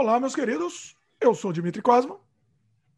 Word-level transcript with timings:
Olá, 0.00 0.20
meus 0.20 0.32
queridos. 0.32 0.94
Eu 1.20 1.34
sou 1.34 1.52
Dimitri 1.52 1.82
Cosma. 1.82 2.20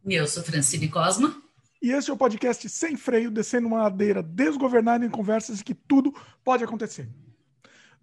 E 0.05 0.13
eu 0.13 0.27
sou 0.27 0.43
Francine 0.43 0.87
Cosma. 0.87 1.35
E 1.81 1.93
esse 1.93 2.11
é 2.11 2.13
o 2.13 2.17
podcast 2.17 2.69
Sem 2.69 2.95
Freio, 2.95 3.31
descendo 3.31 3.67
uma 3.67 3.85
ladeira 3.85 4.23
desgovernada 4.23 5.03
em 5.03 5.09
conversas 5.09 5.61
em 5.61 5.65
que 5.65 5.73
tudo 5.73 6.15
pode 6.45 6.63
acontecer. 6.63 7.09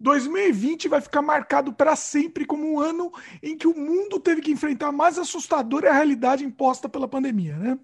2020 0.00 0.88
vai 0.88 1.00
ficar 1.00 1.22
marcado 1.22 1.72
para 1.72 1.94
sempre 1.94 2.44
como 2.44 2.68
um 2.68 2.80
ano 2.80 3.12
em 3.40 3.56
que 3.56 3.68
o 3.68 3.78
mundo 3.78 4.18
teve 4.18 4.40
que 4.40 4.50
enfrentar 4.50 4.88
a 4.88 4.92
mais 4.92 5.16
assustadora 5.16 5.92
realidade 5.92 6.44
imposta 6.44 6.88
pela 6.88 7.06
pandemia, 7.06 7.56
né? 7.56 7.78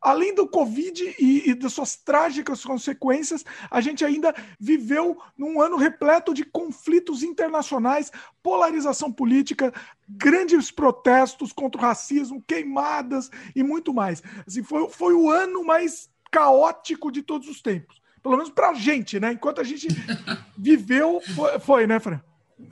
Além 0.00 0.34
do 0.34 0.46
Covid 0.46 1.16
e, 1.18 1.50
e, 1.50 1.54
das 1.54 1.72
suas 1.72 1.96
trágicas 1.96 2.64
consequências, 2.64 3.44
a 3.70 3.80
gente 3.80 4.04
ainda 4.04 4.34
viveu 4.58 5.20
num 5.36 5.60
ano 5.60 5.76
repleto 5.76 6.32
de 6.32 6.44
conflitos 6.44 7.22
internacionais, 7.22 8.12
polarização 8.42 9.12
política, 9.12 9.72
grandes 10.08 10.70
protestos 10.70 11.52
contra 11.52 11.80
o 11.80 11.84
racismo, 11.84 12.42
queimadas 12.46 13.28
e 13.56 13.62
muito 13.62 13.92
mais. 13.92 14.22
Assim, 14.46 14.62
foi, 14.62 14.88
foi 14.88 15.14
o 15.14 15.28
ano 15.28 15.64
mais 15.64 16.08
caótico 16.30 17.10
de 17.10 17.22
todos 17.22 17.48
os 17.48 17.60
tempos. 17.60 18.00
Pelo 18.22 18.36
menos 18.36 18.50
para 18.50 18.70
a 18.70 18.74
gente, 18.74 19.18
né? 19.18 19.32
Enquanto 19.32 19.60
a 19.60 19.64
gente 19.64 19.88
viveu, 20.56 21.20
foi, 21.34 21.58
foi 21.58 21.86
né, 21.86 21.98
Fran? 21.98 22.20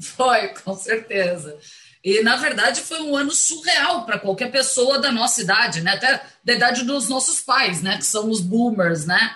Foi, 0.01 0.49
com 0.49 0.75
certeza. 0.75 1.59
E, 2.07 2.23
na 2.23 2.37
verdade, 2.37 2.83
foi 2.83 3.03
um 3.03 3.17
ano 3.17 3.33
surreal 3.33 4.07
para 4.07 4.17
qualquer 4.17 4.53
pessoa 4.53 5.01
da 5.01 5.11
nossa 5.11 5.43
idade, 5.43 5.81
né? 5.81 5.95
até 5.95 6.23
da 6.45 6.53
idade 6.53 6.85
dos 6.85 7.09
nossos 7.09 7.41
pais, 7.41 7.83
né? 7.83 7.99
que 7.99 8.05
são 8.05 8.31
os 8.31 8.41
boomers. 8.41 9.07
Né? 9.07 9.35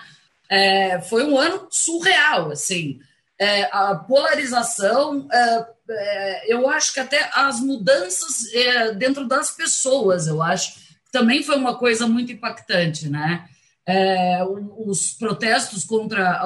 É, 0.49 1.01
foi 1.01 1.25
um 1.25 1.37
ano 1.37 1.67
surreal, 1.69 2.49
assim. 2.49 3.01
É, 3.37 3.63
a 3.73 3.93
polarização, 3.95 5.27
é, 5.29 5.65
é 5.89 6.53
eu 6.53 6.69
acho 6.69 6.93
que 6.93 7.01
até 7.01 7.29
as 7.33 7.59
mudanças 7.59 8.49
é, 8.53 8.93
dentro 8.93 9.27
das 9.27 9.51
pessoas, 9.51 10.27
eu 10.27 10.41
acho, 10.41 10.75
também 11.11 11.43
foi 11.43 11.57
uma 11.57 11.75
coisa 11.77 12.07
muito 12.07 12.31
impactante, 12.31 13.09
né? 13.09 13.49
É, 13.85 14.45
os 14.77 15.11
protestos 15.11 15.83
contra 15.83 16.41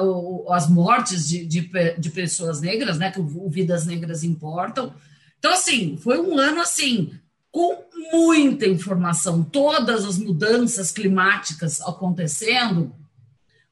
as 0.50 0.68
mortes 0.68 1.28
de, 1.28 1.46
de, 1.46 1.70
de, 1.96 2.10
pessoas 2.10 2.60
negras, 2.60 2.98
né? 2.98 3.12
Que 3.12 3.20
o 3.20 3.48
Vidas 3.48 3.86
Negras 3.86 4.24
importam, 4.24 4.92
então, 5.46 5.54
assim, 5.54 5.96
foi 5.96 6.18
um 6.20 6.36
ano 6.36 6.60
assim 6.60 7.12
com 7.52 7.84
muita 8.12 8.66
informação, 8.66 9.44
todas 9.44 10.04
as 10.04 10.18
mudanças 10.18 10.90
climáticas 10.90 11.80
acontecendo, 11.82 12.92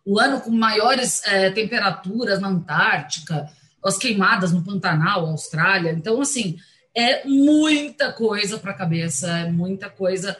o 0.05 0.20
ano 0.20 0.41
com 0.41 0.53
maiores 0.53 1.20
é, 1.27 1.50
temperaturas 1.50 2.39
na 2.39 2.47
Antártica, 2.47 3.50
as 3.84 3.98
queimadas 3.98 4.53
no 4.53 4.62
Pantanal, 4.62 5.27
Austrália. 5.27 5.91
Então, 5.91 6.20
assim, 6.20 6.58
é 6.94 7.27
muita 7.27 8.12
coisa 8.12 8.56
para 8.56 8.70
a 8.70 8.77
cabeça, 8.77 9.28
é 9.36 9.50
muita 9.50 9.91
coisa 9.91 10.38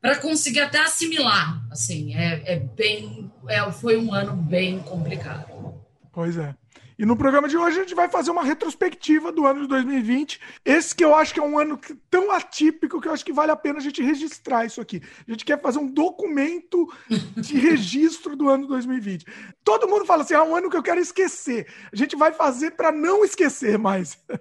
para 0.00 0.18
conseguir 0.18 0.62
até 0.62 0.80
assimilar. 0.80 1.64
Assim, 1.70 2.12
é, 2.16 2.42
é 2.44 2.58
bem, 2.58 3.30
é, 3.46 3.70
foi 3.70 3.96
um 3.96 4.12
ano 4.12 4.34
bem 4.34 4.80
complicado. 4.80 5.80
Pois 6.12 6.36
é. 6.36 6.52
E 7.02 7.04
no 7.04 7.16
programa 7.16 7.48
de 7.48 7.56
hoje 7.56 7.80
a 7.80 7.82
gente 7.82 7.96
vai 7.96 8.08
fazer 8.08 8.30
uma 8.30 8.44
retrospectiva 8.44 9.32
do 9.32 9.44
ano 9.44 9.62
de 9.62 9.66
2020. 9.66 10.38
Esse 10.64 10.94
que 10.94 11.04
eu 11.04 11.16
acho 11.16 11.34
que 11.34 11.40
é 11.40 11.42
um 11.42 11.58
ano 11.58 11.76
tão 12.08 12.30
atípico 12.30 13.00
que 13.00 13.08
eu 13.08 13.12
acho 13.12 13.24
que 13.24 13.32
vale 13.32 13.50
a 13.50 13.56
pena 13.56 13.80
a 13.80 13.82
gente 13.82 14.00
registrar 14.00 14.64
isso 14.66 14.80
aqui. 14.80 15.02
A 15.26 15.32
gente 15.32 15.44
quer 15.44 15.60
fazer 15.60 15.80
um 15.80 15.90
documento 15.90 16.88
de 17.36 17.58
registro 17.58 18.36
do 18.36 18.48
ano 18.48 18.68
2020. 18.68 19.26
Todo 19.64 19.88
mundo 19.88 20.06
fala 20.06 20.22
assim: 20.22 20.34
é 20.34 20.42
um 20.42 20.54
ano 20.54 20.70
que 20.70 20.76
eu 20.76 20.82
quero 20.82 21.00
esquecer. 21.00 21.66
A 21.92 21.96
gente 21.96 22.14
vai 22.14 22.32
fazer 22.32 22.70
para 22.70 22.92
não 22.92 23.24
esquecer 23.24 23.76
mais. 23.76 24.16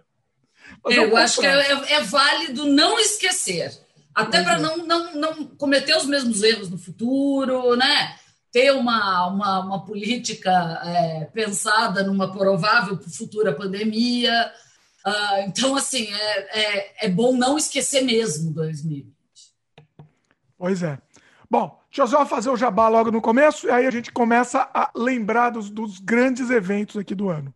É, 0.87 0.99
eu 0.99 1.17
acho 1.17 1.41
que 1.41 1.45
é, 1.45 1.51
é, 1.51 1.93
é, 1.95 2.01
válido 2.01 2.65
não 2.65 2.97
esquecer. 2.97 3.71
Até 4.15 4.41
para 4.41 4.57
não, 4.57 4.77
não, 4.77 5.15
não 5.15 5.45
cometer 5.57 5.97
os 5.97 6.05
mesmos 6.05 6.41
erros 6.43 6.69
no 6.69 6.77
futuro, 6.77 7.75
né? 7.75 8.15
Ter 8.51 8.71
uma, 8.71 9.27
uma, 9.27 9.59
uma 9.61 9.85
política 9.85 10.51
é, 10.83 11.25
pensada 11.33 12.03
numa 12.03 12.31
provável 12.31 12.99
futura 13.01 13.53
pandemia. 13.53 14.51
Uh, 15.07 15.47
então, 15.47 15.75
assim, 15.75 16.07
é, 16.13 16.59
é, 16.59 17.05
é 17.05 17.09
bom 17.09 17.35
não 17.35 17.57
esquecer 17.57 18.01
mesmo 18.01 18.53
2020. 18.53 19.11
Pois 20.57 20.83
é. 20.83 20.99
Bom, 21.49 21.81
deixa 21.89 22.03
eu 22.03 22.07
só 22.07 22.25
fazer 22.25 22.49
o 22.49 22.57
jabá 22.57 22.87
logo 22.87 23.09
no 23.09 23.21
começo, 23.21 23.67
e 23.67 23.71
aí 23.71 23.87
a 23.87 23.91
gente 23.91 24.11
começa 24.11 24.69
a 24.73 24.91
lembrar 24.95 25.49
dos, 25.49 25.69
dos 25.69 25.99
grandes 25.99 26.49
eventos 26.49 26.97
aqui 26.97 27.15
do 27.15 27.29
ano. 27.29 27.53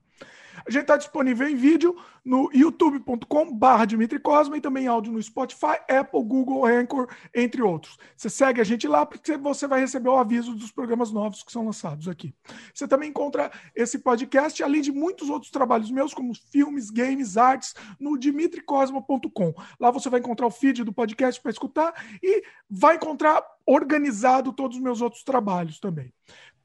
A 0.68 0.72
gente 0.72 0.82
está 0.82 0.98
disponível 0.98 1.48
em 1.48 1.56
vídeo 1.56 1.96
no 2.26 2.50
youtube.com.br 2.52 3.86
Dimitri 3.88 4.18
Cosma 4.20 4.58
e 4.58 4.62
também 4.62 4.88
áudio 4.88 5.14
no 5.14 5.22
Spotify, 5.22 5.78
Apple, 5.88 6.24
Google, 6.24 6.66
Anchor, 6.66 7.08
entre 7.34 7.62
outros. 7.62 7.98
Você 8.18 8.30
segue 8.30 8.60
a 8.60 8.64
gente 8.64 8.88
lá 8.88 9.06
porque 9.06 9.38
você 9.38 9.68
vai 9.68 9.80
receber 9.80 10.10
o 10.10 10.18
aviso 10.18 10.56
dos 10.56 10.72
programas 10.72 11.12
novos 11.12 11.44
que 11.44 11.52
são 11.52 11.66
lançados 11.66 12.08
aqui. 12.08 12.34
Você 12.74 12.88
também 12.88 13.10
encontra 13.10 13.52
esse 13.76 14.00
podcast, 14.00 14.64
além 14.64 14.82
de 14.82 14.92
muitos 14.92 15.30
outros 15.30 15.52
trabalhos 15.52 15.92
meus, 15.92 16.14
como 16.14 16.34
filmes, 16.52 16.90
games, 16.90 17.38
artes, 17.38 17.76
no 18.00 18.18
dimitricosma.com. 18.18 19.54
Lá 19.80 19.92
você 19.92 20.10
vai 20.10 20.20
encontrar 20.20 20.48
o 20.48 20.52
feed 20.52 20.84
do 20.84 20.92
podcast 20.92 21.40
para 21.40 21.52
escutar 21.52 21.94
e 22.24 22.44
vai 22.68 22.96
encontrar 22.96 23.46
organizado 23.68 24.54
todos 24.54 24.78
os 24.78 24.84
meus 24.84 25.02
outros 25.02 25.24
trabalhos 25.24 25.80
também. 25.80 26.14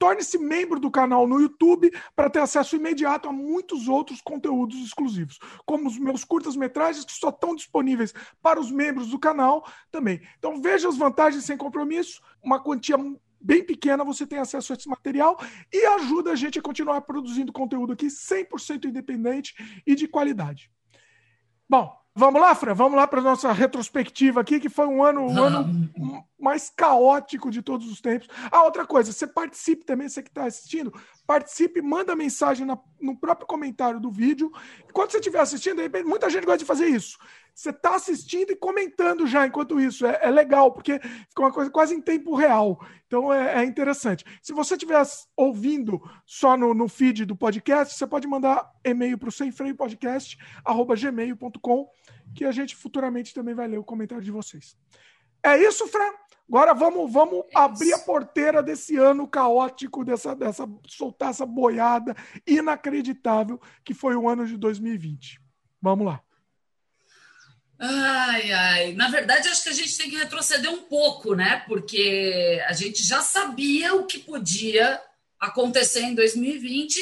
Torne-se 0.01 0.39
membro 0.39 0.79
do 0.79 0.89
canal 0.89 1.27
no 1.27 1.39
YouTube 1.39 1.93
para 2.15 2.27
ter 2.27 2.39
acesso 2.39 2.75
imediato 2.75 3.29
a 3.29 3.31
muitos 3.31 3.87
outros 3.87 4.19
conteúdos 4.19 4.83
exclusivos, 4.83 5.37
como 5.63 5.87
os 5.87 5.99
meus 5.99 6.23
curtas-metragens 6.23 7.05
que 7.05 7.11
só 7.11 7.29
estão 7.29 7.53
disponíveis 7.55 8.11
para 8.41 8.59
os 8.59 8.71
membros 8.71 9.09
do 9.09 9.19
canal 9.19 9.63
também. 9.91 10.19
Então 10.39 10.59
veja 10.59 10.89
as 10.89 10.97
vantagens 10.97 11.45
sem 11.45 11.55
compromisso, 11.55 12.19
uma 12.41 12.59
quantia 12.59 12.97
bem 13.39 13.63
pequena, 13.63 14.03
você 14.03 14.25
tem 14.25 14.39
acesso 14.39 14.73
a 14.73 14.75
esse 14.75 14.89
material 14.89 15.39
e 15.71 15.85
ajuda 15.85 16.31
a 16.31 16.35
gente 16.35 16.57
a 16.57 16.63
continuar 16.63 17.01
produzindo 17.01 17.53
conteúdo 17.53 17.93
aqui 17.93 18.07
100% 18.07 18.85
independente 18.85 19.53
e 19.85 19.93
de 19.93 20.07
qualidade. 20.07 20.71
Bom, 21.69 21.95
Vamos 22.13 22.41
lá, 22.41 22.53
Fran? 22.53 22.73
Vamos 22.73 22.97
lá 22.97 23.07
para 23.07 23.21
a 23.21 23.23
nossa 23.23 23.51
retrospectiva 23.53 24.41
aqui, 24.41 24.59
que 24.59 24.67
foi 24.67 24.85
um 24.85 25.01
ano, 25.01 25.21
um 25.21 25.43
ano 25.43 25.89
mais 26.37 26.69
caótico 26.69 27.49
de 27.49 27.61
todos 27.61 27.89
os 27.89 28.01
tempos. 28.01 28.27
Ah, 28.51 28.63
outra 28.63 28.85
coisa, 28.85 29.13
você 29.13 29.25
participe 29.25 29.85
também, 29.85 30.09
você 30.09 30.21
que 30.21 30.29
está 30.29 30.45
assistindo, 30.45 30.93
participe, 31.31 31.81
manda 31.81 32.13
mensagem 32.13 32.65
na, 32.65 32.77
no 32.99 33.17
próprio 33.17 33.47
comentário 33.47 34.01
do 34.01 34.11
vídeo. 34.11 34.51
Enquanto 34.89 35.11
você 35.11 35.19
estiver 35.19 35.39
assistindo, 35.39 35.81
muita 36.05 36.29
gente 36.29 36.43
gosta 36.43 36.57
de 36.57 36.65
fazer 36.65 36.87
isso. 36.87 37.17
Você 37.55 37.69
está 37.69 37.95
assistindo 37.95 38.51
e 38.51 38.55
comentando 38.55 39.25
já 39.25 39.47
enquanto 39.47 39.79
isso. 39.79 40.05
É, 40.05 40.19
é, 40.23 40.29
legal, 40.29 40.73
porque 40.73 40.99
fica 40.99 41.41
uma 41.41 41.53
coisa 41.53 41.71
quase 41.71 41.95
em 41.95 42.01
tempo 42.01 42.35
real. 42.35 42.85
Então 43.07 43.31
é, 43.31 43.61
é 43.61 43.63
interessante. 43.63 44.25
Se 44.43 44.51
você 44.51 44.73
estiver 44.73 45.01
ouvindo 45.37 46.01
só 46.25 46.57
no, 46.57 46.73
no, 46.73 46.89
feed 46.89 47.23
do 47.23 47.33
podcast, 47.33 47.95
você 47.95 48.05
pode 48.05 48.27
mandar 48.27 48.69
e-mail 48.83 49.17
para 49.17 49.29
o 49.29 49.31
semfreiopodcast.gmail.com 49.31 51.89
que 52.35 52.43
a 52.43 52.51
gente 52.51 52.75
futuramente 52.75 53.33
também 53.33 53.55
vai 53.55 53.69
ler 53.69 53.77
o 53.77 53.85
comentário 53.85 54.23
de 54.23 54.31
vocês. 54.31 54.75
É 55.43 55.57
isso, 55.57 55.87
Fran? 55.87 56.11
Agora 56.47 56.73
vamos, 56.73 57.11
vamos 57.11 57.45
é 57.49 57.57
abrir 57.57 57.93
a 57.93 57.99
porteira 57.99 58.61
desse 58.61 58.97
ano 58.97 59.25
caótico, 59.25 60.03
dessa, 60.03 60.35
dessa 60.35 60.67
soltar 60.85 61.29
essa 61.29 61.45
boiada 61.45 62.13
inacreditável 62.45 63.59
que 63.85 63.93
foi 63.93 64.15
o 64.15 64.27
ano 64.27 64.45
de 64.45 64.57
2020. 64.57 65.39
Vamos 65.81 66.05
lá. 66.05 66.21
Ai, 67.79 68.51
ai. 68.51 68.93
Na 68.93 69.09
verdade, 69.09 69.47
acho 69.47 69.63
que 69.63 69.69
a 69.69 69.73
gente 69.73 69.97
tem 69.97 70.09
que 70.09 70.17
retroceder 70.17 70.69
um 70.69 70.83
pouco, 70.83 71.33
né? 71.33 71.63
Porque 71.67 72.61
a 72.67 72.73
gente 72.73 73.01
já 73.01 73.21
sabia 73.21 73.95
o 73.95 74.05
que 74.05 74.19
podia 74.19 75.01
acontecer 75.39 76.01
em 76.01 76.13
2020 76.13 76.99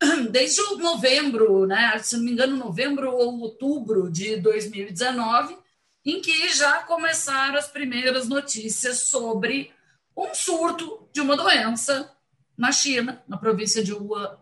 desde 0.30 0.60
o 0.62 0.76
novembro, 0.76 1.64
né? 1.64 1.98
Se 2.02 2.16
não 2.16 2.24
me 2.24 2.32
engano, 2.32 2.56
novembro 2.56 3.10
ou 3.10 3.40
outubro 3.40 4.10
de 4.10 4.36
2019, 4.36 5.56
em 6.04 6.20
que 6.20 6.48
já 6.50 6.82
começaram 6.82 7.56
as 7.56 7.68
primeiras 7.68 8.28
notícias 8.28 9.00
sobre 9.00 9.72
um 10.16 10.34
surto 10.34 11.08
de 11.12 11.20
uma 11.20 11.36
doença 11.36 12.10
na 12.56 12.72
China, 12.72 13.22
na 13.26 13.38
província 13.38 13.82
de 13.82 13.92
Wuhan, 13.92 14.38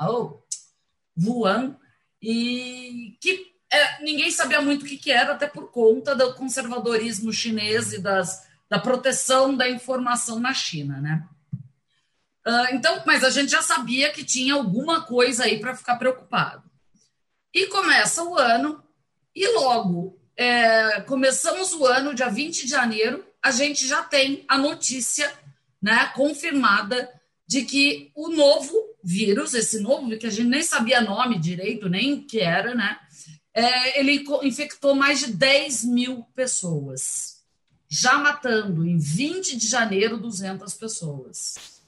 oh, 0.00 0.42
Wuhan 1.18 1.76
e 2.20 3.16
que 3.20 3.54
é, 3.70 4.02
ninguém 4.02 4.30
sabia 4.30 4.60
muito 4.60 4.84
o 4.84 4.88
que, 4.88 4.96
que, 4.96 5.10
era, 5.10 5.32
até 5.32 5.46
por 5.46 5.70
conta 5.70 6.14
do 6.14 6.34
conservadorismo 6.34 7.32
chinês 7.32 7.92
e 7.92 7.98
das, 8.00 8.46
da 8.68 8.78
proteção 8.78 9.54
da 9.54 9.68
informação 9.68 10.38
na 10.38 10.54
China, 10.54 11.00
né? 11.00 11.28
Uh, 12.46 12.74
então, 12.74 13.02
mas 13.06 13.24
a 13.24 13.30
gente 13.30 13.50
já 13.50 13.62
sabia 13.62 14.12
que 14.12 14.22
tinha 14.22 14.54
alguma 14.54 15.02
coisa 15.02 15.44
aí 15.44 15.58
para 15.58 15.74
ficar 15.74 15.96
preocupado. 15.96 16.70
E 17.52 17.66
começa 17.66 18.22
o 18.22 18.38
ano, 18.38 18.82
e 19.34 19.46
logo 19.54 20.23
é, 20.36 21.00
começamos 21.02 21.72
o 21.72 21.86
ano, 21.86 22.14
dia 22.14 22.28
20 22.28 22.64
de 22.64 22.70
janeiro, 22.70 23.24
a 23.42 23.50
gente 23.50 23.86
já 23.86 24.02
tem 24.02 24.44
a 24.48 24.58
notícia 24.58 25.32
né, 25.80 26.10
confirmada 26.14 27.10
de 27.46 27.62
que 27.62 28.10
o 28.14 28.28
novo 28.28 28.72
vírus, 29.02 29.52
esse 29.54 29.80
novo, 29.80 30.16
que 30.16 30.26
a 30.26 30.30
gente 30.30 30.48
nem 30.48 30.62
sabia 30.62 31.00
nome 31.00 31.38
direito, 31.38 31.88
nem 31.88 32.20
que 32.22 32.40
era, 32.40 32.74
né? 32.74 32.98
é, 33.54 34.00
ele 34.00 34.24
infectou 34.42 34.94
mais 34.96 35.20
de 35.20 35.32
10 35.32 35.84
mil 35.84 36.24
pessoas, 36.34 37.44
já 37.88 38.18
matando 38.18 38.84
em 38.84 38.98
20 38.98 39.56
de 39.56 39.68
janeiro 39.68 40.18
200 40.18 40.74
pessoas. 40.74 41.80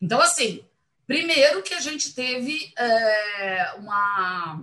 Então, 0.00 0.20
assim, 0.20 0.64
primeiro 1.04 1.62
que 1.62 1.74
a 1.74 1.80
gente 1.80 2.14
teve 2.14 2.72
é, 2.78 3.74
uma. 3.78 4.62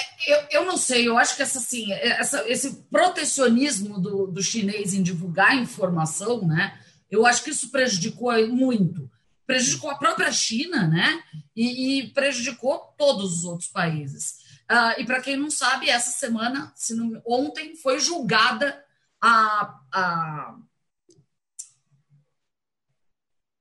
É, 0.00 0.32
eu, 0.32 0.46
eu 0.50 0.64
não 0.64 0.76
sei, 0.76 1.06
eu 1.08 1.18
acho 1.18 1.36
que 1.36 1.42
essa, 1.42 1.58
assim, 1.58 1.92
essa, 1.92 2.48
esse 2.48 2.84
protecionismo 2.90 4.00
do, 4.00 4.26
do 4.26 4.42
chinês 4.42 4.94
em 4.94 5.02
divulgar 5.02 5.56
informação, 5.56 6.46
né? 6.46 6.78
Eu 7.10 7.26
acho 7.26 7.42
que 7.42 7.50
isso 7.50 7.70
prejudicou 7.70 8.32
muito 8.48 9.10
prejudicou 9.50 9.90
a 9.90 9.98
própria 9.98 10.30
China, 10.30 10.86
né? 10.86 11.24
E, 11.56 11.98
e 11.98 12.10
prejudicou 12.10 12.94
todos 12.96 13.38
os 13.38 13.44
outros 13.44 13.68
países. 13.68 14.38
Uh, 14.70 15.00
e 15.00 15.04
para 15.04 15.20
quem 15.20 15.36
não 15.36 15.50
sabe, 15.50 15.90
essa 15.90 16.12
semana, 16.12 16.72
não, 16.90 17.20
ontem, 17.26 17.74
foi 17.74 17.98
julgada 17.98 18.80
a, 19.20 19.80
a, 19.92 20.54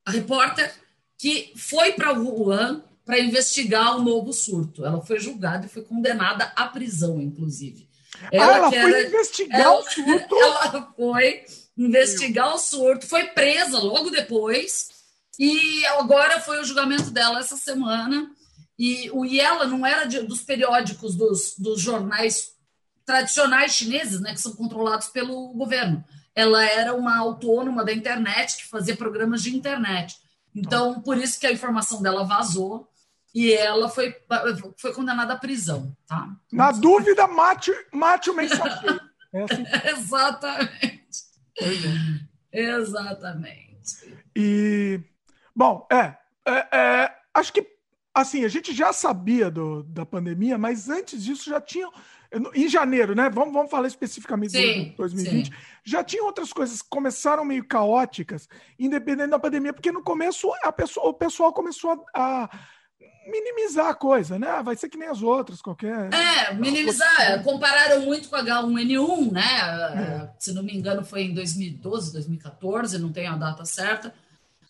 a 0.06 0.12
repórter 0.12 0.72
que 1.18 1.52
foi 1.58 1.94
para 1.94 2.14
Wuhan 2.14 2.84
para 3.10 3.20
investigar 3.20 3.98
o 3.98 4.04
novo 4.04 4.32
surto. 4.32 4.86
Ela 4.86 5.02
foi 5.02 5.20
julgada 5.20 5.66
e 5.66 5.70
foi 5.70 5.82
condenada 5.82 6.54
à 6.56 6.68
prisão, 6.68 7.20
inclusive. 7.20 7.90
Ela, 8.32 8.46
ah, 8.46 8.58
ela 8.58 8.70
foi 8.70 8.78
era, 8.78 9.08
investigar 9.08 9.62
ela, 9.62 9.80
o 9.80 9.84
surto? 9.84 10.36
Ela 10.38 10.94
foi 10.96 11.46
investigar 11.76 12.54
o 12.54 12.60
surto, 12.60 13.08
foi 13.08 13.30
presa 13.30 13.80
logo 13.80 14.12
depois 14.12 14.90
e 15.40 15.84
agora 15.88 16.40
foi 16.40 16.62
o 16.62 16.64
julgamento 16.64 17.10
dela 17.10 17.40
essa 17.40 17.58
semana. 17.58 18.30
E 18.78 19.10
o 19.10 19.26
e 19.26 19.40
ela 19.40 19.66
não 19.66 19.84
era 19.84 20.06
de, 20.06 20.20
dos 20.22 20.42
periódicos 20.42 21.16
dos, 21.16 21.56
dos 21.58 21.82
jornais 21.82 22.52
tradicionais 23.08 23.74
chineses, 23.74 24.22
né, 24.22 24.34
que 24.34 24.42
são 24.42 24.54
controlados 24.54 25.08
pelo 25.08 25.52
governo. 25.54 26.06
Ela 26.36 26.64
era 26.64 26.94
uma 26.94 27.18
autônoma 27.18 27.84
da 27.84 27.92
internet 27.92 28.58
que 28.58 28.68
fazia 28.68 28.96
programas 28.96 29.42
de 29.42 29.56
internet. 29.56 30.16
Então, 30.54 31.02
por 31.02 31.18
isso 31.18 31.40
que 31.40 31.48
a 31.48 31.52
informação 31.52 32.04
dela 32.04 32.24
vazou 32.24 32.88
e 33.34 33.54
ela 33.54 33.90
foi, 33.90 34.16
foi 34.78 34.94
condenada 34.94 35.34
à 35.34 35.38
prisão. 35.38 35.96
Tá? 36.08 36.30
Na 36.52 36.72
dúvida, 36.72 37.28
mate, 37.28 37.72
mate 37.94 38.30
o 38.30 38.36
mensageiro. 38.36 39.00
É 39.32 39.44
assim. 39.44 39.64
Exatamente. 39.92 41.08
É. 42.52 42.62
Exatamente. 42.64 44.18
E 44.36 45.00
Bom, 45.60 45.86
é, 45.92 46.16
é, 46.48 46.68
é, 46.72 47.16
acho 47.34 47.52
que 47.52 47.68
assim, 48.14 48.46
a 48.46 48.48
gente 48.48 48.74
já 48.74 48.94
sabia 48.94 49.52
do, 49.52 49.84
da 49.84 50.06
pandemia, 50.06 50.58
mas 50.58 50.88
antes 50.88 51.22
disso 51.22 51.50
já 51.50 51.60
tinha. 51.60 51.86
Em 52.54 52.70
janeiro, 52.70 53.14
né? 53.14 53.30
Vamos, 53.30 53.54
vamos 53.54 53.70
falar 53.70 53.88
especificamente 53.88 54.52
de 54.52 54.92
2020. 54.96 55.48
Sim. 55.48 55.54
Já 55.84 56.02
tinha 56.02 56.24
outras 56.24 56.54
coisas 56.54 56.82
que 56.82 56.88
começaram 56.88 57.44
meio 57.44 57.68
caóticas, 57.68 58.48
independente 58.78 59.32
da 59.32 59.40
pandemia, 59.40 59.74
porque 59.74 59.92
no 59.92 60.02
começo 60.02 60.50
a 60.64 60.72
pessoa, 60.72 61.08
o 61.08 61.14
pessoal 61.14 61.52
começou 61.52 62.06
a, 62.16 62.44
a 62.44 62.50
minimizar 63.30 63.88
a 63.88 63.94
coisa, 63.94 64.38
né? 64.38 64.48
Ah, 64.48 64.62
vai 64.62 64.76
ser 64.76 64.90
que 64.90 64.98
nem 64.98 65.08
as 65.08 65.22
outras, 65.22 65.62
qualquer. 65.62 66.10
É, 66.14 66.54
minimizar. 66.54 67.44
Compararam 67.44 68.02
muito 68.02 68.30
com 68.30 68.36
a 68.36 68.44
H1N1, 68.44 69.32
né? 69.32 69.42
É. 69.44 70.30
Se 70.40 70.54
não 70.54 70.64
me 70.64 70.76
engano, 70.76 71.04
foi 71.06 71.24
em 71.24 71.34
2012, 71.34 72.14
2014, 72.14 72.98
não 72.98 73.12
tenho 73.12 73.32
a 73.32 73.38
data 73.38 73.66
certa 73.66 74.14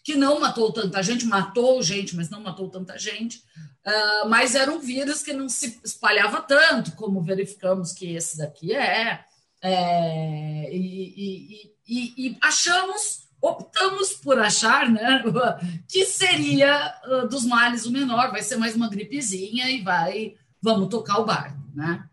que 0.10 0.16
não 0.16 0.40
matou 0.40 0.72
tanta 0.74 1.04
gente, 1.04 1.26
matou 1.26 1.84
gente, 1.84 2.16
mas 2.16 2.32
não 2.32 2.42
matou 2.42 2.68
tanta 2.68 2.98
gente. 2.98 3.44
Uh, 3.86 4.28
mas 4.28 4.56
era 4.56 4.72
um 4.72 4.80
vírus 4.80 5.22
que 5.22 5.34
não 5.34 5.48
se 5.48 5.80
espalhava 5.84 6.42
tanto, 6.42 6.94
como 6.94 7.22
verificamos 7.22 7.92
que 7.94 8.16
esse 8.16 8.38
daqui 8.38 8.74
é. 8.74 9.24
é 9.62 10.70
e, 10.72 11.14
e, 11.16 11.74
e, 11.88 12.28
e, 12.28 12.38
achamos, 12.42 13.29
optamos 13.41 14.13
por 14.13 14.38
achar 14.39 14.89
né, 14.89 15.24
que 15.88 16.06
seria 16.06 16.94
uh, 17.06 17.27
dos 17.27 17.45
males 17.45 17.86
o 17.86 17.91
menor, 17.91 18.31
vai 18.31 18.41
ser 18.41 18.57
mais 18.57 18.75
uma 18.75 18.89
gripezinha 18.89 19.69
e 19.69 19.81
vai, 19.81 20.36
vamos 20.62 20.89
tocar 20.89 21.19
o 21.19 21.25
barco. 21.25 21.57
Né? 21.74 22.03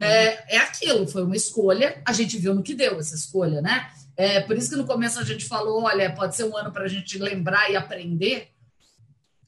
É, 0.00 0.56
é 0.56 0.58
aquilo, 0.58 1.06
foi 1.06 1.22
uma 1.22 1.36
escolha, 1.36 2.02
a 2.04 2.12
gente 2.12 2.36
viu 2.36 2.54
no 2.54 2.62
que 2.62 2.74
deu 2.74 2.98
essa 2.98 3.14
escolha, 3.14 3.62
né? 3.62 3.88
É, 4.16 4.40
por 4.40 4.56
isso 4.56 4.70
que 4.70 4.76
no 4.76 4.86
começo 4.86 5.18
a 5.18 5.24
gente 5.24 5.46
falou, 5.46 5.84
olha, 5.84 6.12
pode 6.12 6.36
ser 6.36 6.44
um 6.44 6.56
ano 6.56 6.72
para 6.72 6.84
a 6.84 6.88
gente 6.88 7.18
lembrar 7.18 7.70
e 7.70 7.76
aprender. 7.76 8.48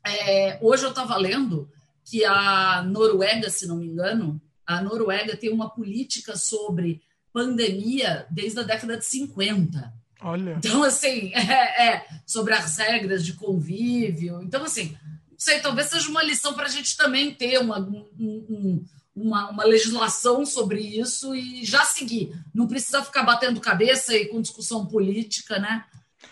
É, 0.06 0.58
hoje 0.62 0.84
eu 0.84 0.90
estava 0.90 1.16
lendo 1.16 1.68
que 2.04 2.24
a 2.24 2.82
Noruega, 2.82 3.50
se 3.50 3.66
não 3.66 3.76
me 3.76 3.86
engano, 3.86 4.40
a 4.66 4.80
Noruega 4.80 5.36
tem 5.36 5.50
uma 5.52 5.70
política 5.70 6.36
sobre 6.36 7.02
pandemia 7.32 8.26
desde 8.30 8.60
a 8.60 8.62
década 8.62 8.96
de 8.96 9.04
50. 9.04 9.92
Olha. 10.24 10.56
Então, 10.56 10.82
assim, 10.82 11.32
é, 11.36 11.88
é 11.88 12.06
sobre 12.26 12.54
as 12.54 12.78
regras 12.78 13.24
de 13.24 13.34
convívio. 13.34 14.42
Então, 14.42 14.64
assim, 14.64 14.96
não 15.30 15.38
sei, 15.38 15.60
talvez 15.60 15.88
seja 15.88 16.08
uma 16.08 16.24
lição 16.24 16.54
para 16.54 16.64
a 16.64 16.70
gente 16.70 16.96
também 16.96 17.34
ter 17.34 17.58
uma, 17.58 17.78
um, 17.78 18.06
um, 18.18 18.84
uma, 19.14 19.50
uma 19.50 19.64
legislação 19.64 20.46
sobre 20.46 20.80
isso 20.80 21.34
e 21.34 21.62
já 21.64 21.84
seguir. 21.84 22.34
Não 22.54 22.66
precisa 22.66 23.04
ficar 23.04 23.22
batendo 23.22 23.60
cabeça 23.60 24.16
e 24.16 24.26
com 24.26 24.40
discussão 24.40 24.86
política, 24.86 25.58
né? 25.58 25.84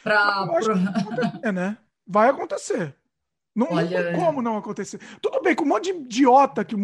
Pra, 0.02 0.46
pra... 0.46 1.52
né? 1.52 1.76
Vai 2.06 2.30
acontecer. 2.30 2.96
Não, 3.54 3.72
Olha, 3.72 4.16
como 4.16 4.40
não 4.40 4.56
acontecer. 4.56 4.98
Tudo 5.20 5.42
bem, 5.42 5.54
com 5.54 5.64
um 5.64 5.68
monte 5.68 5.92
de 5.92 5.98
idiota 5.98 6.64
que, 6.64 6.74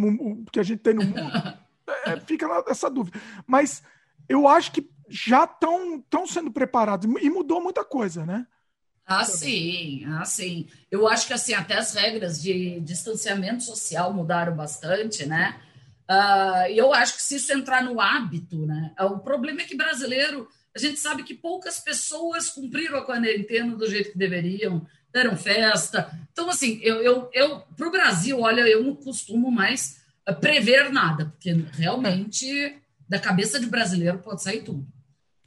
que 0.52 0.61
a 0.61 0.62
gente 0.62 0.81
tem 0.81 0.93
no 0.93 1.02
mundo, 1.02 1.32
é, 2.04 2.20
fica 2.20 2.46
essa 2.69 2.90
dúvida. 2.90 3.19
Mas 3.46 3.82
eu 4.28 4.46
acho 4.46 4.70
que 4.72 4.90
já 5.08 5.44
estão 5.44 6.26
sendo 6.26 6.50
preparados 6.50 7.08
e 7.20 7.31
mudou 7.31 7.62
muita 7.62 7.84
coisa, 7.84 8.25
né? 8.25 8.46
Ah, 9.06 9.25
sim, 9.25 10.05
ah, 10.06 10.25
sim. 10.26 10.69
Eu 10.90 11.08
acho 11.08 11.26
que 11.26 11.32
assim, 11.32 11.55
até 11.55 11.78
as 11.78 11.94
regras 11.94 12.43
de 12.43 12.78
distanciamento 12.81 13.64
social 13.64 14.12
mudaram 14.12 14.55
bastante, 14.55 15.25
né? 15.25 15.58
Uh, 16.10 16.70
e 16.70 16.76
eu 16.76 16.93
acho 16.93 17.16
que 17.16 17.22
se 17.22 17.37
isso 17.37 17.52
entrar 17.52 17.82
no 17.82 18.00
hábito, 18.00 18.66
né? 18.66 18.93
O 19.00 19.19
problema 19.19 19.62
é 19.62 19.64
que 19.64 19.75
brasileiro, 19.75 20.46
a 20.76 20.78
gente 20.78 21.00
sabe 21.00 21.22
que 21.22 21.34
poucas 21.34 21.81
pessoas 21.81 22.50
cumpriram 22.50 22.99
a 22.99 23.04
quarentena 23.04 23.75
do 23.75 23.88
jeito 23.88 24.12
que 24.12 24.19
deveriam, 24.19 24.87
deram 25.12 25.37
festa. 25.37 26.11
Então, 26.31 26.50
assim, 26.50 26.78
eu, 26.82 27.00
eu, 27.02 27.31
eu 27.32 27.61
para 27.76 27.88
o 27.88 27.90
Brasil, 27.90 28.40
olha, 28.40 28.61
eu 28.62 28.84
não 28.84 28.94
costumo 28.94 29.50
mais 29.50 30.02
ah, 30.26 30.34
prever 30.34 30.93
nada, 30.93 31.26
porque 31.26 31.52
realmente 31.73 32.76
da 33.09 33.18
cabeça 33.18 33.59
de 33.59 33.66
brasileiro 33.66 34.18
pode 34.18 34.42
sair 34.42 34.62
tudo. 34.62 34.87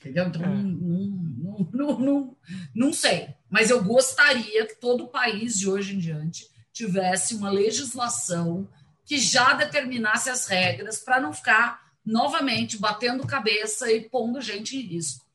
Entendeu? 0.01 0.25
Então, 0.25 0.43
é. 0.43 0.47
não, 0.47 0.63
não, 0.63 1.69
não, 1.71 1.99
não, 1.99 2.37
não 2.73 2.93
sei. 2.93 3.29
Mas 3.49 3.69
eu 3.69 3.83
gostaria 3.83 4.65
que 4.65 4.75
todo 4.75 5.05
o 5.05 5.09
país 5.09 5.57
de 5.57 5.69
hoje 5.69 5.95
em 5.95 5.99
diante 5.99 6.49
tivesse 6.73 7.35
uma 7.35 7.51
legislação 7.51 8.67
que 9.05 9.19
já 9.19 9.53
determinasse 9.53 10.29
as 10.29 10.47
regras 10.47 10.99
para 10.99 11.19
não 11.19 11.31
ficar 11.31 11.91
novamente 12.03 12.77
batendo 12.77 13.27
cabeça 13.27 13.91
e 13.91 14.09
pondo 14.09 14.41
gente 14.41 14.75
em 14.75 14.81
risco. 14.81 15.25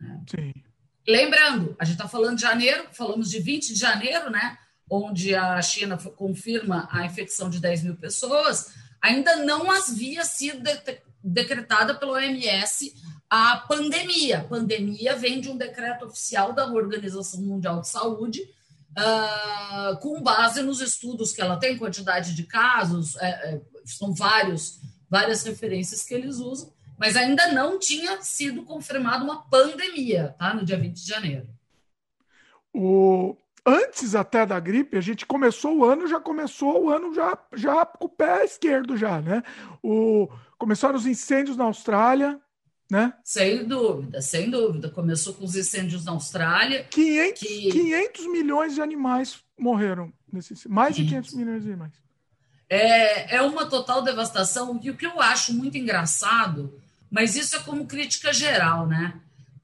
Né? 0.00 0.20
Sim. 0.28 0.54
Lembrando, 1.06 1.76
a 1.78 1.84
gente 1.84 1.94
está 1.94 2.08
falando 2.08 2.36
de 2.36 2.42
janeiro, 2.42 2.88
falamos 2.92 3.30
de 3.30 3.38
20 3.40 3.72
de 3.72 3.78
janeiro, 3.78 4.28
né? 4.30 4.58
Onde 4.90 5.34
a 5.34 5.60
China 5.62 5.96
confirma 5.96 6.88
a 6.90 7.06
infecção 7.06 7.48
de 7.48 7.60
10 7.60 7.84
mil 7.84 7.96
pessoas, 7.96 8.74
ainda 9.00 9.36
não 9.36 9.70
havia 9.70 10.24
sido 10.24 10.62
de 10.62 11.00
decretada 11.22 11.94
pelo 11.94 12.12
OMS 12.12 12.94
a 13.30 13.58
pandemia. 13.58 14.38
A 14.38 14.44
pandemia 14.44 15.16
vem 15.16 15.40
de 15.40 15.48
um 15.48 15.56
decreto 15.56 16.06
oficial 16.06 16.52
da 16.52 16.66
Organização 16.66 17.40
Mundial 17.40 17.80
de 17.80 17.88
Saúde, 17.88 18.42
uh, 18.96 19.98
com 20.00 20.22
base 20.22 20.62
nos 20.62 20.80
estudos 20.80 21.32
que 21.32 21.40
ela 21.40 21.56
tem, 21.56 21.76
quantidade 21.76 22.34
de 22.34 22.44
casos, 22.44 23.16
é, 23.16 23.28
é, 23.28 23.60
são 23.84 24.14
vários, 24.14 24.80
várias 25.08 25.42
referências 25.42 26.04
que 26.04 26.14
eles 26.14 26.38
usam, 26.38 26.72
mas 26.98 27.16
ainda 27.16 27.52
não 27.52 27.78
tinha 27.78 28.20
sido 28.22 28.64
confirmada 28.64 29.24
uma 29.24 29.42
pandemia, 29.42 30.34
tá? 30.38 30.54
No 30.54 30.64
dia 30.64 30.78
20 30.78 30.94
de 30.94 31.06
janeiro. 31.06 31.48
O, 32.74 33.36
antes 33.64 34.14
até 34.14 34.44
da 34.44 34.58
gripe, 34.58 34.96
a 34.96 35.00
gente 35.00 35.24
começou 35.24 35.76
o 35.76 35.84
ano, 35.84 36.08
já 36.08 36.20
começou 36.20 36.84
o 36.84 36.90
ano 36.90 37.14
já, 37.14 37.38
já 37.54 37.86
com 37.86 38.06
o 38.06 38.08
pé 38.08 38.44
esquerdo 38.44 38.96
já, 38.96 39.20
né? 39.20 39.42
O, 39.82 40.28
começaram 40.58 40.96
os 40.96 41.06
incêndios 41.06 41.56
na 41.56 41.64
Austrália, 41.64 42.40
né? 42.90 43.12
Sem 43.22 43.66
dúvida, 43.66 44.22
sem 44.22 44.50
dúvida. 44.50 44.88
Começou 44.88 45.34
com 45.34 45.44
os 45.44 45.54
incêndios 45.54 46.04
na 46.04 46.12
Austrália. 46.12 46.84
500, 46.84 47.40
que... 47.40 47.70
500 47.70 48.26
milhões 48.32 48.74
de 48.74 48.80
animais 48.80 49.40
morreram. 49.58 50.12
Nesse, 50.32 50.68
mais 50.68 50.94
de 50.96 51.04
500 51.04 51.34
milhões 51.34 51.62
de 51.62 51.68
animais. 51.68 51.92
É, 52.68 53.36
é 53.36 53.42
uma 53.42 53.66
total 53.66 54.02
devastação. 54.02 54.78
E 54.82 54.90
o 54.90 54.96
que 54.96 55.06
eu 55.06 55.20
acho 55.20 55.54
muito 55.54 55.76
engraçado, 55.76 56.80
mas 57.10 57.34
isso 57.36 57.56
é 57.56 57.60
como 57.60 57.86
crítica 57.86 58.32
geral, 58.32 58.86
né? 58.86 59.14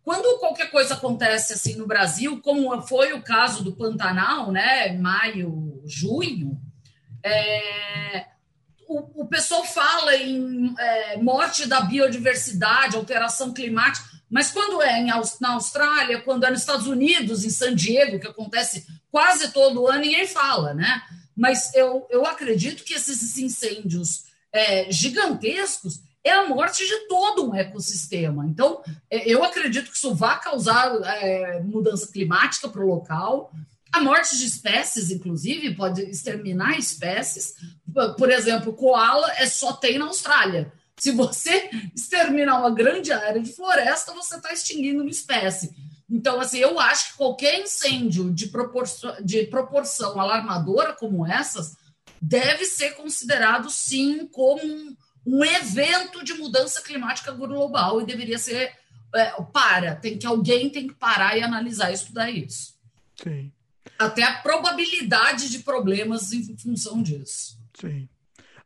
Quando 0.02 0.38
qualquer 0.38 0.70
coisa 0.70 0.94
acontece 0.94 1.54
assim 1.54 1.76
no 1.76 1.86
Brasil, 1.86 2.40
como 2.42 2.78
foi 2.82 3.14
o 3.14 3.22
caso 3.22 3.64
do 3.64 3.72
Pantanal, 3.72 4.52
né, 4.52 4.92
maio, 4.98 5.82
junho, 5.86 6.60
é, 7.22 8.26
o, 8.88 9.22
o, 9.22 9.26
pessoal 9.26 9.64
fala 9.64 10.14
em 10.16 10.74
é, 10.78 11.16
morte 11.16 11.66
da 11.66 11.80
biodiversidade, 11.80 12.96
alteração 12.96 13.52
climática, 13.52 14.06
mas 14.30 14.50
quando 14.50 14.82
é 14.82 15.00
em, 15.00 15.10
na 15.40 15.52
Austrália, 15.52 16.20
quando 16.20 16.44
é 16.44 16.50
nos 16.50 16.60
Estados 16.60 16.86
Unidos, 16.86 17.44
em 17.44 17.50
San 17.50 17.74
Diego, 17.74 18.18
que 18.18 18.26
acontece 18.26 18.86
quase 19.10 19.52
todo 19.52 19.86
ano, 19.86 20.00
ninguém 20.00 20.26
fala, 20.26 20.74
né? 20.74 21.02
Mas 21.36 21.74
eu, 21.74 22.06
eu 22.10 22.24
acredito 22.26 22.84
que 22.84 22.94
esses 22.94 23.36
incêndios 23.38 24.24
é, 24.52 24.90
gigantescos 24.90 26.00
é 26.22 26.32
a 26.32 26.48
morte 26.48 26.86
de 26.86 27.06
todo 27.06 27.50
um 27.50 27.54
ecossistema. 27.54 28.46
Então, 28.46 28.82
é, 29.10 29.30
eu 29.30 29.44
acredito 29.44 29.90
que 29.90 29.96
isso 29.96 30.14
vai 30.14 30.40
causar 30.40 30.94
é, 31.04 31.60
mudança 31.60 32.10
climática 32.10 32.68
para 32.68 32.82
o 32.82 32.88
local, 32.88 33.52
a 33.94 34.00
morte 34.00 34.36
de 34.36 34.44
espécies, 34.44 35.10
inclusive, 35.10 35.74
pode 35.76 36.02
exterminar 36.02 36.76
espécies. 36.76 37.54
Por 38.18 38.28
exemplo, 38.28 38.72
koala 38.72 39.32
é 39.36 39.46
só 39.46 39.72
tem 39.72 39.98
na 39.98 40.06
Austrália. 40.06 40.72
Se 40.98 41.12
você 41.12 41.70
exterminar 41.94 42.58
uma 42.58 42.70
grande 42.70 43.12
área 43.12 43.40
de 43.40 43.52
floresta, 43.52 44.12
você 44.12 44.34
está 44.34 44.52
extinguindo 44.52 45.02
uma 45.02 45.10
espécie. 45.10 45.70
Então, 46.10 46.40
assim, 46.40 46.58
eu 46.58 46.78
acho 46.80 47.12
que 47.12 47.18
qualquer 47.18 47.60
incêndio 47.60 48.32
de 48.32 48.48
proporção, 48.48 49.14
de 49.22 49.44
proporção 49.44 50.20
alarmadora 50.20 50.92
como 50.94 51.24
essas 51.24 51.76
deve 52.20 52.64
ser 52.64 52.96
considerado, 52.96 53.70
sim, 53.70 54.26
como 54.26 54.60
um, 54.64 54.96
um 55.24 55.44
evento 55.44 56.24
de 56.24 56.34
mudança 56.34 56.82
climática 56.82 57.30
global 57.30 58.00
e 58.00 58.06
deveria 58.06 58.38
ser 58.38 58.72
é, 59.14 59.40
para, 59.52 59.94
tem 59.94 60.18
que 60.18 60.26
alguém 60.26 60.68
tem 60.68 60.88
que 60.88 60.94
parar 60.94 61.38
e 61.38 61.42
analisar 61.42 61.92
e 61.92 61.94
estudar 61.94 62.28
isso. 62.28 62.74
Sim. 63.22 63.52
Até 63.98 64.22
a 64.22 64.34
probabilidade 64.34 65.50
de 65.50 65.60
problemas 65.60 66.32
em 66.32 66.56
função 66.56 67.02
disso. 67.02 67.58
Sim. 67.78 68.08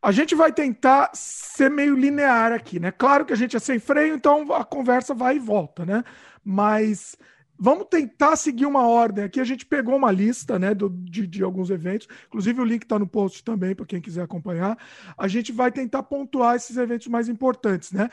A 0.00 0.12
gente 0.12 0.34
vai 0.34 0.52
tentar 0.52 1.10
ser 1.12 1.70
meio 1.70 1.96
linear 1.96 2.52
aqui, 2.52 2.78
né? 2.78 2.92
Claro 2.92 3.24
que 3.26 3.32
a 3.32 3.36
gente 3.36 3.56
é 3.56 3.58
sem 3.58 3.78
freio, 3.80 4.14
então 4.14 4.52
a 4.52 4.64
conversa 4.64 5.12
vai 5.12 5.36
e 5.36 5.40
volta, 5.40 5.84
né? 5.84 6.04
Mas 6.44 7.16
vamos 7.58 7.88
tentar 7.90 8.36
seguir 8.36 8.64
uma 8.64 8.86
ordem 8.86 9.24
aqui. 9.24 9.40
A 9.40 9.44
gente 9.44 9.66
pegou 9.66 9.96
uma 9.96 10.12
lista 10.12 10.58
né, 10.58 10.72
do, 10.72 10.88
de, 10.88 11.26
de 11.26 11.42
alguns 11.42 11.68
eventos, 11.68 12.06
inclusive 12.28 12.60
o 12.60 12.64
link 12.64 12.84
está 12.84 12.98
no 12.98 13.08
post 13.08 13.42
também, 13.42 13.74
para 13.74 13.86
quem 13.86 14.00
quiser 14.00 14.22
acompanhar. 14.22 14.78
A 15.16 15.26
gente 15.26 15.50
vai 15.50 15.72
tentar 15.72 16.04
pontuar 16.04 16.54
esses 16.54 16.76
eventos 16.76 17.08
mais 17.08 17.28
importantes, 17.28 17.90
né? 17.90 18.08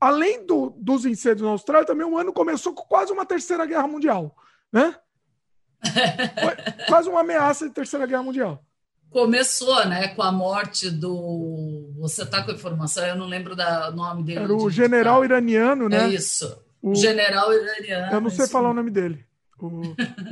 Além 0.00 0.44
do, 0.44 0.70
dos 0.70 1.04
incêndios 1.04 1.42
na 1.42 1.50
Austrália, 1.50 1.86
também 1.86 2.06
o 2.06 2.18
ano 2.18 2.32
começou 2.32 2.72
com 2.72 2.84
quase 2.84 3.12
uma 3.12 3.26
terceira 3.26 3.64
guerra 3.64 3.86
mundial, 3.86 4.36
né? 4.72 4.94
Foi 5.80 6.86
quase 6.86 7.08
uma 7.08 7.20
ameaça 7.20 7.68
de 7.68 7.74
terceira 7.74 8.06
guerra 8.06 8.22
mundial 8.22 8.62
começou, 9.10 9.86
né, 9.86 10.08
com 10.08 10.22
a 10.22 10.30
morte 10.32 10.90
do. 10.90 11.90
Você 11.98 12.22
está 12.22 12.42
com 12.42 12.50
a 12.50 12.54
informação? 12.54 13.06
Eu 13.06 13.16
não 13.16 13.26
lembro 13.26 13.56
do 13.56 13.62
nome 13.94 14.22
dele. 14.22 14.40
Era 14.40 14.54
o 14.54 14.70
general 14.70 15.24
iraniano, 15.24 15.88
né? 15.88 16.04
É 16.04 16.08
isso. 16.08 16.62
O 16.82 16.94
general 16.94 17.52
iraniano. 17.52 18.12
Eu 18.12 18.20
não 18.20 18.30
sei 18.30 18.46
falar 18.46 18.70
o 18.70 18.74
nome 18.74 18.90
dele. 18.90 19.24
O 19.60 19.80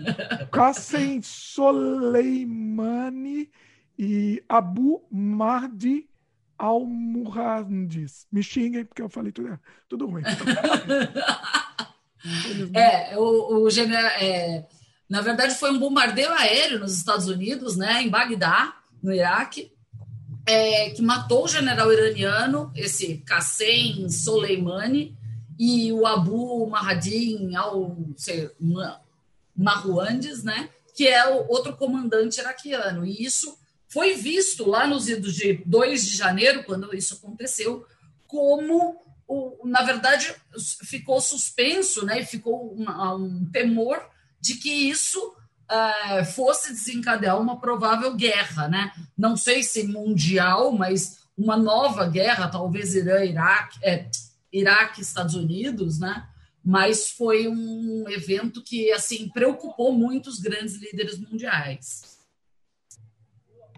Qassem 0.52 1.20
Soleimani 1.22 2.30
e 3.98 4.40
Abu 4.48 5.04
Mahdi 5.10 6.08
al-Muhandis. 6.56 8.26
Me 8.30 8.42
xinguem 8.42 8.84
porque 8.84 9.02
eu 9.02 9.08
falei 9.08 9.32
tudo, 9.32 9.58
tudo 9.88 10.06
ruim. 10.06 10.22
é, 12.72 13.18
o, 13.18 13.64
o 13.64 13.70
general. 13.70 14.12
É, 14.20 14.64
na 15.08 15.20
verdade, 15.20 15.54
foi 15.54 15.70
um 15.70 15.78
bombardeio 15.78 16.32
aéreo 16.32 16.80
nos 16.80 16.96
Estados 16.96 17.28
Unidos, 17.28 17.76
né, 17.76 18.02
em 18.02 18.08
Bagdá, 18.08 18.76
no 19.02 19.12
Iraque, 19.12 19.72
é, 20.44 20.90
que 20.90 21.02
matou 21.02 21.44
o 21.44 21.48
general 21.48 21.92
iraniano, 21.92 22.72
esse 22.74 23.18
Qassem 23.18 24.08
Soleimani, 24.08 25.16
e 25.58 25.92
o 25.92 26.06
Abu 26.06 26.66
Mahdi 26.66 27.54
al 27.56 27.96
Marwandes, 29.56 30.42
né, 30.42 30.68
que 30.94 31.06
é 31.06 31.26
o 31.28 31.48
outro 31.48 31.76
comandante 31.76 32.40
iraquiano. 32.40 33.06
E 33.06 33.24
isso 33.24 33.56
foi 33.88 34.14
visto 34.14 34.68
lá 34.68 34.86
nos 34.86 35.08
idos 35.08 35.34
de 35.34 35.62
2 35.64 36.04
de 36.04 36.16
janeiro, 36.16 36.64
quando 36.64 36.94
isso 36.94 37.14
aconteceu, 37.14 37.86
como, 38.26 39.00
na 39.64 39.82
verdade, 39.82 40.34
ficou 40.84 41.20
suspenso, 41.20 42.04
né, 42.04 42.24
ficou 42.24 42.76
um 42.76 43.48
temor 43.50 44.02
de 44.46 44.54
que 44.54 44.70
isso 44.70 45.34
uh, 45.70 46.24
fosse 46.24 46.72
desencadear 46.72 47.40
uma 47.40 47.58
provável 47.58 48.14
guerra, 48.14 48.68
né? 48.68 48.92
Não 49.18 49.36
sei 49.36 49.62
se 49.62 49.82
mundial, 49.84 50.72
mas 50.72 51.18
uma 51.36 51.56
nova 51.56 52.06
guerra, 52.06 52.48
talvez 52.48 52.94
Irã, 52.94 53.24
Iraque, 53.24 53.78
é, 53.82 54.08
Iraque, 54.52 55.02
Estados 55.02 55.34
Unidos, 55.34 55.98
né? 55.98 56.28
Mas 56.64 57.10
foi 57.10 57.48
um 57.48 58.08
evento 58.08 58.62
que 58.62 58.92
assim 58.92 59.28
preocupou 59.28 59.92
muitos 59.92 60.38
grandes 60.38 60.76
líderes 60.76 61.18
mundiais. 61.18 62.16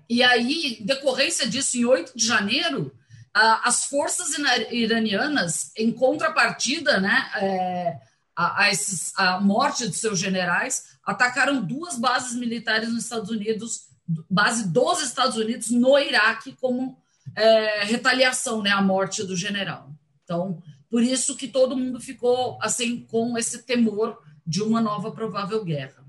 E 0.09 0.23
aí, 0.23 0.79
em 0.81 0.87
decorrência 0.87 1.47
disso, 1.47 1.77
em 1.77 1.85
8 1.85 2.13
de 2.17 2.27
janeiro, 2.27 2.93
as 3.35 3.85
forças 3.85 4.31
iranianas, 4.71 5.71
em 5.77 5.93
contrapartida, 5.93 6.99
né, 6.99 7.31
é, 7.37 7.99
a, 8.39 8.63
a, 8.63 8.71
esses, 8.71 9.13
a 9.19 9.41
morte 9.41 9.89
de 9.89 9.97
seus 9.97 10.17
generais, 10.17 10.97
atacaram 11.05 11.61
duas 11.61 11.99
bases 11.99 12.39
militares 12.39 12.89
nos 12.89 13.03
Estados 13.03 13.31
Unidos, 13.31 13.89
base 14.31 14.69
dos 14.69 15.03
Estados 15.03 15.37
Unidos 15.37 15.71
no 15.71 15.99
Iraque, 15.99 16.57
como 16.61 16.97
é, 17.35 17.83
retaliação, 17.83 18.63
né, 18.63 18.71
à 18.71 18.81
morte 18.81 19.25
do 19.25 19.35
general. 19.35 19.93
Então, 20.23 20.63
por 20.89 21.03
isso 21.03 21.37
que 21.37 21.49
todo 21.49 21.77
mundo 21.77 22.01
ficou 22.01 22.57
assim 22.63 23.05
com 23.11 23.37
esse 23.37 23.65
temor 23.65 24.23
de 24.47 24.63
uma 24.63 24.81
nova 24.81 25.11
provável 25.11 25.65
guerra. 25.65 26.05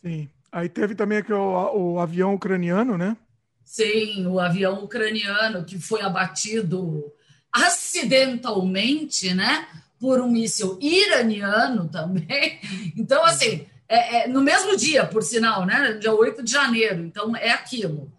Sim. 0.00 0.30
Aí 0.52 0.68
teve 0.68 0.94
também 0.94 1.18
aqui 1.18 1.32
o, 1.32 1.94
o 1.94 1.98
avião 1.98 2.34
ucraniano, 2.34 2.96
né? 2.96 3.16
Sim, 3.64 4.28
o 4.28 4.38
avião 4.38 4.84
ucraniano 4.84 5.64
que 5.64 5.76
foi 5.76 6.02
abatido 6.02 7.12
acidentalmente, 7.52 9.34
né? 9.34 9.66
Por 9.98 10.20
um 10.20 10.30
míssil 10.30 10.78
iraniano 10.80 11.88
também. 11.88 12.60
Então, 12.96 13.24
assim, 13.24 13.66
é, 13.88 14.24
é, 14.24 14.28
no 14.28 14.40
mesmo 14.40 14.76
dia, 14.76 15.06
por 15.06 15.22
sinal, 15.22 15.64
né? 15.64 15.94
Dia 15.94 16.12
8 16.12 16.42
de 16.42 16.50
janeiro. 16.50 17.04
Então, 17.04 17.36
é 17.36 17.50
aquilo. 17.50 18.12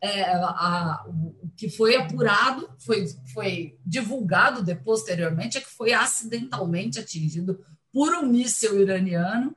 É, 0.00 0.32
a, 0.32 1.04
o 1.06 1.50
que 1.56 1.68
foi 1.68 1.94
apurado, 1.96 2.70
foi, 2.78 3.06
foi 3.34 3.78
divulgado 3.84 4.62
de, 4.62 4.74
posteriormente, 4.74 5.58
é 5.58 5.60
que 5.60 5.68
foi 5.68 5.92
acidentalmente 5.92 6.98
atingido 6.98 7.60
por 7.92 8.14
um 8.14 8.26
míssil 8.26 8.80
iraniano, 8.80 9.54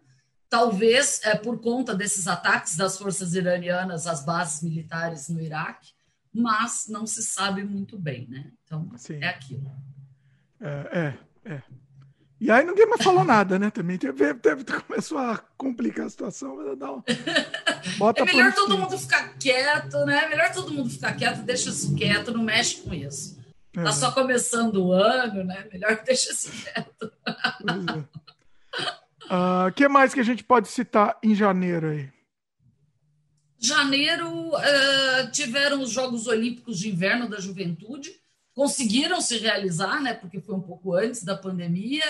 talvez 0.50 1.22
é, 1.24 1.36
por 1.36 1.62
conta 1.62 1.96
desses 1.96 2.28
ataques 2.28 2.76
das 2.76 2.98
forças 2.98 3.34
iranianas 3.34 4.06
às 4.06 4.26
bases 4.26 4.62
militares 4.62 5.30
no 5.30 5.42
Iraque, 5.42 5.92
mas 6.34 6.88
não 6.90 7.08
se 7.08 7.24
sabe 7.24 7.64
muito 7.64 7.98
bem, 7.98 8.28
né? 8.28 8.52
Então, 8.66 8.92
Sim. 8.98 9.20
é 9.22 9.28
aquilo. 9.28 9.72
É, 10.60 11.00
é, 11.00 11.18
é. 11.46 11.62
E 12.44 12.52
aí 12.52 12.66
ninguém 12.66 12.86
mais 12.88 13.02
falou 13.02 13.24
nada, 13.24 13.58
né? 13.58 13.72
Também 13.72 13.98
teve, 13.98 14.34
teve, 14.34 14.66
começou 14.86 15.18
a 15.18 15.38
complicar 15.58 16.08
a 16.08 16.10
situação. 16.10 16.76
Dar 16.76 16.92
uma... 16.92 17.04
Bota 17.98 18.22
é 18.22 18.26
melhor 18.26 18.54
todo 18.54 18.78
mundo 18.78 18.98
ficar 18.98 19.38
quieto, 19.38 20.06
né? 20.06 20.26
É 20.26 20.30
melhor 20.30 20.52
todo 20.52 20.74
mundo 20.74 20.90
ficar 20.90 21.14
quieto, 21.14 21.42
deixa 21.44 21.70
isso 21.70 21.96
quieto, 21.96 22.34
não 22.34 22.44
mexe 22.44 22.82
com 22.82 22.94
isso. 22.94 23.42
É. 23.78 23.84
Tá 23.84 23.94
só 23.94 24.12
começando 24.12 24.86
o 24.86 24.92
ano, 24.92 25.46
né? 25.46 25.68
Melhor 25.72 26.04
deixa 26.04 26.34
isso 26.34 26.52
quieto. 26.52 27.12
O 27.26 27.74
é. 29.34 29.68
uh, 29.70 29.74
que 29.74 29.88
mais 29.88 30.14
que 30.14 30.20
a 30.20 30.26
gente 30.26 30.44
pode 30.44 30.68
citar 30.68 31.18
em 31.24 31.34
janeiro 31.34 31.92
aí? 31.92 32.12
Janeiro 33.58 34.30
uh, 34.30 35.32
tiveram 35.32 35.82
os 35.82 35.92
Jogos 35.92 36.28
Olímpicos 36.28 36.78
de 36.78 36.90
Inverno 36.90 37.30
da 37.30 37.40
Juventude 37.40 38.22
conseguiram 38.54 39.20
se 39.20 39.38
realizar, 39.38 40.02
né, 40.02 40.14
porque 40.14 40.40
foi 40.40 40.56
um 40.56 40.62
pouco 40.62 40.94
antes 40.94 41.24
da 41.24 41.36
pandemia, 41.36 42.06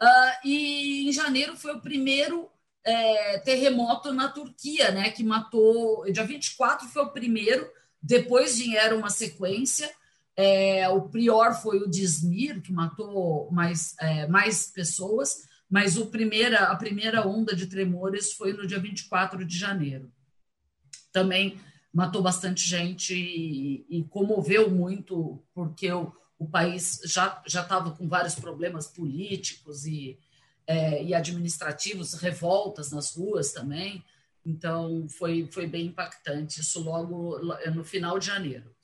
uh, 0.00 0.46
e 0.46 1.08
em 1.08 1.12
janeiro 1.12 1.56
foi 1.56 1.74
o 1.74 1.80
primeiro 1.80 2.48
é, 2.84 3.38
terremoto 3.38 4.12
na 4.12 4.28
Turquia, 4.28 4.90
né, 4.90 5.10
que 5.10 5.22
matou, 5.22 6.04
dia 6.12 6.24
24 6.24 6.88
foi 6.88 7.02
o 7.02 7.10
primeiro, 7.10 7.68
depois 8.02 8.58
vieram 8.58 8.98
uma 8.98 9.10
sequência, 9.10 9.90
é, 10.36 10.88
o 10.88 11.02
pior 11.02 11.54
foi 11.54 11.78
o 11.78 11.88
de 11.88 12.02
que 12.62 12.72
matou 12.72 13.50
mais, 13.52 13.94
é, 14.00 14.26
mais 14.26 14.66
pessoas, 14.66 15.48
mas 15.68 15.96
o 15.96 16.06
primeira, 16.06 16.64
a 16.64 16.76
primeira 16.76 17.26
onda 17.26 17.54
de 17.54 17.66
tremores 17.66 18.32
foi 18.32 18.52
no 18.52 18.66
dia 18.66 18.78
24 18.78 19.44
de 19.44 19.56
janeiro. 19.56 20.10
Também 21.12 21.60
matou 21.92 22.22
bastante 22.22 22.66
gente 22.66 23.14
e, 23.14 23.84
e 23.88 24.04
comoveu 24.04 24.70
muito, 24.70 25.42
porque 25.54 25.92
o, 25.92 26.12
o 26.38 26.48
país 26.48 27.00
já 27.04 27.42
estava 27.46 27.90
com 27.90 28.08
vários 28.08 28.34
problemas 28.34 28.86
políticos 28.86 29.86
e, 29.86 30.18
é, 30.66 31.04
e 31.04 31.14
administrativos, 31.14 32.14
revoltas 32.14 32.90
nas 32.90 33.14
ruas 33.14 33.52
também. 33.52 34.02
Então, 34.44 35.06
foi, 35.08 35.48
foi 35.52 35.66
bem 35.66 35.86
impactante, 35.86 36.60
isso 36.60 36.82
logo 36.82 37.38
no 37.72 37.84
final 37.84 38.18
de 38.18 38.26
janeiro. 38.26 38.74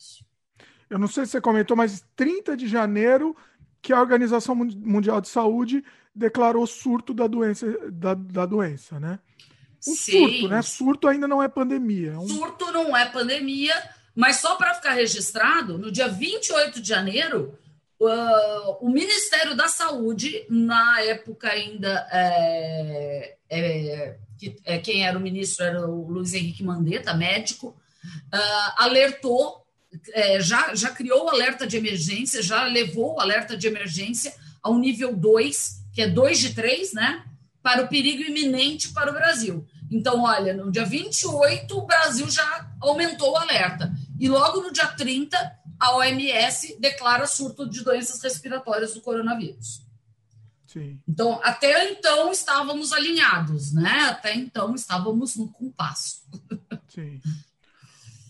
eu 0.89 0.99
não 0.99 1.09
sei 1.09 1.25
se 1.25 1.33
você 1.33 1.41
comentou, 1.41 1.77
mas 1.77 2.05
30 2.15 2.57
de 2.57 2.69
janeiro 2.69 3.37
que 3.83 3.93
a 3.93 4.01
Organização 4.01 4.55
Mundial 4.55 5.21
de 5.21 5.29
Saúde 5.29 5.85
declarou 6.15 6.67
surto 6.67 7.15
da 7.15 7.27
doença, 7.27 7.91
da, 7.91 8.15
da 8.15 8.47
doença, 8.47 9.01
né? 9.01 9.19
Um 9.87 9.95
Sim. 9.95 10.13
surto, 10.13 10.49
né? 10.49 10.63
Surto 10.63 11.09
ainda 11.09 11.29
não 11.29 11.43
é 11.43 11.49
pandemia. 11.49 12.13
É 12.13 12.19
um... 12.19 12.29
Surto 12.29 12.73
não 12.73 12.97
é 12.97 13.07
pandemia, 13.07 13.75
mas 14.15 14.37
só 14.37 14.57
para 14.57 14.75
ficar 14.75 14.93
registrado, 14.93 15.79
no 15.79 15.93
dia 15.93 16.09
28 16.09 16.81
de 16.81 16.89
janeiro, 16.89 17.57
uh, 18.01 18.77
o 18.81 18.91
Ministério 18.91 19.57
da 19.57 19.69
Saúde, 19.69 20.45
na 20.49 21.01
época 21.03 21.49
ainda, 21.49 22.09
é, 22.11 23.37
é, 23.49 24.17
que, 24.37 24.57
é, 24.65 24.79
quem 24.79 25.07
era 25.07 25.17
o 25.17 25.21
ministro 25.21 25.65
era 25.65 25.87
o 25.87 26.09
Luiz 26.09 26.35
Henrique 26.35 26.65
Mandetta, 26.65 27.15
médico, 27.15 27.69
uh, 27.69 28.73
alertou, 28.77 29.65
já, 30.41 30.75
já 30.75 30.91
criou 30.91 31.25
o 31.25 31.31
alerta 31.31 31.67
de 31.67 31.77
emergência, 31.77 32.43
já 32.43 32.65
levou 32.65 33.15
o 33.15 33.21
alerta 33.21 33.57
de 33.57 33.67
emergência 33.67 34.35
ao 34.63 34.79
nível 34.79 35.17
2, 35.17 35.83
que 35.95 36.03
é 36.03 36.07
2 36.07 36.39
de 36.39 36.55
3, 36.55 36.93
né? 36.93 37.25
Para 37.69 37.85
o 37.85 37.89
perigo 37.89 38.23
iminente 38.23 38.95
para 38.95 39.11
o 39.11 39.13
Brasil. 39.13 39.67
Então, 39.91 40.23
olha, 40.23 40.55
no 40.55 40.73
dia 40.73 40.87
28, 40.87 41.77
o 41.77 41.85
Brasil 41.85 42.27
já 42.31 42.67
aumentou 42.81 43.33
o 43.33 43.37
alerta. 43.37 43.93
E 44.19 44.27
logo 44.27 44.63
no 44.63 44.73
dia 44.73 44.87
30, 44.87 45.37
a 45.79 45.97
OMS 45.97 46.81
declara 46.81 47.27
surto 47.27 47.69
de 47.69 47.85
doenças 47.85 48.23
respiratórias 48.23 48.95
do 48.95 49.03
coronavírus. 49.03 49.83
Sim. 50.67 50.99
Então, 51.07 51.39
até 51.45 51.91
então 51.91 52.33
estávamos 52.33 52.91
alinhados, 52.91 53.75
né? 53.75 54.07
Até 54.09 54.35
então 54.35 54.75
estávamos 54.75 55.37
no 55.37 55.53
compasso. 55.53 56.23
Sim. 56.89 57.21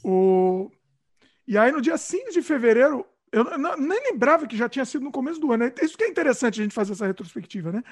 O... 0.03 0.69
E 1.47 1.57
aí, 1.57 1.71
no 1.71 1.81
dia 1.81 1.97
5 1.97 2.33
de 2.33 2.43
fevereiro, 2.43 3.07
eu 3.31 3.45
nem 3.57 4.03
lembrava 4.11 4.49
que 4.49 4.57
já 4.57 4.69
tinha 4.69 4.85
sido 4.85 5.05
no 5.05 5.13
começo 5.13 5.39
do 5.39 5.53
ano. 5.53 5.67
Né? 5.67 5.75
Isso 5.81 5.97
que 5.97 6.03
é 6.03 6.09
interessante 6.09 6.61
a 6.61 6.65
gente 6.65 6.75
fazer 6.75 6.95
essa 6.95 7.07
retrospectiva, 7.07 7.71
né? 7.71 7.85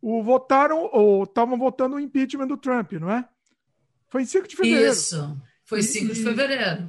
O 0.00 0.22
votaram, 0.22 0.90
ou 0.92 1.24
estavam 1.24 1.58
votando 1.58 1.96
o 1.96 2.00
impeachment 2.00 2.46
do 2.46 2.56
Trump, 2.56 2.92
não 2.92 3.10
é? 3.10 3.26
Foi 4.08 4.22
em 4.22 4.26
5 4.26 4.46
de 4.46 4.56
fevereiro. 4.56 4.92
Isso, 4.92 5.36
foi 5.64 5.82
5 5.82 6.14
de 6.14 6.22
fevereiro. 6.22 6.88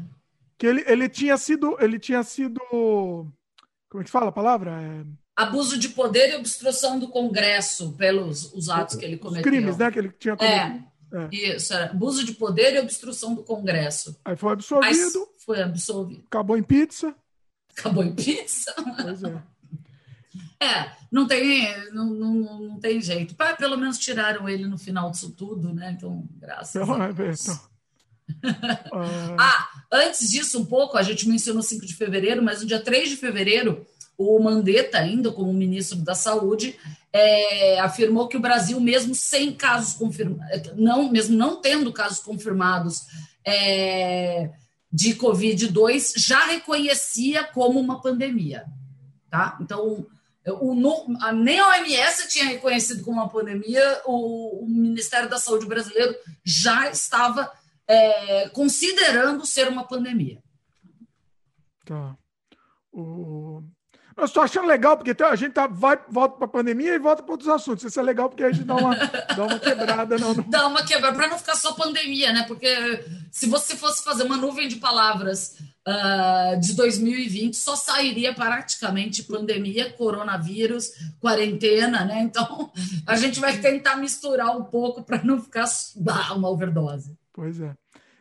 Que 0.57 0.67
ele, 0.67 0.83
ele 0.87 1.09
tinha 1.09 1.37
sido. 1.37 1.77
Ele 1.79 1.97
tinha 1.97 2.23
sido. 2.23 2.59
Como 3.89 4.01
é 4.01 4.03
que 4.03 4.11
fala 4.11 4.29
a 4.29 4.31
palavra? 4.31 4.81
É... 4.81 5.05
Abuso 5.35 5.77
de 5.77 5.89
poder 5.89 6.31
e 6.31 6.35
obstrução 6.35 6.97
do 6.97 7.09
Congresso 7.09 7.93
pelos 7.93 8.53
os 8.53 8.69
atos 8.69 8.95
que 8.95 9.03
ele 9.03 9.17
cometeu. 9.17 9.41
Os 9.41 9.57
crimes, 9.57 9.77
né? 9.77 9.91
Que 9.91 9.99
ele 9.99 10.09
tinha 10.17 10.37
cometido. 10.37 10.85
É, 11.13 11.17
é. 11.23 11.29
Isso, 11.55 11.73
era 11.73 11.91
abuso 11.91 12.25
de 12.25 12.33
poder 12.33 12.75
e 12.75 12.79
obstrução 12.79 13.33
do 13.33 13.43
Congresso. 13.43 14.19
Aí 14.23 14.35
foi 14.35 14.53
absolvido. 14.53 15.27
foi 15.45 15.61
absolvido. 15.61 16.23
Acabou 16.27 16.57
em 16.57 16.63
pizza. 16.63 17.15
Acabou 17.77 18.03
em 18.03 18.13
pizza. 18.13 18.73
Pois 19.01 19.23
é. 19.23 19.41
É, 20.61 20.91
não 21.11 21.27
tem, 21.27 21.67
não, 21.91 22.05
não, 22.05 22.59
não 22.59 22.79
tem 22.79 23.01
jeito. 23.01 23.35
Pelo 23.57 23.77
menos 23.77 23.99
tiraram 23.99 24.47
ele 24.47 24.65
no 24.65 24.77
final 24.77 25.11
disso 25.11 25.31
tudo, 25.31 25.73
né? 25.73 25.93
Então, 25.97 26.27
graças 26.39 26.89
a 26.89 27.11
Deus. 27.11 27.41
Então. 27.41 27.59
ah, 29.37 29.69
antes 29.91 30.29
disso, 30.29 30.59
um 30.59 30.65
pouco, 30.65 30.97
a 30.97 31.03
gente 31.03 31.27
mencionou 31.27 31.61
5 31.61 31.85
de 31.85 31.93
fevereiro, 31.93 32.41
mas 32.41 32.61
no 32.61 32.67
dia 32.67 32.79
3 32.79 33.09
de 33.09 33.17
fevereiro, 33.17 33.85
o 34.17 34.39
Mandetta, 34.39 34.97
ainda 34.97 35.31
como 35.31 35.53
ministro 35.53 35.97
da 35.97 36.15
Saúde, 36.15 36.75
é, 37.11 37.79
afirmou 37.79 38.27
que 38.27 38.37
o 38.37 38.41
Brasil, 38.41 38.79
mesmo 38.79 39.13
sem 39.13 39.53
casos 39.53 39.93
confirmados, 39.93 40.71
não, 40.75 41.11
mesmo 41.11 41.35
não 41.35 41.61
tendo 41.61 41.91
casos 41.93 42.19
confirmados 42.19 43.03
é, 43.45 44.49
de 44.91 45.15
Covid-2, 45.15 46.13
já 46.17 46.45
reconhecia 46.47 47.43
como 47.43 47.79
uma 47.79 48.01
pandemia. 48.01 48.65
Tá? 49.29 49.57
Então, 49.61 50.07
o, 50.51 50.75
nem 51.33 51.59
a 51.59 51.69
OMS 51.69 52.27
tinha 52.27 52.45
reconhecido 52.45 53.03
como 53.03 53.19
uma 53.19 53.29
pandemia, 53.29 54.01
o, 54.05 54.63
o 54.63 54.69
Ministério 54.69 55.29
da 55.29 55.39
Saúde 55.39 55.65
brasileiro 55.65 56.15
já 56.43 56.89
estava 56.89 57.51
é, 57.87 58.49
considerando 58.49 59.45
ser 59.45 59.67
uma 59.67 59.87
pandemia. 59.87 60.39
Tá. 61.85 62.15
O... 62.91 63.63
Eu 64.17 64.23
estou 64.23 64.41
achando 64.41 64.67
legal, 64.67 64.95
porque 64.95 65.21
a 65.23 65.35
gente 65.35 65.51
tá, 65.51 65.67
vai, 65.67 65.99
volta 66.07 66.37
para 66.37 66.45
a 66.45 66.49
pandemia 66.49 66.95
e 66.95 66.99
volta 66.99 67.21
para 67.21 67.33
outros 67.33 67.49
assuntos. 67.49 67.83
Isso 67.83 67.99
é 67.99 68.03
legal 68.03 68.29
porque 68.29 68.45
a 68.45 68.51
gente 68.51 68.63
dá 68.63 68.75
uma, 68.75 68.95
dá 68.95 69.43
uma 69.43 69.59
quebrada. 69.59 70.17
Não, 70.17 70.33
não... 70.33 70.49
Dá 70.49 70.67
uma 70.67 70.85
quebrada, 70.85 71.17
para 71.17 71.27
não 71.27 71.37
ficar 71.37 71.55
só 71.55 71.73
pandemia, 71.73 72.31
né? 72.31 72.43
Porque 72.47 73.03
se 73.29 73.47
você 73.47 73.75
fosse 73.75 74.03
fazer 74.03 74.23
uma 74.23 74.37
nuvem 74.37 74.69
de 74.69 74.77
palavras 74.77 75.57
uh, 75.87 76.59
de 76.59 76.73
2020, 76.73 77.55
só 77.55 77.75
sairia 77.75 78.33
praticamente 78.33 79.23
pandemia, 79.23 79.91
coronavírus, 79.93 80.91
quarentena, 81.19 82.03
né? 82.05 82.21
Então, 82.21 82.71
a 83.05 83.15
gente 83.15 83.39
vai 83.39 83.57
tentar 83.57 83.95
misturar 83.97 84.55
um 84.57 84.63
pouco 84.63 85.03
para 85.03 85.23
não 85.23 85.41
ficar 85.41 85.65
uma 86.35 86.49
overdose. 86.49 87.17
Pois 87.31 87.59
é. 87.59 87.75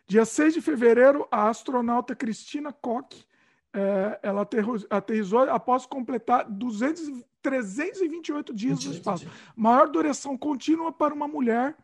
Dia 0.07 0.25
6 0.25 0.55
de 0.55 0.61
fevereiro, 0.61 1.27
a 1.31 1.49
astronauta 1.49 2.15
Cristina 2.15 2.73
Koch 2.73 3.25
é, 3.73 4.21
ela 4.23 4.47
aterrizou 4.91 5.51
após 5.51 5.87
completar 5.87 6.49
200, 6.49 7.25
328 7.43 8.55
dias 8.55 8.85
no 8.85 8.93
espaço. 8.93 9.27
Maior 9.57 9.89
duração 9.89 10.37
contínua 10.37 10.93
para 10.93 11.15
uma 11.15 11.27
mulher 11.27 11.75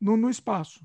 no, 0.00 0.16
no 0.16 0.28
espaço. 0.28 0.84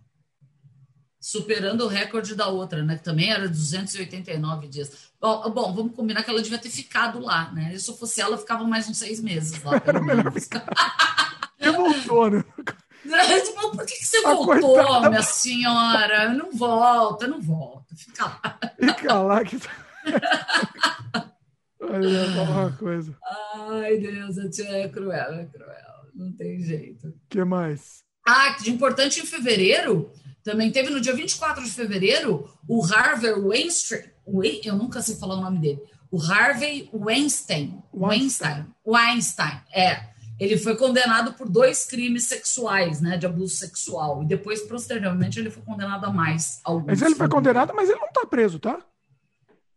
Superando 1.26 1.86
o 1.86 1.88
recorde 1.88 2.36
da 2.36 2.50
outra, 2.50 2.84
né? 2.84 2.98
Que 2.98 3.04
também 3.04 3.32
era 3.32 3.50
289 3.50 4.68
dias. 4.68 5.10
Bom, 5.20 5.50
bom, 5.50 5.74
vamos 5.74 5.96
combinar 5.96 6.22
que 6.22 6.30
ela 6.30 6.40
devia 6.40 6.60
ter 6.60 6.70
ficado 6.70 7.20
lá, 7.20 7.52
né? 7.52 7.76
Se 7.80 7.90
eu 7.90 7.98
fosse 7.98 8.22
ela, 8.22 8.38
ficava 8.38 8.64
mais 8.64 8.88
uns 8.88 9.00
seis 9.00 9.20
meses 9.20 9.64
lá. 9.64 9.80
Pelo 9.80 10.04
menos. 10.06 10.48
E 11.60 11.72
voltou, 11.72 12.30
né? 12.30 12.44
Tipo, 13.44 13.72
por 13.72 13.88
que, 13.88 13.96
que 13.96 14.06
você 14.06 14.18
a 14.18 14.36
voltou, 14.36 14.76
coitada... 14.76 15.10
minha 15.10 15.24
senhora? 15.24 16.32
Não 16.32 16.52
volta, 16.52 17.26
não 17.26 17.42
volta. 17.42 17.96
Fica 17.96 18.26
lá. 18.26 18.60
Fica 18.80 19.20
lá 19.20 19.44
que. 19.44 19.58
Olha, 21.82 22.44
uma 22.44 22.72
coisa. 22.74 23.18
Ai, 23.72 23.98
Deus, 23.98 24.38
a 24.38 24.48
tia 24.48 24.70
é 24.70 24.88
cruel, 24.90 25.34
é 25.34 25.46
cruel. 25.46 26.06
Não 26.14 26.32
tem 26.34 26.60
jeito. 26.60 27.08
O 27.08 27.16
que 27.28 27.44
mais? 27.44 28.04
Ah, 28.28 28.56
de 28.62 28.70
importante 28.70 29.22
em 29.22 29.26
fevereiro, 29.26 30.14
também 30.46 30.72
teve 30.72 30.92
no 30.92 31.02
dia 31.02 31.14
24 31.14 31.64
de 31.64 31.72
fevereiro, 31.72 32.48
o 32.68 32.86
Harvey 32.86 33.34
Weinstein. 33.34 34.04
Eu 34.64 34.76
nunca 34.76 35.02
sei 35.02 35.16
falar 35.16 35.36
o 35.36 35.42
nome 35.42 35.60
dele. 35.60 35.82
O 36.12 36.22
Harvey 36.22 36.88
Weinstein. 36.94 37.84
Weinstein. 37.92 38.68
Weinstein, 38.86 39.60
é 39.74 40.16
ele 40.40 40.58
foi 40.58 40.76
condenado 40.76 41.34
por 41.34 41.50
dois 41.50 41.86
crimes 41.86 42.26
sexuais, 42.26 43.00
né, 43.00 43.18
de 43.18 43.26
abuso 43.26 43.56
sexual. 43.56 44.22
E 44.22 44.26
depois, 44.26 44.62
posteriormente, 44.64 45.40
ele 45.40 45.50
foi 45.50 45.64
condenado 45.64 46.06
a 46.06 46.12
mais 46.12 46.60
alguns. 46.64 46.88
Mas 46.88 47.02
ele 47.02 47.16
foi 47.16 47.30
condenado, 47.30 47.74
mas 47.74 47.90
ele 47.90 48.00
não 48.00 48.08
está 48.08 48.26
preso, 48.26 48.60
tá? 48.60 48.80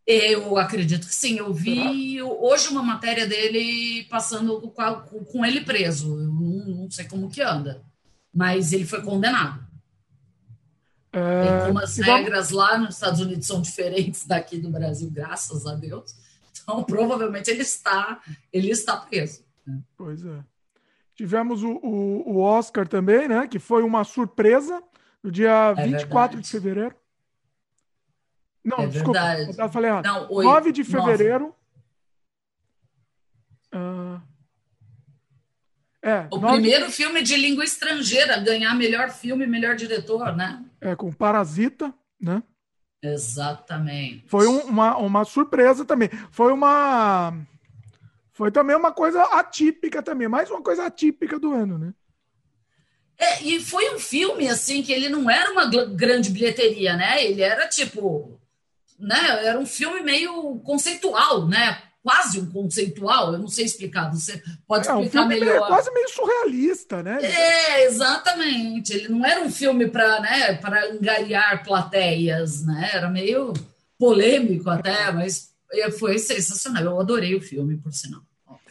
Eu 0.05 0.59
acredito 0.59 1.07
que 1.07 1.15
sim. 1.15 1.39
Eu 1.39 1.55
vi 1.55 2.21
hoje 2.23 2.69
uma 2.69 2.83
matéria 2.83 3.27
dele 3.27 4.05
passando 4.11 4.61
com, 4.61 5.25
com 5.25 5.47
ele 5.47 5.61
preso. 5.61 6.19
Eu 6.19 6.27
não, 6.27 6.91
sei 6.91 7.05
como 7.05 7.31
que 7.31 7.41
anda, 7.41 7.85
mas 8.35 8.73
ele 8.73 8.85
foi 8.85 9.03
condenado. 9.03 9.68
É... 11.13 11.61
Tem 11.61 11.67
como 11.67 11.79
as 11.81 11.97
regras 11.97 12.51
lá 12.51 12.79
nos 12.79 12.95
Estados 12.95 13.21
Unidos 13.21 13.47
são 13.47 13.61
diferentes 13.61 14.27
daqui 14.27 14.59
do 14.59 14.71
Brasil, 14.71 15.11
graças 15.11 15.67
a 15.67 15.75
Deus. 15.75 16.15
Então, 16.63 16.85
provavelmente 16.85 17.51
ele 17.51 17.63
está, 17.63 18.21
ele 18.53 18.71
está 18.71 18.97
preso. 18.97 19.43
Pois 19.97 20.25
é. 20.25 20.45
Tivemos 21.15 21.63
o, 21.63 21.71
o, 21.83 22.37
o, 22.37 22.41
Oscar 22.41 22.87
também, 22.87 23.27
né? 23.27 23.49
Que 23.49 23.59
foi 23.59 23.83
uma 23.83 24.05
surpresa 24.05 24.83
no 25.23 25.33
dia 25.33 25.75
é 25.77 25.85
24 25.85 26.07
verdade. 26.13 26.43
de 26.43 26.49
fevereiro. 26.49 26.95
Não, 28.65 28.79
é 28.79 28.87
desculpa, 28.87 29.21
verdade. 29.21 29.61
eu 29.61 29.69
falei 29.69 29.91
errado. 29.91 30.05
Não, 30.05 30.29
9 30.29 30.73
de 30.73 30.85
fevereiro. 30.85 31.55
Uh, 33.75 34.21
é, 36.09 36.29
o 36.31 36.39
9... 36.39 36.55
primeiro 36.55 36.91
filme 36.91 37.23
de 37.23 37.37
língua 37.37 37.65
estrangeira 37.65 38.37
a 38.37 38.41
ganhar 38.41 38.75
melhor 38.75 39.11
filme 39.11 39.47
melhor 39.47 39.77
diretor, 39.77 40.35
né? 40.35 40.65
É, 40.81 40.97
com 40.97 41.13
Parasita, 41.13 41.93
né? 42.21 42.43
Exatamente. 43.03 44.25
Foi 44.27 44.47
um, 44.49 44.61
uma, 44.61 44.97
uma 44.97 45.25
surpresa 45.25 45.85
também. 45.85 46.11
Foi 46.31 46.53
uma 46.53 47.35
foi 48.33 48.51
também 48.51 48.77
uma 48.77 48.93
coisa 48.93 49.23
atípica 49.23 50.01
também, 50.01 50.29
mais 50.29 50.49
uma 50.49 50.63
coisa 50.63 50.87
atípica 50.87 51.39
do 51.39 51.53
ano, 51.53 51.77
né? 51.77 51.93
É, 53.19 53.43
e 53.43 53.61
foi 53.61 53.93
um 53.95 53.99
filme 53.99 54.49
assim 54.49 54.81
que 54.81 54.93
ele 54.93 55.09
não 55.09 55.29
era 55.29 55.51
uma 55.51 55.67
grande 55.67 56.31
bilheteria, 56.31 56.97
né? 56.97 57.25
Ele 57.25 57.43
era 57.43 57.69
tipo, 57.69 58.41
né? 58.99 59.45
Era 59.45 59.59
um 59.59 59.67
filme 59.67 60.01
meio 60.03 60.61
conceitual, 60.61 61.47
né? 61.49 61.83
Quase 62.03 62.41
um 62.41 62.47
conceitual, 62.51 63.33
eu 63.33 63.39
não 63.39 63.49
sei 63.49 63.65
explicar, 63.65 64.11
você 64.11 64.43
pode 64.67 64.89
é, 64.89 64.93
explicar 64.93 65.25
um 65.25 65.29
melhor. 65.29 65.47
Meio, 65.47 65.67
quase 65.67 65.93
meio 65.93 66.09
surrealista, 66.09 67.03
né? 67.03 67.19
É, 67.23 67.85
exatamente. 67.85 68.93
Ele 68.93 69.09
não 69.09 69.27
era 69.27 69.43
um 69.43 69.51
filme 69.51 69.89
para, 69.89 70.21
né, 70.21 70.61
engariar 70.95 71.65
plateias, 71.65 72.65
né? 72.65 72.91
Era 72.95 73.11
meio 73.11 73.53
polêmico 73.99 74.71
até, 74.71 75.11
mas 75.13 75.53
foi 75.99 76.19
sensacional. 76.19 76.85
Eu 76.85 77.01
adorei 77.01 77.35
o 77.35 77.43
filme, 77.43 77.77
por 77.77 77.93
sinal. 77.93 78.23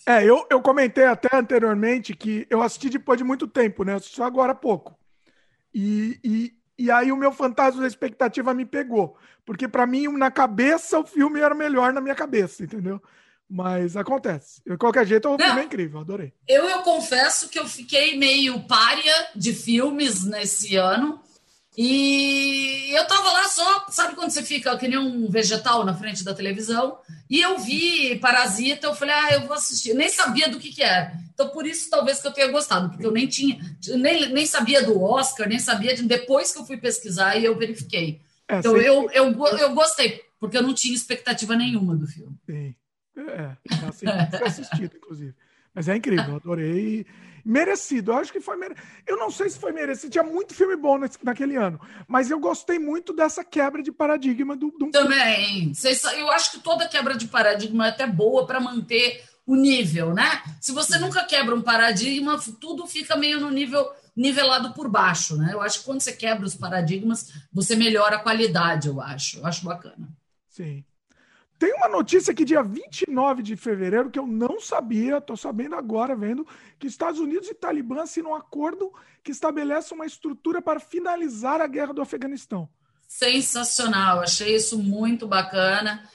É, 0.05 0.23
eu, 0.23 0.47
eu 0.49 0.61
comentei 0.61 1.03
até 1.03 1.27
anteriormente 1.35 2.15
que 2.15 2.47
eu 2.49 2.61
assisti 2.61 2.89
depois 2.89 3.17
de 3.17 3.25
muito 3.25 3.45
tempo, 3.45 3.83
né? 3.83 3.95
Assisti 3.95 4.21
agora 4.21 4.53
há 4.53 4.55
pouco. 4.55 4.97
E, 5.73 6.17
e, 6.23 6.56
e 6.77 6.91
aí 6.91 7.11
o 7.11 7.17
meu 7.17 7.31
fantasma 7.31 7.81
da 7.81 7.87
expectativa 7.87 8.53
me 8.53 8.65
pegou. 8.65 9.17
Porque 9.45 9.67
para 9.67 9.87
mim, 9.87 10.07
na 10.09 10.29
cabeça, 10.29 10.99
o 10.99 11.05
filme 11.05 11.39
era 11.39 11.55
melhor 11.55 11.91
na 11.93 12.01
minha 12.01 12.15
cabeça, 12.15 12.63
entendeu? 12.63 13.01
Mas 13.49 13.95
acontece. 13.95 14.61
De 14.65 14.77
qualquer 14.77 15.07
jeito, 15.07 15.29
o 15.29 15.37
filme 15.37 15.61
é 15.61 15.63
incrível, 15.63 16.01
adorei. 16.01 16.33
Eu, 16.47 16.65
eu 16.65 16.79
confesso 16.79 17.49
que 17.49 17.57
eu 17.57 17.65
fiquei 17.65 18.17
meio 18.17 18.67
párea 18.67 19.29
de 19.35 19.53
filmes 19.53 20.25
nesse 20.25 20.75
ano. 20.75 21.21
E 21.77 22.89
eu 22.91 23.05
tava 23.05 23.31
lá 23.31 23.43
só, 23.43 23.85
sabe 23.89 24.15
quando 24.15 24.31
você 24.31 24.41
fica 24.41 24.75
que 24.79 24.87
nem 24.87 24.97
um 24.97 25.29
vegetal 25.29 25.85
na 25.85 25.93
frente 25.93 26.23
da 26.23 26.33
televisão? 26.33 26.97
E 27.29 27.39
eu 27.39 27.59
vi 27.59 28.15
Parasita, 28.15 28.87
eu 28.87 28.95
falei, 28.95 29.13
ah, 29.13 29.33
eu 29.33 29.41
vou 29.41 29.53
assistir. 29.53 29.89
Eu 29.89 29.95
nem 29.95 30.09
sabia 30.09 30.49
do 30.49 30.57
que, 30.57 30.73
que 30.73 30.81
era. 30.81 31.13
Então, 31.31 31.49
por 31.49 31.67
isso, 31.67 31.87
talvez 31.87 32.19
que 32.19 32.27
eu 32.27 32.31
tenha 32.31 32.51
gostado, 32.51 32.89
porque 32.89 33.05
eu 33.05 33.11
nem 33.11 33.27
tinha, 33.27 33.59
nem, 33.95 34.33
nem 34.33 34.45
sabia 34.47 34.83
do 34.83 34.99
Oscar, 34.99 35.47
nem 35.47 35.59
sabia 35.59 35.93
de. 35.93 36.01
Depois 36.01 36.51
que 36.51 36.57
eu 36.57 36.65
fui 36.65 36.77
pesquisar 36.77 37.37
e 37.37 37.45
eu 37.45 37.55
verifiquei. 37.55 38.21
É, 38.47 38.57
então, 38.57 38.75
eu, 38.75 39.07
eu, 39.11 39.31
eu 39.59 39.75
gostei, 39.75 40.23
porque 40.39 40.57
eu 40.57 40.63
não 40.63 40.73
tinha 40.73 40.95
expectativa 40.95 41.55
nenhuma 41.55 41.95
do 41.95 42.07
filme. 42.07 42.35
Sim. 42.49 42.73
É, 43.15 43.55
assim, 43.87 44.05
assistido, 44.43 44.97
inclusive. 44.97 45.35
Mas 45.75 45.87
é 45.87 45.95
incrível, 45.95 46.37
adorei. 46.37 47.05
Merecido, 47.47 48.11
eu 48.11 48.17
acho 48.17 48.33
que 48.33 48.41
foi 48.41 48.57
merecido. 48.57 48.85
Eu 49.07 49.15
não 49.15 49.31
sei 49.31 49.49
se 49.49 49.57
foi 49.57 49.71
merecido, 49.71 50.11
tinha 50.11 50.23
muito 50.23 50.53
filme 50.53 50.75
bom 50.75 50.97
nesse, 50.97 51.17
naquele 51.23 51.55
ano, 51.55 51.79
mas 52.05 52.29
eu 52.29 52.37
gostei 52.41 52.77
muito 52.77 53.13
dessa 53.13 53.41
quebra 53.41 53.81
de 53.81 53.89
paradigma 53.89 54.53
do, 54.53 54.69
do... 54.71 54.91
Também. 54.91 55.71
Eu 56.17 56.29
acho 56.29 56.51
que 56.51 56.59
toda 56.59 56.89
quebra 56.89 57.15
de 57.15 57.25
paradigma 57.25 57.85
é 57.85 57.89
até 57.89 58.05
boa 58.05 58.45
para 58.45 58.59
manter 58.59 59.23
o 59.45 59.55
nível, 59.55 60.13
né? 60.13 60.43
Se 60.59 60.73
você 60.73 60.99
nunca 60.99 61.23
quebra 61.23 61.55
um 61.55 61.61
paradigma, 61.61 62.37
tudo 62.59 62.85
fica 62.85 63.15
meio 63.15 63.39
no 63.39 63.49
nível 63.49 63.89
nivelado 64.13 64.73
por 64.73 64.89
baixo, 64.89 65.37
né? 65.37 65.51
Eu 65.53 65.61
acho 65.61 65.79
que 65.79 65.85
quando 65.85 66.01
você 66.01 66.11
quebra 66.11 66.45
os 66.45 66.55
paradigmas, 66.55 67.31
você 67.53 67.77
melhora 67.77 68.17
a 68.17 68.21
qualidade, 68.21 68.89
eu 68.89 68.99
acho. 68.99 69.39
Eu 69.39 69.45
acho 69.45 69.63
bacana. 69.63 70.09
Sim. 70.49 70.83
Tem 71.59 71.73
uma 71.73 71.87
notícia 71.87 72.31
aqui, 72.31 72.45
dia 72.45 72.61
29 72.61 73.41
de 73.41 73.55
fevereiro, 73.55 74.11
que 74.11 74.19
eu 74.19 74.27
não 74.27 74.59
sabia, 74.59 75.17
estou 75.17 75.35
sabendo 75.35 75.75
agora, 75.75 76.15
vendo, 76.15 76.45
que 76.77 76.85
Estados 76.85 77.19
Unidos 77.19 77.49
e 77.49 77.55
Talibã 77.55 78.03
assinam 78.03 78.31
um 78.31 78.35
acordo 78.35 78.93
que 79.23 79.31
estabelece 79.31 79.93
uma 79.93 80.05
estrutura 80.05 80.61
para 80.61 80.79
finalizar 80.79 81.59
a 81.59 81.67
guerra 81.67 81.93
do 81.93 82.01
Afeganistão. 82.01 82.69
Sensacional, 83.07 84.19
achei 84.19 84.55
isso 84.55 84.77
muito 84.77 85.27
bacana. 85.27 86.07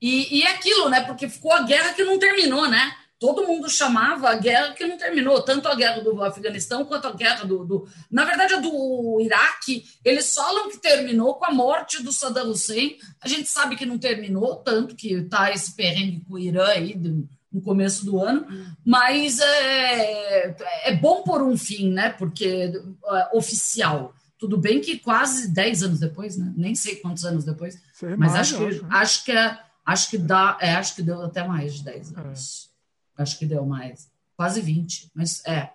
E, 0.00 0.38
e 0.38 0.42
é 0.42 0.52
aquilo, 0.52 0.90
né? 0.90 1.02
Porque 1.02 1.28
ficou 1.28 1.52
a 1.52 1.62
guerra 1.62 1.94
que 1.94 2.04
não 2.04 2.18
terminou, 2.18 2.68
né? 2.68 2.94
Todo 3.20 3.46
mundo 3.46 3.68
chamava 3.68 4.30
a 4.30 4.34
guerra 4.34 4.72
que 4.72 4.86
não 4.86 4.96
terminou, 4.96 5.42
tanto 5.42 5.68
a 5.68 5.74
guerra 5.74 6.00
do 6.00 6.24
Afeganistão 6.24 6.86
quanto 6.86 7.06
a 7.06 7.12
guerra 7.12 7.44
do. 7.44 7.66
do... 7.66 7.86
Na 8.10 8.24
verdade, 8.24 8.54
a 8.54 8.60
do 8.60 9.20
Iraque, 9.20 9.84
eles 10.02 10.34
falam 10.34 10.70
que 10.70 10.78
terminou 10.78 11.34
com 11.34 11.44
a 11.44 11.52
morte 11.52 12.02
do 12.02 12.10
Saddam 12.10 12.48
Hussein. 12.48 12.96
A 13.20 13.28
gente 13.28 13.46
sabe 13.46 13.76
que 13.76 13.84
não 13.84 13.98
terminou, 13.98 14.56
tanto 14.56 14.96
que 14.96 15.12
está 15.12 15.52
esse 15.52 15.76
perrengue 15.76 16.24
com 16.26 16.34
o 16.34 16.38
Irã 16.38 16.66
aí 16.68 16.96
do, 16.96 17.28
no 17.52 17.60
começo 17.60 18.06
do 18.06 18.18
ano, 18.18 18.46
mas 18.82 19.38
é, 19.38 20.56
é 20.84 20.96
bom 20.96 21.22
por 21.22 21.42
um 21.42 21.58
fim, 21.58 21.92
né? 21.92 22.08
Porque 22.08 22.72
é, 23.04 23.36
oficial. 23.36 24.14
Tudo 24.38 24.56
bem 24.56 24.80
que 24.80 24.98
quase 24.98 25.52
10 25.52 25.82
anos 25.82 26.00
depois, 26.00 26.38
né? 26.38 26.50
Nem 26.56 26.74
sei 26.74 26.96
quantos 26.96 27.26
anos 27.26 27.44
depois, 27.44 27.78
sei 27.92 28.16
mas 28.16 28.32
mais, 28.32 28.34
acho, 28.36 28.56
que, 28.56 28.64
acho, 28.64 28.82
né? 28.82 28.88
acho 28.90 29.24
que 29.26 29.32
é, 29.32 29.58
acho 29.84 30.10
que 30.10 30.16
dá, 30.16 30.56
é, 30.58 30.72
acho 30.72 30.96
que 30.96 31.02
deu 31.02 31.20
até 31.20 31.46
mais 31.46 31.74
de 31.74 31.84
10 31.84 32.12
é. 32.14 32.20
anos. 32.20 32.69
Acho 33.20 33.38
que 33.38 33.46
deu 33.46 33.64
mais, 33.66 34.10
quase 34.36 34.60
20, 34.60 35.10
mas 35.14 35.44
é. 35.44 35.70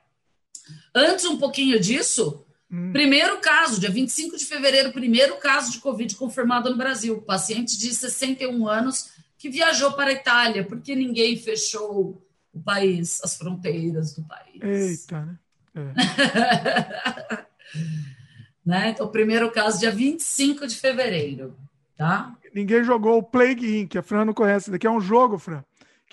Antes 0.93 1.25
um 1.25 1.38
pouquinho 1.38 1.79
disso, 1.79 2.43
hum. 2.71 2.91
primeiro 2.91 3.39
caso, 3.39 3.79
dia 3.79 3.91
25 3.91 4.38
de 4.38 4.45
fevereiro, 4.45 4.91
primeiro 4.91 5.38
caso 5.38 5.71
de 5.71 5.79
Covid 5.79 6.15
confirmado 6.15 6.69
no 6.69 6.77
Brasil, 6.77 7.21
paciente 7.21 7.77
de 7.77 7.93
61 7.93 8.67
anos 8.67 9.12
que 9.38 9.49
viajou 9.49 9.93
para 9.93 10.10
a 10.10 10.13
Itália, 10.13 10.65
porque 10.65 10.95
ninguém 10.95 11.38
fechou 11.38 12.19
o 12.51 12.60
país, 12.60 13.21
as 13.23 13.38
fronteiras 13.38 14.15
do 14.15 14.23
país. 14.23 14.62
Eita, 14.62 15.25
né? 15.25 15.38
É. 15.75 17.45
né? 18.65 18.89
Então, 18.89 19.08
primeiro 19.10 19.51
caso, 19.51 19.79
dia 19.79 19.91
25 19.91 20.65
de 20.65 20.75
fevereiro, 20.75 21.55
tá? 21.95 22.36
Ninguém 22.55 22.84
jogou 22.84 23.19
o 23.19 23.23
Plague 23.23 23.81
Inc. 23.81 23.97
A 23.97 24.01
Fran 24.01 24.25
não 24.25 24.34
conhece. 24.34 24.71
Daqui 24.71 24.88
é 24.88 24.91
um 24.91 25.01
jogo, 25.01 25.38
Fran 25.38 25.63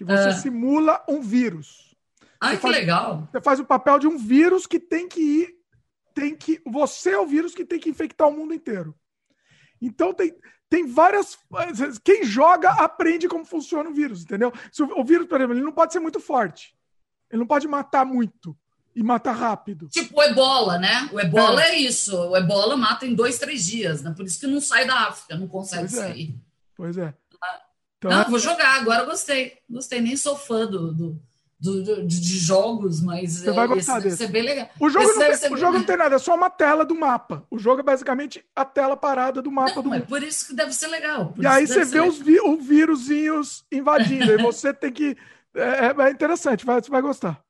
que 0.05 0.13
você 0.13 0.29
ah. 0.29 0.33
simula 0.33 1.05
um 1.09 1.21
vírus. 1.21 1.95
Ai, 2.41 2.57
que 2.57 2.63
faz, 2.63 2.75
legal. 2.75 3.29
Você 3.31 3.41
faz 3.41 3.61
o 3.61 3.65
papel 3.65 3.99
de 3.99 4.07
um 4.09 4.19
vírus 4.19 4.67
que 4.67 4.81
tem 4.81 5.09
que 5.09 5.21
ir, 5.21 5.55
tem 6.15 6.35
que. 6.35 6.61
Você 6.67 7.11
é 7.11 7.19
o 7.19 7.27
vírus 7.27 7.55
que 7.55 7.65
tem 7.65 7.79
que 7.79 7.89
infectar 7.89 8.29
o 8.29 8.33
mundo 8.33 8.53
inteiro. 8.53 8.95
Então 9.81 10.13
tem, 10.13 10.35
tem 10.69 10.87
várias. 10.87 11.39
Quem 12.03 12.25
joga 12.25 12.71
aprende 12.71 13.29
como 13.29 13.45
funciona 13.45 13.89
o 13.89 13.95
vírus, 13.95 14.23
entendeu? 14.23 14.53
Se 14.73 14.83
o, 14.83 15.01
o 15.01 15.05
vírus, 15.05 15.27
por 15.27 15.37
exemplo, 15.37 15.55
ele 15.55 15.65
não 15.65 15.73
pode 15.73 15.93
ser 15.93 16.01
muito 16.01 16.19
forte. 16.19 16.75
Ele 17.31 17.41
não 17.41 17.47
pode 17.47 17.67
matar 17.67 18.05
muito 18.05 18.57
e 18.95 19.03
matar 19.03 19.33
rápido. 19.33 19.89
Tipo 19.89 20.21
o 20.21 20.23
ebola, 20.23 20.79
né? 20.79 21.09
O 21.13 21.21
ebola 21.21 21.63
é, 21.63 21.71
é 21.71 21.79
isso. 21.79 22.17
O 22.17 22.37
ebola 22.37 22.77
mata 22.77 23.07
em 23.07 23.15
dois, 23.15 23.39
três 23.39 23.65
dias, 23.65 24.03
né? 24.03 24.13
Por 24.15 24.25
isso 24.25 24.39
que 24.39 24.47
não 24.47 24.61
sai 24.61 24.87
da 24.87 25.09
África, 25.09 25.37
não 25.37 25.49
consegue 25.49 25.89
pois 25.89 25.95
é. 25.95 26.09
sair. 26.09 26.31
É. 26.31 26.53
Pois 26.77 26.99
é. 26.99 27.15
Então, 28.03 28.11
não, 28.11 28.29
vou 28.29 28.39
jogar, 28.39 28.81
agora 28.81 29.05
gostei. 29.05 29.59
Gostei, 29.71 30.01
nem 30.01 30.17
sou 30.17 30.37
fã 30.37 30.67
do, 30.67 30.93
do, 30.93 31.23
do, 31.61 32.05
de, 32.05 32.39
jogos, 32.39 33.01
mas 33.01 33.35
você 33.35 33.53
vai 33.53 33.69
gostar 33.69 33.99
esse 33.99 34.19
desse. 34.19 34.27
bem 34.27 34.43
legal. 34.43 34.69
O 34.81 34.91
jogo, 34.91 35.07
não 35.07 35.19
tem, 35.19 35.53
o 35.53 35.57
jogo 35.57 35.79
não 35.79 35.85
tem 35.85 35.97
nada, 35.97 36.17
é 36.17 36.19
só 36.19 36.35
uma 36.35 36.51
tela 36.51 36.85
do 36.85 36.97
mapa. 36.97 37.47
O 37.49 37.61
jogo 37.61 37.79
é 37.79 37.85
basicamente 37.85 38.45
a 38.57 38.65
tela 38.65 38.97
parada 38.97 39.41
do 39.41 39.53
mapa 39.53 39.77
não, 39.77 39.83
do 39.85 39.91
mundo. 39.91 40.03
É 40.03 40.07
por 40.07 40.21
isso 40.21 40.49
que 40.49 40.55
deve 40.55 40.73
ser 40.73 40.89
legal. 40.89 41.33
E 41.39 41.47
aí 41.47 41.65
você 41.65 41.85
vê 41.85 42.01
os 42.01 42.19
vi, 42.19 42.41
os 42.41 42.67
vírusinhos 42.67 43.65
invadindo, 43.71 44.33
e 44.33 44.43
você 44.43 44.75
tem 44.75 44.93
que. 44.93 45.17
É, 45.55 45.87
é, 45.87 45.95
é 45.97 46.11
interessante, 46.11 46.67
vai, 46.67 46.83
você 46.83 46.91
vai 46.91 47.03
gostar. 47.03 47.41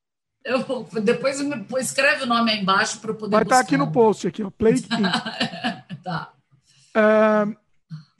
Eu, 0.44 0.86
depois 1.02 1.40
escreve 1.80 2.24
o 2.24 2.26
nome 2.26 2.50
aí 2.50 2.60
embaixo 2.60 3.00
para 3.00 3.14
poder. 3.14 3.30
Vai 3.30 3.42
estar 3.42 3.56
tá 3.56 3.60
aqui 3.62 3.78
no 3.78 3.90
post 3.90 4.26
aqui, 4.28 4.42
ó. 4.42 4.50
Play 4.50 4.74
Tá. 6.04 6.32
Uh, 6.94 7.56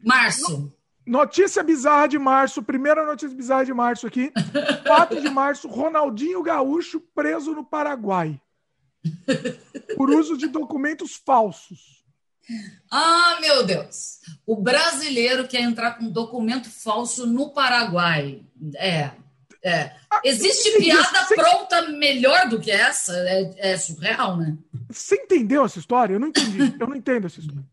Março. 0.02 0.72
Notícia 1.06 1.62
bizarra 1.62 2.06
de 2.06 2.18
março, 2.18 2.62
primeira 2.62 3.04
notícia 3.04 3.36
bizarra 3.36 3.64
de 3.64 3.74
março 3.74 4.06
aqui. 4.06 4.32
4 4.86 5.20
de 5.20 5.28
março, 5.28 5.68
Ronaldinho 5.68 6.42
Gaúcho 6.42 7.00
preso 7.14 7.52
no 7.52 7.64
Paraguai. 7.64 8.40
Por 9.96 10.10
uso 10.10 10.36
de 10.36 10.46
documentos 10.46 11.16
falsos. 11.16 12.02
Ah, 12.90 13.38
meu 13.40 13.64
Deus! 13.64 14.18
O 14.46 14.56
brasileiro 14.56 15.46
quer 15.46 15.60
entrar 15.60 15.92
com 15.92 16.10
documento 16.10 16.70
falso 16.70 17.26
no 17.26 17.50
Paraguai. 17.52 18.42
É. 18.76 19.10
é. 19.62 19.92
Ah, 20.10 20.20
Existe 20.24 20.78
piada 20.78 21.24
você... 21.24 21.34
pronta 21.34 21.88
melhor 21.88 22.48
do 22.48 22.60
que 22.60 22.70
essa? 22.70 23.12
É, 23.16 23.72
é 23.72 23.76
surreal, 23.76 24.36
né? 24.36 24.56
Você 24.88 25.16
entendeu 25.16 25.64
essa 25.64 25.78
história? 25.78 26.14
Eu 26.14 26.20
não 26.20 26.28
entendi. 26.28 26.74
Eu 26.78 26.86
não 26.86 26.96
entendo 26.96 27.26
essa 27.26 27.40
história. 27.40 27.64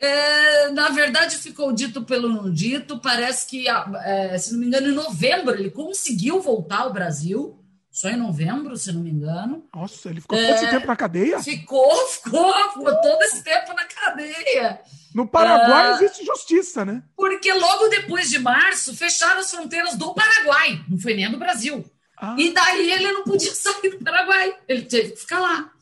É, 0.00 0.70
na 0.70 0.88
verdade, 0.88 1.36
ficou 1.36 1.72
dito 1.72 2.02
pelo 2.02 2.28
não 2.28 2.50
dito. 2.50 2.98
Parece 2.98 3.46
que, 3.46 3.66
é, 3.68 4.38
se 4.38 4.52
não 4.52 4.60
me 4.60 4.66
engano, 4.66 4.88
em 4.88 4.94
novembro 4.94 5.54
ele 5.54 5.70
conseguiu 5.70 6.40
voltar 6.40 6.80
ao 6.80 6.92
Brasil. 6.92 7.56
Só 7.90 8.08
em 8.08 8.16
novembro, 8.16 8.76
se 8.76 8.92
não 8.92 9.02
me 9.02 9.10
engano. 9.10 9.64
Nossa, 9.74 10.08
ele 10.08 10.20
ficou 10.20 10.38
todo 10.38 10.48
esse 10.48 10.64
é, 10.64 10.70
tempo 10.70 10.86
na 10.86 10.96
cadeia? 10.96 11.42
Ficou, 11.42 11.94
ficou, 12.06 12.52
ficou 12.72 13.00
todo 13.02 13.22
esse 13.22 13.42
tempo 13.42 13.74
na 13.74 13.84
cadeia. 13.84 14.80
No 15.12 15.26
Paraguai 15.26 15.90
é, 15.90 15.94
existe 15.96 16.24
justiça, 16.24 16.84
né? 16.84 17.02
Porque 17.16 17.52
logo 17.52 17.88
depois 17.88 18.30
de 18.30 18.38
março 18.38 18.96
fecharam 18.96 19.40
as 19.40 19.50
fronteiras 19.50 19.96
do 19.96 20.14
Paraguai, 20.14 20.80
não 20.88 20.98
foi 20.98 21.14
nem 21.14 21.30
do 21.30 21.36
Brasil. 21.36 21.84
Ah. 22.16 22.36
E 22.38 22.54
daí 22.54 22.92
ele 22.92 23.12
não 23.12 23.24
podia 23.24 23.52
sair 23.52 23.90
do 23.90 24.04
Paraguai, 24.04 24.54
ele 24.68 24.82
teve 24.82 25.10
que 25.10 25.16
ficar 25.16 25.40
lá. 25.40 25.72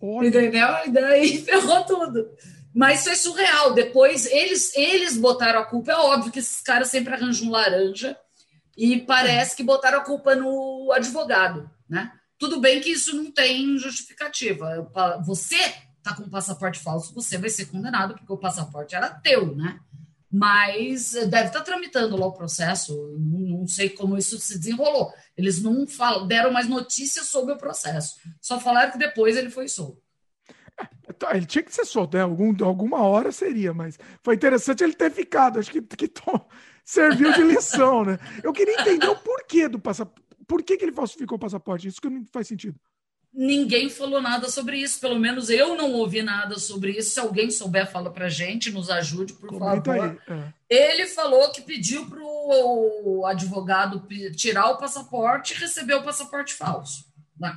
Olha. 0.00 0.28
Entendeu? 0.28 0.68
E 0.86 0.90
daí 0.90 1.38
ferrou 1.44 1.84
tudo. 1.84 2.30
Mas 2.78 3.02
foi 3.02 3.16
surreal. 3.16 3.74
Depois, 3.74 4.24
eles, 4.26 4.72
eles 4.76 5.16
botaram 5.16 5.58
a 5.58 5.64
culpa. 5.64 5.90
É 5.90 5.96
óbvio 5.96 6.30
que 6.30 6.38
esses 6.38 6.60
caras 6.60 6.86
sempre 6.86 7.12
arranjam 7.12 7.48
um 7.48 7.50
laranja 7.50 8.16
e 8.76 9.00
parece 9.00 9.56
que 9.56 9.64
botaram 9.64 9.98
a 9.98 10.04
culpa 10.04 10.36
no 10.36 10.92
advogado, 10.92 11.68
né? 11.88 12.12
Tudo 12.38 12.60
bem 12.60 12.80
que 12.80 12.90
isso 12.90 13.16
não 13.16 13.32
tem 13.32 13.76
justificativa. 13.78 14.88
Você 15.26 15.56
tá 16.04 16.14
com 16.14 16.22
um 16.22 16.30
passaporte 16.30 16.78
falso, 16.78 17.12
você 17.12 17.36
vai 17.36 17.50
ser 17.50 17.66
condenado 17.66 18.14
porque 18.14 18.32
o 18.32 18.38
passaporte 18.38 18.94
era 18.94 19.10
teu, 19.10 19.56
né? 19.56 19.80
Mas 20.30 21.14
deve 21.14 21.48
estar 21.48 21.58
tá 21.58 21.64
tramitando 21.64 22.16
lá 22.16 22.26
o 22.26 22.32
processo. 22.32 22.94
Não, 23.18 23.66
sei 23.66 23.90
como 23.90 24.16
isso 24.16 24.38
se 24.38 24.56
desenrolou. 24.56 25.12
Eles 25.36 25.60
não 25.60 25.84
falam, 25.84 26.28
deram 26.28 26.52
mais 26.52 26.68
notícias 26.68 27.26
sobre 27.26 27.54
o 27.54 27.58
processo. 27.58 28.14
Só 28.40 28.60
falaram 28.60 28.92
que 28.92 28.98
depois 28.98 29.36
ele 29.36 29.50
foi 29.50 29.66
solto. 29.66 30.00
Tá, 31.18 31.36
ele 31.36 31.46
tinha 31.46 31.62
que 31.62 31.74
ser 31.74 31.84
solto, 31.84 32.16
né? 32.16 32.22
Algum, 32.22 32.54
alguma 32.64 33.02
hora 33.02 33.32
seria, 33.32 33.74
mas 33.74 33.98
foi 34.22 34.34
interessante 34.34 34.84
ele 34.84 34.94
ter 34.94 35.10
ficado. 35.10 35.58
Acho 35.58 35.70
que, 35.70 35.82
que 35.82 36.10
serviu 36.84 37.32
de 37.32 37.42
lição, 37.42 38.04
né? 38.04 38.18
Eu 38.42 38.52
queria 38.52 38.80
entender 38.80 39.08
o 39.08 39.16
porquê 39.16 39.68
do 39.68 39.78
passaporte. 39.78 40.22
Por 40.46 40.62
que, 40.62 40.76
que 40.76 40.84
ele 40.84 40.92
falsificou 40.92 41.36
o 41.36 41.40
passaporte? 41.40 41.88
Isso 41.88 42.00
que 42.00 42.08
não 42.08 42.24
faz 42.32 42.48
sentido. 42.48 42.78
Ninguém 43.32 43.90
falou 43.90 44.22
nada 44.22 44.48
sobre 44.48 44.78
isso, 44.78 44.98
pelo 44.98 45.18
menos 45.18 45.50
eu 45.50 45.76
não 45.76 45.92
ouvi 45.92 46.22
nada 46.22 46.58
sobre 46.58 46.92
isso. 46.92 47.10
Se 47.10 47.20
alguém 47.20 47.50
souber, 47.50 47.90
fala 47.90 48.10
pra 48.10 48.28
gente, 48.28 48.70
nos 48.70 48.88
ajude, 48.88 49.34
por 49.34 49.50
Comenta 49.50 49.94
favor. 49.94 50.22
É. 50.28 50.52
Ele 50.68 51.06
falou 51.06 51.52
que 51.52 51.60
pediu 51.60 52.06
pro 52.06 53.24
advogado 53.26 54.06
tirar 54.34 54.70
o 54.70 54.78
passaporte 54.78 55.52
e 55.52 55.56
receber 55.58 55.94
o 55.94 56.02
passaporte 56.02 56.54
falso. 56.54 57.04
Né? 57.38 57.56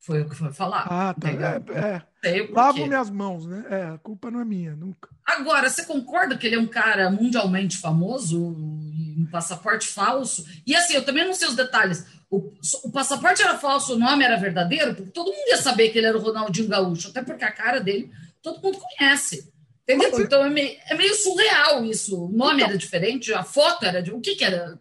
Foi 0.00 0.22
o 0.22 0.28
que 0.28 0.34
foi 0.34 0.50
falar. 0.50 0.86
Ah, 0.90 1.14
tá. 1.14 1.28
É, 1.28 2.02
é. 2.22 2.48
Lavo 2.50 2.86
minhas 2.86 3.10
mãas, 3.10 3.44
né? 3.44 3.64
É, 3.68 3.82
a 3.94 3.98
culpa 3.98 4.30
não 4.30 4.40
é 4.40 4.44
minha, 4.44 4.74
nunca. 4.74 5.10
Agora, 5.26 5.68
você 5.68 5.84
concorda 5.84 6.38
que 6.38 6.46
ele 6.46 6.56
é 6.56 6.58
um 6.58 6.66
cara 6.66 7.10
mundialmente 7.10 7.76
famoso, 7.76 8.40
um 8.42 9.28
passaporte 9.30 9.86
falso? 9.86 10.46
E 10.66 10.74
assim, 10.74 10.94
eu 10.94 11.04
também 11.04 11.26
não 11.26 11.34
sei 11.34 11.48
os 11.48 11.54
detalhes. 11.54 12.06
O, 12.30 12.50
o, 12.84 12.90
passaporte 12.90 13.42
era 13.42 13.58
falso, 13.58 13.94
o 13.94 13.98
nome 13.98 14.24
era 14.24 14.38
verdadeiro, 14.38 14.94
porque 14.94 15.10
todo 15.10 15.32
mundo 15.32 15.48
ia 15.48 15.58
saber 15.58 15.90
que 15.90 15.98
ele 15.98 16.06
era 16.06 16.16
o 16.16 16.22
Ronaldinho 16.22 16.68
Gaúcho, 16.68 17.08
até 17.08 17.22
porque 17.22 17.44
a 17.44 17.52
cara 17.52 17.80
dele 17.80 18.10
todo 18.42 18.62
mundo 18.62 18.78
conhece. 18.78 19.52
Entendeu? 19.82 20.10
Mas, 20.12 20.20
então 20.20 20.44
é 20.44 20.48
meio, 20.48 20.78
é 20.88 20.94
meio, 20.94 21.14
surreal 21.14 21.84
isso. 21.84 22.24
O 22.24 22.28
nome 22.28 22.56
então, 22.56 22.68
era 22.68 22.78
diferente, 22.78 23.34
a 23.34 23.42
foto 23.42 23.84
era 23.84 24.02
de. 24.02 24.12
O 24.12 24.20
que, 24.20 24.36
que 24.36 24.44
era? 24.44 24.78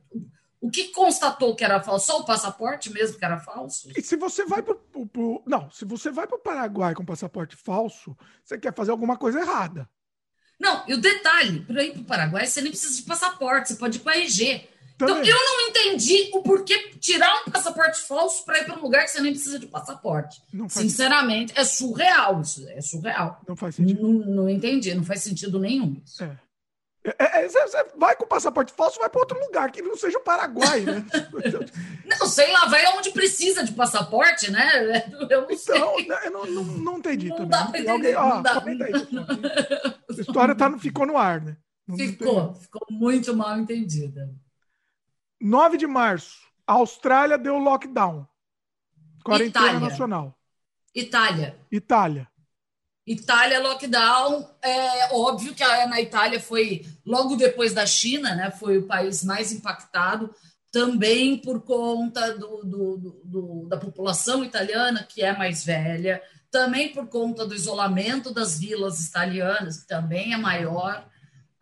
O 0.62 0.70
que 0.70 0.90
constatou 0.90 1.56
que 1.56 1.64
era 1.64 1.82
falso? 1.82 2.08
Só 2.08 2.20
o 2.20 2.26
passaporte 2.26 2.92
mesmo 2.92 3.18
que 3.18 3.24
era 3.24 3.40
falso? 3.40 3.90
E 3.96 4.02
se 4.02 4.18
você 4.18 4.46
vai 4.46 4.62
para 4.62 4.76
o. 4.76 5.44
Não, 5.46 5.72
se 5.72 5.86
você 5.86 6.12
vai 6.12 6.28
para 6.28 6.38
o 6.38 6.42
Paraguai 6.42 6.94
com 6.94 7.06
passaporte 7.06 7.56
falso, 7.56 8.16
você 8.44 8.58
quer 8.58 8.74
fazer 8.74 8.92
alguma 8.92 9.18
coisa 9.18 9.40
errada. 9.40 9.90
Não, 10.60 10.84
e 10.88 10.94
o 10.94 10.98
detalhe, 10.98 11.62
para 11.62 11.84
ir 11.84 11.94
para 11.94 12.02
o 12.02 12.06
Paraguai, 12.06 12.46
você 12.46 12.62
nem 12.62 12.72
precisa 12.72 12.98
de 12.98 13.04
passaporte, 13.04 13.70
você 13.70 13.76
pode 13.76 13.98
ir 13.98 14.02
com 14.02 14.10
a 14.10 14.18
RG. 14.18 14.68
Então, 15.02 15.24
eu 15.24 15.36
não 15.36 15.62
entendi 15.70 16.30
o 16.34 16.44
porquê 16.44 16.92
tirar 17.00 17.44
um 17.48 17.50
passaporte 17.50 18.02
falso 18.02 18.44
para 18.44 18.60
ir 18.60 18.66
para 18.66 18.78
um 18.78 18.82
lugar 18.82 19.06
que 19.06 19.12
você 19.12 19.22
nem 19.22 19.32
precisa 19.32 19.58
de 19.58 19.66
passaporte. 19.66 20.42
Sinceramente, 20.68 21.54
sentido. 21.54 21.62
é 21.62 21.64
surreal 21.64 22.42
isso. 22.42 22.68
É 22.68 22.82
surreal. 22.82 23.42
Não 23.48 23.56
faz 23.56 23.76
sentido. 23.76 24.02
Não, 24.02 24.12
não 24.12 24.50
entendi, 24.50 24.94
não 24.94 25.06
faz 25.06 25.24
sentido 25.24 25.58
nenhum 25.58 26.02
isso. 26.04 26.22
É. 26.22 26.38
É, 27.04 27.46
é, 27.46 27.48
você 27.48 27.86
vai 27.96 28.16
com 28.16 28.28
passaporte 28.28 28.74
falso, 28.74 29.00
vai 29.00 29.10
para 29.10 29.22
outro 29.22 29.40
lugar, 29.40 29.72
que 29.72 29.82
não 29.82 29.96
seja 29.96 30.18
o 30.18 30.24
Paraguai, 30.24 30.82
né? 30.82 31.06
não, 32.06 32.28
sei 32.28 32.52
lá, 32.52 32.66
vai 32.66 32.86
onde 32.98 33.12
precisa 33.12 33.64
de 33.64 33.72
passaporte, 33.72 34.52
né? 34.52 35.06
Eu 35.30 35.44
não 35.44 35.52
então, 35.52 35.58
sei. 35.58 36.08
Né, 36.08 36.20
eu 36.26 36.32
não, 36.32 36.46
não, 36.46 36.64
não 36.64 36.98
entendi 36.98 37.30
não 37.30 37.38
também. 37.38 37.50
Dá 37.50 37.66
pra 37.66 37.80
entender, 37.80 38.14
Alguém, 38.16 38.36
não 38.36 38.42
dá. 38.42 38.64
Aí, 38.66 38.94
A 40.10 40.22
história 40.22 40.56
tá, 40.56 40.78
ficou 40.78 41.06
no 41.06 41.18
ar, 41.18 41.42
né? 41.42 41.58
Não 41.88 41.98
ficou, 41.98 42.54
ficou 42.56 42.86
muito 42.90 43.36
mal 43.36 43.58
entendida. 43.58 44.30
9 45.40 45.78
de 45.78 45.88
março, 45.88 46.38
a 46.68 46.74
Austrália 46.74 47.38
deu 47.38 47.58
lockdown. 47.58 48.28
Quarentena 49.24 49.66
Itália. 49.68 49.80
nacional. 49.80 50.40
Itália. 50.94 51.60
Itália. 51.72 52.28
Itália, 53.10 53.60
lockdown. 53.60 54.48
É 54.62 55.12
óbvio 55.16 55.56
que 55.56 55.66
na 55.88 56.00
Itália 56.00 56.40
foi 56.40 56.86
logo 57.04 57.36
depois 57.36 57.74
da 57.74 57.84
China, 57.84 58.36
né? 58.36 58.52
Foi 58.52 58.78
o 58.78 58.86
país 58.86 59.24
mais 59.24 59.52
impactado, 59.52 60.32
também 60.72 61.36
por 61.36 61.62
conta 61.62 62.38
do, 62.38 62.64
do, 62.64 63.22
do, 63.26 63.68
da 63.68 63.78
população 63.78 64.46
italiana, 64.46 65.04
que 65.04 65.24
é 65.24 65.36
mais 65.36 65.66
velha, 65.66 66.22
também 66.52 66.94
por 66.94 67.08
conta 67.08 67.48
do 67.48 67.56
isolamento 67.56 68.32
das 68.32 68.60
vilas 68.60 69.08
italianas, 69.08 69.80
que 69.80 69.88
também 69.88 70.34
é 70.34 70.38
maior. 70.38 71.04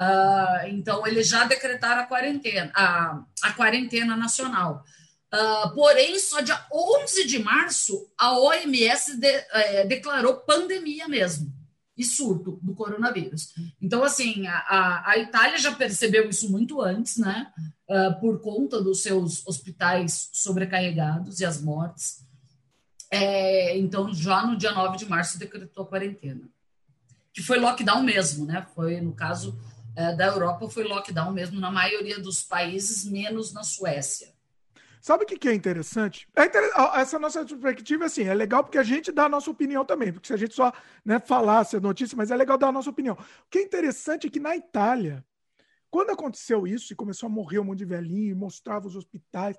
Uh, 0.01 0.67
então, 0.67 1.07
eles 1.07 1.29
já 1.29 1.45
decretaram 1.45 2.01
a 2.01 2.05
quarentena, 2.07 2.71
a, 2.75 3.21
a 3.41 3.53
quarentena 3.53 4.17
nacional. 4.17 4.83
Uh, 5.33 5.73
porém, 5.75 6.17
só 6.19 6.39
dia 6.39 6.65
11 6.71 7.27
de 7.27 7.39
março, 7.39 8.09
a 8.17 8.39
OMS 8.39 9.17
de, 9.17 9.27
é, 9.27 9.85
declarou 9.85 10.37
pandemia 10.37 11.07
mesmo 11.07 11.53
e 11.97 12.05
surto 12.05 12.59
do 12.61 12.73
coronavírus. 12.75 13.53
Então, 13.81 14.03
assim, 14.03 14.45
a, 14.47 15.03
a 15.09 15.17
Itália 15.17 15.57
já 15.57 15.73
percebeu 15.73 16.29
isso 16.29 16.49
muito 16.49 16.81
antes, 16.81 17.17
né? 17.17 17.51
Uh, 17.89 18.19
por 18.19 18.39
conta 18.39 18.81
dos 18.81 19.01
seus 19.01 19.45
hospitais 19.47 20.29
sobrecarregados 20.31 21.39
e 21.39 21.45
as 21.45 21.61
mortes. 21.61 22.25
É, 23.09 23.77
então, 23.77 24.13
já 24.13 24.45
no 24.45 24.57
dia 24.57 24.71
9 24.71 24.97
de 24.97 25.05
março, 25.05 25.39
decretou 25.39 25.83
a 25.83 25.87
quarentena. 25.87 26.47
Que 27.33 27.41
foi 27.41 27.59
lockdown 27.59 28.03
mesmo, 28.03 28.45
né? 28.45 28.65
Foi, 28.75 29.01
no 29.01 29.13
caso, 29.13 29.57
é, 29.95 30.15
da 30.15 30.27
Europa 30.27 30.69
foi 30.69 30.83
lockdown 30.83 31.31
mesmo 31.31 31.59
na 31.59 31.71
maioria 31.71 32.19
dos 32.19 32.43
países, 32.43 33.05
menos 33.05 33.53
na 33.53 33.63
Suécia. 33.63 34.36
Sabe 35.07 35.23
o 35.23 35.25
que, 35.25 35.37
que 35.37 35.47
é 35.47 35.53
interessante? 35.53 36.27
É 36.35 36.43
inter... 36.43 36.69
Essa 36.95 37.17
nossa 37.17 37.45
perspectiva, 37.45 38.03
assim, 38.03 38.23
é 38.23 38.33
legal 38.33 38.61
porque 38.61 38.77
a 38.77 38.83
gente 38.83 39.09
dá 39.09 39.23
a 39.23 39.29
nossa 39.29 39.49
opinião 39.49 39.85
também, 39.85 40.11
porque 40.11 40.27
se 40.27 40.33
a 40.33 40.37
gente 40.37 40.53
só 40.53 40.69
né, 41.05 41.17
falasse 41.17 41.77
a 41.77 41.79
notícia, 41.79 42.17
mas 42.17 42.29
é 42.29 42.35
legal 42.35 42.57
dar 42.57 42.67
a 42.67 42.71
nossa 42.73 42.89
opinião. 42.89 43.15
O 43.15 43.49
que 43.49 43.59
é 43.59 43.61
interessante 43.61 44.27
é 44.27 44.29
que 44.29 44.37
na 44.37 44.53
Itália, 44.53 45.25
quando 45.89 46.09
aconteceu 46.09 46.67
isso 46.67 46.91
e 46.91 46.95
começou 46.97 47.27
a 47.27 47.29
morrer 47.29 47.59
um 47.59 47.63
monte 47.63 47.77
de 47.77 47.85
velhinho 47.85 48.35
mostrava 48.35 48.85
os 48.85 48.97
hospitais, 48.97 49.55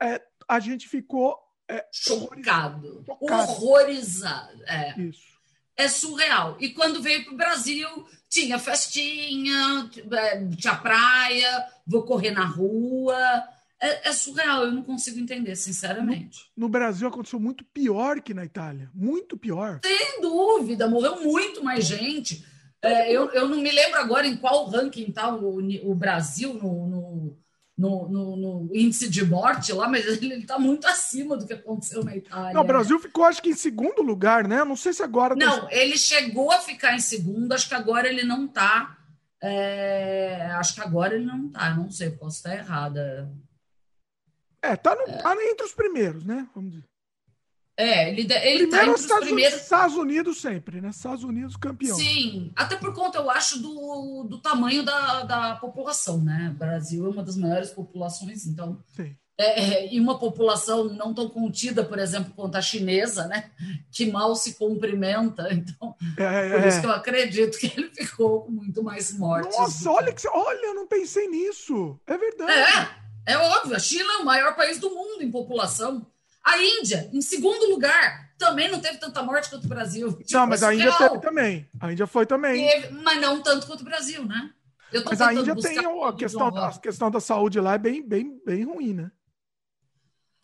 é, 0.00 0.22
a 0.46 0.60
gente 0.60 0.88
ficou 0.88 1.36
é, 1.68 1.84
chocado, 1.90 3.04
horrorizado. 3.08 3.52
horrorizado. 3.58 4.64
É. 4.66 5.00
Isso. 5.00 5.36
É 5.76 5.88
surreal. 5.88 6.56
E 6.60 6.68
quando 6.68 7.02
veio 7.02 7.24
para 7.24 7.34
o 7.34 7.36
Brasil, 7.36 7.88
tinha 8.28 8.56
festinha, 8.56 9.90
é, 10.12 10.46
tinha 10.54 10.76
praia, 10.76 11.66
vou 11.84 12.04
correr 12.04 12.30
na 12.30 12.44
rua. 12.44 13.55
É, 13.80 14.08
é, 14.08 14.12
surreal, 14.12 14.64
eu 14.64 14.72
não 14.72 14.82
consigo 14.82 15.18
entender, 15.18 15.54
sinceramente. 15.54 16.50
No, 16.56 16.66
no, 16.66 16.68
Brasil 16.68 17.06
aconteceu 17.06 17.38
muito 17.38 17.64
pior 17.64 18.20
que 18.20 18.32
na 18.32 18.44
Itália. 18.44 18.90
Muito 18.94 19.36
pior. 19.36 19.80
Sem 19.84 20.20
dúvida, 20.20 20.88
morreu 20.88 21.22
muito 21.22 21.62
mais 21.62 21.84
gente. 21.84 22.44
É, 22.80 23.12
eu, 23.12 23.30
eu 23.32 23.48
não 23.48 23.58
me 23.58 23.70
lembro 23.70 23.98
agora 23.98 24.26
em 24.26 24.36
qual 24.36 24.66
ranking 24.68 25.08
está 25.08 25.34
o, 25.34 25.58
o 25.90 25.94
Brasil 25.94 26.54
no, 26.54 26.86
no 26.86 27.38
no, 27.76 28.08
no, 28.08 28.36
no, 28.36 28.70
índice 28.74 29.08
de 29.10 29.22
morte 29.24 29.72
lá, 29.72 29.86
mas 29.86 30.06
ele 30.22 30.36
está 30.36 30.58
muito 30.58 30.86
acima 30.86 31.36
do 31.36 31.46
que 31.46 31.52
aconteceu 31.52 32.02
na 32.02 32.16
Itália. 32.16 32.54
Não, 32.54 32.62
o 32.62 32.66
Brasil 32.66 32.98
ficou, 32.98 33.24
acho 33.24 33.42
que, 33.42 33.50
em 33.50 33.54
segundo 33.54 34.00
lugar, 34.02 34.48
né? 34.48 34.64
Não 34.64 34.76
sei 34.76 34.92
se 34.92 35.02
agora. 35.02 35.36
Tá 35.36 35.44
não, 35.44 35.60
tá... 35.66 35.68
ele 35.70 35.98
chegou 35.98 36.50
a 36.50 36.58
ficar 36.58 36.94
em 36.94 37.00
segundo, 37.00 37.52
acho 37.52 37.68
que 37.68 37.74
agora 37.74 38.08
ele 38.08 38.24
não 38.24 38.46
está. 38.46 38.96
É... 39.42 40.46
Acho 40.54 40.74
que 40.74 40.80
agora 40.80 41.14
ele 41.14 41.26
não 41.26 41.48
está, 41.48 41.74
não 41.74 41.90
sei, 41.90 42.10
posso 42.10 42.38
estar 42.38 42.56
errada. 42.56 43.30
É, 44.66 44.76
tá, 44.76 44.94
no, 44.94 45.02
é. 45.02 45.18
tá 45.18 45.36
entre 45.44 45.64
os 45.64 45.72
primeiros, 45.72 46.24
né? 46.24 46.46
Vamos 46.54 46.72
dizer. 46.72 46.84
É, 47.78 48.08
ele, 48.08 48.22
ele 48.22 48.66
tá 48.68 48.78
entre 48.78 48.94
os 48.94 49.02
Estados 49.02 49.26
primeiros. 49.26 49.52
Unidos, 49.52 49.64
Estados 49.64 49.96
Unidos 49.96 50.40
sempre, 50.40 50.80
né? 50.80 50.88
Estados 50.88 51.24
Unidos 51.24 51.56
campeão. 51.56 51.96
Sim, 51.96 52.50
até 52.56 52.74
por 52.74 52.94
conta, 52.94 53.18
eu 53.18 53.30
acho, 53.30 53.60
do, 53.60 54.24
do 54.24 54.38
tamanho 54.38 54.82
da, 54.82 55.24
da 55.24 55.56
população, 55.56 56.22
né? 56.22 56.52
O 56.54 56.58
Brasil 56.58 57.06
é 57.06 57.10
uma 57.10 57.22
das 57.22 57.36
maiores 57.36 57.70
populações, 57.70 58.46
então. 58.46 58.82
Sim. 58.94 59.14
É, 59.38 59.60
é, 59.60 59.94
e 59.94 60.00
uma 60.00 60.18
população 60.18 60.84
não 60.84 61.12
tão 61.12 61.28
contida, 61.28 61.84
por 61.84 61.98
exemplo, 61.98 62.32
quanto 62.34 62.56
a 62.56 62.62
chinesa, 62.62 63.26
né? 63.26 63.50
Que 63.92 64.10
mal 64.10 64.34
se 64.34 64.54
cumprimenta. 64.54 65.52
Então, 65.52 65.94
é, 66.16 66.46
é 66.46 66.58
por 66.58 66.66
isso 66.66 66.78
é. 66.78 66.80
que 66.80 66.86
eu 66.86 66.92
acredito 66.92 67.58
que 67.58 67.66
ele 67.76 67.90
ficou 67.90 68.44
com 68.44 68.52
muito 68.52 68.82
mais 68.82 69.12
mortes. 69.12 69.54
Nossa, 69.54 69.90
olha, 69.90 70.12
que, 70.14 70.26
olha, 70.26 70.66
eu 70.68 70.74
não 70.74 70.86
pensei 70.86 71.28
nisso. 71.28 72.00
É 72.06 72.16
verdade. 72.16 72.50
É, 72.50 73.05
é 73.26 73.36
óbvio. 73.36 73.76
A 73.76 73.78
China 73.78 74.10
é 74.14 74.16
o 74.18 74.24
maior 74.24 74.54
país 74.54 74.78
do 74.78 74.90
mundo 74.90 75.22
em 75.22 75.30
população. 75.30 76.06
A 76.42 76.56
Índia, 76.58 77.10
em 77.12 77.20
segundo 77.20 77.68
lugar, 77.68 78.30
também 78.38 78.70
não 78.70 78.80
teve 78.80 78.98
tanta 78.98 79.22
morte 79.22 79.50
quanto 79.50 79.64
o 79.64 79.68
Brasil. 79.68 80.12
Tipo, 80.12 80.32
não, 80.32 80.46
mas 80.46 80.62
a 80.62 80.72
Índia 80.72 80.96
real. 80.96 81.10
teve 81.10 81.20
também. 81.20 81.68
A 81.80 81.92
Índia 81.92 82.06
foi 82.06 82.24
também. 82.24 82.68
Teve, 82.68 82.90
mas 83.02 83.20
não 83.20 83.42
tanto 83.42 83.66
quanto 83.66 83.80
o 83.80 83.84
Brasil, 83.84 84.24
né? 84.24 84.52
mas 85.04 85.20
a 85.20 85.34
Índia 85.34 85.56
tem 85.56 85.78
a 85.78 86.12
questão, 86.12 86.50
da, 86.50 86.68
a 86.68 86.78
questão 86.78 87.10
da 87.10 87.20
saúde 87.20 87.60
lá 87.60 87.74
é 87.74 87.78
bem, 87.78 88.06
bem, 88.06 88.40
bem 88.46 88.64
ruim, 88.64 88.92
né? 88.92 89.10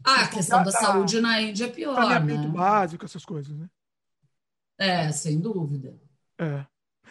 Ah, 0.05 0.23
a 0.23 0.29
questão 0.29 0.59
da, 0.59 0.65
da, 0.65 0.73
saúde 0.73 1.21
na 1.21 1.41
Índia 1.41 1.67
é 1.67 1.69
pior. 1.69 1.95
Saneamento 1.95 2.49
né? 2.49 2.55
básico, 2.55 3.05
essas 3.05 3.25
coisas, 3.25 3.57
né? 3.57 3.71
É, 4.77 5.13
sem 5.13 5.39
dúvida. 5.39 5.95
É. 6.37 6.67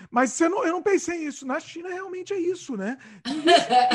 Mas 0.10 0.32
você 0.32 0.50
não, 0.50 0.66
eu 0.66 0.74
não 0.74 0.82
pensei 0.82 1.20
nisso. 1.20 1.46
Na 1.46 1.60
China 1.60 1.90
realmente 1.90 2.34
é 2.34 2.40
isso, 2.40 2.76
né? 2.76 2.98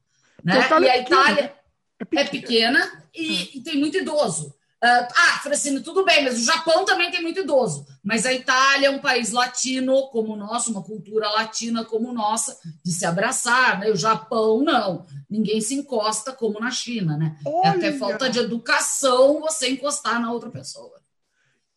Né? 0.42 0.62
Então, 0.64 0.80
e 0.80 0.88
a 0.88 0.98
Itália 0.98 1.52
é 1.98 2.04
pequena, 2.04 2.20
é 2.20 2.24
pequena 2.24 3.04
e, 3.12 3.32
hum. 3.32 3.48
e, 3.54 3.60
tem 3.60 3.76
muito 3.76 3.98
idoso. 3.98 4.54
Uh, 4.84 5.08
ah, 5.16 5.40
Francine, 5.42 5.80
tudo 5.80 6.04
bem, 6.04 6.22
mas 6.22 6.38
o 6.38 6.44
Japão 6.44 6.84
também 6.84 7.10
tem 7.10 7.22
muito 7.22 7.40
idoso. 7.40 7.86
Mas 8.04 8.26
a 8.26 8.32
Itália 8.32 8.88
é 8.88 8.90
um 8.90 8.98
país 8.98 9.32
latino 9.32 10.08
como 10.08 10.34
o 10.34 10.36
nosso, 10.36 10.70
uma 10.70 10.82
cultura 10.82 11.30
latina 11.30 11.82
como 11.82 12.12
nossa, 12.12 12.58
de 12.84 12.92
se 12.92 13.06
abraçar, 13.06 13.80
né? 13.80 13.90
O 13.90 13.96
Japão, 13.96 14.62
não. 14.62 15.06
Ninguém 15.30 15.62
se 15.62 15.74
encosta 15.74 16.30
como 16.30 16.60
na 16.60 16.70
China, 16.70 17.16
né? 17.16 17.38
Olha. 17.44 17.66
É 17.66 17.70
até 17.70 17.92
falta 17.94 18.28
de 18.28 18.38
educação 18.38 19.40
você 19.40 19.70
encostar 19.70 20.20
na 20.20 20.30
outra 20.30 20.50
pessoa. 20.50 21.00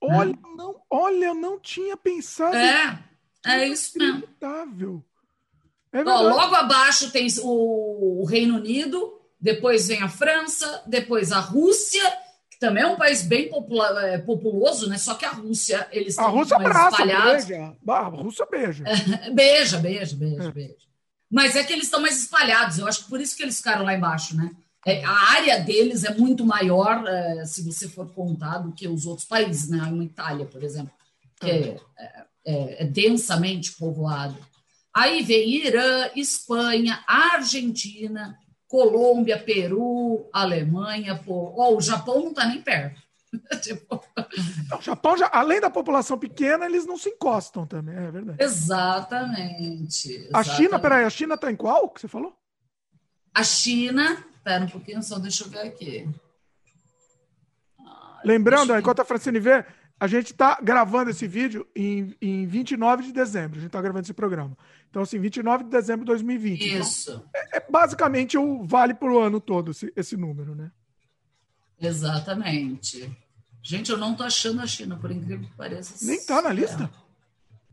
Olha, 0.01 0.31
né? 0.31 0.37
não, 0.57 0.75
olha, 0.89 1.25
eu 1.25 1.35
não 1.35 1.57
tinha 1.57 1.95
pensado. 1.95 2.55
É, 2.55 2.99
é 3.45 3.67
isso 3.67 3.97
mesmo. 3.97 4.23
É 5.91 6.03
Ó, 6.03 6.21
logo 6.21 6.55
abaixo 6.55 7.11
tem 7.11 7.27
o 7.41 8.25
Reino 8.25 8.57
Unido, 8.57 9.19
depois 9.39 9.87
vem 9.87 10.01
a 10.01 10.09
França, 10.09 10.83
depois 10.85 11.31
a 11.31 11.39
Rússia 11.39 12.03
também 12.59 12.83
é 12.83 12.87
um 12.87 12.97
país 12.97 13.21
bem 13.21 13.49
popula 13.49 14.05
é, 14.05 14.17
populoso, 14.17 14.89
né? 14.89 14.97
Só 14.97 15.15
que 15.15 15.25
a 15.25 15.31
Rússia, 15.31 15.87
eles 15.91 16.09
estão 16.09 16.35
mais 16.35 16.51
abraça, 16.51 16.89
espalhados. 16.89 17.45
Beija. 17.45 17.77
A 17.87 18.03
Rússia 18.03 18.47
beija. 18.51 18.83
beija, 19.33 19.77
beija, 19.77 20.15
beija, 20.17 20.49
é. 20.49 20.51
beija. 20.51 20.89
Mas 21.31 21.55
é 21.55 21.63
que 21.63 21.71
eles 21.71 21.85
estão 21.85 22.01
mais 22.01 22.21
espalhados. 22.21 22.77
Eu 22.77 22.87
acho 22.87 23.03
que 23.03 23.09
por 23.09 23.21
isso 23.21 23.37
que 23.37 23.43
eles 23.43 23.57
ficaram 23.57 23.85
lá 23.85 23.95
embaixo, 23.95 24.35
né? 24.35 24.51
É, 24.85 25.03
a 25.03 25.31
área 25.31 25.59
deles 25.61 26.03
é 26.03 26.13
muito 26.13 26.45
maior, 26.45 27.05
é, 27.07 27.45
se 27.45 27.63
você 27.63 27.87
for 27.87 28.11
contar, 28.13 28.59
do 28.59 28.73
que 28.73 28.87
os 28.87 29.05
outros 29.05 29.27
países, 29.27 29.69
né? 29.69 29.79
A 29.81 30.03
Itália, 30.03 30.45
por 30.45 30.61
exemplo, 30.61 30.91
que 31.39 31.49
é, 31.49 31.77
é, 32.45 32.83
é 32.83 32.85
densamente 32.85 33.71
povoado. 33.73 34.37
Aí 34.93 35.23
vem 35.23 35.49
Irã, 35.49 36.09
Espanha, 36.15 37.01
Argentina, 37.07 38.37
Colômbia, 38.69 39.39
Peru, 39.39 40.29
Alemanha, 40.31 41.19
pô, 41.25 41.55
oh, 41.57 41.75
o 41.75 41.81
Japão 41.81 42.19
não 42.19 42.29
está 42.29 42.45
nem 42.45 42.61
perto. 42.61 43.01
tipo... 43.63 43.99
O 44.77 44.81
Japão, 44.81 45.17
já, 45.17 45.27
além 45.33 45.59
da 45.59 45.71
população 45.71 46.19
pequena, 46.19 46.67
eles 46.67 46.85
não 46.85 46.95
se 46.95 47.09
encostam 47.09 47.65
também, 47.65 47.95
é 47.95 48.11
verdade. 48.11 48.41
Exatamente. 48.41 50.11
exatamente. 50.13 50.29
A 50.31 50.43
China, 50.43 50.79
peraí, 50.79 51.03
a 51.03 51.09
China 51.09 51.33
está 51.33 51.51
em 51.51 51.55
qual 51.55 51.89
que 51.89 51.99
você 51.99 52.07
falou? 52.07 52.37
A 53.33 53.43
China, 53.43 54.23
pera 54.43 54.65
um 54.65 54.69
pouquinho 54.69 55.01
só, 55.01 55.17
deixa 55.17 55.45
eu 55.45 55.49
ver 55.49 55.61
aqui. 55.61 56.07
Lembrando, 58.23 58.77
enquanto 58.77 58.99
a 58.99 59.05
Francine 59.05 59.39
vê, 59.39 59.65
a 59.99 60.07
gente 60.07 60.31
está 60.31 60.57
gravando 60.61 61.09
esse 61.09 61.27
vídeo 61.27 61.67
em, 61.75 62.15
em 62.21 62.47
29 62.47 63.03
de 63.03 63.11
dezembro. 63.11 63.57
A 63.57 63.61
gente 63.61 63.67
está 63.67 63.81
gravando 63.81 64.05
esse 64.05 64.13
programa. 64.13 64.57
Então, 64.89 65.01
assim, 65.01 65.19
29 65.19 65.65
de 65.65 65.69
dezembro 65.69 66.05
de 66.05 66.07
2020. 66.07 66.65
Então, 66.65 66.79
Isso. 66.79 67.11
Então, 67.11 67.29
é, 67.35 67.57
é, 67.57 67.65
basicamente 67.69 68.37
o 68.37 68.63
vale 68.63 68.93
para 68.93 69.11
o 69.11 69.19
ano 69.19 69.41
todo 69.41 69.71
esse, 69.71 69.91
esse 69.95 70.15
número, 70.15 70.55
né? 70.55 70.71
Exatamente. 71.81 73.11
Gente, 73.61 73.91
eu 73.91 73.97
não 73.97 74.13
estou 74.13 74.25
achando 74.25 74.61
a 74.61 74.67
China, 74.67 74.97
por 74.97 75.11
incrível 75.11 75.47
que 75.47 75.55
pareça. 75.55 76.05
Nem 76.05 76.15
está 76.15 76.41
na 76.41 76.53
lista? 76.53 76.89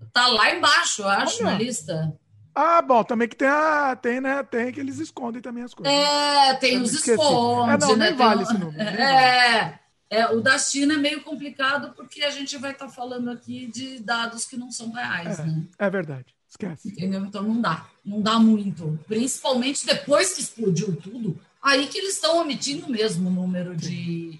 Está 0.02 0.26
lá 0.26 0.54
embaixo, 0.54 1.02
eu 1.02 1.08
acho, 1.08 1.42
Olha. 1.42 1.52
na 1.52 1.58
lista. 1.58 2.12
Ah, 2.54 2.82
bom, 2.82 3.04
também 3.04 3.28
que 3.28 3.36
tem 3.36 3.48
a. 3.48 3.94
Tem, 3.94 4.20
né? 4.20 4.42
Tem 4.42 4.72
que 4.72 4.80
eles 4.80 4.98
escondem 4.98 5.42
também 5.42 5.62
as 5.62 5.74
coisas. 5.74 5.92
É, 5.92 6.54
tem 6.54 6.80
os 6.80 6.92
esconde. 6.92 7.72
É, 7.72 7.78
não, 7.78 7.96
né? 7.96 8.08
nem 8.08 8.16
vale 8.16 8.42
esse 8.42 8.56
número. 8.56 8.76
É. 8.80 9.60
Vale. 9.60 9.85
É, 10.08 10.26
o 10.28 10.40
da 10.40 10.56
China 10.58 10.94
é 10.94 10.98
meio 10.98 11.22
complicado 11.22 11.92
porque 11.94 12.22
a 12.22 12.30
gente 12.30 12.56
vai 12.58 12.72
estar 12.72 12.86
tá 12.86 12.92
falando 12.92 13.30
aqui 13.30 13.66
de 13.66 13.98
dados 13.98 14.44
que 14.44 14.56
não 14.56 14.70
são 14.70 14.92
reais, 14.92 15.40
é, 15.40 15.44
né? 15.44 15.62
É 15.78 15.90
verdade. 15.90 16.36
Esquece. 16.48 16.88
Entendeu? 16.88 17.24
Então 17.24 17.42
não 17.42 17.60
dá. 17.60 17.88
Não 18.04 18.20
dá 18.20 18.38
muito. 18.38 18.98
Principalmente 19.06 19.84
depois 19.84 20.34
que 20.34 20.40
explodiu 20.40 20.94
tudo, 20.96 21.38
aí 21.60 21.88
que 21.88 21.98
eles 21.98 22.14
estão 22.14 22.38
omitindo 22.38 22.88
mesmo 22.88 23.28
o 23.28 23.32
número 23.32 23.76
de. 23.76 24.38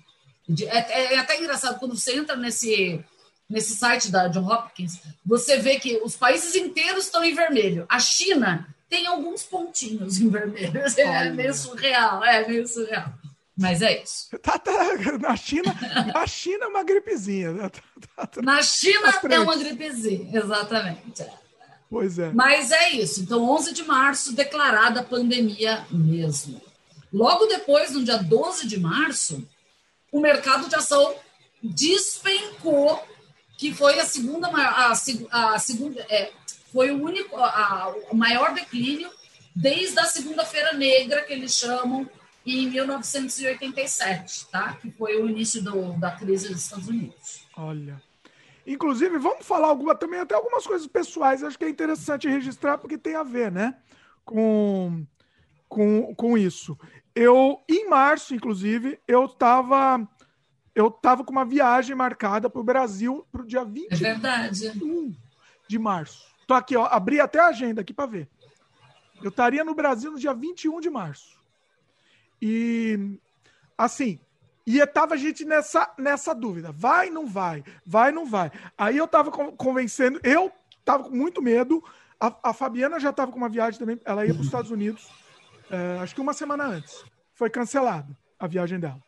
de 0.49 0.65
é, 0.67 0.79
é, 0.79 1.15
é, 1.15 1.19
até 1.19 1.39
engraçado 1.39 1.79
quando 1.79 1.97
você 1.97 2.17
entra 2.17 2.37
nesse, 2.37 3.05
nesse 3.51 3.75
site 3.75 4.11
da 4.11 4.29
John 4.29 4.47
Hopkins, 4.47 5.01
você 5.25 5.59
vê 5.59 5.81
que 5.81 6.01
os 6.05 6.15
países 6.15 6.55
inteiros 6.55 7.07
estão 7.07 7.25
em 7.25 7.35
vermelho. 7.35 7.85
A 7.89 7.99
China 7.99 8.73
tem 8.89 9.07
alguns 9.09 9.43
pontinhos 9.43 10.21
em 10.21 10.29
vermelho. 10.29 10.81
É 10.97 11.31
meio 11.31 11.53
surreal, 11.53 12.25
é 12.25 12.47
meio 12.47 12.67
surreal. 12.69 13.13
Mas 13.57 13.81
é 13.81 14.03
isso. 14.03 14.29
Tá, 14.43 14.59
tá, 14.59 14.73
na 15.19 15.35
China, 15.37 15.75
na 16.15 16.27
China 16.27 16.65
é 16.65 16.69
uma 16.69 16.85
gripezinha. 16.85 17.53
Né? 17.53 17.71
Tá, 18.15 18.27
tá, 18.27 18.43
na 18.43 18.63
China 18.63 19.13
é 19.31 19.41
uma 19.41 19.57
gripezinha, 19.57 20.31
exatamente. 20.39 21.25
Pois 21.89 22.19
é. 22.19 22.31
Mas 22.33 22.71
é 22.71 22.91
isso. 22.91 23.23
Então, 23.23 23.49
11 23.49 23.73
de 23.73 23.85
março, 23.85 24.35
declarada 24.35 25.01
a 25.01 25.05
pandemia 25.05 25.87
mesmo. 25.91 26.61
Logo 27.13 27.47
depois, 27.47 27.93
no 27.93 28.05
dia 28.05 28.19
12 28.19 28.67
de 28.67 28.79
março, 28.79 29.47
o 30.13 30.21
mercado 30.21 30.69
de 30.69 30.75
ação 30.75 31.15
despencou, 31.63 33.03
que 33.57 33.73
foi 33.73 33.99
a 33.99 34.05
segunda 34.05 34.49
a, 34.49 34.91
a 34.91 35.59
segunda 35.59 36.01
é, 36.11 36.31
foi 36.73 36.91
o 36.91 37.03
único 37.03 37.37
a, 37.37 37.95
o 38.11 38.17
maior 38.17 38.53
declínio 38.53 39.11
desde 39.55 39.99
a 39.99 40.05
segunda-feira 40.05 40.75
negra 40.75 41.23
que 41.23 41.33
eles 41.33 41.55
chamam 41.55 42.09
em 42.47 42.71
1987, 42.71 44.47
tá? 44.51 44.75
Que 44.75 44.91
foi 44.91 45.21
o 45.21 45.29
início 45.29 45.63
do, 45.63 45.93
da 45.99 46.13
crise 46.13 46.49
dos 46.49 46.63
Estados 46.63 46.89
Unidos. 46.89 47.47
Olha. 47.57 48.01
Inclusive, 48.67 49.19
vamos 49.19 49.47
falar 49.47 49.69
alguma, 49.69 49.95
também 49.95 50.21
até 50.21 50.35
algumas 50.35 50.67
coisas 50.67 50.87
pessoais, 50.87 51.43
acho 51.43 51.59
que 51.59 51.65
é 51.65 51.69
interessante 51.69 52.29
registrar 52.29 52.79
porque 52.79 52.99
tem 52.99 53.15
a 53.15 53.23
ver, 53.23 53.51
né? 53.51 53.77
Com, 54.25 55.05
com, 55.69 56.15
com 56.15 56.39
isso. 56.39 56.77
Eu, 57.15 57.61
em 57.69 57.89
março, 57.89 58.35
inclusive, 58.35 58.99
eu 59.07 59.27
estava 59.27 60.07
eu 60.75 60.91
tava 60.91 61.25
com 61.25 61.33
uma 61.33 61.45
viagem 61.45 61.97
marcada 61.97 62.51
para 62.51 62.61
o 62.61 62.65
Brasil 62.65 63.27
para 63.33 63.41
o 63.41 63.47
dia 63.47 63.65
21 63.65 63.87
é 63.91 63.97
verdade. 63.97 64.73
de 65.67 65.79
março. 65.79 66.27
Tô 66.47 66.53
aqui, 66.53 66.77
ó, 66.77 66.85
abri 66.85 67.19
até 67.19 67.41
a 67.41 67.47
agenda 67.47 67.81
aqui 67.81 67.95
para 67.95 68.05
ver. 68.05 68.29
Eu 69.23 69.31
estaria 69.31 69.65
no 69.65 69.75
Brasil 69.75 70.13
no 70.13 70.19
dia 70.19 70.35
21 70.35 70.79
de 70.81 70.91
março. 70.91 71.36
E 72.41 73.19
assim, 73.77 74.19
e 74.67 74.79
estava 74.79 75.15
a 75.15 75.17
gente 75.17 75.45
nessa, 75.45 75.93
nessa 75.97 76.35
dúvida: 76.35 76.73
vai, 76.73 77.09
não 77.09 77.27
vai, 77.27 77.63
vai, 77.85 78.11
não 78.11 78.27
vai. 78.27 78.51
Aí 78.77 78.97
eu 78.97 79.05
estava 79.05 79.31
convencendo, 79.31 80.21
eu 80.25 80.51
estava 80.79 81.05
com 81.05 81.15
muito 81.15 81.41
medo. 81.41 81.83
A, 82.19 82.51
a 82.51 82.53
Fabiana 82.53 82.99
já 82.99 83.11
estava 83.11 83.31
com 83.31 83.39
uma 83.39 83.49
viagem 83.49 83.79
também, 83.79 84.01
ela 84.05 84.25
ia 84.25 84.33
para 84.33 84.41
os 84.41 84.47
Estados 84.47 84.71
Unidos, 84.71 85.09
é, 85.71 85.99
acho 86.01 86.15
que 86.15 86.21
uma 86.21 86.33
semana 86.33 86.65
antes. 86.65 87.05
Foi 87.35 87.51
cancelada 87.51 88.17
a 88.39 88.47
viagem 88.47 88.81
dela. 88.81 89.01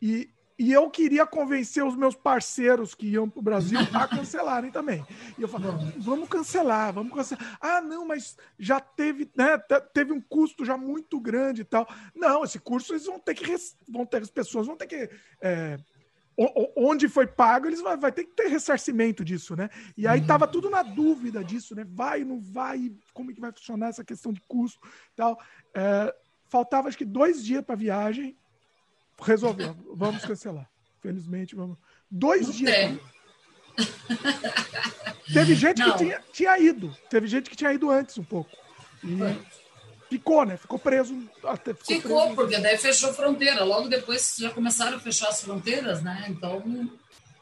E, 0.00 0.30
e 0.58 0.72
eu 0.72 0.88
queria 0.90 1.26
convencer 1.26 1.84
os 1.84 1.96
meus 1.96 2.14
parceiros 2.14 2.94
que 2.94 3.06
iam 3.06 3.28
para 3.28 3.40
o 3.40 3.42
Brasil 3.42 3.78
a 3.92 4.06
cancelarem 4.06 4.70
também. 4.70 5.04
E 5.38 5.42
eu 5.42 5.48
falei, 5.48 5.70
vamos 5.98 6.28
cancelar, 6.28 6.92
vamos 6.92 7.14
cancelar. 7.14 7.58
Ah, 7.60 7.80
não, 7.80 8.06
mas 8.06 8.36
já 8.58 8.80
teve, 8.80 9.30
né, 9.36 9.58
teve 9.92 10.12
um 10.12 10.20
custo 10.20 10.64
já 10.64 10.76
muito 10.76 11.20
grande 11.20 11.62
e 11.62 11.64
tal. 11.64 11.88
Não, 12.14 12.44
esse 12.44 12.58
curso 12.58 12.92
eles 12.92 13.06
vão 13.06 13.18
ter 13.18 13.34
que, 13.34 13.54
vão 13.88 14.06
ter, 14.06 14.22
as 14.22 14.30
pessoas 14.30 14.66
vão 14.66 14.76
ter 14.76 14.86
que. 14.86 15.10
É, 15.40 15.78
onde 16.76 17.08
foi 17.08 17.26
pago, 17.26 17.66
eles 17.66 17.80
vai, 17.80 17.96
vai 17.96 18.10
ter 18.10 18.24
que 18.24 18.32
ter 18.32 18.48
ressarcimento 18.48 19.24
disso, 19.24 19.54
né? 19.54 19.68
E 19.96 20.06
aí 20.06 20.24
tava 20.24 20.48
tudo 20.48 20.70
na 20.70 20.82
dúvida 20.82 21.44
disso, 21.44 21.74
né? 21.74 21.84
Vai, 21.86 22.24
não 22.24 22.40
vai, 22.40 22.90
como 23.12 23.30
é 23.30 23.34
que 23.34 23.40
vai 23.40 23.52
funcionar 23.52 23.88
essa 23.88 24.04
questão 24.04 24.32
de 24.32 24.40
custo 24.48 24.80
tal. 25.14 25.38
É, 25.74 26.14
faltava 26.48 26.88
acho 26.88 26.98
que 26.98 27.04
dois 27.04 27.44
dias 27.44 27.64
para 27.64 27.74
viagem 27.74 28.36
resolveu. 29.22 29.76
Vamos 29.94 30.24
cancelar. 30.24 30.68
Felizmente, 31.00 31.54
vamos. 31.54 31.76
Dois 32.10 32.46
Não 32.48 32.54
dias. 32.54 32.74
Tem. 32.74 33.00
Teve 35.32 35.54
gente 35.54 35.78
Não. 35.78 35.92
que 35.92 35.98
tinha, 35.98 36.22
tinha 36.32 36.58
ido. 36.58 36.94
Teve 37.08 37.26
gente 37.26 37.48
que 37.50 37.56
tinha 37.56 37.72
ido 37.72 37.90
antes 37.90 38.18
um 38.18 38.24
pouco. 38.24 38.50
E 39.02 39.16
ficou, 40.08 40.44
né? 40.44 40.56
Ficou 40.56 40.78
preso. 40.78 41.16
Até 41.42 41.74
ficou, 41.74 41.96
ficou 41.96 42.20
preso. 42.20 42.34
porque 42.36 42.58
daí 42.58 42.76
fechou 42.76 43.12
fronteira. 43.12 43.64
Logo 43.64 43.88
depois 43.88 44.36
já 44.38 44.50
começaram 44.50 44.96
a 44.96 45.00
fechar 45.00 45.28
as 45.28 45.40
fronteiras, 45.40 46.02
né? 46.02 46.26
Então. 46.28 46.90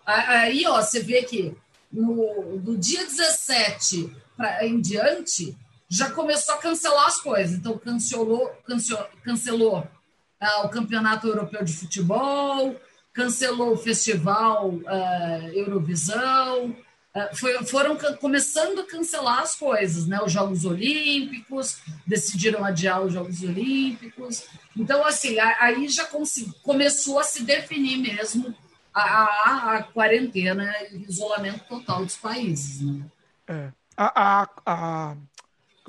Aí, 0.06 0.66
ó, 0.66 0.80
você 0.80 1.00
vê 1.00 1.22
que 1.22 1.54
no, 1.92 2.58
do 2.58 2.76
dia 2.76 3.04
17 3.04 4.16
pra, 4.36 4.64
em 4.64 4.80
diante, 4.80 5.56
já 5.88 6.10
começou 6.10 6.54
a 6.54 6.58
cancelar 6.58 7.06
as 7.06 7.20
coisas. 7.20 7.56
Então, 7.56 7.76
cancelou, 7.76 8.48
cancelou, 8.64 9.06
cancelou 9.24 9.88
o 10.64 10.68
Campeonato 10.68 11.26
Europeu 11.26 11.62
de 11.64 11.72
Futebol, 11.72 12.74
cancelou 13.12 13.72
o 13.72 13.76
Festival 13.76 14.68
uh, 14.68 15.52
Eurovisão, 15.52 16.70
uh, 17.14 17.36
foi, 17.36 17.62
foram 17.64 17.96
começando 18.18 18.80
a 18.80 18.86
cancelar 18.86 19.40
as 19.40 19.54
coisas, 19.54 20.06
né? 20.06 20.18
Os 20.24 20.32
Jogos 20.32 20.64
Olímpicos, 20.64 21.80
decidiram 22.06 22.64
adiar 22.64 23.02
os 23.02 23.12
Jogos 23.12 23.42
Olímpicos. 23.42 24.46
Então, 24.76 25.04
assim, 25.04 25.38
aí 25.38 25.88
já 25.88 26.08
começou 26.62 27.18
a 27.18 27.24
se 27.24 27.42
definir 27.42 27.98
mesmo 27.98 28.54
a, 28.94 29.02
a, 29.02 29.76
a 29.76 29.82
quarentena 29.82 30.72
e 30.90 31.04
isolamento 31.08 31.64
total 31.68 32.04
dos 32.04 32.16
países, 32.16 32.80
né? 32.80 33.04
É. 33.46 33.72
A, 33.96 34.42
a, 34.42 34.48
a, 34.64 35.16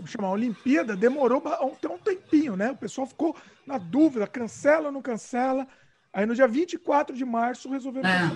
como 0.02 0.08
chama, 0.08 0.28
a 0.28 0.32
Olimpíada 0.32 0.96
demorou 0.96 1.44
um, 1.62 1.94
um 1.94 1.98
tempinho, 1.98 2.56
né? 2.56 2.72
O 2.72 2.78
pessoal 2.78 3.06
ficou 3.06 3.36
na 3.66 3.78
dúvida, 3.78 4.26
cancela 4.26 4.88
ou 4.88 4.92
não 4.92 5.02
cancela. 5.02 5.68
Aí 6.12 6.26
no 6.26 6.34
dia 6.34 6.48
24 6.48 7.16
de 7.16 7.24
março 7.24 7.70
resolveram. 7.70 8.10
É. 8.10 8.32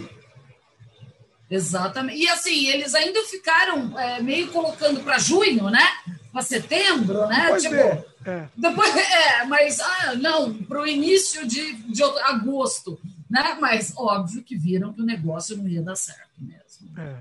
Exatamente. 1.49 2.20
E 2.20 2.30
assim, 2.30 2.68
eles 2.68 2.93
ainda 2.93 3.22
ficaram 3.24 3.99
é, 3.99 4.22
meio 4.22 4.47
colocando 4.49 5.01
para 5.01 5.18
junho, 5.18 5.70
né? 5.70 5.84
Para 6.32 6.41
setembro, 6.41 7.28
né? 7.28 7.43
Depois 7.43 7.63
tipo, 7.63 7.76
é. 7.76 8.05
é. 8.26 8.49
Depois, 8.55 8.95
é, 8.95 9.45
mas 9.45 9.80
ah, 9.80 10.16
não, 10.16 10.53
para 10.53 10.82
o 10.82 10.88
início 10.88 11.47
de, 11.47 11.74
de 11.74 12.03
agosto, 12.03 12.99
né? 13.30 13.57
Mas 13.59 13.93
óbvio 13.97 14.43
que 14.43 14.55
viram 14.55 14.93
que 14.93 15.01
o 15.01 15.05
negócio 15.05 15.57
não 15.57 15.68
ia 15.68 15.82
dar 15.82 15.95
certo 15.95 16.30
mesmo. 16.39 16.99
É. 16.99 17.18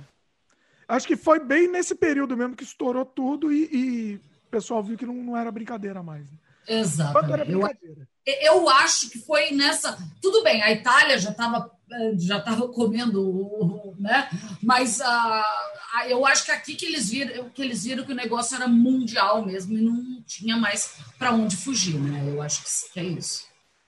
Acho 0.86 1.07
que 1.07 1.16
foi 1.16 1.40
bem 1.40 1.66
nesse 1.66 1.95
período 1.95 2.36
mesmo 2.36 2.55
que 2.55 2.62
estourou 2.62 3.07
tudo 3.07 3.51
e, 3.51 3.68
e 3.72 4.20
pessoal 4.55 4.82
viu 4.82 4.96
que 4.96 5.07
não, 5.07 5.14
não 5.14 5.36
era 5.36 5.50
brincadeira 5.50 6.02
mais. 6.02 6.30
Né? 6.30 6.38
Exatamente. 6.66 7.50
Eu, 7.50 8.34
eu, 8.42 8.68
acho 8.70 9.11
que 9.11 9.18
foi 9.18 9.50
nessa. 9.50 9.98
Tudo 10.22 10.42
bem, 10.42 10.62
a 10.62 10.70
Itália 10.70 11.18
já 11.18 11.30
estava 11.30 11.70
já 12.16 12.38
estava 12.38 12.66
comendo, 12.68 13.94
né? 13.98 14.28
Mas 14.62 14.98
uh, 15.00 16.09
eu 16.09 16.26
acho 16.26 16.44
que 16.44 16.50
aqui 16.50 16.74
que 16.74 16.86
eles 16.86 17.11
viram 17.11 17.50
que 17.50 17.62
eles 17.62 17.84
viram 17.84 18.05
que 18.05 18.12
o 18.12 18.16
negócio 18.16 18.57
era 18.57 18.66
mundial 18.66 19.44
mesmo 19.44 19.76
e 19.76 19.82
não 19.82 20.22
tinha 20.22 20.57
mais 20.57 20.98
para 21.18 21.32
onde 21.32 21.57
fugir, 21.57 21.98
né? 22.00 22.24
Eu 22.26 22.40
acho 22.40 22.90
que, 22.92 23.00
é 23.00 23.05
isso. 23.05 23.46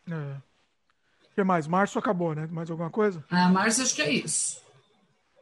É. 0.09 0.13
O 0.13 1.35
que 1.35 1.43
mais? 1.43 1.67
Março 1.67 1.99
acabou, 1.99 2.35
né? 2.35 2.47
Mais 2.51 2.71
alguma 2.71 2.91
coisa? 2.91 3.25
Ah, 3.31 3.49
março 3.49 3.83
acho 3.83 3.95
que 3.95 4.03
é 4.03 4.11
isso. 4.11 4.61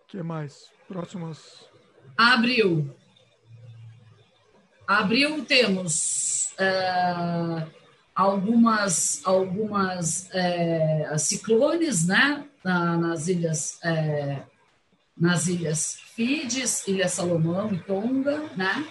O 0.04 0.06
que 0.08 0.22
mais? 0.22 0.68
Próximas. 0.88 1.66
Abril. 2.16 2.94
Abril 4.86 5.44
temos 5.44 6.52
uh, 6.60 7.66
algumas, 8.14 9.20
algumas 9.24 10.28
uh, 10.28 11.18
ciclones 11.18 12.06
né, 12.06 12.44
na, 12.62 12.96
nas 12.96 13.28
ilhas 13.28 13.78
uh, 13.84 14.54
nas 15.16 15.46
ilhas 15.46 15.98
Fides, 16.14 16.86
Ilha 16.88 17.08
Salomão 17.08 17.72
e 17.72 17.78
Tonga. 17.78 18.50
Né? 18.56 18.86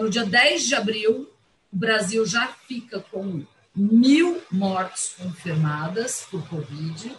no 0.00 0.10
dia 0.10 0.24
10 0.26 0.64
de 0.64 0.74
abril, 0.74 1.30
o 1.72 1.76
Brasil 1.76 2.26
já 2.26 2.48
fica 2.48 3.00
com 3.00 3.44
mil 3.74 4.42
mortes 4.50 5.14
confirmadas 5.18 6.26
por 6.30 6.46
Covid. 6.48 7.16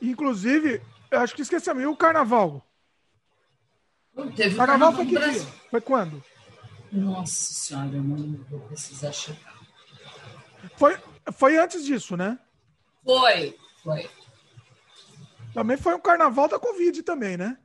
Inclusive, 0.00 0.80
acho 1.10 1.34
que 1.34 1.42
esqueci 1.42 1.70
o 1.70 1.96
carnaval. 1.96 2.64
Teve 4.36 4.56
carnaval, 4.56 4.92
foi 4.92 5.06
que 5.06 5.18
dia? 5.18 5.46
Foi 5.70 5.80
quando? 5.80 6.22
Nossa 6.92 7.54
senhora, 7.54 7.96
eu 7.96 8.02
não 8.02 8.44
vou 8.50 8.60
precisar 8.60 9.12
checar. 9.12 9.54
Foi, 10.76 10.98
foi 11.32 11.58
antes 11.58 11.84
disso, 11.84 12.16
né? 12.16 12.38
Foi, 13.04 13.56
foi. 13.82 14.08
Também 15.54 15.76
foi 15.76 15.94
um 15.94 16.00
carnaval 16.00 16.48
da 16.48 16.58
Covid 16.58 17.02
também, 17.02 17.36
né? 17.36 17.56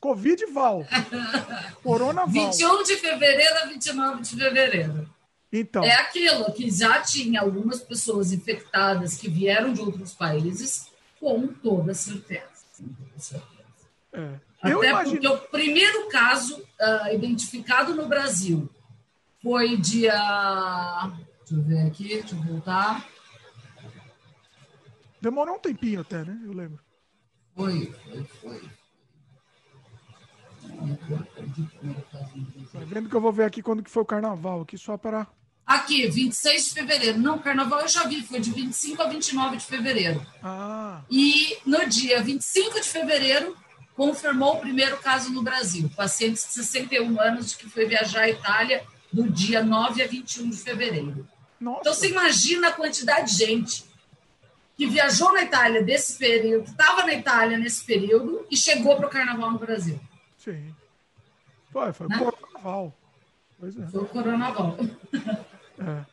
Covid 0.00 0.46
Val. 0.46 0.86
Corona 1.82 2.24
Val. 2.24 2.52
21 2.52 2.82
de 2.84 2.96
fevereiro 2.96 3.58
a 3.58 3.66
29 3.66 4.22
de 4.22 4.36
fevereiro. 4.36 5.10
Então. 5.52 5.82
É 5.82 5.94
aquilo 5.94 6.52
que 6.52 6.70
já 6.70 7.00
tinha 7.00 7.40
algumas 7.40 7.80
pessoas 7.80 8.32
infectadas 8.32 9.16
que 9.16 9.28
vieram 9.28 9.72
de 9.72 9.80
outros 9.80 10.14
países, 10.14 10.88
com 11.18 11.48
toda 11.48 11.94
certeza. 11.94 12.46
Com 12.76 12.86
toda 12.86 13.18
certeza. 13.18 13.48
É. 14.12 14.47
Até 14.60 14.90
imagino... 14.90 15.20
porque 15.20 15.28
o 15.28 15.38
primeiro 15.48 16.08
caso 16.08 16.56
uh, 16.56 17.14
identificado 17.14 17.94
no 17.94 18.06
Brasil 18.06 18.68
foi 19.42 19.76
dia. 19.76 20.12
Deixa 21.40 21.54
eu 21.54 21.62
ver 21.62 21.86
aqui, 21.86 22.08
deixa 22.08 22.34
eu 22.34 22.42
voltar. 22.42 23.06
Demorou 25.20 25.56
um 25.56 25.60
tempinho 25.60 26.00
até, 26.00 26.24
né? 26.24 26.40
Eu 26.44 26.52
lembro. 26.52 26.80
Foi, 27.54 27.92
foi, 27.92 28.24
foi. 28.40 28.78
Tá 32.72 32.80
vendo 32.86 33.08
que 33.08 33.16
eu 33.16 33.20
vou 33.20 33.32
ver 33.32 33.44
aqui 33.44 33.62
quando 33.62 33.82
que 33.82 33.90
foi 33.90 34.02
o 34.02 34.06
carnaval, 34.06 34.60
aqui 34.60 34.78
só 34.78 34.96
para. 34.96 35.26
Aqui, 35.66 36.08
26 36.08 36.64
de 36.66 36.70
fevereiro. 36.70 37.18
Não, 37.18 37.38
carnaval 37.38 37.80
eu 37.80 37.88
já 37.88 38.04
vi, 38.04 38.22
foi 38.22 38.40
de 38.40 38.50
25 38.50 39.02
a 39.02 39.06
29 39.06 39.56
de 39.56 39.66
fevereiro. 39.66 40.26
Ah. 40.42 41.02
E 41.10 41.58
no 41.66 41.86
dia 41.86 42.22
25 42.22 42.80
de 42.80 42.88
fevereiro, 42.88 43.56
confirmou 43.98 44.54
o 44.54 44.60
primeiro 44.60 44.96
caso 44.98 45.32
no 45.32 45.42
Brasil. 45.42 45.90
Paciente 45.96 46.34
de 46.34 46.52
61 46.52 47.20
anos 47.20 47.56
que 47.56 47.68
foi 47.68 47.84
viajar 47.84 48.22
à 48.22 48.30
Itália 48.30 48.86
do 49.12 49.28
dia 49.28 49.60
9 49.60 50.00
a 50.00 50.06
21 50.06 50.50
de 50.50 50.56
fevereiro. 50.56 51.26
Nossa. 51.60 51.80
Então, 51.80 51.92
você 51.92 52.08
imagina 52.08 52.68
a 52.68 52.72
quantidade 52.72 53.32
de 53.32 53.44
gente 53.44 53.84
que 54.76 54.86
viajou 54.86 55.32
na 55.32 55.42
Itália 55.42 55.82
desse 55.82 56.16
período, 56.16 56.66
estava 56.66 57.04
na 57.04 57.12
Itália 57.12 57.58
nesse 57.58 57.84
período 57.84 58.46
e 58.48 58.56
chegou 58.56 58.94
para 58.94 59.08
o 59.08 59.10
carnaval 59.10 59.50
no 59.50 59.58
Brasil. 59.58 59.98
Sim. 60.36 60.72
Foi, 61.72 61.92
foi 61.92 62.06
né? 62.06 62.20
o 62.20 62.32
carnaval. 62.32 62.96
Pois 63.58 63.76
é. 63.76 63.86
Foi 63.88 64.02
o 64.02 64.06
carnaval. 64.06 64.78
É. 65.80 66.04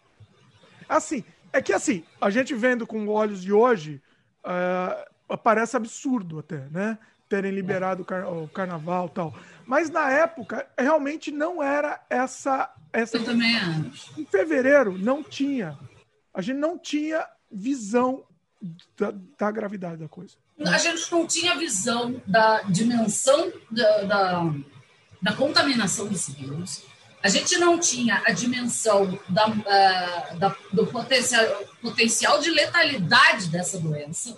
Assim, 0.90 1.24
é 1.54 1.62
que 1.62 1.72
assim, 1.72 2.04
a 2.20 2.32
gente 2.32 2.56
vendo 2.56 2.88
com 2.88 3.08
olhos 3.08 3.44
de 3.44 3.54
hoje, 3.54 4.02
uh, 4.44 5.38
parece 5.38 5.78
absurdo 5.78 6.40
até, 6.40 6.68
né? 6.70 6.98
Terem 7.28 7.52
liberado 7.52 8.04
o, 8.04 8.06
car 8.06 8.28
o 8.32 8.48
carnaval 8.48 9.10
tal. 9.10 9.34
Mas 9.66 9.90
na 9.90 10.10
época, 10.12 10.68
realmente 10.78 11.32
não 11.32 11.62
era 11.62 12.04
essa. 12.10 12.72
essa... 12.94 13.18
Eu 13.18 13.26
também 13.26 13.56
acho. 13.58 14.20
Em 14.20 14.26
fevereiro, 14.26 14.98
não 14.98 15.24
tinha. 15.24 15.78
A 16.34 16.42
gente 16.42 16.58
não 16.58 16.78
tinha 16.78 17.28
visão 17.52 18.24
da, 18.98 19.14
da 19.38 19.52
gravidade 19.52 19.98
da 19.98 20.08
coisa. 20.08 20.36
A 20.60 20.78
gente 20.78 21.12
não 21.12 21.28
tinha 21.28 21.56
visão 21.56 22.22
da 22.26 22.62
dimensão 22.64 23.52
da, 23.70 24.04
da, 24.04 24.54
da 25.22 25.34
contaminação 25.34 26.08
desse 26.08 26.32
vírus. 26.32 26.84
A 27.22 27.28
gente 27.28 27.58
não 27.58 27.80
tinha 27.80 28.22
a 28.26 28.32
dimensão 28.32 29.20
da, 29.28 29.48
uh, 29.48 30.38
da, 30.38 30.56
do 30.72 30.86
potencial, 30.88 31.44
potencial 31.82 32.40
de 32.40 32.52
letalidade 32.52 33.50
dessa 33.50 33.80
doença 33.80 34.38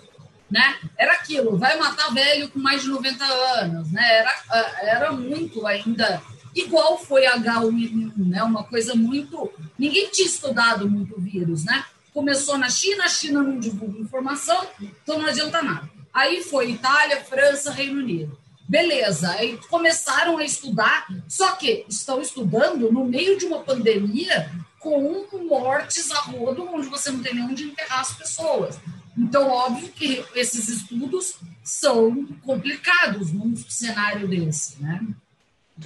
né? 0.50 0.78
Era 0.96 1.12
aquilo, 1.12 1.56
vai 1.56 1.76
matar 1.78 2.12
velho 2.12 2.48
com 2.48 2.58
mais 2.58 2.82
de 2.82 2.88
90 2.88 3.24
anos, 3.24 3.92
né? 3.92 4.18
Era, 4.18 4.34
era 4.82 5.12
muito 5.12 5.66
ainda 5.66 6.22
igual 6.54 6.98
foi 6.98 7.26
H1N1, 7.26 8.12
né? 8.16 8.42
Uma 8.42 8.64
coisa 8.64 8.94
muito. 8.94 9.50
Ninguém 9.78 10.08
tinha 10.10 10.26
estudado 10.26 10.88
muito 10.88 11.20
vírus, 11.20 11.64
né? 11.64 11.84
Começou 12.12 12.58
na 12.58 12.68
China, 12.68 13.04
a 13.04 13.08
China 13.08 13.42
não 13.42 13.58
divulga 13.58 14.00
informação, 14.00 14.66
então 14.80 15.18
não 15.18 15.26
adianta 15.26 15.62
nada. 15.62 15.88
Aí 16.12 16.42
foi 16.42 16.72
Itália, 16.72 17.22
França, 17.24 17.70
Reino 17.70 18.00
Unido. 18.00 18.36
Beleza, 18.68 19.30
aí 19.30 19.58
começaram 19.70 20.36
a 20.36 20.44
estudar, 20.44 21.06
só 21.26 21.52
que 21.52 21.86
estão 21.88 22.20
estudando 22.20 22.92
no 22.92 23.04
meio 23.04 23.38
de 23.38 23.46
uma 23.46 23.60
pandemia 23.60 24.50
com 24.78 25.26
mortes 25.48 26.10
a 26.10 26.20
rodo, 26.20 26.68
onde 26.72 26.88
você 26.88 27.10
não 27.10 27.22
tem 27.22 27.34
nem 27.34 27.44
onde 27.44 27.64
enterrar 27.64 28.00
as 28.00 28.12
pessoas. 28.14 28.78
Então, 29.18 29.48
óbvio 29.50 29.88
que 29.88 30.24
esses 30.36 30.68
estudos 30.68 31.34
são 31.64 32.24
complicados 32.44 33.32
num 33.32 33.56
cenário 33.56 34.28
desse, 34.28 34.80
né? 34.80 35.04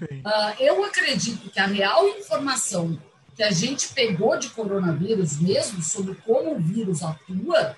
Uh, 0.00 0.54
eu 0.60 0.84
acredito 0.84 1.48
que 1.50 1.58
a 1.58 1.66
real 1.66 2.06
informação 2.08 2.98
que 3.34 3.42
a 3.42 3.50
gente 3.50 3.88
pegou 3.88 4.38
de 4.38 4.50
coronavírus 4.50 5.40
mesmo, 5.40 5.82
sobre 5.82 6.14
como 6.16 6.54
o 6.54 6.60
vírus 6.60 7.02
atua, 7.02 7.74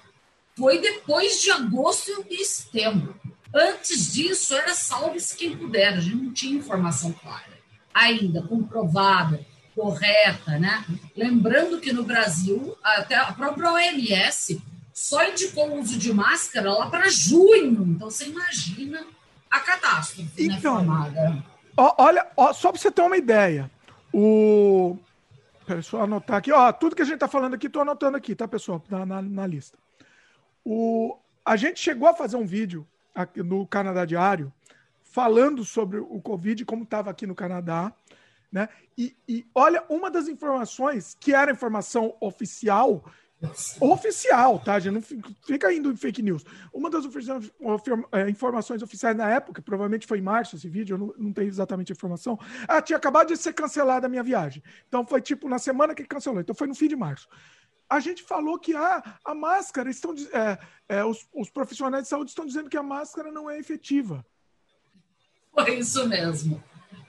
foi 0.56 0.80
depois 0.80 1.40
de 1.40 1.50
agosto 1.52 2.24
e 2.28 2.44
setembro. 2.44 3.14
Antes 3.54 4.12
disso, 4.12 4.54
era 4.54 4.74
salve-se 4.74 5.36
quem 5.36 5.56
puder, 5.56 5.94
a 5.94 6.00
gente 6.00 6.16
não 6.16 6.32
tinha 6.32 6.58
informação 6.58 7.12
clara, 7.12 7.58
ainda 7.92 8.42
comprovada, 8.42 9.44
correta, 9.74 10.58
né? 10.58 10.84
Lembrando 11.16 11.80
que 11.80 11.92
no 11.92 12.02
Brasil, 12.02 12.76
até 12.82 13.14
a 13.14 13.32
própria 13.32 13.72
OMS 13.72 14.60
só 14.94 15.28
indicou 15.28 15.68
o 15.70 15.80
uso 15.80 15.98
de 15.98 16.14
máscara 16.14 16.72
lá 16.72 16.88
para 16.88 17.10
junho. 17.10 17.84
Então, 17.88 18.08
você 18.08 18.26
imagina 18.26 19.04
a 19.50 19.58
catástrofe, 19.58 20.48
né, 20.48 20.54
então, 20.56 20.82
né, 20.84 21.42
Olha, 21.76 22.30
ó, 22.36 22.52
só 22.52 22.70
para 22.70 22.80
você 22.80 22.90
ter 22.90 23.02
uma 23.02 23.16
ideia, 23.16 23.68
o... 24.12 24.96
Só 25.82 26.02
anotar 26.02 26.36
aqui. 26.36 26.52
Ó, 26.52 26.72
tudo 26.72 26.94
que 26.94 27.02
a 27.02 27.04
gente 27.04 27.14
está 27.14 27.26
falando 27.26 27.54
aqui, 27.54 27.66
estou 27.66 27.82
anotando 27.82 28.16
aqui, 28.16 28.34
tá, 28.34 28.46
pessoal? 28.46 28.84
Na, 28.88 29.04
na, 29.04 29.22
na, 29.22 29.46
lista. 29.46 29.78
O... 30.62 31.16
A 31.44 31.56
gente 31.56 31.80
chegou 31.80 32.06
a 32.06 32.14
fazer 32.14 32.36
um 32.36 32.46
vídeo 32.46 32.86
aqui 33.14 33.42
no 33.42 33.66
Canadá 33.66 34.04
Diário 34.04 34.52
falando 35.02 35.64
sobre 35.64 35.98
o 35.98 36.20
Covid, 36.20 36.64
como 36.66 36.84
estava 36.84 37.10
aqui 37.10 37.26
no 37.26 37.34
Canadá. 37.34 37.92
Né? 38.52 38.68
E, 38.96 39.16
e 39.26 39.46
olha, 39.54 39.82
uma 39.88 40.10
das 40.10 40.28
informações 40.28 41.16
que 41.18 41.34
era 41.34 41.50
informação 41.50 42.14
oficial 42.20 43.02
oficial, 43.80 44.58
tá? 44.58 44.78
Já 44.78 44.90
não 44.90 45.02
fica 45.02 45.72
indo 45.72 45.90
em 45.90 45.96
fake 45.96 46.22
news. 46.22 46.44
Uma 46.72 46.90
das 46.90 47.04
é, 48.12 48.28
informações 48.28 48.82
oficiais 48.82 49.16
na 49.16 49.30
época, 49.30 49.62
provavelmente 49.62 50.06
foi 50.06 50.18
em 50.18 50.22
março 50.22 50.56
esse 50.56 50.68
vídeo, 50.68 50.94
eu 50.94 50.98
não, 50.98 51.14
não 51.16 51.32
tenho 51.32 51.48
exatamente 51.48 51.92
a 51.92 51.94
informação. 51.94 52.38
Ah, 52.68 52.82
tinha 52.82 52.96
acabado 52.96 53.28
de 53.28 53.36
ser 53.36 53.52
cancelada 53.52 54.06
a 54.06 54.10
minha 54.10 54.22
viagem. 54.22 54.62
Então 54.88 55.06
foi 55.06 55.20
tipo 55.20 55.48
na 55.48 55.58
semana 55.58 55.94
que 55.94 56.04
cancelou. 56.04 56.40
Então 56.40 56.54
foi 56.54 56.66
no 56.66 56.74
fim 56.74 56.88
de 56.88 56.96
março. 56.96 57.28
A 57.88 58.00
gente 58.00 58.22
falou 58.22 58.58
que 58.58 58.74
ah, 58.74 59.18
a 59.24 59.34
máscara 59.34 59.90
estão. 59.90 60.14
É, 60.32 60.58
é, 60.88 61.04
os, 61.04 61.26
os 61.32 61.50
profissionais 61.50 62.04
de 62.04 62.08
saúde 62.08 62.30
estão 62.30 62.46
dizendo 62.46 62.70
que 62.70 62.76
a 62.76 62.82
máscara 62.82 63.30
não 63.30 63.48
é 63.48 63.58
efetiva. 63.58 64.24
Foi 65.52 65.78
isso 65.78 66.08
mesmo. 66.08 66.62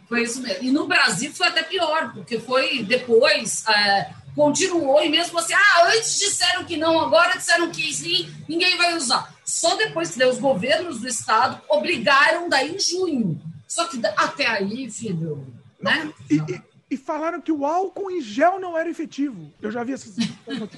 Foi 0.07 0.21
isso 0.21 0.41
mesmo. 0.41 0.63
E 0.63 0.71
no 0.71 0.88
Brasil 0.88 1.33
foi 1.33 1.47
até 1.47 1.63
pior, 1.63 2.13
porque 2.13 2.39
foi 2.39 2.83
depois. 2.83 3.65
É 3.67 4.24
continuou 4.36 5.01
e 5.03 5.09
mesmo 5.09 5.39
assim, 5.39 5.53
ah, 5.53 5.88
antes 5.88 6.19
disseram 6.19 6.65
que 6.65 6.77
não, 6.77 6.99
agora 6.99 7.38
disseram 7.38 7.71
que 7.71 7.93
sim, 7.93 8.29
ninguém 8.47 8.77
vai 8.77 8.95
usar. 8.95 9.33
Só 9.45 9.75
depois 9.75 10.13
que 10.13 10.23
os 10.23 10.39
governos 10.39 10.99
do 10.99 11.07
estado 11.07 11.61
obrigaram 11.69 12.49
daí 12.49 12.75
em 12.75 12.79
junho. 12.79 13.41
Só 13.67 13.86
que 13.86 13.99
até 14.17 14.47
aí, 14.47 14.89
filho, 14.89 15.45
né? 15.79 16.11
E, 16.29 16.36
e, 16.36 16.63
e 16.91 16.97
falaram 16.97 17.41
que 17.41 17.51
o 17.51 17.65
álcool 17.65 18.11
em 18.11 18.21
gel 18.21 18.59
não 18.59 18.77
era 18.77 18.89
efetivo. 18.89 19.51
Eu 19.61 19.71
já 19.71 19.83
vi 19.83 19.93
essas 19.93 20.15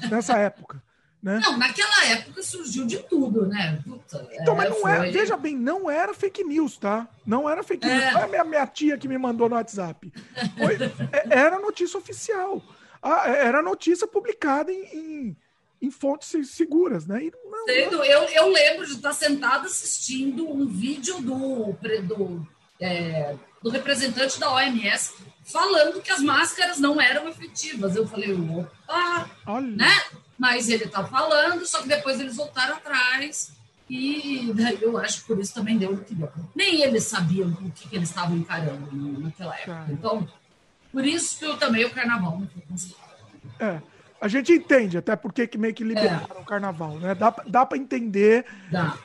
nessa 0.09 0.37
época. 0.37 0.81
Né? 1.21 1.39
Não, 1.43 1.57
naquela 1.57 2.05
época 2.05 2.43
surgiu 2.43 2.85
de 2.85 2.99
tudo, 2.99 3.47
né? 3.47 3.79
Puta, 3.83 4.27
então, 4.33 4.55
mas 4.55 4.67
é, 4.67 4.69
não 4.69 4.87
era, 4.87 5.11
veja 5.11 5.35
bem, 5.35 5.57
não 5.57 5.89
era 5.89 6.13
fake 6.13 6.43
news, 6.43 6.77
tá? 6.77 7.07
Não 7.25 7.49
era 7.49 7.63
fake 7.63 7.85
news. 7.85 8.03
É. 8.03 8.11
Não 8.11 8.19
é 8.19 8.23
a 8.23 8.27
minha, 8.27 8.43
minha 8.43 8.67
tia 8.67 8.97
que 8.97 9.07
me 9.07 9.17
mandou 9.17 9.49
no 9.49 9.55
WhatsApp. 9.55 10.13
Foi, 10.57 10.75
é, 11.11 11.37
era 11.37 11.59
notícia 11.59 11.97
oficial. 11.97 12.61
Ah, 13.01 13.23
é, 13.29 13.45
era 13.47 13.61
notícia 13.61 14.07
publicada 14.07 14.71
em, 14.71 14.83
em, 14.93 15.37
em 15.81 15.91
fontes 15.91 16.49
seguras, 16.49 17.05
né? 17.07 17.25
E 17.25 17.31
não, 17.45 18.03
eu, 18.03 18.23
eu 18.23 18.47
lembro 18.49 18.85
de 18.85 18.93
estar 18.93 19.13
sentado 19.13 19.65
assistindo 19.65 20.49
um 20.49 20.65
vídeo 20.65 21.21
do, 21.21 21.73
do, 22.03 22.47
é, 22.79 23.35
do 23.61 23.69
representante 23.69 24.39
da 24.39 24.53
OMS 24.53 25.13
falando 25.43 26.01
que 26.01 26.11
as 26.11 26.21
máscaras 26.21 26.77
não 26.77 26.99
eram 26.99 27.27
efetivas. 27.27 27.95
Eu 27.95 28.07
falei, 28.07 28.33
opa, 28.33 29.29
Olha. 29.45 29.67
né? 29.67 30.03
Mas 30.37 30.69
ele 30.69 30.83
está 30.83 31.03
falando, 31.03 31.65
só 31.65 31.81
que 31.81 31.87
depois 31.87 32.19
eles 32.19 32.35
voltaram 32.35 32.75
atrás. 32.75 33.51
E 33.89 34.53
eu 34.81 34.97
acho 34.97 35.21
que 35.21 35.27
por 35.27 35.39
isso 35.39 35.53
também 35.53 35.77
deu 35.77 35.93
o 35.93 36.03
que 36.03 36.13
deu. 36.13 36.29
Nem 36.53 36.81
eles 36.81 37.05
sabiam 37.05 37.49
o 37.49 37.71
que, 37.71 37.87
que 37.87 37.95
eles 37.95 38.09
estavam 38.09 38.37
encarando 38.37 38.89
naquela 39.21 39.55
época. 39.55 39.87
Então, 39.89 40.27
por 40.91 41.05
isso 41.05 41.37
que 41.39 41.45
eu, 41.45 41.57
também 41.57 41.85
o 41.85 41.89
carnaval 41.91 42.39
não 42.39 42.47
foi 42.47 42.61
cancelado. 42.61 43.07
É. 43.59 43.81
A 44.19 44.27
gente 44.27 44.51
entende 44.51 44.97
até 44.97 45.15
porque 45.15 45.45
que 45.45 45.57
meio 45.57 45.73
que 45.73 45.83
liberaram 45.83 46.37
é. 46.37 46.41
o 46.41 46.45
carnaval, 46.45 46.99
né? 46.99 47.13
Dá, 47.13 47.29
dá 47.45 47.65
para 47.65 47.77
entender. 47.77 48.45
Dá. 48.71 48.97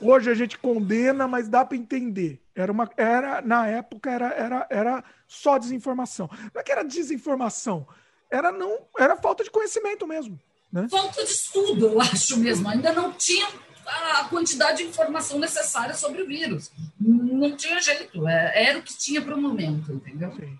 Hoje 0.00 0.30
a 0.30 0.34
gente 0.34 0.58
condena, 0.58 1.28
mas 1.28 1.48
dá 1.48 1.64
para 1.64 1.76
entender. 1.76 2.42
Era 2.54 2.70
uma, 2.70 2.90
era 2.96 3.40
na 3.40 3.66
época 3.66 4.10
era, 4.10 4.28
era, 4.28 4.66
era 4.70 5.04
só 5.26 5.56
desinformação. 5.56 6.28
Não 6.52 6.60
é 6.60 6.64
que 6.64 6.72
era 6.72 6.84
desinformação, 6.84 7.86
era 8.30 8.50
não, 8.50 8.80
era 8.98 9.16
falta 9.16 9.44
de 9.44 9.50
conhecimento 9.50 10.06
mesmo. 10.06 10.38
Né? 10.72 10.88
Falta 10.90 11.24
de 11.24 11.30
estudo, 11.30 11.86
eu 11.86 12.00
acho 12.00 12.36
mesmo. 12.38 12.68
Ainda 12.68 12.92
não 12.92 13.12
tinha 13.12 13.46
a 13.86 14.24
quantidade 14.24 14.78
de 14.78 14.88
informação 14.88 15.38
necessária 15.38 15.94
sobre 15.94 16.22
o 16.22 16.26
vírus. 16.26 16.72
Não 16.98 17.56
tinha 17.56 17.80
jeito. 17.80 18.26
É, 18.26 18.68
era 18.68 18.78
o 18.78 18.82
que 18.82 18.96
tinha 18.98 19.22
para 19.22 19.36
o 19.36 19.40
momento, 19.40 19.92
entendeu? 19.92 20.32
Sim. 20.32 20.40
Sim. 20.40 20.58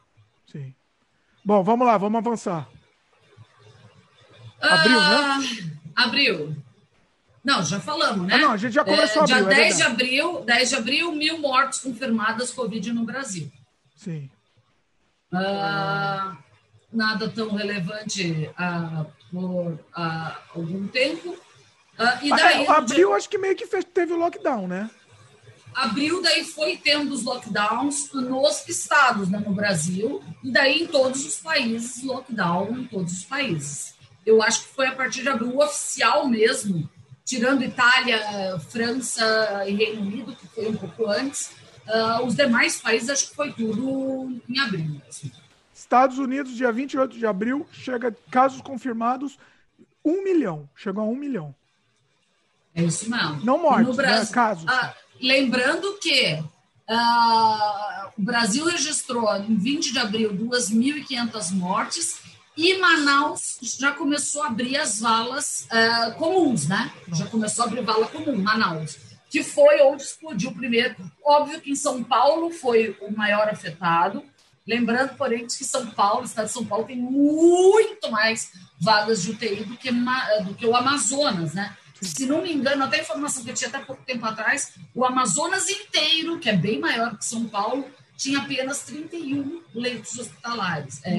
Bom, 1.44 1.62
vamos 1.62 1.86
lá, 1.86 1.98
vamos 1.98 2.18
avançar. 2.18 2.68
Abril, 4.60 4.98
né? 4.98 5.06
ah, 5.06 5.38
né? 5.38 5.78
Abril. 5.94 6.56
Não, 7.44 7.62
já 7.62 7.78
falamos, 7.78 8.26
né? 8.26 8.34
Ah, 8.34 8.38
não, 8.38 8.50
a 8.52 8.56
gente 8.56 8.72
já 8.72 8.82
começou 8.82 9.22
é, 9.22 9.26
Dia 9.26 9.36
abril, 9.36 9.56
10 9.56 9.74
é 9.74 9.76
de 9.76 9.82
abril, 9.82 10.40
10 10.40 10.68
de 10.70 10.74
abril, 10.76 11.12
mil 11.12 11.38
mortes 11.38 11.80
confirmadas 11.80 12.50
Covid 12.50 12.90
no 12.92 13.04
Brasil. 13.04 13.52
Sim. 13.94 14.30
Ah, 15.30 16.38
nada 16.90 17.28
tão 17.28 17.54
relevante 17.54 18.50
ah, 18.56 19.04
por 19.30 19.78
ah, 19.94 20.38
algum 20.54 20.86
tempo. 20.88 21.36
Ah, 21.98 22.18
e 22.22 22.30
daí, 22.30 22.66
ah, 22.66 22.78
abril, 22.78 23.08
dia... 23.08 23.16
acho 23.16 23.28
que 23.28 23.36
meio 23.36 23.54
que 23.54 23.66
fez, 23.66 23.84
teve 23.84 24.14
o 24.14 24.16
lockdown, 24.16 24.66
né? 24.66 24.90
Abril 25.74 26.22
daí 26.22 26.44
foi 26.44 26.76
tendo 26.76 27.12
os 27.12 27.24
lockdowns 27.24 28.10
nos 28.12 28.68
estados, 28.68 29.28
né, 29.28 29.38
no 29.38 29.52
Brasil, 29.52 30.22
e 30.42 30.50
daí 30.50 30.82
em 30.82 30.86
todos 30.86 31.24
os 31.24 31.36
países, 31.36 32.02
lockdown 32.02 32.78
em 32.78 32.86
todos 32.86 33.12
os 33.12 33.24
países. 33.24 33.94
Eu 34.24 34.42
acho 34.42 34.62
que 34.62 34.74
foi 34.74 34.86
a 34.86 34.94
partir 34.94 35.22
de 35.22 35.28
abril 35.28 35.58
oficial 35.58 36.26
mesmo, 36.28 36.88
tirando 37.24 37.62
Itália, 37.62 38.58
França 38.70 39.64
e 39.66 39.74
Reino 39.74 40.02
Unido, 40.02 40.36
que 40.36 40.46
foi 40.48 40.68
um 40.68 40.76
pouco 40.76 41.06
antes, 41.08 41.50
uh, 41.86 42.24
os 42.24 42.34
demais 42.34 42.80
países 42.80 43.10
acho 43.10 43.30
que 43.30 43.36
foi 43.36 43.52
tudo 43.52 44.40
em 44.48 44.58
abril 44.60 45.00
mesmo. 45.04 45.32
Estados 45.72 46.18
Unidos, 46.18 46.54
dia 46.54 46.70
28 46.70 47.18
de 47.18 47.26
abril, 47.26 47.66
chega 47.72 48.16
casos 48.30 48.60
confirmados, 48.60 49.38
um 50.04 50.22
milhão, 50.22 50.68
chegou 50.74 51.02
a 51.02 51.06
um 51.06 51.16
milhão. 51.16 51.54
É 52.74 52.82
isso 52.82 53.08
mesmo. 53.08 53.44
Não 53.44 53.58
mortes, 53.58 53.86
no 53.86 53.94
Brasil, 53.94 54.24
né? 54.24 54.32
casos. 54.32 54.64
Ah, 54.68 54.94
Lembrando 55.24 55.98
que 56.02 56.34
uh, 56.34 58.10
o 58.14 58.22
Brasil 58.22 58.66
registrou 58.66 59.34
em 59.36 59.56
20 59.56 59.90
de 59.90 59.98
abril 59.98 60.34
2.500 60.34 61.50
mortes 61.52 62.20
e 62.54 62.76
Manaus 62.76 63.58
já 63.62 63.92
começou 63.92 64.42
a 64.42 64.48
abrir 64.48 64.76
as 64.76 65.00
valas 65.00 65.66
uh, 65.72 66.14
comuns, 66.18 66.68
né? 66.68 66.92
Já 67.14 67.24
começou 67.24 67.64
a 67.64 67.68
abrir 67.68 67.80
vala 67.80 68.06
comum, 68.06 68.36
Manaus, 68.36 68.98
que 69.30 69.42
foi 69.42 69.80
onde 69.80 70.02
explodiu 70.02 70.52
primeiro. 70.52 70.94
Óbvio 71.24 71.58
que 71.58 71.70
em 71.70 71.74
São 71.74 72.04
Paulo 72.04 72.50
foi 72.50 72.94
o 73.00 73.10
maior 73.16 73.48
afetado. 73.48 74.22
Lembrando, 74.68 75.16
porém, 75.16 75.46
que 75.46 75.64
São 75.64 75.86
Paulo, 75.86 76.20
o 76.20 76.26
estado 76.26 76.48
de 76.48 76.52
São 76.52 76.66
Paulo, 76.66 76.84
tem 76.84 76.98
muito 76.98 78.10
mais 78.10 78.52
vagas 78.78 79.22
de 79.22 79.30
UTI 79.30 79.64
do 79.64 79.76
que, 79.78 79.90
do 79.90 80.54
que 80.54 80.66
o 80.66 80.76
Amazonas, 80.76 81.54
né? 81.54 81.74
Se 82.06 82.26
não 82.26 82.42
me 82.42 82.52
engano, 82.52 82.84
até 82.84 82.98
a 82.98 83.02
informação 83.02 83.42
que 83.44 83.50
eu 83.50 83.54
tinha 83.54 83.68
até 83.68 83.78
pouco 83.80 84.02
tempo 84.04 84.24
atrás, 84.26 84.72
o 84.94 85.04
Amazonas 85.04 85.68
inteiro, 85.68 86.38
que 86.38 86.48
é 86.48 86.56
bem 86.56 86.78
maior 86.78 87.16
que 87.16 87.24
São 87.24 87.46
Paulo, 87.48 87.84
tinha 88.16 88.38
apenas 88.38 88.80
31 88.82 89.62
leitos 89.74 90.18
hospitalares. 90.18 91.00
É, 91.04 91.16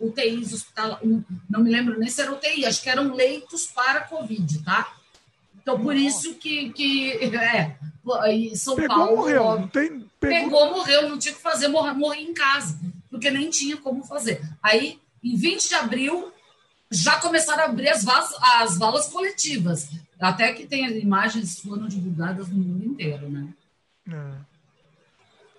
UTIs 0.00 0.52
hospitalares. 0.52 1.08
Não 1.48 1.60
me 1.60 1.70
lembro 1.70 1.98
nem 1.98 2.08
se 2.08 2.20
era 2.20 2.32
UTI, 2.32 2.66
acho 2.66 2.82
que 2.82 2.90
eram 2.90 3.14
leitos 3.14 3.66
para 3.66 4.00
Covid, 4.00 4.64
tá? 4.64 4.94
Então, 5.60 5.80
por 5.80 5.94
isso 5.94 6.34
que, 6.34 6.70
que 6.70 7.12
é, 7.36 7.76
São 8.54 8.74
pegou, 8.74 8.96
Paulo. 8.96 9.16
Morreu, 9.16 9.68
tem, 9.72 10.04
pegou. 10.18 10.38
pegou, 10.44 10.70
morreu, 10.76 11.08
não 11.08 11.18
tinha 11.18 11.32
o 11.32 11.36
que 11.36 11.42
fazer, 11.42 11.68
morrer, 11.68 11.92
morrer 11.92 12.20
em 12.20 12.32
casa, 12.32 12.78
porque 13.10 13.30
nem 13.30 13.50
tinha 13.50 13.76
como 13.76 14.02
fazer. 14.02 14.40
Aí, 14.62 14.98
em 15.22 15.36
20 15.36 15.68
de 15.68 15.74
abril, 15.74 16.32
já 16.90 17.20
começaram 17.20 17.64
a 17.64 17.66
abrir 17.66 17.88
as, 17.88 18.04
valas, 18.04 18.34
as 18.60 18.78
valas 18.78 19.08
coletivas. 19.08 19.90
Até 20.18 20.52
que 20.52 20.66
tem 20.66 20.98
imagens 20.98 21.60
foram 21.60 21.86
divulgadas 21.86 22.48
no 22.48 22.56
mundo 22.56 22.84
inteiro, 22.84 23.28
né? 23.28 23.48
É. 24.10 24.32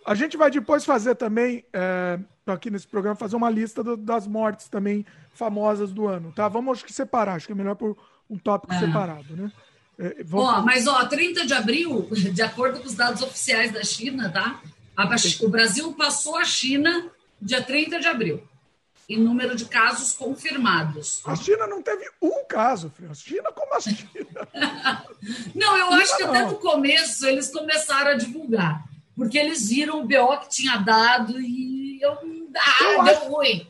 A 0.06 0.16
gente 0.16 0.36
vai 0.36 0.50
depois 0.50 0.84
fazer 0.84 1.16
também, 1.16 1.64
é, 1.72 2.20
aqui 2.48 2.72
nesse 2.72 2.88
programa, 2.88 3.16
fazer 3.16 3.36
uma 3.36 3.50
lista 3.50 3.84
do, 3.84 3.96
das 3.96 4.26
mortes 4.26 4.68
também 4.68 5.06
famosas 5.34 5.94
do 5.94 6.08
ano, 6.08 6.32
tá? 6.32 6.48
Vamos 6.48 6.78
acho 6.78 6.86
que 6.86 6.92
separar, 6.92 7.36
acho 7.36 7.46
que 7.46 7.52
é 7.52 7.56
melhor 7.56 7.76
por 7.76 7.96
um 8.30 8.38
tópico 8.38 8.74
é. 8.74 8.80
separado, 8.80 9.36
né? 9.36 9.52
É, 10.00 10.24
vamos... 10.24 10.48
ó, 10.48 10.62
mas, 10.62 10.88
ó, 10.88 11.06
30 11.06 11.46
de 11.46 11.54
abril, 11.54 12.10
de 12.34 12.42
acordo 12.42 12.80
com 12.80 12.88
os 12.88 12.96
dados 12.96 13.22
oficiais 13.22 13.72
da 13.72 13.84
China, 13.84 14.30
tá? 14.30 14.60
A, 14.98 15.08
o 15.42 15.50
Brasil 15.50 15.94
passou 15.94 16.38
a 16.38 16.44
China 16.44 17.10
dia 17.42 17.62
30 17.62 18.00
de 18.00 18.08
abril 18.08 18.49
em 19.10 19.20
número 19.20 19.56
de 19.56 19.66
casos 19.66 20.14
confirmados. 20.14 21.22
A 21.26 21.36
China 21.36 21.66
não 21.66 21.82
teve 21.82 22.08
um 22.22 22.46
caso, 22.48 22.94
A 23.10 23.14
China 23.16 23.52
como 23.52 23.74
a 23.74 23.82
China? 23.82 24.48
não, 25.56 25.76
eu 25.76 25.94
acho 25.94 26.16
que 26.16 26.24
até 26.24 26.46
no 26.46 26.56
começo 26.56 27.26
eles 27.26 27.50
começaram 27.50 28.12
a 28.12 28.14
divulgar, 28.14 28.84
porque 29.16 29.38
eles 29.38 29.70
viram 29.70 30.02
o 30.02 30.08
BO 30.08 30.38
que 30.42 30.50
tinha 30.50 30.78
dado 30.78 31.42
e 31.42 32.00
eu, 32.02 32.12
ah, 32.56 32.84
eu 32.84 33.04
deu 33.04 33.14
acho... 33.16 33.30
ruim 33.30 33.68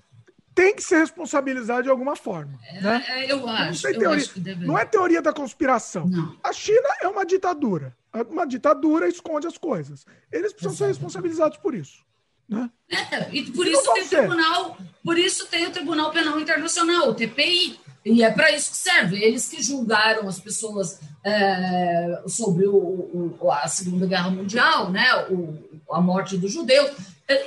tem 0.60 0.76
que 0.76 0.84
ser 0.84 0.98
responsabilizado 0.98 1.84
de 1.84 1.90
alguma 1.90 2.18
forma. 2.18 2.60
É, 2.68 2.82
né? 2.82 3.06
É, 3.08 3.32
eu 3.32 3.48
acho. 3.48 3.90
Não, 3.94 4.02
eu 4.02 4.12
acho 4.12 4.34
não 4.58 4.78
é 4.78 4.84
teoria 4.84 5.22
da 5.22 5.32
conspiração. 5.32 6.06
Não. 6.06 6.38
A 6.44 6.52
China 6.52 6.90
é 7.00 7.08
uma 7.08 7.26
ditadura. 7.26 7.96
Uma 8.30 8.46
ditadura 8.46 9.08
esconde 9.08 9.48
as 9.48 9.58
coisas. 9.58 10.06
Eles 10.30 10.52
precisam 10.52 10.74
Exato. 10.74 10.78
ser 10.78 10.88
responsabilizados 10.88 11.58
por 11.60 11.74
isso. 11.74 12.04
Né? 12.50 12.70
É, 12.90 13.30
e 13.32 13.52
por 13.52 13.68
isso 13.68 13.94
tem 13.94 14.04
o 14.04 14.10
tribunal, 14.10 14.78
por 15.04 15.18
isso 15.18 15.48
tem 15.48 15.68
o 15.68 15.72
Tribunal 15.72 16.12
Penal 16.12 16.40
Internacional, 16.40 17.10
o 17.10 17.14
TPI, 17.14 17.80
e 18.04 18.24
é 18.24 18.32
para 18.32 18.52
isso 18.52 18.72
que 18.72 18.78
serve. 18.78 19.24
Eles 19.24 19.48
que 19.48 19.62
julgaram 19.62 20.28
as 20.28 20.40
pessoas 20.40 21.00
é, 21.24 22.24
sobre 22.28 22.66
o, 22.66 23.36
o, 23.40 23.52
a 23.52 23.68
Segunda 23.68 24.08
Guerra 24.08 24.32
Mundial, 24.32 24.92
né, 24.92 25.28
o, 25.30 25.58
a 25.92 26.02
morte 26.02 26.38
dos 26.38 26.52
judeus. 26.52 26.92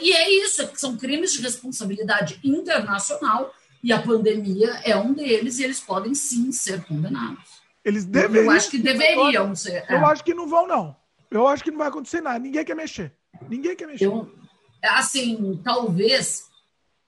E 0.00 0.12
é 0.12 0.30
isso, 0.30 0.70
são 0.74 0.96
crimes 0.96 1.32
de 1.32 1.42
responsabilidade 1.42 2.38
internacional 2.44 3.52
e 3.82 3.92
a 3.92 4.00
pandemia 4.00 4.80
é 4.84 4.96
um 4.96 5.12
deles 5.12 5.58
e 5.58 5.64
eles 5.64 5.80
podem 5.80 6.14
sim 6.14 6.52
ser 6.52 6.84
condenados. 6.84 7.60
Eles 7.84 8.04
deveriam. 8.04 8.44
Eu 8.44 8.50
acho 8.52 8.70
que 8.70 8.78
deveriam 8.78 9.54
ser. 9.56 9.84
Eu 9.88 9.98
é. 9.98 10.04
acho 10.04 10.22
que 10.22 10.32
não 10.32 10.46
vão, 10.46 10.68
não. 10.68 10.94
Eu 11.28 11.48
acho 11.48 11.64
que 11.64 11.70
não 11.70 11.78
vai 11.78 11.88
acontecer 11.88 12.20
nada. 12.20 12.38
Ninguém 12.38 12.64
quer 12.64 12.76
mexer. 12.76 13.12
Ninguém 13.48 13.74
quer 13.74 13.86
mexer. 13.86 14.06
Eu, 14.06 14.32
assim, 14.88 15.60
talvez 15.62 16.48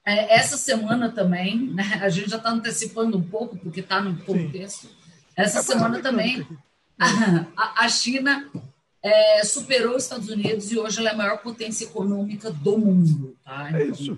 é, 0.05 0.35
essa 0.35 0.57
semana 0.57 1.11
também, 1.11 1.67
né, 1.73 1.99
a 2.01 2.09
gente 2.09 2.29
já 2.29 2.37
está 2.37 2.51
antecipando 2.51 3.17
um 3.17 3.23
pouco, 3.23 3.57
porque 3.57 3.79
está 3.79 4.01
no 4.01 4.17
contexto. 4.23 4.87
Sim. 4.87 4.95
Essa 5.35 5.59
é 5.59 5.63
semana 5.63 5.99
também, 6.01 6.47
a, 6.99 7.83
a 7.83 7.89
China 7.89 8.49
é, 9.01 9.43
superou 9.43 9.95
os 9.95 10.03
Estados 10.03 10.29
Unidos 10.29 10.71
e 10.71 10.79
hoje 10.79 10.99
ela 10.99 11.09
é 11.09 11.13
a 11.13 11.17
maior 11.17 11.37
potência 11.39 11.85
econômica 11.85 12.49
do 12.49 12.77
mundo. 12.77 13.35
Tá? 13.43 13.65
É 13.65 13.69
então, 13.69 13.79
é 13.79 13.83
isso. 13.85 14.17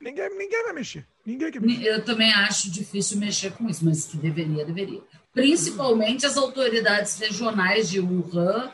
Ninguém, 0.00 0.38
ninguém 0.38 0.62
vai 0.64 0.72
mexer. 0.72 1.06
Ninguém 1.24 1.50
quer 1.50 1.60
mexer. 1.60 1.84
Eu 1.84 2.04
também 2.04 2.32
acho 2.32 2.70
difícil 2.70 3.18
mexer 3.18 3.52
com 3.52 3.68
isso, 3.68 3.84
mas 3.84 4.04
que 4.04 4.16
deveria, 4.16 4.64
deveria. 4.64 5.02
Principalmente 5.32 6.24
as 6.24 6.36
autoridades 6.36 7.18
regionais 7.18 7.90
de 7.90 8.00
Wuhan 8.00 8.72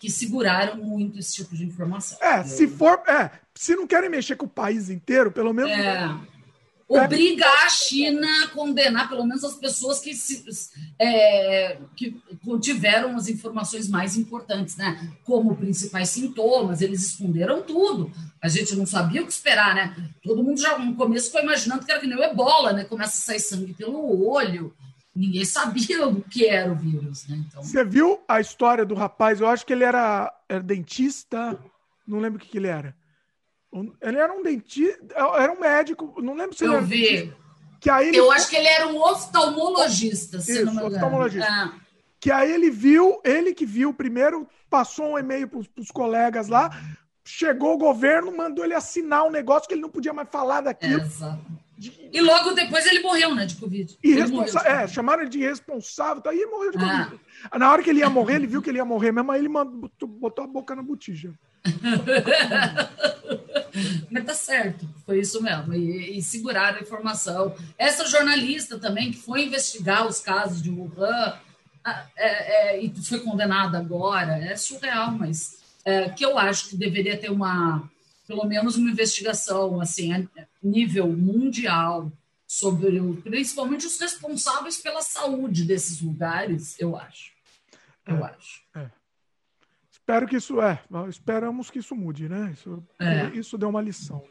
que 0.00 0.10
seguraram 0.10 0.76
muito 0.76 1.18
esse 1.18 1.34
tipo 1.36 1.54
de 1.56 1.64
informação. 1.64 2.18
É, 2.20 2.42
se 2.44 2.68
for. 2.68 3.02
É, 3.06 3.30
se 3.54 3.76
não 3.76 3.86
querem 3.86 4.10
mexer 4.10 4.36
com 4.36 4.46
o 4.46 4.48
país 4.48 4.90
inteiro, 4.90 5.30
pelo 5.30 5.52
menos. 5.52 5.70
É, 5.70 6.14
obrigar 6.86 7.64
a 7.64 7.68
China 7.68 8.26
a 8.44 8.48
condenar, 8.48 9.08
pelo 9.08 9.24
menos, 9.24 9.42
as 9.42 9.54
pessoas 9.54 10.00
que, 10.00 10.14
se, 10.14 10.44
é, 10.98 11.78
que 11.96 12.20
tiveram 12.60 13.16
as 13.16 13.28
informações 13.28 13.88
mais 13.88 14.16
importantes, 14.16 14.76
né? 14.76 15.10
Como 15.24 15.56
principais 15.56 16.10
sintomas, 16.10 16.82
eles 16.82 17.02
esconderam 17.02 17.62
tudo. 17.62 18.12
A 18.42 18.48
gente 18.48 18.76
não 18.76 18.84
sabia 18.84 19.22
o 19.22 19.26
que 19.26 19.32
esperar, 19.32 19.74
né? 19.74 19.96
Todo 20.22 20.42
mundo 20.42 20.60
já 20.60 20.78
no 20.78 20.94
começo 20.94 21.32
foi 21.32 21.42
imaginando 21.42 21.84
que 21.84 21.90
era 21.90 22.00
que 22.00 22.06
nem 22.06 22.18
o 22.18 22.22
ebola, 22.22 22.72
né? 22.72 22.84
Começa 22.84 23.12
a 23.12 23.24
sair 23.24 23.40
sangue 23.40 23.72
pelo 23.72 24.28
olho 24.28 24.74
ninguém 25.14 25.44
sabia 25.44 26.06
o 26.06 26.20
que 26.22 26.46
era 26.46 26.72
o 26.72 26.74
vírus. 26.74 27.26
Né? 27.28 27.44
Então... 27.46 27.62
Você 27.62 27.84
viu 27.84 28.20
a 28.26 28.40
história 28.40 28.84
do 28.84 28.94
rapaz? 28.94 29.40
Eu 29.40 29.48
acho 29.48 29.64
que 29.64 29.72
ele 29.72 29.84
era, 29.84 30.32
era 30.48 30.62
dentista, 30.62 31.58
não 32.06 32.18
lembro 32.18 32.38
o 32.38 32.40
que, 32.40 32.48
que 32.48 32.58
ele 32.58 32.68
era. 32.68 32.94
Ele 34.00 34.18
era 34.18 34.32
um 34.32 34.42
dentista, 34.42 34.98
era 35.36 35.52
um 35.52 35.60
médico, 35.60 36.14
não 36.22 36.34
lembro 36.34 36.56
se 36.56 36.64
ele 36.64 36.72
Eu 36.72 36.78
era 36.78 36.86
vi. 36.86 37.34
Que 37.80 37.90
aí 37.90 38.08
ele... 38.08 38.18
Eu 38.18 38.32
acho 38.32 38.48
que 38.48 38.56
ele 38.56 38.68
era 38.68 38.86
um 38.86 39.00
oftalmologista, 39.00 40.40
se 40.40 40.52
Isso, 40.52 40.64
não 40.64 40.72
me 40.72 40.78
engano. 40.78 40.94
oftalmologista. 40.94 41.48
Ah. 41.50 41.74
Que 42.20 42.30
aí 42.30 42.50
ele 42.52 42.70
viu, 42.70 43.20
ele 43.24 43.52
que 43.52 43.66
viu 43.66 43.92
primeiro, 43.92 44.48
passou 44.70 45.12
um 45.12 45.18
e-mail 45.18 45.46
para 45.46 45.60
os 45.76 45.90
colegas 45.90 46.48
lá, 46.48 46.70
chegou 47.24 47.74
o 47.74 47.78
governo, 47.78 48.34
mandou 48.34 48.64
ele 48.64 48.74
assinar 48.74 49.24
um 49.24 49.30
negócio 49.30 49.68
que 49.68 49.74
ele 49.74 49.82
não 49.82 49.90
podia 49.90 50.12
mais 50.12 50.28
falar 50.30 50.62
daquilo. 50.62 51.02
Exato. 51.02 51.44
E 52.12 52.20
logo 52.20 52.52
depois 52.52 52.86
ele 52.86 53.00
morreu, 53.00 53.34
né, 53.34 53.46
de 53.46 53.56
Covid. 53.56 53.98
Irresponsa 54.02 54.60
morreu, 54.60 54.72
é, 54.72 54.86
chamaram 54.86 55.22
ele 55.22 55.30
de 55.30 55.38
irresponsável, 55.38 56.22
tá? 56.22 56.32
e 56.32 56.46
morreu 56.46 56.70
de 56.70 56.78
ah. 56.78 57.04
Covid. 57.04 57.20
Na 57.58 57.72
hora 57.72 57.82
que 57.82 57.90
ele 57.90 57.98
ia 58.00 58.08
morrer, 58.08 58.36
ele 58.36 58.46
viu 58.46 58.62
que 58.62 58.70
ele 58.70 58.78
ia 58.78 58.84
morrer 58.84 59.12
mesmo, 59.12 59.32
aí 59.32 59.40
ele 59.40 59.48
mandou, 59.48 59.90
botou 60.06 60.44
a 60.44 60.48
boca 60.48 60.74
na 60.74 60.82
botija. 60.82 61.34
Mas 64.10 64.24
tá 64.24 64.34
certo, 64.34 64.88
foi 65.04 65.20
isso 65.20 65.42
mesmo. 65.42 65.74
E, 65.74 66.18
e 66.18 66.22
seguraram 66.22 66.78
a 66.78 66.82
informação. 66.82 67.54
Essa 67.76 68.06
jornalista 68.06 68.78
também, 68.78 69.10
que 69.10 69.18
foi 69.18 69.46
investigar 69.46 70.06
os 70.06 70.20
casos 70.20 70.62
de 70.62 70.70
Wuhan, 70.70 71.36
é, 72.16 72.76
é, 72.76 72.82
e 72.82 72.90
foi 73.02 73.20
condenada 73.20 73.78
agora, 73.78 74.38
é 74.38 74.56
surreal, 74.56 75.12
mas 75.12 75.58
é, 75.84 76.08
que 76.08 76.24
eu 76.24 76.38
acho 76.38 76.70
que 76.70 76.76
deveria 76.76 77.18
ter 77.18 77.30
uma 77.30 77.90
pelo 78.26 78.44
menos 78.44 78.76
uma 78.76 78.90
investigação 78.90 79.80
assim 79.80 80.12
a 80.12 80.26
nível 80.62 81.08
mundial 81.08 82.10
sobre 82.46 83.00
o, 83.00 83.16
principalmente 83.16 83.86
os 83.86 83.98
responsáveis 83.98 84.78
pela 84.78 85.02
saúde 85.02 85.64
desses 85.64 86.00
lugares, 86.00 86.78
eu 86.78 86.96
acho. 86.96 87.32
Eu 88.06 88.18
é, 88.18 88.30
acho. 88.30 88.62
É. 88.74 88.90
Espero 89.90 90.26
que 90.26 90.36
isso 90.36 90.60
é. 90.60 90.82
Esperamos 91.08 91.70
que 91.70 91.78
isso 91.78 91.96
mude, 91.96 92.28
né? 92.28 92.52
Isso, 92.52 92.86
é. 93.00 93.26
isso 93.36 93.58
deu 93.58 93.68
uma 93.68 93.80
lição. 93.80 94.24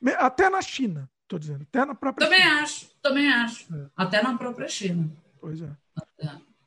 Né? 0.00 0.14
Até 0.18 0.48
na 0.48 0.62
China, 0.62 1.10
estou 1.22 1.38
dizendo. 1.38 1.62
Até 1.62 1.84
na 1.84 1.94
própria 1.94 2.26
Também 2.26 2.42
China. 2.42 2.62
acho, 2.62 2.90
também 3.02 3.28
acho. 3.28 3.74
É. 3.74 3.86
Até 3.96 4.22
na 4.22 4.38
própria 4.38 4.68
China. 4.68 5.10
Pois 5.40 5.60
é. 5.60 5.70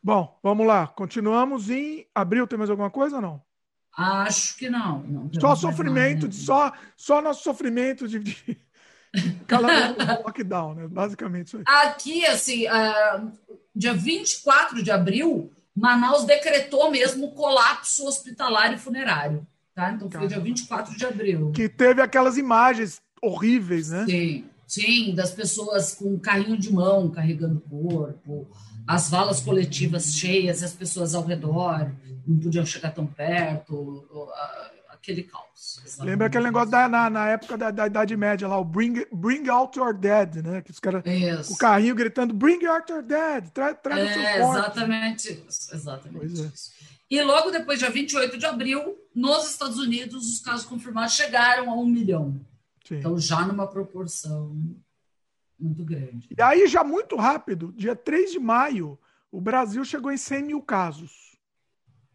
Bom, 0.02 0.40
vamos 0.44 0.66
lá. 0.66 0.88
Continuamos 0.88 1.70
em 1.70 2.08
abril. 2.14 2.48
Tem 2.48 2.58
mais 2.58 2.70
alguma 2.70 2.90
coisa 2.90 3.18
ou 3.18 3.22
não? 3.22 3.49
Acho 3.98 4.58
que 4.58 4.70
não. 4.70 5.04
não 5.04 5.30
só 5.40 5.56
sofrimento, 5.56 6.28
de, 6.28 6.36
só, 6.36 6.72
só 6.96 7.22
nosso 7.22 7.44
sofrimento 7.44 8.08
de, 8.08 8.20
de 8.20 8.58
lockdown, 10.24 10.76
né? 10.76 10.88
Basicamente 10.88 11.48
isso 11.48 11.58
aí. 11.58 11.64
Aqui, 11.66 12.26
assim, 12.26 12.66
uh, 12.68 13.32
dia 13.76 13.94
24 13.94 14.82
de 14.82 14.92
abril, 14.92 15.52
Manaus 15.76 16.24
decretou 16.24 16.92
mesmo 16.92 17.28
o 17.28 17.32
colapso 17.32 18.08
hospitalar 18.08 18.74
e 18.74 18.78
funerário. 18.78 19.46
Tá? 19.74 19.92
Então 19.92 20.10
foi 20.12 20.28
dia 20.28 20.40
24 20.40 20.98
de 20.98 21.06
abril. 21.06 21.52
Que 21.52 21.70
teve 21.70 22.02
aquelas 22.02 22.38
imagens 22.38 23.02
horríveis, 23.22 23.90
né? 23.90 24.06
Sim, 24.06 24.46
sim, 24.68 25.16
das 25.16 25.32
pessoas 25.32 25.96
com 25.96 26.20
carrinho 26.20 26.58
de 26.58 26.72
mão 26.72 27.10
carregando 27.10 27.64
o 27.66 27.90
corpo, 27.90 28.50
as 28.90 29.08
valas 29.08 29.40
coletivas 29.40 30.16
cheias, 30.16 30.64
as 30.64 30.74
pessoas 30.74 31.14
ao 31.14 31.24
redor 31.24 31.92
não 32.26 32.40
podiam 32.40 32.66
chegar 32.66 32.90
tão 32.90 33.06
perto, 33.06 34.04
aquele 34.90 35.22
caos. 35.22 35.80
Exatamente. 35.86 36.10
Lembra 36.10 36.26
aquele 36.26 36.46
negócio 36.46 36.72
da, 36.72 36.90
na, 36.90 37.08
na 37.08 37.28
época 37.28 37.56
da, 37.56 37.70
da, 37.70 37.86
Idade 37.86 38.18
Média 38.18 38.48
lá, 38.48 38.58
o 38.58 38.66
Bring, 38.66 39.06
bring 39.12 39.48
Out 39.48 39.78
Your 39.78 39.94
Dead, 39.94 40.38
né? 40.38 40.64
Que 40.64 40.72
os 40.72 40.80
caras, 40.80 41.04
o 41.52 41.56
carrinho 41.56 41.94
gritando, 41.94 42.34
Bring 42.34 42.66
Out 42.66 42.92
Your 42.92 43.04
Dead, 43.04 43.52
tra, 43.52 43.76
traga 43.76 44.02
é, 44.02 44.06
o 44.06 44.14
seu 44.14 44.42
corpo. 44.44 44.58
Exatamente 44.58 45.44
isso, 45.48 45.76
exatamente 45.76 46.42
é. 46.42 46.46
isso. 46.48 46.72
E 47.12 47.22
logo 47.22 47.52
depois, 47.52 47.78
dia 47.78 47.92
28 47.92 48.40
de 48.40 48.46
abril, 48.48 48.98
nos 49.14 49.52
Estados 49.52 49.78
Unidos, 49.78 50.26
os 50.26 50.40
casos 50.40 50.66
confirmados 50.66 51.14
chegaram 51.14 51.70
a 51.70 51.76
um 51.76 51.86
milhão. 51.86 52.42
Sim. 52.88 52.96
Então, 52.96 53.20
já 53.20 53.46
numa 53.46 53.68
proporção 53.68 54.58
muito 55.60 55.84
grande. 55.84 56.30
E 56.36 56.42
aí, 56.42 56.68
já 56.68 56.84
muito 56.84 57.16
rápido, 57.16 57.74
dia 57.76 57.96
3 57.96 58.32
de 58.32 58.40
maio, 58.40 58.98
o 59.32 59.42
Brasil 59.42 59.84
chegou 59.84 60.12
em 60.12 60.18
100 60.18 60.44
mil 60.44 60.62
casos. 60.62 61.38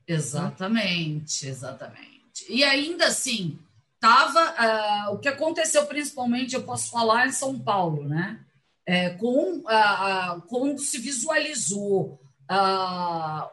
Exatamente, 0.07 1.47
exatamente. 1.47 2.45
E 2.49 2.63
ainda 2.65 3.07
assim, 3.07 3.59
tava 4.01 4.41
uh, 4.41 5.15
o 5.15 5.19
que 5.19 5.29
aconteceu 5.29 5.87
principalmente, 5.87 6.55
eu 6.55 6.63
posso 6.63 6.91
falar 6.91 7.27
em 7.27 7.33
São 7.33 7.59
Paulo, 7.59 8.07
né? 8.07 8.41
É, 8.87 9.11
com 9.11 9.59
uh, 9.59 10.37
uh, 10.37 10.43
quando 10.43 10.79
se 10.79 10.99
visualizou 10.99 12.21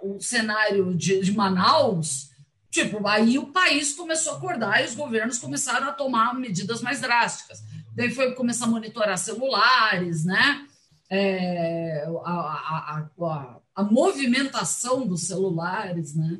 o 0.02 0.20
cenário 0.20 0.94
de, 0.94 1.22
de 1.22 1.32
Manaus, 1.32 2.32
tipo, 2.70 3.08
aí 3.08 3.40
o 3.40 3.48
país 3.48 3.94
começou 3.94 4.34
a 4.34 4.36
acordar 4.36 4.82
e 4.82 4.86
os 4.86 4.94
governos 4.94 5.38
começaram 5.38 5.88
a 5.88 5.94
tomar 5.94 6.36
medidas 6.36 6.82
mais 6.82 7.00
drásticas. 7.00 7.64
Daí 7.94 8.10
foi 8.10 8.34
começar 8.34 8.66
a 8.66 8.70
monitorar 8.70 9.18
celulares, 9.18 10.26
né? 10.26 10.68
É, 11.10 12.06
a, 12.24 12.32
a, 12.32 13.08
a, 13.20 13.60
a 13.76 13.84
movimentação 13.84 15.06
dos 15.06 15.24
celulares, 15.24 16.16
né? 16.16 16.40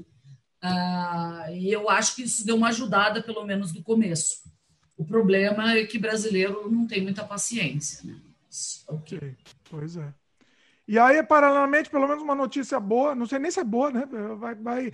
Ah, 0.62 1.48
e 1.52 1.72
eu 1.72 1.90
acho 1.90 2.16
que 2.16 2.24
isso 2.24 2.46
deu 2.46 2.56
uma 2.56 2.70
ajudada, 2.70 3.22
pelo 3.22 3.44
menos 3.44 3.74
no 3.74 3.84
começo. 3.84 4.42
O 4.96 5.04
problema 5.04 5.74
é 5.74 5.86
que 5.86 5.98
brasileiro 5.98 6.70
não 6.72 6.86
tem 6.86 7.02
muita 7.02 7.24
paciência, 7.24 8.02
né? 8.04 8.16
Ok, 8.88 9.36
pois 9.70 9.98
é. 9.98 10.14
E 10.88 11.00
aí, 11.00 11.24
paralelamente, 11.24 11.90
pelo 11.90 12.08
menos 12.08 12.22
uma 12.22 12.36
notícia 12.36 12.80
boa, 12.80 13.16
não 13.16 13.26
sei 13.26 13.40
nem 13.40 13.50
se 13.50 13.60
é 13.60 13.64
boa, 13.64 13.92
né? 13.92 14.06
Vai, 14.38 14.56
vai, 14.56 14.94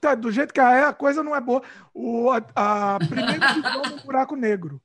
tá, 0.00 0.14
do 0.14 0.30
jeito 0.30 0.52
que 0.52 0.60
é, 0.60 0.84
a 0.84 0.92
coisa 0.92 1.22
não 1.22 1.34
é 1.34 1.40
boa. 1.40 1.62
O, 1.94 2.30
a, 2.30 2.96
a 2.96 2.98
primeira 2.98 3.38
do 3.96 4.04
buraco 4.04 4.36
negro. 4.36 4.82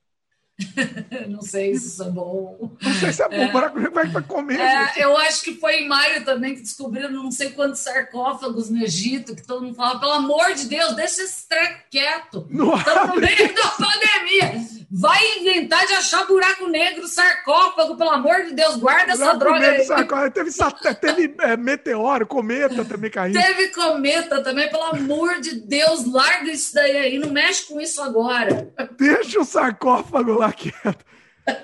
não 1.28 1.42
sei 1.42 1.76
se 1.76 1.88
isso 1.88 2.04
é 2.04 2.10
bom. 2.10 2.72
Não 2.82 2.94
sei 2.94 3.12
se 3.12 3.22
é 3.22 3.28
bom, 3.28 3.36
é, 3.36 3.52
buraco 3.52 3.78
negro 3.78 3.94
vai 3.94 4.10
para 4.10 4.22
comer. 4.22 4.60
É, 4.60 5.04
eu 5.04 5.18
acho 5.18 5.44
que 5.44 5.56
foi 5.56 5.82
em 5.82 5.88
maio 5.88 6.24
também 6.24 6.56
que 6.56 6.62
descobriram 6.62 7.12
não 7.12 7.30
sei 7.30 7.50
quantos 7.50 7.82
sarcófagos 7.82 8.70
no 8.70 8.82
Egito, 8.82 9.36
que 9.36 9.46
todo 9.46 9.64
mundo 9.64 9.76
fala, 9.76 10.00
pelo 10.00 10.14
amor 10.14 10.54
de 10.54 10.68
Deus, 10.68 10.96
deixa 10.96 11.24
esse 11.24 11.48
treco 11.50 11.84
quieto. 11.92 12.48
Estamos 12.50 13.10
no 13.10 13.22
meio 13.22 13.54
da 13.54 13.68
pandemia. 13.70 14.66
Vai 14.90 15.40
inventar 15.40 15.86
de 15.86 15.94
achar 15.94 16.26
buraco 16.26 16.68
negro, 16.68 17.06
sarcófago, 17.06 17.98
pelo 17.98 18.12
amor 18.12 18.46
de 18.46 18.54
Deus, 18.54 18.78
guarda 18.78 19.14
buraco 19.14 19.24
essa 19.24 19.38
droga 19.38 19.60
negro, 19.60 19.82
aí. 19.82 19.86
Sarcófago. 19.86 20.32
Teve, 20.32 20.52
teve 20.96 21.36
é, 21.40 21.58
meteoro, 21.58 22.26
cometa 22.26 22.86
também 22.86 23.12
caindo. 23.12 23.38
Teve 23.38 23.68
cometa 23.70 24.42
também, 24.42 24.70
pelo 24.70 24.84
amor 24.84 25.42
de 25.42 25.56
Deus, 25.56 26.06
larga 26.06 26.50
isso 26.50 26.74
daí 26.74 26.96
aí, 26.96 27.20
não 27.20 27.30
mexe 27.30 27.66
com 27.66 27.82
isso 27.82 28.02
agora. 28.02 28.72
Deixa 28.98 29.42
o 29.42 29.44
sarcófago 29.44 30.32
lá 30.32 30.45
quieto. 30.54 31.06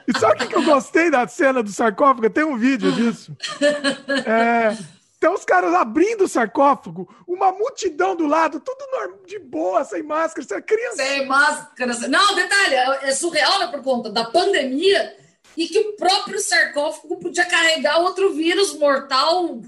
E 0.08 0.20
sabe 0.20 0.44
o 0.44 0.48
que 0.48 0.56
eu 0.56 0.64
gostei 0.64 1.10
da 1.10 1.28
cena 1.28 1.64
do 1.64 1.72
sarcófago? 1.72 2.30
Tem 2.30 2.44
um 2.44 2.58
vídeo 2.58 2.92
disso. 2.92 3.36
É, 4.28 4.78
tem 5.20 5.30
os 5.30 5.46
caras 5.46 5.74
abrindo 5.74 6.24
o 6.24 6.28
sarcófago, 6.28 7.08
uma 7.28 7.52
multidão 7.52 8.16
do 8.16 8.26
lado, 8.26 8.60
tudo 8.60 8.82
de 9.26 9.40
boa, 9.40 9.84
sem 9.84 10.04
máscara, 10.04 10.48
sem 10.48 10.62
criança. 10.62 10.98
Sem 10.98 11.28
máscara. 11.28 11.94
Não, 12.08 12.36
detalhe, 12.36 12.76
é 13.04 13.12
surreal 13.12 13.60
né, 13.60 13.68
por 13.68 13.84
conta 13.84 14.10
da 14.10 14.26
pandemia 14.26 15.16
e 15.56 15.68
que 15.68 15.80
o 15.80 15.94
próprio 15.96 16.40
sarcófago 16.40 17.18
podia 17.18 17.46
carregar 17.46 18.00
outro 18.00 18.34
vírus 18.34 18.74
mortal, 18.78 19.62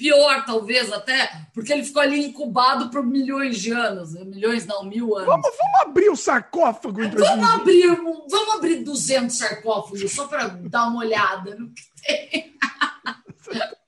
pior 0.00 0.46
talvez 0.46 0.90
até, 0.90 1.30
porque 1.52 1.70
ele 1.70 1.84
ficou 1.84 2.00
ali 2.00 2.24
incubado 2.24 2.88
por 2.88 3.04
milhões 3.04 3.60
de 3.60 3.70
anos, 3.70 4.14
milhões 4.24 4.66
não, 4.66 4.82
mil 4.82 5.14
anos. 5.14 5.26
Vamos, 5.26 5.46
vamos 5.46 5.80
abrir 5.82 6.08
o 6.08 6.16
sarcófago. 6.16 7.02
Então, 7.02 7.22
vamos 7.22 7.50
abrir, 7.50 7.94
vamos 7.96 8.54
abrir 8.54 8.82
200 8.82 9.36
sarcófagos 9.36 10.10
só 10.10 10.26
para 10.26 10.46
dar 10.46 10.88
uma 10.88 11.00
olhada 11.00 11.54
no 11.54 11.70
que 11.70 11.82
tem. 12.02 12.56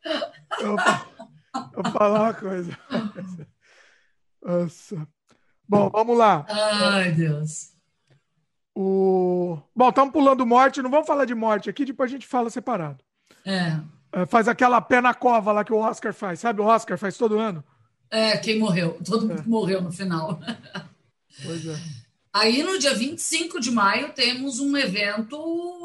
Eu, 0.60 0.76
vou 1.82 1.92
falar 1.92 2.22
uma 2.22 2.34
coisa. 2.34 2.78
Nossa. 4.42 5.08
Bom, 5.66 5.88
vamos 5.90 6.16
lá. 6.16 6.44
Ai, 6.48 7.12
Deus. 7.12 7.72
O... 8.74 9.58
Bom, 9.74 9.88
estamos 9.88 10.12
pulando 10.12 10.46
morte, 10.46 10.82
não 10.82 10.90
vamos 10.90 11.06
falar 11.06 11.24
de 11.24 11.34
morte 11.34 11.70
aqui, 11.70 11.84
depois 11.84 12.10
a 12.10 12.12
gente 12.12 12.26
fala 12.26 12.50
separado. 12.50 13.02
É. 13.46 13.80
é. 14.12 14.26
Faz 14.26 14.48
aquela 14.48 14.80
pé 14.80 15.00
na 15.00 15.14
cova 15.14 15.52
lá 15.52 15.64
que 15.64 15.72
o 15.72 15.78
Oscar 15.78 16.12
faz, 16.12 16.40
sabe? 16.40 16.60
O 16.60 16.64
Oscar 16.64 16.98
faz 16.98 17.16
todo 17.16 17.38
ano. 17.38 17.64
É, 18.10 18.36
quem 18.36 18.58
morreu. 18.58 18.98
Todo 19.04 19.26
mundo 19.26 19.40
é. 19.40 19.48
morreu 19.48 19.80
no 19.80 19.90
final. 19.90 20.38
Pois 21.44 21.66
é. 21.66 21.76
Aí 22.32 22.62
no 22.62 22.78
dia 22.78 22.94
25 22.94 23.60
de 23.60 23.70
maio 23.70 24.12
temos 24.14 24.58
um 24.58 24.74
evento 24.76 25.36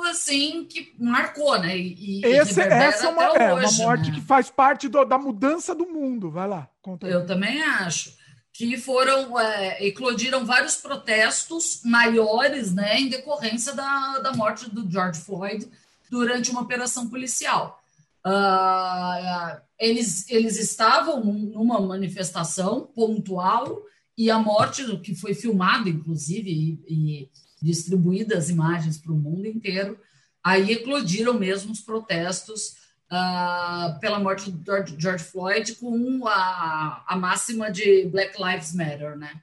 assim 0.09 0.65
que 0.65 0.93
marcou, 0.97 1.59
né? 1.59 1.77
E, 1.77 2.21
Esse, 2.23 2.61
essa 2.61 3.07
é 3.07 3.09
uma, 3.09 3.23
é 3.23 3.53
hoje, 3.53 3.81
uma 3.81 3.85
morte 3.85 4.09
né? 4.09 4.15
que 4.15 4.21
faz 4.25 4.49
parte 4.49 4.87
do, 4.87 5.03
da 5.03 5.17
mudança 5.17 5.75
do 5.75 5.85
mundo. 5.85 6.31
Vai 6.31 6.47
lá, 6.47 6.69
conta 6.81 7.05
aí. 7.05 7.11
Eu 7.11 7.25
também 7.25 7.61
acho 7.61 8.13
que 8.53 8.77
foram 8.77 9.37
é, 9.37 9.85
eclodiram 9.85 10.45
vários 10.45 10.77
protestos 10.77 11.81
maiores, 11.83 12.73
né, 12.73 12.99
em 12.99 13.07
decorrência 13.07 13.73
da, 13.73 14.17
da 14.19 14.33
morte 14.33 14.69
do 14.69 14.89
George 14.89 15.19
Floyd 15.19 15.69
durante 16.09 16.49
uma 16.49 16.61
operação 16.61 17.07
policial. 17.07 17.83
Uh, 18.27 19.61
eles, 19.79 20.29
eles 20.29 20.59
estavam 20.59 21.23
numa 21.23 21.79
manifestação 21.79 22.87
pontual 22.87 23.83
e 24.17 24.29
a 24.29 24.37
morte, 24.37 24.97
que 24.97 25.15
foi 25.15 25.33
filmada, 25.33 25.87
inclusive, 25.87 26.49
e, 26.49 26.79
e 26.87 27.31
distribuída 27.61 28.37
as 28.37 28.49
imagens 28.49 28.97
para 28.97 29.13
o 29.13 29.17
mundo 29.17 29.45
inteiro, 29.45 29.99
aí 30.43 30.71
eclodiram 30.71 31.35
mesmo 31.35 31.71
os 31.71 31.79
protestos 31.79 32.75
uh, 33.11 33.99
pela 33.99 34.19
morte 34.19 34.51
do 34.51 34.63
George, 34.65 34.95
George 34.99 35.23
Floyd 35.23 35.75
com 35.75 36.27
a, 36.27 37.05
a 37.07 37.15
máxima 37.15 37.71
de 37.71 38.07
Black 38.07 38.41
Lives 38.41 38.73
Matter, 38.73 39.17
né? 39.17 39.41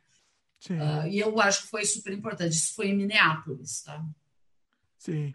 Uh, 0.70 1.06
e 1.08 1.18
eu 1.18 1.38
acho 1.40 1.62
que 1.62 1.68
foi 1.68 1.84
super 1.84 2.12
importante. 2.12 2.52
Isso 2.52 2.74
foi 2.74 2.88
em 2.88 2.96
Minneapolis, 2.96 3.82
tá? 3.82 4.04
Sim. 4.98 5.34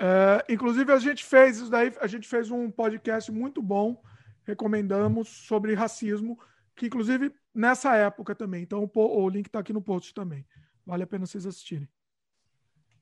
Uh, 0.00 0.52
inclusive, 0.52 0.92
a 0.92 0.98
gente 0.98 1.24
fez 1.24 1.56
isso 1.58 1.70
daí, 1.70 1.92
a 2.00 2.06
gente 2.06 2.28
fez 2.28 2.50
um 2.50 2.70
podcast 2.70 3.32
muito 3.32 3.62
bom, 3.62 4.02
recomendamos, 4.44 5.28
sobre 5.28 5.74
racismo, 5.74 6.38
que 6.74 6.86
inclusive 6.86 7.32
nessa 7.54 7.96
época 7.96 8.34
também. 8.34 8.62
Então 8.62 8.84
o, 8.84 9.00
o 9.00 9.28
link 9.28 9.46
está 9.46 9.58
aqui 9.58 9.72
no 9.72 9.80
post 9.80 10.12
também. 10.12 10.46
Vale 10.84 11.02
a 11.02 11.06
pena 11.06 11.26
vocês 11.26 11.46
assistirem. 11.46 11.88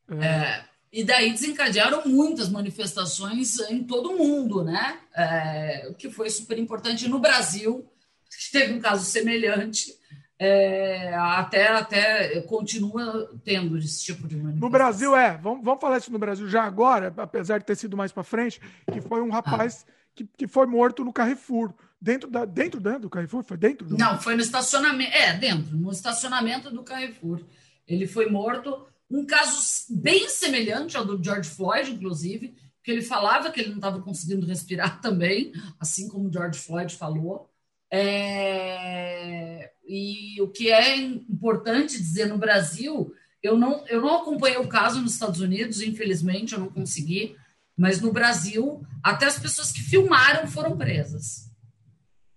É... 0.09 0.25
É, 0.25 0.65
e 0.93 1.03
daí 1.03 1.33
desencadearam 1.33 2.07
muitas 2.07 2.49
manifestações 2.49 3.59
em 3.69 3.83
todo 3.83 4.13
o 4.13 4.19
mundo, 4.19 4.63
né? 4.63 5.01
É, 5.15 5.89
o 5.91 5.95
que 5.95 6.09
foi 6.09 6.31
super 6.31 6.59
importante 6.59 7.09
no 7.09 7.19
Brasil, 7.19 7.91
que 8.31 8.53
teve 8.53 8.73
um 8.73 8.81
caso 8.81 9.05
semelhante. 9.05 9.93
É, 10.39 11.15
até, 11.15 11.69
até 11.69 12.41
continua 12.43 13.31
tendo 13.45 13.79
esse 13.79 14.05
tipo 14.05 14.27
de 14.27 14.37
manifestação. 14.37 14.69
No 14.69 14.71
Brasil, 14.71 15.17
é. 15.17 15.37
Vamos, 15.39 15.65
vamos 15.65 15.81
falar 15.81 15.99
isso 15.99 16.13
no 16.13 16.19
Brasil 16.19 16.49
já 16.49 16.65
agora, 16.65 17.13
apesar 17.17 17.59
de 17.59 17.65
ter 17.65 17.77
sido 17.77 17.97
mais 17.97 18.11
para 18.13 18.25
frente, 18.25 18.61
que 18.93 19.01
foi 19.01 19.23
um 19.23 19.31
rapaz 19.31 19.87
ah. 19.89 19.93
que, 20.15 20.27
que 20.37 20.49
foi 20.49 20.67
morto 20.67 21.05
no 21.05 21.13
Carrefour. 21.13 21.73
Dentro, 22.01 22.31
da, 22.31 22.45
dentro, 22.45 22.81
dentro 22.81 23.01
do 23.01 23.11
Carrefour? 23.11 23.43
Foi 23.45 23.57
dentro? 23.57 23.87
Do... 23.87 23.97
Não, 23.97 24.21
foi 24.21 24.35
no 24.35 24.43
estacionamento. 24.43 25.13
É, 25.17 25.33
dentro, 25.39 25.77
no 25.77 25.91
estacionamento 25.91 26.71
do 26.71 26.83
Carrefour. 26.83 27.41
Ele 27.87 28.07
foi 28.07 28.29
morto. 28.29 28.87
Um 29.11 29.25
caso 29.25 29.57
bem 29.89 30.29
semelhante 30.29 30.97
ao 30.97 31.05
do 31.05 31.23
George 31.23 31.49
Floyd, 31.49 31.93
inclusive, 31.93 32.55
que 32.83 32.91
ele 32.91 33.03
falava 33.03 33.51
que 33.51 33.61
ele 33.61 33.71
não 33.71 33.77
estava 33.77 34.03
conseguindo 34.03 34.45
respirar 34.45 35.01
também, 35.03 35.53
assim 35.81 36.09
como 36.09 36.29
o 36.29 36.33
George 36.33 36.59
Floyd 36.59 36.95
falou. 36.95 37.49
É... 37.91 39.73
E 39.87 40.41
o 40.41 40.49
que 40.49 40.71
é 40.71 40.97
importante 40.97 41.99
dizer 41.99 42.27
no 42.27 42.39
Brasil, 42.39 43.13
eu 43.43 43.57
não, 43.57 43.87
eu 43.89 44.01
não 44.01 44.17
acompanhei 44.17 44.59
o 44.59 44.69
caso 44.69 45.01
nos 45.01 45.15
Estados 45.15 45.41
Unidos, 45.41 45.83
infelizmente, 45.83 46.55
eu 46.55 46.61
não 46.61 46.69
consegui, 46.69 47.37
mas 47.77 48.01
no 48.01 48.13
Brasil, 48.13 48.83
até 49.03 49.27
as 49.27 49.39
pessoas 49.39 49.73
que 49.73 49.81
filmaram 49.81 50.47
foram 50.47 50.77
presas 50.77 51.45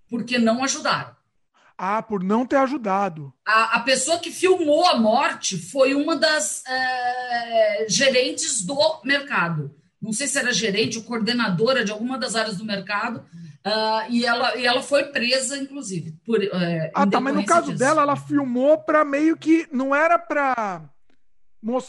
porque 0.09 0.37
não 0.37 0.63
ajudaram. 0.63 1.15
Ah, 1.77 2.01
por 2.01 2.23
não 2.23 2.45
ter 2.45 2.55
ajudado. 2.55 3.31
A, 3.45 3.77
a 3.77 3.79
pessoa 3.81 4.17
que 4.17 4.31
filmou 4.31 4.87
a 4.87 4.97
morte 4.97 5.57
foi 5.57 5.93
uma 5.93 6.15
das 6.15 6.65
é, 6.65 7.85
gerentes 7.87 8.63
do 8.63 9.01
mercado. 9.03 9.75
Não 10.01 10.11
sei 10.11 10.27
se 10.27 10.39
era 10.39 10.51
gerente 10.51 10.97
ou 10.97 11.03
coordenadora 11.03 11.85
de 11.85 11.91
alguma 11.91 12.17
das 12.17 12.35
áreas 12.35 12.57
do 12.57 12.65
mercado. 12.65 13.23
Uh, 13.65 14.09
e, 14.09 14.25
ela, 14.25 14.55
e 14.55 14.65
ela 14.65 14.81
foi 14.81 15.05
presa, 15.05 15.57
inclusive. 15.57 16.13
Por, 16.25 16.41
é, 16.43 16.91
ah, 16.93 17.05
tá, 17.05 17.19
mas 17.19 17.35
no 17.35 17.45
caso 17.45 17.67
disso. 17.67 17.79
dela, 17.79 18.01
ela 18.01 18.15
filmou 18.15 18.77
para 18.77 19.03
meio 19.03 19.35
que. 19.35 19.67
Não 19.71 19.93
era 19.93 20.17
para 20.17 20.81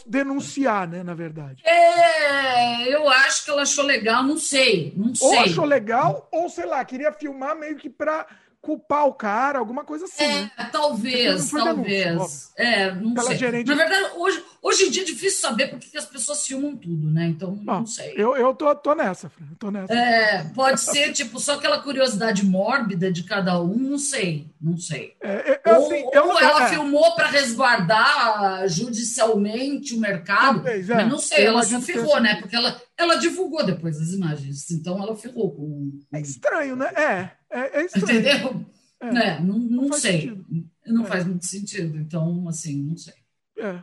denunciar, 0.05 0.87
né, 0.87 1.03
na 1.03 1.13
verdade. 1.13 1.63
É, 1.65 2.93
eu 2.93 3.07
acho 3.07 3.45
que 3.45 3.51
ela 3.51 3.61
achou 3.61 3.85
legal, 3.85 4.23
não 4.23 4.37
sei, 4.37 4.93
não 4.97 5.13
sei. 5.15 5.27
Ou 5.27 5.39
achou 5.39 5.65
legal, 5.65 6.27
ou 6.31 6.49
sei 6.49 6.65
lá, 6.65 6.83
queria 6.83 7.13
filmar 7.13 7.55
meio 7.55 7.77
que 7.77 7.89
para 7.89 8.25
culpar 8.61 9.07
o 9.07 9.13
cara, 9.13 9.59
alguma 9.59 9.83
coisa 9.83 10.05
assim. 10.05 10.23
É, 10.23 10.41
né? 10.41 10.69
talvez, 10.71 11.49
talvez. 11.49 12.51
é, 12.57 12.91
não 12.93 13.15
sei. 13.23 13.37
Gerente... 13.37 13.67
Na 13.67 13.75
verdade, 13.75 14.11
hoje, 14.17 14.43
hoje 14.61 14.83
em 14.85 14.91
dia 14.91 15.03
é 15.03 15.05
difícil 15.05 15.39
saber 15.39 15.67
porque 15.67 15.97
as 15.97 16.05
pessoas 16.05 16.45
filmam 16.45 16.75
tudo, 16.75 17.09
né? 17.09 17.27
Então, 17.27 17.51
Bom, 17.51 17.79
não 17.79 17.85
sei. 17.85 18.13
Eu, 18.17 18.35
eu 18.35 18.53
tô, 18.53 18.73
tô 18.75 18.93
nessa, 18.93 19.31
tô 19.57 19.71
nessa. 19.71 19.93
É, 19.93 20.43
pode 20.53 20.81
ser, 20.81 21.13
tipo, 21.13 21.39
só 21.39 21.53
aquela 21.53 21.79
curiosidade 21.79 22.45
mórbida 22.45 23.11
de 23.11 23.23
cada 23.23 23.61
um, 23.61 23.75
não 23.75 23.97
sei, 23.97 24.47
não 24.61 24.77
sei. 24.77 25.15
É, 25.21 25.61
eu, 25.65 25.75
assim, 25.75 26.03
ou, 26.03 26.11
eu, 26.13 26.27
ou 26.27 26.39
ela 26.39 26.65
é. 26.65 26.69
filmou 26.69 27.15
para 27.15 27.27
resguardar 27.27 28.67
judicialmente 28.67 29.95
o 29.95 29.99
mercado, 29.99 30.55
Talvez, 30.55 30.89
é. 30.89 30.95
mas 30.95 31.07
não 31.07 31.19
sei, 31.19 31.45
ela 31.45 31.63
se 31.63 31.81
ferrou, 31.81 32.19
né? 32.19 32.35
Porque 32.35 32.55
ela, 32.55 32.79
ela 32.99 33.15
divulgou 33.15 33.65
depois 33.65 33.97
as 33.97 34.09
imagens, 34.09 34.69
então 34.71 35.01
ela 35.01 35.15
ferrou 35.15 35.55
com... 35.55 36.01
É 36.11 36.19
estranho, 36.19 36.75
né? 36.75 36.87
É. 36.87 37.31
É, 37.49 37.79
é 37.79 37.85
estranho. 37.85 38.19
Entendeu? 38.19 38.65
É, 38.99 39.11
né? 39.11 39.39
Não, 39.39 39.57
não, 39.57 39.83
não 39.83 39.93
sei. 39.93 40.23
Sentido. 40.23 40.45
Não 40.85 41.05
é. 41.05 41.07
faz 41.07 41.25
muito 41.25 41.45
sentido. 41.45 41.97
Então, 41.97 42.45
assim, 42.49 42.83
não 42.83 42.97
sei. 42.97 43.13
É. 43.57 43.81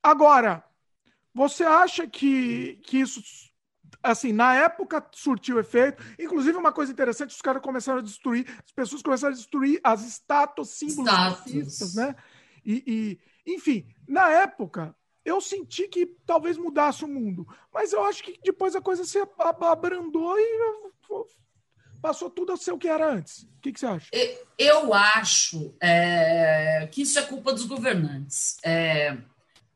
Agora, 0.00 0.64
você 1.34 1.64
acha 1.64 2.06
que, 2.06 2.78
que 2.84 2.98
isso, 2.98 3.20
assim, 4.00 4.32
na 4.32 4.54
época 4.54 5.04
surtiu 5.12 5.58
efeito? 5.58 6.00
Inclusive, 6.16 6.56
uma 6.56 6.70
coisa 6.70 6.92
interessante, 6.92 7.30
os 7.30 7.42
caras 7.42 7.60
começaram 7.60 7.98
a 7.98 8.02
destruir, 8.02 8.46
as 8.64 8.70
pessoas 8.70 9.02
começaram 9.02 9.34
a 9.34 9.36
destruir 9.36 9.80
as 9.82 10.06
estátuas, 10.06 10.70
símbolos 10.70 11.10
racistas, 11.10 11.96
né? 11.96 12.14
E, 12.64 13.18
e, 13.46 13.52
enfim, 13.54 13.84
na 14.06 14.30
época, 14.30 14.94
eu 15.28 15.40
senti 15.40 15.86
que 15.88 16.06
talvez 16.24 16.56
mudasse 16.56 17.04
o 17.04 17.08
mundo. 17.08 17.46
Mas 17.72 17.92
eu 17.92 18.02
acho 18.04 18.22
que 18.22 18.38
depois 18.42 18.74
a 18.74 18.80
coisa 18.80 19.04
se 19.04 19.18
abrandou 19.60 20.38
e 20.38 20.90
passou 22.00 22.30
tudo 22.30 22.52
a 22.52 22.56
ser 22.56 22.72
o 22.72 22.78
que 22.78 22.88
era 22.88 23.12
antes. 23.12 23.42
O 23.42 23.60
que, 23.60 23.72
que 23.72 23.80
você 23.80 23.86
acha? 23.86 24.08
Eu 24.56 24.94
acho 24.94 25.74
é, 25.80 26.88
que 26.90 27.02
isso 27.02 27.18
é 27.18 27.22
culpa 27.22 27.52
dos 27.52 27.66
governantes. 27.66 28.56
É, 28.64 29.18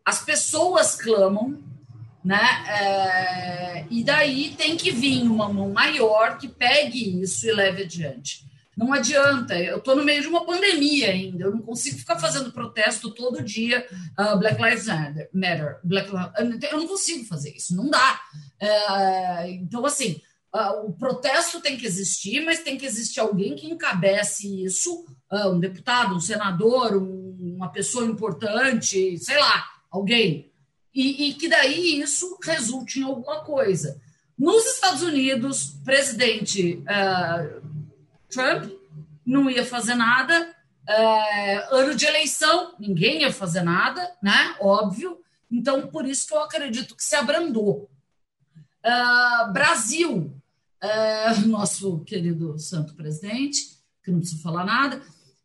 as 0.04 0.24
pessoas 0.24 0.96
clamam, 0.96 1.62
né? 2.24 2.64
É, 2.68 3.86
e 3.90 4.02
daí 4.02 4.54
tem 4.56 4.76
que 4.76 4.90
vir 4.90 5.22
uma 5.24 5.52
mão 5.52 5.70
maior 5.70 6.38
que 6.38 6.48
pegue 6.48 7.20
isso 7.20 7.46
e 7.46 7.52
leve 7.52 7.82
adiante. 7.82 8.46
Não 8.76 8.90
adianta, 8.92 9.58
eu 9.58 9.78
estou 9.78 9.94
no 9.94 10.04
meio 10.04 10.22
de 10.22 10.28
uma 10.28 10.46
pandemia 10.46 11.10
ainda, 11.10 11.44
eu 11.44 11.50
não 11.50 11.60
consigo 11.60 11.98
ficar 11.98 12.18
fazendo 12.18 12.52
protesto 12.52 13.10
todo 13.10 13.42
dia, 13.42 13.86
uh, 14.18 14.38
Black 14.38 14.62
Lives 14.62 14.86
Matter, 15.32 15.78
Black, 15.84 16.10
eu 16.70 16.78
não 16.78 16.88
consigo 16.88 17.24
fazer 17.26 17.54
isso, 17.54 17.76
não 17.76 17.90
dá. 17.90 18.20
Uh, 18.62 19.46
então, 19.50 19.84
assim, 19.84 20.22
uh, 20.54 20.86
o 20.86 20.92
protesto 20.94 21.60
tem 21.60 21.76
que 21.76 21.84
existir, 21.84 22.42
mas 22.46 22.60
tem 22.60 22.78
que 22.78 22.86
existir 22.86 23.20
alguém 23.20 23.54
que 23.54 23.70
encabece 23.70 24.64
isso, 24.64 25.04
um 25.30 25.58
deputado, 25.58 26.14
um 26.14 26.20
senador, 26.20 26.94
um, 26.94 27.54
uma 27.56 27.70
pessoa 27.70 28.04
importante, 28.04 29.16
sei 29.18 29.38
lá, 29.38 29.64
alguém. 29.90 30.50
E, 30.94 31.28
e 31.28 31.34
que 31.34 31.48
daí 31.48 32.00
isso 32.00 32.38
resulte 32.42 33.00
em 33.00 33.02
alguma 33.02 33.40
coisa. 33.40 33.98
Nos 34.38 34.64
Estados 34.66 35.02
Unidos, 35.02 35.76
presidente 35.84 36.82
Trump 38.32 38.72
não 39.24 39.50
ia 39.50 39.64
fazer 39.64 39.94
nada. 39.94 40.54
É, 40.88 41.68
ano 41.70 41.94
de 41.94 42.04
eleição, 42.04 42.74
ninguém 42.78 43.20
ia 43.20 43.32
fazer 43.32 43.62
nada, 43.62 44.10
né? 44.22 44.56
Óbvio. 44.60 45.18
Então, 45.50 45.86
por 45.86 46.06
isso 46.06 46.26
que 46.26 46.34
eu 46.34 46.42
acredito 46.42 46.96
que 46.96 47.04
se 47.04 47.14
abrandou. 47.14 47.88
Uh, 48.84 49.52
Brasil, 49.52 50.34
uh, 50.82 51.40
nosso 51.46 52.00
querido 52.00 52.58
santo 52.58 52.94
presidente, 52.94 53.78
que 54.02 54.10
não 54.10 54.18
preciso 54.18 54.42
falar 54.42 54.64
nada, 54.64 55.00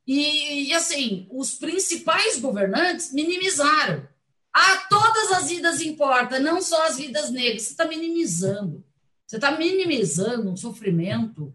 e, 0.07 0.69
e, 0.69 0.73
assim, 0.73 1.27
os 1.29 1.55
principais 1.55 2.39
governantes 2.39 3.11
minimizaram. 3.11 4.07
Ah, 4.53 4.77
todas 4.89 5.33
as 5.33 5.49
vidas 5.49 5.81
importam, 5.81 6.39
não 6.39 6.61
só 6.61 6.87
as 6.87 6.97
vidas 6.97 7.29
negras. 7.29 7.63
Você 7.63 7.71
está 7.71 7.85
minimizando. 7.85 8.83
Você 9.27 9.35
está 9.35 9.51
minimizando 9.51 10.49
um 10.49 10.55
sofrimento 10.55 11.53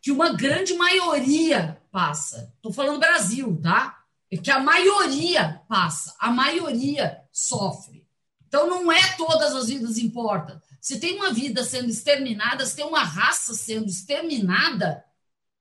que 0.00 0.10
uma 0.10 0.32
grande 0.32 0.74
maioria 0.74 1.80
passa. 1.90 2.52
Estou 2.56 2.72
falando 2.72 3.00
Brasil, 3.00 3.58
tá? 3.60 4.02
É 4.30 4.36
que 4.36 4.50
a 4.50 4.58
maioria 4.58 5.60
passa, 5.68 6.14
a 6.18 6.30
maioria 6.30 7.20
sofre. 7.32 8.06
Então 8.46 8.68
não 8.68 8.90
é 8.90 9.16
todas 9.16 9.54
as 9.54 9.68
vidas 9.68 9.98
importam. 9.98 10.60
Se 10.80 10.98
tem 10.98 11.16
uma 11.16 11.32
vida 11.32 11.62
sendo 11.62 11.90
exterminada, 11.90 12.64
se 12.64 12.76
tem 12.76 12.84
uma 12.84 13.04
raça 13.04 13.54
sendo 13.54 13.86
exterminada, 13.86 15.04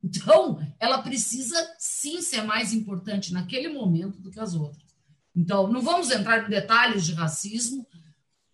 então 0.04 0.60
ela 0.80 1.02
precisa 1.02 1.56
sim 1.78 2.22
ser 2.22 2.42
mais 2.44 2.74
importante 2.74 3.34
naquele 3.34 3.68
momento 3.68 4.20
do 4.20 4.32
que 4.32 4.40
as 4.40 4.56
outras. 4.56 4.90
Então, 5.36 5.68
não 5.68 5.82
vamos 5.82 6.10
entrar 6.10 6.46
em 6.46 6.50
detalhes 6.50 7.06
de 7.06 7.14
racismo, 7.14 7.86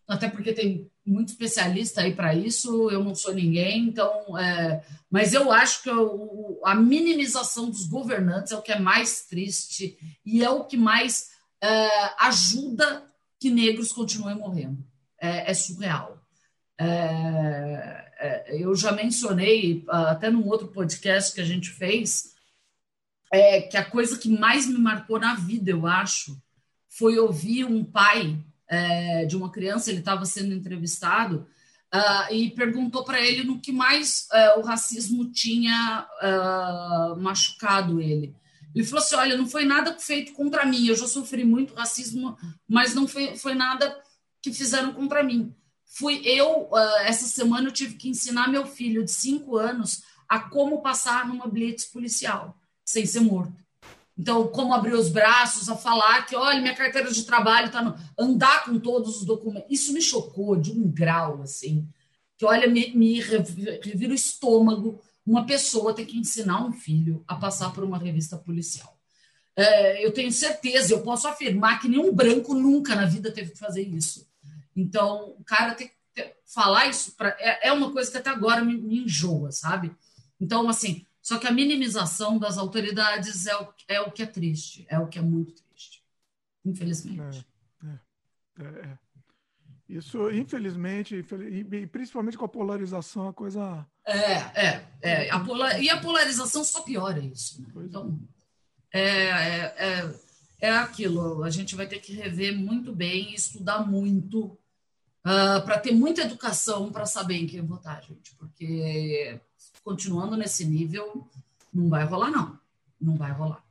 até 0.08 0.30
porque 0.30 0.54
tem 0.54 0.90
muito 1.06 1.30
especialista 1.30 2.02
aí 2.02 2.16
para 2.16 2.34
isso, 2.34 2.90
eu 2.90 3.04
não 3.04 3.14
sou 3.14 3.34
ninguém, 3.34 3.88
então, 3.88 4.38
é, 4.38 4.84
mas 5.10 5.34
eu 5.34 5.52
acho 5.52 5.84
que 5.84 5.90
o, 5.90 6.60
a 6.64 6.74
minimização 6.74 7.70
dos 7.70 7.86
governantes 7.86 8.52
é 8.52 8.56
o 8.56 8.62
que 8.62 8.72
é 8.72 8.80
mais 8.80 9.26
triste 9.26 9.98
e 10.26 10.44
é 10.44 10.50
o 10.50 10.66
que 10.66 10.78
mais 10.78 11.30
é, 11.62 12.26
ajuda 12.26 13.06
que 13.40 13.52
negros 13.52 13.92
continuem 13.92 14.36
morrendo. 14.36 14.84
É, 15.20 15.52
é 15.52 15.54
surreal. 15.54 16.20
É, 16.78 18.12
é, 18.20 18.64
eu 18.64 18.76
já 18.76 18.92
mencionei, 18.92 19.84
até 19.88 20.30
num 20.30 20.48
outro 20.48 20.68
podcast 20.68 21.34
que 21.34 21.42
a 21.42 21.46
gente 21.46 21.70
fez, 21.70 22.34
é, 23.32 23.62
que 23.62 23.78
a 23.78 23.86
coisa 23.86 24.18
que 24.18 24.30
mais 24.30 24.68
me 24.68 24.78
marcou 24.78 25.20
na 25.20 25.36
vida, 25.36 25.72
eu 25.72 25.86
acho, 25.86 26.42
foi 26.88 27.20
ouvir 27.20 27.66
um 27.66 27.84
pai 27.84 28.38
é, 28.68 29.26
de 29.26 29.36
uma 29.36 29.52
criança, 29.52 29.90
ele 29.90 30.00
estava 30.00 30.26
sendo 30.26 30.54
entrevistado 30.54 31.48
uh, 31.94 32.34
e 32.34 32.52
perguntou 32.52 33.04
para 33.04 33.22
ele 33.22 33.44
no 33.44 33.60
que 33.60 33.72
mais 33.72 34.28
uh, 34.32 34.60
o 34.60 34.64
racismo 34.64 35.32
tinha 35.32 36.08
uh, 36.22 37.22
machucado 37.22 38.02
ele. 38.02 38.36
Ele 38.74 38.86
falou 38.86 39.04
assim: 39.04 39.16
Olha, 39.16 39.38
não 39.38 39.48
foi 39.48 39.66
nada 39.66 39.98
feito 39.98 40.34
contra 40.34 40.66
mim, 40.66 40.88
eu 40.88 40.96
já 40.96 41.08
sofri 41.08 41.46
muito 41.46 41.74
racismo, 41.74 42.38
mas 42.68 42.94
não 42.94 43.08
foi, 43.08 43.38
foi 43.38 43.54
nada 43.54 43.98
que 44.42 44.54
fizeram 44.54 44.94
contra 44.94 45.24
mim. 45.24 45.54
Fui 45.86 46.22
eu, 46.26 46.70
essa 47.06 47.26
semana, 47.26 47.70
eu 47.70 47.72
tive 47.72 47.96
que 47.96 48.10
ensinar 48.10 48.50
meu 48.50 48.66
filho 48.66 49.06
de 49.06 49.12
cinco 49.12 49.56
anos 49.56 50.04
a 50.28 50.40
como 50.40 50.82
passar 50.82 51.26
numa 51.26 51.48
blitz 51.48 51.86
policial, 51.86 52.60
sem 52.84 53.06
ser 53.06 53.22
morto. 53.22 53.65
Então, 54.18 54.48
como 54.48 54.74
abrir 54.74 54.94
os 54.94 55.10
braços, 55.10 55.68
a 55.68 55.76
falar 55.76 56.26
que, 56.26 56.36
olha, 56.36 56.62
minha 56.62 56.76
carteira 56.76 57.12
de 57.12 57.24
trabalho 57.24 57.68
está 57.68 57.82
no... 57.82 57.96
andar 58.18 58.64
com 58.64 58.80
todos 58.80 59.18
os 59.18 59.26
documentos. 59.26 59.70
Isso 59.70 59.92
me 59.92 60.02
chocou 60.02 60.56
de 60.56 60.72
um 60.72 60.90
grau, 60.90 61.42
assim, 61.42 61.88
que, 62.38 62.46
olha, 62.46 62.68
me, 62.68 62.96
me 62.96 63.20
revira 63.20 64.12
o 64.12 64.16
estômago 64.16 65.02
uma 65.26 65.46
pessoa 65.46 65.94
ter 65.94 66.06
que 66.06 66.18
ensinar 66.18 66.66
um 66.66 66.72
filho 66.72 67.24
a 67.28 67.36
passar 67.36 67.74
por 67.74 67.84
uma 67.84 67.98
revista 67.98 68.38
policial. 68.38 68.96
É, 69.56 70.06
eu 70.06 70.14
tenho 70.14 70.32
certeza, 70.32 70.94
eu 70.94 71.02
posso 71.02 71.28
afirmar 71.28 71.80
que 71.80 71.88
nenhum 71.88 72.14
branco 72.14 72.54
nunca 72.54 72.96
na 72.96 73.06
vida 73.06 73.32
teve 73.32 73.52
que 73.52 73.58
fazer 73.58 73.82
isso. 73.82 74.28
Então, 74.76 75.34
o 75.40 75.44
cara 75.44 75.74
tem 75.74 75.90
que 76.14 76.36
falar 76.46 76.88
isso 76.88 77.14
pra, 77.16 77.30
é, 77.40 77.70
é 77.70 77.74
uma 77.74 77.92
coisa 77.92 78.12
que 78.12 78.18
até 78.18 78.30
agora 78.30 78.64
me, 78.64 78.78
me 78.78 79.04
enjoa, 79.04 79.52
sabe? 79.52 79.92
Então, 80.40 80.70
assim, 80.70 81.06
só 81.26 81.40
que 81.40 81.48
a 81.48 81.52
minimização 81.52 82.38
das 82.38 82.56
autoridades 82.56 83.48
é 83.48 83.58
o, 83.58 83.68
é 83.88 84.00
o 84.00 84.12
que 84.12 84.22
é 84.22 84.28
triste, 84.28 84.86
é 84.88 85.00
o 85.00 85.08
que 85.08 85.18
é 85.18 85.22
muito 85.24 85.56
triste, 85.56 86.04
infelizmente. 86.64 87.44
É, 87.84 87.88
é, 87.88 88.64
é, 88.64 88.68
é. 88.86 88.98
Isso, 89.90 90.30
infelizmente, 90.30 91.16
e 91.16 91.88
principalmente 91.88 92.38
com 92.38 92.46
a 92.46 92.48
polarização, 92.48 93.28
a 93.28 93.34
coisa. 93.34 93.88
É, 94.06 94.34
é, 94.68 94.88
é. 95.02 95.32
A 95.32 95.40
polar... 95.40 95.82
E 95.82 95.90
a 95.90 96.00
polarização 96.00 96.64
só 96.64 96.84
piora 96.84 97.20
isso. 97.20 97.60
Né? 97.60 97.70
Então, 97.78 98.20
é, 98.94 99.02
é, 99.02 99.76
é, 99.80 100.16
é 100.60 100.72
aquilo. 100.78 101.44
A 101.44 101.50
gente 101.50 101.76
vai 101.76 101.88
ter 101.88 102.02
que 102.02 102.14
rever 102.14 102.56
muito 102.56 102.94
bem, 102.94 103.34
estudar 103.34 103.80
muito, 103.80 104.44
uh, 104.46 104.58
ah, 105.24 105.62
para 105.66 105.80
ter 105.80 105.92
muita 105.92 106.22
educação 106.22 106.92
para 106.92 107.08
saber 107.08 107.38
em 107.38 107.48
quem 107.48 107.66
votar, 107.66 108.04
gente. 108.04 108.36
Porque 108.36 109.42
continuando 109.86 110.36
nesse 110.36 110.66
nível, 110.66 111.30
não 111.72 111.88
vai 111.88 112.04
rolar, 112.04 112.32
não. 112.32 112.60
Não 113.00 113.16
vai 113.16 113.32
rolar. 113.32 113.64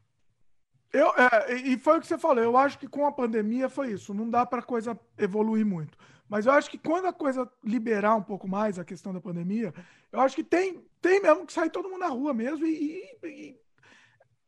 Eu, 0.93 1.09
é, 1.09 1.55
e 1.57 1.77
foi 1.77 1.99
o 1.99 2.01
que 2.01 2.07
você 2.07 2.17
falou. 2.17 2.43
Eu 2.43 2.57
acho 2.57 2.79
que 2.79 2.87
com 2.87 3.05
a 3.05 3.11
pandemia 3.11 3.69
foi 3.69 3.93
isso. 3.93 4.15
Não 4.15 4.31
dá 4.31 4.47
para 4.47 4.61
a 4.61 4.63
coisa 4.63 4.99
evoluir 5.19 5.67
muito. 5.67 5.99
Mas 6.29 6.47
eu 6.47 6.53
acho 6.53 6.71
que 6.71 6.79
quando 6.79 7.07
a 7.07 7.13
coisa 7.13 7.51
liberar 7.65 8.15
um 8.15 8.23
pouco 8.23 8.47
mais 8.47 8.79
a 8.79 8.85
questão 8.85 9.13
da 9.13 9.21
pandemia, 9.21 9.75
eu 10.13 10.21
acho 10.21 10.37
que 10.37 10.45
tem, 10.45 10.85
tem 11.03 11.21
mesmo 11.21 11.45
que 11.45 11.53
sair 11.53 11.69
todo 11.69 11.89
mundo 11.89 12.01
na 12.01 12.09
rua 12.09 12.33
mesmo. 12.33 12.65
E, 12.65 13.03
e, 13.25 13.27
e 13.27 13.57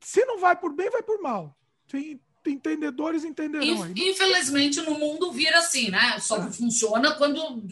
se 0.01 0.25
não 0.25 0.39
vai 0.39 0.55
por 0.55 0.73
bem, 0.73 0.89
vai 0.89 1.03
por 1.03 1.21
mal. 1.21 1.59
Tem, 1.89 2.21
entendedores 2.47 3.25
entenderão. 3.25 3.91
Infelizmente, 3.97 4.81
no 4.83 4.97
mundo 4.97 5.33
vira 5.33 5.59
assim, 5.59 5.91
né? 5.91 6.17
Só 6.21 6.37
é. 6.37 6.53
funciona 6.53 7.17
quando 7.17 7.64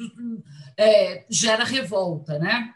é, 0.77 1.25
gera 1.31 1.63
revolta, 1.63 2.41
né? 2.41 2.75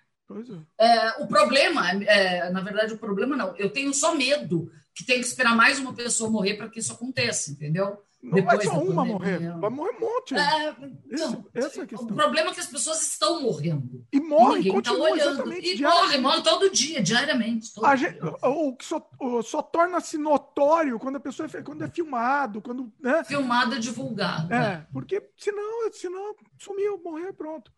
É. 0.78 0.86
é. 0.86 1.14
o 1.20 1.26
problema, 1.26 1.90
é, 1.90 2.50
na 2.50 2.60
verdade, 2.60 2.94
o 2.94 2.98
problema 2.98 3.36
não. 3.36 3.56
Eu 3.56 3.70
tenho 3.70 3.92
só 3.94 4.14
medo 4.14 4.70
que 4.94 5.04
tem 5.04 5.20
que 5.20 5.26
esperar 5.26 5.54
mais 5.54 5.78
uma 5.78 5.94
pessoa 5.94 6.30
morrer 6.30 6.54
para 6.54 6.68
que 6.68 6.80
isso 6.80 6.92
aconteça, 6.92 7.50
entendeu? 7.50 8.02
Não 8.20 8.32
Depois 8.32 8.64
vai 8.64 8.66
só 8.66 8.82
uma 8.82 9.04
morrer, 9.04 9.38
vai 9.58 9.70
morrer 9.70 9.96
um 9.96 10.00
monte. 10.00 10.34
É, 10.34 10.74
então, 11.08 11.46
essa 11.54 11.82
é 11.82 11.84
a. 11.84 12.00
O 12.02 12.06
problema 12.08 12.50
é 12.50 12.54
que 12.54 12.58
as 12.58 12.66
pessoas 12.66 13.00
estão 13.00 13.40
morrendo. 13.40 14.04
E 14.12 14.18
morrem, 14.18 14.82
tá 14.82 14.92
olhando. 14.92 15.52
E 15.52 15.80
morrem, 15.80 16.20
morrem 16.20 16.42
todo 16.42 16.68
dia, 16.68 17.00
diariamente. 17.00 17.72
Todo 17.72 17.96
gente, 17.96 18.18
o 18.42 18.74
que 18.74 18.84
só, 18.84 19.08
só 19.44 19.62
torna-se 19.62 20.18
notório 20.18 20.98
quando 20.98 21.14
a 21.16 21.20
pessoa 21.20 21.48
é, 21.54 21.62
quando 21.62 21.84
é 21.84 21.88
filmado, 21.88 22.60
quando. 22.60 22.92
Né? 22.98 23.22
Filmado 23.22 23.76
e 23.76 23.78
divulgado. 23.78 24.52
É, 24.52 24.84
porque 24.92 25.22
senão, 25.36 25.92
senão 25.92 26.34
sumiu, 26.58 27.00
morreu 27.04 27.32
pronto. 27.32 27.70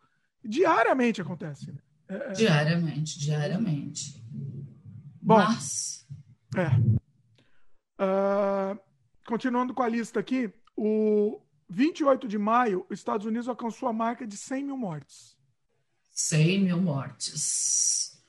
Diariamente 0.42 1.20
acontece, 1.20 1.70
né? 1.70 1.78
É, 2.10 2.14
é. 2.14 2.32
Diariamente, 2.32 3.18
diariamente. 3.18 4.20
Bom, 5.22 5.36
Mas... 5.36 6.06
é. 6.56 7.00
Uh, 8.02 8.78
continuando 9.26 9.72
com 9.72 9.82
a 9.82 9.88
lista 9.88 10.18
aqui, 10.18 10.52
o 10.76 11.40
28 11.68 12.26
de 12.26 12.36
maio, 12.36 12.84
os 12.90 12.98
Estados 12.98 13.26
Unidos 13.26 13.48
alcançou 13.48 13.88
a 13.88 13.92
marca 13.92 14.26
de 14.26 14.36
100 14.36 14.64
mil 14.64 14.76
mortes. 14.76 15.36
100 16.10 16.64
mil 16.64 16.80
mortes. 16.80 18.20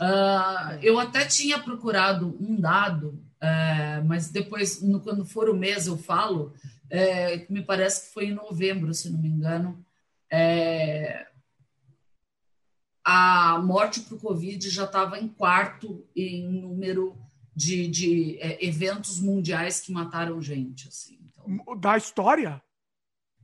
Uh, 0.00 0.78
eu 0.82 0.98
até 0.98 1.26
tinha 1.26 1.58
procurado 1.58 2.36
um 2.40 2.58
dado, 2.58 3.08
uh, 3.42 4.04
mas 4.06 4.30
depois, 4.30 4.80
no, 4.80 5.00
quando 5.00 5.26
for 5.26 5.50
o 5.50 5.56
mês, 5.56 5.86
eu 5.86 5.98
falo. 5.98 6.54
Uh, 6.86 7.52
me 7.52 7.62
parece 7.62 8.06
que 8.06 8.14
foi 8.14 8.26
em 8.26 8.34
novembro, 8.34 8.94
se 8.94 9.10
não 9.10 9.18
me 9.18 9.28
engano. 9.28 9.84
É, 10.30 11.26
a 13.06 13.60
morte 13.62 14.00
por 14.00 14.20
Covid 14.20 14.68
já 14.68 14.84
estava 14.84 15.18
em 15.18 15.28
quarto 15.28 16.04
em 16.14 16.48
número 16.48 17.16
de, 17.54 17.86
de 17.86 18.38
é, 18.40 18.66
eventos 18.66 19.20
mundiais 19.20 19.80
que 19.80 19.92
mataram 19.92 20.42
gente. 20.42 20.88
Assim. 20.88 21.18
Então, 21.22 21.78
da 21.78 21.96
história? 21.96 22.60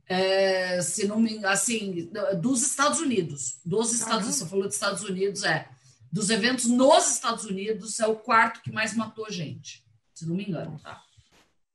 é, 0.07 0.81
se 0.81 1.07
não 1.07 1.19
me 1.19 1.43
assim, 1.45 2.09
dos 2.41 2.61
Estados 2.61 2.99
Unidos. 2.99 3.59
Dos 3.65 3.93
Estados 3.93 4.25
Unidos, 4.25 4.35
você 4.35 4.45
falou 4.45 4.65
dos 4.65 4.75
Estados 4.75 5.03
Unidos, 5.03 5.43
é. 5.43 5.69
Dos 6.11 6.29
eventos 6.29 6.65
nos 6.65 7.11
Estados 7.11 7.45
Unidos, 7.45 7.99
é 7.99 8.07
o 8.07 8.15
quarto 8.15 8.61
que 8.61 8.71
mais 8.71 8.95
matou 8.95 9.31
gente, 9.31 9.83
se 10.13 10.27
não 10.27 10.35
me 10.35 10.45
engano, 10.45 10.79
tá? 10.79 11.01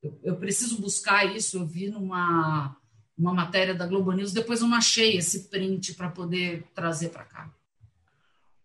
Eu, 0.01 0.17
eu 0.23 0.35
preciso 0.37 0.79
buscar 0.79 1.25
isso, 1.35 1.57
eu 1.57 1.65
vi 1.65 1.89
numa 1.89 2.75
uma 3.17 3.33
matéria 3.33 3.75
da 3.75 3.85
Globo 3.85 4.13
News, 4.13 4.31
depois 4.31 4.61
eu 4.61 4.67
não 4.69 4.77
achei 4.77 5.17
esse 5.17 5.49
print 5.49 5.93
para 5.95 6.09
poder 6.09 6.65
trazer 6.73 7.09
para 7.09 7.25
cá. 7.25 7.53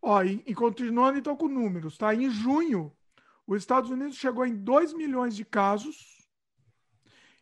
Ó, 0.07 0.23
e, 0.23 0.43
e, 0.47 0.55
continuando 0.55 1.19
então 1.19 1.35
com 1.35 1.49
números, 1.49 1.97
tá? 1.97 2.15
Em 2.15 2.29
junho, 2.29 2.93
os 3.47 3.57
Estados 3.57 3.91
Unidos 3.91 4.19
chegou 4.19 4.45
em 4.45 4.55
2 4.55 4.93
milhões 4.93 5.35
de 5.35 5.47
casos 5.47 6.29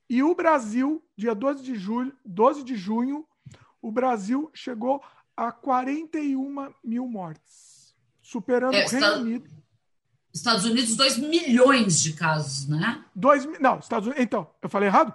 e 0.08 0.22
o 0.22 0.32
Brasil, 0.32 1.02
dia 1.16 1.34
12 1.34 1.60
de 1.64 1.74
julho, 1.74 2.16
12 2.24 2.62
de 2.62 2.76
junho, 2.76 3.26
o 3.80 3.90
Brasil 3.90 4.48
chegou 4.54 5.02
a 5.36 5.50
41 5.50 6.72
mil 6.84 7.08
mortes, 7.08 7.96
superando 8.20 8.76
é, 8.76 8.84
o 8.84 8.88
Reino 8.88 9.14
Unido. 9.14 9.50
Estados 10.32 10.64
Unidos, 10.64 10.94
2 10.94 11.18
milhões 11.18 12.00
de 12.00 12.12
casos, 12.12 12.68
né? 12.68 13.04
Dois, 13.12 13.44
não, 13.58 13.80
Estados 13.80 14.06
Unidos. 14.06 14.22
Então, 14.22 14.48
eu 14.62 14.68
falei 14.68 14.88
errado? 14.88 15.12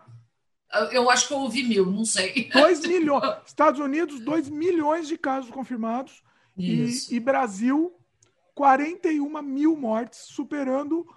Eu 0.92 1.10
acho 1.10 1.30
que 1.30 1.34
eu 1.34 1.38
ouvi 1.38 1.64
mil, 1.64 1.86
não 1.86 2.04
sei. 2.04 2.50
2 2.52 2.82
milhões. 2.86 3.24
Estados 3.48 3.80
Unidos, 3.80 4.20
2 4.20 4.50
milhões 4.50 5.08
de 5.08 5.18
casos 5.18 5.50
confirmados. 5.50 6.27
E, 6.58 7.16
e, 7.16 7.20
Brasil, 7.20 7.96
41 8.56 9.42
mil 9.42 9.76
mortes, 9.76 10.20
superando 10.20 11.08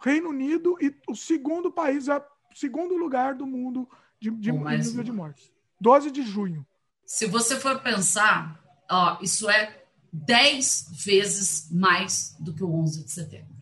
Reino 0.00 0.30
Unido 0.30 0.76
e 0.80 0.94
o 1.08 1.14
segundo 1.14 1.70
país, 1.70 2.08
o 2.08 2.22
segundo 2.54 2.96
lugar 2.96 3.34
do 3.34 3.46
mundo 3.46 3.88
de, 4.18 4.30
de 4.30 4.50
número 4.52 5.04
de 5.04 5.12
mortes. 5.12 5.52
12 5.80 6.10
de 6.10 6.22
junho. 6.22 6.66
Se 7.04 7.26
você 7.26 7.56
for 7.60 7.80
pensar, 7.82 8.58
ó, 8.90 9.18
isso 9.20 9.50
é 9.50 9.84
10 10.12 11.04
vezes 11.04 11.70
mais 11.70 12.34
do 12.40 12.54
que 12.54 12.64
o 12.64 12.72
11 12.72 13.04
de 13.04 13.10
setembro. 13.10 13.54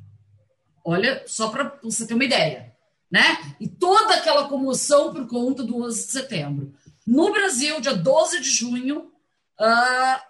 Olha, 0.85 1.25
só 1.27 1.49
para 1.49 1.79
você 1.83 2.07
ter 2.07 2.15
uma 2.15 2.25
ideia 2.25 2.75
né? 3.15 3.55
E 3.61 3.69
toda 3.69 4.17
aquela 4.17 4.49
comoção 4.49 5.13
por 5.15 5.25
conta 5.29 5.63
do 5.63 5.81
11 5.85 6.07
de 6.07 6.11
setembro. 6.11 6.75
No 7.07 7.33
Brasil, 7.33 7.81
dia 7.81 7.95
12 7.95 8.41
de 8.41 8.51
junho, 8.51 9.13
uh, 9.61 10.21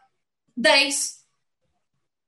10, 0.57 1.25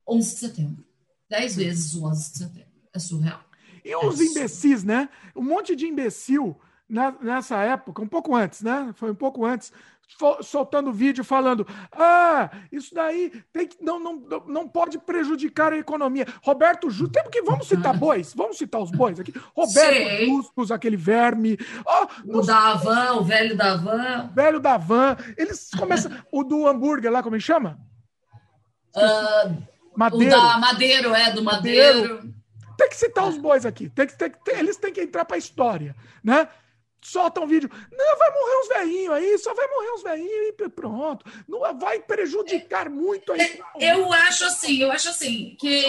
11 0.07 0.33
de 0.33 0.39
setembro. 0.39 0.85
10 1.29 1.55
vezes 1.55 1.93
o 1.95 2.05
11 2.05 2.31
de 2.31 2.37
setembro. 2.37 2.67
É 2.93 2.99
surreal. 2.99 3.41
E 3.83 3.95
os 3.95 4.19
é 4.19 4.23
imbecis, 4.23 4.83
né? 4.83 5.09
Um 5.35 5.43
monte 5.43 5.75
de 5.75 5.87
imbecil 5.87 6.59
nessa 6.89 7.57
época, 7.63 8.01
um 8.01 8.07
pouco 8.07 8.35
antes, 8.35 8.61
né? 8.61 8.91
Foi 8.95 9.11
um 9.11 9.15
pouco 9.15 9.45
antes, 9.45 9.71
soltando 10.41 10.91
vídeo 10.91 11.23
falando: 11.23 11.65
ah, 11.91 12.49
isso 12.71 12.93
daí 12.93 13.31
tem 13.51 13.67
que, 13.67 13.81
não, 13.81 13.99
não, 13.99 14.15
não 14.47 14.67
pode 14.67 14.97
prejudicar 14.99 15.73
a 15.73 15.77
economia. 15.77 16.25
Roberto 16.43 16.89
Justus, 16.89 17.11
temos 17.11 17.29
que 17.29 17.41
vamos 17.41 17.67
citar 17.67 17.97
bois, 17.97 18.33
vamos 18.33 18.57
citar 18.57 18.81
os 18.81 18.91
bois 18.91 19.19
aqui. 19.19 19.33
Roberto 19.55 20.25
Justus, 20.25 20.71
aquele 20.71 20.97
verme. 20.97 21.57
Oh, 21.85 22.39
o 22.39 22.41
Davan, 22.41 23.13
o 23.13 23.23
velho 23.23 23.55
Davan. 23.55 24.31
Velho 24.33 24.59
Davan. 24.59 25.17
Eles 25.37 25.69
começam. 25.77 26.11
o 26.31 26.43
do 26.43 26.67
hambúrguer 26.67 27.11
lá, 27.11 27.21
como 27.21 27.35
ele 27.35 27.43
chama? 27.43 27.79
Uh, 28.97 29.63
Madeiro. 29.95 30.35
O 30.35 30.41
da 30.41 30.57
Madeiro, 30.57 31.15
é, 31.15 31.31
do 31.31 31.43
Madeiro. 31.43 32.01
Madeiro. 32.01 32.33
Tem 32.77 32.89
que 32.89 32.95
citar 32.95 33.27
os 33.27 33.37
bois 33.37 33.65
aqui. 33.65 33.89
Tem 33.89 34.05
que, 34.05 34.17
tem, 34.17 34.29
tem, 34.29 34.59
eles 34.59 34.77
têm 34.77 34.93
que 34.93 35.01
entrar 35.01 35.25
para 35.25 35.35
a 35.35 35.39
história, 35.39 35.95
né? 36.23 36.47
solta 37.01 37.39
um 37.39 37.47
vídeo. 37.47 37.69
Não, 37.91 38.17
vai 38.17 38.31
morrer 38.31 38.59
uns 38.59 38.67
velhinhos 38.67 39.13
aí, 39.13 39.37
só 39.37 39.53
vai 39.53 39.67
morrer 39.67 39.91
uns 39.91 40.03
velhinhos 40.03 40.53
e 40.59 40.69
pronto. 40.69 41.25
Não 41.47 41.59
vai 41.77 41.99
prejudicar 41.99 42.89
muito 42.89 43.31
aí. 43.31 43.61
É, 43.79 43.93
eu 43.93 44.11
acho 44.11 44.45
assim, 44.45 44.81
eu 44.81 44.91
acho 44.91 45.09
assim 45.09 45.55
que 45.59 45.85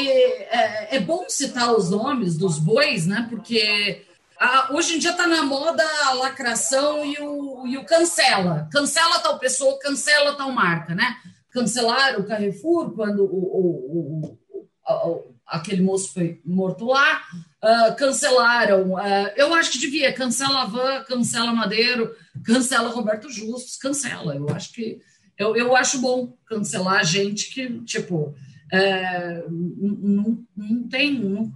é, 0.50 0.96
é 0.96 1.00
bom 1.00 1.28
citar 1.28 1.72
os 1.74 1.90
nomes 1.90 2.36
dos 2.36 2.58
bois, 2.58 3.06
né? 3.06 3.26
Porque 3.28 4.04
a, 4.38 4.72
hoje 4.72 4.96
em 4.96 4.98
dia 4.98 5.10
está 5.10 5.26
na 5.26 5.42
moda 5.42 5.84
a 6.04 6.12
lacração 6.14 7.04
e 7.04 7.18
o, 7.20 7.66
e 7.66 7.76
o 7.76 7.84
cancela. 7.84 8.68
Cancela 8.70 9.18
tal 9.20 9.38
pessoa, 9.38 9.78
cancela 9.78 10.36
tal 10.36 10.52
marca, 10.52 10.94
né? 10.94 11.16
Cancelaram 11.50 12.20
o 12.20 12.26
Carrefour 12.26 12.92
quando 12.92 13.24
o, 13.24 14.36
o, 14.36 14.38
o 14.84 15.38
aquele 15.46 15.82
moço 15.82 16.12
foi 16.12 16.40
morto 16.44 16.84
lá, 16.84 17.22
uh, 17.62 17.96
cancelaram. 17.96 18.94
Uh, 18.94 19.30
eu 19.36 19.54
acho 19.54 19.72
que 19.72 19.78
devia, 19.78 20.12
cancela 20.12 20.62
a 20.62 20.66
Van, 20.66 21.04
cancela 21.04 21.52
Madeiro, 21.52 22.14
cancela 22.44 22.90
Roberto 22.90 23.30
Justus, 23.30 23.76
cancela. 23.76 24.36
Eu 24.36 24.48
acho 24.50 24.72
que 24.72 25.00
eu, 25.38 25.56
eu 25.56 25.76
acho 25.76 26.00
bom 26.00 26.36
cancelar 26.46 27.04
gente 27.04 27.50
que, 27.50 27.80
tipo, 27.84 28.34
é, 28.72 29.44
não, 29.48 30.44
não, 30.56 30.88
tem, 30.88 31.14
não, 31.14 31.52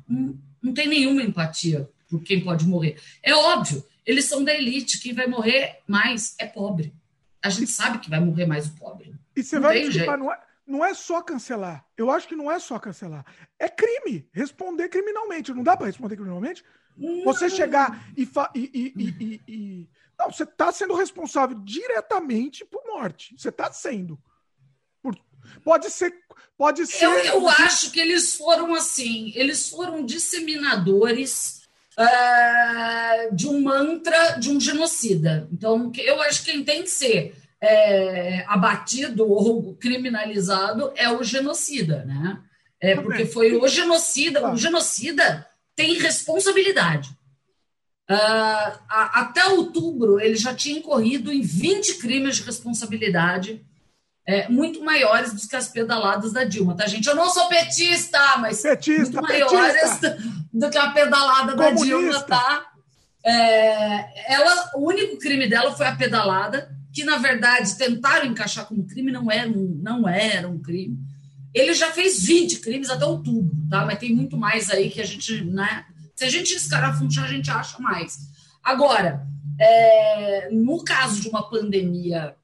não 0.63 0.73
tem 0.73 0.87
nenhuma 0.87 1.23
empatia 1.23 1.89
por 2.09 2.23
quem 2.23 2.41
pode 2.41 2.65
morrer. 2.65 2.97
É 3.23 3.35
óbvio, 3.35 3.85
eles 4.07 4.27
são 4.27 4.45
da 4.45 4.55
elite, 4.55 5.01
quem 5.01 5.13
vai 5.13 5.27
morrer 5.27 5.81
mais 5.87 6.37
é 6.39 6.47
pobre. 6.47 6.95
A 7.43 7.51
gente 7.51 7.71
sabe 7.73 7.99
que 7.99 8.09
vai 8.09 8.21
morrer 8.21 8.47
mais 8.47 8.69
o 8.69 8.75
pobre. 8.77 9.13
E 9.35 9.43
você 9.43 9.57
não 9.59 9.69
vai 9.69 9.81
desculpar, 9.81 10.19
não 10.19 10.33
é, 10.33 10.41
não 10.67 10.85
é 10.85 10.95
só 10.95 11.21
cancelar. 11.21 11.85
Eu 11.97 12.11
acho 12.11 12.29
que 12.29 12.37
não 12.37 12.51
é 12.51 12.59
só 12.59 12.79
cancelar. 12.79 13.25
É 13.59 13.69
crime. 13.69 14.29
Responder 14.33 14.89
criminalmente. 14.89 15.53
Não 15.53 15.63
dá 15.63 15.77
para 15.77 15.87
responder 15.87 16.17
criminalmente? 16.17 16.65
Você 17.25 17.49
chegar 17.49 18.07
e, 18.17 18.29
e, 18.55 18.93
e, 18.97 19.41
e 19.49 19.89
Não, 20.19 20.31
você 20.31 20.45
está 20.45 20.71
sendo 20.71 20.95
responsável 20.95 21.59
diretamente 21.61 22.65
por 22.65 22.83
morte. 22.85 23.35
Você 23.37 23.49
está 23.49 23.73
sendo. 23.73 24.19
Por... 25.03 25.19
Pode 25.65 25.91
ser. 25.91 26.15
Pode 26.57 26.87
ser. 26.87 27.05
Eu, 27.05 27.19
eu 27.19 27.49
acho 27.49 27.91
que 27.91 28.01
eles 28.01 28.37
foram 28.37 28.75
assim. 28.75 29.33
Eles 29.35 29.69
foram 29.69 30.05
disseminadores. 30.05 31.61
Uh, 31.93 33.35
de 33.37 33.47
um 33.47 33.61
mantra 33.61 34.39
de 34.41 34.49
um 34.51 34.59
genocida. 34.59 35.47
Então, 35.53 35.93
eu 35.99 36.23
acho 36.23 36.43
que 36.43 36.51
quem 36.51 36.65
tem 36.65 36.83
que 36.85 36.89
ser 36.89 37.37
é, 37.63 38.45
abatido 38.49 39.31
ou 39.31 39.75
criminalizado 39.77 40.93
é 40.97 41.09
o 41.09 41.23
genocida, 41.23 42.05
né? 42.05 42.39
É 42.81 42.97
porque 42.97 43.25
foi 43.25 43.55
o 43.55 43.69
genocida, 43.69 44.51
o 44.51 44.57
genocida 44.57 45.47
tem 45.77 45.97
responsabilidade. 45.99 47.11
Uh, 48.11 48.79
a, 48.89 49.21
até 49.21 49.47
outubro 49.47 50.19
ele 50.19 50.35
já 50.35 50.53
tinha 50.53 50.77
incorrido 50.77 51.31
em 51.31 51.41
20 51.41 51.99
crimes 51.99 52.37
de 52.37 52.43
responsabilidade 52.43 53.65
é, 54.27 54.49
muito 54.49 54.85
maiores 54.85 55.33
do 55.33 55.49
que 55.49 55.55
as 55.57 55.69
pedaladas 55.69 56.33
da 56.33 56.43
Dilma, 56.45 56.77
tá, 56.77 56.87
gente? 56.87 57.09
Eu 57.09 57.15
não 57.15 57.31
sou 57.31 57.49
petista, 57.49 58.37
mas 58.39 58.61
petista, 58.61 59.21
muito 59.21 59.23
maiores 59.23 59.99
petista. 59.99 60.19
do 60.53 60.71
que 60.71 60.79
a 60.79 60.91
pedalada 60.91 61.53
Comunista. 61.53 61.79
da 61.79 61.85
Dilma, 61.85 62.23
tá? 62.23 62.67
É, 63.25 64.35
ela, 64.35 64.73
o 64.75 64.87
único 64.89 65.17
crime 65.19 65.49
dela 65.49 65.73
foi 65.75 65.87
a 65.87 65.97
pedalada, 65.97 66.71
que 66.93 67.05
na 67.05 67.17
verdade 67.17 67.77
tentaram 67.77 68.27
encaixar 68.27 68.67
como 68.67 68.87
crime, 68.87 69.11
não 69.11 69.31
era 69.31 69.49
um, 69.49 69.79
não 69.83 70.09
era 70.09 70.49
um 70.49 70.59
crime. 70.59 70.99
Ele 71.55 71.75
já 71.75 71.91
fez 71.93 72.25
20 72.25 72.61
crimes 72.61 72.91
até 72.91 73.05
outubro, 73.05 73.55
tá? 73.69 73.85
Mas 73.85 73.99
tem 73.99 74.15
muito 74.15 74.37
mais 74.37 74.71
aí 74.71 74.91
que 74.91 75.01
a 75.01 75.05
gente, 75.05 75.45
né? 75.45 75.85
Se 76.15 76.25
a 76.25 76.31
gente 76.31 76.55
escarafunchar, 76.55 77.25
a 77.25 77.29
gente 77.29 77.51
acha 77.51 77.79
mais. 77.79 78.19
Agora, 78.63 79.27
é, 79.61 80.49
no 80.51 80.83
caso 80.85 81.21
de 81.21 81.29
uma 81.29 81.49
pandemia 81.49 82.35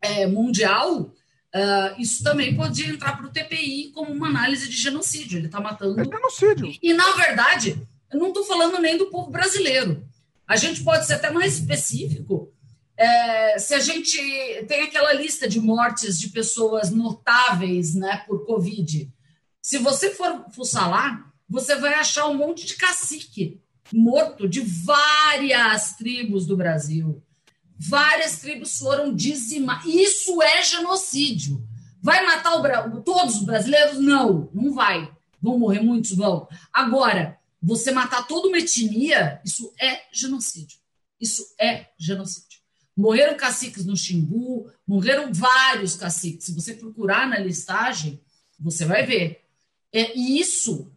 é, 0.00 0.26
mundial, 0.26 1.12
Uh, 1.52 2.00
isso 2.00 2.22
também 2.22 2.54
pode 2.54 2.88
entrar 2.88 3.16
para 3.16 3.26
o 3.26 3.30
TPI 3.30 3.90
como 3.92 4.12
uma 4.12 4.28
análise 4.28 4.68
de 4.68 4.76
genocídio. 4.76 5.36
Ele 5.36 5.46
está 5.46 5.60
matando. 5.60 6.00
É 6.00 6.04
genocídio. 6.04 6.72
E, 6.80 6.94
na 6.94 7.10
verdade, 7.14 7.76
eu 8.12 8.18
não 8.20 8.28
estou 8.28 8.44
falando 8.44 8.78
nem 8.78 8.96
do 8.96 9.06
povo 9.06 9.30
brasileiro. 9.30 10.06
A 10.46 10.54
gente 10.54 10.82
pode 10.84 11.06
ser 11.06 11.14
até 11.14 11.30
mais 11.30 11.54
específico 11.54 12.49
é, 13.00 13.58
se 13.58 13.72
a 13.74 13.80
gente 13.80 14.18
tem 14.68 14.82
aquela 14.82 15.14
lista 15.14 15.48
de 15.48 15.58
mortes 15.58 16.20
de 16.20 16.28
pessoas 16.28 16.90
notáveis 16.90 17.94
né, 17.94 18.22
por 18.26 18.44
Covid, 18.44 19.10
se 19.62 19.78
você 19.78 20.10
for 20.10 20.44
fuçar 20.54 20.90
lá, 20.90 21.32
você 21.48 21.76
vai 21.76 21.94
achar 21.94 22.26
um 22.26 22.34
monte 22.34 22.66
de 22.66 22.76
cacique 22.76 23.58
morto 23.90 24.46
de 24.46 24.60
várias 24.60 25.96
tribos 25.96 26.46
do 26.46 26.58
Brasil. 26.58 27.22
Várias 27.78 28.38
tribos 28.38 28.78
foram 28.78 29.14
dizimadas. 29.14 29.86
Isso 29.86 30.42
é 30.42 30.62
genocídio. 30.62 31.66
Vai 32.02 32.24
matar 32.24 32.54
o, 32.56 33.00
todos 33.00 33.36
os 33.36 33.44
brasileiros? 33.44 33.98
Não, 33.98 34.50
não 34.52 34.74
vai. 34.74 35.10
Vão 35.40 35.58
morrer 35.58 35.80
muitos? 35.80 36.12
Vão. 36.12 36.46
Agora, 36.70 37.38
você 37.62 37.90
matar 37.92 38.26
toda 38.26 38.48
uma 38.48 38.58
etnia, 38.58 39.40
isso 39.42 39.72
é 39.80 40.02
genocídio. 40.12 40.78
Isso 41.18 41.54
é 41.58 41.86
genocídio. 41.98 42.49
Morreram 43.00 43.34
caciques 43.34 43.86
no 43.86 43.96
Xingu, 43.96 44.70
morreram 44.86 45.32
vários 45.32 45.96
caciques. 45.96 46.44
Se 46.44 46.54
você 46.54 46.74
procurar 46.74 47.26
na 47.26 47.38
listagem, 47.38 48.20
você 48.58 48.84
vai 48.84 49.06
ver. 49.06 49.42
É, 49.90 50.14
e 50.14 50.38
isso, 50.38 50.92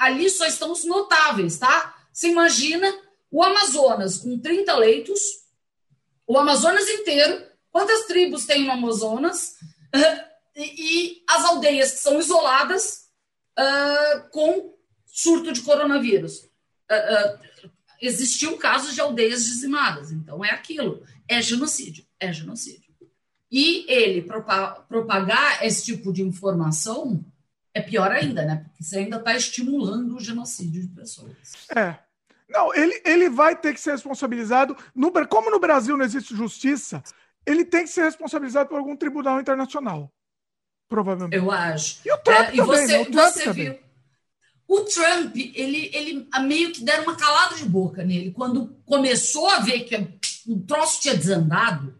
ali 0.00 0.28
só 0.28 0.46
estão 0.46 0.70
os 0.70 0.84
notáveis, 0.84 1.58
tá? 1.58 1.96
Você 2.12 2.28
imagina 2.28 2.86
o 3.30 3.42
Amazonas 3.42 4.18
com 4.18 4.38
30 4.38 4.76
leitos 4.76 5.20
O 6.26 6.38
Amazonas 6.38 6.86
inteiro. 6.88 7.46
Quantas 7.70 8.06
tribos 8.06 8.44
tem 8.44 8.64
no 8.64 8.72
Amazonas? 8.72 9.56
e, 10.54 10.62
e, 10.62 11.24
as 11.28 11.44
aldeias 11.44 11.92
que 11.92 11.98
são 11.98 12.18
isoladas 12.18 13.08
uh, 13.58 14.28
com 14.30 14.74
surto 15.06 15.52
de 15.52 15.62
coronavírus. 15.62 16.40
Uh, 16.90 17.64
uh, 17.64 17.70
existiu 18.00 18.58
casos 18.58 18.94
de 18.94 19.00
aldeias 19.00 19.44
dizimadas. 19.44 20.12
Então, 20.12 20.44
é 20.44 20.50
aquilo. 20.50 21.02
É 21.28 21.40
genocídio. 21.42 22.04
É 22.18 22.32
genocídio. 22.32 22.86
E 23.50 23.90
ele 23.90 24.22
propagar 24.88 25.64
esse 25.64 25.84
tipo 25.84 26.12
de 26.12 26.22
informação 26.22 27.24
é 27.72 27.80
pior 27.80 28.10
ainda, 28.10 28.44
né? 28.44 28.64
Porque 28.64 28.82
você 28.82 28.98
ainda 28.98 29.18
está 29.18 29.36
estimulando 29.36 30.16
o 30.16 30.20
genocídio 30.20 30.82
de 30.82 30.88
pessoas. 30.88 31.36
É. 31.74 31.98
Não, 32.48 32.74
ele, 32.74 33.00
ele 33.04 33.28
vai 33.28 33.56
ter 33.56 33.74
que 33.74 33.80
ser 33.80 33.92
responsabilizado. 33.92 34.76
No, 34.94 35.12
como 35.26 35.50
no 35.50 35.60
Brasil 35.60 35.96
não 35.96 36.04
existe 36.04 36.34
justiça, 36.34 37.02
ele 37.44 37.64
tem 37.64 37.84
que 37.84 37.90
ser 37.90 38.04
responsabilizado 38.04 38.68
por 38.68 38.78
algum 38.78 38.96
tribunal 38.96 39.40
internacional. 39.40 40.12
Provavelmente. 40.88 41.36
Eu 41.36 41.50
acho. 41.50 42.00
E 42.04 42.12
o 42.12 42.18
Trump 42.18 42.38
é, 42.38 42.44
também, 42.44 42.64
você, 42.64 42.86
né? 42.86 43.00
O 43.00 43.10
Trump 43.10 43.32
você 43.32 43.44
também. 43.44 43.64
Viu, 43.70 43.78
o 44.68 44.80
Trump, 44.80 45.36
ele, 45.36 45.90
ele 45.94 46.28
meio 46.42 46.72
que 46.72 46.82
deram 46.82 47.04
uma 47.04 47.16
calada 47.16 47.54
de 47.54 47.64
boca 47.64 48.04
nele. 48.04 48.32
Quando 48.32 48.76
começou 48.84 49.48
a 49.48 49.60
ver 49.60 49.80
que 49.80 49.94
o 50.46 50.60
troço 50.60 51.00
tinha 51.00 51.16
desandado, 51.16 51.96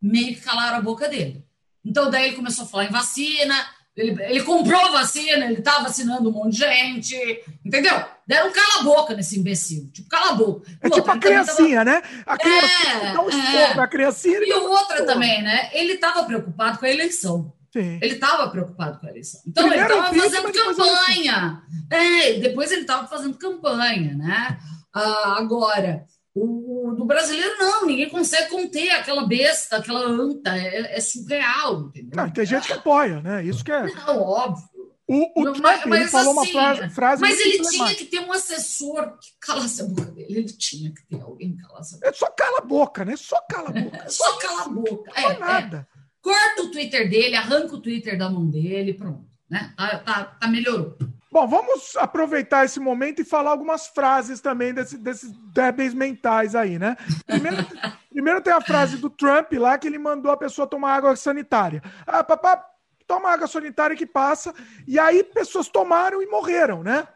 meio 0.00 0.34
que 0.34 0.40
calaram 0.40 0.78
a 0.78 0.82
boca 0.82 1.08
dele. 1.08 1.44
Então, 1.84 2.10
daí 2.10 2.28
ele 2.28 2.36
começou 2.36 2.64
a 2.64 2.68
falar 2.68 2.84
em 2.86 2.92
vacina, 2.92 3.54
ele, 3.96 4.22
ele 4.24 4.42
comprou 4.42 4.78
a 4.78 4.90
vacina, 4.90 5.46
ele 5.46 5.62
tá 5.62 5.78
vacinando 5.78 6.28
um 6.28 6.32
monte 6.32 6.52
de 6.52 6.58
gente, 6.58 7.16
entendeu? 7.64 8.04
Deram 8.26 8.52
cala-boca 8.52 9.14
nesse 9.14 9.38
imbecil. 9.38 9.90
Tipo, 9.90 10.08
cala-boca. 10.08 10.70
É 10.82 10.90
tipo 10.90 11.10
a 11.10 11.18
criancinha, 11.18 11.84
tava... 11.84 11.98
né? 11.98 12.02
A 12.26 12.36
criancinha 12.36 12.92
é, 12.92 13.12
dá 13.12 13.22
um 13.22 13.30
é. 13.30 13.80
a 13.80 13.86
criancinha. 13.86 14.38
E 14.42 14.52
o 14.52 14.70
outra 14.70 15.06
também, 15.06 15.42
né? 15.42 15.70
Ele 15.72 15.94
estava 15.94 16.24
preocupado 16.24 16.78
com 16.78 16.84
a 16.84 16.90
eleição. 16.90 17.54
Sim. 17.72 17.98
Ele 18.02 18.14
estava 18.14 18.50
preocupado 18.50 18.98
com 18.98 19.06
a 19.06 19.10
eleição. 19.10 19.40
Então, 19.46 19.66
Primeiro 19.66 19.94
ele 19.94 20.00
estava 20.00 20.18
fazendo 20.18 20.52
campanha. 20.52 21.62
É, 21.90 22.32
depois 22.34 22.72
ele 22.72 22.80
estava 22.82 23.06
fazendo 23.06 23.38
campanha, 23.38 24.14
né? 24.14 24.58
Ah, 24.94 25.36
agora, 25.38 26.04
o, 26.36 26.94
do 26.94 27.04
brasileiro, 27.06 27.56
não, 27.58 27.86
ninguém 27.86 28.10
consegue 28.10 28.50
conter 28.50 28.90
aquela 28.90 29.26
besta, 29.26 29.78
aquela 29.78 30.06
anta, 30.06 30.56
é, 30.56 30.96
é 30.96 31.00
surreal, 31.00 31.86
entendeu? 31.86 32.10
Não, 32.14 32.30
tem 32.30 32.44
gente 32.44 32.66
que 32.66 32.74
apoia, 32.74 33.22
né? 33.22 33.42
Isso 33.42 33.64
que 33.64 33.72
é. 33.72 33.86
Não, 33.86 34.20
óbvio. 34.20 34.68
O, 35.08 35.40
o 35.40 35.52
Trump, 35.52 35.62
mas, 35.62 35.86
mas, 35.86 36.00
ele 36.00 36.10
falou 36.10 36.40
assim, 36.40 36.52
uma 36.52 36.90
frase. 36.90 37.20
Mas 37.22 37.38
ele 37.38 37.60
tinha 37.60 37.94
que 37.94 38.04
ter 38.06 38.18
um 38.18 38.32
assessor 38.32 39.16
que 39.18 39.30
calasse 39.40 39.80
a 39.80 39.84
boca 39.84 40.10
dele. 40.10 40.26
Ele 40.28 40.44
tinha 40.44 40.92
que 40.92 41.06
ter 41.06 41.22
alguém 41.22 41.56
que 41.56 41.62
calasse 41.62 41.94
a 41.94 41.98
boca. 41.98 42.08
É 42.08 42.12
só 42.12 42.26
cala 42.26 42.58
a 42.58 42.64
boca, 42.64 43.04
né? 43.04 43.16
Só 43.16 43.40
cala 43.48 43.68
a 43.68 43.72
boca. 43.72 43.96
É 43.96 44.08
só 44.10 44.36
cala 44.38 44.62
a 44.62 44.68
boca. 44.68 45.12
Não 45.16 45.30
é, 45.30 45.38
nada. 45.38 45.88
É. 45.92 45.96
Corta 46.20 46.62
o 46.62 46.70
Twitter 46.72 47.08
dele, 47.08 47.36
arranca 47.36 47.76
o 47.76 47.80
Twitter 47.80 48.18
da 48.18 48.28
mão 48.28 48.50
dele, 48.50 48.94
pronto. 48.94 49.24
Né? 49.48 49.72
Tá, 49.76 49.98
tá, 50.00 50.24
tá 50.24 50.48
melhorou. 50.48 50.98
Bom, 51.36 51.46
vamos 51.46 51.94
aproveitar 51.98 52.64
esse 52.64 52.80
momento 52.80 53.20
e 53.20 53.24
falar 53.24 53.50
algumas 53.50 53.88
frases 53.88 54.40
também 54.40 54.72
desse, 54.72 54.96
desses 54.96 55.30
débeis 55.52 55.92
mentais 55.92 56.54
aí, 56.54 56.78
né? 56.78 56.96
Primeiro, 57.26 57.58
primeiro 58.10 58.40
tem 58.40 58.54
a 58.54 58.60
frase 58.62 58.96
do 58.96 59.10
Trump 59.10 59.52
lá 59.52 59.76
que 59.76 59.86
ele 59.86 59.98
mandou 59.98 60.32
a 60.32 60.36
pessoa 60.38 60.66
tomar 60.66 60.94
água 60.94 61.14
sanitária. 61.14 61.82
Ah, 62.06 62.24
papá, 62.24 62.66
toma 63.06 63.28
água 63.28 63.46
sanitária 63.46 63.94
que 63.94 64.06
passa. 64.06 64.54
E 64.88 64.98
aí 64.98 65.22
pessoas 65.22 65.68
tomaram 65.68 66.22
e 66.22 66.26
morreram, 66.26 66.82
né? 66.82 67.06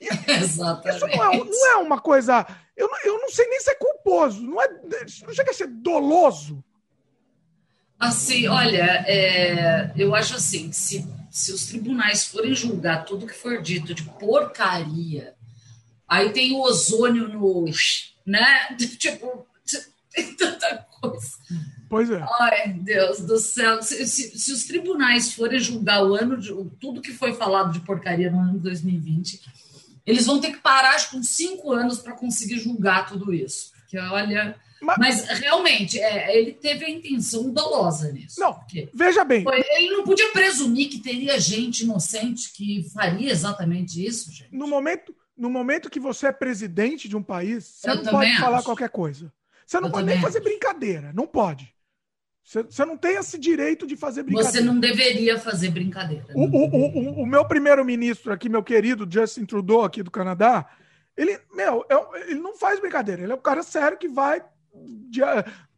E, 0.00 0.08
Exatamente. 0.32 0.96
Isso 1.06 1.16
não 1.16 1.32
é, 1.32 1.36
não 1.38 1.66
é 1.68 1.76
uma 1.76 2.00
coisa. 2.00 2.44
Eu 2.76 2.88
não, 2.88 2.98
eu 3.04 3.20
não 3.20 3.30
sei 3.30 3.46
nem 3.46 3.60
se 3.60 3.70
é 3.70 3.76
culposo, 3.76 4.42
não, 4.42 4.60
é, 4.60 4.68
não 5.24 5.32
chega 5.32 5.52
a 5.52 5.54
ser 5.54 5.68
doloso. 5.68 6.60
Assim, 8.00 8.48
olha, 8.48 9.04
é, 9.06 9.92
eu 9.96 10.12
acho 10.12 10.34
assim, 10.34 10.72
se 10.72 11.06
se 11.34 11.50
os 11.52 11.66
tribunais 11.66 12.24
forem 12.26 12.54
julgar 12.54 13.04
tudo 13.04 13.26
que 13.26 13.34
for 13.34 13.60
dito 13.60 13.92
de 13.92 14.04
porcaria, 14.04 15.34
aí 16.06 16.30
tem 16.30 16.52
o 16.52 16.60
ozônio 16.60 17.26
no. 17.26 17.64
né? 18.24 18.68
Tipo, 18.96 19.44
tem 20.14 20.32
tanta 20.36 20.86
coisa. 21.00 21.36
Pois 21.90 22.08
é. 22.08 22.24
Ai, 22.40 22.74
Deus 22.74 23.22
do 23.22 23.36
céu. 23.36 23.82
Se, 23.82 24.06
se, 24.06 24.38
se, 24.38 24.52
os 24.52 24.64
tribunais 24.64 25.34
forem 25.34 25.58
julgar 25.58 26.04
o 26.04 26.14
ano 26.14 26.36
de 26.36 26.50
tudo 26.80 27.02
que 27.02 27.12
foi 27.12 27.34
falado 27.34 27.72
de 27.72 27.80
porcaria 27.80 28.30
no 28.30 28.38
ano 28.38 28.52
de 28.52 28.60
2020, 28.60 29.40
eles 30.06 30.26
vão 30.26 30.40
ter 30.40 30.52
que 30.52 30.60
parar 30.60 30.94
acho, 30.94 31.10
com 31.10 31.22
cinco 31.24 31.72
anos 31.72 31.98
para 31.98 32.12
conseguir 32.12 32.60
julgar 32.60 33.08
tudo 33.08 33.34
isso. 33.34 33.72
Porque, 33.72 33.98
olha, 33.98 34.56
mas, 34.84 34.98
Mas 34.98 35.38
realmente, 35.38 35.98
é, 35.98 36.36
ele 36.36 36.52
teve 36.52 36.84
a 36.84 36.90
intenção 36.90 37.50
dolosa 37.50 38.12
nisso. 38.12 38.38
Não, 38.38 38.58
veja 38.92 39.24
bem. 39.24 39.42
Foi, 39.42 39.58
ele 39.58 39.90
não 39.90 40.04
podia 40.04 40.30
presumir 40.32 40.88
que 40.88 40.98
teria 40.98 41.38
gente 41.40 41.84
inocente 41.84 42.52
que 42.52 42.88
faria 42.92 43.30
exatamente 43.30 44.04
isso, 44.04 44.32
gente. 44.32 44.54
No 44.54 44.66
momento, 44.66 45.14
no 45.36 45.50
momento 45.50 45.90
que 45.90 45.98
você 45.98 46.28
é 46.28 46.32
presidente 46.32 47.08
de 47.08 47.16
um 47.16 47.22
país, 47.22 47.64
você 47.64 47.90
Eu 47.90 47.96
não 47.96 48.04
pode 48.04 48.30
acho. 48.30 48.40
falar 48.40 48.62
qualquer 48.62 48.90
coisa. 48.90 49.32
Você 49.66 49.80
não 49.80 49.88
Eu 49.88 49.92
pode 49.92 50.06
nem 50.06 50.16
acho. 50.16 50.24
fazer 50.24 50.40
brincadeira. 50.40 51.12
Não 51.12 51.26
pode. 51.26 51.72
Você, 52.44 52.62
você 52.62 52.84
não 52.84 52.96
tem 52.96 53.16
esse 53.16 53.38
direito 53.38 53.86
de 53.86 53.96
fazer 53.96 54.22
brincadeira. 54.22 54.52
Você 54.52 54.60
não 54.60 54.78
deveria 54.78 55.38
fazer 55.38 55.70
brincadeira. 55.70 56.26
O, 56.34 56.44
o, 56.44 56.66
o, 56.66 57.22
o, 57.22 57.26
meu 57.26 57.46
primeiro-ministro 57.46 58.32
aqui, 58.32 58.50
meu 58.50 58.62
querido 58.62 59.08
Justin 59.10 59.46
Trudeau, 59.46 59.82
aqui 59.82 60.02
do 60.02 60.10
Canadá, 60.10 60.68
ele, 61.16 61.40
meu, 61.54 61.86
ele 62.26 62.40
não 62.40 62.54
faz 62.54 62.78
brincadeira. 62.78 63.22
Ele 63.22 63.32
é 63.32 63.34
um 63.34 63.40
cara 63.40 63.62
sério 63.62 63.96
que 63.96 64.08
vai 64.08 64.44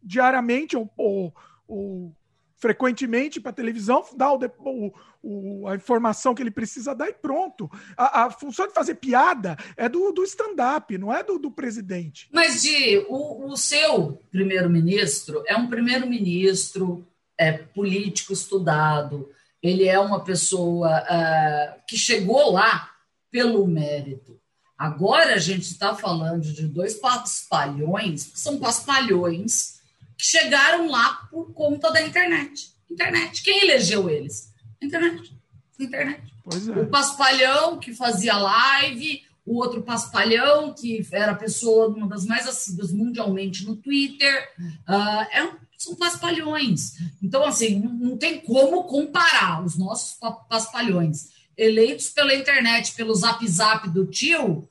diariamente 0.03 0.77
ou, 0.77 0.91
ou, 0.97 1.35
ou 1.67 2.17
frequentemente 2.57 3.41
para 3.41 3.53
televisão, 3.53 4.05
dá 4.17 4.33
o, 4.33 4.93
o, 5.23 5.69
a 5.69 5.75
informação 5.75 6.35
que 6.35 6.43
ele 6.43 6.51
precisa 6.51 6.95
dar 6.95 7.09
e 7.09 7.13
pronto. 7.13 7.71
A, 7.97 8.25
a 8.25 8.31
função 8.31 8.67
de 8.67 8.73
fazer 8.73 8.95
piada 8.97 9.57
é 9.77 9.89
do, 9.89 10.11
do 10.13 10.25
stand-up, 10.25 10.97
não 10.97 11.13
é 11.13 11.23
do, 11.23 11.39
do 11.39 11.51
presidente. 11.51 12.29
Mas, 12.33 12.63
Di, 12.63 13.05
o, 13.09 13.53
o 13.53 13.57
seu 13.57 14.23
primeiro-ministro 14.31 15.43
é 15.47 15.57
um 15.57 15.69
primeiro-ministro 15.69 17.07
é, 17.39 17.53
político 17.53 18.33
estudado, 18.33 19.29
ele 19.63 19.87
é 19.87 19.99
uma 19.99 20.23
pessoa 20.23 21.03
uh, 21.03 21.81
que 21.87 21.97
chegou 21.97 22.53
lá 22.53 22.91
pelo 23.31 23.67
mérito. 23.67 24.41
Agora 24.79 25.35
a 25.35 25.39
gente 25.39 25.63
está 25.63 25.95
falando 25.95 26.53
de 26.53 26.67
dois 26.67 26.95
paspalhões, 26.95 28.27
que 28.27 28.39
são 28.39 28.59
paspalhões, 28.59 29.81
que 30.19 30.27
chegaram 30.27 30.91
lá 30.91 31.27
por 31.31 31.53
conta 31.55 31.91
da 31.91 32.03
internet. 32.03 32.73
Internet. 32.91 33.43
Quem 33.43 33.63
elegeu 33.65 34.11
eles? 34.11 34.53
Internet. 34.81 35.35
Internet. 35.79 36.23
É. 36.53 36.81
O 36.81 36.87
paspalhão 36.89 37.79
que 37.79 37.95
fazia 37.95 38.37
live, 38.37 39.23
o 39.45 39.57
outro 39.57 39.83
paspalhão 39.83 40.75
que 40.75 41.07
era 41.11 41.33
a 41.33 41.37
pessoa 41.37 41.89
uma 41.89 42.07
das 42.07 42.27
mais 42.27 42.47
assíduas 42.47 42.93
mundialmente 42.93 43.65
no 43.65 43.77
Twitter. 43.77 44.49
Uh, 44.89 45.23
é, 45.33 45.53
são 45.79 45.95
paspalhões. 45.95 46.95
Então, 47.23 47.45
assim, 47.45 47.81
não, 47.81 47.93
não 47.93 48.17
tem 48.17 48.41
como 48.41 48.85
comparar 48.85 49.65
os 49.65 49.77
nossos 49.77 50.19
paspalhões 50.49 51.36
eleitos 51.57 52.11
pela 52.11 52.35
internet, 52.35 52.95
pelo 52.95 53.15
zap 53.15 53.47
zap 53.49 53.89
do 53.89 54.07
tio, 54.07 54.69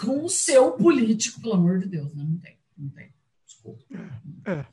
com 0.00 0.24
o 0.24 0.28
seu 0.28 0.72
político, 0.72 1.40
pelo 1.40 1.54
amor 1.54 1.78
de 1.78 1.86
Deus, 1.86 2.14
né? 2.14 2.24
não 2.28 2.38
tem, 2.38 2.58
não 2.76 2.90
tem. 2.90 3.12
Desculpa. 3.46 3.82
É. 4.46 4.64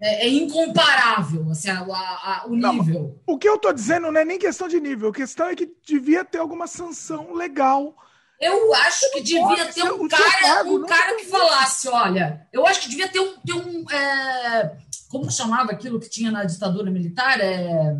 É, 0.00 0.26
é 0.26 0.28
incomparável 0.28 1.50
assim, 1.50 1.68
a, 1.70 1.80
a, 1.80 2.42
a, 2.42 2.46
o 2.46 2.56
nível. 2.56 3.20
Não, 3.26 3.34
o 3.34 3.38
que 3.38 3.48
eu 3.48 3.56
estou 3.56 3.72
dizendo 3.72 4.10
não 4.10 4.20
é 4.20 4.24
nem 4.24 4.38
questão 4.38 4.68
de 4.68 4.80
nível, 4.80 5.10
a 5.10 5.14
questão 5.14 5.46
é 5.46 5.54
que 5.54 5.72
devia 5.86 6.24
ter 6.24 6.38
alguma 6.38 6.66
sanção 6.66 7.32
legal. 7.32 7.94
Eu 8.40 8.74
acho 8.74 9.12
que 9.12 9.22
devia 9.22 9.72
ter 9.72 9.84
um 9.84 10.08
cara, 10.08 10.64
um 10.64 10.84
cara 10.84 11.16
que 11.16 11.26
falasse, 11.26 11.88
olha, 11.88 12.46
eu 12.52 12.66
acho 12.66 12.82
que 12.82 12.88
devia 12.88 13.08
ter 13.08 13.20
um, 13.20 13.38
ter 13.38 13.54
um 13.54 13.90
é, 13.90 14.76
como 15.14 15.30
chamava 15.30 15.70
aquilo 15.70 16.00
que 16.00 16.10
tinha 16.10 16.30
na 16.30 16.44
ditadura 16.44 16.90
militar? 16.90 17.40
É, 17.40 17.96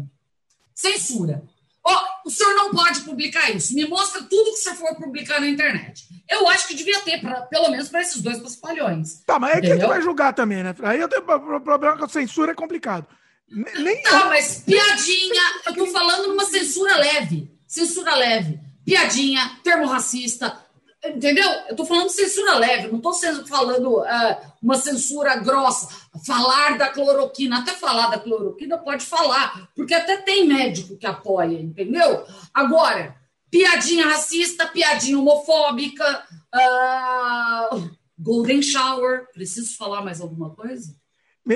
censura. 0.75 1.45
Oh, 1.87 2.29
o 2.29 2.31
senhor 2.31 2.55
não 2.55 2.71
pode 2.71 3.01
publicar 3.01 3.51
isso. 3.51 3.75
Me 3.75 3.87
mostra 3.87 4.23
tudo 4.23 4.53
que 4.53 4.59
o 4.59 4.63
senhor 4.63 4.77
for 4.77 4.97
publicar 4.97 5.39
na 5.41 5.49
internet. 5.49 6.05
Eu 6.29 6.49
acho 6.49 6.67
que 6.67 6.75
devia 6.75 7.01
ter, 7.01 7.21
pra, 7.21 7.43
pelo 7.43 7.69
menos 7.69 7.89
para 7.91 8.01
esses 8.01 8.23
dois 8.23 8.39
paspalhões. 8.39 9.23
Tá, 9.27 9.39
mas 9.39 9.59
é 9.59 9.61
que 9.61 9.77
que 9.77 9.87
vai 9.87 10.01
julgar 10.01 10.33
também, 10.33 10.63
né? 10.63 10.75
Aí 10.83 10.99
eu 10.99 11.09
tenho 11.09 11.23
problema 11.23 11.99
com 11.99 12.05
a 12.07 12.09
censura, 12.09 12.53
é 12.53 12.55
complicado. 12.55 13.07
Nem 13.49 14.03
tá, 14.03 14.25
mas 14.27 14.63
piadinha. 14.65 15.43
Eu 15.67 15.75
tô 15.75 15.87
falando 15.87 16.29
numa 16.29 16.47
censura 16.47 16.97
leve. 16.97 17.51
Censura 17.67 18.15
leve. 18.15 18.59
Piadinha, 18.85 19.59
termo 19.63 19.87
racista, 19.87 20.64
Entendeu? 21.07 21.49
Eu 21.67 21.71
estou 21.73 21.85
falando 21.85 22.09
censura 22.09 22.57
leve, 22.57 22.89
não 22.89 22.97
estou 22.97 23.13
falando 23.47 24.01
uh, 24.01 24.37
uma 24.63 24.77
censura 24.77 25.37
grossa. 25.37 25.89
Falar 26.27 26.79
da 26.79 26.89
cloroquina, 26.89 27.59
até 27.59 27.73
falar 27.73 28.09
da 28.09 28.19
cloroquina 28.19 28.79
pode 28.79 29.05
falar, 29.05 29.69
porque 29.75 29.93
até 29.93 30.17
tem 30.17 30.47
médico 30.47 30.97
que 30.97 31.07
apoia, 31.07 31.61
entendeu? 31.61 32.25
Agora, 32.55 33.15
piadinha 33.51 34.07
racista, 34.07 34.67
piadinha 34.67 35.19
homofóbica, 35.19 36.25
uh, 36.55 37.91
golden 38.19 38.63
shower. 38.63 39.27
Preciso 39.33 39.77
falar 39.77 40.03
mais 40.03 40.21
alguma 40.21 40.55
coisa? 40.55 40.97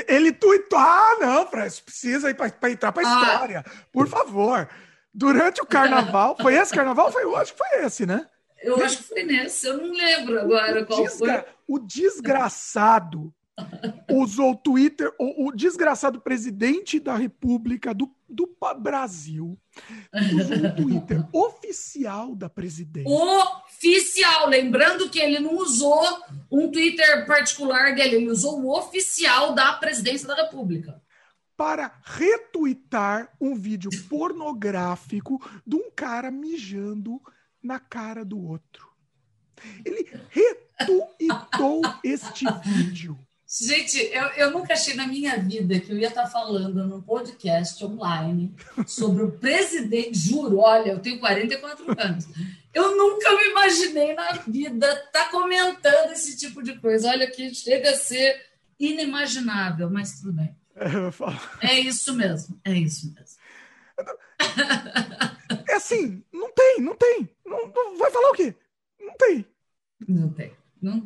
Ele 0.07 0.33
tuitou. 0.33 0.79
Ah, 0.79 1.16
não, 1.19 1.47
Fred, 1.47 1.83
precisa 1.83 2.29
ir 2.29 2.35
para 2.35 2.70
entrar 2.70 2.93
para 2.93 3.09
a 3.09 3.11
ah. 3.11 3.33
história. 3.33 3.65
Por 3.91 4.07
favor. 4.07 4.69
Durante 5.15 5.62
o 5.62 5.66
carnaval. 5.66 6.37
Foi 6.41 6.55
esse 6.55 6.75
carnaval? 6.75 7.11
Foi, 7.11 7.23
que 7.23 7.57
foi 7.57 7.85
esse, 7.87 8.05
né? 8.05 8.27
Eu 8.62 8.82
acho 8.82 8.98
que 8.98 9.05
foi 9.05 9.22
nesse. 9.22 9.66
Eu 9.66 9.78
não 9.78 9.93
lembro 9.93 10.40
agora 10.40 10.82
o 10.82 10.86
qual 10.86 11.02
desgra... 11.02 11.43
foi. 11.43 11.52
O 11.66 11.78
desgraçado 11.78 13.32
usou 14.10 14.52
o 14.52 14.56
Twitter, 14.56 15.12
o, 15.18 15.48
o, 15.48 15.52
desgraçado 15.52 16.20
presidente 16.20 16.98
da 16.98 17.16
República 17.16 17.93
do, 17.93 18.10
do 18.28 18.48
Brasil 18.78 19.59
usou 20.35 20.56
o 20.56 20.76
Twitter 20.76 21.26
oficial 21.32 22.35
da 22.35 22.48
presidência. 22.48 23.10
Oficial, 23.10 24.48
lembrando 24.48 25.09
que 25.10 25.18
ele 25.18 25.40
não 25.40 25.56
usou 25.56 26.05
um 26.51 26.70
Twitter 26.70 27.26
particular 27.26 27.94
dele, 27.94 28.16
ele 28.16 28.30
usou 28.30 28.60
o 28.60 28.76
oficial 28.76 29.55
da 29.55 29.72
presidência 29.74 30.26
da 30.26 30.35
República. 30.35 31.01
Para 31.56 31.93
retweetar 32.05 33.32
um 33.40 33.56
vídeo 33.56 33.90
pornográfico 34.09 35.43
de 35.66 35.74
um 35.74 35.90
cara 35.90 36.30
mijando 36.30 37.20
na 37.62 37.78
cara 37.78 38.24
do 38.24 38.39
outro. 38.39 38.89
Ele 39.85 40.09
retweetou 40.30 41.82
este 42.05 42.44
vídeo. 42.64 43.18
Gente, 43.51 43.98
eu, 44.12 44.24
eu 44.36 44.51
nunca 44.51 44.74
achei 44.74 44.94
na 44.94 45.06
minha 45.06 45.39
vida 45.39 45.80
que 45.80 45.90
eu 45.90 45.97
ia 45.97 46.09
estar 46.09 46.26
falando 46.26 46.86
num 46.86 47.01
podcast 47.01 47.82
online 47.82 48.55
sobre 48.86 49.22
o 49.22 49.32
presidente. 49.32 50.18
Juro, 50.18 50.59
olha, 50.59 50.90
eu 50.90 51.01
tenho 51.01 51.18
44 51.18 51.86
anos. 51.98 52.26
Eu 52.74 52.94
nunca 52.94 53.35
me 53.35 53.51
imaginei 53.51 54.14
na 54.14 54.32
vida 54.32 54.86
estar 55.06 55.30
comentando 55.30 56.12
esse 56.12 56.36
tipo 56.36 56.62
de 56.62 56.78
coisa. 56.78 57.09
Olha 57.09 57.30
que 57.30 57.55
chega 57.55 57.90
a 57.90 57.97
ser 57.97 58.39
inimaginável, 58.78 59.89
mas 59.89 60.20
tudo 60.20 60.35
bem. 60.35 60.55
É, 61.60 61.68
é 61.68 61.80
isso 61.80 62.14
mesmo, 62.14 62.60
é 62.62 62.74
isso 62.74 63.12
mesmo. 63.14 63.39
Assim, 65.78 66.24
não 66.32 66.50
tem, 66.52 66.80
não 66.80 66.96
tem. 66.96 67.28
Não, 67.46 67.68
não 67.68 67.96
vai 67.96 68.10
falar 68.10 68.30
o 68.30 68.34
quê? 68.34 68.52
Não 69.00 69.14
tem. 69.16 69.46
Não 70.09 70.28
tem. 70.28 70.52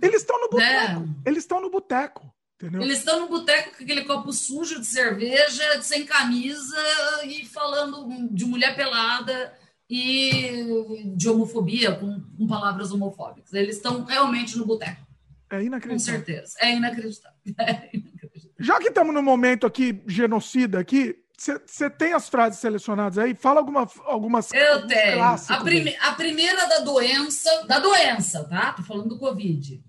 Eles 0.00 0.22
estão 0.22 0.40
no 0.40 0.48
boteco. 0.48 1.02
É. 1.02 1.28
Eles 1.28 1.42
estão 1.42 1.60
no 1.60 1.70
boteco. 1.70 2.34
Entendeu? 2.56 2.80
Eles 2.80 2.98
estão 2.98 3.20
no 3.20 3.28
boteco 3.28 3.76
com 3.76 3.84
aquele 3.84 4.04
copo 4.04 4.32
sujo 4.32 4.80
de 4.80 4.86
cerveja, 4.86 5.82
sem 5.82 6.06
camisa 6.06 6.76
e 7.24 7.44
falando 7.44 8.28
de 8.30 8.46
mulher 8.46 8.74
pelada 8.74 9.52
e 9.90 11.12
de 11.16 11.28
homofobia, 11.28 11.94
com, 11.94 12.20
com 12.38 12.46
palavras 12.46 12.92
homofóbicas. 12.92 13.52
Eles 13.52 13.76
estão 13.76 14.04
realmente 14.04 14.56
no 14.56 14.64
boteco. 14.64 15.06
É 15.50 15.62
inacreditável. 15.62 16.20
Com 16.20 16.26
certeza. 16.26 16.54
É 16.60 16.74
inacreditável. 16.74 17.38
É 17.58 17.90
inacreditável. 17.92 18.52
Já 18.58 18.78
que 18.78 18.88
estamos 18.88 19.12
no 19.12 19.22
momento 19.22 19.66
aqui 19.66 20.02
genocida 20.06 20.78
aqui, 20.78 21.21
você 21.66 21.90
tem 21.90 22.12
as 22.12 22.28
frases 22.28 22.60
selecionadas 22.60 23.18
aí? 23.18 23.34
Fala 23.34 23.58
alguma, 23.58 23.88
algumas 24.04 24.52
Eu 24.52 24.86
tenho. 24.86 25.20
A, 25.22 25.36
prime 25.62 25.96
a, 26.00 26.12
primeira 26.12 26.66
da 26.68 26.78
doença, 26.80 27.66
da 27.66 27.80
doença, 27.80 28.44
tá? 28.44 28.72
Tô 28.72 28.82
falando 28.82 29.08
do 29.08 29.18
Covid. 29.18 29.82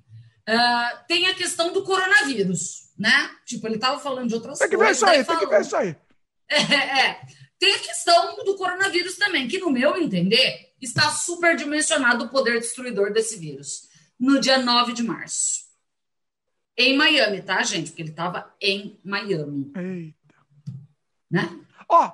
Uh, 0.49 1.05
tem 1.07 1.27
a 1.27 1.35
questão 1.35 1.71
do 1.71 1.83
coronavírus, 1.83 2.91
né? 2.97 3.29
Tipo, 3.45 3.67
ele 3.67 3.75
estava 3.75 3.99
falando 3.99 4.29
de 4.29 4.35
outras 4.35 4.57
tem 4.57 4.69
que 4.69 4.75
coisas. 4.75 4.99
Ver 4.99 5.19
isso 5.19 5.19
aí, 5.19 5.25
tem 5.25 5.37
que 5.37 5.53
ver 5.53 5.61
isso 5.61 5.75
aí. 5.75 5.95
É, 6.49 7.07
é. 7.07 7.21
Tem 7.59 7.73
a 7.73 7.79
questão 7.79 8.43
do 8.43 8.55
coronavírus 8.57 9.15
também, 9.15 9.47
que, 9.47 9.59
no 9.59 9.69
meu 9.69 9.95
entender, 9.97 10.73
está 10.81 11.09
superdimensionado 11.11 12.25
o 12.25 12.29
poder 12.29 12.59
destruidor 12.59 13.13
desse 13.13 13.37
vírus. 13.37 13.89
No 14.19 14.39
dia 14.39 14.57
9 14.57 14.93
de 14.93 15.03
março. 15.03 15.63
Em 16.75 16.97
Miami, 16.97 17.41
tá, 17.41 17.61
gente? 17.63 17.91
Porque 17.91 18.01
ele 18.01 18.09
estava 18.09 18.53
em 18.59 18.99
Miami. 19.03 19.71
Eita. 19.75 20.22
Né? 21.33 21.49
Ó, 21.89 22.11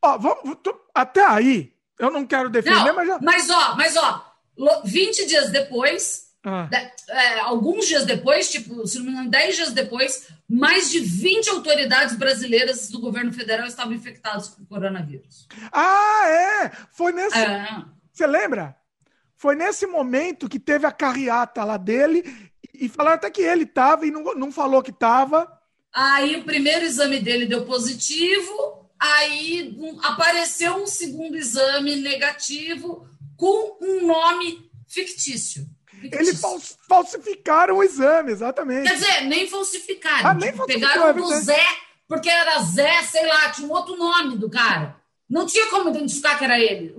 ó, 0.00 0.16
vamos, 0.16 0.56
até 0.94 1.22
aí, 1.26 1.74
eu 1.98 2.10
não 2.10 2.26
quero 2.26 2.48
defender, 2.48 2.84
não, 2.84 2.94
mas 2.94 3.06
já. 3.06 3.18
Mas, 3.20 3.50
ó, 3.50 3.76
mas, 3.76 3.96
ó, 3.96 4.24
20 4.82 5.26
dias 5.26 5.50
depois, 5.50 6.26
ah. 6.48 6.68
É, 7.08 7.40
alguns 7.40 7.88
dias 7.88 8.06
depois, 8.06 8.48
tipo, 8.48 8.86
se 8.86 8.98
não 8.98 9.06
me 9.06 9.10
engano, 9.10 9.30
10 9.30 9.56
dias 9.56 9.72
depois, 9.72 10.28
mais 10.48 10.88
de 10.90 11.00
20 11.00 11.50
autoridades 11.50 12.14
brasileiras 12.14 12.88
do 12.88 13.00
governo 13.00 13.32
federal 13.32 13.66
estavam 13.66 13.92
infectadas 13.92 14.50
com 14.50 14.64
coronavírus. 14.64 15.48
Ah, 15.72 16.22
é! 16.28 16.70
Foi 16.92 17.10
nesse. 17.10 17.36
É. 17.36 17.82
Você 18.12 18.28
lembra? 18.28 18.76
Foi 19.36 19.56
nesse 19.56 19.86
momento 19.88 20.48
que 20.48 20.60
teve 20.60 20.86
a 20.86 20.92
carreata 20.92 21.64
lá 21.64 21.76
dele 21.76 22.22
e 22.72 22.88
falaram 22.88 23.16
até 23.16 23.28
que 23.28 23.42
ele 23.42 23.64
estava 23.64 24.06
e 24.06 24.12
não, 24.12 24.22
não 24.36 24.52
falou 24.52 24.84
que 24.84 24.92
estava. 24.92 25.52
Aí 25.96 26.36
o 26.36 26.44
primeiro 26.44 26.84
exame 26.84 27.18
dele 27.20 27.46
deu 27.46 27.64
positivo, 27.64 28.86
aí 29.00 29.74
apareceu 30.02 30.74
um 30.74 30.86
segundo 30.86 31.38
exame 31.38 31.96
negativo 31.96 33.08
com 33.34 33.78
um 33.80 34.06
nome 34.06 34.70
fictício. 34.86 35.66
Eles 36.02 36.38
falsificaram 36.86 37.78
o 37.78 37.82
exame, 37.82 38.30
exatamente. 38.30 38.86
Quer 38.86 38.94
dizer, 38.94 39.22
nem 39.22 39.48
falsificaram. 39.48 40.28
Ah, 40.28 40.34
nem 40.34 40.50
tipo, 40.50 40.58
falsificaram. 40.58 41.14
Pegaram 41.14 41.14
do 41.14 41.34
Zé, 41.40 41.64
porque 42.06 42.28
era 42.28 42.60
Zé, 42.60 43.02
sei 43.04 43.26
lá, 43.26 43.48
tinha 43.48 43.66
um 43.66 43.72
outro 43.72 43.96
nome 43.96 44.36
do 44.36 44.50
cara. 44.50 44.96
Não 45.26 45.46
tinha 45.46 45.66
como 45.70 45.88
identificar 45.88 46.36
que 46.36 46.44
era 46.44 46.60
ele. 46.60 46.94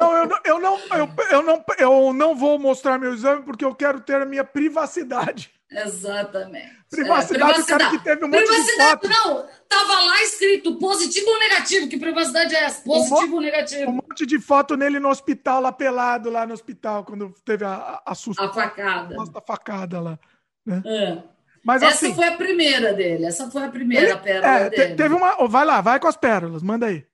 Não, 0.00 0.16
eu, 0.16 0.26
não, 0.26 0.40
eu, 0.44 0.58
não, 0.58 0.78
eu, 0.90 1.08
eu, 1.30 1.42
não, 1.44 1.64
eu 1.78 2.12
não 2.12 2.34
vou 2.34 2.58
mostrar 2.58 2.98
meu 2.98 3.14
exame 3.14 3.44
porque 3.44 3.64
eu 3.64 3.72
quero 3.72 4.00
ter 4.00 4.20
a 4.20 4.26
minha 4.26 4.42
privacidade. 4.42 5.53
Exatamente. 5.70 6.84
Privacidade, 6.90 7.42
é, 7.42 7.54
privacidade. 7.54 7.62
o 7.62 7.66
cara 7.66 7.90
que 7.90 8.04
teve 8.04 8.24
um 8.24 8.28
monte 8.28 8.64
de 8.64 8.72
foto. 8.76 9.08
Não, 9.08 9.46
tava 9.68 10.02
lá 10.04 10.22
escrito 10.22 10.78
positivo 10.78 11.28
ou 11.28 11.38
negativo. 11.38 11.88
Que 11.88 11.98
privacidade 11.98 12.54
é 12.54 12.64
essa? 12.64 12.82
Positivo 12.82 13.32
um 13.32 13.36
ou 13.36 13.40
negativo? 13.40 13.90
Um 13.90 13.94
monte 13.94 14.26
de 14.26 14.38
foto 14.38 14.76
nele 14.76 15.00
no 15.00 15.08
hospital, 15.08 15.60
lá 15.60 15.72
pelado, 15.72 16.30
lá 16.30 16.46
no 16.46 16.54
hospital, 16.54 17.04
quando 17.04 17.34
teve 17.44 17.64
a, 17.64 18.00
a, 18.04 18.12
a 18.12 18.14
facada. 18.14 19.16
A 19.34 19.40
facada 19.40 20.00
lá. 20.00 20.18
Né? 20.64 20.82
É. 20.86 21.22
Mas, 21.64 21.82
essa 21.82 22.06
assim, 22.06 22.14
foi 22.14 22.28
a 22.28 22.36
primeira 22.36 22.92
dele. 22.92 23.24
Essa 23.24 23.50
foi 23.50 23.64
a 23.64 23.70
primeira 23.70 24.10
ele, 24.10 24.18
pérola 24.18 24.46
é, 24.46 24.70
dele. 24.70 24.94
Teve 24.94 25.14
uma. 25.14 25.48
Vai 25.48 25.64
lá, 25.64 25.80
vai 25.80 25.98
com 25.98 26.06
as 26.06 26.16
pérolas, 26.16 26.62
manda 26.62 26.86
aí. 26.86 27.04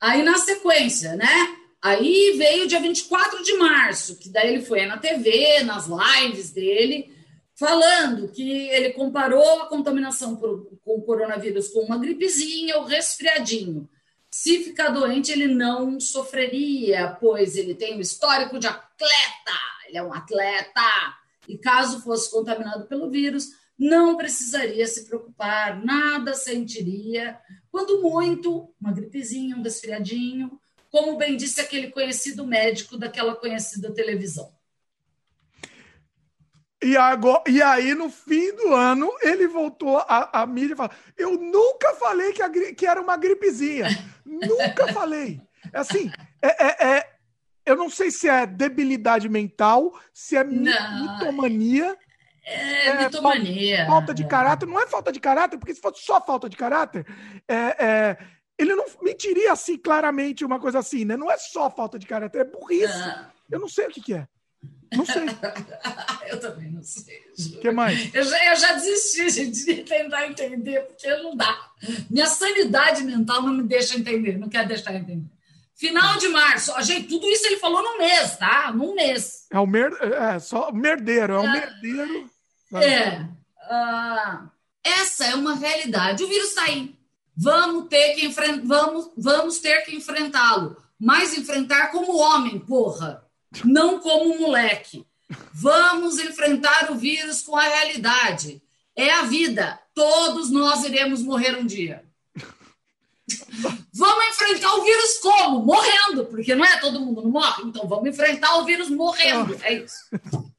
Aí 0.00 0.22
na 0.22 0.38
sequência, 0.38 1.16
né? 1.16 1.56
Aí 1.82 2.34
veio 2.38 2.66
dia 2.66 2.80
24 2.80 3.42
de 3.42 3.54
março, 3.54 4.18
que 4.18 4.28
daí 4.28 4.54
ele 4.54 4.64
foi 4.64 4.86
na 4.86 4.96
TV, 4.96 5.62
nas 5.64 5.86
lives 5.86 6.50
dele 6.50 7.15
falando 7.58 8.28
que 8.28 8.68
ele 8.68 8.92
comparou 8.92 9.62
a 9.62 9.66
contaminação 9.66 10.36
por, 10.36 10.66
com 10.84 10.96
o 10.96 11.02
coronavírus 11.02 11.68
com 11.68 11.80
uma 11.80 11.98
gripezinha 11.98 12.76
ou 12.76 12.84
resfriadinho. 12.84 13.88
Se 14.30 14.62
ficar 14.62 14.90
doente, 14.90 15.32
ele 15.32 15.46
não 15.46 15.98
sofreria, 15.98 17.16
pois 17.18 17.56
ele 17.56 17.74
tem 17.74 17.96
um 17.96 18.00
histórico 18.00 18.58
de 18.58 18.66
atleta, 18.66 19.58
ele 19.88 19.96
é 19.96 20.02
um 20.02 20.12
atleta. 20.12 20.82
E 21.48 21.56
caso 21.56 22.02
fosse 22.02 22.30
contaminado 22.30 22.86
pelo 22.86 23.10
vírus, 23.10 23.48
não 23.78 24.16
precisaria 24.16 24.86
se 24.86 25.06
preocupar, 25.06 25.82
nada 25.82 26.34
sentiria. 26.34 27.38
Quando 27.70 28.02
muito, 28.02 28.68
uma 28.80 28.92
gripezinha, 28.92 29.56
um 29.56 29.62
resfriadinho, 29.62 30.60
como 30.90 31.16
bem 31.16 31.36
disse 31.36 31.60
aquele 31.60 31.90
conhecido 31.90 32.46
médico 32.46 32.98
daquela 32.98 33.34
conhecida 33.34 33.94
televisão. 33.94 34.55
E, 36.82 36.96
agora, 36.96 37.42
e 37.48 37.62
aí, 37.62 37.94
no 37.94 38.10
fim 38.10 38.54
do 38.54 38.74
ano, 38.74 39.10
ele 39.22 39.46
voltou 39.48 39.98
a, 39.98 40.42
a 40.42 40.46
mídia 40.46 40.74
e 40.74 40.76
falou: 40.76 40.92
Eu 41.16 41.32
nunca 41.32 41.94
falei 41.94 42.32
que, 42.32 42.42
a, 42.42 42.50
que 42.50 42.86
era 42.86 43.00
uma 43.00 43.16
gripezinha. 43.16 43.88
nunca 44.24 44.92
falei. 44.92 45.40
É 45.72 45.78
assim, 45.78 46.10
é, 46.42 46.66
é, 46.66 46.96
é, 46.96 47.10
eu 47.64 47.76
não 47.76 47.88
sei 47.88 48.10
se 48.10 48.28
é 48.28 48.46
debilidade 48.46 49.28
mental, 49.28 49.98
se 50.12 50.36
é 50.36 50.44
não. 50.44 51.18
mitomania. 51.18 51.96
É, 52.44 52.88
é 52.88 53.04
mitomania. 53.04 53.86
Falta 53.86 54.14
de 54.14 54.24
caráter. 54.26 54.66
Não 54.66 54.80
é 54.80 54.86
falta 54.86 55.10
de 55.10 55.18
caráter, 55.18 55.58
porque 55.58 55.74
se 55.74 55.80
fosse 55.80 56.04
só 56.04 56.20
falta 56.20 56.48
de 56.48 56.56
caráter, 56.56 57.06
é, 57.48 57.84
é, 57.84 58.18
ele 58.58 58.74
não 58.74 58.84
mentiria 59.02 59.52
assim 59.52 59.76
claramente 59.76 60.44
uma 60.44 60.60
coisa 60.60 60.78
assim, 60.78 61.04
né? 61.04 61.16
Não 61.16 61.30
é 61.30 61.38
só 61.38 61.70
falta 61.70 61.98
de 61.98 62.06
caráter, 62.06 62.40
é 62.40 62.44
burrice. 62.44 62.92
Ah. 62.92 63.30
Eu 63.50 63.60
não 63.60 63.68
sei 63.68 63.86
o 63.86 63.90
que, 63.90 64.00
que 64.00 64.14
é. 64.14 64.28
Não 64.94 65.04
sei. 65.04 65.26
eu 66.30 66.40
também 66.40 66.70
não 66.70 66.82
sei. 66.82 67.22
O 67.56 67.60
que 67.60 67.70
mais? 67.70 68.14
Eu 68.14 68.24
já, 68.24 68.44
eu 68.50 68.56
já 68.56 68.72
desisti, 68.72 69.30
gente, 69.30 69.64
de 69.64 69.82
tentar 69.82 70.26
entender, 70.26 70.80
porque 70.82 71.08
não 71.16 71.36
dá. 71.36 71.70
Minha 72.10 72.26
sanidade 72.26 73.02
mental 73.02 73.42
não 73.42 73.54
me 73.54 73.62
deixa 73.62 73.98
entender, 73.98 74.38
não 74.38 74.48
quer 74.48 74.66
deixar 74.66 74.94
entender. 74.94 75.30
Final 75.74 76.16
de 76.18 76.28
março. 76.28 76.72
Ó, 76.72 76.80
gente, 76.80 77.08
tudo 77.08 77.26
isso 77.28 77.46
ele 77.46 77.58
falou 77.58 77.82
no 77.82 77.98
mês, 77.98 78.36
tá? 78.36 78.72
Num 78.72 78.94
mês. 78.94 79.46
É 79.50 79.58
o 79.58 79.66
mer... 79.66 79.92
é, 80.00 80.38
só 80.38 80.72
merdeiro, 80.72 81.34
é 81.34 81.38
o 81.38 81.44
é, 81.44 81.52
merdeiro. 81.52 82.30
É. 82.74 83.20
Uh, 83.20 84.48
essa 84.82 85.26
é 85.26 85.34
uma 85.34 85.54
realidade. 85.54 86.24
O 86.24 86.28
vírus 86.28 86.48
está 86.48 86.64
aí. 86.64 86.94
Vamos 87.36 87.88
ter 87.88 88.14
que 88.14 88.24
enfrentar, 88.24 88.62
vamos, 88.64 89.10
vamos 89.18 89.58
ter 89.58 89.82
que 89.82 89.94
enfrentá-lo. 89.94 90.76
Mas 90.98 91.36
enfrentar 91.36 91.88
como 91.88 92.16
homem, 92.16 92.58
porra 92.58 93.26
não 93.64 94.00
como 94.00 94.38
moleque. 94.38 95.06
Vamos 95.52 96.18
enfrentar 96.18 96.90
o 96.90 96.94
vírus 96.94 97.42
com 97.42 97.56
a 97.56 97.62
realidade. 97.62 98.62
É 98.94 99.10
a 99.10 99.22
vida. 99.22 99.78
Todos 99.94 100.50
nós 100.50 100.84
iremos 100.84 101.22
morrer 101.22 101.56
um 101.58 101.66
dia. 101.66 102.04
Vamos 103.92 104.26
enfrentar 104.28 104.74
o 104.74 104.84
vírus 104.84 105.18
como? 105.18 105.60
Morrendo, 105.60 106.26
porque 106.26 106.54
não 106.54 106.64
é 106.64 106.78
todo 106.78 107.00
mundo 107.00 107.22
não 107.22 107.30
morre. 107.30 107.62
Então 107.64 107.88
vamos 107.88 108.06
enfrentar 108.08 108.58
o 108.58 108.64
vírus 108.64 108.88
morrendo. 108.90 109.58
É 109.62 109.72
isso. 109.72 109.96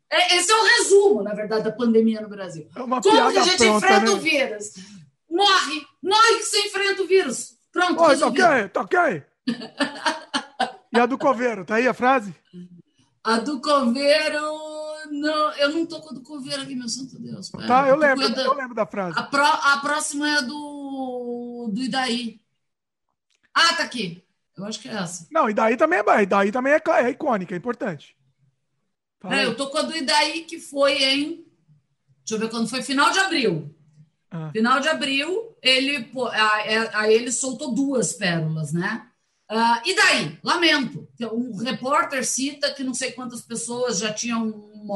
É, 0.09 0.37
esse 0.37 0.51
é 0.51 0.55
o 0.55 0.63
resumo, 0.63 1.23
na 1.23 1.33
verdade, 1.33 1.63
da 1.63 1.71
pandemia 1.71 2.19
no 2.19 2.29
Brasil. 2.29 2.67
É 2.75 2.79
como 2.79 3.01
que 3.01 3.09
a 3.09 3.43
gente 3.43 3.57
pronta, 3.57 3.77
enfrenta 3.77 4.05
né? 4.05 4.09
o 4.09 4.17
vírus? 4.17 4.73
Morre. 5.29 5.85
Morre 6.01 6.35
que 6.37 6.43
você 6.43 6.59
enfrenta 6.67 7.01
o 7.03 7.07
vírus. 7.07 7.57
Pronto. 7.71 8.01
Oi, 8.01 8.17
tá 8.17 8.27
ok, 8.27 8.69
tá 8.69 8.81
ok. 8.81 9.23
e 10.93 10.99
a 10.99 11.05
do 11.05 11.17
coveiro, 11.17 11.63
tá 11.63 11.75
aí 11.75 11.87
a 11.87 11.93
frase? 11.93 12.33
A 13.27 13.39
do 13.39 13.59
coveiro. 13.59 14.39
Não, 15.11 15.51
eu 15.57 15.73
não 15.73 15.85
tô 15.85 15.99
com 15.99 16.11
a 16.11 16.13
do 16.13 16.21
coveiro 16.21 16.61
aqui, 16.61 16.73
meu 16.73 16.87
santo 16.87 17.19
Deus. 17.19 17.49
Pera, 17.49 17.67
tá, 17.67 17.89
eu 17.89 17.97
lembro, 17.97 18.29
da, 18.29 18.41
eu 18.41 18.53
lembro 18.53 18.73
da 18.73 18.85
frase. 18.85 19.19
A, 19.19 19.23
pro, 19.23 19.43
a 19.43 19.77
próxima 19.81 20.29
é 20.29 20.37
a 20.37 20.41
do, 20.41 21.69
do 21.69 21.81
Idaí. 21.81 22.39
Ah, 23.53 23.73
tá 23.73 23.83
aqui. 23.83 24.23
Eu 24.55 24.63
acho 24.63 24.79
que 24.79 24.87
é 24.87 24.93
essa. 24.93 25.27
Não, 25.29 25.49
Idaí 25.49 25.75
também 25.75 25.99
é, 25.99 26.23
Idaí 26.23 26.53
também 26.53 26.71
é, 26.71 26.81
é 27.03 27.09
icônica, 27.09 27.53
é 27.53 27.57
importante. 27.57 28.15
É, 29.25 29.45
eu 29.45 29.57
tô 29.57 29.69
com 29.69 29.77
a 29.77 29.81
do 29.81 29.95
Idaí, 29.95 30.43
que 30.43 30.57
foi 30.57 31.03
em. 31.03 31.45
Deixa 32.19 32.35
eu 32.35 32.39
ver 32.39 32.49
quando 32.49 32.69
foi, 32.69 32.81
final 32.81 33.11
de 33.11 33.19
abril. 33.19 33.75
Ah. 34.31 34.51
Final 34.53 34.79
de 34.79 34.87
abril, 34.87 35.57
ele, 35.61 35.95
é, 35.97 36.95
aí 36.95 37.13
ele 37.13 37.31
soltou 37.33 37.73
duas 37.73 38.13
pérolas, 38.13 38.71
né? 38.71 39.05
Uh, 39.49 39.79
e 39.85 39.95
daí? 39.95 40.37
Lamento. 40.43 41.07
Um 41.31 41.55
repórter 41.57 42.25
cita 42.25 42.73
que 42.73 42.83
não 42.83 42.93
sei 42.93 43.11
quantas 43.13 43.41
pessoas 43.41 43.99
já 43.99 44.13
tinham 44.13 44.45
um, 44.45 44.87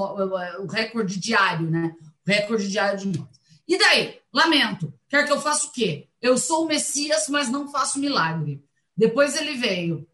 um 0.60 0.68
recorde 0.68 1.20
diário, 1.20 1.70
né? 1.70 1.96
Recorde 2.26 2.70
diário 2.70 3.00
de 3.00 3.18
mortes. 3.18 3.40
E 3.68 3.78
daí? 3.78 4.20
Lamento. 4.34 4.94
Quer 5.08 5.26
que 5.26 5.32
eu 5.32 5.42
faça 5.42 5.68
o 5.68 5.72
quê? 5.72 6.08
Eu 6.22 6.38
sou 6.38 6.66
o 6.66 6.68
Messias, 6.68 7.28
mas 7.30 7.50
não 7.50 7.72
faço 7.72 8.00
milagre. 8.00 8.64
Depois 8.96 9.36
ele 9.36 9.56
veio. 9.56 10.08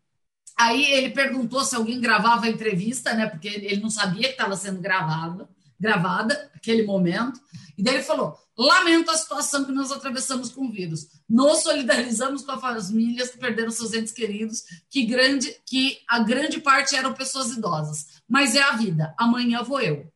Aí 0.55 0.91
ele 0.91 1.09
perguntou 1.09 1.63
se 1.63 1.75
alguém 1.75 1.99
gravava 1.99 2.45
a 2.45 2.49
entrevista, 2.49 3.13
né? 3.13 3.27
Porque 3.27 3.47
ele 3.47 3.81
não 3.81 3.89
sabia 3.89 4.27
que 4.27 4.33
estava 4.33 4.55
sendo 4.55 4.81
gravada, 4.81 5.49
gravada 5.79 6.51
aquele 6.55 6.83
momento. 6.83 7.39
E 7.77 7.83
daí 7.83 7.95
ele 7.95 8.03
falou: 8.03 8.37
lamento 8.57 9.11
a 9.11 9.17
situação 9.17 9.65
que 9.65 9.71
nós 9.71 9.91
atravessamos 9.91 10.49
com 10.49 10.65
o 10.65 10.71
vírus. 10.71 11.07
Nos 11.29 11.59
solidarizamos 11.59 12.43
com 12.43 12.51
as 12.51 12.61
famílias 12.61 13.29
que 13.29 13.37
perderam 13.37 13.71
seus 13.71 13.93
entes 13.93 14.11
queridos, 14.11 14.63
que, 14.89 15.05
grande, 15.05 15.55
que 15.65 15.99
a 16.07 16.19
grande 16.19 16.59
parte 16.59 16.95
eram 16.95 17.13
pessoas 17.13 17.51
idosas. 17.51 18.21
Mas 18.27 18.55
é 18.55 18.61
a 18.61 18.71
vida. 18.71 19.13
Amanhã 19.17 19.61
vou 19.61 19.79
eu. 19.79 20.11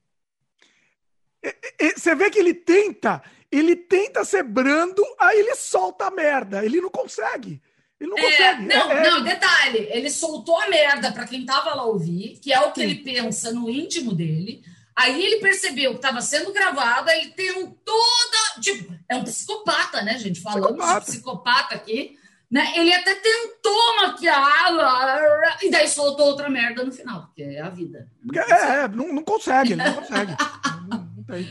Você 1.96 2.14
vê 2.16 2.30
que 2.30 2.40
ele 2.40 2.54
tenta, 2.54 3.22
ele 3.52 3.76
tenta 3.76 4.24
ser 4.24 4.44
brando, 4.44 5.04
aí 5.20 5.40
ele 5.40 5.56
solta 5.56 6.06
a 6.06 6.12
merda. 6.12 6.66
Ele 6.66 6.82
não 6.82 6.90
consegue. 6.90 7.62
Ele 8.00 8.10
não 8.10 8.18
é, 8.18 8.22
consegue. 8.24 8.66
Não, 8.66 8.92
é, 8.92 8.98
é. 8.98 9.10
não, 9.10 9.24
detalhe, 9.24 9.88
ele 9.92 10.10
soltou 10.10 10.60
a 10.60 10.68
merda 10.68 11.12
para 11.12 11.28
quem 11.28 11.46
tava 11.46 11.76
lá 11.76 11.86
ouvir, 11.86 12.40
que 12.42 12.52
é 12.52 12.60
o 12.62 12.72
que 12.72 12.82
Sim. 12.82 12.88
ele 12.88 12.96
pensa 12.96 13.52
no 13.52 13.70
íntimo 13.70 14.14
dele. 14.14 14.64
Aí 14.96 15.24
ele 15.24 15.42
percebeu 15.42 15.92
que 15.92 15.98
estava 15.98 16.22
sendo 16.22 16.52
gravado, 16.52 17.10
ele 17.10 17.32
tem 17.32 17.52
um 17.64 17.72
toda. 17.72 18.62
Tipo, 18.62 18.94
é 19.08 19.16
um 19.16 19.24
psicopata, 19.24 20.02
né, 20.02 20.18
gente? 20.18 20.42
Falando 20.42 20.76
psicopata. 20.76 21.00
de 21.00 21.06
psicopata 21.06 21.76
aqui. 21.76 22.18
Né? 22.52 22.74
Ele 22.76 22.94
até 22.94 23.16
tentou 23.16 23.96
maquiar, 23.96 25.58
e 25.62 25.72
daí 25.72 25.88
soltou 25.88 26.28
outra 26.28 26.50
merda 26.50 26.84
no 26.84 26.92
final, 26.92 27.28
porque 27.28 27.44
é 27.44 27.62
a 27.62 27.70
vida. 27.70 28.10
Não 28.22 28.42
é, 28.42 28.84
é, 28.84 28.88
não, 28.90 29.14
não 29.14 29.24
consegue, 29.24 29.72
ele 29.72 29.82
não 29.82 29.94
consegue. 29.94 30.36
não, 30.90 31.00
não 31.16 31.24
tem. 31.24 31.48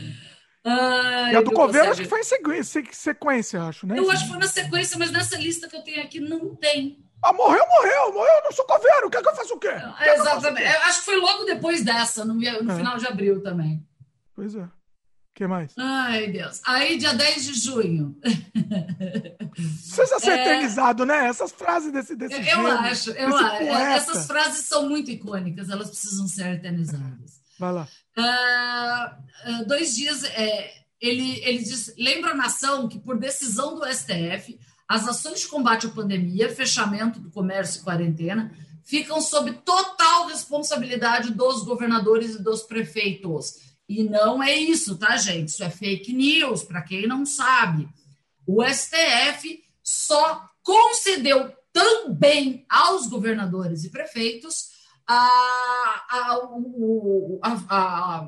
Ai, 0.63 1.33
e 1.33 1.35
a 1.35 1.41
do 1.41 1.51
Coveiro 1.51 1.89
acho 1.89 2.03
que 2.03 2.07
foi 2.07 2.19
em 2.19 2.23
sequência, 2.23 2.83
sequência, 2.91 3.63
acho, 3.63 3.87
né? 3.87 3.97
Eu 3.97 4.11
acho 4.11 4.25
que 4.25 4.29
foi 4.29 4.39
na 4.39 4.47
sequência, 4.47 4.97
mas 4.99 5.09
nessa 5.09 5.35
lista 5.37 5.67
que 5.67 5.75
eu 5.75 5.81
tenho 5.81 6.03
aqui 6.03 6.19
não 6.19 6.55
tem. 6.55 7.00
Ah, 7.23 7.33
morreu, 7.33 7.63
morreu, 7.67 8.13
morreu, 8.13 8.43
não 8.43 8.51
sou 8.51 8.65
coveiro, 8.65 9.09
quer 9.09 9.21
que 9.21 9.29
eu 9.29 9.35
faça 9.35 9.53
o 9.53 9.59
quê? 9.59 9.67
É, 9.67 10.15
exatamente. 10.15 10.67
Eu, 10.67 10.81
acho 10.83 10.99
que 10.99 11.05
foi 11.05 11.17
logo 11.17 11.43
depois 11.43 11.83
dessa, 11.83 12.25
no, 12.25 12.33
no 12.33 12.71
é. 12.71 12.75
final 12.75 12.97
de 12.97 13.07
abril 13.07 13.41
também. 13.43 13.85
Pois 14.35 14.55
é. 14.55 14.63
O 14.63 15.33
que 15.33 15.47
mais? 15.47 15.73
Ai, 15.77 16.27
Deus. 16.27 16.61
Aí, 16.65 16.97
dia 16.97 17.13
10 17.13 17.45
de 17.45 17.53
junho. 17.53 18.17
Precisa 19.53 20.19
ser 20.19 20.31
é... 20.31 20.41
eternizado, 20.41 21.05
né? 21.05 21.27
Essas 21.27 21.51
frases 21.51 21.91
desse, 21.91 22.15
desse 22.15 22.35
Eu 22.35 22.43
gênero, 22.43 22.67
acho, 22.67 23.11
eu 23.11 23.35
acho. 23.35 23.63
Essas 23.63 24.27
frases 24.27 24.65
são 24.65 24.89
muito 24.89 25.09
icônicas, 25.09 25.69
elas 25.69 25.89
precisam 25.89 26.27
ser 26.27 26.55
eternizadas. 26.55 27.39
Vai 27.57 27.71
lá. 27.71 27.87
Uh, 28.17 29.65
dois 29.67 29.95
dias, 29.95 30.23
é, 30.23 30.73
ele, 30.99 31.39
ele 31.43 31.59
diz: 31.59 31.93
lembra 31.97 32.31
a 32.31 32.35
nação 32.35 32.89
que, 32.89 32.99
por 32.99 33.17
decisão 33.17 33.75
do 33.75 33.85
STF, 33.85 34.59
as 34.91 35.07
ações 35.07 35.39
de 35.39 35.47
combate 35.47 35.87
à 35.87 35.89
pandemia, 35.89 36.53
fechamento 36.53 37.17
do 37.17 37.31
comércio 37.31 37.79
e 37.79 37.83
quarentena, 37.85 38.53
ficam 38.83 39.21
sob 39.21 39.53
total 39.63 40.27
responsabilidade 40.27 41.31
dos 41.31 41.63
governadores 41.63 42.35
e 42.35 42.43
dos 42.43 42.63
prefeitos. 42.63 43.71
E 43.87 44.03
não 44.03 44.43
é 44.43 44.53
isso, 44.53 44.97
tá, 44.97 45.15
gente? 45.15 45.47
Isso 45.47 45.63
é 45.63 45.69
fake 45.69 46.11
news, 46.11 46.63
para 46.63 46.81
quem 46.81 47.07
não 47.07 47.25
sabe. 47.25 47.87
O 48.45 48.61
STF 48.65 49.63
só 49.81 50.49
concedeu 50.61 51.53
também 51.71 52.65
aos 52.69 53.07
governadores 53.07 53.85
e 53.85 53.91
prefeitos 53.91 54.71
a, 55.07 56.05
a, 56.09 56.39
o, 56.51 57.39
a, 57.41 58.27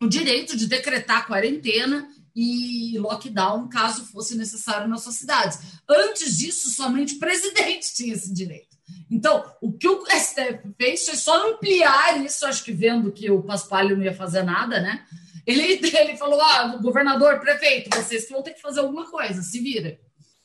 o 0.00 0.08
direito 0.08 0.56
de 0.56 0.66
decretar 0.66 1.26
quarentena 1.26 2.08
e 2.42 2.98
lockdown, 2.98 3.68
caso 3.68 4.06
fosse 4.06 4.34
necessário 4.34 4.88
nas 4.88 5.02
suas 5.02 5.16
cidades. 5.16 5.58
Antes 5.86 6.38
disso, 6.38 6.70
somente 6.70 7.16
o 7.16 7.18
presidente 7.18 7.92
tinha 7.94 8.14
esse 8.14 8.32
direito. 8.32 8.78
Então, 9.10 9.44
o 9.60 9.70
que 9.70 9.86
o 9.86 10.06
STF 10.06 10.72
fez 10.78 11.04
foi 11.04 11.16
só 11.16 11.50
ampliar 11.50 12.24
isso, 12.24 12.46
acho 12.46 12.64
que 12.64 12.72
vendo 12.72 13.12
que 13.12 13.30
o 13.30 13.42
Paspalho 13.42 13.94
não 13.94 14.04
ia 14.04 14.14
fazer 14.14 14.42
nada, 14.42 14.80
né? 14.80 15.04
Ele, 15.46 15.62
ele 15.94 16.16
falou: 16.16 16.40
ah, 16.40 16.78
governador, 16.80 17.40
prefeito, 17.40 17.94
vocês 17.94 18.24
que 18.24 18.32
vão 18.32 18.42
ter 18.42 18.54
que 18.54 18.62
fazer 18.62 18.80
alguma 18.80 19.10
coisa, 19.10 19.42
se 19.42 19.60
vira. 19.60 20.00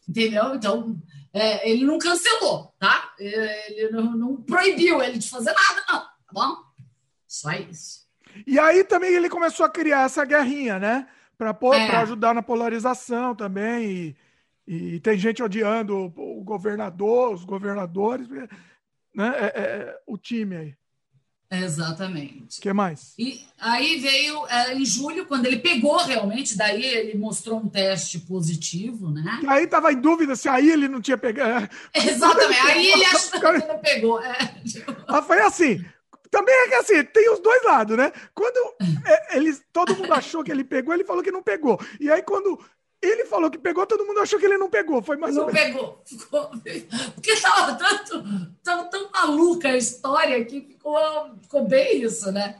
Entendeu? 0.07 0.53
Então, 0.53 1.01
é, 1.31 1.69
ele 1.69 1.85
não 1.85 1.97
cancelou, 1.97 2.75
tá? 2.77 3.13
Ele 3.17 3.89
não, 3.91 4.17
não, 4.17 4.35
proibiu 4.41 5.01
ele 5.01 5.17
de 5.17 5.29
fazer 5.29 5.53
nada, 5.53 5.85
não, 5.89 5.99
tá 5.99 6.33
bom? 6.33 6.57
Só 7.25 7.51
isso. 7.53 8.05
E 8.45 8.59
aí 8.59 8.83
também 8.83 9.13
ele 9.13 9.29
começou 9.29 9.65
a 9.65 9.69
criar 9.69 10.05
essa 10.05 10.25
guerrinha, 10.25 10.77
né? 10.77 11.07
Para 11.37 11.57
é. 11.73 11.95
ajudar 11.97 12.33
na 12.33 12.41
polarização 12.41 13.35
também. 13.35 14.15
E, 14.67 14.95
e, 14.95 14.99
tem 14.99 15.17
gente 15.17 15.43
odiando 15.43 15.95
o, 15.95 16.39
o 16.39 16.43
governador, 16.43 17.33
os 17.33 17.43
governadores, 17.43 18.27
né? 18.29 18.47
É, 19.17 19.45
é, 19.45 19.51
é 19.55 19.99
o 20.05 20.17
time 20.17 20.55
aí. 20.55 20.75
Exatamente. 21.51 22.57
O 22.57 22.61
que 22.61 22.73
mais? 22.73 23.13
E 23.17 23.45
aí 23.59 23.99
veio 23.99 24.45
é, 24.47 24.73
em 24.73 24.83
julho, 24.83 25.25
quando 25.25 25.45
ele 25.45 25.59
pegou 25.59 25.97
realmente, 25.97 26.57
daí 26.57 26.83
ele 26.83 27.17
mostrou 27.17 27.59
um 27.59 27.69
teste 27.69 28.19
positivo, 28.19 29.11
né? 29.11 29.39
E 29.43 29.47
aí 29.47 29.67
tava 29.67 29.91
em 29.93 30.01
dúvida 30.01 30.35
se 30.35 30.49
aí 30.49 30.69
ele 30.69 30.87
não 30.87 30.99
tinha 30.99 31.17
pegado. 31.17 31.69
Exatamente, 31.93 32.59
aí 32.61 32.87
ele 32.87 33.05
achou 33.13 33.39
que 33.39 33.67
não 33.67 33.79
pegou. 33.79 34.21
É. 34.21 34.37
Ah, 35.07 35.21
foi 35.21 35.39
assim, 35.41 35.85
também 36.35 36.53
é 36.53 36.67
que 36.67 36.75
assim, 36.75 37.01
tem 37.05 37.31
os 37.31 37.39
dois 37.39 37.63
lados, 37.63 37.95
né? 37.95 38.11
Quando 38.33 38.57
é, 39.05 39.37
eles, 39.37 39.63
todo 39.71 39.95
mundo 39.95 40.11
achou 40.11 40.43
que 40.43 40.51
ele 40.51 40.65
pegou, 40.65 40.93
ele 40.93 41.05
falou 41.05 41.23
que 41.23 41.31
não 41.31 41.41
pegou. 41.41 41.79
E 41.97 42.11
aí, 42.11 42.21
quando 42.21 42.59
ele 43.01 43.23
falou 43.23 43.49
que 43.49 43.57
pegou, 43.57 43.87
todo 43.87 44.05
mundo 44.05 44.19
achou 44.19 44.37
que 44.37 44.45
ele 44.45 44.57
não 44.57 44.69
pegou. 44.69 45.01
Foi 45.01 45.15
mais 45.15 45.33
não 45.33 45.45
pegou. 45.45 46.01
Ficou... 46.05 46.51
Porque 47.15 47.31
estava 47.31 47.75
tanto, 47.75 48.21
tão, 48.61 48.89
tão 48.89 49.09
maluca 49.11 49.69
a 49.69 49.77
história 49.77 50.43
que 50.43 50.59
ficou, 50.59 50.99
ficou 51.41 51.65
bem 51.65 52.01
isso, 52.01 52.29
né? 52.33 52.59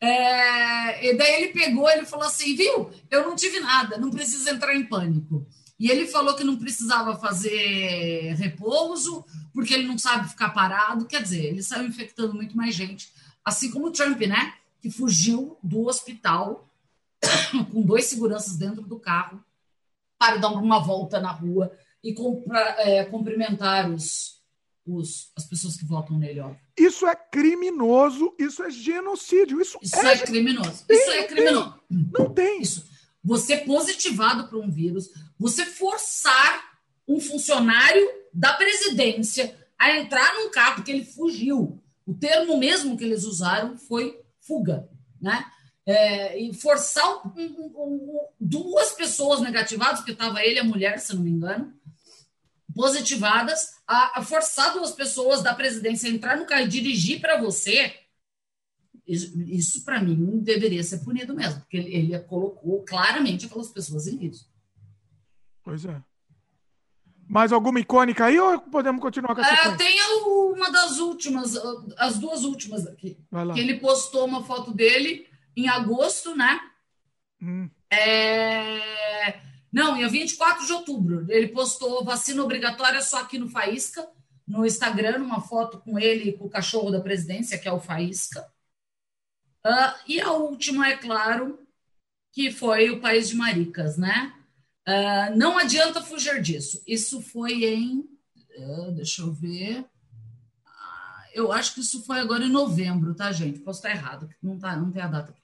É... 0.00 1.06
e 1.06 1.14
daí 1.14 1.42
ele 1.42 1.52
pegou, 1.52 1.90
ele 1.90 2.06
falou 2.06 2.26
assim, 2.26 2.56
viu? 2.56 2.90
Eu 3.10 3.24
não 3.24 3.36
tive 3.36 3.60
nada, 3.60 3.98
não 3.98 4.10
precisa 4.10 4.50
entrar 4.50 4.74
em 4.74 4.86
pânico. 4.86 5.46
E 5.80 5.90
ele 5.90 6.06
falou 6.06 6.36
que 6.36 6.44
não 6.44 6.58
precisava 6.58 7.16
fazer 7.16 8.34
repouso, 8.34 9.24
porque 9.54 9.72
ele 9.72 9.86
não 9.86 9.96
sabe 9.96 10.28
ficar 10.28 10.50
parado. 10.50 11.06
Quer 11.06 11.22
dizer, 11.22 11.46
ele 11.46 11.62
saiu 11.62 11.88
infectando 11.88 12.34
muito 12.34 12.54
mais 12.54 12.74
gente. 12.74 13.10
Assim 13.42 13.70
como 13.70 13.86
o 13.86 13.90
Trump, 13.90 14.20
né? 14.20 14.52
Que 14.82 14.90
fugiu 14.90 15.56
do 15.62 15.86
hospital 15.86 16.68
com 17.72 17.80
dois 17.80 18.04
seguranças 18.04 18.58
dentro 18.58 18.82
do 18.82 19.00
carro 19.00 19.42
para 20.18 20.36
dar 20.36 20.50
uma 20.50 20.78
volta 20.80 21.18
na 21.18 21.30
rua 21.30 21.72
e 22.04 22.12
compra, 22.12 22.76
é, 22.80 23.02
cumprimentar 23.06 23.90
os, 23.90 24.38
os, 24.86 25.32
as 25.34 25.46
pessoas 25.46 25.78
que 25.78 25.86
votam 25.86 26.18
nele, 26.18 26.40
ó. 26.40 26.52
Isso 26.76 27.06
é 27.06 27.16
criminoso, 27.16 28.34
isso 28.38 28.62
é 28.62 28.70
genocídio. 28.70 29.58
Isso, 29.62 29.78
isso 29.80 29.96
é, 29.96 30.12
é 30.12 30.18
criminoso. 30.18 30.84
Tem, 30.86 30.98
isso 30.98 31.10
é 31.10 31.24
criminoso. 31.24 31.80
Não 31.88 32.28
tem. 32.34 32.60
Isso. 32.60 32.84
Você 33.24 33.56
positivado 33.56 34.46
por 34.48 34.58
um 34.58 34.70
vírus, 34.70 35.10
você 35.40 35.64
forçar 35.64 36.78
um 37.08 37.18
funcionário 37.18 38.08
da 38.32 38.52
presidência 38.52 39.58
a 39.76 39.96
entrar 39.96 40.34
num 40.34 40.50
carro 40.50 40.76
porque 40.76 40.92
ele 40.92 41.04
fugiu. 41.04 41.82
O 42.06 42.14
termo 42.14 42.56
mesmo 42.56 42.96
que 42.96 43.02
eles 43.02 43.24
usaram 43.24 43.76
foi 43.76 44.20
fuga, 44.40 44.88
né? 45.20 45.44
é, 45.86 46.40
e 46.40 46.52
forçar 46.54 47.26
um, 47.26 47.30
um, 47.36 47.72
um, 47.76 48.26
duas 48.38 48.92
pessoas 48.92 49.40
negativadas, 49.40 50.00
porque 50.00 50.12
estava 50.12 50.44
ele 50.44 50.56
e 50.56 50.58
a 50.58 50.64
mulher, 50.64 50.98
se 50.98 51.14
não 51.14 51.22
me 51.22 51.30
engano, 51.30 51.72
positivadas, 52.74 53.74
a, 53.86 54.20
a 54.20 54.22
forçar 54.22 54.72
duas 54.72 54.92
pessoas 54.92 55.42
da 55.42 55.54
presidência 55.54 56.08
a 56.08 56.12
entrar 56.12 56.36
no 56.36 56.46
carro 56.46 56.62
e 56.62 56.68
dirigir 56.68 57.20
para 57.20 57.40
você, 57.40 57.92
isso, 59.06 59.40
isso 59.42 59.84
para 59.84 60.00
mim 60.02 60.38
deveria 60.38 60.82
ser 60.84 60.98
punido 60.98 61.34
mesmo, 61.34 61.60
porque 61.60 61.76
ele, 61.76 61.94
ele 61.94 62.18
colocou 62.20 62.84
claramente 62.84 63.46
aquelas 63.46 63.68
pessoas 63.68 64.06
em 64.06 64.16
risco. 64.16 64.48
Pois 65.70 65.84
é. 65.84 66.02
Mais 67.28 67.52
alguma 67.52 67.78
icônica 67.78 68.24
aí 68.24 68.40
ou 68.40 68.60
podemos 68.60 69.00
continuar 69.00 69.36
com 69.36 69.40
a 69.40 69.46
é, 69.46 69.76
Tem 69.76 70.02
uma 70.26 70.68
das 70.68 70.98
últimas, 70.98 71.56
as 71.96 72.18
duas 72.18 72.42
últimas 72.42 72.88
aqui. 72.88 73.16
Que 73.54 73.60
ele 73.60 73.78
postou 73.78 74.26
uma 74.26 74.42
foto 74.42 74.74
dele 74.74 75.28
em 75.56 75.68
agosto, 75.68 76.34
né? 76.34 76.60
Hum. 77.40 77.70
É... 77.88 79.40
Não, 79.72 79.96
em 79.96 80.08
24 80.08 80.66
de 80.66 80.72
outubro. 80.72 81.24
Ele 81.28 81.46
postou 81.46 82.04
vacina 82.04 82.42
obrigatória 82.42 83.00
só 83.00 83.20
aqui 83.20 83.38
no 83.38 83.48
Faísca, 83.48 84.10
no 84.48 84.66
Instagram, 84.66 85.22
uma 85.22 85.40
foto 85.40 85.78
com 85.78 86.00
ele 86.00 86.30
e 86.30 86.32
com 86.32 86.46
o 86.46 86.50
cachorro 86.50 86.90
da 86.90 87.00
presidência, 87.00 87.58
que 87.58 87.68
é 87.68 87.72
o 87.72 87.78
Faísca. 87.78 88.44
Uh, 89.64 89.94
e 90.08 90.20
a 90.20 90.32
última, 90.32 90.88
é 90.88 90.96
claro, 90.96 91.64
que 92.32 92.50
foi 92.50 92.90
o 92.90 93.00
País 93.00 93.28
de 93.28 93.36
Maricas, 93.36 93.96
né? 93.96 94.34
Uh, 94.88 95.36
não 95.36 95.58
adianta 95.58 96.02
fugir 96.02 96.40
disso. 96.40 96.82
Isso 96.86 97.20
foi 97.20 97.64
em. 97.64 98.00
Uh, 98.56 98.92
deixa 98.92 99.22
eu 99.22 99.32
ver. 99.32 99.84
eu 101.34 101.52
acho 101.52 101.74
que 101.74 101.80
isso 101.80 102.04
foi 102.04 102.18
agora 102.18 102.44
em 102.44 102.50
novembro, 102.50 103.14
tá, 103.14 103.30
gente? 103.32 103.60
Posso 103.60 103.78
estar 103.78 103.90
errado, 103.90 104.28
não, 104.42 104.58
tá, 104.58 104.76
não 104.76 104.90
tem 104.90 105.02
a 105.02 105.06
data. 105.06 105.34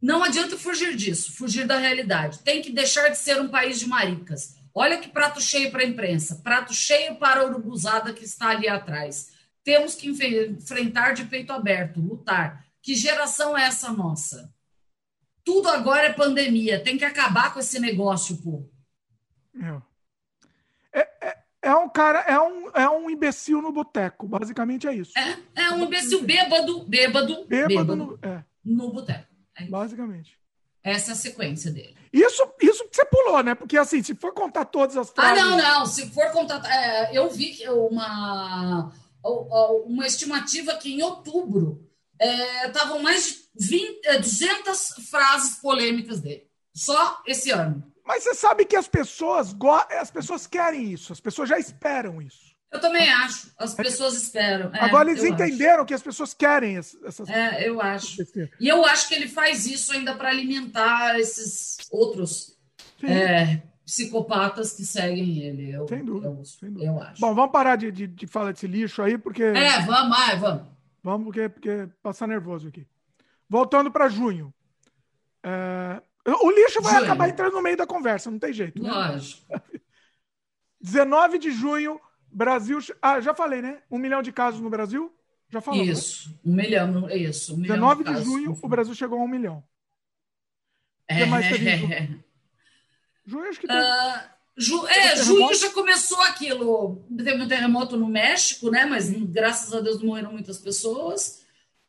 Não 0.00 0.22
adianta 0.22 0.58
fugir 0.58 0.94
disso, 0.94 1.32
fugir 1.32 1.66
da 1.66 1.78
realidade. 1.78 2.40
Tem 2.40 2.60
que 2.60 2.70
deixar 2.70 3.08
de 3.08 3.16
ser 3.16 3.40
um 3.40 3.48
país 3.48 3.78
de 3.78 3.86
maricas. 3.86 4.54
Olha 4.74 4.98
que 4.98 5.08
prato 5.08 5.40
cheio 5.40 5.70
para 5.70 5.82
a 5.82 5.86
imprensa, 5.86 6.42
prato 6.44 6.74
cheio 6.74 7.16
para 7.16 7.40
a 7.40 7.44
urubuzada 7.46 8.12
que 8.12 8.22
está 8.22 8.50
ali 8.50 8.68
atrás. 8.68 9.32
Temos 9.62 9.94
que 9.94 10.08
enfrentar 10.08 11.14
de 11.14 11.24
peito 11.24 11.52
aberto, 11.52 12.02
lutar. 12.02 12.66
Que 12.82 12.94
geração 12.94 13.56
é 13.56 13.64
essa 13.64 13.90
nossa? 13.90 14.53
Tudo 15.44 15.68
agora 15.68 16.06
é 16.06 16.12
pandemia. 16.12 16.82
Tem 16.82 16.96
que 16.96 17.04
acabar 17.04 17.52
com 17.52 17.60
esse 17.60 17.78
negócio, 17.78 18.36
pô. 18.38 18.68
É, 20.92 21.08
é, 21.20 21.38
é 21.62 21.74
um 21.74 21.88
cara, 21.88 22.20
é 22.20 22.40
um, 22.40 22.70
é 22.70 22.88
um 22.88 23.10
imbecil 23.10 23.60
no 23.60 23.72
boteco. 23.72 24.26
Basicamente 24.26 24.86
é 24.86 24.94
isso. 24.94 25.12
É, 25.18 25.62
é 25.62 25.70
um 25.70 25.84
imbecil 25.84 26.22
bêbado, 26.22 26.84
bêbado, 26.84 27.44
bêbado, 27.46 27.68
bêbado 27.68 27.96
no, 27.96 28.18
é. 28.22 28.44
no 28.64 28.90
boteco. 28.90 29.26
É 29.56 29.66
Basicamente. 29.66 30.38
Essa 30.82 31.12
é 31.12 31.14
a 31.14 31.16
sequência 31.16 31.70
dele. 31.70 31.96
Isso, 32.12 32.46
isso 32.60 32.88
que 32.88 32.94
você 32.94 33.04
pulou, 33.06 33.42
né? 33.42 33.54
Porque 33.54 33.76
assim, 33.76 34.02
se 34.02 34.14
for 34.14 34.32
contar 34.32 34.66
todas 34.66 34.96
as 34.96 35.10
frases... 35.10 35.42
Ah, 35.42 35.44
não, 35.44 35.56
não. 35.56 35.86
Se 35.86 36.10
for 36.10 36.30
contar... 36.30 36.62
É, 36.70 37.16
eu 37.16 37.30
vi 37.30 37.56
uma, 37.68 38.92
uma 39.22 40.06
estimativa 40.06 40.74
que 40.76 40.92
em 40.92 41.02
outubro 41.02 41.88
estavam 42.66 42.98
é, 42.98 43.02
mais 43.02 43.26
de 43.26 43.43
20, 43.54 44.18
200 44.18 44.98
é, 44.98 45.02
frases 45.02 45.56
polêmicas 45.56 46.20
dele. 46.20 46.46
Só 46.74 47.22
esse 47.26 47.50
ano. 47.50 47.84
Mas 48.04 48.24
você 48.24 48.34
sabe 48.34 48.64
que 48.64 48.76
as 48.76 48.88
pessoas, 48.88 49.54
as 49.98 50.10
pessoas 50.10 50.46
querem 50.46 50.92
isso. 50.92 51.12
As 51.12 51.20
pessoas 51.20 51.48
já 51.48 51.58
esperam 51.58 52.20
isso. 52.20 52.54
Eu 52.70 52.80
também 52.80 53.08
acho. 53.08 53.52
As 53.56 53.72
pessoas 53.72 54.14
esperam. 54.14 54.74
É, 54.74 54.80
Agora 54.80 55.08
eles 55.08 55.22
entenderam 55.22 55.78
acho. 55.78 55.86
que 55.86 55.94
as 55.94 56.02
pessoas 56.02 56.34
querem 56.34 56.76
essas 56.76 57.28
É, 57.28 57.68
eu 57.68 57.80
acho. 57.80 58.16
E 58.58 58.68
eu 58.68 58.84
acho 58.84 59.08
que 59.08 59.14
ele 59.14 59.28
faz 59.28 59.64
isso 59.64 59.92
ainda 59.92 60.14
para 60.16 60.28
alimentar 60.28 61.18
esses 61.18 61.78
outros 61.90 62.58
é, 63.02 63.62
psicopatas 63.86 64.72
que 64.72 64.84
seguem 64.84 65.38
ele. 65.38 65.70
Eu, 65.70 65.86
sem, 65.86 66.04
dúvida, 66.04 66.26
eu, 66.26 66.44
sem 66.44 66.70
dúvida. 66.72 66.90
Eu 66.90 67.00
acho. 67.00 67.20
Bom, 67.20 67.32
vamos 67.32 67.52
parar 67.52 67.76
de, 67.76 67.92
de, 67.92 68.08
de 68.08 68.26
falar 68.26 68.50
desse 68.50 68.66
lixo 68.66 69.00
aí, 69.02 69.16
porque. 69.16 69.44
É, 69.44 69.80
vamos, 69.82 70.16
vai, 70.16 70.36
vamos. 70.36 70.62
Vamos, 71.02 71.24
porque, 71.26 71.48
porque 71.48 71.88
passar 72.02 72.26
nervoso 72.26 72.68
aqui. 72.68 72.84
Voltando 73.54 73.88
para 73.88 74.08
junho. 74.08 74.52
É, 75.40 76.02
o 76.26 76.50
lixo 76.50 76.82
vai 76.82 76.94
junho. 76.94 77.04
acabar 77.04 77.28
entrando 77.28 77.52
no 77.52 77.62
meio 77.62 77.76
da 77.76 77.86
conversa, 77.86 78.28
não 78.28 78.36
tem 78.36 78.52
jeito. 78.52 78.82
Né? 78.82 78.90
Lógico. 78.90 79.44
19 80.82 81.38
de 81.38 81.52
junho, 81.52 82.00
Brasil. 82.32 82.80
Ah, 83.00 83.20
já 83.20 83.32
falei, 83.32 83.62
né? 83.62 83.80
Um 83.88 83.96
milhão 83.96 84.22
de 84.22 84.32
casos 84.32 84.60
no 84.60 84.68
Brasil? 84.68 85.14
Já 85.48 85.60
falou. 85.60 85.84
Né? 85.84 85.92
Isso, 85.92 86.30
né? 86.30 86.36
um 86.44 86.56
milhão, 86.56 87.10
isso. 87.10 87.54
Um 87.54 87.60
19 87.60 88.02
de, 88.02 88.12
de 88.12 88.24
junho, 88.24 88.58
o 88.60 88.68
Brasil 88.68 88.92
chegou 88.92 89.20
a 89.20 89.22
um 89.22 89.28
milhão. 89.28 89.62
É, 91.06 91.18
que 91.18 91.26
mais 91.26 91.48
teve 91.48 91.68
é, 91.68 92.08
junho? 93.24 93.48
acho 93.48 93.60
que 93.60 93.68
teve. 93.68 93.78
Uh, 93.78 94.20
ju, 94.56 94.84
é, 94.88 95.14
junho 95.14 95.54
já 95.54 95.70
começou 95.70 96.20
aquilo. 96.22 97.06
Teve 97.16 97.40
um 97.40 97.46
terremoto 97.46 97.96
no 97.96 98.08
México, 98.08 98.68
né? 98.68 98.84
Mas 98.84 99.10
graças 99.10 99.72
a 99.72 99.80
Deus 99.80 100.02
morreram 100.02 100.32
muitas 100.32 100.58
pessoas. 100.58 101.43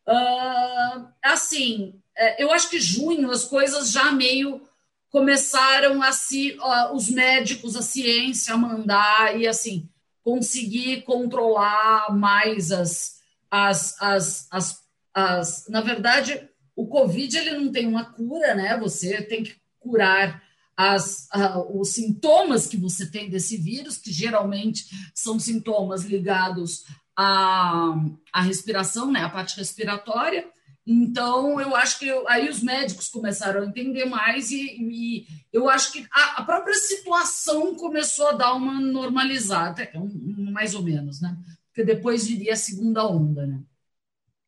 Uh, 0.07 1.07
assim, 1.23 1.99
é, 2.15 2.43
eu 2.43 2.51
acho 2.51 2.69
que 2.69 2.79
junho 2.79 3.31
as 3.31 3.43
coisas 3.43 3.91
já 3.91 4.11
meio 4.11 4.61
começaram 5.09 6.01
a 6.01 6.11
se. 6.11 6.51
Uh, 6.53 6.93
os 6.93 7.09
médicos, 7.09 7.75
a 7.75 7.81
ciência 7.81 8.53
a 8.53 8.57
mandar, 8.57 9.39
e 9.39 9.47
assim 9.47 9.89
conseguir 10.25 11.03
controlar 11.03 12.11
mais 12.17 12.71
as, 12.71 13.21
as, 13.49 13.95
as, 14.01 14.47
as, 14.49 14.83
as, 15.13 15.67
na 15.69 15.81
verdade, 15.81 16.49
o 16.75 16.87
Covid 16.87 17.37
ele 17.37 17.51
não 17.59 17.71
tem 17.71 17.85
uma 17.85 18.05
cura, 18.05 18.55
né? 18.55 18.75
Você 18.79 19.21
tem 19.21 19.43
que 19.43 19.55
curar 19.79 20.43
as, 20.75 21.29
os 21.71 21.89
sintomas 21.89 22.65
que 22.65 22.75
você 22.75 23.05
tem 23.05 23.29
desse 23.29 23.55
vírus, 23.55 23.97
que 23.97 24.11
geralmente 24.11 24.85
são 25.13 25.39
sintomas 25.39 26.03
ligados 26.03 26.83
à, 27.15 27.95
à 28.31 28.41
respiração, 28.41 29.11
né? 29.11 29.21
A 29.21 29.29
parte 29.29 29.57
respiratória. 29.57 30.47
Então, 30.87 31.59
eu 31.59 31.75
acho 31.75 31.97
que 31.97 32.07
eu, 32.07 32.27
aí 32.29 32.47
os 32.47 32.61
médicos 32.61 33.09
começaram 33.09 33.61
a 33.63 33.65
entender 33.65 34.05
mais 34.05 34.51
e, 34.51 34.77
e 34.79 35.27
eu 35.51 35.67
acho 35.67 35.91
que 35.91 36.05
a, 36.11 36.41
a, 36.41 36.43
própria 36.43 36.75
situação 36.75 37.73
começou 37.73 38.27
a 38.27 38.33
dar 38.33 38.53
uma 38.53 38.79
normalizada, 38.79 39.89
um, 39.95 40.51
mais 40.51 40.75
ou 40.75 40.83
menos, 40.83 41.19
né? 41.19 41.35
Porque 41.67 41.83
depois 41.83 42.27
viria 42.27 42.53
a 42.53 42.57
segunda 42.57 43.03
onda, 43.07 43.47
né? 43.47 43.63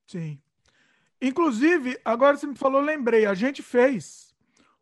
Sim. 0.06 0.40
Inclusive, 1.20 2.00
agora 2.06 2.38
você 2.38 2.46
me 2.46 2.56
falou, 2.56 2.82
lembrei, 2.82 3.26
a 3.26 3.34
gente 3.34 3.64
fez 3.64 4.36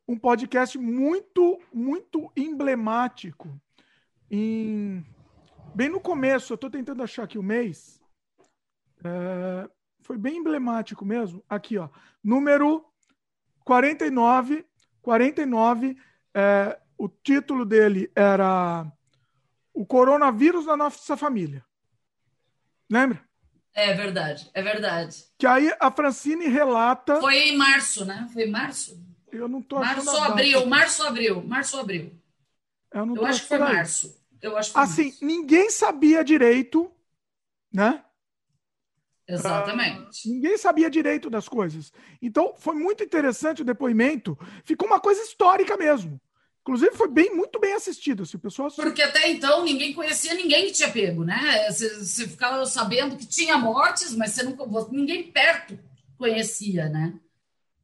um 0.06 0.18
podcast 0.18 0.78
muito, 0.78 1.58
muito 1.74 2.30
emblemático 2.36 3.60
em 4.30 5.06
bem 5.76 5.90
no 5.90 6.00
começo, 6.00 6.54
eu 6.54 6.56
estou 6.56 6.70
tentando 6.70 7.04
achar 7.04 7.24
aqui 7.24 7.38
o 7.38 7.44
mês. 7.44 8.02
É, 9.04 9.70
foi 10.02 10.18
bem 10.18 10.38
emblemático 10.38 11.06
mesmo. 11.06 11.44
Aqui, 11.50 11.78
ó. 11.78 11.90
Número 12.24 12.86
49. 13.64 14.66
49. 15.02 15.98
É, 16.34 16.80
o 16.98 17.10
título 17.10 17.66
dele 17.66 18.10
era 18.16 18.86
O 19.74 19.86
Coronavírus 19.86 20.66
na 20.66 20.78
Nossa 20.78 21.18
Família. 21.18 21.64
Lembra? 22.90 23.24
É 23.74 23.94
verdade, 23.94 24.50
é 24.54 24.62
verdade. 24.62 25.26
Que 25.38 25.46
aí 25.46 25.70
a 25.80 25.92
Francine 25.92 26.48
relata. 26.48 27.20
Foi 27.20 27.50
em 27.50 27.58
março, 27.58 28.06
né? 28.06 28.30
Foi 28.32 28.44
em 28.44 28.50
março? 28.50 29.04
Eu 29.30 29.50
não 29.50 29.62
tô 29.62 29.80
Março, 29.80 30.16
abril, 30.18 30.66
março, 30.66 31.04
abril, 31.04 31.44
março, 31.44 31.78
abril. 31.78 32.18
Eu, 32.90 33.06
não 33.06 33.18
Eu 33.18 33.26
acho 33.26 33.42
que 33.42 33.48
foi 33.50 33.58
março. 33.58 34.25
Eu 34.46 34.58
acho 34.58 34.70
que 34.70 34.74
foi 34.74 34.84
assim, 34.84 35.04
março. 35.06 35.26
ninguém 35.26 35.70
sabia 35.70 36.24
direito, 36.24 36.92
né? 37.74 38.04
Exatamente. 39.28 40.28
Uh, 40.28 40.34
ninguém 40.34 40.58
sabia 40.58 40.90
direito 40.90 41.30
das 41.30 41.50
coisas. 41.50 41.92
Então, 42.22 42.54
foi 42.58 42.76
muito 42.76 43.04
interessante 43.04 43.64
o 43.64 43.66
depoimento. 43.66 44.38
Ficou 44.64 44.88
uma 44.88 45.00
coisa 45.00 45.22
histórica 45.22 45.76
mesmo. 45.76 46.22
Inclusive, 46.62 46.96
foi 46.96 47.08
bem, 47.08 47.36
muito 47.36 47.60
bem 47.60 47.74
assistido. 47.74 48.26
Se 48.26 48.36
o 48.36 48.40
pessoal... 48.40 48.72
Porque 48.72 49.02
até 49.02 49.30
então 49.30 49.64
ninguém 49.64 49.94
conhecia 49.94 50.34
ninguém 50.34 50.68
que 50.68 50.74
tinha 50.74 50.92
pego, 50.92 51.24
né? 51.24 51.72
Você, 51.72 52.04
você 52.04 52.28
ficava 52.28 52.66
sabendo 52.66 53.18
que 53.18 53.26
tinha 53.26 53.58
mortes, 53.58 54.16
mas 54.16 54.32
você 54.32 54.44
nunca, 54.44 54.66
ninguém 54.92 55.32
perto 55.32 55.78
conhecia, 56.18 56.90
né? 56.90 57.20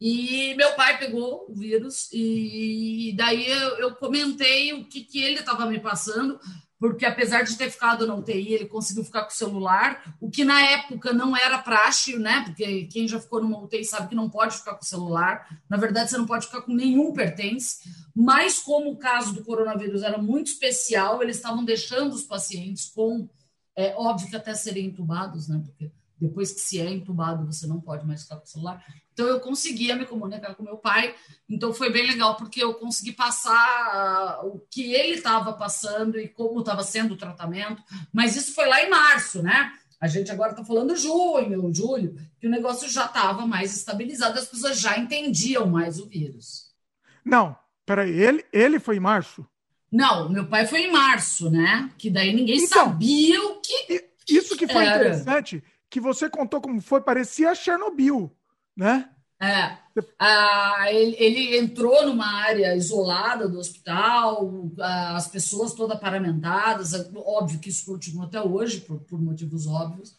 E 0.02 0.56
meu 0.56 0.74
pai 0.74 0.98
pegou 0.98 1.46
o 1.48 1.54
vírus, 1.54 2.10
e 2.12 3.14
daí 3.16 3.48
eu, 3.48 3.78
eu 3.78 3.96
comentei 3.96 4.74
o 4.74 4.86
que, 4.86 5.02
que 5.02 5.22
ele 5.22 5.42
estava 5.42 5.68
me 5.68 5.80
passando, 5.80 6.40
porque 6.80 7.06
apesar 7.06 7.44
de 7.44 7.56
ter 7.56 7.70
ficado 7.70 8.08
na 8.08 8.16
UTI, 8.16 8.54
ele 8.54 8.66
conseguiu 8.66 9.04
ficar 9.04 9.22
com 9.22 9.30
o 9.30 9.36
celular, 9.36 10.18
o 10.20 10.32
que 10.32 10.44
na 10.44 10.60
época 10.60 11.14
não 11.14 11.38
era 11.38 11.60
praxe, 11.60 12.18
né? 12.18 12.42
Porque 12.44 12.86
quem 12.86 13.08
já 13.08 13.20
ficou 13.20 13.40
numa 13.40 13.62
UTI 13.62 13.86
sabe 13.86 14.10
que 14.10 14.16
não 14.16 14.28
pode 14.28 14.58
ficar 14.58 14.74
com 14.74 14.82
o 14.82 14.88
celular. 14.88 15.62
Na 15.70 15.78
verdade, 15.78 16.10
você 16.10 16.18
não 16.18 16.26
pode 16.26 16.48
ficar 16.48 16.64
com 16.64 16.74
nenhum 16.74 17.14
pertence. 17.14 17.88
Mas 18.16 18.58
como 18.58 18.90
o 18.90 18.98
caso 18.98 19.32
do 19.36 19.44
coronavírus 19.44 20.02
era 20.02 20.18
muito 20.18 20.48
especial, 20.48 21.22
eles 21.22 21.36
estavam 21.36 21.64
deixando 21.64 22.14
os 22.14 22.24
pacientes 22.24 22.88
com, 22.90 23.30
é 23.76 23.94
óbvio 23.96 24.32
que 24.32 24.36
até 24.36 24.56
serem 24.56 24.88
entubados, 24.88 25.48
né? 25.48 25.62
Porque 25.64 25.92
depois 26.22 26.52
que 26.52 26.62
se 26.62 26.80
é 26.80 26.88
entubado, 26.88 27.46
você 27.46 27.66
não 27.66 27.82
pode 27.82 28.06
mais 28.06 28.22
ficar 28.22 28.36
com 28.36 28.44
o 28.44 28.48
celular. 28.48 28.86
Então 29.12 29.26
eu 29.26 29.40
conseguia 29.40 29.96
me 29.96 30.06
comunicar 30.06 30.54
com 30.54 30.62
meu 30.62 30.78
pai. 30.78 31.16
Então 31.50 31.74
foi 31.74 31.92
bem 31.92 32.06
legal 32.06 32.38
porque 32.38 32.64
eu 32.64 32.76
consegui 32.76 33.12
passar 33.12 34.40
uh, 34.44 34.48
o 34.48 34.60
que 34.70 34.94
ele 34.94 35.16
estava 35.16 35.52
passando 35.54 36.20
e 36.20 36.28
como 36.28 36.60
estava 36.60 36.84
sendo 36.84 37.16
o 37.16 37.18
tratamento. 37.18 37.82
Mas 38.14 38.36
isso 38.36 38.54
foi 38.54 38.68
lá 38.68 38.84
em 38.84 38.90
março, 38.90 39.42
né? 39.42 39.74
A 40.00 40.08
gente 40.08 40.32
agora 40.32 40.52
está 40.52 40.64
falando 40.64 40.96
junho, 40.96 41.74
julho, 41.74 42.16
que 42.40 42.48
o 42.48 42.52
negócio 42.52 42.88
já 42.88 43.06
estava 43.06 43.46
mais 43.48 43.76
estabilizado, 43.76 44.38
as 44.38 44.48
pessoas 44.48 44.80
já 44.80 44.98
entendiam 44.98 45.66
mais 45.66 46.00
o 46.00 46.08
vírus. 46.08 46.72
Não, 47.26 47.56
peraí, 47.86 48.12
ele, 48.12 48.46
ele 48.54 48.80
foi 48.80 48.98
em 48.98 49.00
março? 49.00 49.46
Não, 49.92 50.30
meu 50.30 50.48
pai 50.48 50.66
foi 50.68 50.84
em 50.84 50.92
março, 50.92 51.50
né? 51.50 51.92
Que 51.98 52.10
daí 52.10 52.34
ninguém 52.34 52.58
então, 52.58 52.86
sabia 52.86 53.44
o 53.44 53.60
que. 53.60 54.06
Isso 54.30 54.56
que 54.56 54.68
foi 54.68 54.86
era. 54.86 55.02
interessante, 55.02 55.64
que 55.92 56.00
você 56.00 56.30
contou 56.30 56.62
como 56.62 56.82
foi, 56.82 57.02
parecia 57.02 57.54
Chernobyl, 57.54 58.34
né? 58.76 59.10
É. 59.42 59.78
Ah, 60.18 60.86
ele, 60.90 61.16
ele, 61.20 61.58
entrou 61.58 62.06
numa 62.06 62.44
área 62.44 62.76
isolada 62.76 63.50
do 63.50 63.60
hospital, 63.60 64.72
ah, 64.80 65.18
as 65.18 65.28
pessoas 65.28 65.74
todas 65.74 66.00
paramentadas, 66.00 66.94
óbvio 67.14 67.60
que 67.60 67.70
isso 67.70 67.86
continua 67.86 68.26
até 68.26 68.40
hoje, 68.40 68.82
por, 68.82 69.02
por 69.02 69.20
motivos 69.20 69.68
óbvios, 69.68 70.16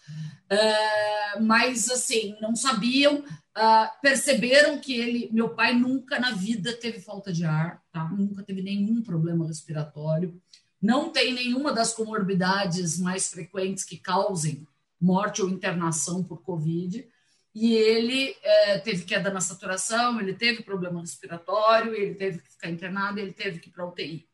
é, 0.50 1.40
mas 1.40 1.88
assim, 1.88 2.36
não 2.40 2.54
sabiam, 2.54 3.24
ah, 3.54 3.90
perceberam 4.02 4.78
que 4.78 4.92
ele, 4.92 5.30
meu 5.32 5.50
pai 5.50 5.72
nunca 5.72 6.18
na 6.18 6.32
vida 6.32 6.72
teve 6.74 7.00
falta 7.00 7.32
de 7.32 7.44
ar, 7.46 7.80
tá? 7.90 8.04
nunca 8.10 8.42
teve 8.42 8.60
nenhum 8.60 9.00
problema 9.02 9.46
respiratório, 9.46 10.38
não 10.82 11.10
tem 11.10 11.32
nenhuma 11.32 11.72
das 11.72 11.94
comorbidades 11.94 12.98
mais 12.98 13.28
frequentes 13.28 13.84
que 13.84 13.96
causem 13.96 14.66
morte 15.02 15.42
ou 15.42 15.50
internação 15.50 16.22
por 16.22 16.42
Covid 16.42 17.06
e 17.54 17.74
ele 17.74 18.34
é, 18.42 18.78
teve 18.78 19.04
queda 19.04 19.30
na 19.30 19.40
saturação, 19.40 20.18
ele 20.20 20.32
teve 20.32 20.62
problema 20.62 21.00
respiratório, 21.00 21.94
ele 21.94 22.14
teve 22.14 22.38
que 22.38 22.50
ficar 22.50 22.70
internado, 22.70 23.20
ele 23.20 23.32
teve 23.32 23.58
que 23.58 23.68
ir 23.68 23.72
para 23.72 23.86
UTI. 23.86 24.26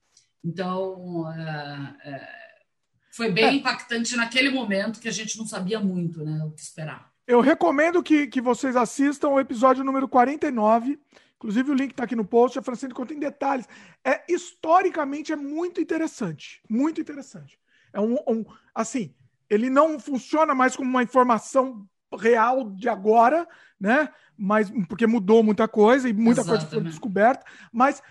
Então, 0.45 1.29
é, 1.33 2.11
é, 2.11 2.29
foi 3.11 3.33
bem 3.33 3.45
é. 3.45 3.53
impactante 3.55 4.15
naquele 4.15 4.51
momento 4.51 5.01
que 5.01 5.09
a 5.09 5.13
gente 5.13 5.37
não 5.37 5.47
sabia 5.47 5.81
muito 5.81 6.25
né, 6.25 6.45
o 6.45 6.53
que 6.53 6.61
esperar. 6.61 7.11
Eu 7.27 7.41
recomendo 7.41 8.03
que, 8.03 8.29
que 8.29 8.41
vocês 8.41 8.77
assistam 8.77 9.31
o 9.31 9.41
episódio 9.41 9.85
número 9.85 10.09
49. 10.09 10.99
Inclusive, 11.37 11.71
o 11.71 11.75
link 11.75 11.91
está 11.91 12.05
aqui 12.05 12.17
no 12.17 12.25
post. 12.25 12.59
A 12.59 12.63
Francine 12.63 12.95
conta 12.95 13.13
em 13.13 13.19
detalhes. 13.19 13.69
É, 14.05 14.25
historicamente, 14.33 15.33
é 15.33 15.37
muito 15.37 15.81
interessante. 15.81 16.63
Muito 16.71 17.01
interessante. 17.01 17.59
É 17.93 18.01
um, 18.01 18.15
um 18.27 18.45
assim, 18.75 19.15
ele 19.49 19.71
não 19.71 19.99
funciona 19.99 20.55
mais 20.55 20.77
como 20.77 20.89
uma 20.89 21.03
informação 21.03 21.87
real 22.17 22.71
de 22.71 22.89
agora, 22.89 23.49
né? 23.79 24.13
Mas 24.37 24.71
porque 24.89 25.07
mudou 25.07 25.43
muita 25.43 25.67
coisa 25.67 26.09
e 26.09 26.13
muita 26.13 26.41
Exatamente. 26.41 26.65
coisa 26.67 26.83
foi 26.83 26.91
descoberta, 26.91 27.45
mas 27.73 28.03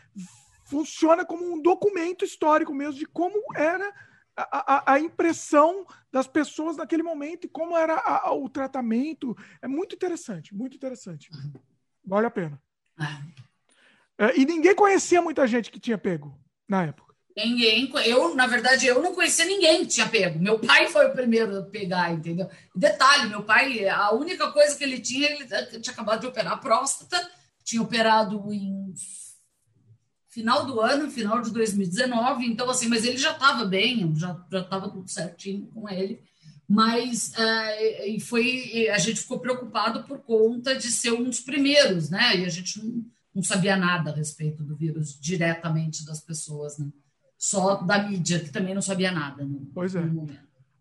funciona 0.65 1.25
como 1.25 1.53
um 1.53 1.61
documento 1.61 2.25
histórico 2.25 2.73
mesmo 2.73 2.93
de 2.93 3.05
como 3.05 3.41
era 3.55 3.93
a, 4.35 4.91
a, 4.91 4.93
a 4.93 4.99
impressão 4.99 5.85
das 6.11 6.27
pessoas 6.27 6.77
naquele 6.77 7.01
momento 7.01 7.45
e 7.45 7.49
como 7.49 7.75
era 7.75 7.95
a, 7.95 8.33
o 8.33 8.47
tratamento. 8.49 9.35
É 9.61 9.67
muito 9.67 9.95
interessante, 9.95 10.53
muito 10.53 10.75
interessante. 10.75 11.29
Vale 12.05 12.27
a 12.27 12.31
pena. 12.31 12.61
É. 14.19 14.25
é, 14.25 14.39
e 14.39 14.45
ninguém 14.45 14.75
conhecia 14.75 15.21
muita 15.21 15.47
gente 15.47 15.71
que 15.71 15.79
tinha 15.79 15.97
pego 15.97 16.39
na 16.67 16.83
época. 16.83 17.06
Ninguém, 17.37 17.91
eu, 18.03 18.33
na 18.33 18.47
verdade, 18.47 18.87
eu 18.87 18.99
não 18.99 19.13
conhecia 19.13 19.45
ninguém 19.45 19.81
que 19.81 19.93
tinha 19.93 20.09
pego. 20.09 20.39
Meu 20.39 20.57
pai 20.57 20.87
foi 20.87 21.05
o 21.05 21.13
primeiro 21.13 21.59
a 21.59 21.61
pegar, 21.61 22.11
entendeu? 22.11 22.49
Detalhe, 22.75 23.29
meu 23.29 23.43
pai, 23.43 23.87
a 23.87 24.11
única 24.11 24.51
coisa 24.51 24.75
que 24.75 24.83
ele 24.83 24.99
tinha, 24.99 25.29
ele 25.29 25.45
tinha 25.45 25.93
acabado 25.93 26.21
de 26.21 26.25
operar 26.25 26.53
a 26.53 26.57
próstata, 26.57 27.29
tinha 27.63 27.79
operado 27.79 28.51
em 28.51 28.91
final 30.29 30.65
do 30.65 30.81
ano, 30.81 31.11
final 31.11 31.39
de 31.39 31.51
2019, 31.51 32.43
então 32.47 32.67
assim, 32.71 32.87
mas 32.87 33.05
ele 33.05 33.17
já 33.17 33.33
estava 33.33 33.65
bem, 33.65 34.15
já 34.15 34.31
estava 34.51 34.89
tudo 34.89 35.07
certinho 35.07 35.67
com 35.67 35.87
ele, 35.87 36.19
mas 36.67 37.37
é, 37.37 38.07
e 38.07 38.19
foi 38.19 38.89
a 38.89 38.97
gente 38.97 39.21
ficou 39.21 39.39
preocupado 39.39 40.05
por 40.05 40.19
conta 40.19 40.75
de 40.75 40.89
ser 40.91 41.11
um 41.11 41.23
dos 41.23 41.39
primeiros, 41.39 42.09
né? 42.09 42.37
E 42.37 42.45
a 42.45 42.49
gente 42.49 42.83
não, 42.83 43.05
não 43.35 43.43
sabia 43.43 43.75
nada 43.75 44.09
a 44.09 44.15
respeito 44.15 44.63
do 44.63 44.75
vírus 44.75 45.19
diretamente 45.19 46.03
das 46.03 46.19
pessoas, 46.19 46.79
né? 46.79 46.87
Só 47.37 47.75
da 47.75 47.99
mídia, 47.99 48.39
que 48.39 48.49
também 48.49 48.73
não 48.73 48.81
sabia 48.81 49.11
nada. 49.11 49.43
No, 49.43 49.65
pois 49.73 49.95
é. 49.95 50.01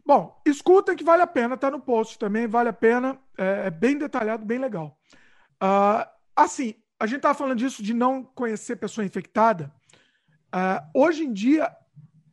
Bom, 0.05 0.41
escutem 0.47 0.97
que 0.97 1.05
vale 1.05 1.23
a 1.23 1.27
pena, 1.27 1.57
tá 1.57 1.71
no 1.71 1.81
post 1.81 2.19
também, 2.19 2.47
vale 2.47 2.69
a 2.69 2.73
pena, 2.73 3.19
é, 3.37 3.67
é 3.67 3.71
bem 3.71 3.99
detalhado, 3.99 4.47
bem 4.47 4.59
legal. 4.59 4.97
Uh, 5.63 6.09
assim, 6.35 6.75
a 6.99 7.07
gente 7.07 7.21
tava 7.21 7.35
falando 7.35 7.59
disso 7.59 7.83
de 7.83 7.93
não 7.93 8.23
conhecer 8.23 8.77
pessoa 8.77 9.05
infectada. 9.05 9.73
Uh, 10.55 11.01
hoje 11.01 11.25
em 11.25 11.33
dia, 11.33 11.71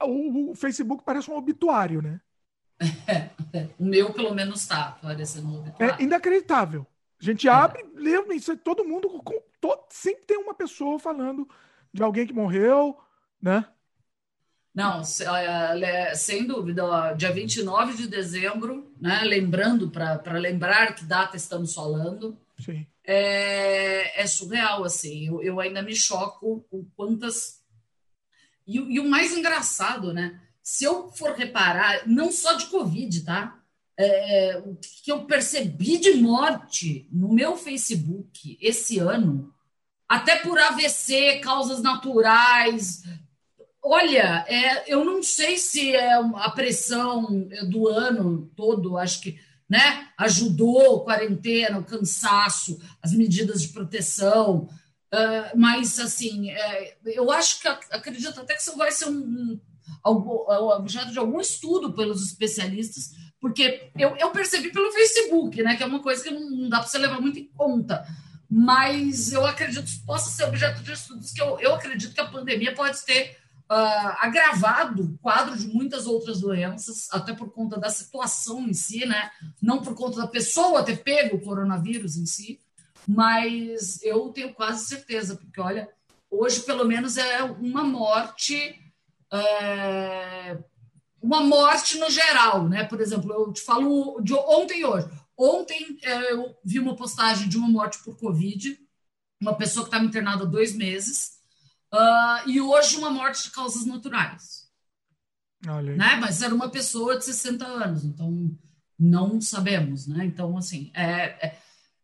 o, 0.01 0.51
o, 0.51 0.55
Facebook 0.55 1.03
parece 1.03 1.29
um 1.29 1.35
obituário, 1.35 2.01
né? 2.01 2.21
É, 3.07 3.29
é. 3.57 3.69
O 3.79 3.83
meu, 3.83 4.13
pelo 4.13 4.33
menos, 4.33 4.65
tá 4.65 4.97
parecendo 5.01 5.47
um 5.47 5.59
obituário. 5.59 5.95
É 5.99 6.03
inacreditável. 6.03 6.85
A 7.19 7.25
gente 7.25 7.49
abre, 7.49 7.81
é. 7.81 7.85
lê, 7.95 8.35
isso, 8.35 8.55
todo 8.57 8.85
mundo, 8.85 9.09
com, 9.09 9.41
todo, 9.59 9.81
sempre 9.89 10.25
tem 10.25 10.37
uma 10.37 10.53
pessoa 10.53 10.99
falando 10.99 11.47
de 11.91 12.03
alguém 12.03 12.27
que 12.27 12.33
morreu, 12.33 12.97
né? 13.41 13.65
Não, 14.73 15.03
sem 15.03 16.47
dúvida, 16.47 17.13
dia 17.13 17.31
29 17.31 17.95
de 17.95 18.07
dezembro, 18.07 18.91
né? 18.99 19.21
lembrando, 19.23 19.91
para 19.91 20.39
lembrar 20.39 20.95
que 20.95 21.05
data 21.05 21.37
estamos 21.37 21.75
falando. 21.75 22.35
É, 23.05 24.21
é 24.21 24.25
surreal, 24.25 24.83
assim, 24.83 25.27
eu, 25.27 25.43
eu 25.43 25.59
ainda 25.59 25.81
me 25.83 25.95
choco 25.95 26.65
com 26.71 26.83
quantas... 26.95 27.61
E, 28.65 28.77
e, 28.77 28.99
o 28.99 29.07
mais 29.07 29.37
engraçado, 29.37 30.11
né? 30.13 30.39
Se 30.63 30.85
eu 30.85 31.11
for 31.11 31.33
reparar, 31.33 32.07
não 32.07 32.31
só 32.31 32.53
de 32.53 32.67
Covid, 32.67 33.21
tá? 33.25 33.59
É, 33.99 34.63
o 34.65 34.75
que 35.03 35.11
eu 35.11 35.25
percebi 35.25 35.99
de 35.99 36.15
morte 36.15 37.07
no 37.11 37.31
meu 37.31 37.57
Facebook 37.57 38.57
esse 38.59 38.97
ano, 38.97 39.53
até 40.07 40.37
por 40.37 40.57
AVC, 40.57 41.39
causas 41.39 41.81
naturais, 41.81 43.03
Olha, 43.85 44.45
é, 44.47 44.93
eu 44.93 45.03
não 45.03 45.21
sei 45.21 45.57
se 45.57 45.93
é 45.93 46.13
a 46.13 46.49
pressão 46.51 47.45
do 47.69 47.89
ano 47.89 48.49
todo, 48.55 48.97
acho 48.97 49.21
que 49.21 49.37
né, 49.69 50.07
ajudou 50.17 51.03
quarentena, 51.03 51.79
o 51.79 51.83
cansaço, 51.83 52.79
as 53.01 53.11
medidas 53.11 53.61
de 53.61 53.69
proteção, 53.69 54.69
uh, 55.13 55.57
mas 55.57 55.99
assim, 55.99 56.51
é, 56.51 56.95
eu 57.05 57.29
acho 57.29 57.59
que 57.59 57.67
acredito 57.67 58.39
até 58.39 58.53
que 58.53 58.61
isso 58.61 58.77
vai 58.77 58.91
ser 58.91 59.09
um, 59.09 59.59
um, 60.05 60.67
objeto 60.69 61.11
de 61.11 61.19
algum 61.19 61.41
estudo 61.41 61.91
pelos 61.91 62.25
especialistas, 62.25 63.11
porque 63.41 63.91
eu, 63.97 64.15
eu, 64.15 64.31
percebi 64.31 64.71
pelo 64.71 64.93
Facebook, 64.93 65.61
né, 65.61 65.75
que 65.75 65.83
é 65.83 65.85
uma 65.85 66.01
coisa 66.01 66.23
que 66.23 66.31
não, 66.31 66.49
não 66.49 66.69
dá 66.69 66.79
para 66.79 66.87
você 66.87 66.97
levar 66.97 67.19
muito 67.19 67.39
em 67.39 67.47
conta 67.47 68.05
mas 68.55 69.33
eu 69.33 69.43
acredito 69.47 69.83
que 69.83 70.05
possa 70.05 70.29
ser 70.29 70.43
objeto 70.43 70.83
de 70.83 70.91
estudos, 70.91 71.31
que 71.31 71.41
eu, 71.41 71.59
eu 71.59 71.73
acredito 71.73 72.13
que 72.13 72.21
a 72.21 72.27
pandemia 72.27 72.75
pode 72.75 73.03
ter 73.03 73.35
uh, 73.69 74.15
agravado 74.19 75.03
o 75.03 75.17
quadro 75.19 75.57
de 75.57 75.67
muitas 75.67 76.05
outras 76.05 76.41
doenças, 76.41 77.07
até 77.11 77.33
por 77.33 77.51
conta 77.51 77.79
da 77.79 77.89
situação 77.89 78.67
em 78.67 78.73
si, 78.73 79.05
né? 79.05 79.31
Não 79.61 79.81
por 79.81 79.95
conta 79.95 80.17
da 80.17 80.27
pessoa 80.27 80.83
ter 80.83 81.03
pego 81.03 81.37
o 81.37 81.41
coronavírus 81.41 82.17
em 82.17 82.25
si, 82.25 82.59
mas 83.07 84.01
eu 84.03 84.29
tenho 84.29 84.53
quase 84.53 84.85
certeza, 84.85 85.35
porque 85.35 85.59
olha, 85.59 85.89
hoje 86.29 86.61
pelo 86.61 86.85
menos 86.85 87.17
é 87.17 87.43
uma 87.43 87.83
morte. 87.83 88.79
É, 89.31 90.57
uma 91.21 91.41
morte 91.41 91.97
no 91.97 92.09
geral, 92.09 92.67
né? 92.67 92.83
Por 92.83 92.99
exemplo, 92.99 93.31
eu 93.31 93.53
te 93.53 93.61
falo 93.61 94.19
de 94.21 94.33
ontem 94.33 94.81
e 94.81 94.85
hoje. 94.85 95.07
Ontem 95.37 95.97
é, 96.03 96.33
eu 96.33 96.55
vi 96.63 96.79
uma 96.79 96.95
postagem 96.95 97.47
de 97.47 97.57
uma 97.57 97.69
morte 97.69 98.03
por 98.03 98.17
Covid, 98.17 98.77
uma 99.41 99.55
pessoa 99.55 99.83
que 99.83 99.87
estava 99.87 100.03
internada 100.03 100.43
há 100.43 100.47
dois 100.47 100.75
meses, 100.75 101.32
Uh, 101.93 102.49
e 102.49 102.59
hoje 102.59 102.97
uma 102.97 103.11
morte 103.11 103.43
de 103.43 103.51
causas 103.51 103.85
naturais. 103.85 104.67
Né? 105.95 106.15
Mas 106.19 106.41
era 106.41 106.53
uma 106.53 106.69
pessoa 106.69 107.17
de 107.17 107.25
60 107.25 107.65
anos, 107.65 108.03
então 108.03 108.51
não 108.99 109.39
sabemos, 109.39 110.07
né? 110.07 110.25
Então, 110.25 110.57
assim, 110.57 110.91
é, 110.93 111.47
é, 111.47 111.57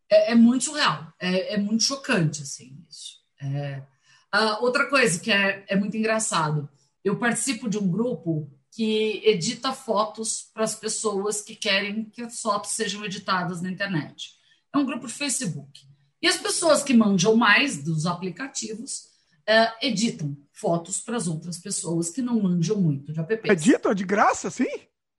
é, 0.08 0.32
é 0.32 0.34
muito 0.34 0.64
surreal, 0.66 1.12
é, 1.18 1.54
é, 1.54 1.58
muito 1.58 1.82
chocante, 1.82 2.42
assim, 2.42 2.84
isso. 2.88 3.20
Uh, 4.32 4.62
outra 4.62 4.88
coisa 4.88 5.18
que 5.18 5.30
é, 5.30 5.64
é 5.68 5.76
muito 5.76 5.96
engraçado, 5.96 6.68
eu 7.04 7.18
participo 7.18 7.68
de 7.68 7.78
um 7.78 7.90
grupo 7.90 8.48
que 8.70 9.20
edita 9.24 9.72
fotos 9.72 10.48
para 10.54 10.62
as 10.62 10.74
pessoas 10.74 11.40
que 11.42 11.56
querem 11.56 12.04
que 12.04 12.22
as 12.22 12.40
fotos 12.40 12.70
sejam 12.70 13.04
editadas 13.04 13.60
na 13.60 13.70
internet. 13.70 14.34
É 14.72 14.78
um 14.78 14.86
grupo 14.86 15.06
de 15.06 15.12
Facebook. 15.12 15.80
E 16.22 16.28
as 16.28 16.36
pessoas 16.36 16.82
que 16.82 16.94
manjam 16.94 17.34
mais 17.34 17.82
dos 17.82 18.06
aplicativos 18.06 19.09
uh, 19.50 19.72
editam 19.82 20.36
fotos 20.52 21.00
para 21.00 21.16
as 21.16 21.26
outras 21.26 21.58
pessoas 21.58 22.10
que 22.10 22.22
não 22.22 22.40
manjam 22.40 22.76
muito 22.76 23.12
de 23.12 23.18
app. 23.18 23.50
Editam 23.50 23.94
de 23.94 24.04
graça, 24.04 24.50
sim? 24.50 24.68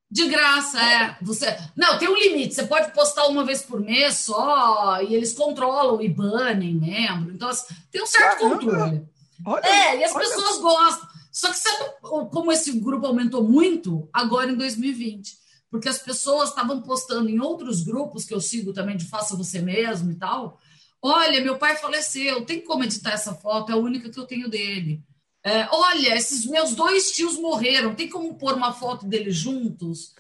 De 0.10 0.28
graça, 0.28 0.82
é. 0.82 1.18
Você... 1.22 1.58
Não, 1.76 1.98
tem 1.98 2.10
um 2.10 2.18
limite. 2.18 2.54
Você 2.54 2.66
pode 2.66 2.94
postar 2.94 3.28
uma 3.28 3.46
vez 3.46 3.62
por 3.62 3.80
mês 3.80 4.18
só, 4.18 5.02
e 5.02 5.16
eles 5.16 5.34
controlam 5.34 6.02
e 6.02 6.10
banem 6.10 6.76
membro. 6.76 7.34
Então, 7.34 7.50
assim, 7.50 7.74
tem 7.92 8.02
um 8.04 8.08
certo 8.08 8.40
Caramba. 8.40 8.60
controle. 8.60 9.06
Olha, 9.46 9.66
é, 9.66 10.00
e 10.00 10.04
as 10.04 10.14
olha. 10.14 10.26
pessoas 10.26 10.60
gostam. 10.60 11.10
Só 11.32 11.50
que 11.50 11.58
sabe 11.58 11.92
como 12.02 12.52
esse 12.52 12.74
grupo 12.74 13.08
aumentou 13.08 13.42
muito 13.42 14.10
agora 14.12 14.52
em 14.52 14.56
2020? 14.56 15.40
Porque 15.70 15.88
as 15.88 16.00
pessoas 16.00 16.50
estavam 16.50 16.82
postando 16.82 17.30
em 17.30 17.40
outros 17.40 17.82
grupos 17.82 18.26
que 18.26 18.34
eu 18.34 18.42
sigo 18.42 18.74
também 18.74 18.98
de 18.98 19.06
faça 19.06 19.38
você 19.38 19.62
mesmo 19.62 20.12
e 20.12 20.16
tal. 20.16 20.60
Olha, 21.02 21.42
meu 21.42 21.58
pai 21.58 21.76
faleceu, 21.76 22.46
tem 22.46 22.62
como 22.62 22.84
editar 22.84 23.14
essa 23.14 23.34
foto? 23.34 23.72
É 23.72 23.74
a 23.74 23.78
única 23.78 24.10
que 24.10 24.20
eu 24.20 24.26
tenho 24.26 24.50
dele. 24.50 25.04
É, 25.44 25.68
olha, 25.72 26.16
esses 26.16 26.46
meus 26.46 26.76
dois 26.76 27.12
tios 27.12 27.38
morreram, 27.40 27.96
tem 27.96 28.08
como 28.08 28.36
pôr 28.36 28.54
uma 28.54 28.72
foto 28.72 29.08
deles 29.08 29.36
juntos? 29.36 30.14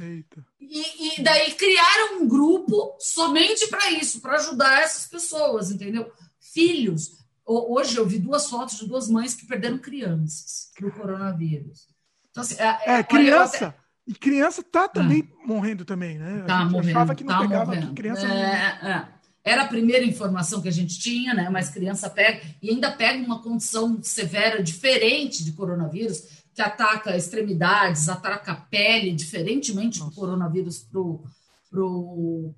E, 0.60 1.20
e, 1.20 1.24
daí 1.24 1.54
criaram 1.54 2.22
um 2.22 2.28
grupo 2.28 2.96
somente 3.00 3.68
para 3.68 3.92
isso, 3.92 4.20
para 4.20 4.38
ajudar 4.38 4.82
essas 4.82 5.08
pessoas, 5.08 5.70
entendeu? 5.70 6.12
Filhos. 6.40 7.20
Hoje 7.46 7.98
eu 7.98 8.06
vi 8.06 8.18
duas 8.18 8.50
fotos 8.50 8.80
de 8.80 8.88
duas 8.88 9.08
mães 9.08 9.36
que 9.36 9.46
perderam 9.46 9.78
crianças 9.78 10.72
para 10.76 10.88
o 10.88 10.92
coronavírus. 10.92 11.88
Então, 12.32 12.42
assim, 12.42 12.56
é, 12.58 13.00
é, 13.00 13.04
criança. 13.04 13.68
Até... 13.68 13.82
E 14.08 14.16
criança 14.16 14.64
tá 14.64 14.88
também 14.88 15.20
é. 15.22 15.48
morrendo 15.48 15.86
também, 15.86 16.18
né? 16.18 16.44
Tá 16.48 16.66
morrendo. 16.66 16.98
Achava 16.98 17.14
que 17.14 17.24
não 17.24 17.36
tá 17.36 17.42
pegava 17.42 17.66
morrendo. 17.66 17.94
criança. 17.94 18.26
É, 18.26 18.90
é. 18.90 19.08
Era 19.44 19.64
a 19.64 19.68
primeira 19.68 20.06
informação 20.06 20.62
que 20.62 20.68
a 20.68 20.72
gente 20.72 21.00
tinha, 21.00 21.34
né? 21.34 21.50
Mas 21.50 21.70
criança 21.70 22.10
pega 22.10 22.42
e 22.62 22.70
ainda 22.70 22.92
pega 22.92 23.24
uma 23.24 23.42
condição 23.42 24.02
severa 24.04 24.62
diferente 24.62 25.44
de 25.44 25.52
coronavírus, 25.54 26.24
que 26.54 26.62
ataca 26.62 27.16
extremidades, 27.16 28.10
ataca 28.10 28.52
a 28.52 28.56
pele, 28.56 29.14
diferentemente 29.14 30.00
do 30.00 30.12
coronavírus 30.12 30.80
pro, 30.80 31.24
pro, 31.70 32.54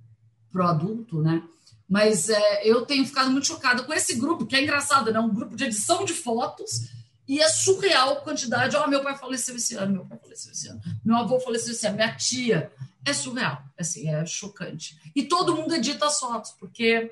pro 0.52 0.68
adulto, 0.68 1.22
né? 1.22 1.42
Mas 1.88 2.30
é, 2.30 2.68
eu 2.68 2.86
tenho 2.86 3.06
ficado 3.06 3.30
muito 3.30 3.48
chocada 3.48 3.84
com 3.84 3.94
esse 3.94 4.16
grupo, 4.16 4.46
que 4.46 4.56
é 4.56 4.64
engraçado, 4.64 5.12
né? 5.12 5.20
Um 5.20 5.34
grupo 5.34 5.56
de 5.56 5.66
edição 5.66 6.04
de 6.04 6.14
fotos 6.14 6.90
e 7.28 7.40
é 7.40 7.48
surreal 7.48 8.14
a 8.14 8.22
quantidade. 8.22 8.76
Ó, 8.76 8.84
oh, 8.84 8.90
meu 8.90 9.02
pai 9.02 9.18
faleceu 9.18 9.56
esse 9.56 9.76
ano, 9.76 9.94
meu 9.94 10.06
pai 10.06 10.18
faleceu 10.20 10.52
esse 10.52 10.68
ano, 10.68 10.82
meu 11.04 11.16
avô 11.18 11.40
faleceu 11.40 11.72
esse 11.72 11.86
ano, 11.88 11.96
minha 11.96 12.16
tia. 12.16 12.72
É 13.06 13.14
surreal, 13.14 13.62
assim, 13.78 14.10
é 14.10 14.26
chocante. 14.26 14.98
E 15.16 15.24
todo 15.24 15.56
mundo 15.56 15.76
edita 15.76 16.06
as 16.06 16.20
fotos, 16.20 16.52
porque, 16.52 17.12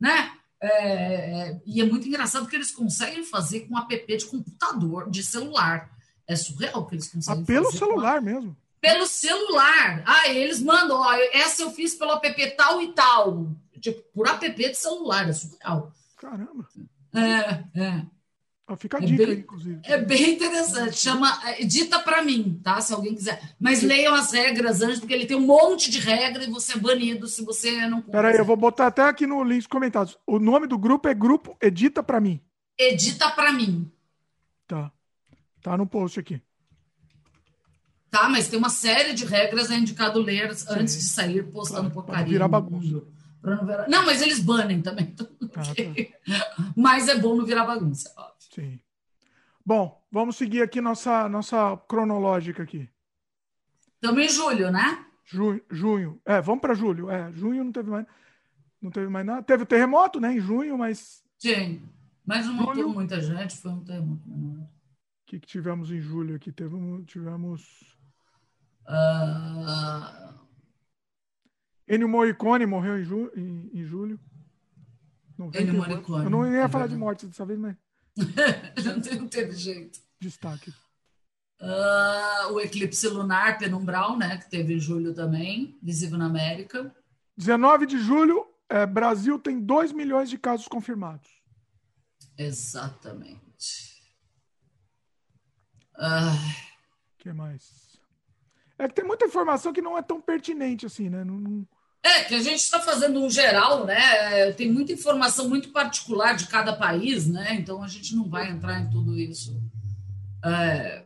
né? 0.00 0.32
É, 0.60 1.60
e 1.66 1.80
é 1.80 1.84
muito 1.84 2.06
engraçado 2.06 2.46
que 2.46 2.54
eles 2.54 2.70
conseguem 2.70 3.24
fazer 3.24 3.66
com 3.66 3.76
app 3.76 4.16
de 4.16 4.26
computador, 4.26 5.10
de 5.10 5.22
celular. 5.24 5.90
É 6.26 6.36
surreal 6.36 6.86
que 6.86 6.94
eles 6.94 7.08
conseguem 7.08 7.42
ah, 7.42 7.46
pelo 7.46 7.64
fazer. 7.64 7.78
Pelo 7.78 7.90
celular 7.90 8.22
mesmo. 8.22 8.56
Pelo 8.80 9.06
celular. 9.06 10.04
Ah, 10.06 10.28
eles 10.28 10.60
mandam, 10.60 11.00
ó, 11.00 11.12
essa 11.32 11.62
eu 11.62 11.70
fiz 11.72 11.94
pelo 11.94 12.12
app 12.12 12.56
tal 12.56 12.80
e 12.80 12.92
tal. 12.92 13.50
Tipo, 13.80 14.02
por 14.14 14.28
app 14.28 14.48
de 14.48 14.74
celular, 14.74 15.28
é 15.28 15.32
surreal. 15.32 15.92
Caramba. 16.16 16.68
É, 17.12 17.80
é. 17.80 18.06
Fica 18.76 18.98
a 18.98 19.02
é 19.02 19.06
dica, 19.06 19.26
bem, 19.26 19.38
inclusive. 19.38 19.80
É 19.84 19.98
bem 19.98 20.34
interessante. 20.34 20.98
Chama 20.98 21.40
Edita 21.58 21.98
para 21.98 22.22
mim, 22.22 22.60
tá? 22.62 22.80
Se 22.80 22.92
alguém 22.92 23.14
quiser. 23.14 23.54
Mas 23.58 23.82
leiam 23.82 24.14
as 24.14 24.32
regras 24.32 24.82
antes, 24.82 25.00
porque 25.00 25.14
ele 25.14 25.26
tem 25.26 25.36
um 25.36 25.46
monte 25.46 25.90
de 25.90 25.98
regra 25.98 26.44
e 26.44 26.50
você 26.50 26.74
é 26.74 26.76
banido 26.78 27.26
se 27.26 27.44
você 27.44 27.86
não. 27.86 28.02
Peraí, 28.02 28.36
eu 28.36 28.44
vou 28.44 28.56
botar 28.56 28.86
até 28.88 29.02
aqui 29.02 29.26
no 29.26 29.42
link 29.42 29.68
comentários. 29.68 30.18
O 30.26 30.38
nome 30.38 30.66
do 30.66 30.78
grupo 30.78 31.08
é 31.08 31.14
Grupo 31.14 31.56
Edita 31.60 32.02
para 32.02 32.20
mim. 32.20 32.40
Edita 32.78 33.30
para 33.30 33.52
mim. 33.52 33.90
Tá. 34.66 34.90
Tá 35.62 35.76
no 35.76 35.86
post 35.86 36.18
aqui. 36.18 36.40
Tá, 38.10 38.28
mas 38.28 38.46
tem 38.46 38.58
uma 38.58 38.68
série 38.68 39.14
de 39.14 39.24
regras 39.24 39.70
é 39.70 39.74
indicado 39.74 40.20
ler 40.20 40.54
Sim. 40.54 40.66
antes 40.70 40.98
de 40.98 41.04
sair 41.04 41.42
postando 41.44 41.90
claro, 41.90 41.94
porcaria. 41.94 42.24
Pra 42.24 42.30
virar 42.30 42.48
bagunça. 42.48 43.02
Não, 43.88 44.04
mas 44.06 44.20
eles 44.22 44.38
banem 44.38 44.82
também. 44.82 45.14
Ah, 45.56 45.62
tá. 45.64 46.72
Mas 46.76 47.08
é 47.08 47.16
bom 47.16 47.34
não 47.34 47.44
virar 47.44 47.64
bagunça, 47.64 48.12
óbvio. 48.16 48.41
Sim. 48.54 48.78
Bom, 49.64 50.04
vamos 50.10 50.36
seguir 50.36 50.60
aqui 50.60 50.80
nossa, 50.80 51.26
nossa 51.28 51.76
cronológica 51.88 52.62
aqui. 52.62 52.88
Estamos 53.94 54.22
em 54.22 54.28
julho, 54.28 54.70
né? 54.70 55.06
Junho, 55.24 55.62
junho. 55.70 56.20
É, 56.24 56.40
vamos 56.42 56.60
para 56.60 56.74
julho. 56.74 57.08
É, 57.08 57.32
junho 57.32 57.64
não 57.64 57.72
teve 57.72 57.88
mais, 57.88 58.06
não 58.80 58.90
teve 58.90 59.08
mais 59.08 59.24
nada. 59.24 59.42
Teve 59.42 59.62
o 59.62 59.66
terremoto, 59.66 60.20
né? 60.20 60.34
Em 60.34 60.40
junho, 60.40 60.76
mas. 60.76 61.24
Sim, 61.38 61.82
mas 62.26 62.44
não 62.44 62.54
matou 62.54 62.92
muita 62.92 63.20
gente, 63.20 63.56
foi 63.56 63.70
um 63.70 63.82
terremoto 63.84 64.28
O 64.28 64.68
que, 65.26 65.40
que 65.40 65.46
tivemos 65.46 65.90
em 65.90 66.00
julho 66.00 66.36
aqui? 66.36 66.52
Teve, 66.52 66.76
tivemos. 67.04 67.96
Uh... 68.86 70.42
Ennio 71.88 72.08
Morricone 72.08 72.66
morreu 72.66 72.98
em, 72.98 73.04
ju... 73.04 73.30
em, 73.34 73.70
em 73.72 73.84
julho. 73.84 74.20
Não 75.38 75.50
Ennio 75.54 75.74
Morricone. 75.74 76.24
Eu 76.24 76.30
não 76.30 76.52
ia 76.52 76.68
falar 76.68 76.86
de 76.86 76.96
morte 76.96 77.26
dessa 77.26 77.46
vez, 77.46 77.58
mas. 77.58 77.76
não 79.18 79.28
teve 79.28 79.52
jeito. 79.52 80.00
Destaque. 80.20 80.72
Uh, 81.60 82.52
o 82.52 82.60
eclipse 82.60 83.06
lunar 83.08 83.56
penumbral, 83.58 84.18
né, 84.18 84.36
que 84.38 84.50
teve 84.50 84.74
em 84.74 84.80
julho 84.80 85.14
também, 85.14 85.78
visível 85.80 86.18
na 86.18 86.26
América. 86.26 86.94
19 87.36 87.86
de 87.86 87.98
julho, 87.98 88.46
é, 88.68 88.84
Brasil 88.84 89.38
tem 89.38 89.60
2 89.60 89.92
milhões 89.92 90.28
de 90.28 90.36
casos 90.36 90.66
confirmados. 90.66 91.30
Exatamente. 92.36 94.02
O 95.96 96.04
uh... 96.04 96.72
que 97.18 97.32
mais? 97.32 97.98
É 98.78 98.88
que 98.88 98.94
tem 98.94 99.04
muita 99.04 99.26
informação 99.26 99.72
que 99.72 99.82
não 99.82 99.96
é 99.96 100.02
tão 100.02 100.20
pertinente 100.20 100.86
assim, 100.86 101.08
né? 101.08 101.22
Não, 101.22 101.36
não... 101.36 101.68
É, 102.04 102.24
que 102.24 102.34
a 102.34 102.42
gente 102.42 102.60
está 102.60 102.80
fazendo 102.80 103.20
um 103.20 103.30
geral, 103.30 103.86
né? 103.86 104.50
Tem 104.52 104.70
muita 104.70 104.92
informação 104.92 105.48
muito 105.48 105.68
particular 105.68 106.34
de 106.34 106.48
cada 106.48 106.72
país, 106.72 107.28
né? 107.28 107.54
Então 107.54 107.82
a 107.82 107.86
gente 107.86 108.16
não 108.16 108.28
vai 108.28 108.50
entrar 108.50 108.80
em 108.80 108.90
tudo 108.90 109.16
isso. 109.16 109.56
É, 110.44 111.04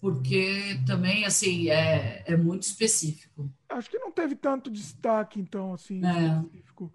porque 0.00 0.80
também, 0.86 1.24
assim, 1.24 1.68
é, 1.68 2.22
é 2.26 2.36
muito 2.36 2.62
específico. 2.62 3.50
Acho 3.68 3.90
que 3.90 3.98
não 3.98 4.12
teve 4.12 4.34
tanto 4.34 4.70
destaque, 4.70 5.40
então, 5.40 5.74
assim, 5.74 6.00
é. 6.04 6.38
específico. 6.38 6.92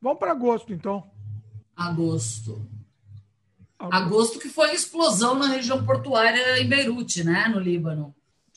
Vamos 0.00 0.18
para 0.18 0.32
agosto, 0.32 0.72
então. 0.72 1.08
Agosto. 1.76 2.66
agosto. 3.78 3.94
Agosto 3.94 4.38
que 4.38 4.48
foi 4.48 4.70
a 4.70 4.74
explosão 4.74 5.38
na 5.38 5.46
região 5.46 5.84
portuária 5.84 6.58
em 6.58 6.68
Beirute, 6.68 7.22
né? 7.22 7.48
No 7.48 7.60
Líbano. 7.60 8.14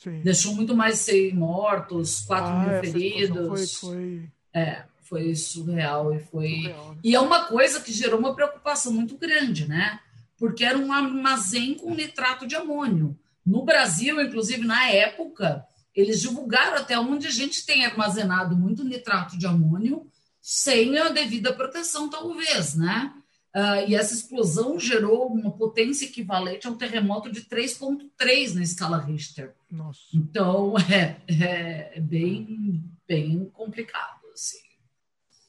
Sim. 0.08 0.22
Deixou 0.22 0.56
muito 0.56 0.76
mais 0.76 1.06
de 1.06 1.34
mortos, 1.34 2.22
4 2.22 2.48
ah, 2.48 2.60
mil 2.60 2.80
feridos. 2.80 3.74
Foi, 3.74 3.92
foi... 3.92 4.30
É, 4.54 4.84
foi 5.02 5.36
surreal 5.36 6.14
e 6.14 6.20
foi. 6.20 6.50
Surreal, 6.50 6.92
né? 6.94 7.00
E 7.04 7.16
é 7.16 7.20
uma 7.20 7.46
coisa 7.46 7.82
que 7.82 7.92
gerou 7.92 8.20
uma 8.20 8.34
preocupação 8.34 8.94
muito 8.94 9.18
grande, 9.18 9.68
né? 9.68 10.00
Porque 10.38 10.64
era 10.64 10.78
um 10.78 10.94
armazém 10.94 11.74
com 11.74 11.94
nitrato 11.94 12.48
de 12.48 12.56
amônio. 12.56 13.18
No 13.46 13.64
Brasil, 13.64 14.22
inclusive, 14.22 14.66
na 14.66 14.90
época, 14.90 15.66
eles 15.94 16.22
divulgaram 16.22 16.78
até 16.78 16.98
onde 16.98 17.28
a 17.28 17.32
gente 17.32 17.66
tem 17.66 17.86
armazenado 17.86 18.56
muito 18.56 18.84
nitrato 18.84 19.38
de 19.38 19.46
amônio 19.46 20.08
sem 20.42 20.98
a 20.98 21.10
devida 21.10 21.52
proteção, 21.52 22.10
talvez, 22.10 22.76
né? 22.76 23.12
Uh, 23.56 23.88
e 23.88 23.96
essa 23.96 24.14
explosão 24.14 24.80
gerou 24.80 25.28
uma 25.28 25.52
potência 25.52 26.06
equivalente 26.06 26.68
a 26.68 26.70
um 26.70 26.78
terremoto 26.78 27.32
de 27.32 27.42
3,3 27.42 28.54
na 28.54 28.62
escala 28.62 29.00
Richter. 29.00 29.56
Nossa. 29.72 30.02
Então, 30.14 30.76
é, 30.92 31.18
é, 31.28 32.00
bem, 32.00 32.84
bem 33.08 33.50
complicado. 33.54 34.22
Assim. 34.34 34.60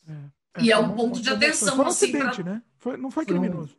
É, 0.08 0.12
é, 0.12 0.62
e 0.62 0.72
é 0.72 0.78
um 0.78 0.94
ponto 0.94 1.20
de 1.20 1.28
atenção. 1.28 1.76
Foi 1.76 1.84
um 1.84 1.88
assim, 1.88 2.06
acidente, 2.06 2.42
pra... 2.42 2.52
né? 2.54 2.62
Foi, 2.78 2.96
não 2.96 3.10
foi 3.10 3.26
criminoso. 3.26 3.76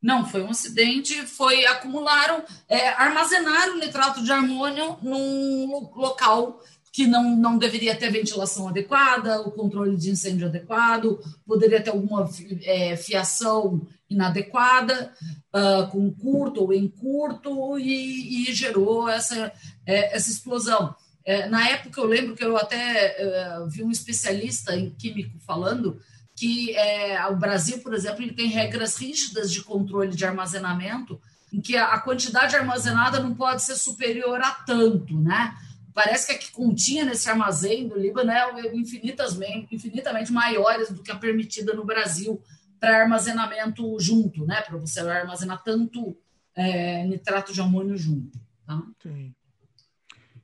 Não, 0.00 0.24
foi 0.24 0.42
um 0.42 0.50
acidente. 0.50 1.26
Foi 1.26 1.66
acumularam, 1.66 2.42
é, 2.68 2.88
armazenaram 2.90 3.78
nitrato 3.78 4.22
de 4.22 4.32
amônio 4.32 4.96
num 5.02 5.90
local 5.94 6.62
que 6.92 7.06
não, 7.06 7.36
não 7.36 7.58
deveria 7.58 7.94
ter 7.94 8.10
ventilação 8.10 8.68
adequada, 8.68 9.40
o 9.40 9.50
controle 9.50 9.96
de 9.96 10.10
incêndio 10.10 10.48
adequado, 10.48 11.18
poderia 11.46 11.82
ter 11.82 11.90
alguma 11.90 12.28
é, 12.62 12.96
fiação 12.96 13.86
inadequada, 14.08 15.12
uh, 15.54 15.86
com 15.90 16.10
curto 16.10 16.62
ou 16.62 16.72
em 16.72 16.88
curto, 16.88 17.78
e, 17.78 18.48
e 18.48 18.54
gerou 18.54 19.08
essa, 19.08 19.52
é, 19.86 20.16
essa 20.16 20.30
explosão. 20.30 20.94
É, 21.24 21.46
na 21.46 21.68
época, 21.68 22.00
eu 22.00 22.06
lembro 22.06 22.34
que 22.34 22.42
eu 22.42 22.56
até 22.56 23.16
é, 23.20 23.66
vi 23.68 23.82
um 23.82 23.90
especialista 23.90 24.74
em 24.74 24.88
químico 24.90 25.38
falando 25.40 26.00
que 26.34 26.74
é, 26.74 27.26
o 27.26 27.36
Brasil, 27.36 27.80
por 27.80 27.92
exemplo, 27.92 28.22
ele 28.22 28.32
tem 28.32 28.46
regras 28.46 28.96
rígidas 28.96 29.52
de 29.52 29.60
controle 29.62 30.14
de 30.14 30.24
armazenamento, 30.24 31.20
em 31.52 31.60
que 31.60 31.76
a, 31.76 31.88
a 31.88 32.00
quantidade 32.00 32.54
armazenada 32.56 33.20
não 33.20 33.34
pode 33.34 33.62
ser 33.62 33.74
superior 33.74 34.40
a 34.40 34.52
tanto, 34.52 35.18
né? 35.18 35.54
Parece 35.98 36.26
que 36.28 36.32
a 36.32 36.38
que 36.38 36.52
continha 36.52 37.04
nesse 37.04 37.28
armazém 37.28 37.88
do 37.88 37.98
Líbano 37.98 38.30
é 38.30 38.72
infinitamente, 38.72 39.74
infinitamente 39.74 40.32
maiores 40.32 40.92
do 40.92 41.02
que 41.02 41.10
a 41.10 41.16
permitida 41.16 41.74
no 41.74 41.84
Brasil 41.84 42.40
para 42.78 43.00
armazenamento 43.00 43.98
junto, 43.98 44.46
né? 44.46 44.62
Para 44.62 44.78
você 44.78 45.00
armazenar 45.00 45.60
tanto 45.64 46.16
é, 46.54 47.02
nitrato 47.04 47.52
de 47.52 47.60
amônio 47.60 47.96
junto. 47.96 48.38
Tá? 48.64 48.80
Sim. 49.02 49.34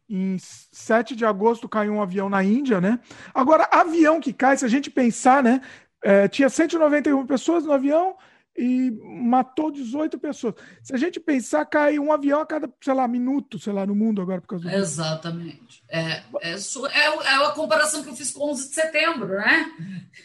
Em 0.09 0.37
7 0.41 1.15
de 1.15 1.25
agosto 1.25 1.69
caiu 1.69 1.93
um 1.93 2.03
avião 2.03 2.29
na 2.29 2.43
Índia, 2.43 2.81
né? 2.81 2.99
Agora, 3.33 3.69
avião 3.71 4.21
que 4.21 4.33
cai, 4.33 4.57
se 4.57 4.65
a 4.65 4.69
gente 4.69 4.91
pensar, 4.91 5.41
né? 5.41 5.61
É, 6.03 6.27
tinha 6.27 6.49
191 6.49 7.25
pessoas 7.29 7.65
no 7.65 7.71
avião 7.71 8.17
e 8.57 8.91
matou 9.03 9.71
18 9.71 10.19
pessoas. 10.19 10.55
Se 10.83 10.95
a 10.95 10.97
gente 10.97 11.19
pensar, 11.19 11.65
cai 11.67 11.99
um 11.99 12.13
avião 12.13 12.41
a 12.41 12.47
cada, 12.47 12.73
sei 12.81 12.95
lá, 12.95 13.09
minuto, 13.09 13.59
sei 13.59 13.73
lá, 13.73 13.85
no 13.85 13.95
mundo 13.95 14.23
agora 14.23 14.41
por 14.41 14.49
causa 14.49 14.69
do. 14.69 14.75
Exatamente. 14.75 15.83
É, 15.89 16.23
é, 16.41 16.53
é, 16.53 16.55
é 16.55 17.47
a 17.47 17.51
comparação 17.51 18.03
que 18.03 18.11
eu 18.11 18.17
fiz 18.17 18.31
com 18.31 18.51
11 18.51 18.69
de 18.69 18.75
setembro, 18.75 19.29
né? 19.29 19.71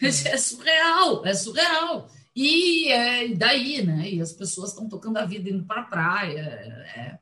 É 0.00 0.36
surreal, 0.36 1.26
é 1.26 1.34
surreal. 1.34 2.08
E 2.34 2.90
é, 2.92 3.28
daí, 3.34 3.84
né? 3.84 4.08
E 4.08 4.20
as 4.20 4.32
pessoas 4.32 4.70
estão 4.70 4.88
tocando 4.88 5.16
a 5.16 5.26
vida 5.26 5.50
indo 5.50 5.64
para 5.64 5.82
a 5.82 5.84
praia. 5.84 6.40
É, 6.40 7.18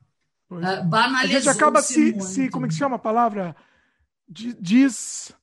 é, 0.59 0.83
banalizou 0.83 1.37
a 1.37 1.41
gente 1.41 1.49
acaba 1.49 1.81
se, 1.81 2.19
se, 2.21 2.49
como 2.49 2.65
é 2.65 2.67
que 2.67 2.73
se 2.73 2.79
chama 2.79 2.97
a 2.97 2.99
palavra? 2.99 3.55
Diz 4.27 5.33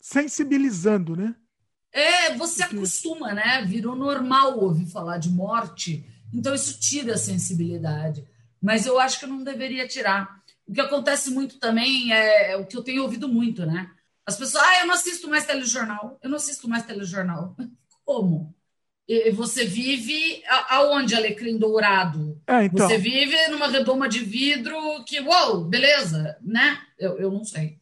sensibilizando, 0.00 1.16
né? 1.16 1.34
É, 1.96 2.34
você 2.34 2.62
acostuma, 2.62 3.32
né? 3.32 3.64
Virou 3.66 3.96
normal 3.96 4.58
ouvir 4.58 4.84
falar 4.84 5.16
de 5.16 5.30
morte, 5.30 6.04
então 6.32 6.54
isso 6.54 6.78
tira 6.78 7.14
a 7.14 7.18
sensibilidade. 7.18 8.22
Mas 8.60 8.84
eu 8.84 9.00
acho 9.00 9.18
que 9.18 9.26
não 9.26 9.42
deveria 9.42 9.88
tirar. 9.88 10.42
O 10.68 10.74
que 10.74 10.80
acontece 10.80 11.30
muito 11.30 11.58
também 11.58 12.12
é, 12.12 12.52
é 12.52 12.56
o 12.56 12.66
que 12.66 12.76
eu 12.76 12.82
tenho 12.82 13.02
ouvido 13.02 13.26
muito, 13.26 13.64
né? 13.64 13.90
As 14.26 14.36
pessoas, 14.36 14.62
ah, 14.62 14.80
eu 14.80 14.86
não 14.86 14.94
assisto 14.94 15.26
mais 15.26 15.46
telejornal, 15.46 16.18
eu 16.22 16.28
não 16.28 16.36
assisto 16.36 16.68
mais 16.68 16.84
telejornal. 16.84 17.56
Como? 18.04 18.54
E 19.08 19.30
você 19.30 19.64
vive 19.64 20.42
aonde, 20.68 21.14
Alecrim 21.14 21.56
Dourado? 21.56 22.38
É, 22.46 22.64
então. 22.64 22.86
Você 22.86 22.98
vive 22.98 23.36
numa 23.48 23.68
redoma 23.68 24.06
de 24.06 24.18
vidro 24.18 24.76
que, 25.04 25.20
uou, 25.20 25.64
beleza, 25.64 26.36
né? 26.42 26.78
Eu, 26.98 27.16
eu 27.18 27.30
não 27.30 27.44
sei. 27.44 27.78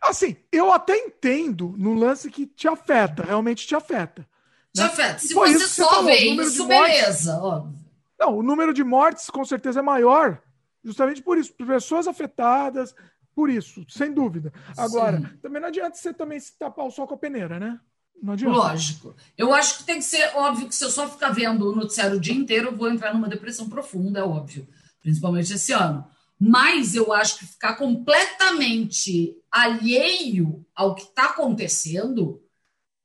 Assim, 0.00 0.36
eu 0.52 0.72
até 0.72 0.96
entendo 0.96 1.74
no 1.76 1.94
lance 1.94 2.30
que 2.30 2.46
te 2.46 2.68
afeta, 2.68 3.22
realmente 3.22 3.66
te 3.66 3.74
afeta. 3.74 4.26
Te 4.72 4.80
né? 4.80 4.86
afeta. 4.86 5.18
Se 5.18 5.34
você 5.34 5.66
só 5.66 6.02
vê 6.02 6.16
isso, 6.16 6.66
beleza, 6.66 7.38
óbvio. 7.38 7.78
Não, 8.18 8.38
o 8.38 8.42
número 8.42 8.72
de 8.72 8.82
mortes 8.82 9.30
com 9.30 9.44
certeza 9.44 9.80
é 9.80 9.82
maior, 9.82 10.42
justamente 10.84 11.22
por 11.22 11.38
isso, 11.38 11.52
por 11.52 11.66
pessoas 11.66 12.08
afetadas, 12.08 12.94
por 13.34 13.48
isso, 13.48 13.84
sem 13.88 14.12
dúvida. 14.12 14.52
Agora, 14.76 15.18
Sim. 15.18 15.36
também 15.40 15.60
não 15.60 15.68
adianta 15.68 15.96
você 15.96 16.12
também 16.12 16.40
se 16.40 16.58
tapar 16.58 16.84
o 16.84 16.90
sol 16.90 17.06
com 17.06 17.14
a 17.14 17.18
peneira, 17.18 17.60
né? 17.60 17.78
Não 18.20 18.32
adianta. 18.32 18.56
Lógico. 18.56 19.14
Eu 19.36 19.54
acho 19.54 19.78
que 19.78 19.84
tem 19.84 19.96
que 19.96 20.04
ser 20.04 20.32
óbvio 20.34 20.68
que 20.68 20.74
se 20.74 20.84
eu 20.84 20.90
só 20.90 21.08
ficar 21.08 21.30
vendo 21.30 21.70
o 21.70 21.76
noticiário 21.76 22.16
o 22.16 22.20
dia 22.20 22.34
inteiro, 22.34 22.68
eu 22.68 22.76
vou 22.76 22.90
entrar 22.90 23.14
numa 23.14 23.28
depressão 23.28 23.68
profunda, 23.68 24.18
é 24.18 24.24
óbvio. 24.24 24.66
Principalmente 25.00 25.52
esse 25.52 25.72
ano. 25.72 26.04
Mas 26.38 26.94
eu 26.94 27.12
acho 27.12 27.38
que 27.38 27.46
ficar 27.46 27.74
completamente 27.74 29.36
alheio 29.50 30.64
ao 30.74 30.94
que 30.94 31.02
está 31.02 31.26
acontecendo, 31.26 32.40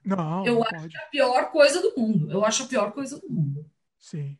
não, 0.05 0.45
eu 0.45 0.55
não 0.55 0.63
acho 0.63 0.87
que 0.87 0.97
é 0.97 0.99
a 0.99 1.07
pior 1.07 1.51
coisa 1.51 1.81
do 1.81 1.93
mundo. 1.97 2.31
Eu 2.31 2.45
acho 2.45 2.63
a 2.63 2.67
pior 2.67 2.91
coisa 2.91 3.19
do 3.19 3.27
mundo. 3.27 3.65
Sim. 3.97 4.37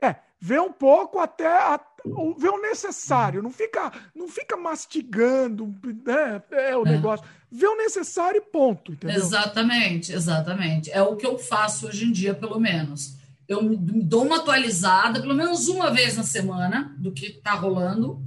É, 0.00 0.16
vê 0.40 0.58
um 0.58 0.72
pouco 0.72 1.18
até 1.18 1.46
a, 1.46 1.78
vê 2.38 2.48
o 2.48 2.62
necessário, 2.62 3.42
não 3.42 3.50
fica, 3.50 3.92
não 4.14 4.28
fica 4.28 4.56
mastigando, 4.56 5.74
né? 6.06 6.42
É 6.50 6.76
o 6.76 6.86
é. 6.86 6.92
negócio. 6.92 7.26
Vê 7.50 7.66
o 7.66 7.76
necessário 7.76 8.38
e 8.38 8.40
ponto, 8.40 8.92
entendeu? 8.92 9.16
Exatamente, 9.16 10.12
exatamente. 10.12 10.90
É 10.90 11.02
o 11.02 11.16
que 11.16 11.26
eu 11.26 11.38
faço 11.38 11.88
hoje 11.88 12.06
em 12.06 12.12
dia, 12.12 12.34
pelo 12.34 12.60
menos 12.60 13.17
eu 13.48 13.62
me 13.62 13.76
dou 13.76 14.26
uma 14.26 14.36
atualizada, 14.36 15.20
pelo 15.20 15.34
menos 15.34 15.68
uma 15.68 15.90
vez 15.90 16.16
na 16.16 16.22
semana, 16.22 16.94
do 16.98 17.10
que 17.10 17.26
está 17.26 17.54
rolando, 17.54 18.22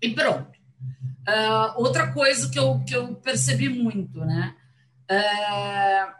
e 0.00 0.10
pronto. 0.10 0.54
Uh, 1.26 1.80
outra 1.82 2.12
coisa 2.12 2.48
que 2.48 2.58
eu, 2.58 2.80
que 2.86 2.94
eu 2.94 3.16
percebi 3.16 3.68
muito, 3.68 4.20
né? 4.20 4.54
Uh, 5.10 6.14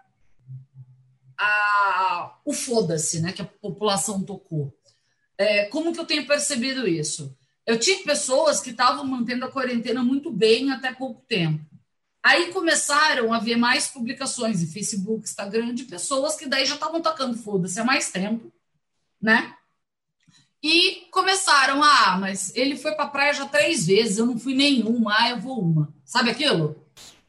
a, 1.38 2.38
o 2.44 2.52
foda-se, 2.52 3.20
né? 3.20 3.30
Que 3.32 3.42
a 3.42 3.44
população 3.44 4.22
tocou. 4.22 4.74
Uh, 5.40 5.70
como 5.70 5.92
que 5.92 6.00
eu 6.00 6.06
tenho 6.06 6.26
percebido 6.26 6.88
isso? 6.88 7.36
Eu 7.66 7.78
tinha 7.78 8.02
pessoas 8.02 8.60
que 8.60 8.70
estavam 8.70 9.06
mantendo 9.06 9.44
a 9.44 9.50
quarentena 9.50 10.02
muito 10.02 10.30
bem 10.32 10.70
até 10.70 10.92
pouco 10.92 11.22
tempo. 11.28 11.64
Aí 12.24 12.50
começaram 12.54 13.34
a 13.34 13.38
ver 13.38 13.54
mais 13.54 13.86
publicações 13.86 14.62
em 14.62 14.66
Facebook, 14.66 15.24
Instagram, 15.24 15.74
de 15.74 15.84
pessoas 15.84 16.36
que 16.36 16.46
daí 16.46 16.64
já 16.64 16.72
estavam 16.72 17.02
tocando 17.02 17.36
foda-se 17.36 17.78
há 17.78 17.84
mais 17.84 18.10
tempo, 18.10 18.50
né? 19.20 19.54
E 20.62 21.06
começaram 21.10 21.82
a, 21.82 22.14
ah, 22.14 22.16
mas 22.16 22.50
ele 22.56 22.76
foi 22.76 22.92
para 22.92 23.04
a 23.04 23.08
praia 23.08 23.34
já 23.34 23.46
três 23.46 23.86
vezes, 23.86 24.16
eu 24.16 24.24
não 24.24 24.38
fui 24.38 24.54
nenhuma, 24.54 25.14
ah, 25.18 25.28
eu 25.28 25.38
vou 25.38 25.60
uma. 25.60 25.94
Sabe 26.02 26.30
aquilo? 26.30 26.82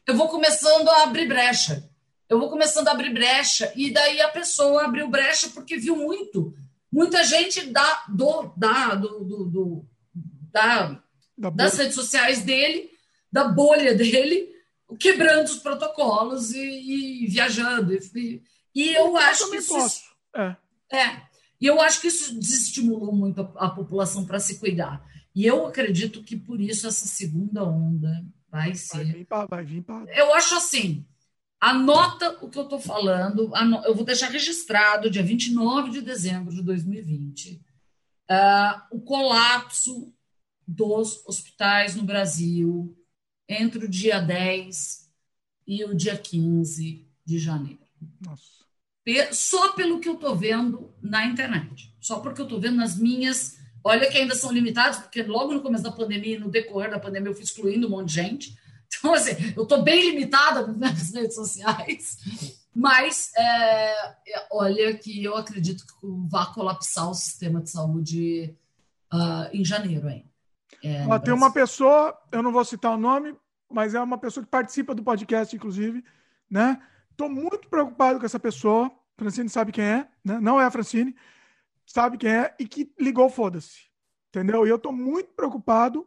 Eu 0.06 0.16
vou 0.16 0.30
começando 0.30 0.88
a 0.88 1.02
abrir 1.02 1.28
brecha. 1.28 1.86
Eu 2.26 2.38
vou 2.38 2.48
começando 2.48 2.88
a 2.88 2.92
abrir 2.92 3.12
brecha, 3.12 3.70
e 3.76 3.90
daí 3.90 4.22
a 4.22 4.30
pessoa 4.30 4.86
abriu 4.86 5.08
brecha 5.08 5.50
porque 5.50 5.76
viu 5.76 5.94
muito. 5.94 6.56
Muita 6.90 7.22
gente 7.22 7.66
da, 7.66 8.04
do, 8.08 8.50
da, 8.56 8.94
do, 8.94 9.22
do, 9.22 9.44
do 9.44 9.86
da, 10.50 10.98
da 11.36 11.50
das 11.50 11.76
redes 11.76 11.94
sociais 11.94 12.40
dele, 12.40 12.90
da 13.30 13.44
bolha 13.44 13.92
dele, 13.94 14.55
quebrando 14.98 15.46
os 15.46 15.56
protocolos 15.56 16.52
e, 16.52 17.24
e 17.24 17.26
viajando. 17.26 17.94
E, 17.94 18.42
e 18.74 18.94
eu, 18.94 19.06
eu 19.06 19.16
acho 19.16 19.50
que 19.50 19.56
isso. 19.56 19.74
Posso. 19.74 20.02
É. 20.34 20.56
é. 20.92 21.22
E 21.60 21.66
eu 21.66 21.80
acho 21.80 22.00
que 22.00 22.08
isso 22.08 22.38
desestimulou 22.38 23.14
muito 23.14 23.40
a, 23.40 23.66
a 23.66 23.70
população 23.70 24.24
para 24.24 24.38
se 24.38 24.58
cuidar. 24.60 25.04
E 25.34 25.44
eu 25.44 25.66
acredito 25.66 26.22
que 26.22 26.36
por 26.36 26.60
isso 26.60 26.86
essa 26.86 27.06
segunda 27.06 27.64
onda 27.64 28.24
vai 28.50 28.74
ser. 28.74 28.96
Vai 28.96 29.04
vir 29.04 29.26
pra, 29.26 29.46
vai 29.46 29.64
vir. 29.64 29.84
Eu 30.14 30.34
acho 30.34 30.54
assim. 30.54 31.04
Anota 31.60 32.38
o 32.42 32.50
que 32.50 32.58
eu 32.58 32.64
estou 32.64 32.78
falando. 32.78 33.50
Eu 33.84 33.94
vou 33.94 34.04
deixar 34.04 34.28
registrado, 34.28 35.10
dia 35.10 35.22
29 35.22 35.90
de 35.90 36.02
dezembro 36.02 36.54
de 36.54 36.62
2020, 36.62 37.54
uh, 37.54 37.60
ah, 38.28 38.86
o 38.90 39.00
colapso 39.00 40.12
dos 40.66 41.24
hospitais 41.26 41.94
no 41.94 42.02
Brasil, 42.02 42.94
entre 43.48 43.84
o 43.84 43.88
dia 43.88 44.20
10 44.20 45.10
e 45.66 45.84
o 45.84 45.94
dia 45.94 46.16
15 46.16 47.06
de 47.24 47.38
janeiro. 47.38 47.80
Nossa. 48.20 48.56
Só 49.32 49.72
pelo 49.72 50.00
que 50.00 50.08
eu 50.08 50.14
estou 50.14 50.34
vendo 50.34 50.92
na 51.00 51.26
internet. 51.26 51.94
Só 52.00 52.18
porque 52.20 52.40
eu 52.40 52.46
estou 52.46 52.60
vendo 52.60 52.76
nas 52.76 52.98
minhas. 52.98 53.56
Olha 53.84 54.10
que 54.10 54.18
ainda 54.18 54.34
são 54.34 54.50
limitados, 54.50 54.98
porque 54.98 55.22
logo 55.22 55.54
no 55.54 55.62
começo 55.62 55.84
da 55.84 55.92
pandemia, 55.92 56.40
no 56.40 56.50
decorrer 56.50 56.90
da 56.90 56.98
pandemia, 56.98 57.30
eu 57.30 57.34
fui 57.34 57.44
excluindo 57.44 57.86
um 57.86 57.90
monte 57.90 58.08
de 58.08 58.14
gente. 58.14 58.58
Então, 58.98 59.12
assim, 59.12 59.32
eu 59.56 59.64
estou 59.64 59.82
bem 59.82 60.10
limitada 60.12 60.64
nas 60.68 61.10
redes 61.12 61.34
sociais. 61.34 62.18
Mas, 62.72 63.32
é, 63.36 63.92
é, 64.28 64.46
olha 64.52 64.96
que 64.96 65.22
eu 65.22 65.36
acredito 65.36 65.84
que 65.84 66.06
vai 66.30 66.52
colapsar 66.54 67.10
o 67.10 67.14
sistema 67.14 67.60
de 67.60 67.68
saúde 67.68 68.56
uh, 69.12 69.50
em 69.52 69.64
janeiro 69.64 70.06
ainda. 70.06 70.30
É, 70.86 71.06
Ó, 71.08 71.18
tem 71.18 71.34
uma 71.34 71.52
pessoa, 71.52 72.16
eu 72.30 72.42
não 72.42 72.52
vou 72.52 72.64
citar 72.64 72.92
o 72.92 72.96
nome, 72.96 73.36
mas 73.70 73.94
é 73.94 74.00
uma 74.00 74.18
pessoa 74.18 74.44
que 74.44 74.50
participa 74.50 74.94
do 74.94 75.02
podcast, 75.02 75.54
inclusive, 75.54 76.04
né? 76.48 76.80
Estou 77.10 77.28
muito 77.28 77.68
preocupado 77.68 78.18
com 78.18 78.26
essa 78.26 78.38
pessoa. 78.38 78.90
Francine 79.16 79.48
sabe 79.48 79.72
quem 79.72 79.84
é, 79.84 80.08
né? 80.24 80.38
Não 80.40 80.60
é 80.60 80.64
a 80.64 80.70
Francine, 80.70 81.16
sabe 81.84 82.18
quem 82.18 82.30
é 82.30 82.54
e 82.58 82.66
que 82.66 82.92
ligou 82.98 83.28
foda-se, 83.28 83.90
entendeu? 84.28 84.66
E 84.66 84.70
eu 84.70 84.76
estou 84.76 84.92
muito 84.92 85.30
preocupado. 85.30 86.06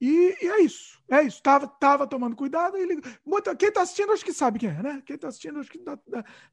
E, 0.00 0.36
e, 0.40 0.46
é 0.46 0.60
isso, 0.62 1.02
é 1.10 1.22
isso. 1.22 1.42
Tava, 1.42 1.66
tava 1.66 2.06
tomando 2.06 2.36
cuidado 2.36 2.78
e 2.78 2.86
ligou. 2.86 3.10
Muito, 3.26 3.54
quem 3.56 3.68
está 3.68 3.82
assistindo 3.82 4.12
acho 4.12 4.24
que 4.24 4.32
sabe 4.32 4.60
quem 4.60 4.70
é, 4.70 4.82
né? 4.82 5.02
Quem 5.04 5.16
está 5.16 5.28
assistindo 5.28 5.58
acho 5.58 5.70
que 5.70 5.82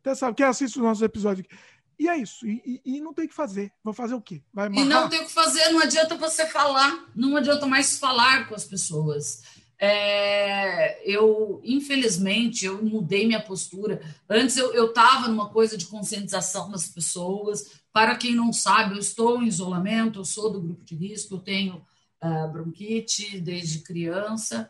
até 0.01 0.15
sabe. 0.15 0.35
Quem 0.35 0.45
assiste 0.45 0.77
os 0.77 0.83
nossos 0.83 1.03
episódios 1.03 1.45
aqui. 1.45 1.55
E 1.97 2.07
é 2.07 2.17
isso. 2.17 2.45
E, 2.45 2.81
e, 2.85 2.97
e, 2.97 3.01
não 3.01 3.13
tem 3.13 3.25
o 3.25 3.29
que 3.29 3.33
fazer. 3.33 3.71
Vou 3.83 3.93
fazer 3.93 4.15
o 4.15 4.21
quê? 4.21 4.41
Vai 4.53 4.67
e 4.67 4.83
não 4.83 5.09
tem 5.09 5.21
o 5.21 5.25
que 5.25 5.31
fazer. 5.31 5.69
Não 5.69 5.81
adianta 5.81 6.15
você 6.15 6.45
falar. 6.45 7.05
Não 7.15 7.37
adianta 7.37 7.65
mais 7.65 7.97
falar 7.97 8.47
com 8.47 8.55
as 8.55 8.65
pessoas. 8.65 9.41
É, 9.77 11.01
eu, 11.09 11.61
infelizmente, 11.63 12.65
eu 12.65 12.83
mudei 12.83 13.25
minha 13.27 13.41
postura. 13.41 14.01
Antes 14.29 14.57
eu 14.57 14.85
estava 14.87 15.27
numa 15.27 15.49
coisa 15.49 15.77
de 15.77 15.85
conscientização 15.85 16.69
das 16.71 16.87
pessoas. 16.87 17.81
Para 17.91 18.15
quem 18.15 18.35
não 18.35 18.51
sabe, 18.51 18.95
eu 18.95 18.99
estou 18.99 19.41
em 19.41 19.47
isolamento, 19.47 20.19
eu 20.19 20.25
sou 20.25 20.51
do 20.51 20.61
grupo 20.61 20.83
de 20.83 20.95
risco, 20.95 21.35
eu 21.35 21.39
tenho 21.39 21.85
uh, 22.23 22.51
bronquite 22.51 23.39
desde 23.39 23.79
criança, 23.79 24.69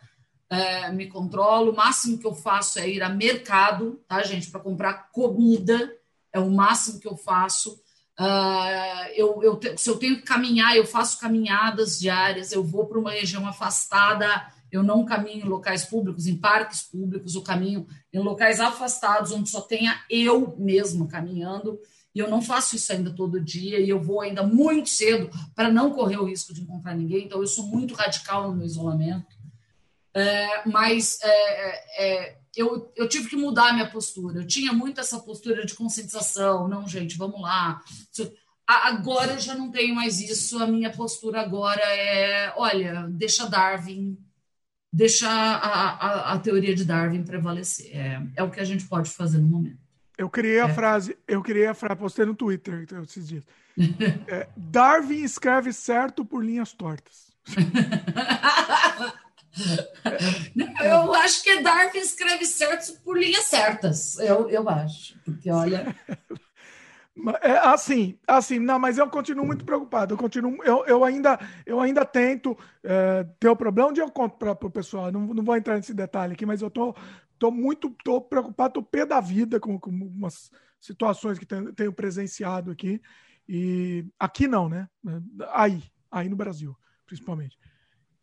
uh, 0.51 0.93
me 0.93 1.07
controlo. 1.07 1.71
O 1.71 1.75
máximo 1.75 2.17
que 2.17 2.27
eu 2.27 2.35
faço 2.35 2.79
é 2.79 2.89
ir 2.89 3.01
a 3.01 3.09
mercado, 3.09 3.99
tá, 4.07 4.21
gente, 4.23 4.49
para 4.49 4.59
comprar 4.59 5.11
comida 5.11 5.91
é 6.35 6.39
o 6.39 6.51
máximo 6.51 6.99
que 6.99 7.07
eu 7.07 7.15
faço. 7.15 7.79
Uh, 8.19 9.07
eu, 9.15 9.41
eu, 9.41 9.77
se 9.77 9.89
eu 9.89 9.97
tenho 9.97 10.17
que 10.17 10.23
caminhar, 10.23 10.75
eu 10.75 10.85
faço 10.85 11.17
caminhadas 11.17 11.97
diárias, 11.97 12.51
eu 12.51 12.61
vou 12.61 12.85
para 12.85 12.99
uma 12.99 13.11
região 13.11 13.47
afastada, 13.47 14.27
eu 14.69 14.83
não 14.83 15.05
caminho 15.05 15.45
em 15.45 15.49
locais 15.49 15.85
públicos, 15.85 16.27
em 16.27 16.35
parques 16.35 16.83
públicos, 16.83 17.35
eu 17.35 17.41
caminho 17.41 17.87
em 18.11 18.19
locais 18.19 18.59
afastados, 18.59 19.31
onde 19.31 19.49
só 19.49 19.61
tenha 19.61 19.97
eu 20.09 20.55
mesma 20.57 21.07
caminhando, 21.07 21.79
e 22.13 22.19
eu 22.19 22.29
não 22.29 22.41
faço 22.41 22.75
isso 22.75 22.91
ainda 22.91 23.11
todo 23.11 23.39
dia, 23.39 23.79
e 23.79 23.89
eu 23.89 24.01
vou 24.01 24.19
ainda 24.19 24.43
muito 24.43 24.89
cedo 24.89 25.29
para 25.55 25.71
não 25.71 25.91
correr 25.91 26.17
o 26.17 26.25
risco 26.25 26.53
de 26.53 26.61
encontrar 26.61 26.95
ninguém, 26.95 27.25
então 27.25 27.39
eu 27.39 27.47
sou 27.47 27.65
muito 27.67 27.93
radical 27.93 28.49
no 28.49 28.57
meu 28.57 28.65
isolamento. 28.65 29.35
É, 30.13 30.67
mas 30.67 31.19
é, 31.21 32.03
é, 32.05 32.37
eu, 32.55 32.91
eu 32.95 33.07
tive 33.07 33.29
que 33.29 33.35
mudar 33.35 33.69
a 33.69 33.73
minha 33.73 33.89
postura. 33.89 34.39
Eu 34.39 34.47
tinha 34.47 34.71
muito 34.71 34.99
essa 34.99 35.19
postura 35.19 35.65
de 35.65 35.73
conscientização. 35.73 36.67
Não, 36.67 36.87
gente, 36.87 37.17
vamos 37.17 37.41
lá. 37.41 37.81
Agora 38.67 39.33
eu 39.33 39.39
já 39.39 39.55
não 39.55 39.71
tenho 39.71 39.93
mais 39.93 40.19
isso. 40.19 40.61
A 40.61 40.67
minha 40.67 40.91
postura 40.91 41.41
agora 41.41 41.81
é: 41.81 42.53
olha, 42.55 43.07
deixa 43.09 43.49
Darwin, 43.49 44.17
deixa 44.91 45.29
a, 45.29 45.89
a, 45.89 46.33
a 46.33 46.39
teoria 46.39 46.73
de 46.73 46.85
Darwin 46.85 47.23
prevalecer. 47.23 47.95
É, 47.95 48.21
é 48.37 48.43
o 48.43 48.49
que 48.49 48.59
a 48.59 48.65
gente 48.65 48.85
pode 48.85 49.09
fazer 49.09 49.39
no 49.39 49.47
momento. 49.47 49.85
Eu 50.17 50.29
criei 50.29 50.61
a 50.61 50.69
é. 50.69 50.73
frase, 50.73 51.17
eu 51.27 51.41
criei 51.43 51.67
a 51.67 51.73
frase, 51.73 51.99
postei 51.99 52.25
no 52.25 52.33
Twitter 52.33 52.81
então, 52.81 53.03
esses 53.03 53.27
dias. 53.27 53.43
É, 54.27 54.47
Darwin 54.55 55.23
escreve 55.23 55.73
certo 55.73 56.23
por 56.23 56.43
linhas 56.43 56.71
tortas. 56.71 57.35
eu 60.83 61.13
acho 61.13 61.43
que 61.43 61.61
Darwin 61.61 61.99
escreve 61.99 62.45
certo 62.45 62.99
por 63.01 63.17
linhas 63.17 63.45
certas. 63.45 64.17
Eu, 64.19 64.49
eu 64.49 64.67
acho. 64.69 65.17
Porque, 65.23 65.49
olha. 65.49 65.95
É, 67.41 67.57
assim, 67.59 68.19
assim, 68.27 68.59
não, 68.59 68.77
mas 68.77 68.97
eu 68.97 69.09
continuo 69.09 69.45
muito 69.45 69.63
preocupado. 69.63 70.13
Eu 70.13 70.17
continuo, 70.17 70.61
eu, 70.65 70.85
eu 70.85 71.03
ainda, 71.03 71.39
eu 71.65 71.79
ainda 71.79 72.03
tento 72.03 72.57
é, 72.83 73.25
ter 73.39 73.47
o 73.47 73.55
problema 73.55 73.89
onde 73.89 74.01
eu 74.01 74.11
conto 74.11 74.37
para 74.37 74.51
o 74.51 74.69
pessoal. 74.69 75.11
Não, 75.11 75.21
não 75.33 75.43
vou 75.43 75.55
entrar 75.55 75.77
nesse 75.77 75.93
detalhe 75.93 76.33
aqui, 76.33 76.45
mas 76.45 76.61
eu 76.61 76.69
tô, 76.69 76.93
tô 77.39 77.49
muito, 77.51 77.95
tô 78.03 78.19
preocupado, 78.19 78.73
tô 78.73 78.83
pé 78.83 79.05
da 79.05 79.21
vida 79.21 79.61
com, 79.61 79.79
com 79.79 79.91
umas 79.91 80.51
situações 80.77 81.39
que 81.39 81.45
tenho, 81.45 81.71
tenho 81.71 81.93
presenciado 81.93 82.69
aqui. 82.69 83.01
E 83.47 84.05
aqui 84.19 84.47
não, 84.47 84.67
né? 84.67 84.89
Aí, 85.53 85.81
aí 86.11 86.27
no 86.27 86.35
Brasil, 86.35 86.75
principalmente. 87.05 87.57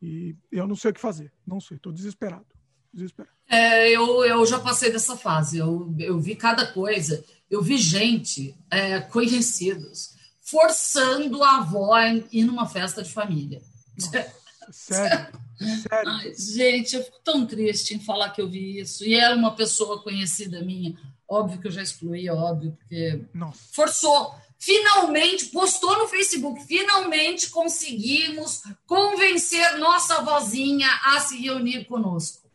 E 0.03 0.37
eu 0.51 0.66
não 0.66 0.74
sei 0.74 0.91
o 0.91 0.95
que 0.95 1.01
fazer, 1.01 1.33
não 1.47 1.61
sei, 1.61 1.77
estou 1.77 1.93
desesperado. 1.93 2.47
desesperado. 2.93 3.33
É, 3.49 3.89
eu, 3.89 4.24
eu 4.24 4.45
já 4.45 4.59
passei 4.59 4.91
dessa 4.91 5.16
fase, 5.16 5.59
eu, 5.59 5.95
eu 5.99 6.19
vi 6.19 6.35
cada 6.35 6.66
coisa, 6.66 7.24
eu 7.49 7.62
vi 7.62 7.79
gente, 7.79 8.57
é, 8.69 9.01
conhecidos, 9.01 10.16
forçando 10.41 11.43
a 11.45 11.59
avó 11.59 11.95
a 11.95 12.09
ir 12.09 12.45
numa 12.45 12.66
festa 12.66 13.03
de 13.03 13.12
família. 13.12 13.62
Nossa, 13.97 14.33
sério? 14.73 15.41
sério? 15.83 16.11
Ai, 16.11 16.35
gente, 16.35 16.97
eu 16.97 17.05
fico 17.05 17.20
tão 17.23 17.47
triste 17.47 17.95
em 17.95 18.01
falar 18.01 18.31
que 18.31 18.41
eu 18.41 18.49
vi 18.49 18.81
isso. 18.81 19.05
E 19.05 19.15
era 19.15 19.37
uma 19.37 19.55
pessoa 19.55 20.03
conhecida 20.03 20.62
minha, 20.62 20.97
óbvio 21.29 21.61
que 21.61 21.69
eu 21.69 21.73
já 21.73 21.83
excluí, 21.83 22.29
óbvio, 22.29 22.73
porque 22.73 23.24
Nossa. 23.33 23.61
forçou 23.73 24.35
Finalmente, 24.65 25.47
postou 25.47 25.99
no 25.99 26.07
Facebook, 26.07 26.65
finalmente 26.67 27.51
conseguimos 27.51 28.63
convencer 28.87 29.77
nossa 29.77 30.23
vozinha 30.23 30.89
a 31.03 31.19
se 31.19 31.37
reunir 31.37 31.85
conosco. 31.87 32.49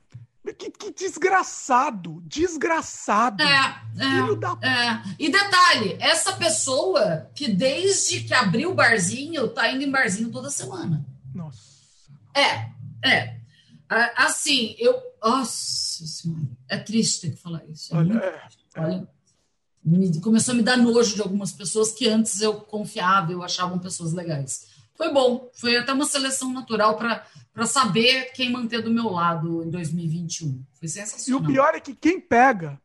Que, 0.57 0.71
que 0.71 0.89
desgraçado, 0.89 2.23
desgraçado. 2.25 3.43
É, 3.43 3.81
é, 3.99 4.35
da... 4.37 4.57
é, 4.61 5.15
E 5.19 5.29
detalhe, 5.29 5.97
essa 5.99 6.31
pessoa 6.37 7.29
que 7.35 7.49
desde 7.49 8.21
que 8.21 8.33
abriu 8.33 8.71
o 8.71 8.73
barzinho, 8.73 9.49
tá 9.49 9.69
indo 9.69 9.83
em 9.83 9.91
barzinho 9.91 10.31
toda 10.31 10.49
semana. 10.49 11.05
Nossa. 11.35 11.59
É, 12.33 12.71
é. 13.05 13.35
Assim, 14.15 14.77
eu. 14.79 14.95
Nossa 15.21 16.07
senhora, 16.07 16.47
é 16.69 16.77
triste 16.77 17.27
ter 17.27 17.35
que 17.35 17.41
falar 17.41 17.65
isso. 17.65 17.93
É 17.93 17.97
Olha, 17.97 18.13
é, 18.13 18.47
Olha, 18.77 19.09
me, 19.87 20.19
começou 20.19 20.53
a 20.53 20.57
me 20.57 20.63
dar 20.63 20.77
nojo 20.77 21.15
de 21.15 21.21
algumas 21.21 21.51
pessoas 21.53 21.93
que 21.93 22.07
antes 22.07 22.41
eu 22.41 22.55
confiava, 22.55 23.31
eu 23.31 23.41
achavam 23.41 23.79
pessoas 23.79 24.13
legais. 24.13 24.67
Foi 24.95 25.13
bom, 25.13 25.49
foi 25.53 25.77
até 25.77 25.93
uma 25.93 26.05
seleção 26.05 26.51
natural 26.51 26.97
para 26.97 27.65
saber 27.65 28.31
quem 28.33 28.51
manter 28.51 28.81
do 28.81 28.91
meu 28.91 29.09
lado 29.09 29.63
em 29.63 29.69
2021. 29.69 30.61
Foi 30.73 30.87
sensacional. 30.87 31.41
E 31.41 31.43
o 31.43 31.47
pior 31.47 31.75
é 31.75 31.79
que 31.79 31.95
quem 31.95 32.19
pega, 32.19 32.81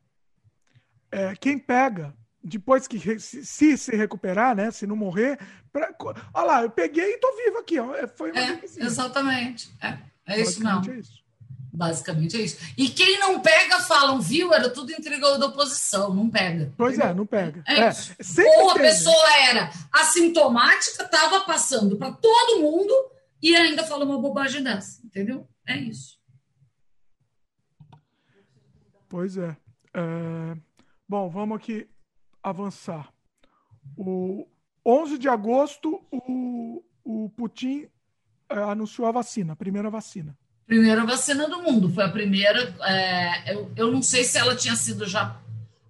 é, 1.10 1.34
quem 1.34 1.58
pega, 1.58 2.14
depois 2.44 2.86
que 2.86 2.98
se, 3.18 3.44
se, 3.44 3.78
se 3.78 3.96
recuperar, 3.96 4.54
né, 4.54 4.70
se 4.70 4.86
não 4.86 4.94
morrer, 4.94 5.38
pra, 5.72 5.94
olha 6.34 6.46
lá, 6.46 6.62
eu 6.62 6.70
peguei 6.70 7.14
e 7.14 7.18
tô 7.18 7.34
vivo 7.36 7.58
aqui, 7.58 7.80
ó. 7.80 7.94
É, 7.94 8.06
foi 8.06 8.30
é, 8.30 8.60
exatamente. 8.76 9.74
É, 9.80 9.98
é 10.26 10.40
isso 10.40 10.62
não. 10.62 10.82
É 10.82 10.98
isso. 10.98 11.21
Basicamente 11.72 12.36
é 12.36 12.42
isso. 12.42 12.58
E 12.76 12.90
quem 12.90 13.18
não 13.18 13.40
pega, 13.40 13.80
falam, 13.80 14.20
viu? 14.20 14.52
Era 14.52 14.68
tudo 14.68 14.92
intriga 14.92 15.38
da 15.38 15.46
oposição, 15.46 16.14
não 16.14 16.28
pega. 16.28 16.70
Pois 16.76 16.98
é, 16.98 17.14
não 17.14 17.24
pega. 17.24 17.64
É, 17.66 17.80
é. 17.80 18.60
Ou 18.60 18.70
a 18.72 18.74
pessoa 18.74 19.38
era 19.48 19.70
assintomática, 19.90 21.04
estava 21.04 21.40
passando 21.40 21.96
para 21.96 22.12
todo 22.12 22.60
mundo 22.60 22.92
e 23.40 23.56
ainda 23.56 23.84
fala 23.84 24.04
uma 24.04 24.18
bobagem 24.18 24.62
dessa, 24.62 25.00
entendeu? 25.02 25.48
É 25.66 25.76
isso. 25.76 26.20
Pois 29.08 29.38
é. 29.38 29.56
é... 29.94 30.56
Bom, 31.08 31.30
vamos 31.30 31.56
aqui 31.56 31.88
avançar. 32.42 33.10
O 33.96 34.46
11 34.84 35.16
de 35.16 35.28
agosto, 35.28 36.04
o, 36.10 36.84
o 37.02 37.30
Putin 37.30 37.88
é, 38.48 38.58
anunciou 38.58 39.08
a 39.08 39.12
vacina, 39.12 39.54
a 39.54 39.56
primeira 39.56 39.88
vacina. 39.88 40.36
Primeira 40.66 41.04
vacina 41.04 41.48
do 41.48 41.62
mundo, 41.62 41.92
foi 41.92 42.04
a 42.04 42.08
primeira. 42.08 42.74
É, 42.82 43.54
eu, 43.54 43.70
eu 43.76 43.92
não 43.92 44.02
sei 44.02 44.24
se 44.24 44.38
ela 44.38 44.56
tinha 44.56 44.76
sido 44.76 45.06
já. 45.06 45.38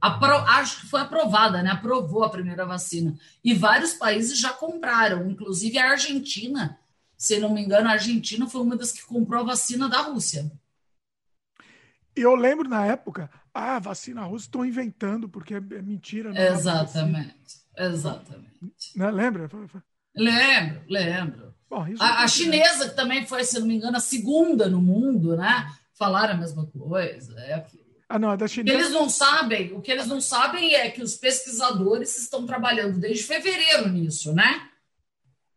Apro, 0.00 0.34
acho 0.34 0.80
que 0.80 0.86
foi 0.86 1.00
aprovada, 1.00 1.62
né? 1.62 1.70
Aprovou 1.70 2.24
a 2.24 2.30
primeira 2.30 2.66
vacina. 2.66 3.16
E 3.44 3.54
vários 3.54 3.94
países 3.94 4.38
já 4.38 4.52
compraram, 4.52 5.30
inclusive 5.30 5.78
a 5.78 5.90
Argentina. 5.90 6.78
Se 7.16 7.38
não 7.38 7.54
me 7.54 7.62
engano, 7.62 7.88
a 7.88 7.92
Argentina 7.92 8.48
foi 8.48 8.62
uma 8.62 8.76
das 8.76 8.90
que 8.90 9.06
comprou 9.06 9.42
a 9.42 9.46
vacina 9.46 9.88
da 9.88 10.00
Rússia. 10.00 10.50
Eu 12.16 12.34
lembro 12.34 12.68
na 12.68 12.84
época, 12.84 13.30
ah, 13.54 13.78
vacina 13.78 14.24
russa 14.24 14.46
estão 14.46 14.64
inventando, 14.64 15.28
porque 15.28 15.54
é, 15.54 15.58
é 15.58 15.82
mentira. 15.82 16.32
É 16.34 16.48
exatamente, 16.48 17.62
exatamente. 17.76 18.96
Né? 18.96 19.10
Lembra? 19.10 19.48
Lembro, 20.14 20.82
lembro. 20.88 21.54
Bom, 21.68 21.86
a, 21.98 22.24
a, 22.24 22.28
chinesa, 22.28 22.90
que 22.90 22.96
também 22.96 23.26
foi, 23.26 23.44
se 23.44 23.58
não 23.58 23.66
me 23.66 23.76
engano, 23.76 23.96
a 23.96 24.00
segunda 24.00 24.68
no 24.68 24.80
mundo, 24.80 25.36
né? 25.36 25.66
Falaram 25.94 26.34
a 26.34 26.36
mesma 26.36 26.66
coisa. 26.66 27.34
É 27.40 27.64
Ah, 28.08 28.18
não, 28.18 28.32
é 28.32 28.36
da 28.36 28.46
chinesa. 28.46 28.76
Eles 28.76 28.90
não 28.90 29.08
sabem, 29.08 29.72
o 29.72 29.80
que 29.80 29.90
eles 29.90 30.06
não 30.06 30.20
sabem 30.20 30.74
é 30.74 30.90
que 30.90 31.02
os 31.02 31.16
pesquisadores 31.16 32.18
estão 32.18 32.44
trabalhando 32.44 32.98
desde 32.98 33.24
fevereiro 33.24 33.88
nisso, 33.88 34.34
né? 34.34 34.68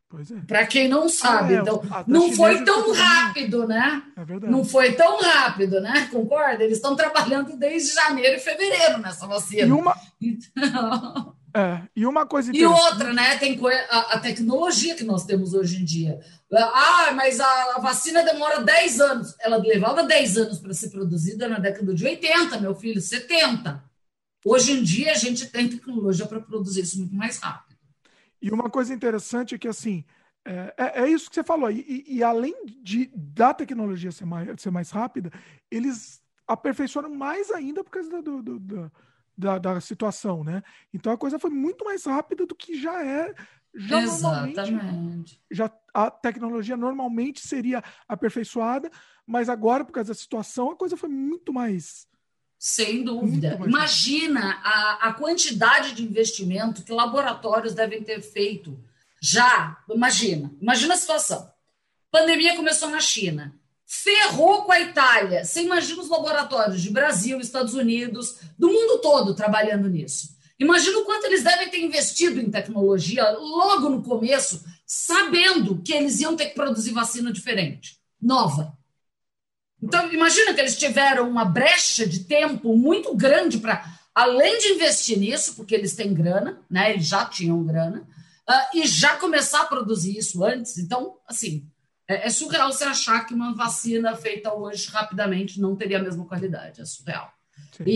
Pois 0.07 0.31
é. 0.31 0.39
Para 0.47 0.65
quem 0.65 0.87
não 0.87 1.09
sabe, 1.09 1.55
ah, 1.55 1.57
é, 1.57 1.61
então, 1.61 1.81
não 2.07 2.31
foi 2.31 2.63
tão 2.63 2.93
rápido, 2.93 3.67
né? 3.67 4.01
É 4.15 4.23
verdade. 4.23 4.53
Não 4.53 4.63
foi 4.63 4.93
tão 4.93 5.19
rápido, 5.19 5.81
né? 5.81 6.07
Concorda? 6.09 6.63
Eles 6.63 6.77
estão 6.77 6.95
trabalhando 6.95 7.57
desde 7.57 7.93
janeiro 7.93 8.37
e 8.37 8.39
fevereiro 8.39 8.99
nessa 8.99 9.27
vacina. 9.27 9.67
E 9.67 9.71
uma, 9.71 9.93
então... 10.21 11.35
É, 11.55 11.87
e 11.95 12.05
uma 12.05 12.25
coisa 12.25 12.51
E 12.53 12.65
outra, 12.65 13.13
né? 13.13 13.37
Tem 13.37 13.57
a, 13.89 14.15
a, 14.15 14.19
tecnologia 14.19 14.93
que 14.93 15.05
nós 15.05 15.25
temos 15.25 15.53
hoje 15.53 15.81
em 15.81 15.85
dia. 15.85 16.19
Ah, 16.51 17.13
mas 17.15 17.39
a, 17.39 17.75
a 17.77 17.79
vacina 17.79 18.21
demora 18.23 18.61
10 18.61 18.99
anos. 18.99 19.35
Ela 19.39 19.55
levava 19.55 20.03
10 20.03 20.37
anos 20.37 20.59
para 20.59 20.73
ser 20.73 20.89
produzida 20.89 21.47
na 21.47 21.57
década 21.57 21.93
de 21.93 22.03
80, 22.03 22.59
meu 22.59 22.75
filho, 22.75 22.99
70. 22.99 23.81
Hoje 24.43 24.73
em 24.73 24.83
dia 24.83 25.13
a 25.13 25.15
gente 25.15 25.49
tem 25.49 25.69
tecnologia 25.69 26.25
para 26.25 26.41
produzir 26.41 26.81
isso 26.81 26.97
muito 26.97 27.15
mais 27.15 27.37
rápido. 27.37 27.77
E 28.41 28.51
uma 28.51 28.69
coisa 28.69 28.93
interessante 28.93 29.55
é 29.55 29.57
que 29.57 29.69
assim. 29.69 30.03
É, 30.43 30.73
é, 30.77 31.03
é 31.03 31.09
isso 31.09 31.29
que 31.29 31.35
você 31.35 31.43
falou. 31.43 31.71
E, 31.71 32.03
e, 32.05 32.21
além 32.21 32.53
de 32.83 33.09
da 33.15 33.53
tecnologia 33.53 34.11
ser 34.11 34.25
mais, 34.25 34.61
ser 34.61 34.71
mais 34.71 34.91
rápida, 34.91 35.31
eles 35.71 36.21
aperfeiçoaram 36.45 37.09
mais 37.09 37.49
ainda 37.49 37.81
por 37.83 37.89
causa 37.89 38.21
do, 38.21 38.43
do, 38.43 38.59
do 38.59 38.91
da, 39.37 39.57
da 39.57 39.81
situação, 39.81 40.43
né? 40.43 40.63
Então 40.93 41.11
a 41.11 41.17
coisa 41.17 41.39
foi 41.39 41.49
muito 41.49 41.83
mais 41.85 42.05
rápida 42.05 42.45
do 42.45 42.55
que 42.55 42.79
já 42.79 43.03
é. 43.03 43.33
Já 43.73 44.01
Exatamente. 44.01 45.41
Já 45.51 45.71
a 45.93 46.09
tecnologia 46.09 46.77
normalmente 46.77 47.45
seria 47.45 47.83
aperfeiçoada, 48.07 48.89
mas 49.27 49.49
agora, 49.49 49.83
por 49.83 49.91
causa 49.91 50.13
da 50.13 50.19
situação, 50.19 50.71
a 50.71 50.75
coisa 50.75 50.95
foi 50.95 51.09
muito 51.09 51.51
mais. 51.51 52.07
Sem 52.57 53.03
dúvida. 53.03 53.59
Imagina 53.65 54.61
a, 54.63 55.09
a 55.09 55.13
quantidade 55.13 55.93
de 55.93 56.03
investimento 56.03 56.83
que 56.83 56.91
laboratórios 56.91 57.73
devem 57.73 58.01
ter 58.01 58.21
feito 58.21 58.79
já. 59.21 59.77
Imagina, 59.89 60.53
imagina 60.61 60.93
a 60.93 60.97
situação. 60.97 61.51
Pandemia 62.09 62.55
começou 62.55 62.89
na 62.89 63.01
China 63.01 63.53
ferrou 63.85 64.63
com 64.63 64.71
a 64.71 64.81
Itália. 64.81 65.43
Você 65.43 65.61
imagina 65.61 66.01
os 66.01 66.09
laboratórios 66.09 66.81
de 66.81 66.89
Brasil, 66.89 67.39
Estados 67.39 67.73
Unidos, 67.73 68.37
do 68.57 68.67
mundo 68.67 68.99
todo 68.99 69.35
trabalhando 69.35 69.89
nisso. 69.89 70.35
Imagina 70.59 70.99
o 70.99 71.05
quanto 71.05 71.25
eles 71.25 71.43
devem 71.43 71.69
ter 71.69 71.81
investido 71.81 72.39
em 72.39 72.49
tecnologia 72.49 73.29
logo 73.31 73.89
no 73.89 74.01
começo, 74.01 74.63
sabendo 74.85 75.81
que 75.81 75.93
eles 75.93 76.19
iam 76.21 76.35
ter 76.35 76.47
que 76.47 76.55
produzir 76.55 76.91
vacina 76.91 77.31
diferente, 77.31 77.99
nova. 78.21 78.75
Então, 79.81 80.11
imagina 80.11 80.53
que 80.53 80.61
eles 80.61 80.77
tiveram 80.77 81.29
uma 81.29 81.45
brecha 81.45 82.07
de 82.07 82.21
tempo 82.21 82.75
muito 82.75 83.13
grande 83.13 83.57
para, 83.57 83.85
além 84.15 84.57
de 84.59 84.69
investir 84.69 85.19
nisso, 85.19 85.55
porque 85.55 85.75
eles 85.75 85.95
têm 85.95 86.13
grana, 86.13 86.59
né? 86.69 86.91
Eles 86.93 87.05
já 87.05 87.25
tinham 87.25 87.63
grana, 87.63 88.07
uh, 88.49 88.77
e 88.77 88.87
já 88.87 89.17
começar 89.17 89.61
a 89.61 89.65
produzir 89.67 90.17
isso 90.17 90.43
antes. 90.43 90.77
Então, 90.77 91.17
assim, 91.27 91.69
É, 92.07 92.27
é, 92.27 92.29
surreal 92.29 92.71
você 92.71 92.83
achar 92.83 93.25
que 93.25 93.33
uma 93.33 93.53
vacina 93.55 94.15
feita 94.15 94.53
hoje 94.53 94.89
rapidamente 94.89 95.59
não 95.59 95.75
teria 95.75 95.97
a 95.97 96.03
mesma 96.03 96.25
qualidade. 96.25 96.81
É 96.81 96.85
surreal. 96.85 97.33
E, 97.85 97.91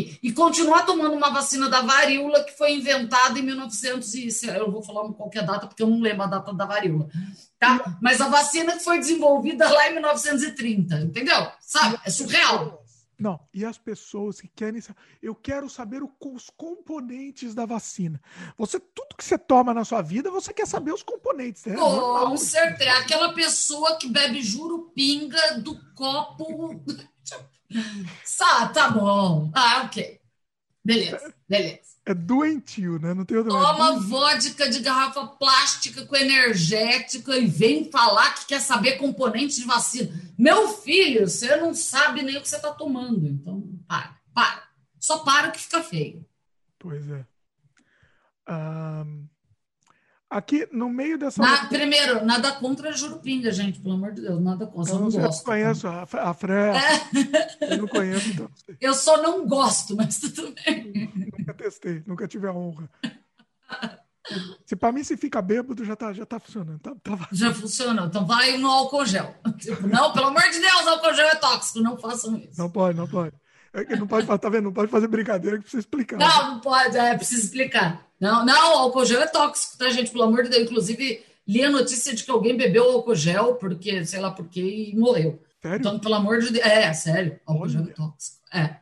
e, 0.00 0.18
e, 0.22 0.32
continuar 0.32 0.82
tomando 0.82 1.14
uma 1.14 1.30
vacina 1.30 1.68
da 1.68 1.80
varíola 1.82 2.44
que 2.44 2.56
foi 2.56 2.74
inventada 2.74 3.36
em 3.36 3.42
1900 3.42 4.14
e 4.14 4.28
eu 4.46 4.70
vou 4.70 4.82
falar 4.82 5.08
qualquer 5.12 5.44
data 5.44 5.66
porque 5.66 5.82
eu 5.82 5.88
não 5.88 6.00
lembro 6.00 6.22
a 6.22 6.26
data 6.26 6.52
da 6.52 6.64
varíola, 6.64 7.08
tá? 7.58 7.98
Mas 8.00 8.20
a 8.20 8.28
vacina 8.28 8.74
que 8.74 8.84
foi 8.84 8.98
desenvolvida 8.98 9.68
lá 9.68 9.88
em 9.88 9.94
1930, 9.94 11.00
entendeu? 11.00 11.48
Sabe? 11.60 11.98
É 12.04 12.10
surreal. 12.10 12.83
Não, 13.24 13.40
e 13.54 13.64
as 13.64 13.78
pessoas 13.78 14.38
que 14.38 14.48
querem 14.48 14.82
eu 15.22 15.34
quero 15.34 15.70
saber 15.70 16.02
o, 16.02 16.12
os 16.20 16.50
componentes 16.50 17.54
da 17.54 17.64
vacina. 17.64 18.20
Você 18.58 18.78
tudo 18.78 19.16
que 19.16 19.24
você 19.24 19.38
toma 19.38 19.72
na 19.72 19.82
sua 19.82 20.02
vida, 20.02 20.30
você 20.30 20.52
quer 20.52 20.66
saber 20.66 20.92
os 20.92 21.02
componentes, 21.02 21.64
né? 21.64 21.74
Com 21.74 22.36
certeza, 22.36 22.92
aquela 22.98 23.32
pessoa 23.32 23.96
que 23.96 24.08
bebe 24.08 24.42
jurupinga 24.42 25.58
do 25.60 25.74
copo 25.94 26.84
Sá, 28.22 28.68
tá 28.68 28.90
bom. 28.90 29.50
Ah, 29.54 29.84
ok. 29.86 30.20
Beleza, 30.84 31.34
beleza. 31.48 31.94
É 32.06 32.12
doentio, 32.12 32.98
né? 32.98 33.14
Não 33.14 33.24
tem 33.24 33.38
outra 33.38 33.50
Toma 33.52 33.98
vodka 34.00 34.68
de 34.68 34.80
garrafa 34.80 35.26
plástica 35.26 36.04
com 36.04 36.14
energética 36.14 37.38
e 37.38 37.46
vem 37.46 37.90
falar 37.90 38.34
que 38.34 38.46
quer 38.46 38.60
saber 38.60 38.98
componentes 38.98 39.56
de 39.56 39.64
vacina. 39.64 40.12
Meu 40.36 40.68
filho, 40.68 41.26
você 41.26 41.56
não 41.56 41.72
sabe 41.74 42.22
nem 42.22 42.36
o 42.36 42.42
que 42.42 42.48
você 42.48 42.56
está 42.56 42.70
tomando. 42.72 43.26
Então, 43.26 43.66
para, 43.88 44.14
para. 44.34 44.64
Só 45.00 45.20
para 45.20 45.50
que 45.50 45.60
fica 45.60 45.82
feio. 45.82 46.26
Pois 46.78 47.08
é. 47.10 47.24
Um, 48.46 49.26
Aqui 50.34 50.68
no 50.72 50.90
meio 50.90 51.16
dessa. 51.16 51.40
Na, 51.40 51.66
primeiro, 51.66 52.24
nada 52.24 52.50
contra 52.50 52.88
a 52.88 52.92
Jurupinga, 52.92 53.52
gente, 53.52 53.78
pelo 53.78 53.94
amor 53.94 54.10
de 54.10 54.22
Deus, 54.22 54.42
nada 54.42 54.66
contra. 54.66 54.92
Eu, 54.92 54.96
eu 54.96 55.02
não, 55.02 55.10
gosto. 55.12 55.40
Eu 55.40 55.44
conheço 55.44 55.82
tá? 55.82 56.08
a, 56.12 56.30
a 56.30 56.34
Fre. 56.34 56.52
É. 56.52 57.72
Eu 57.72 57.78
não 57.78 57.86
conheço, 57.86 58.30
então. 58.30 58.50
Eu 58.80 58.94
só 58.94 59.22
não 59.22 59.46
gosto, 59.46 59.94
mas 59.94 60.18
tudo 60.18 60.52
bem. 60.66 61.12
Nunca 61.38 61.54
testei, 61.54 62.02
nunca 62.04 62.26
tive 62.26 62.48
a 62.48 62.52
honra. 62.52 62.90
Se 64.66 64.74
para 64.74 64.90
mim 64.90 65.04
se 65.04 65.16
fica 65.16 65.40
bêbado, 65.40 65.84
já 65.84 65.94
tá, 65.94 66.12
já 66.12 66.26
tá 66.26 66.40
funcionando. 66.40 66.80
Tá, 66.80 66.96
tá... 67.00 67.28
Já 67.30 67.54
funcionou. 67.54 68.06
Então 68.06 68.26
vai 68.26 68.56
no 68.56 68.68
álcool 68.68 69.06
gel. 69.06 69.36
Tipo, 69.58 69.86
não, 69.86 70.12
pelo 70.12 70.26
amor 70.26 70.42
de 70.50 70.58
Deus, 70.58 70.86
álcool 70.88 71.14
gel 71.14 71.28
é 71.28 71.36
tóxico, 71.36 71.78
não 71.78 71.96
façam 71.96 72.36
isso. 72.38 72.58
Não 72.58 72.68
pode, 72.68 72.98
não 72.98 73.06
pode. 73.06 73.36
É 73.74 73.84
que 73.84 73.96
não 73.96 74.06
pode, 74.06 74.26
tá 74.26 74.48
vendo? 74.48 74.64
Não 74.64 74.72
pode 74.72 74.90
fazer 74.90 75.08
brincadeira 75.08 75.56
que 75.56 75.64
precisa 75.64 75.80
explicar. 75.80 76.16
Não, 76.16 76.54
não 76.54 76.60
pode, 76.60 76.96
é, 76.96 77.16
precisa 77.16 77.44
explicar. 77.44 78.06
Não, 78.20 78.46
não, 78.46 78.78
álcool 78.78 79.04
gel 79.04 79.20
é 79.20 79.26
tóxico, 79.26 79.76
tá, 79.76 79.90
gente? 79.90 80.12
Pelo 80.12 80.24
amor 80.24 80.44
de 80.44 80.50
Deus. 80.50 80.62
Inclusive, 80.62 81.24
li 81.46 81.64
a 81.64 81.70
notícia 81.70 82.14
de 82.14 82.22
que 82.22 82.30
alguém 82.30 82.56
bebeu 82.56 82.84
álcool 82.84 83.16
gel, 83.16 83.56
porque, 83.56 84.04
sei 84.06 84.20
lá 84.20 84.30
por 84.30 84.46
quê, 84.46 84.92
e 84.92 84.96
morreu. 84.96 85.42
Sério? 85.60 85.78
Então, 85.78 85.98
pelo 85.98 86.14
amor 86.14 86.38
de 86.38 86.52
Deus. 86.52 86.64
É, 86.64 86.92
sério, 86.92 87.40
álcool 87.44 87.68
gel 87.68 87.82
é 87.82 87.92
tóxico. 87.92 88.38
É. 88.52 88.76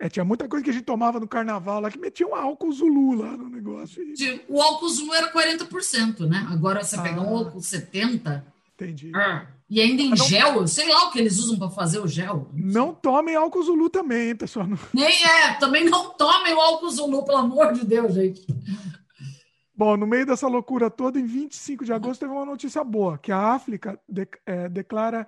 É, 0.00 0.08
tinha 0.08 0.24
muita 0.24 0.48
coisa 0.48 0.64
que 0.64 0.70
a 0.70 0.72
gente 0.72 0.84
tomava 0.84 1.20
no 1.20 1.28
carnaval 1.28 1.80
lá 1.80 1.88
que 1.88 1.96
metia 1.98 2.26
um 2.26 2.34
álcool 2.34 2.72
Zulu 2.72 3.14
lá 3.14 3.36
no 3.36 3.48
negócio. 3.48 4.02
E... 4.02 4.44
O 4.48 4.60
álcool 4.60 4.88
Zulu 4.88 5.14
era 5.14 5.32
40%, 5.32 6.26
né? 6.28 6.44
Agora 6.50 6.82
você 6.82 6.96
ah. 6.96 7.02
pegar 7.02 7.20
um 7.20 7.36
álcool 7.36 7.60
70%. 7.60 8.42
Entendi. 8.74 9.12
Ah, 9.14 9.46
e 9.72 9.80
ainda 9.80 10.02
em 10.02 10.10
não... 10.10 10.16
gel, 10.18 10.68
sei 10.68 10.86
lá 10.86 11.08
o 11.08 11.10
que 11.10 11.18
eles 11.18 11.38
usam 11.38 11.58
para 11.58 11.70
fazer 11.70 11.98
o 11.98 12.06
gel. 12.06 12.46
Não 12.52 12.92
tomem 12.92 13.34
álcool 13.34 13.62
Zulu 13.62 13.88
também, 13.88 14.28
hein, 14.28 14.36
pessoal? 14.36 14.68
Nem 14.92 15.24
é, 15.24 15.54
também 15.54 15.86
não 15.86 16.10
tomem 16.10 16.52
o 16.52 16.60
álcool 16.60 16.90
Zulu, 16.90 17.24
pelo 17.24 17.38
amor 17.38 17.72
de 17.72 17.86
Deus, 17.86 18.12
gente. 18.12 18.46
Bom, 19.74 19.96
no 19.96 20.06
meio 20.06 20.26
dessa 20.26 20.46
loucura 20.46 20.90
toda, 20.90 21.18
em 21.18 21.24
25 21.24 21.86
de 21.86 21.92
agosto, 21.94 22.20
teve 22.20 22.32
uma 22.32 22.44
notícia 22.44 22.84
boa, 22.84 23.16
que 23.16 23.32
a 23.32 23.38
África 23.38 23.98
de, 24.06 24.28
é, 24.44 24.68
declara 24.68 25.26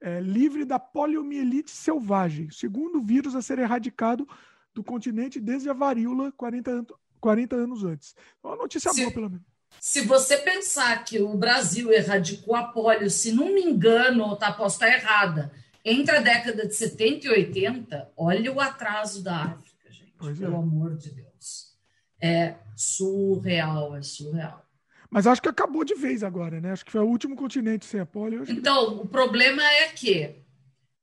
é, 0.00 0.18
livre 0.18 0.64
da 0.64 0.80
poliomielite 0.80 1.70
selvagem, 1.70 2.50
segundo 2.50 3.00
vírus 3.00 3.36
a 3.36 3.42
ser 3.42 3.60
erradicado 3.60 4.26
do 4.74 4.82
continente 4.82 5.38
desde 5.38 5.70
a 5.70 5.72
varíola 5.72 6.32
40, 6.32 6.84
40 7.20 7.54
anos 7.54 7.84
antes. 7.84 8.16
Uma 8.42 8.56
notícia 8.56 8.92
boa, 8.92 9.12
pelo 9.12 9.30
menos. 9.30 9.46
Se 9.80 10.02
você 10.02 10.36
pensar 10.36 11.04
que 11.04 11.20
o 11.20 11.36
Brasil 11.36 11.92
erradicou 11.92 12.54
a 12.54 12.64
polio, 12.64 13.10
se 13.10 13.32
não 13.32 13.54
me 13.54 13.62
engano, 13.62 14.36
tá, 14.36 14.52
posso 14.52 14.76
estar 14.76 14.88
errada, 14.88 15.52
entre 15.84 16.16
a 16.16 16.20
década 16.20 16.66
de 16.66 16.74
70 16.74 17.26
e 17.26 17.30
80, 17.30 18.12
olha 18.16 18.52
o 18.52 18.60
atraso 18.60 19.22
da 19.22 19.36
África, 19.36 19.90
gente. 19.90 20.14
Pois 20.18 20.38
pelo 20.38 20.54
é. 20.54 20.58
amor 20.58 20.96
de 20.96 21.10
Deus. 21.10 21.74
É 22.20 22.54
surreal, 22.76 23.96
é 23.96 24.02
surreal. 24.02 24.64
Mas 25.10 25.26
acho 25.26 25.40
que 25.40 25.48
acabou 25.48 25.84
de 25.84 25.94
vez 25.94 26.22
agora, 26.22 26.60
né? 26.60 26.72
Acho 26.72 26.84
que 26.84 26.92
foi 26.92 27.00
o 27.00 27.08
último 27.08 27.34
continente 27.34 27.86
sem 27.86 28.00
a 28.00 28.06
polio. 28.06 28.44
Então, 28.46 28.98
que... 28.98 29.02
o 29.04 29.06
problema 29.06 29.62
é 29.62 29.88
que 29.88 30.36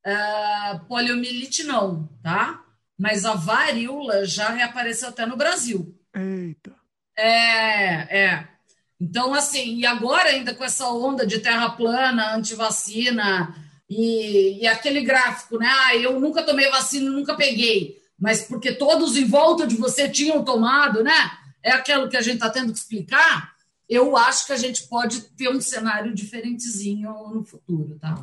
uh, 0.06 0.86
poliomielite 0.86 1.64
não, 1.64 2.08
tá? 2.22 2.64
Mas 2.98 3.26
a 3.26 3.34
varíola 3.34 4.26
já 4.26 4.50
reapareceu 4.50 5.10
até 5.10 5.26
no 5.26 5.36
Brasil. 5.36 5.98
Eita. 6.14 6.76
É, 7.18 8.26
é. 8.26 8.55
Então, 9.00 9.34
assim, 9.34 9.76
e 9.76 9.86
agora 9.86 10.30
ainda 10.30 10.54
com 10.54 10.64
essa 10.64 10.88
onda 10.88 11.26
de 11.26 11.40
terra 11.40 11.70
plana, 11.72 12.34
antivacina 12.34 13.54
e, 13.90 14.62
e 14.62 14.68
aquele 14.68 15.02
gráfico, 15.02 15.58
né? 15.58 15.68
Ah, 15.70 15.96
eu 15.96 16.20
nunca 16.20 16.44
tomei 16.44 16.70
vacina, 16.70 17.10
nunca 17.10 17.36
peguei, 17.36 18.02
mas 18.18 18.44
porque 18.44 18.74
todos 18.74 19.18
em 19.18 19.26
volta 19.26 19.68
de 19.68 19.76
você 19.76 20.10
tinham 20.10 20.44
tomado, 20.44 21.04
né? 21.04 21.32
É 21.62 21.72
aquilo 21.72 22.08
que 22.08 22.16
a 22.16 22.22
gente 22.22 22.36
está 22.36 22.50
tendo 22.50 22.72
que 22.72 22.80
explicar. 22.80 23.54
Eu 23.88 24.16
acho 24.16 24.48
que 24.48 24.54
a 24.54 24.58
gente 24.58 24.88
pode 24.88 25.22
ter 25.36 25.50
um 25.50 25.62
cenário 25.62 26.14
diferentezinho 26.14 27.12
no 27.30 27.44
futuro, 27.44 28.00
tá? 28.00 28.20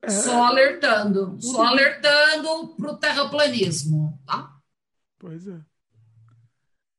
É... 0.00 0.10
Só 0.10 0.44
alertando, 0.44 1.36
só 1.40 1.64
alertando 1.64 2.68
para 2.76 2.92
o 2.92 2.96
terraplanismo, 2.96 4.20
tá? 4.24 4.56
Pois 5.18 5.46
é. 5.46 5.60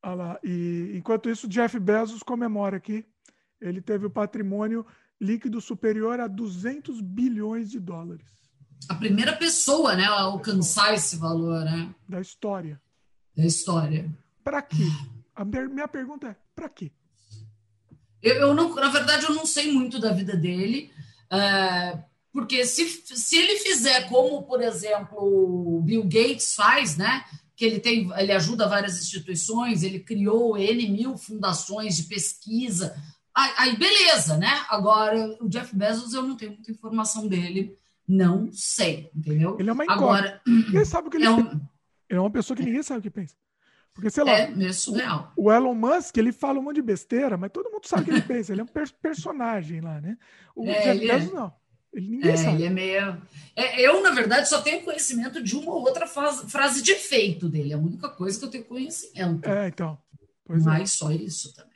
Olha 0.02 0.14
lá. 0.14 0.38
E 0.42 0.92
enquanto 0.94 1.30
isso, 1.30 1.48
Jeff 1.48 1.78
Bezos 1.78 2.22
comemora 2.22 2.76
aqui 2.76 3.04
ele 3.64 3.80
teve 3.80 4.04
o 4.06 4.10
patrimônio 4.10 4.86
líquido 5.20 5.60
superior 5.60 6.20
a 6.20 6.26
200 6.26 7.00
bilhões 7.00 7.70
de 7.70 7.80
dólares. 7.80 8.26
A 8.88 8.94
primeira 8.94 9.34
pessoa, 9.34 9.96
né, 9.96 10.04
a 10.04 10.20
alcançar 10.20 10.92
esse 10.92 11.16
valor, 11.16 11.64
né? 11.64 11.94
Da 12.06 12.20
história. 12.20 12.80
Da 13.34 13.44
história. 13.46 14.14
Para 14.42 14.60
quê? 14.60 14.84
A 15.34 15.44
minha 15.44 15.88
pergunta 15.88 16.28
é: 16.28 16.36
para 16.54 16.68
quê? 16.68 16.92
Eu, 18.22 18.34
eu, 18.34 18.54
não, 18.54 18.74
na 18.74 18.90
verdade, 18.90 19.24
eu 19.24 19.34
não 19.34 19.46
sei 19.46 19.72
muito 19.72 19.98
da 19.98 20.12
vida 20.12 20.36
dele, 20.36 20.92
é, 21.30 21.98
porque 22.32 22.66
se, 22.66 22.86
se 22.86 23.36
ele 23.36 23.58
fizer 23.60 24.08
como, 24.08 24.42
por 24.42 24.60
exemplo, 24.60 25.18
o 25.18 25.80
Bill 25.80 26.04
Gates 26.04 26.54
faz, 26.54 26.98
né? 26.98 27.24
Que 27.56 27.64
ele 27.64 27.80
tem, 27.80 28.10
ele 28.18 28.32
ajuda 28.32 28.68
várias 28.68 29.00
instituições, 29.00 29.82
ele 29.82 30.00
criou 30.00 30.58
N 30.58 30.88
mil 30.90 31.16
fundações 31.16 31.96
de 31.96 32.02
pesquisa 32.04 32.94
Aí, 33.34 33.76
beleza, 33.76 34.36
né? 34.36 34.64
Agora, 34.68 35.36
o 35.40 35.48
Jeff 35.48 35.74
Bezos, 35.74 36.14
eu 36.14 36.22
não 36.22 36.36
tenho 36.36 36.52
muita 36.52 36.70
informação 36.70 37.26
dele. 37.26 37.76
Não 38.06 38.50
sei, 38.52 39.10
entendeu? 39.14 39.56
Ele 39.58 39.70
é 39.70 39.72
uma 39.72 39.84
incógnita. 39.84 40.04
Agora, 40.04 40.42
ninguém 40.46 40.84
sabe 40.84 41.08
o 41.08 41.10
que 41.10 41.16
ele 41.16 41.26
é 41.26 41.30
um... 41.30 41.60
Ele 42.08 42.18
é 42.18 42.20
uma 42.20 42.30
pessoa 42.30 42.56
que 42.56 42.62
ninguém 42.62 42.82
sabe 42.82 43.00
o 43.00 43.02
que 43.02 43.10
pensa. 43.10 43.34
Porque, 43.92 44.10
sei 44.10 44.24
lá, 44.24 44.32
é 44.32 44.72
surreal. 44.72 45.32
O, 45.36 45.44
o 45.44 45.52
Elon 45.52 45.74
Musk, 45.74 46.16
ele 46.16 46.32
fala 46.32 46.58
um 46.58 46.62
monte 46.62 46.76
de 46.76 46.82
besteira, 46.82 47.36
mas 47.36 47.50
todo 47.50 47.70
mundo 47.70 47.86
sabe 47.86 48.02
o 48.02 48.04
que 48.04 48.10
ele 48.10 48.22
pensa. 48.26 48.52
Ele 48.52 48.60
é 48.60 48.64
um 48.64 48.68
per 48.68 48.92
personagem 49.00 49.80
lá, 49.80 50.00
né? 50.00 50.16
O 50.54 50.68
é, 50.68 50.80
Jeff 50.82 51.06
Bezos, 51.06 51.30
é... 51.30 51.34
não. 51.34 51.52
Ele 51.92 52.08
ninguém 52.08 52.32
é, 52.32 52.36
sabe. 52.36 52.56
Ele 52.56 52.66
é 52.66 52.70
meio... 52.70 53.22
É, 53.56 53.80
eu, 53.80 54.02
na 54.02 54.10
verdade, 54.10 54.48
só 54.48 54.60
tenho 54.60 54.84
conhecimento 54.84 55.42
de 55.42 55.56
uma 55.56 55.72
ou 55.72 55.80
outra 55.80 56.06
frase, 56.06 56.50
frase 56.50 56.82
de 56.82 56.92
efeito 56.92 57.48
dele. 57.48 57.72
É 57.72 57.76
a 57.76 57.78
única 57.78 58.08
coisa 58.08 58.38
que 58.38 58.44
eu 58.44 58.50
tenho 58.50 58.64
conhecimento. 58.64 59.48
É, 59.48 59.68
então. 59.68 59.96
Pois 60.44 60.62
é. 60.62 60.68
mas 60.68 60.92
só 60.92 61.10
isso 61.10 61.54
também. 61.54 61.73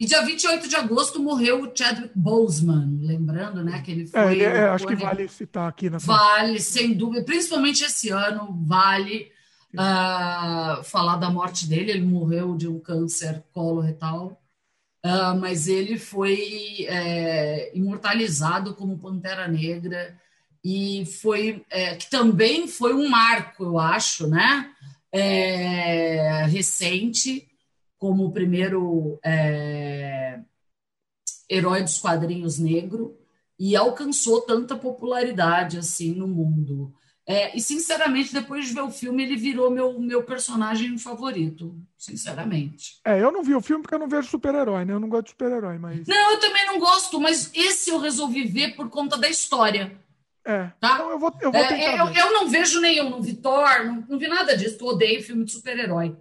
E 0.00 0.06
dia 0.06 0.22
28 0.22 0.68
de 0.68 0.76
agosto 0.76 1.20
morreu 1.20 1.62
o 1.62 1.76
Chadwick 1.76 2.12
Boseman, 2.14 3.00
lembrando, 3.02 3.64
né, 3.64 3.82
que 3.82 3.90
ele 3.90 4.06
foi... 4.06 4.40
É, 4.40 4.44
é, 4.44 4.68
acho 4.68 4.86
que 4.86 4.94
vale 4.94 5.26
citar 5.26 5.68
aqui. 5.68 5.90
Nessa... 5.90 6.06
Vale, 6.06 6.60
sem 6.60 6.94
dúvida, 6.94 7.24
principalmente 7.24 7.82
esse 7.82 8.08
ano, 8.10 8.56
vale 8.64 9.32
uh, 9.74 10.84
falar 10.84 11.16
da 11.16 11.28
morte 11.28 11.66
dele, 11.66 11.90
ele 11.90 12.06
morreu 12.06 12.56
de 12.56 12.68
um 12.68 12.78
câncer 12.78 13.42
coloretal, 13.52 14.40
uh, 15.04 15.36
mas 15.36 15.66
ele 15.66 15.98
foi 15.98 16.86
é, 16.88 17.76
imortalizado 17.76 18.74
como 18.74 19.00
Pantera 19.00 19.48
Negra, 19.48 20.16
e 20.62 21.06
foi, 21.20 21.64
é, 21.70 21.96
que 21.96 22.08
também 22.08 22.68
foi 22.68 22.94
um 22.94 23.08
marco, 23.08 23.64
eu 23.64 23.78
acho, 23.80 24.28
né, 24.28 24.70
é, 25.10 26.44
recente, 26.44 27.47
como 27.98 28.24
o 28.24 28.32
primeiro 28.32 29.18
é, 29.24 30.40
herói 31.50 31.82
dos 31.82 31.98
quadrinhos 31.98 32.58
negro 32.58 33.18
e 33.58 33.74
alcançou 33.74 34.42
tanta 34.42 34.76
popularidade 34.76 35.78
assim 35.78 36.14
no 36.14 36.28
mundo. 36.28 36.94
É, 37.26 37.54
e, 37.54 37.60
sinceramente, 37.60 38.32
depois 38.32 38.66
de 38.66 38.72
ver 38.72 38.80
o 38.80 38.90
filme, 38.90 39.22
ele 39.22 39.36
virou 39.36 39.70
meu, 39.70 40.00
meu 40.00 40.22
personagem 40.22 40.96
favorito. 40.96 41.76
Sinceramente. 41.94 43.00
É, 43.04 43.22
eu 43.22 43.30
não 43.30 43.42
vi 43.42 43.54
o 43.54 43.60
filme 43.60 43.82
porque 43.82 43.94
eu 43.94 43.98
não 43.98 44.08
vejo 44.08 44.30
super-herói, 44.30 44.86
né? 44.86 44.94
Eu 44.94 45.00
não 45.00 45.10
gosto 45.10 45.24
de 45.24 45.30
super-herói, 45.32 45.76
mas. 45.76 46.06
Não, 46.06 46.32
eu 46.32 46.40
também 46.40 46.64
não 46.64 46.78
gosto, 46.78 47.20
mas 47.20 47.50
esse 47.54 47.90
eu 47.90 47.98
resolvi 47.98 48.44
ver 48.44 48.74
por 48.74 48.88
conta 48.88 49.18
da 49.18 49.28
história. 49.28 49.94
É. 50.42 50.70
Tá? 50.80 50.94
Então 50.94 51.10
eu 51.10 51.18
vou, 51.18 51.30
eu 51.42 51.52
vou 51.52 51.60
tentar. 51.60 51.74
É, 51.76 52.00
eu, 52.00 52.08
eu, 52.08 52.32
não 52.32 52.48
vejo 52.48 52.80
nenhum, 52.80 53.10
não 53.10 53.20
vi 53.20 53.34
Thor, 53.34 53.84
não, 53.84 54.06
não 54.08 54.18
vi 54.18 54.26
nada 54.26 54.56
disso. 54.56 54.78
Eu 54.80 54.86
odeio 54.86 55.22
filme 55.22 55.44
de 55.44 55.52
super-herói. 55.52 56.16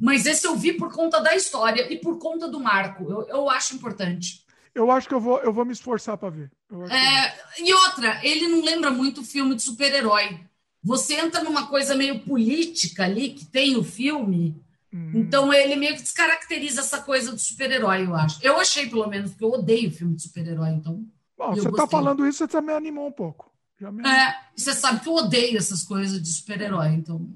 Mas 0.00 0.26
esse 0.26 0.46
eu 0.46 0.56
vi 0.56 0.72
por 0.72 0.92
conta 0.92 1.20
da 1.20 1.34
história 1.34 1.92
e 1.92 1.98
por 1.98 2.18
conta 2.18 2.48
do 2.48 2.60
marco. 2.60 3.04
Eu, 3.10 3.28
eu 3.28 3.50
acho 3.50 3.74
importante. 3.74 4.44
Eu 4.74 4.90
acho 4.90 5.08
que 5.08 5.14
eu 5.14 5.20
vou, 5.20 5.38
eu 5.40 5.52
vou 5.52 5.64
me 5.64 5.72
esforçar 5.72 6.16
para 6.16 6.30
ver. 6.30 6.50
É, 6.90 7.62
e 7.62 7.72
outra, 7.72 8.20
ele 8.24 8.46
não 8.48 8.64
lembra 8.64 8.90
muito 8.90 9.24
filme 9.24 9.54
de 9.54 9.62
super-herói. 9.62 10.40
Você 10.82 11.14
entra 11.14 11.42
numa 11.42 11.66
coisa 11.66 11.94
meio 11.94 12.20
política 12.20 13.04
ali 13.04 13.30
que 13.30 13.44
tem 13.44 13.76
o 13.76 13.82
filme. 13.82 14.62
Hum. 14.92 15.12
Então 15.14 15.52
ele 15.52 15.76
meio 15.76 15.96
que 15.96 16.02
descaracteriza 16.02 16.80
essa 16.80 17.02
coisa 17.02 17.32
do 17.32 17.38
super-herói, 17.38 18.06
eu 18.06 18.14
acho. 18.14 18.38
Eu 18.42 18.58
achei, 18.58 18.88
pelo 18.88 19.06
menos, 19.08 19.30
porque 19.30 19.44
eu 19.44 19.52
odeio 19.52 19.90
filme 19.90 20.14
de 20.14 20.22
super-herói, 20.22 20.70
então. 20.70 21.04
Bom, 21.36 21.54
você 21.54 21.68
está 21.68 21.86
falando 21.86 22.26
isso, 22.26 22.38
você 22.38 22.48
também 22.48 22.74
animou 22.74 23.08
um 23.08 23.12
pouco. 23.12 23.52
Me... 23.80 24.08
É, 24.08 24.34
você 24.56 24.72
sabe 24.74 25.00
que 25.00 25.08
eu 25.08 25.14
odeio 25.14 25.58
essas 25.58 25.82
coisas 25.82 26.20
de 26.22 26.28
super-herói, 26.28 26.88
então. 26.88 27.28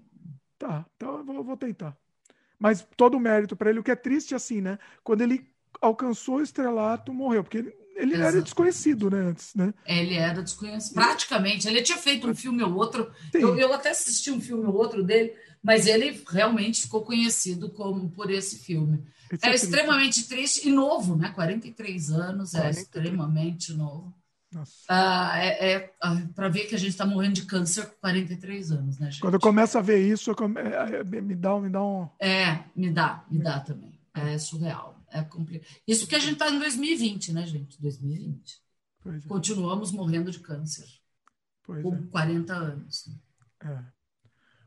Tá, 0.58 0.86
então 0.96 1.18
eu 1.18 1.24
vou, 1.24 1.34
eu 1.36 1.44
vou 1.44 1.56
tentar. 1.56 1.96
Mas 2.62 2.86
todo 2.96 3.16
o 3.16 3.20
mérito 3.20 3.56
para 3.56 3.70
ele, 3.70 3.80
o 3.80 3.82
que 3.82 3.90
é 3.90 3.96
triste 3.96 4.36
assim, 4.36 4.60
né? 4.60 4.78
Quando 5.02 5.22
ele 5.22 5.44
alcançou 5.80 6.36
o 6.36 6.42
estrelato, 6.42 7.12
morreu, 7.12 7.42
porque 7.42 7.58
ele, 7.58 7.74
ele 7.96 8.14
era 8.14 8.40
desconhecido, 8.40 9.10
né, 9.10 9.18
antes, 9.18 9.52
né? 9.56 9.74
Ele 9.84 10.14
era 10.14 10.40
desconhecido, 10.40 10.94
praticamente. 10.94 11.66
Ele 11.66 11.82
tinha 11.82 11.98
feito 11.98 12.30
um 12.30 12.34
filme 12.36 12.62
ou 12.62 12.72
outro. 12.74 13.10
Eu, 13.34 13.58
eu, 13.58 13.72
até 13.72 13.90
assisti 13.90 14.30
um 14.30 14.40
filme 14.40 14.64
ou 14.64 14.74
outro 14.74 15.02
dele, 15.02 15.34
mas 15.60 15.88
ele 15.88 16.22
realmente 16.28 16.82
ficou 16.82 17.02
conhecido 17.02 17.68
como 17.68 18.08
por 18.10 18.30
esse 18.30 18.60
filme. 18.60 19.02
Esse 19.32 19.44
é, 19.44 19.50
é 19.50 19.54
extremamente 19.56 20.28
triste 20.28 20.68
e 20.68 20.70
novo, 20.70 21.16
né? 21.16 21.30
43 21.34 22.10
anos, 22.12 22.52
43. 22.52 22.76
é 22.76 22.80
extremamente 22.80 23.72
novo. 23.72 24.14
Ah, 24.88 25.38
é, 25.38 25.72
é 25.72 25.94
ah, 26.00 26.16
para 26.34 26.48
ver 26.48 26.66
que 26.66 26.74
a 26.74 26.78
gente 26.78 26.90
está 26.90 27.06
morrendo 27.06 27.34
de 27.34 27.46
câncer 27.46 27.86
com 27.86 28.00
43 28.00 28.72
anos, 28.72 28.98
né, 28.98 29.10
gente? 29.10 29.20
Quando 29.20 29.34
eu 29.34 29.40
começo 29.40 29.78
a 29.78 29.80
ver 29.80 29.98
isso, 29.98 30.34
come... 30.34 30.60
É, 30.60 31.00
é, 31.00 31.04
me 31.04 31.34
dá, 31.34 31.58
me 31.58 31.70
dá 31.70 31.82
um. 31.82 32.08
É, 32.18 32.64
me 32.76 32.90
dá, 32.90 33.24
me 33.30 33.38
dá 33.38 33.60
também. 33.60 33.98
É 34.14 34.36
surreal. 34.38 35.00
É 35.10 35.22
complicado. 35.22 35.68
Isso 35.86 36.06
que 36.06 36.14
a 36.14 36.18
gente 36.18 36.34
está 36.34 36.50
em 36.50 36.58
2020, 36.58 37.32
né, 37.32 37.46
gente? 37.46 37.80
2020. 37.80 38.62
É. 39.06 39.28
Continuamos 39.28 39.92
morrendo 39.92 40.30
de 40.30 40.40
câncer. 40.40 40.86
Pois 41.62 41.82
com 41.82 41.94
é. 41.94 42.02
40 42.10 42.54
anos. 42.54 43.08
É. 43.60 43.78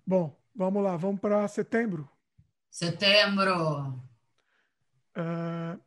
Bom, 0.06 0.40
vamos 0.56 0.84
lá, 0.84 0.96
vamos 0.98 1.20
para 1.20 1.48
setembro. 1.48 2.10
Setembro. 2.70 4.04
Uh, 5.18 5.80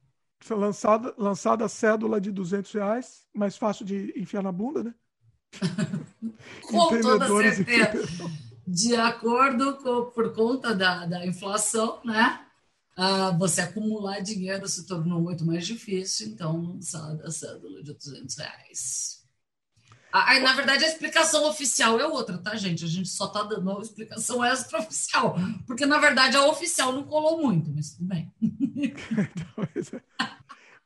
lançada, 0.51 1.15
lançada 1.19 1.65
a 1.65 1.69
cédula 1.69 2.21
de 2.21 2.31
200 2.31 2.73
reais, 2.73 3.27
mais 3.35 3.57
fácil 3.57 3.85
de 3.85 4.13
enfiar 4.17 4.43
na 4.43 4.53
bunda, 4.53 4.85
né? 4.85 4.95
com 6.69 7.01
toda 7.01 7.55
certeza. 7.55 8.07
De 8.67 8.95
acordo 8.95 9.77
com, 9.79 10.11
por 10.11 10.35
conta 10.35 10.75
da, 10.75 11.07
da 11.07 11.27
inflação, 11.27 12.01
né? 12.05 12.45
Ah, 12.97 13.31
você 13.31 13.61
acumular 13.61 14.21
dinheiro 14.21 14.67
se 14.69 14.85
tornou 14.87 15.21
muito 15.21 15.45
mais 15.47 15.65
difícil, 15.67 16.29
então 16.29 16.61
lançada 16.61 17.25
a 17.25 17.31
cédula 17.31 17.83
de 17.83 17.95
200 17.95 18.37
reais. 18.37 19.18
Ah, 20.13 20.39
na 20.41 20.55
verdade, 20.55 20.85
a 20.85 20.89
explicação 20.89 21.47
oficial 21.49 22.01
é 22.01 22.07
outra, 22.07 22.39
tá, 22.39 22.57
gente? 22.57 22.85
A 22.85 22.89
gente 22.89 23.09
só 23.09 23.27
está 23.27 23.43
dando 23.43 23.77
a 23.77 23.83
explicação 23.83 24.45
extraoficial, 24.45 25.37
porque 25.67 25.85
na 25.85 25.99
verdade 25.99 26.37
a 26.37 26.47
oficial 26.47 26.93
não 26.93 27.05
colou 27.05 27.43
muito, 27.43 27.71
mas 27.71 27.91
tudo 27.91 28.09
bem. 28.09 28.33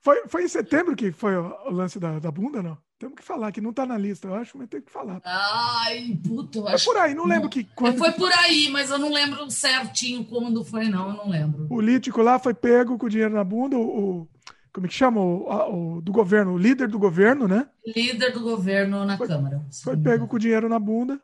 foi, 0.01 0.27
foi 0.27 0.45
em 0.45 0.49
setembro 0.49 0.97
que 0.97 1.13
foi 1.13 1.37
o, 1.37 1.71
lance 1.71 2.01
da, 2.01 2.19
da 2.19 2.31
bunda, 2.31 2.63
não? 2.63 2.77
Temos 2.99 3.17
que 3.17 3.25
falar, 3.25 3.51
que 3.51 3.61
não 3.61 3.71
está 3.71 3.85
na 3.85 3.99
lista, 3.99 4.29
eu 4.29 4.35
acho, 4.35 4.57
mas 4.57 4.69
tem 4.69 4.81
que 4.81 4.91
falar. 4.91 5.21
Ai, 5.25 6.19
puta, 6.25 6.59
eu 6.59 6.69
acho. 6.69 6.85
Foi 6.85 6.95
por 6.95 7.01
aí, 7.01 7.15
não 7.15 7.25
lembro 7.25 7.49
que. 7.49 7.65
Quando... 7.65 7.99
Foi 7.99 8.13
por 8.13 8.31
aí, 8.33 8.69
mas 8.71 8.91
eu 8.91 8.99
não 8.99 9.13
lembro 9.13 9.51
certinho 9.51 10.25
quando 10.25 10.65
foi, 10.65 10.89
não, 10.89 11.11
eu 11.11 11.17
não 11.17 11.29
lembro. 11.29 11.65
O 11.65 11.69
político 11.69 12.23
lá 12.23 12.39
foi 12.39 12.55
pego 12.55 12.97
com 12.97 13.07
o 13.07 13.11
dinheiro 13.11 13.35
na 13.35 13.43
bunda, 13.43 13.77
o, 13.77 14.29
como 14.73 14.87
é 14.87 14.89
que 14.89 14.95
chama? 14.95 15.21
O, 15.21 15.97
o, 15.97 16.01
do 16.01 16.11
governo, 16.13 16.55
o 16.55 16.59
líder 16.59 16.89
do 16.89 16.99
governo, 16.99 17.47
né? 17.47 17.69
Líder 17.87 18.33
do 18.33 18.41
governo 18.41 19.05
na 19.05 19.19
foi, 19.19 19.29
Câmara. 19.29 19.63
Foi 19.83 19.97
pego 19.97 20.27
com 20.27 20.37
o 20.37 20.39
dinheiro 20.39 20.69
na 20.69 20.79
bunda. 20.79 21.21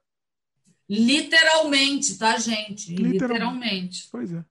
Literalmente, 0.88 2.16
tá, 2.18 2.38
gente? 2.38 2.94
Literalmente. 2.94 4.08
Pois 4.10 4.32
é. 4.32 4.44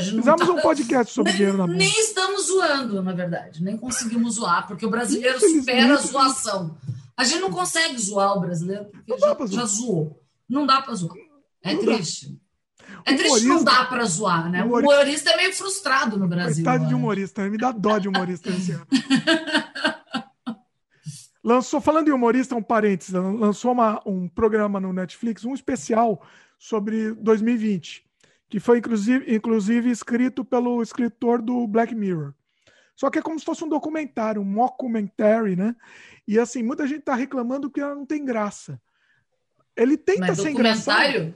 Fizemos 0.00 0.46
tá... 0.46 0.52
um 0.52 0.60
podcast 0.60 1.12
sobre 1.12 1.32
nem, 1.32 1.36
dinheiro 1.36 1.58
na 1.58 1.66
bunda. 1.66 1.78
Nem 1.78 2.00
estamos 2.00 2.46
zoando, 2.46 3.02
na 3.02 3.12
verdade. 3.12 3.62
Nem 3.62 3.76
conseguimos 3.76 4.34
zoar, 4.34 4.66
porque 4.66 4.86
o 4.86 4.90
brasileiro 4.90 5.38
supera 5.38 5.94
a 5.94 5.98
zoação. 5.98 6.76
A 7.16 7.24
gente 7.24 7.40
não 7.40 7.50
consegue 7.50 7.98
zoar 7.98 8.36
o 8.36 8.40
brasileiro, 8.40 8.86
porque 8.86 9.18
já, 9.18 9.36
já, 9.46 9.66
zoou. 9.66 10.20
Não 10.48 10.66
dá 10.66 10.82
para 10.82 10.94
zoar. 10.94 11.16
É 11.62 11.74
não 11.74 11.80
triste. 11.80 12.30
Dá. 12.30 12.41
É 13.04 13.14
triste 13.14 13.40
que 13.40 13.46
não 13.46 13.64
dá 13.64 13.84
para 13.84 14.04
zoar, 14.04 14.50
né? 14.50 14.64
O 14.64 14.78
humorista 14.78 15.30
é 15.30 15.36
meio 15.36 15.54
frustrado 15.54 16.18
no 16.18 16.28
Brasil. 16.28 16.64
Coitado 16.64 16.88
de 16.88 16.94
humorista, 16.94 17.42
né? 17.42 17.50
me 17.50 17.58
dá 17.58 17.72
dó 17.72 17.98
de 17.98 18.08
humorista 18.08 18.50
esse 18.50 18.72
ano. 18.72 18.86
lançou, 21.42 21.80
falando 21.80 22.08
em 22.08 22.12
humorista, 22.12 22.54
um 22.54 22.62
parênteses, 22.62 23.12
lançou 23.12 23.72
uma, 23.72 24.00
um 24.06 24.28
programa 24.28 24.80
no 24.80 24.92
Netflix, 24.92 25.44
um 25.44 25.54
especial 25.54 26.22
sobre 26.58 27.12
2020, 27.14 28.04
que 28.48 28.60
foi 28.60 28.78
inclusive, 28.78 29.34
inclusive 29.34 29.90
escrito 29.90 30.44
pelo 30.44 30.82
escritor 30.82 31.42
do 31.42 31.66
Black 31.66 31.94
Mirror. 31.94 32.32
Só 32.94 33.10
que 33.10 33.18
é 33.18 33.22
como 33.22 33.38
se 33.38 33.44
fosse 33.44 33.64
um 33.64 33.68
documentário, 33.68 34.40
um 34.40 34.44
mockumentary, 34.44 35.56
né? 35.56 35.74
E 36.28 36.38
assim, 36.38 36.62
muita 36.62 36.86
gente 36.86 37.02
tá 37.02 37.14
reclamando 37.14 37.70
que 37.70 37.80
ela 37.80 37.94
não 37.94 38.06
tem 38.06 38.24
graça. 38.24 38.80
Ele 39.76 39.96
tenta 39.96 40.20
Mas 40.20 40.38
ser 40.38 40.50
engraçado. 40.50 41.34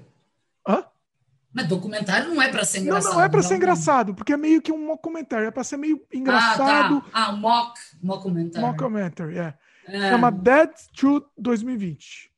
Mas 1.57 1.69
documentário 1.69 2.35
não 2.35 2.43
é 2.43 2.51
para 2.51 2.67
ser 2.67 2.81
engraçado. 2.81 3.11
Não, 3.13 3.19
não 3.19 3.25
é 3.25 3.29
para 3.31 3.43
ser 3.43 3.57
engraçado, 3.57 4.15
porque 4.15 4.35
é 4.35 4.37
meio 4.37 4.61
que 4.61 4.71
um 4.71 4.87
mockumentary, 4.87 5.47
é 5.47 5.51
para 5.51 5.65
ser 5.65 5.79
meio 5.79 6.05
engraçado. 6.13 7.03
Ah, 7.07 7.11
tá. 7.11 7.27
ah 7.29 7.33
mock, 7.33 7.81
mockumentary. 8.03 8.63
Mockumentary, 8.63 9.39
é. 9.39 9.55
é. 9.87 10.11
Chama 10.11 10.31
Dead 10.31 10.71
to 10.95 11.27
2020. 11.39 12.31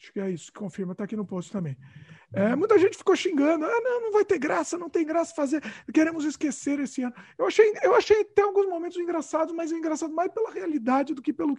Acho 0.00 0.12
que 0.14 0.20
é 0.20 0.30
isso, 0.30 0.50
confirma, 0.54 0.94
tá 0.94 1.04
aqui 1.04 1.14
no 1.14 1.26
post 1.26 1.52
também. 1.52 1.76
É, 2.32 2.56
muita 2.56 2.78
gente 2.78 2.96
ficou 2.96 3.14
xingando, 3.14 3.66
ah, 3.66 3.80
não, 3.82 4.00
não 4.04 4.12
vai 4.12 4.24
ter 4.24 4.38
graça, 4.38 4.78
não 4.78 4.88
tem 4.88 5.04
graça 5.04 5.34
fazer, 5.34 5.62
queremos 5.92 6.24
esquecer 6.24 6.80
esse 6.80 7.02
ano. 7.02 7.14
Eu 7.36 7.48
achei, 7.48 7.74
eu 7.82 7.94
achei 7.94 8.22
até 8.22 8.40
alguns 8.40 8.66
momentos 8.70 8.96
engraçados, 8.96 9.54
mas 9.54 9.70
é 9.70 9.76
engraçado 9.76 10.14
mais 10.14 10.32
pela 10.32 10.50
realidade 10.50 11.12
do 11.12 11.20
que 11.20 11.30
pelo, 11.30 11.58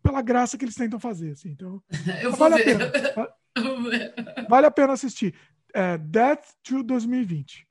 pela 0.00 0.22
graça 0.22 0.56
que 0.56 0.64
eles 0.64 0.76
tentam 0.76 1.00
fazer. 1.00 1.32
Assim. 1.32 1.48
Então, 1.48 1.82
vale 2.38 2.62
ver. 2.62 2.82
a 2.82 2.92
pena. 3.00 3.34
Vale 4.48 4.66
a 4.66 4.70
pena 4.70 4.94
assistir 4.94 5.34
é, 5.74 5.98
Death 5.98 6.54
to 6.62 6.82
2020. 6.82 7.66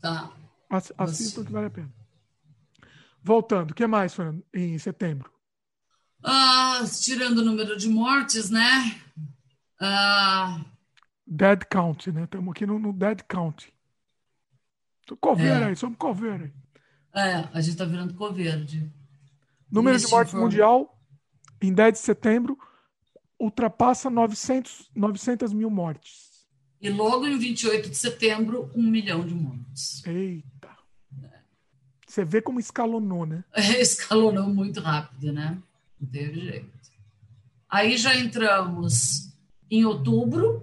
Tá. 0.00 0.32
Assistam 0.70 1.44
que 1.44 1.52
vale 1.52 1.66
a 1.66 1.70
pena. 1.70 1.92
Voltando, 3.22 3.72
o 3.72 3.74
que 3.74 3.86
mais, 3.86 4.14
foi 4.14 4.42
em 4.54 4.78
setembro? 4.78 5.30
Ah, 6.22 6.82
tirando 7.00 7.38
o 7.38 7.44
número 7.44 7.76
de 7.76 7.88
mortes, 7.88 8.50
né? 8.50 9.00
Ah... 9.80 10.64
Dead 11.26 11.64
Count, 11.70 12.10
né? 12.10 12.24
Estamos 12.24 12.50
aqui 12.52 12.64
no, 12.64 12.78
no, 12.78 12.92
Dead 12.92 13.22
Count. 13.28 13.72
Coveiro 15.20 15.64
é. 15.64 15.68
aí, 15.68 15.76
somos 15.76 15.96
coveiro 15.98 16.44
aí. 16.44 16.52
É, 17.14 17.48
a 17.52 17.60
gente 17.60 17.76
tá 17.76 17.84
virando 17.84 18.14
coverde. 18.14 18.90
Número 19.70 19.96
Isso 19.96 20.06
de 20.06 20.12
mortes 20.12 20.34
mundial 20.34 20.98
em 21.60 21.72
10 21.72 21.94
de 21.94 21.98
setembro 21.98 22.58
ultrapassa 23.38 24.10
900, 24.10 24.90
900 24.94 25.52
mil 25.52 25.70
mortes. 25.70 26.27
E 26.80 26.88
logo 26.90 27.26
em 27.26 27.36
28 27.36 27.90
de 27.90 27.96
setembro, 27.96 28.70
um 28.74 28.82
milhão 28.82 29.26
de 29.26 29.34
mortes. 29.34 30.04
Eita. 30.06 30.68
Você 32.06 32.24
vê 32.24 32.40
como 32.40 32.60
escalonou, 32.60 33.26
né? 33.26 33.44
Escalonou 33.78 34.48
muito 34.48 34.80
rápido, 34.80 35.32
né? 35.32 35.58
Não 36.00 36.08
teve 36.08 36.40
jeito. 36.40 36.78
Aí 37.68 37.96
já 37.98 38.16
entramos 38.16 39.30
em 39.70 39.84
outubro. 39.84 40.62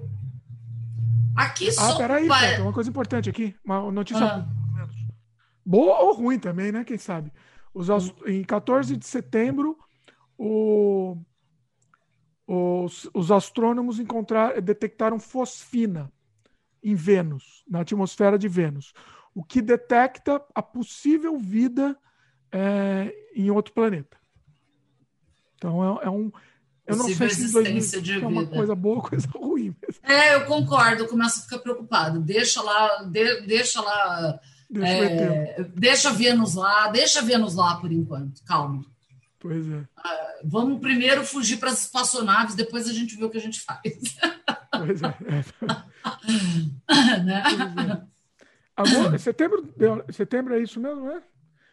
Aqui 1.36 1.68
ah, 1.68 1.72
só. 1.72 1.94
Ah, 1.94 1.98
peraí, 1.98 2.28
para... 2.28 2.64
uma 2.64 2.74
coisa 2.74 2.90
importante 2.90 3.30
aqui. 3.30 3.54
Uma 3.64 3.92
notícia 3.92 4.26
ah. 4.26 4.48
boa 5.64 6.00
ou 6.00 6.16
ruim 6.16 6.40
também, 6.40 6.72
né? 6.72 6.84
Quem 6.84 6.98
sabe? 6.98 7.32
Os, 7.74 7.90
em 8.26 8.44
14 8.44 8.96
de 8.96 9.06
setembro, 9.06 9.78
o 10.38 11.18
os, 12.48 13.10
os 13.14 13.32
astrônomos 13.32 14.00
encontrar, 14.00 14.62
detectaram 14.62 15.20
fosfina 15.20 16.12
em 16.84 16.94
Vênus, 16.94 17.64
na 17.68 17.82
atmosfera 17.82 18.38
de 18.38 18.48
Vênus, 18.48 18.94
o 19.34 19.44
que 19.44 19.62
detecta 19.62 20.42
a 20.54 20.62
possível 20.62 21.38
vida 21.38 21.98
é, 22.52 23.14
em 23.36 23.50
outro 23.50 23.74
planeta. 23.74 24.18
Então 25.56 26.00
é, 26.00 26.06
é, 26.06 26.10
um, 26.10 26.32
Eu 26.86 26.96
não 26.96 27.06
sei 27.06 27.30
se 27.30 27.52
2020 27.52 28.24
é 28.24 28.28
uma 28.28 28.46
coisa 28.46 28.76
boa 28.76 28.98
ou 28.98 29.02
coisa 29.02 29.28
ruim. 29.36 29.76
É, 30.04 30.36
eu 30.36 30.46
concordo, 30.46 31.04
eu 31.04 31.08
começo 31.08 31.40
a 31.40 31.44
ficar 31.44 31.60
preocupado. 31.60 32.20
Deixa 32.22 32.62
lá, 32.62 33.04
de, 33.04 33.42
deixa 33.42 33.82
lá. 33.82 34.40
Deixa, 34.70 34.88
é, 34.88 35.64
deixa 35.76 36.12
Vênus 36.12 36.56
lá, 36.56 36.90
deixa 36.90 37.22
Vênus 37.22 37.56
lá 37.56 37.78
por 37.78 37.92
enquanto, 37.92 38.44
calma. 38.44 38.84
Pois 39.46 39.70
é. 39.70 39.76
Uh, 39.76 39.86
vamos 40.44 40.80
primeiro 40.80 41.24
fugir 41.24 41.58
para 41.58 41.70
as 41.70 41.82
espaçonaves, 41.82 42.56
depois 42.56 42.90
a 42.90 42.94
gente 42.94 43.16
vê 43.16 43.26
o 43.26 43.30
que 43.30 43.38
a 43.38 43.42
gente 43.42 43.62
faz. 43.62 43.80
Pois 44.72 45.04
é. 45.04 45.16
é. 46.90 47.22
né? 47.24 47.44
é. 47.46 48.02
Agora, 48.76 49.16
setembro, 49.20 49.72
setembro 50.12 50.56
é 50.56 50.64
isso 50.64 50.80
mesmo, 50.80 51.06
né? 51.06 51.22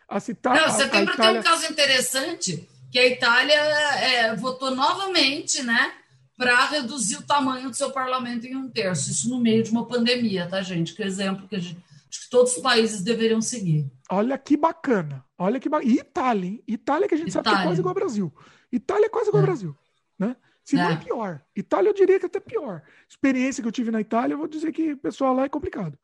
A 0.07 0.21
citar, 0.21 0.55
Não, 0.55 0.69
setembro 0.69 1.13
a 1.13 1.15
Itália... 1.15 1.41
tem 1.43 1.51
um 1.51 1.55
caso 1.55 1.73
interessante, 1.73 2.69
que 2.91 2.99
a 2.99 3.07
Itália 3.07 3.55
é, 3.55 4.37
votou 4.37 4.71
novamente, 4.73 5.63
né? 5.63 5.95
Para 6.37 6.67
reduzir 6.67 7.17
o 7.17 7.23
tamanho 7.23 7.71
do 7.71 7.77
seu 7.77 7.91
parlamento 7.91 8.47
em 8.47 8.55
um 8.55 8.69
terço. 8.69 9.11
Isso 9.11 9.31
no 9.31 9.41
meio 9.41 9.63
de 9.63 9.71
uma 9.71 9.87
pandemia, 9.87 10.47
tá, 10.47 10.61
gente? 10.61 10.93
Que 10.93 11.03
exemplo 11.03 11.49
que 11.49 11.57
a 11.57 11.59
gente 11.59 11.83
Acho 12.13 12.25
que 12.25 12.31
todos 12.31 12.57
os 12.57 12.63
países 12.63 13.01
deveriam 13.03 13.41
seguir. 13.41 13.91
Olha 14.11 14.37
que 14.37 14.55
bacana. 14.55 15.25
Olha 15.39 15.59
que 15.59 15.67
bacana. 15.67 15.91
E 15.91 15.97
Itália, 15.97 16.47
hein? 16.47 16.63
Itália 16.69 17.09
que 17.09 17.15
a 17.15 17.17
gente 17.17 17.31
Itália. 17.31 17.45
sabe 17.45 17.57
que 17.57 17.63
é 17.63 17.67
quase 17.67 17.81
igual 17.81 17.91
ao 17.91 17.95
Brasil. 17.95 18.35
Itália 18.71 19.07
é 19.07 19.09
quase 19.09 19.29
igual 19.31 19.41
ao 19.41 19.45
é. 19.45 19.47
Brasil. 19.47 19.77
Né? 20.19 20.37
Se 20.63 20.77
é. 20.77 20.83
não 20.83 20.91
é 20.91 20.97
pior. 20.97 21.43
Itália 21.57 21.89
eu 21.89 21.95
diria 21.95 22.19
que 22.19 22.27
é 22.27 22.29
até 22.29 22.39
pior. 22.39 22.83
Experiência 23.09 23.63
que 23.63 23.69
eu 23.69 23.73
tive 23.73 23.91
na 23.91 24.01
Itália, 24.01 24.35
eu 24.35 24.39
vou 24.39 24.47
dizer 24.47 24.71
que 24.73 24.93
o 24.93 24.99
pessoal 24.99 25.35
lá 25.35 25.45
é 25.45 25.49
complicado. 25.49 25.99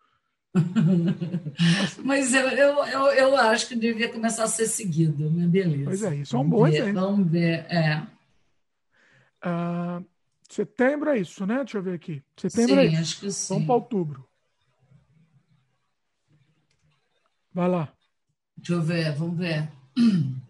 Mas 2.03 2.33
eu, 2.33 2.49
eu, 2.49 2.85
eu, 2.87 3.07
eu, 3.09 3.37
acho 3.37 3.69
que 3.69 3.77
devia 3.77 4.09
começar 4.09 4.45
a 4.45 4.49
ser 4.49 4.67
seguido, 4.67 5.31
mas 5.31 5.47
beleza. 5.47 5.85
Pois 5.85 6.03
é, 6.03 6.15
isso 6.17 6.37
é 6.37 6.39
um 6.39 6.49
bom 6.49 6.65
ver, 6.65 6.75
exemplo. 6.75 7.01
Vamos 7.03 7.31
ver, 7.31 7.67
é. 7.69 8.03
Uh, 9.45 10.05
setembro 10.49 11.11
é 11.11 11.19
isso, 11.19 11.47
né? 11.47 11.59
Deixa 11.59 11.77
eu 11.77 11.83
ver 11.83 11.95
aqui. 11.95 12.23
Setembro 12.35 12.77
sim, 12.77 12.81
é 12.81 12.87
isso. 12.87 13.01
acho 13.01 13.21
que 13.21 13.31
sim. 13.31 13.55
Vamos 13.55 13.67
para 13.67 13.75
outubro. 13.75 14.28
Vai 17.59 17.69
lá. 17.69 17.93
Deixa 18.57 18.75
eu 18.75 18.83
ver, 18.83 19.17
vamos 19.17 19.37
ver. 19.37 19.69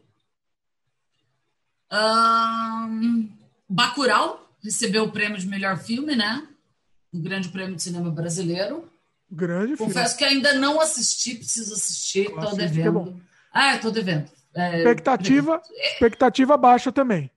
Um, 1.91 3.31
Bacurau 3.67 4.47
recebeu 4.63 5.05
o 5.05 5.11
prêmio 5.11 5.39
de 5.39 5.47
melhor 5.47 5.79
filme, 5.79 6.15
né? 6.15 6.47
O 7.11 7.19
Grande 7.19 7.49
Prêmio 7.49 7.77
de 7.77 7.83
Cinema 7.83 8.11
Brasileiro. 8.11 8.93
Grande 9.31 9.75
Confesso 9.75 10.19
filme. 10.19 10.19
que 10.19 10.37
ainda 10.37 10.59
não 10.59 10.79
assisti, 10.83 11.37
preciso 11.37 11.73
assistir, 11.73 12.27
estou 12.27 12.55
devendo. 12.55 13.19
É 13.55 13.59
ah, 13.59 13.77
estou 13.77 13.91
devendo. 13.91 14.31
É, 14.55 14.77
expectativa, 14.77 15.63
expectativa 15.95 16.59
baixa 16.59 16.93
também. 16.93 17.31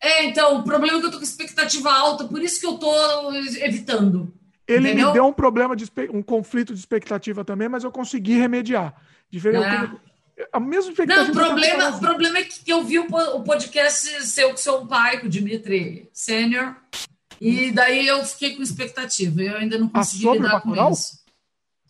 É, 0.00 0.26
então, 0.26 0.60
o 0.60 0.62
problema 0.62 0.96
é 0.96 1.00
que 1.00 1.06
eu 1.06 1.10
tô 1.10 1.18
com 1.18 1.24
expectativa 1.24 1.92
alta, 1.92 2.22
por 2.22 2.40
isso 2.40 2.60
que 2.60 2.66
eu 2.66 2.78
tô 2.78 3.32
evitando. 3.34 4.32
Ele 4.68 4.88
entendeu? 4.88 5.08
me 5.08 5.12
deu 5.14 5.24
um 5.24 5.32
problema 5.32 5.74
de 5.74 5.90
um 6.12 6.22
conflito 6.22 6.74
de 6.74 6.78
expectativa 6.78 7.42
também, 7.42 7.70
mas 7.70 7.84
eu 7.84 7.90
consegui 7.90 8.34
remediar. 8.34 8.94
Diferente, 9.30 9.64
é. 9.64 10.46
A 10.52 10.60
mesma 10.60 10.92
expectativa. 10.92 11.24
Não, 11.24 11.30
o 11.32 11.34
problema, 11.34 11.88
o 11.88 11.98
problema 11.98 12.38
é 12.38 12.44
que 12.44 12.70
eu 12.70 12.84
vi 12.84 12.98
o 12.98 13.42
podcast 13.42 14.24
seu 14.26 14.50
com 14.50 14.56
seu 14.56 14.86
pai, 14.86 15.18
com 15.18 15.26
o 15.26 15.30
Dimitri 15.30 16.08
Sênior, 16.12 16.76
e 17.40 17.72
daí 17.72 18.06
eu 18.06 18.24
fiquei 18.24 18.54
com 18.54 18.62
expectativa. 18.62 19.42
Eu 19.42 19.56
ainda 19.56 19.78
não 19.78 19.88
consegui 19.88 20.30
lidar 20.30 20.60
com 20.60 20.90
isso. 20.92 21.18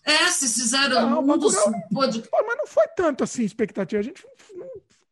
É, 0.05 0.29
se 0.29 0.49
fizeram 0.49 1.11
não, 1.11 1.35
um 1.35 1.37
dos 1.37 1.55
pod... 1.93 2.23
Mas 2.33 2.57
não 2.57 2.67
foi 2.67 2.87
tanto 2.97 3.25
assim 3.25 3.45
expectativa. 3.45 4.01
A 4.01 4.05
gente 4.05 4.25
não 4.55 4.67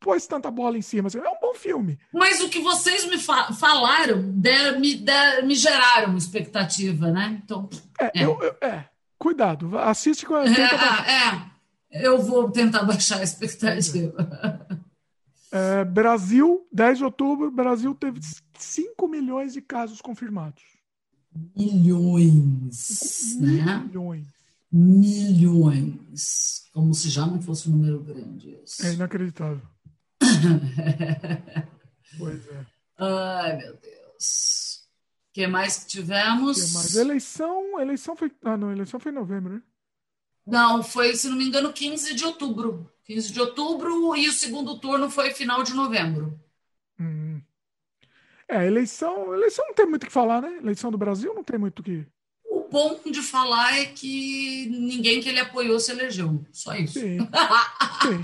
pôs 0.07 0.25
tanta 0.25 0.53
bola 0.53 0.79
em 0.79 0.83
cima. 0.83 1.09
Assim, 1.09 1.19
é 1.19 1.29
um 1.29 1.41
bom 1.41 1.53
filme. 1.53 1.99
Mas 2.13 2.41
o 2.41 2.49
que 2.49 2.61
vocês 2.61 3.05
me 3.07 3.19
fa 3.19 3.53
falaram 3.53 4.31
der, 4.31 4.79
me, 4.79 4.95
der, 4.95 5.45
me 5.45 5.57
geraram 5.57 6.17
expectativa, 6.17 7.11
né? 7.11 7.41
Então. 7.45 7.69
É, 8.01 8.05
é. 8.05 8.25
Eu, 8.25 8.41
eu, 8.41 8.57
é. 8.61 8.85
cuidado. 9.19 9.77
Assiste 9.77 10.25
com 10.25 10.35
a. 10.37 10.45
É, 10.47 11.51
é. 11.91 12.07
Eu 12.07 12.23
vou 12.23 12.49
tentar 12.53 12.85
baixar 12.85 13.19
a 13.19 13.25
expectativa. 13.25 14.15
É, 15.51 15.85
Brasil, 15.85 16.67
10 16.73 16.99
de 16.99 17.05
outubro, 17.05 17.51
Brasil 17.51 17.95
teve 17.95 18.21
5 18.59 19.09
milhões 19.09 19.53
de 19.55 19.61
casos 19.61 20.01
confirmados. 20.01 20.63
Milhões. 21.57 23.37
Né? 23.41 23.85
Milhões. 23.87 24.27
Milhões. 24.71 26.65
Como 26.73 26.95
se 26.95 27.09
já 27.09 27.27
não 27.27 27.41
fosse 27.41 27.69
um 27.69 27.73
número 27.73 28.01
grande. 28.03 28.59
Isso. 28.65 28.87
É 28.87 28.93
inacreditável. 28.93 29.63
pois 32.19 32.49
é. 32.49 32.67
Ai, 32.99 33.57
meu 33.57 33.77
Deus. 33.77 34.89
O 35.31 35.33
que 35.33 35.47
mais 35.47 35.79
que 35.79 35.87
tivemos? 35.87 36.63
Que 36.63 36.73
mais? 36.73 36.97
Eleição, 36.97 37.81
eleição 37.81 38.17
foi. 38.17 38.33
Ah, 38.43 38.57
não, 38.57 38.73
eleição 38.73 38.99
foi 38.99 39.13
em 39.13 39.15
novembro, 39.15 39.55
né? 39.55 39.63
Não, 40.47 40.83
foi, 40.83 41.15
se 41.17 41.29
não 41.29 41.37
me 41.37 41.45
engano, 41.45 41.73
15 41.73 42.15
de 42.15 42.25
outubro. 42.25 42.91
15 43.05 43.33
de 43.33 43.41
outubro 43.41 44.17
e 44.17 44.29
o 44.29 44.33
segundo 44.33 44.79
turno 44.79 45.11
foi 45.11 45.33
final 45.33 45.63
de 45.63 45.75
novembro. 45.75 46.41
Hum. 46.99 47.41
É, 48.49 48.65
eleição, 48.65 49.35
eleição 49.35 49.67
não 49.67 49.75
tem 49.75 49.87
muito 49.87 50.05
o 50.05 50.07
que 50.07 50.13
falar, 50.13 50.41
né? 50.41 50.57
Eleição 50.59 50.91
do 50.91 50.99
Brasil 50.99 51.35
não 51.35 51.43
tem 51.43 51.59
muito 51.59 51.81
o 51.81 51.83
que. 51.83 52.07
O 52.67 52.71
bom 52.71 52.99
de 53.11 53.23
falar 53.23 53.79
é 53.79 53.87
que 53.87 54.69
ninguém 54.71 55.21
que 55.21 55.29
ele 55.29 55.41
apoiou 55.41 55.79
se 55.79 55.93
elegeu. 55.93 56.45
Só 56.53 56.75
isso. 56.75 56.99
Sim. 56.99 57.19
Sim. 58.03 58.21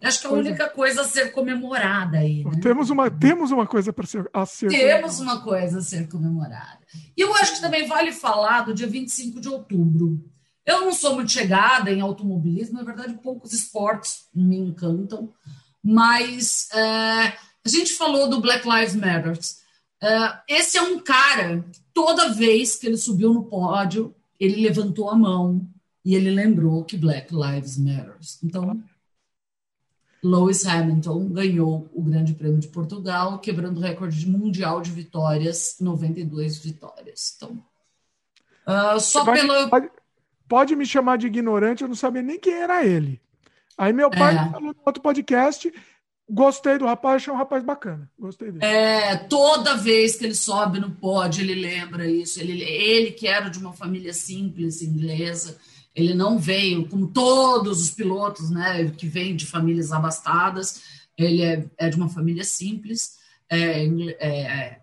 É, 0.00 0.06
Acho 0.06 0.20
que 0.20 0.26
a 0.26 0.30
única 0.30 0.64
é. 0.64 0.68
coisa 0.68 1.00
a 1.02 1.04
ser 1.04 1.32
comemorada 1.32 2.18
aí. 2.18 2.44
Né? 2.44 2.60
Temos, 2.62 2.90
uma, 2.90 3.10
temos 3.10 3.50
uma 3.50 3.66
coisa 3.66 3.92
para 3.92 4.06
ser, 4.06 4.28
a 4.32 4.44
ser. 4.44 4.68
Temos 4.68 5.20
uma 5.20 5.40
coisa 5.42 5.78
a 5.78 5.82
ser 5.82 6.08
comemorada. 6.08 6.80
E 7.16 7.20
eu 7.20 7.34
acho 7.34 7.54
que 7.54 7.60
também 7.60 7.86
vale 7.86 8.12
falar 8.12 8.62
do 8.62 8.74
dia 8.74 8.86
25 8.86 9.40
de 9.40 9.48
outubro 9.48 10.22
eu 10.66 10.80
não 10.80 10.92
sou 10.92 11.14
muito 11.14 11.30
chegada 11.30 11.90
em 11.90 12.00
automobilismo, 12.00 12.78
na 12.78 12.84
verdade, 12.84 13.18
poucos 13.22 13.52
esportes 13.52 14.28
me 14.34 14.56
encantam, 14.56 15.32
mas 15.82 16.70
é, 16.72 17.36
a 17.64 17.68
gente 17.68 17.92
falou 17.94 18.28
do 18.28 18.40
Black 18.40 18.66
Lives 18.66 18.94
Matter. 18.94 19.38
É, 20.02 20.38
esse 20.48 20.78
é 20.78 20.82
um 20.82 20.98
cara 20.98 21.62
toda 21.94 22.34
vez 22.34 22.76
que 22.76 22.86
ele 22.86 22.96
subiu 22.96 23.32
no 23.32 23.44
pódio, 23.44 24.14
ele 24.38 24.60
levantou 24.60 25.08
a 25.08 25.16
mão 25.16 25.66
e 26.04 26.14
ele 26.14 26.30
lembrou 26.30 26.84
que 26.84 26.98
Black 26.98 27.34
Lives 27.34 27.78
Matter. 27.78 28.16
Então, 28.42 28.82
Lewis 30.22 30.66
Hamilton 30.66 31.28
ganhou 31.28 31.88
o 31.94 32.02
Grande 32.02 32.34
Prêmio 32.34 32.58
de 32.58 32.68
Portugal, 32.68 33.38
quebrando 33.38 33.78
o 33.78 33.80
recorde 33.80 34.28
mundial 34.28 34.80
de 34.80 34.90
vitórias, 34.90 35.76
92 35.80 36.58
vitórias. 36.58 37.34
Então, 37.36 37.62
uh, 38.66 39.00
só 39.00 39.24
pelo. 39.24 39.70
Pode 39.70 39.88
pode 40.48 40.76
me 40.76 40.86
chamar 40.86 41.18
de 41.18 41.26
ignorante, 41.26 41.82
eu 41.82 41.88
não 41.88 41.94
sabia 41.94 42.22
nem 42.22 42.38
quem 42.38 42.54
era 42.54 42.84
ele. 42.84 43.20
Aí 43.76 43.92
meu 43.92 44.10
pai 44.10 44.36
é. 44.36 44.50
falou 44.50 44.72
no 44.72 44.82
outro 44.84 45.02
podcast, 45.02 45.72
gostei 46.28 46.78
do 46.78 46.86
rapaz, 46.86 47.16
achei 47.16 47.32
um 47.32 47.36
rapaz 47.36 47.64
bacana. 47.64 48.10
Gostei 48.18 48.50
dele. 48.50 48.64
É, 48.64 49.16
toda 49.16 49.76
vez 49.76 50.16
que 50.16 50.24
ele 50.24 50.34
sobe 50.34 50.80
no 50.80 50.90
pódio, 50.90 51.42
ele 51.42 51.54
lembra 51.54 52.08
isso. 52.08 52.40
Ele, 52.40 52.62
ele 52.62 53.12
que 53.12 53.26
era 53.26 53.48
de 53.48 53.58
uma 53.58 53.72
família 53.72 54.12
simples 54.12 54.82
inglesa, 54.82 55.58
ele 55.94 56.14
não 56.14 56.38
veio, 56.38 56.88
como 56.88 57.08
todos 57.08 57.80
os 57.80 57.90
pilotos, 57.90 58.50
né, 58.50 58.90
que 58.90 59.06
vêm 59.06 59.36
de 59.36 59.46
famílias 59.46 59.92
abastadas, 59.92 60.82
ele 61.16 61.42
é, 61.42 61.64
é 61.78 61.88
de 61.88 61.96
uma 61.96 62.08
família 62.08 62.44
simples, 62.44 63.18
é, 63.48 63.86
é, 64.18 64.80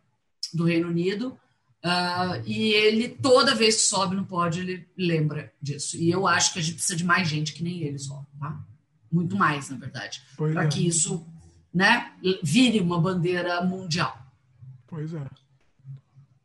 do 0.54 0.64
Reino 0.64 0.88
Unido, 0.88 1.38
Uh, 1.84 2.38
e 2.46 2.74
ele, 2.74 3.10
toda 3.10 3.56
vez 3.56 3.76
que 3.76 3.82
sobe 3.82 4.16
no 4.16 4.26
pódio, 4.26 4.62
ele 4.62 4.88
lembra 4.96 5.52
disso. 5.60 5.98
E 5.98 6.12
eu 6.12 6.28
acho 6.28 6.54
que 6.54 6.60
a 6.60 6.62
gente 6.62 6.76
precisa 6.76 6.96
de 6.96 7.04
mais 7.04 7.28
gente 7.28 7.54
que 7.54 7.64
nem 7.64 7.82
ele 7.82 7.98
só, 7.98 8.24
tá? 8.40 8.64
Muito 9.12 9.36
mais, 9.36 9.70
na 9.70 9.78
verdade. 9.78 10.22
Para 10.38 10.66
é. 10.66 10.68
que 10.68 10.86
isso 10.86 11.26
né, 11.73 12.11
vire 12.43 12.80
uma 12.80 12.99
bandeira 12.99 13.61
mundial. 13.61 14.18
Pois 14.88 15.14
é. 15.14 15.26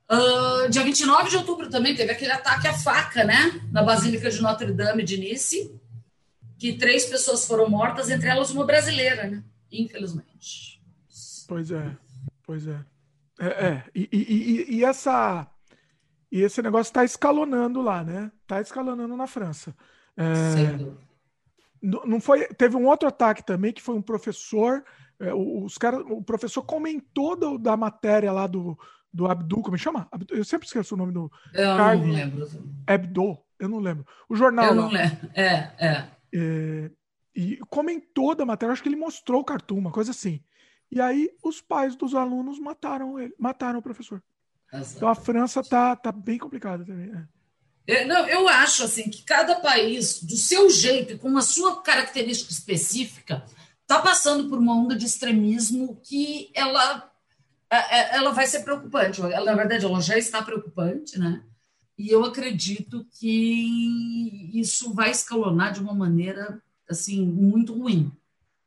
Uh, 0.09 0.71
dia 0.71 0.85
29 0.85 1.31
de 1.31 1.37
outubro 1.37 1.69
também 1.69 1.95
teve 1.95 2.13
aquele 2.13 2.31
ataque 2.31 2.69
à 2.69 2.73
faca, 2.73 3.25
né? 3.25 3.61
Na 3.73 3.83
Basílica 3.83 4.31
de 4.31 4.41
Notre 4.41 4.73
Dame 4.73 5.03
de 5.03 5.19
Nice, 5.19 5.75
que 6.57 6.75
três 6.75 7.07
pessoas 7.07 7.45
foram 7.45 7.69
mortas, 7.69 8.09
entre 8.09 8.29
elas 8.29 8.53
uma 8.53 8.65
brasileira, 8.65 9.27
né? 9.27 9.43
Infelizmente. 9.71 10.81
Pois 11.49 11.73
é, 11.73 11.97
pois 12.45 12.69
é. 12.69 12.79
É, 13.39 13.47
é. 13.47 13.85
E, 13.95 14.09
e, 14.13 14.77
e, 14.77 14.85
essa 14.85 15.47
e 16.31 16.41
esse 16.41 16.63
negócio 16.63 16.91
está 16.91 17.05
escalonando 17.05 17.83
lá, 17.83 18.05
né? 18.05 18.31
Está 18.43 18.61
escalonando 18.61 19.17
na 19.17 19.27
França. 19.27 19.75
É, 20.17 20.79
não 21.83 22.21
foi, 22.21 22.47
teve 22.55 22.77
um 22.77 22.87
outro 22.87 23.09
ataque 23.09 23.45
também 23.45 23.73
que 23.73 23.83
foi 23.83 23.95
um 23.95 24.03
professor. 24.03 24.85
É, 25.21 25.33
os 25.35 25.79
cara, 25.79 25.99
o 25.99 26.23
professor 26.23 26.63
comentou 26.63 27.37
do, 27.37 27.59
da 27.59 27.77
matéria 27.77 28.33
lá 28.33 28.47
do, 28.47 28.79
do 29.13 29.27
Abdu, 29.27 29.63
como 29.63 29.79
chama? 29.79 30.09
Eu 30.29 30.45
sempre 30.45 30.67
esqueço 30.67 30.95
o 30.95 30.99
nome 30.99 31.13
do. 31.13 31.31
Eu 31.55 31.77
não 31.77 32.13
lembro. 32.13 32.49
Abdo, 32.87 33.39
eu 33.59 33.69
não 33.69 33.79
lembro. 33.79 34.07
O 34.29 34.37
jornal. 34.37 34.67
Eu 34.67 34.75
não 34.75 34.89
lembro. 34.89 35.31
É, 35.35 35.71
é. 35.79 36.09
é, 36.35 36.91
e 37.35 37.59
comentou 37.69 38.35
da 38.35 38.47
matéria, 38.47 38.73
acho 38.73 38.83
que 38.83 38.89
ele 38.89 38.97
mostrou 38.97 39.41
o 39.41 39.45
cartoon, 39.45 39.79
uma 39.79 39.93
coisa 39.93 40.11
assim. 40.11 40.41
E 40.91 41.01
aí 41.01 41.31
os 41.43 41.61
pais 41.61 41.97
dos 41.97 42.15
alunos 42.15 42.59
mataram 42.59 43.19
ele, 43.19 43.35
mataram 43.39 43.79
o 43.79 43.83
professor. 43.83 44.23
Exato. 44.73 44.97
Então 44.97 45.09
a 45.09 45.15
França 45.15 45.63
tá, 45.63 45.97
tá 45.97 46.13
bem 46.13 46.39
complicada 46.39 46.85
também. 46.85 47.11
É. 47.15 47.37
É, 47.89 48.05
não, 48.05 48.27
eu 48.27 48.49
acho 48.49 48.83
assim 48.83 49.09
que 49.09 49.23
cada 49.23 49.61
país, 49.61 50.21
do 50.23 50.37
seu 50.37 50.69
jeito 50.69 51.19
com 51.19 51.37
a 51.39 51.43
sua 51.43 51.83
característica 51.83 52.53
específica, 52.53 53.45
está 53.87 54.01
passando 54.01 54.49
por 54.49 54.59
uma 54.59 54.75
onda 54.75 54.97
de 54.97 55.07
extremismo 55.07 56.01
que 56.03 56.51
ela, 56.53 57.09
é, 57.71 57.77
é, 57.77 58.17
ela 58.17 58.33
vai 58.33 58.45
ser 58.47 58.65
preocupante. 58.65 59.23
Ela, 59.23 59.45
na 59.45 59.55
verdade, 59.55 59.85
ela 59.85 60.01
já 60.01 60.19
está 60.19 60.43
preocupante, 60.43 61.17
né? 61.19 61.43
E 61.97 62.11
eu 62.11 62.25
acredito 62.25 63.07
que 63.19 64.51
isso 64.53 64.93
vai 64.93 65.11
escalonar 65.13 65.73
de 65.73 65.81
uma 65.81 65.95
maneira 65.95 66.61
assim 66.91 67.25
muito 67.25 67.73
ruim, 67.75 68.13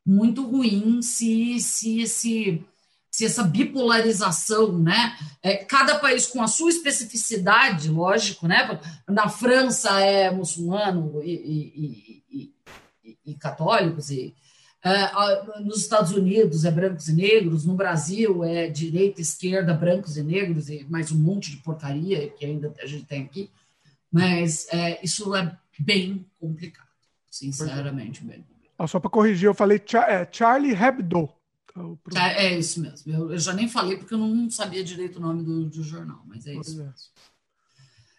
muito 0.05 0.43
ruim 0.47 1.01
se 1.01 1.59
se 1.59 2.01
esse 2.01 2.65
se 3.11 3.25
essa 3.25 3.43
bipolarização, 3.43 4.79
né? 4.79 5.17
É, 5.43 5.57
cada 5.57 5.99
país 5.99 6.25
com 6.25 6.41
a 6.41 6.47
sua 6.47 6.69
especificidade, 6.69 7.89
lógico, 7.89 8.47
né? 8.47 8.79
Na 9.07 9.27
França 9.27 9.99
é 9.99 10.31
muçulmano 10.31 11.21
e, 11.21 12.23
e, 12.31 12.53
e, 13.03 13.19
e 13.25 13.35
católicos, 13.35 14.09
e 14.09 14.33
nos 15.61 15.79
Estados 15.79 16.11
Unidos 16.11 16.63
é 16.63 16.71
brancos 16.71 17.09
e 17.09 17.13
negros, 17.13 17.65
no 17.65 17.75
Brasil 17.75 18.43
é 18.43 18.67
direita, 18.69 19.21
esquerda, 19.21 19.73
brancos 19.73 20.15
e 20.15 20.23
negros, 20.23 20.69
e 20.69 20.85
mais 20.89 21.11
um 21.11 21.19
monte 21.19 21.51
de 21.51 21.57
porcaria 21.57 22.29
que 22.29 22.45
ainda 22.45 22.73
a 22.81 22.85
gente 22.85 23.05
tem 23.05 23.23
aqui. 23.23 23.49
Mas 24.11 24.67
é, 24.71 25.03
isso 25.03 25.35
é 25.35 25.57
bem 25.77 26.25
complicado, 26.39 26.87
sinceramente, 27.29 28.23
bem 28.23 28.41
complicado. 28.41 28.75
Ah, 28.77 28.87
só 28.87 28.99
para 28.99 29.09
corrigir, 29.09 29.47
eu 29.47 29.53
falei 29.53 29.81
é, 30.07 30.27
Charlie 30.31 30.73
Hebdo. 30.73 31.29
Tá, 32.11 32.31
é 32.31 32.57
isso 32.57 32.81
mesmo. 32.81 33.11
Eu, 33.11 33.31
eu, 33.31 33.37
já 33.37 33.53
nem 33.53 33.67
falei 33.67 33.97
porque 33.97 34.13
eu 34.13 34.17
não 34.17 34.49
sabia 34.49 34.83
direito 34.83 35.17
o 35.17 35.21
nome 35.21 35.43
do, 35.43 35.65
do 35.65 35.83
jornal, 35.83 36.23
mas 36.25 36.47
é 36.47 36.55
isso. 36.55 36.81
É. 36.81 36.91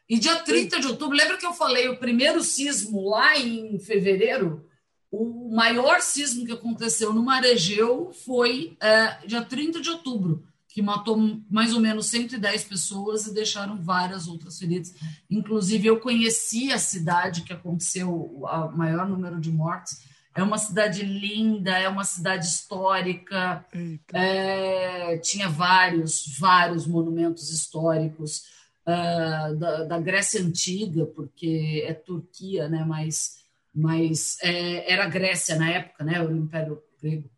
E 0.09 0.19
dia 0.19 0.37
30 0.37 0.81
de 0.81 0.87
outubro, 0.87 1.17
lembra 1.17 1.37
que 1.37 1.47
eu 1.47 1.53
falei 1.53 1.89
o 1.89 1.99
primeiro 1.99 2.43
sismo 2.43 3.09
lá 3.09 3.39
em 3.39 3.79
fevereiro? 3.79 4.69
O 5.11 5.51
maior 5.51 6.01
sismo 6.01 6.47
que 6.47 6.53
aconteceu 6.53 7.13
no 7.13 7.23
Maregeu 7.23 8.13
foi 8.25 8.77
é, 8.81 9.27
dia 9.27 9.43
30 9.43 9.81
de 9.81 9.91
outubro, 9.91 10.45
que 10.69 10.81
matou 10.81 11.17
mais 11.51 11.75
ou 11.75 11.81
menos 11.81 12.07
110 12.07 12.65
pessoas 12.65 13.27
e 13.27 13.35
deixaram 13.35 13.77
várias 13.77 14.29
outras 14.29 14.59
feridas. 14.59 14.95
Inclusive, 15.29 15.89
eu 15.89 15.99
conheci 15.99 16.73
a 16.73 16.79
cidade 16.79 17.43
que 17.43 17.53
aconteceu 17.53 18.09
o 18.09 18.47
maior 18.77 19.09
número 19.09 19.41
de 19.41 19.51
mortes 19.51 20.09
é 20.35 20.43
uma 20.43 20.59
cidade 20.59 21.05
linda, 21.05 21.77
é 21.77 21.89
uma 21.89 22.05
cidade 22.05 22.47
histórica. 22.47 23.65
É, 24.13 25.19
tinha 25.19 25.49
vários, 25.49 26.39
vários 26.39 26.87
monumentos 26.87 27.51
históricos 27.51 28.45
uh, 28.87 29.57
da, 29.57 29.85
da, 29.85 29.99
Grécia 29.99 30.41
Antiga, 30.41 31.05
porque 31.07 31.85
é 31.87 31.93
Turquia, 31.93 32.69
né? 32.69 32.85
Mas, 32.85 33.40
mas 33.75 34.39
é, 34.43 34.93
era 34.93 35.07
Grécia 35.07 35.57
na 35.57 35.71
época, 35.71 36.05
né? 36.05 36.21
O 36.23 36.31
Império 36.31 36.83
Grego. 37.01 37.31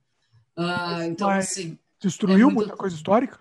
Uh, 0.56 1.02
então, 1.04 1.28
mas 1.28 1.50
assim. 1.50 1.78
Destruiu 2.00 2.48
é 2.48 2.52
muito... 2.52 2.56
muita 2.56 2.76
coisa 2.76 2.96
histórica? 2.96 3.40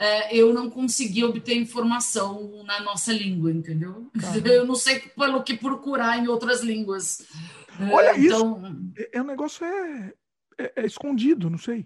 É, 0.00 0.34
eu 0.34 0.54
não 0.54 0.70
consegui 0.70 1.24
obter 1.24 1.56
informação 1.56 2.62
na 2.64 2.80
nossa 2.80 3.12
língua, 3.12 3.50
entendeu? 3.50 4.08
Caramba. 4.18 4.48
Eu 4.48 4.64
não 4.64 4.76
sei 4.76 5.00
pelo 5.00 5.42
que 5.42 5.56
procurar 5.56 6.16
em 6.18 6.28
outras 6.28 6.60
línguas. 6.60 7.26
Olha 7.92 8.10
é, 8.10 8.20
então... 8.20 8.62
isso. 8.62 8.92
É, 8.96 9.18
é, 9.18 9.22
um 9.22 9.26
negócio 9.26 9.66
é, 9.66 10.12
é, 10.56 10.72
é 10.76 10.86
escondido, 10.86 11.50
não 11.50 11.58
sei. 11.58 11.84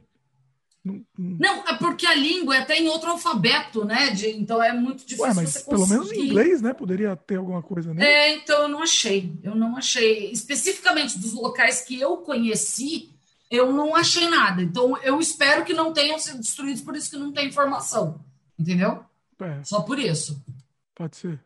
Não, 0.84 1.68
é 1.68 1.76
porque 1.76 2.04
a 2.06 2.14
língua 2.14 2.56
é 2.56 2.60
até 2.60 2.76
em 2.76 2.88
outro 2.88 3.10
alfabeto, 3.10 3.84
né? 3.84 4.10
De, 4.10 4.28
então 4.30 4.60
é 4.60 4.72
muito 4.72 5.06
difícil. 5.06 5.24
Ué, 5.24 5.34
mas 5.34 5.62
pelo 5.62 5.86
menos 5.86 6.10
em 6.10 6.26
inglês, 6.26 6.60
né? 6.60 6.74
Poderia 6.74 7.14
ter 7.14 7.36
alguma 7.36 7.62
coisa, 7.62 7.94
né? 7.94 8.04
É, 8.04 8.34
então 8.34 8.62
eu 8.62 8.68
não 8.68 8.82
achei. 8.82 9.32
Eu 9.44 9.54
não 9.54 9.76
achei. 9.76 10.32
Especificamente 10.32 11.18
dos 11.18 11.34
locais 11.34 11.82
que 11.82 12.00
eu 12.00 12.16
conheci, 12.18 13.10
eu 13.48 13.72
não 13.72 13.94
achei 13.94 14.28
nada. 14.28 14.60
Então 14.60 14.96
eu 14.98 15.20
espero 15.20 15.64
que 15.64 15.72
não 15.72 15.92
tenham 15.92 16.18
sido 16.18 16.38
destruídos, 16.38 16.82
por 16.82 16.96
isso 16.96 17.10
que 17.10 17.16
não 17.16 17.32
tem 17.32 17.46
informação. 17.46 18.20
Entendeu? 18.59 19.04
É. 19.40 19.62
Só 19.62 19.82
por 19.82 20.00
isso. 20.00 20.42
Pode 20.94 21.16
ser. 21.16 21.40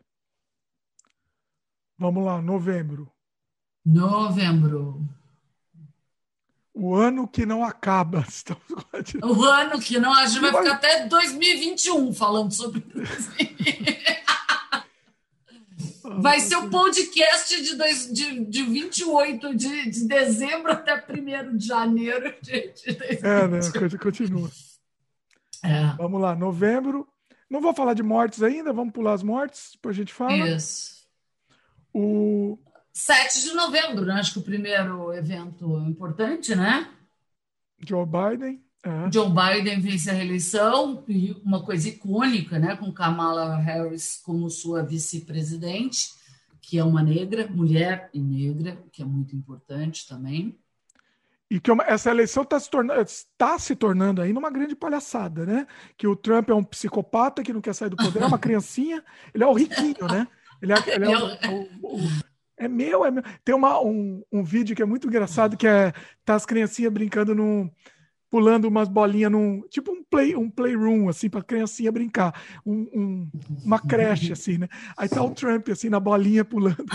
Vamos 1.97 2.25
lá, 2.25 2.41
novembro. 2.41 3.11
Novembro. 3.85 5.07
O 6.79 6.93
ano 6.93 7.27
que 7.27 7.43
não 7.43 7.63
acaba. 7.63 8.23
O 9.23 9.43
ano 9.43 9.79
que 9.79 9.99
não. 9.99 10.13
A 10.13 10.27
gente 10.27 10.41
vai 10.41 10.51
ficar 10.51 10.75
até 10.75 11.07
2021 11.07 12.13
falando 12.13 12.51
sobre 12.53 12.83
isso. 12.95 13.31
Vai 16.19 16.39
ser 16.39 16.55
o 16.55 16.69
podcast 16.69 17.61
de, 17.61 17.75
dois, 17.75 18.11
de, 18.11 18.45
de 18.45 18.63
28 18.63 19.55
de, 19.55 19.89
de 19.89 20.07
dezembro 20.07 20.71
até 20.71 20.95
1 20.95 21.57
de 21.57 21.65
janeiro 21.65 22.33
de, 22.41 22.73
de 22.73 22.97
É, 23.23 23.47
né? 23.47 23.59
Continua. 24.01 24.49
É. 25.63 25.95
Vamos 25.97 26.21
lá, 26.21 26.35
novembro. 26.35 27.07
Não 27.49 27.61
vou 27.61 27.73
falar 27.73 27.93
de 27.93 28.03
mortes 28.03 28.43
ainda, 28.43 28.73
vamos 28.73 28.93
pular 28.93 29.13
as 29.13 29.23
mortes, 29.23 29.71
depois 29.73 29.95
a 29.95 29.99
gente 29.99 30.13
fala. 30.13 30.49
Isso. 30.49 30.97
O, 31.93 32.57
7 32.97 33.43
de 33.43 33.53
novembro, 33.53 34.05
né? 34.05 34.15
acho 34.15 34.33
que 34.33 34.39
o 34.39 34.43
primeiro 34.43 35.13
evento 35.13 35.77
importante, 35.87 36.55
né? 36.55 36.89
Joe 37.79 38.07
Biden. 38.07 38.59
É. 38.83 39.11
Joe 39.11 39.29
Biden 39.29 39.79
vence 39.79 40.09
a 40.09 40.13
reeleição, 40.13 41.03
e 41.07 41.31
uma 41.45 41.63
coisa 41.63 41.89
icônica, 41.89 42.57
né? 42.57 42.75
Com 42.75 42.91
Kamala 42.91 43.55
Harris 43.57 44.19
como 44.25 44.49
sua 44.49 44.81
vice-presidente, 44.81 46.09
que 46.59 46.79
é 46.79 46.83
uma 46.83 47.03
negra, 47.03 47.47
mulher 47.47 48.09
e 48.11 48.19
negra, 48.19 48.83
que 48.91 49.03
é 49.03 49.05
muito 49.05 49.35
importante 49.35 50.07
também. 50.07 50.57
E 51.51 51.59
que 51.59 51.71
essa 51.85 52.09
eleição 52.09 52.41
está 52.41 52.59
se, 52.59 52.67
tornando, 52.67 53.05
tá 53.37 53.59
se 53.59 53.75
tornando 53.75 54.23
ainda 54.23 54.39
uma 54.39 54.49
grande 54.49 54.75
palhaçada, 54.75 55.45
né? 55.45 55.67
Que 55.95 56.07
o 56.07 56.15
Trump 56.15 56.49
é 56.49 56.53
um 56.55 56.63
psicopata 56.63 57.43
que 57.43 57.53
não 57.53 57.61
quer 57.61 57.75
sair 57.75 57.91
do 57.91 57.95
poder, 57.95 58.23
é 58.23 58.25
uma 58.25 58.39
criancinha, 58.39 59.05
ele 59.35 59.43
é 59.43 59.47
o 59.47 59.53
riquinho, 59.53 60.07
né? 60.11 60.27
Ele 60.59 60.73
é, 60.73 60.95
ele 60.95 61.05
é 61.05 61.17
o, 61.17 61.27
o, 61.51 61.95
o 61.95 62.26
é 62.57 62.67
meu, 62.67 63.05
é 63.05 63.11
meu. 63.11 63.23
Tem 63.43 63.53
uma, 63.55 63.81
um, 63.81 64.23
um 64.31 64.43
vídeo 64.43 64.75
que 64.75 64.81
é 64.81 64.85
muito 64.85 65.07
engraçado, 65.07 65.57
que 65.57 65.67
é 65.67 65.93
tá 66.25 66.35
as 66.35 66.45
criancinhas 66.45 66.91
brincando 66.91 67.35
num, 67.35 67.69
pulando 68.29 68.65
umas 68.65 68.87
bolinhas 68.87 69.31
num 69.31 69.61
tipo 69.69 69.91
um 69.91 70.03
play 70.03 70.35
um 70.35 70.49
playroom 70.49 71.09
assim 71.09 71.29
para 71.29 71.41
criancinha 71.41 71.91
brincar. 71.91 72.33
Um, 72.65 72.87
um, 72.93 73.29
uma 73.63 73.79
creche 73.79 74.33
assim 74.33 74.57
né? 74.57 74.67
Aí 74.97 75.07
tá 75.07 75.23
o 75.23 75.31
Trump 75.31 75.69
assim 75.69 75.89
na 75.89 75.99
bolinha 75.99 76.43
pulando. 76.43 76.85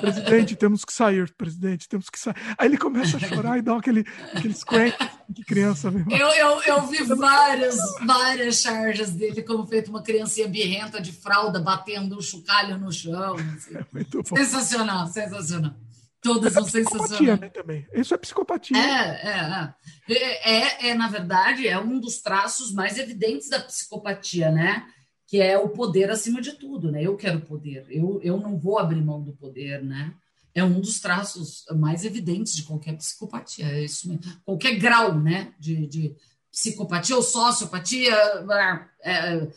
Presidente 0.00 0.56
temos 0.56 0.84
que 0.84 0.92
sair 0.92 1.30
presidente 1.34 1.88
temos 1.88 2.08
que 2.08 2.18
sair. 2.18 2.36
Aí 2.58 2.68
ele 2.68 2.78
começa 2.78 3.16
a 3.16 3.20
chorar 3.20 3.58
e 3.58 3.62
dá 3.62 3.76
aquele 3.76 4.04
aqueles 4.34 4.64
crank 4.64 4.96
de 5.28 5.44
criança 5.44 5.90
mesmo. 5.90 6.10
Eu, 6.10 6.28
eu, 6.28 6.62
eu 6.62 6.86
vi 6.86 7.02
várias 7.04 7.76
várias 8.04 8.60
charges 8.60 9.10
dele 9.10 9.42
como 9.42 9.66
feito 9.66 9.90
uma 9.90 10.02
criancinha 10.02 10.48
birrenta 10.48 11.00
de 11.00 11.12
fralda 11.12 11.60
batendo 11.60 12.16
um 12.16 12.20
chocalho 12.20 12.78
no 12.78 12.92
chão 12.92 13.34
assim. 13.34 13.76
é 13.76 14.44
sensacional 14.44 15.06
sensacional 15.06 15.74
Todas 16.22 16.52
são 16.52 16.64
sensacionais. 16.64 17.40
Né, 17.40 17.48
também. 17.48 17.86
Isso 17.94 18.14
é 18.14 18.18
psicopatia. 18.18 18.76
É, 18.76 19.26
é, 19.26 20.14
é, 20.14 20.52
é, 20.52 20.88
é, 20.88 20.94
na 20.94 21.08
verdade, 21.08 21.66
é 21.66 21.78
um 21.78 21.98
dos 21.98 22.20
traços 22.20 22.72
mais 22.72 22.98
evidentes 22.98 23.48
da 23.48 23.60
psicopatia, 23.60 24.50
né? 24.50 24.86
Que 25.26 25.40
é 25.40 25.56
o 25.56 25.70
poder 25.70 26.10
acima 26.10 26.42
de 26.42 26.52
tudo, 26.52 26.90
né? 26.92 27.02
Eu 27.02 27.16
quero 27.16 27.40
poder, 27.40 27.86
eu, 27.88 28.20
eu 28.22 28.38
não 28.38 28.58
vou 28.58 28.78
abrir 28.78 29.02
mão 29.02 29.22
do 29.22 29.32
poder, 29.32 29.82
né? 29.82 30.12
É 30.54 30.62
um 30.62 30.80
dos 30.80 31.00
traços 31.00 31.64
mais 31.76 32.04
evidentes 32.04 32.54
de 32.54 32.64
qualquer 32.64 32.96
psicopatia, 32.96 33.66
é 33.66 33.84
isso 33.84 34.08
mesmo. 34.08 34.22
Qualquer 34.44 34.74
grau, 34.76 35.18
né? 35.18 35.54
De, 35.58 35.86
de 35.86 36.16
psicopatia 36.50 37.16
ou 37.16 37.22
sociopatia, 37.22 38.12
é, 38.12 39.10
é, 39.12 39.48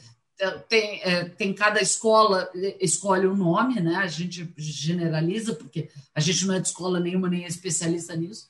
tem, 0.67 1.01
é, 1.03 1.25
tem 1.25 1.53
cada 1.53 1.81
escola 1.81 2.49
escolhe 2.79 3.27
o 3.27 3.33
um 3.33 3.37
nome, 3.37 3.79
né? 3.79 3.95
A 3.95 4.07
gente 4.07 4.51
generaliza, 4.57 5.55
porque 5.55 5.89
a 6.13 6.19
gente 6.19 6.45
não 6.45 6.55
é 6.55 6.59
de 6.59 6.67
escola 6.67 6.99
nenhuma, 6.99 7.29
nem 7.29 7.43
é 7.43 7.47
especialista 7.47 8.15
nisso, 8.15 8.47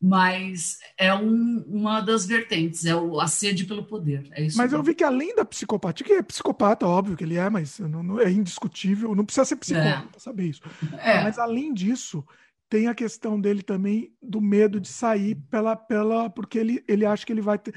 mas 0.00 0.78
é 0.98 1.14
um, 1.14 1.64
uma 1.66 2.00
das 2.00 2.26
vertentes, 2.26 2.84
é 2.84 2.94
o, 2.94 3.18
a 3.20 3.26
sede 3.26 3.64
pelo 3.64 3.84
poder. 3.84 4.28
É 4.32 4.46
mas 4.54 4.72
eu 4.72 4.82
vi 4.82 4.94
que 4.94 5.02
além 5.02 5.34
da 5.34 5.44
psicopatia, 5.44 6.06
que 6.06 6.12
é 6.12 6.22
psicopata, 6.22 6.86
óbvio 6.86 7.16
que 7.16 7.24
ele 7.24 7.38
é, 7.38 7.48
mas 7.48 7.78
não, 7.78 8.02
não 8.02 8.20
é 8.20 8.30
indiscutível, 8.30 9.14
não 9.14 9.24
precisa 9.24 9.46
ser 9.46 9.56
psicólogo 9.56 10.06
é. 10.06 10.10
para 10.10 10.20
saber 10.20 10.44
isso. 10.44 10.60
É. 10.98 11.22
Mas 11.22 11.38
além 11.38 11.72
disso, 11.72 12.22
tem 12.68 12.86
a 12.86 12.94
questão 12.94 13.40
dele 13.40 13.62
também 13.62 14.12
do 14.22 14.40
medo 14.40 14.78
de 14.78 14.88
sair 14.88 15.36
pela, 15.50 15.74
pela 15.74 16.28
porque 16.28 16.58
ele, 16.58 16.84
ele 16.86 17.06
acha 17.06 17.24
que 17.24 17.32
ele 17.32 17.40
vai 17.40 17.58
ter, 17.58 17.74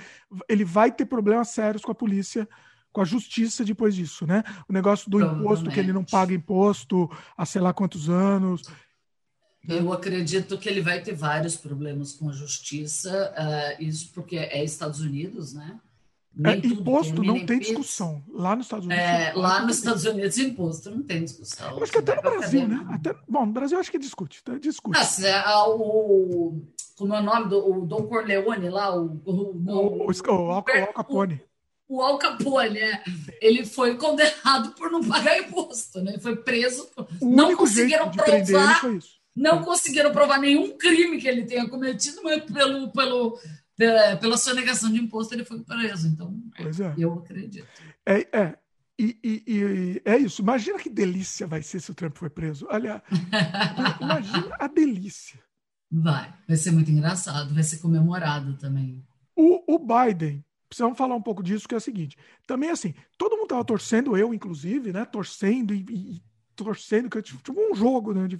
ele 0.49 0.65
vai 0.65 0.91
ter 0.91 1.06
problemas 1.06 1.49
sérios 1.49 1.84
com 1.84 1.91
a 1.91 1.95
polícia 1.95 2.48
com 2.91 3.01
a 3.01 3.05
justiça 3.05 3.64
depois 3.64 3.95
disso, 3.95 4.26
né? 4.26 4.43
O 4.68 4.73
negócio 4.73 5.09
do 5.09 5.22
imposto, 5.22 5.69
que 5.69 5.80
ele 5.80 5.93
não 5.93 6.03
paga 6.03 6.34
imposto 6.34 7.09
há 7.38 7.45
sei 7.45 7.61
lá 7.61 7.73
quantos 7.73 8.09
anos. 8.09 8.64
Eu 9.68 9.91
acredito 9.91 10.57
que 10.57 10.69
ele 10.69 10.81
vai 10.81 11.01
ter 11.01 11.14
vários 11.14 11.57
problemas 11.57 12.14
com 12.14 12.30
a 12.30 12.34
justiça, 12.34 13.34
uh, 13.38 13.84
isso 13.84 14.11
porque 14.14 14.38
é 14.38 14.64
Estados 14.64 15.01
Unidos, 15.01 15.53
né? 15.53 15.80
É, 16.45 16.55
imposto 16.55 17.23
não 17.23 17.43
tem 17.45 17.59
discussão. 17.59 18.23
Lá 18.30 18.55
nos 18.55 18.68
Estados 18.68 18.85
Unidos. 18.85 19.03
É, 19.03 19.34
lá 19.34 19.61
nos 19.65 19.77
Estados 19.77 20.05
Unidos, 20.05 20.38
imposto 20.38 20.91
não 20.91 21.01
tem 21.01 21.23
discussão. 21.23 21.81
Acho 21.81 21.91
que 21.91 21.97
até 21.97 22.15
no 22.15 22.22
Brasil, 22.22 22.68
né? 22.68 22.85
Até, 22.91 23.15
bom, 23.27 23.45
no 23.45 23.53
Brasil 23.53 23.80
acho 23.80 23.91
que 23.91 23.97
discute. 23.97 24.43
Tá? 24.43 24.57
Discute. 24.57 24.99
Ah, 24.99 25.27
é, 25.27 25.57
o, 25.68 26.61
como 26.95 27.15
é 27.15 27.19
o 27.19 27.23
nome 27.23 27.49
do 27.49 27.57
o 27.57 27.85
Dom 27.85 28.03
Corleone 28.03 28.69
lá? 28.69 28.95
O, 28.95 29.19
o, 29.26 29.31
o, 29.31 30.05
o, 30.05 30.11
o 30.11 30.51
Al 30.51 30.64
Capone. 30.64 31.41
O, 31.88 32.01
Al 32.01 32.18
Capone, 32.18 32.80
é, 32.80 33.03
ele 33.41 33.65
foi 33.65 33.95
condenado 33.95 34.72
por 34.76 34.91
não 34.91 35.03
pagar 35.07 35.39
imposto, 35.39 36.01
né? 36.01 36.18
Foi 36.19 36.35
preso. 36.35 36.89
Não 37.22 37.55
conseguiram 37.55 38.11
provar. 38.11 38.81
Não 39.35 39.64
conseguiram 39.64 40.11
provar 40.11 40.39
nenhum 40.39 40.77
crime 40.77 41.19
que 41.19 41.27
ele 41.27 41.45
tenha 41.45 41.69
cometido, 41.69 42.22
mas 42.23 42.43
pelo, 42.43 42.91
pelo 42.91 43.39
pela, 43.77 44.18
pela 44.18 44.38
sua 44.38 44.55
negação 44.55 44.91
de 44.91 44.99
imposto, 44.99 45.35
ele 45.35 45.45
foi 45.45 45.59
preso. 45.64 46.07
Então, 46.07 46.35
é. 46.57 46.95
eu 46.97 47.14
acredito. 47.14 47.68
É, 48.05 48.27
é. 48.38 48.57
E, 48.99 49.19
e, 49.23 49.43
e, 49.47 50.01
é 50.03 50.18
isso. 50.18 50.41
Imagina 50.41 50.80
que 50.80 50.89
delícia 50.89 51.45
vai 51.45 51.61
ser 51.61 51.80
se 51.80 51.91
o 51.91 51.93
Trump 51.93 52.18
for 52.18 52.31
preso. 52.31 52.68
Olha, 52.72 53.03
imagina 54.01 54.55
a 54.59 54.68
delícia. 54.68 55.39
Vai, 55.89 56.34
vai 56.47 56.57
ser 56.57 56.72
muito 56.72 56.89
engraçado, 56.89 57.53
vai 57.53 57.64
ser 57.64 57.77
comemorado 57.77 58.57
também. 58.57 59.05
O, 59.35 59.76
o 59.76 59.80
Biden, 59.80 60.43
precisamos 60.68 60.98
falar 60.98 61.15
um 61.15 61.22
pouco 61.22 61.44
disso, 61.44 61.68
que 61.68 61.73
é 61.73 61.77
o 61.77 61.81
seguinte: 61.81 62.18
também 62.45 62.69
assim, 62.69 62.94
todo 63.18 63.34
mundo 63.34 63.44
estava 63.45 63.65
torcendo, 63.65 64.18
eu 64.18 64.34
inclusive, 64.34 64.91
né? 64.91 65.06
Torcendo 65.06 65.73
e, 65.73 65.85
e 65.89 66.22
torcendo, 66.57 67.10
que 67.10 67.22
tipo 67.22 67.53
um 67.56 67.76
jogo 67.76 68.14
né, 68.14 68.27
de 68.27 68.38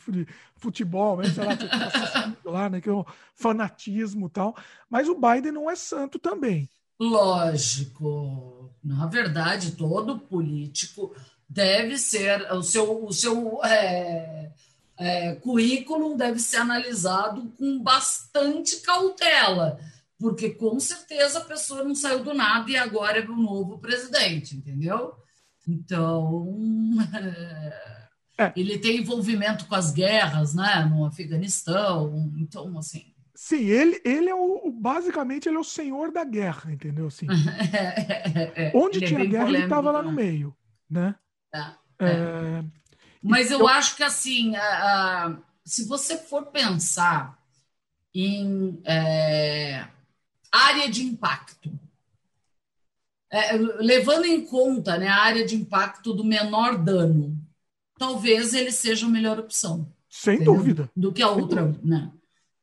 futebol, 0.58 1.18
né, 1.18 1.26
sei 1.30 1.46
lá, 1.46 2.36
lá, 2.44 2.70
né, 2.70 2.82
que 2.82 2.90
é 2.90 2.94
um 2.94 3.06
fanatismo 3.36 4.26
e 4.26 4.30
tal. 4.30 4.56
Mas 4.90 5.08
o 5.08 5.16
Biden 5.16 5.52
não 5.52 5.70
é 5.70 5.76
santo 5.76 6.18
também. 6.18 6.68
Lógico. 7.00 8.72
Na 8.84 9.06
verdade, 9.06 9.72
todo 9.74 10.18
político 10.18 11.14
deve 11.48 11.98
ser, 11.98 12.52
o 12.54 12.64
seu, 12.64 13.06
o 13.06 13.14
seu 13.14 13.64
é, 13.64 14.52
é, 14.98 15.36
currículo 15.36 16.18
deve 16.18 16.40
ser 16.40 16.58
analisado 16.58 17.54
com 17.58 17.80
bastante 17.82 18.78
cautela, 18.78 19.80
porque 20.20 20.52
com 20.52 20.80
certeza 20.80 21.40
a 21.40 21.46
pessoa 21.46 21.84
não 21.84 21.94
saiu 21.94 22.24
do 22.24 22.34
nada 22.34 22.70
e 22.70 22.78
agora 22.78 23.20
é 23.20 23.26
o 23.26 23.36
novo 23.36 23.80
presidente, 23.80 24.56
entendeu? 24.56 25.14
Então. 25.68 26.48
É 27.14 27.98
é. 28.46 28.54
Ele 28.56 28.78
tem 28.78 28.98
envolvimento 28.98 29.66
com 29.66 29.76
as 29.76 29.92
guerras, 29.92 30.54
né, 30.54 30.86
no 30.86 31.06
Afeganistão, 31.06 32.32
então 32.38 32.78
assim. 32.78 33.14
Sim, 33.36 33.66
ele, 33.66 34.02
ele 34.04 34.30
é 34.30 34.36
o 34.36 34.72
basicamente 34.72 35.48
ele 35.48 35.58
é 35.58 35.60
o 35.60 35.64
senhor 35.64 36.12
da 36.12 36.24
guerra, 36.24 36.72
entendeu? 36.72 37.08
Assim, 37.08 37.28
é, 37.74 38.68
é, 38.68 38.72
Onde 38.76 38.98
ele 38.98 39.08
tinha 39.08 39.26
guerra, 39.26 39.46
polêmico, 39.46 39.56
ele 39.56 39.64
estava 39.64 39.92
lá 39.92 40.02
no 40.02 40.12
né? 40.12 40.24
meio, 40.24 40.56
né? 40.90 41.16
É, 42.00 42.64
Mas 43.22 43.52
eu, 43.52 43.60
eu 43.60 43.68
acho 43.68 43.96
que 43.96 44.04
assim, 44.04 44.56
a, 44.56 44.62
a, 44.62 45.38
se 45.64 45.86
você 45.86 46.18
for 46.18 46.48
pensar 46.48 47.38
em 48.14 48.82
área 50.52 50.90
de 50.90 51.04
impacto, 51.04 51.72
levando 53.80 54.26
em 54.26 54.46
conta 54.46 54.98
né, 54.98 55.08
a 55.08 55.22
área 55.22 55.46
de 55.46 55.56
impacto 55.56 56.14
do 56.14 56.24
menor 56.24 56.78
dano, 56.78 57.38
talvez 57.98 58.54
ele 58.54 58.72
seja 58.72 59.06
a 59.06 59.10
melhor 59.10 59.40
opção. 59.40 59.92
Sem 60.10 60.36
entendeu? 60.36 60.56
dúvida. 60.56 60.92
Do 60.96 61.12
que 61.12 61.22
a 61.22 61.30
outra, 61.30 61.76
né? 61.84 62.12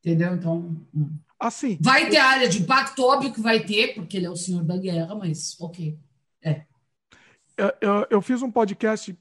Entendeu? 0.01 0.35
Então. 0.35 0.77
Hum. 0.95 1.19
Assim. 1.39 1.79
Vai 1.81 2.09
ter 2.09 2.17
área 2.17 2.49
de 2.49 2.63
impacto, 2.63 3.03
óbvio 3.03 3.33
que 3.33 3.41
vai 3.41 3.65
ter, 3.65 3.95
porque 3.95 4.17
ele 4.17 4.27
é 4.27 4.31
o 4.31 4.37
senhor 4.37 4.65
da 4.65 4.77
guerra, 4.77 5.15
mas 5.15 5.61
ok. 5.61 5.99
É. 6.43 6.65
Eu, 7.57 7.73
eu, 7.81 8.07
eu 8.11 8.23
fiz 8.23 8.43
um 8.43 8.51
podcast 8.51 9.17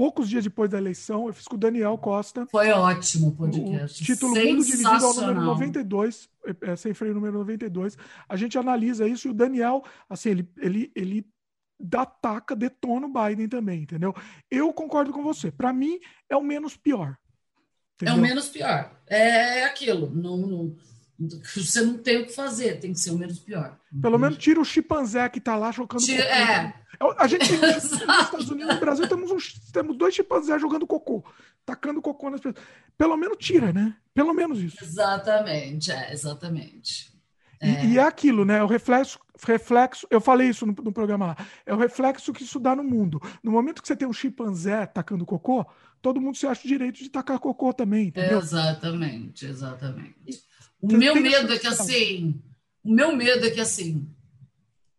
poucos 0.00 0.30
dias 0.30 0.44
depois 0.44 0.70
da 0.70 0.78
eleição, 0.78 1.26
eu 1.26 1.34
fiz 1.34 1.46
com 1.46 1.56
o 1.56 1.58
Daniel 1.58 1.98
Costa. 1.98 2.46
Foi 2.46 2.70
ótimo 2.70 3.28
o 3.28 3.32
podcast. 3.32 4.02
O 4.02 4.06
título 4.06 4.34
Mundo 4.34 4.64
Dividido 4.64 4.88
ao 4.88 5.14
número 5.14 5.42
92, 5.42 6.30
é, 6.62 6.74
sem 6.74 6.94
freio 6.94 7.12
número 7.12 7.36
92. 7.36 7.98
A 8.26 8.34
gente 8.34 8.56
analisa 8.56 9.06
isso 9.06 9.28
e 9.28 9.30
o 9.30 9.34
Daniel, 9.34 9.84
assim, 10.08 10.30
ele, 10.30 10.48
ele, 10.56 10.92
ele 10.96 11.26
ataca, 11.94 12.56
detona 12.56 13.08
o 13.08 13.12
Biden 13.12 13.46
também, 13.46 13.82
entendeu? 13.82 14.14
Eu 14.50 14.72
concordo 14.72 15.12
com 15.12 15.22
você. 15.22 15.50
Para 15.50 15.70
mim, 15.70 16.00
é 16.30 16.36
o 16.36 16.42
menos 16.42 16.78
pior. 16.78 17.18
Entendeu? 17.96 18.14
É 18.14 18.16
o 18.16 18.20
menos 18.22 18.48
pior. 18.48 18.98
É 19.06 19.64
aquilo. 19.64 20.10
Não, 20.14 20.38
não, 20.38 20.76
você 21.20 21.82
não 21.82 21.98
tem 21.98 22.22
o 22.22 22.26
que 22.26 22.32
fazer, 22.32 22.80
tem 22.80 22.92
que 22.92 22.98
ser 22.98 23.10
o 23.10 23.18
menos 23.18 23.38
pior. 23.38 23.76
Pelo 24.00 24.18
menos 24.18 24.38
tira 24.38 24.58
o 24.58 24.64
chimpanzé 24.64 25.28
que 25.28 25.40
tá 25.40 25.54
lá 25.54 25.70
jogando 25.70 26.00
tira, 26.00 26.22
cocô. 26.22 26.34
É. 26.34 26.74
A 27.18 27.26
gente 27.26 27.46
tem 27.46 27.58
nos 27.60 27.92
Estados 27.92 28.50
Unidos 28.50 28.74
no 28.74 28.80
Brasil 28.80 29.06
temos, 29.06 29.30
um, 29.30 29.36
temos 29.72 29.96
dois 29.98 30.14
chimpanzés 30.14 30.60
jogando 30.60 30.86
cocô, 30.86 31.22
tacando 31.66 32.00
cocô 32.00 32.30
nas 32.30 32.40
pessoas. 32.40 32.64
Pelo 32.96 33.16
menos 33.18 33.36
tira, 33.38 33.72
né? 33.72 33.94
Pelo 34.14 34.32
menos 34.32 34.60
isso. 34.60 34.82
Exatamente, 34.82 35.92
é, 35.92 36.12
exatamente. 36.12 37.10
É. 37.60 37.84
E, 37.84 37.92
e, 37.92 37.98
é 37.98 38.02
aquilo, 38.02 38.46
né? 38.46 38.62
O 38.62 38.66
reflexo, 38.66 39.18
reflexo, 39.46 40.06
eu 40.10 40.20
falei 40.20 40.48
isso 40.48 40.64
no, 40.64 40.72
no, 40.72 40.92
programa 40.92 41.26
lá, 41.26 41.36
é 41.66 41.74
o 41.74 41.76
reflexo 41.76 42.32
que 42.32 42.42
isso 42.42 42.58
dá 42.58 42.74
no 42.74 42.82
mundo. 42.82 43.20
No 43.42 43.52
momento 43.52 43.82
que 43.82 43.88
você 43.88 43.94
tem 43.94 44.08
um 44.08 44.12
chimpanzé 44.12 44.86
tacando 44.86 45.26
cocô, 45.26 45.66
todo 46.00 46.20
mundo 46.20 46.38
se 46.38 46.46
acha 46.46 46.64
o 46.64 46.68
direito 46.68 46.98
de 46.98 47.10
tacar 47.10 47.38
cocô 47.38 47.74
também, 47.74 48.08
entendeu? 48.08 48.38
Exatamente, 48.38 49.44
exatamente. 49.44 50.49
O 50.80 50.92
meu 50.96 51.14
medo 51.14 51.52
é 51.52 51.58
que 51.58 51.66
assim, 51.66 52.40
o 52.82 52.92
meu 52.92 53.14
medo 53.14 53.46
é 53.46 53.50
que 53.50 53.60
assim, 53.60 54.08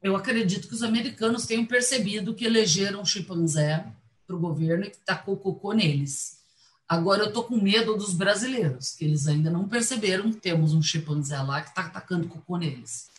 eu 0.02 0.16
acredito 0.16 0.68
que 0.68 0.74
os 0.74 0.84
americanos 0.84 1.46
tenham 1.46 1.66
percebido 1.66 2.34
que 2.34 2.46
elegeram 2.46 3.06
chimpanzé 3.06 3.86
para 4.28 4.36
o 4.36 4.40
governo 4.40 4.86
e 4.86 4.90
que 4.90 5.00
tacou 5.00 5.38
cocô 5.38 5.74
neles. 5.74 6.40
Agora 6.88 7.24
eu 7.24 7.28
estou 7.28 7.44
com 7.44 7.56
medo 7.56 7.96
dos 7.96 8.14
brasileiros, 8.14 8.92
que 8.92 9.06
eles 9.06 9.28
ainda 9.28 9.50
não 9.50 9.68
perceberam 9.68 10.32
que 10.32 10.42
temos 10.42 10.74
um 10.74 10.82
chimpanzé 10.82 11.42
lá 11.42 11.62
que 11.62 11.70
está 11.70 11.86
atacando 11.86 12.28
cocô 12.28 12.58
neles. 12.58 13.10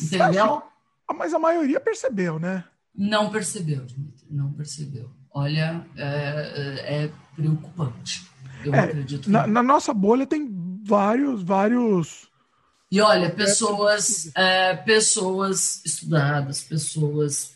Entendeu? 0.00 0.62
Mas 1.14 1.34
a 1.34 1.38
maioria 1.38 1.78
percebeu, 1.78 2.38
né? 2.38 2.64
Não 2.94 3.30
percebeu, 3.30 3.84
Dimitri, 3.84 4.26
não 4.30 4.52
percebeu. 4.52 5.10
Olha, 5.30 5.84
é, 5.96 6.04
é, 6.06 7.04
é 7.04 7.10
preocupante. 7.34 8.24
Eu 8.64 8.74
é, 8.74 8.80
acredito. 8.80 9.24
Que... 9.24 9.30
Na, 9.30 9.46
na, 9.46 9.62
nossa 9.62 9.92
bolha 9.92 10.26
tem 10.26 10.46
vários, 10.84 11.42
vários. 11.42 12.28
E 12.90 13.00
olha, 13.00 13.30
pessoas, 13.30 14.30
é, 14.36 14.76
pessoas 14.76 15.84
estudadas, 15.84 16.62
pessoas 16.62 17.54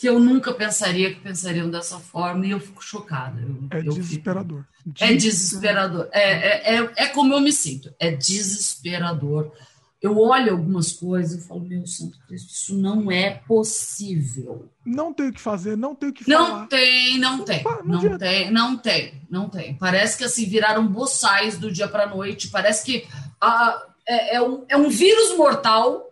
que 0.00 0.08
eu 0.08 0.18
nunca 0.18 0.54
pensaria 0.54 1.14
que 1.14 1.20
pensariam 1.20 1.70
dessa 1.70 1.98
forma 1.98 2.46
e 2.46 2.52
eu 2.52 2.58
fico 2.58 2.82
chocada. 2.82 3.38
Eu, 3.38 3.68
é 3.70 3.80
eu 3.80 3.92
desesperador. 3.92 4.64
Fico... 4.82 4.94
É 4.98 5.14
desesperador. 5.14 6.08
É, 6.10 6.22
é, 6.22 6.76
é, 6.76 6.92
é, 6.96 7.06
como 7.08 7.34
eu 7.34 7.40
me 7.40 7.52
sinto. 7.52 7.94
É 8.00 8.10
desesperador. 8.10 9.52
Eu 10.00 10.18
olho 10.18 10.52
algumas 10.52 10.92
coisas 10.92 11.44
e 11.44 11.46
falo, 11.46 11.60
meu 11.60 11.86
Santo 11.86 12.18
Cristo, 12.26 12.50
isso 12.50 12.74
não 12.74 13.10
é 13.10 13.30
possível. 13.46 14.68
Não 14.84 15.12
tem 15.12 15.28
o 15.28 15.32
que 15.32 15.40
fazer, 15.40 15.76
não 15.76 15.94
tem 15.94 16.08
o 16.08 16.12
que 16.12 16.28
não 16.28 16.46
falar. 16.46 16.66
Tem, 16.68 17.18
não 17.18 17.44
tem, 17.44 17.62
não, 17.62 17.82
não, 17.84 18.02
não 18.02 18.18
tem, 18.18 18.50
não 18.50 18.76
tem, 18.78 19.22
não 19.28 19.48
tem. 19.48 19.74
Parece 19.74 20.16
que 20.16 20.24
assim 20.24 20.46
viraram 20.46 20.86
boçais 20.86 21.58
do 21.58 21.70
dia 21.70 21.86
para 21.86 22.08
noite. 22.08 22.48
Parece 22.48 22.84
que 22.84 23.06
ah, 23.40 23.82
é, 24.08 24.36
é, 24.36 24.42
um, 24.42 24.64
é 24.68 24.76
um 24.76 24.88
vírus 24.88 25.36
mortal 25.36 26.10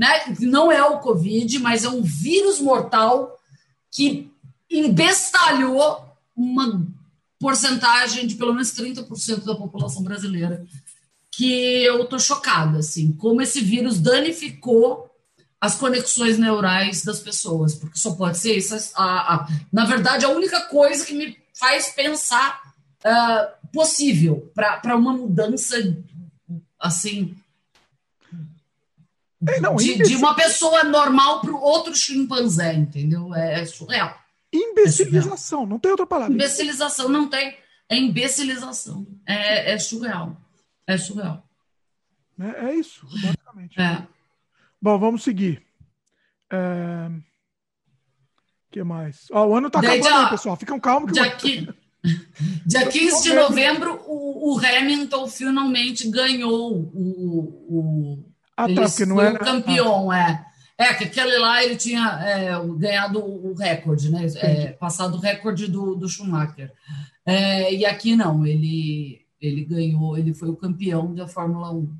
né? 0.00 0.34
Não 0.40 0.72
é 0.72 0.82
o 0.82 0.98
Covid, 1.00 1.58
mas 1.58 1.84
é 1.84 1.88
um 1.90 2.00
vírus 2.00 2.58
mortal 2.58 3.38
que 3.90 4.32
embestalhou 4.70 6.02
uma 6.34 6.86
porcentagem 7.38 8.26
de 8.26 8.34
pelo 8.36 8.54
menos 8.54 8.72
30% 8.72 9.44
da 9.44 9.54
população 9.54 10.02
brasileira. 10.02 10.64
Que 11.32 11.84
eu 11.84 12.04
tô 12.06 12.18
chocada, 12.18 12.78
assim, 12.78 13.12
como 13.12 13.40
esse 13.40 13.60
vírus 13.60 14.00
danificou 14.00 15.08
as 15.60 15.74
conexões 15.74 16.38
neurais 16.38 17.04
das 17.04 17.20
pessoas, 17.20 17.74
porque 17.74 17.98
só 17.98 18.12
pode 18.12 18.38
ser 18.38 18.56
isso. 18.56 18.74
A, 18.96 19.34
a, 19.34 19.48
na 19.72 19.84
verdade, 19.84 20.24
a 20.24 20.30
única 20.30 20.62
coisa 20.62 21.04
que 21.04 21.12
me 21.12 21.36
faz 21.54 21.90
pensar 21.90 22.60
uh, 23.04 23.68
possível 23.70 24.50
para 24.54 24.96
uma 24.96 25.12
mudança 25.12 25.76
assim 26.78 27.36
é, 29.46 29.60
não, 29.60 29.76
de, 29.76 29.96
de, 29.96 30.16
uma 30.16 30.34
pessoa 30.34 30.84
normal 30.84 31.40
para 31.40 31.52
outro 31.52 31.94
chimpanzé, 31.94 32.74
entendeu? 32.74 33.34
É, 33.34 33.60
é 33.60 33.64
surreal. 33.64 34.18
Imbecilização, 34.52 35.62
é 35.62 35.66
não 35.66 35.78
tem 35.78 35.90
outra 35.90 36.06
palavra. 36.06 36.34
Imbecilização, 36.34 37.08
não 37.08 37.28
tem. 37.28 37.56
É 37.88 37.96
imbecilização. 37.96 39.06
É, 39.26 39.72
é 39.72 39.78
surreal. 39.78 40.36
É 40.90 40.98
surreal. 40.98 41.48
É, 42.40 42.70
é 42.70 42.74
isso, 42.74 43.06
basicamente. 43.06 43.80
É. 43.80 44.06
Bom, 44.82 44.98
vamos 44.98 45.22
seguir. 45.22 45.62
É... 46.52 47.10
que 48.70 48.82
mais? 48.82 49.28
Ó, 49.30 49.46
o 49.46 49.56
ano 49.56 49.70
tá 49.70 49.78
acabando, 49.78 50.06
aí, 50.08 50.30
pessoal. 50.30 50.56
Ficam 50.56 50.80
calmos. 50.80 51.12
Que 51.12 51.18
já, 51.18 51.30
que, 51.30 51.68
Dia 52.66 52.86
15 52.86 53.22
de 53.28 53.34
novembro, 53.34 54.00
o, 54.06 54.54
o 54.54 54.58
Hamilton 54.58 55.28
finalmente 55.28 56.08
ganhou 56.10 56.72
o. 56.72 57.66
o 57.68 58.24
ah, 58.56 58.66
tá, 58.68 58.82
porque 58.82 59.06
não 59.06 59.20
era. 59.20 59.38
campeão, 59.38 60.10
ah. 60.10 60.18
é. 60.18 60.50
É, 60.80 60.94
que 60.94 61.04
aquele 61.04 61.36
lá 61.36 61.62
ele 61.62 61.76
tinha 61.76 62.18
é, 62.22 62.52
ganhado 62.78 63.22
o 63.22 63.52
recorde, 63.52 64.10
né? 64.10 64.26
É, 64.36 64.68
passado 64.72 65.18
o 65.18 65.20
recorde 65.20 65.66
do, 65.66 65.94
do 65.94 66.08
Schumacher. 66.08 66.72
É, 67.26 67.74
e 67.74 67.84
aqui 67.84 68.16
não, 68.16 68.46
ele, 68.46 69.19
ele 69.40 69.64
ganhou, 69.64 70.16
ele 70.16 70.34
foi 70.34 70.48
o 70.48 70.56
campeão 70.56 71.14
da 71.14 71.26
Fórmula 71.26 71.72
1. 71.72 71.96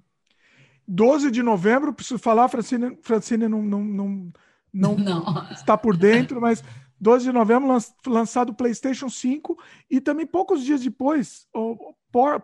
12 0.87 1.31
de 1.31 1.43
novembro, 1.43 1.93
preciso 1.93 2.19
falar, 2.19 2.49
Francine, 2.49 2.99
Francine 3.01 3.49
não, 3.49 3.63
não, 3.63 3.85
não, 3.85 4.33
não, 4.73 4.97
não. 4.99 5.51
está 5.53 5.79
por 5.79 5.97
dentro, 5.97 6.41
mas 6.41 6.63
12 7.01 7.27
de 7.27 7.33
novembro, 7.33 7.79
lançado 8.07 8.51
o 8.51 8.55
PlayStation 8.55 9.09
5, 9.09 9.57
e 9.89 10.01
também 10.01 10.27
poucos 10.27 10.65
dias 10.65 10.83
depois, 10.83 11.47
o 11.55 11.95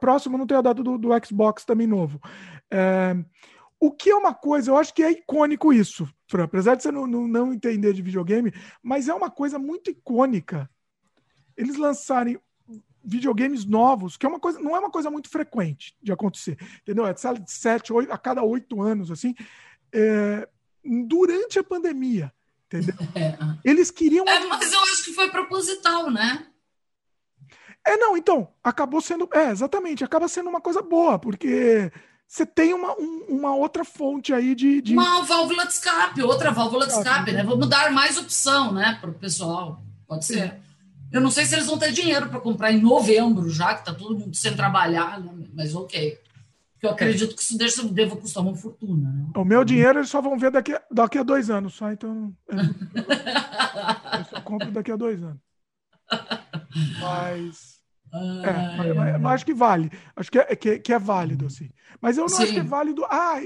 próximo 0.01 0.39
não 0.39 0.47
tem 0.47 0.56
a 0.56 0.62
data 0.62 0.82
do, 0.82 0.97
do 0.97 1.09
Xbox 1.24 1.64
também 1.64 1.86
novo. 1.86 2.20
É, 2.70 3.16
o 3.81 3.90
que 3.90 4.10
é 4.10 4.14
uma 4.14 4.32
coisa, 4.32 4.70
eu 4.70 4.77
acho 4.77 4.94
que 4.94 5.02
é 5.02 5.10
icônico 5.10 5.73
isso, 5.73 6.09
Fran, 6.28 6.44
apesar 6.44 6.77
de 6.77 6.82
você 6.82 6.90
não, 6.90 7.06
não, 7.06 7.27
não 7.27 7.52
entender 7.52 7.93
de 7.93 8.01
videogame, 8.02 8.52
mas 8.82 9.09
é 9.09 9.14
uma 9.14 9.31
coisa 9.31 9.59
muito 9.59 9.90
icônica 9.90 10.70
eles 11.56 11.77
lançarem 11.77 12.39
videogames 13.07 13.65
novos, 13.65 14.16
que 14.16 14.27
é 14.27 14.28
uma 14.28 14.41
coisa, 14.41 14.59
não 14.59 14.74
é 14.77 14.81
uma 14.81 14.91
coisa 14.91 15.11
muito 15.11 15.28
frequente 15.28 15.95
de 16.03 16.12
acontecer, 16.12 16.59
entendeu? 16.83 17.07
É 17.07 17.12
de 17.12 17.53
sete, 17.53 17.93
oito, 17.93 18.12
a 18.12 18.19
cada 18.19 18.43
oito 18.43 18.83
anos, 18.83 19.11
assim, 19.11 19.35
é, 19.93 20.49
durante 21.07 21.59
a 21.59 21.65
pandemia. 21.65 22.33
Entendeu? 22.66 22.97
É. 23.15 23.39
Eles 23.65 23.91
queriam. 23.91 24.24
É, 24.27 24.45
mas 24.47 24.73
eu 24.73 24.81
acho 24.81 25.05
que 25.05 25.12
foi 25.12 25.31
proposital, 25.31 26.11
né? 26.11 26.47
É, 27.87 27.97
não, 27.97 28.16
então, 28.16 28.53
acabou 28.62 29.01
sendo. 29.01 29.28
É, 29.33 29.51
exatamente, 29.51 30.03
acaba 30.03 30.27
sendo 30.27 30.51
uma 30.51 30.61
coisa 30.61 30.83
boa, 30.83 31.19
porque 31.19 31.93
você 32.27 32.45
tem 32.45 32.74
uma, 32.74 32.93
um, 32.99 33.24
uma 33.28 33.55
outra 33.55 33.85
fonte 33.85 34.35
aí 34.35 34.55
de, 34.55 34.83
de, 34.83 34.95
Uma 34.95 35.23
válvula 35.23 35.65
de 35.65 35.73
escape, 35.73 36.23
outra 36.23 36.51
válvula 36.51 36.87
de 36.87 36.93
escape, 36.93 37.31
né? 37.31 37.45
Vamos 37.45 37.69
dar 37.69 37.93
mais 37.93 38.19
opção, 38.19 38.73
né, 38.73 38.99
para 39.01 39.11
o 39.11 39.15
pessoal. 39.15 39.81
Pode 40.07 40.24
ser. 40.24 40.61
Eu 41.16 41.22
não 41.22 41.30
sei 41.30 41.47
se 41.47 41.55
eles 41.55 41.66
vão 41.66 41.78
ter 41.78 41.93
dinheiro 41.93 42.28
para 42.28 42.38
comprar 42.38 42.70
em 42.70 42.78
novembro, 42.78 43.48
já 43.48 43.72
que 43.72 43.80
está 43.80 43.94
todo 43.94 44.18
mundo 44.18 44.36
sem 44.36 44.55
trabalhar, 44.55 45.18
né? 45.18 45.32
mas 45.55 45.74
ok. 45.74 46.20
Porque 46.74 46.84
eu 46.86 46.90
acredito 46.90 47.34
que 47.34 47.40
isso 47.40 47.56
deve, 47.56 47.88
deva 47.88 48.16
custar 48.16 48.43
uma 48.43 48.55
fortuna. 48.55 49.10
Né? 49.10 49.30
O 49.34 49.43
meu 49.43 49.64
dinheiro 49.64 49.98
eles 49.98 50.10
só 50.10 50.20
vão 50.20 50.38
ver 50.38 50.51
daqui, 50.51 50.78
daqui 50.90 51.16
a 51.16 51.22
dois 51.22 51.48
anos, 51.48 51.72
só. 51.72 51.90
Então. 51.90 52.36
Eu, 52.47 52.59
eu 54.18 54.24
só 54.26 54.40
compro 54.43 54.70
daqui 54.70 54.93
a 54.93 54.97
dois 54.97 55.22
anos. 55.22 55.40
Mas. 57.01 57.80
É, 58.12 58.76
mas, 58.76 58.97
mas, 58.97 59.20
mas, 59.22 59.32
acho 59.32 59.47
que 59.47 59.55
vale. 59.55 59.90
Acho 60.14 60.30
que 60.30 60.38
é, 60.38 60.55
que, 60.55 60.78
que 60.80 60.93
é 60.93 60.98
válido, 60.98 61.47
assim. 61.47 61.70
Mas 61.98 62.18
eu 62.18 62.24
não 62.24 62.28
Sim. 62.28 62.43
acho 62.43 62.52
que 62.52 62.60
é 62.60 62.62
válido. 62.62 63.06
Ah, 63.06 63.36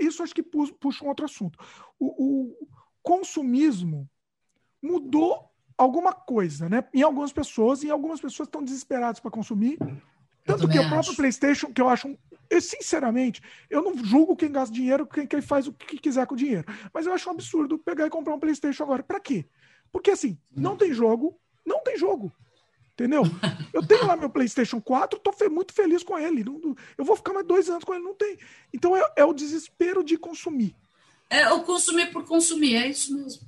isso 0.00 0.22
acho 0.22 0.34
que 0.34 0.42
puxa 0.42 1.02
um 1.02 1.08
outro 1.08 1.24
assunto. 1.24 1.58
O, 1.98 2.52
o 2.52 2.68
consumismo 3.02 4.06
mudou 4.82 5.50
alguma 5.76 6.12
coisa, 6.12 6.68
né? 6.68 6.84
Em 6.92 7.02
algumas 7.02 7.32
pessoas, 7.32 7.82
e 7.82 7.90
algumas 7.90 8.20
pessoas 8.20 8.48
estão 8.48 8.62
desesperadas 8.62 9.20
para 9.20 9.30
consumir. 9.30 9.78
Tanto 10.44 10.68
que 10.68 10.78
o 10.78 10.88
próprio 10.88 11.16
PlayStation, 11.16 11.72
que 11.72 11.80
eu 11.80 11.88
acho 11.88 12.08
um 12.08 12.16
eu, 12.48 12.60
sinceramente, 12.60 13.42
eu 13.68 13.82
não 13.82 13.96
julgo 13.96 14.36
quem 14.36 14.50
gasta 14.50 14.74
dinheiro, 14.74 15.06
quem, 15.06 15.26
quem 15.26 15.40
faz 15.40 15.66
o 15.66 15.72
que 15.72 15.98
quiser 15.98 16.26
com 16.26 16.34
o 16.34 16.38
dinheiro. 16.38 16.64
Mas 16.92 17.06
eu 17.06 17.12
acho 17.12 17.28
um 17.28 17.32
absurdo 17.32 17.78
pegar 17.78 18.06
e 18.06 18.10
comprar 18.10 18.34
um 18.34 18.40
PlayStation 18.40 18.84
agora. 18.84 19.02
Para 19.02 19.20
quê? 19.20 19.44
Porque 19.92 20.10
assim, 20.10 20.38
não 20.54 20.76
tem 20.76 20.92
jogo, 20.92 21.38
não 21.64 21.82
tem 21.82 21.96
jogo. 21.96 22.32
Entendeu? 22.92 23.24
Eu 23.74 23.86
tenho 23.86 24.06
lá 24.06 24.16
meu 24.16 24.30
PlayStation 24.30 24.80
4, 24.80 25.18
tô 25.18 25.32
muito 25.50 25.74
feliz 25.74 26.02
com 26.02 26.18
ele. 26.18 26.42
Não, 26.42 26.74
eu 26.96 27.04
vou 27.04 27.14
ficar 27.14 27.34
mais 27.34 27.46
dois 27.46 27.68
anos 27.68 27.84
com 27.84 27.92
ele, 27.92 28.02
não 28.02 28.14
tem. 28.14 28.38
Então 28.72 28.96
é, 28.96 29.04
é 29.16 29.24
o 29.24 29.34
desespero 29.34 30.02
de 30.02 30.16
consumir. 30.16 30.74
É 31.28 31.50
o 31.50 31.62
consumir 31.62 32.10
por 32.10 32.24
consumir, 32.24 32.76
é 32.76 32.88
isso 32.88 33.14
mesmo. 33.14 33.42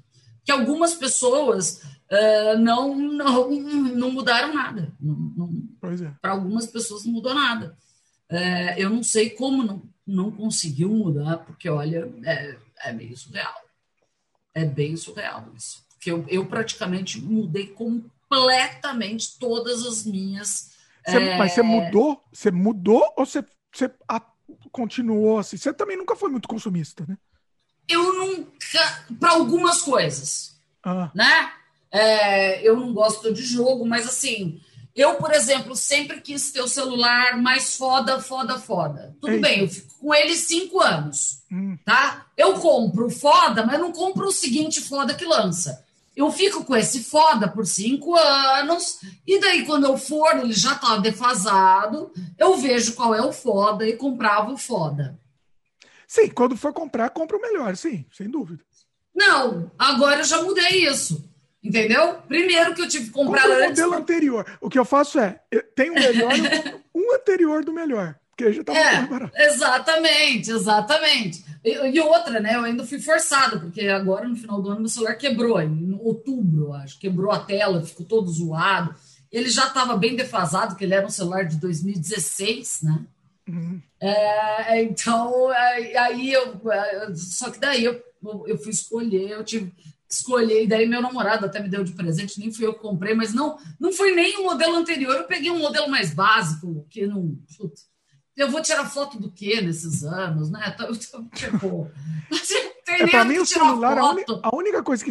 Que 0.49 0.53
algumas 0.53 0.95
pessoas 0.95 1.83
uh, 2.11 2.59
não, 2.59 2.97
não, 2.97 3.51
não 3.51 4.11
mudaram 4.11 4.55
nada. 4.55 4.91
É. 6.03 6.11
Para 6.23 6.31
algumas 6.31 6.67
pessoas 6.67 7.05
não 7.05 7.13
mudou 7.13 7.35
nada. 7.35 7.77
É, 8.31 8.83
eu 8.83 8.89
não 8.89 9.03
sei 9.03 9.29
como 9.29 9.63
não, 9.63 9.83
não 10.07 10.31
conseguiu 10.31 10.89
mudar, 10.89 11.37
porque, 11.45 11.69
olha, 11.69 12.11
é, 12.25 12.57
é 12.83 12.93
meio 12.95 13.15
surreal. 13.15 13.55
É 14.55 14.65
bem 14.65 14.97
surreal 14.97 15.53
isso. 15.55 15.85
Porque 15.91 16.11
eu, 16.11 16.25
eu 16.29 16.47
praticamente 16.47 17.21
mudei 17.21 17.67
completamente 17.67 19.39
todas 19.39 19.85
as 19.85 20.07
minhas. 20.07 20.71
Você, 21.07 21.17
é... 21.19 21.37
Mas 21.37 21.53
você 21.53 21.61
mudou? 21.61 22.25
Você 22.33 22.51
mudou 22.51 23.05
ou 23.19 23.27
você, 23.27 23.45
você 23.71 23.93
a, 24.09 24.19
continuou 24.73 25.41
assim? 25.41 25.59
Você 25.59 25.75
também 25.75 25.99
nunca 25.99 26.17
foi 26.17 26.31
muito 26.31 26.49
consumista, 26.49 27.05
né? 27.07 27.19
Eu 27.89 28.13
nunca. 28.13 29.05
Para 29.19 29.33
algumas 29.33 29.81
coisas. 29.81 30.57
Ah. 30.83 31.11
Né? 31.15 31.53
É, 31.91 32.67
eu 32.67 32.77
não 32.77 32.93
gosto 32.93 33.33
de 33.33 33.43
jogo, 33.43 33.87
mas 33.87 34.07
assim, 34.07 34.61
eu, 34.99 35.15
por 35.15 35.33
exemplo, 35.33 35.77
sempre 35.77 36.21
quis 36.21 36.51
ter 36.51 36.61
o 36.61 36.69
celular 36.69 37.37
mais 37.37 37.77
foda, 37.77 38.21
foda, 38.21 38.59
foda. 38.59 39.17
Tudo 39.21 39.35
Eita. 39.35 39.49
bem, 39.49 39.61
eu 39.61 39.69
fico 39.69 39.95
com 40.01 40.13
ele 40.13 40.35
cinco 40.35 40.81
anos, 40.81 41.43
hum. 41.51 41.79
tá? 41.85 42.27
Eu 42.37 42.55
compro 42.55 43.09
foda, 43.09 43.65
mas 43.65 43.79
não 43.79 43.93
compro 43.93 44.27
o 44.27 44.33
seguinte 44.33 44.81
foda 44.81 45.15
que 45.15 45.25
lança. 45.25 45.85
Eu 46.17 46.33
fico 46.33 46.65
com 46.65 46.75
esse 46.75 47.05
foda 47.05 47.47
por 47.47 47.65
cinco 47.65 48.17
anos, 48.17 48.99
e 49.25 49.41
daí, 49.41 49.65
quando 49.65 49.85
eu 49.85 49.97
for, 49.97 50.37
ele 50.37 50.53
já 50.53 50.75
tá 50.75 50.97
defasado, 50.97 52.11
eu 52.37 52.57
vejo 52.57 52.95
qual 52.95 53.15
é 53.15 53.23
o 53.23 53.33
foda 53.33 53.87
e 53.87 53.97
comprava 53.97 54.53
o 54.53 54.59
foda. 54.59 55.17
Sim, 56.09 56.31
quando 56.31 56.57
for 56.57 56.73
comprar, 56.73 57.11
compra 57.11 57.37
o 57.37 57.41
melhor, 57.41 57.77
sim, 57.77 58.07
sem 58.11 58.31
dúvida. 58.31 58.65
Não, 59.15 59.71
agora 59.79 60.21
eu 60.21 60.25
já 60.25 60.43
mudei 60.43 60.89
isso. 60.89 61.29
Entendeu? 61.63 62.15
Primeiro 62.27 62.75
que 62.75 62.81
eu 62.81 62.89
tive 62.89 63.07
que 63.07 63.11
comprar 63.11 63.43
Compre 63.43 63.57
antes. 63.57 63.67
o 63.67 63.85
modelo 63.85 64.03
anterior. 64.03 64.59
O 64.61 64.71
que 64.71 64.79
eu 64.79 64.85
faço 64.85 65.19
é, 65.19 65.39
tem 65.75 65.91
o 65.91 65.95
melhor 65.95 66.33
um 66.95 67.15
anterior 67.15 67.65
do 67.65 67.73
melhor. 67.73 68.15
Porque 68.31 68.53
já 68.53 68.63
tá 68.65 68.73
é, 68.73 69.05
barato. 69.05 69.33
Exatamente, 69.37 70.51
exatamente. 70.51 71.45
E, 71.65 71.71
e, 71.71 72.01
outra, 72.01 72.39
né? 72.39 72.55
Eu 72.55 72.63
ainda 72.63 72.87
fui 72.87 73.01
forçado, 73.01 73.61
porque 73.61 73.89
agora 73.89 74.29
no 74.29 74.37
final 74.37 74.63
do 74.63 74.71
ano 74.71 74.81
meu 74.81 74.89
celular 74.89 75.17
quebrou, 75.17 75.61
em 75.61 75.99
outubro, 76.01 76.73
acho. 76.73 76.99
Quebrou 77.01 77.33
a 77.33 77.41
tela, 77.41 77.85
ficou 77.85 78.07
todo 78.07 78.31
zoado. 78.31 78.95
Ele 79.31 79.51
já 79.51 79.67
estava 79.67 79.97
bem 79.97 80.15
defasado, 80.15 80.69
porque 80.69 80.85
ele 80.85 80.95
era 80.95 81.07
um 81.07 81.11
celular 81.11 81.45
de 81.45 81.57
2016, 81.57 82.83
né? 82.85 83.05
Uhum. 83.49 83.81
É, 84.01 84.83
então, 84.83 85.49
aí 85.49 86.33
eu. 86.33 86.61
Só 87.17 87.51
que 87.51 87.59
daí 87.59 87.85
eu, 87.85 88.01
eu 88.47 88.59
fui 88.59 88.71
escolher, 88.71 89.31
eu 89.31 89.45
tive 89.45 89.73
escolher, 90.09 90.65
e 90.65 90.67
daí 90.67 90.87
meu 90.87 91.03
namorado 91.03 91.45
até 91.45 91.61
me 91.61 91.69
deu 91.69 91.85
de 91.85 91.93
presente, 91.93 92.39
nem 92.39 92.53
fui 92.53 92.67
eu 92.67 92.75
que 92.75 92.81
comprei, 92.81 93.15
mas 93.15 93.35
não, 93.35 93.59
não 93.79 93.93
foi 93.93 94.15
nem 94.15 94.39
o 94.39 94.45
modelo 94.45 94.77
anterior, 94.77 95.15
eu 95.15 95.25
peguei 95.25 95.51
um 95.51 95.59
modelo 95.59 95.89
mais 95.89 96.15
básico, 96.15 96.87
que 96.89 97.07
não. 97.07 97.37
Eu 98.35 98.51
vou 98.51 98.63
tirar 98.63 98.89
foto 98.89 99.19
do 99.19 99.31
que 99.31 99.61
nesses 99.61 100.05
anos, 100.05 100.51
né? 100.51 100.73
Então, 100.75 100.95
tipo, 101.35 101.91
é, 102.87 103.07
para 103.07 103.25
mim, 103.25 103.39
o 103.39 103.47
celular, 103.47 103.99
a, 103.99 104.15
a, 104.45 104.57
única 104.57 104.83
coisa 104.83 105.05
que, 105.05 105.11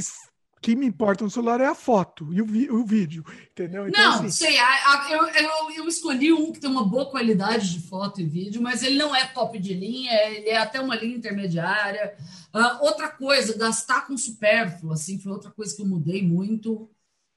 que 0.61 0.75
me 0.75 0.85
importa 0.85 1.23
no 1.23 1.29
celular 1.29 1.61
é 1.61 1.67
a 1.67 1.75
foto 1.75 2.34
e 2.34 2.41
o, 2.41 2.45
vi, 2.45 2.69
o 2.69 2.84
vídeo, 2.84 3.23
entendeu? 3.51 3.88
Então, 3.88 4.03
não, 4.03 4.25
assim... 4.25 4.29
sei, 4.29 4.57
a, 4.57 4.65
a, 4.65 5.11
eu, 5.11 5.27
eu, 5.27 5.71
eu, 5.77 5.88
escolhi 5.88 6.34
um 6.34 6.51
que 6.51 6.59
tem 6.59 6.69
uma 6.69 6.84
boa 6.84 7.09
qualidade 7.09 7.71
de 7.71 7.88
foto 7.88 8.21
e 8.21 8.25
vídeo, 8.25 8.61
mas 8.61 8.81
ele 8.84 8.97
não 8.97 9.15
é 9.15 9.25
top 9.27 9.59
de 9.59 9.73
linha, 9.73 10.11
ele 10.29 10.49
é 10.49 10.57
até 10.57 10.81
uma 10.81 10.95
linha 10.95 11.15
intermediária. 11.15 12.15
Uh, 12.53 12.85
outra 12.85 13.09
coisa, 13.09 13.57
gastar 13.57 14.07
com 14.07 14.17
supérfluo, 14.17 14.93
assim, 14.93 15.19
foi 15.19 15.31
outra 15.31 15.51
coisa 15.51 15.75
que 15.75 15.81
eu 15.81 15.88
mudei 15.88 16.25
muito, 16.25 16.89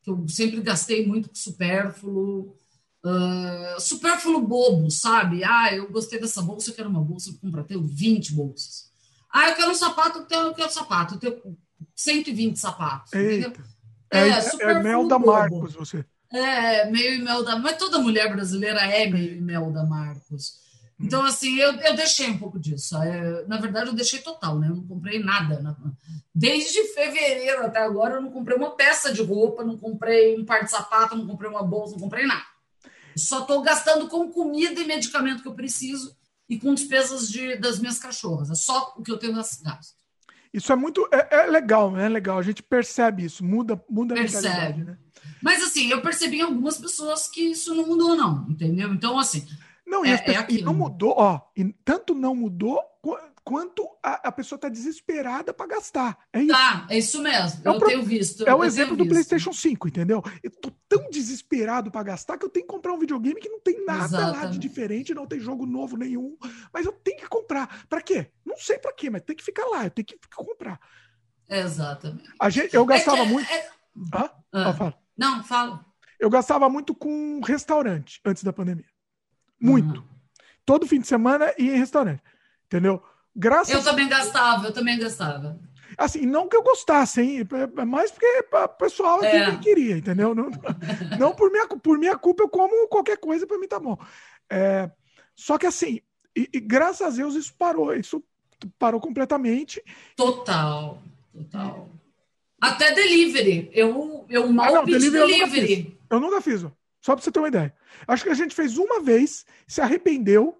que 0.02 0.10
eu 0.10 0.26
sempre 0.28 0.60
gastei 0.62 1.06
muito 1.06 1.28
com 1.28 1.34
supérfluo. 1.34 2.56
Uh, 3.04 3.80
supérfluo 3.80 4.42
bobo, 4.42 4.90
sabe? 4.90 5.42
Ah, 5.44 5.74
eu 5.74 5.90
gostei 5.90 6.20
dessa 6.20 6.42
bolsa, 6.42 6.70
eu 6.70 6.74
quero 6.74 6.88
uma 6.88 7.02
bolsa, 7.02 7.30
vou 7.30 7.40
comprar, 7.40 7.64
tenho 7.64 7.82
20 7.82 8.32
bolsas. 8.34 8.90
Ah, 9.30 9.50
eu 9.50 9.56
quero 9.56 9.70
um 9.70 9.74
sapato, 9.74 10.18
eu 10.18 10.26
quero, 10.26 10.46
eu 10.48 10.54
quero 10.54 10.70
sapato, 10.70 11.14
eu 11.14 11.18
tenho 11.18 11.56
120 11.94 12.56
sapatos. 12.56 13.12
Eita. 13.12 13.62
É, 14.12 14.28
é, 14.28 14.62
é 14.62 14.82
mel 14.82 15.06
da 15.06 15.18
Marcos, 15.18 15.74
você. 15.74 16.04
É, 16.32 16.88
meio 16.90 17.14
e 17.14 17.22
mel 17.22 17.44
da 17.44 17.56
Mas 17.56 17.76
toda 17.76 17.98
mulher 17.98 18.32
brasileira 18.32 18.80
é 18.80 19.08
meio 19.08 19.36
e 19.36 19.40
mel 19.40 19.70
da 19.70 19.84
Marcos. 19.84 20.60
Então, 21.00 21.24
assim, 21.24 21.58
eu, 21.58 21.72
eu 21.76 21.96
deixei 21.96 22.28
um 22.28 22.38
pouco 22.38 22.58
disso. 22.58 22.96
É, 22.98 23.46
na 23.46 23.56
verdade, 23.56 23.88
eu 23.88 23.94
deixei 23.94 24.18
total, 24.18 24.58
né? 24.58 24.68
Eu 24.68 24.76
não 24.76 24.86
comprei 24.86 25.18
nada. 25.18 25.76
Desde 26.34 26.84
fevereiro 26.92 27.64
até 27.64 27.80
agora, 27.80 28.16
eu 28.16 28.20
não 28.20 28.30
comprei 28.30 28.56
uma 28.56 28.76
peça 28.76 29.12
de 29.12 29.22
roupa, 29.22 29.64
não 29.64 29.78
comprei 29.78 30.38
um 30.38 30.44
par 30.44 30.62
de 30.62 30.70
sapato, 30.70 31.16
não 31.16 31.26
comprei 31.26 31.50
uma 31.50 31.62
bolsa, 31.62 31.94
não 31.94 32.00
comprei 32.00 32.26
nada. 32.26 32.44
Só 33.16 33.40
estou 33.40 33.62
gastando 33.62 34.08
com 34.08 34.30
comida 34.30 34.80
e 34.80 34.86
medicamento 34.86 35.42
que 35.42 35.48
eu 35.48 35.54
preciso 35.54 36.14
e 36.48 36.58
com 36.58 36.74
despesas 36.74 37.30
de, 37.30 37.56
das 37.56 37.78
minhas 37.78 37.98
cachorras. 37.98 38.50
É 38.50 38.54
só 38.54 38.94
o 38.96 39.02
que 39.02 39.10
eu 39.10 39.18
tenho 39.18 39.34
gasto. 39.34 39.94
Isso 40.52 40.72
é 40.72 40.76
muito. 40.76 41.08
É, 41.12 41.42
é 41.42 41.46
legal, 41.46 41.96
é 41.96 42.08
legal. 42.08 42.38
A 42.38 42.42
gente 42.42 42.62
percebe 42.62 43.24
isso, 43.24 43.44
muda, 43.44 43.82
muda 43.88 44.14
percebe. 44.14 44.46
a 44.46 44.50
mentalidade, 44.50 44.84
né? 44.84 44.98
Mas 45.42 45.62
assim, 45.62 45.90
eu 45.90 46.02
percebi 46.02 46.38
em 46.38 46.42
algumas 46.42 46.78
pessoas 46.78 47.28
que 47.28 47.50
isso 47.50 47.74
não 47.74 47.86
mudou, 47.86 48.16
não, 48.16 48.46
entendeu? 48.48 48.92
Então, 48.92 49.18
assim. 49.18 49.46
Não, 49.86 50.04
e, 50.04 50.10
é, 50.10 50.14
pessoas, 50.14 50.36
é 50.48 50.52
e 50.52 50.62
não 50.62 50.74
mudou, 50.74 51.14
ó, 51.16 51.40
e 51.56 51.64
tanto 51.84 52.14
não 52.14 52.34
mudou 52.34 52.80
quanto 53.44 53.88
a, 54.02 54.28
a 54.28 54.32
pessoa 54.32 54.56
está 54.56 54.68
desesperada 54.68 55.52
para 55.52 55.66
gastar. 55.66 56.18
É 56.32 56.40
isso. 56.40 56.52
Tá, 56.52 56.86
é 56.88 56.98
isso 56.98 57.22
mesmo. 57.22 57.62
É 57.64 57.68
eu 57.68 57.78
pro... 57.78 57.88
tenho 57.88 58.02
visto. 58.02 58.46
É 58.46 58.54
o 58.54 58.64
exemplo 58.64 58.96
do 58.96 59.04
visto. 59.04 59.12
PlayStation 59.12 59.52
5, 59.52 59.88
entendeu? 59.88 60.22
Eu 60.42 60.50
tô 60.50 60.70
tão 60.88 61.10
desesperado 61.10 61.90
para 61.90 62.02
gastar 62.02 62.38
que 62.38 62.44
eu 62.44 62.50
tenho 62.50 62.66
que 62.66 62.72
comprar 62.72 62.92
um 62.92 62.98
videogame 62.98 63.40
que 63.40 63.48
não 63.48 63.60
tem 63.60 63.84
nada 63.84 64.04
Exatamente. 64.04 64.36
lá 64.36 64.46
de 64.46 64.58
diferente, 64.58 65.14
não 65.14 65.26
tem 65.26 65.40
jogo 65.40 65.66
novo 65.66 65.96
nenhum, 65.96 66.36
mas 66.72 66.86
eu 66.86 66.92
tenho 66.92 67.18
que 67.18 67.28
comprar. 67.28 67.86
Para 67.88 68.02
quê? 68.02 68.30
Não 68.44 68.56
sei 68.56 68.78
para 68.78 68.92
quê, 68.92 69.10
mas 69.10 69.22
tem 69.22 69.36
que 69.36 69.44
ficar 69.44 69.66
lá, 69.66 69.84
eu 69.84 69.90
tenho 69.90 70.06
que 70.06 70.18
comprar. 70.34 70.78
Exatamente. 71.48 72.30
A 72.40 72.48
gente, 72.48 72.74
eu 72.74 72.84
gastava 72.84 73.18
é 73.18 73.26
que, 73.26 73.32
muito. 73.32 73.50
É... 73.50 73.70
Hã? 74.14 74.30
Ah, 74.52 74.72
fala. 74.72 74.94
Não, 75.16 75.42
fala. 75.42 75.84
Eu 76.18 76.30
gastava 76.30 76.68
muito 76.68 76.94
com 76.94 77.40
restaurante 77.40 78.20
antes 78.24 78.44
da 78.44 78.52
pandemia. 78.52 78.86
Muito. 79.60 80.00
Uhum. 80.00 80.08
Todo 80.64 80.86
fim 80.86 81.00
de 81.00 81.06
semana 81.06 81.52
ia 81.58 81.74
em 81.74 81.78
restaurante. 81.78 82.22
Entendeu? 82.66 83.02
Graças 83.34 83.72
eu 83.72 83.82
também 83.82 84.08
gastava, 84.08 84.66
eu 84.66 84.72
também 84.72 84.98
gastava. 84.98 85.58
Assim, 85.96 86.24
não 86.24 86.48
que 86.48 86.56
eu 86.56 86.62
gostasse, 86.62 87.20
hein? 87.20 87.40
É, 87.40 87.80
é 87.80 87.84
mais 87.84 88.10
porque 88.10 88.26
o 88.52 88.68
pessoal 88.68 89.22
é. 89.22 89.56
queria, 89.58 89.98
entendeu? 89.98 90.34
Não, 90.34 90.50
não 91.18 91.34
por, 91.34 91.50
minha, 91.50 91.66
por 91.66 91.98
minha 91.98 92.16
culpa, 92.16 92.44
eu 92.44 92.48
como 92.48 92.88
qualquer 92.88 93.18
coisa, 93.18 93.46
para 93.46 93.58
mim 93.58 93.68
tá 93.68 93.78
bom. 93.78 93.98
É, 94.50 94.90
só 95.34 95.58
que 95.58 95.66
assim, 95.66 96.00
e, 96.36 96.48
e, 96.54 96.60
graças 96.60 97.06
a 97.06 97.10
Deus 97.10 97.34
isso 97.34 97.54
parou, 97.54 97.94
isso 97.94 98.22
parou 98.78 99.00
completamente. 99.00 99.82
Total, 100.16 101.02
total. 101.32 101.90
Até 102.60 102.92
delivery. 102.92 103.70
Eu, 103.72 104.26
eu 104.28 104.52
mal 104.52 104.66
ah, 104.66 104.72
não, 104.78 104.84
delivery. 104.84 105.26
delivery. 105.26 105.98
Eu 106.10 106.20
nunca 106.20 106.40
fiz, 106.40 106.62
eu 106.62 106.62
nunca 106.62 106.70
fiz 106.70 106.80
só 107.00 107.14
para 107.14 107.24
você 107.24 107.32
ter 107.32 107.38
uma 107.38 107.48
ideia. 107.48 107.74
Acho 108.06 108.24
que 108.24 108.30
a 108.30 108.34
gente 108.34 108.54
fez 108.54 108.76
uma 108.76 109.00
vez, 109.00 109.46
se 109.66 109.80
arrependeu 109.80 110.59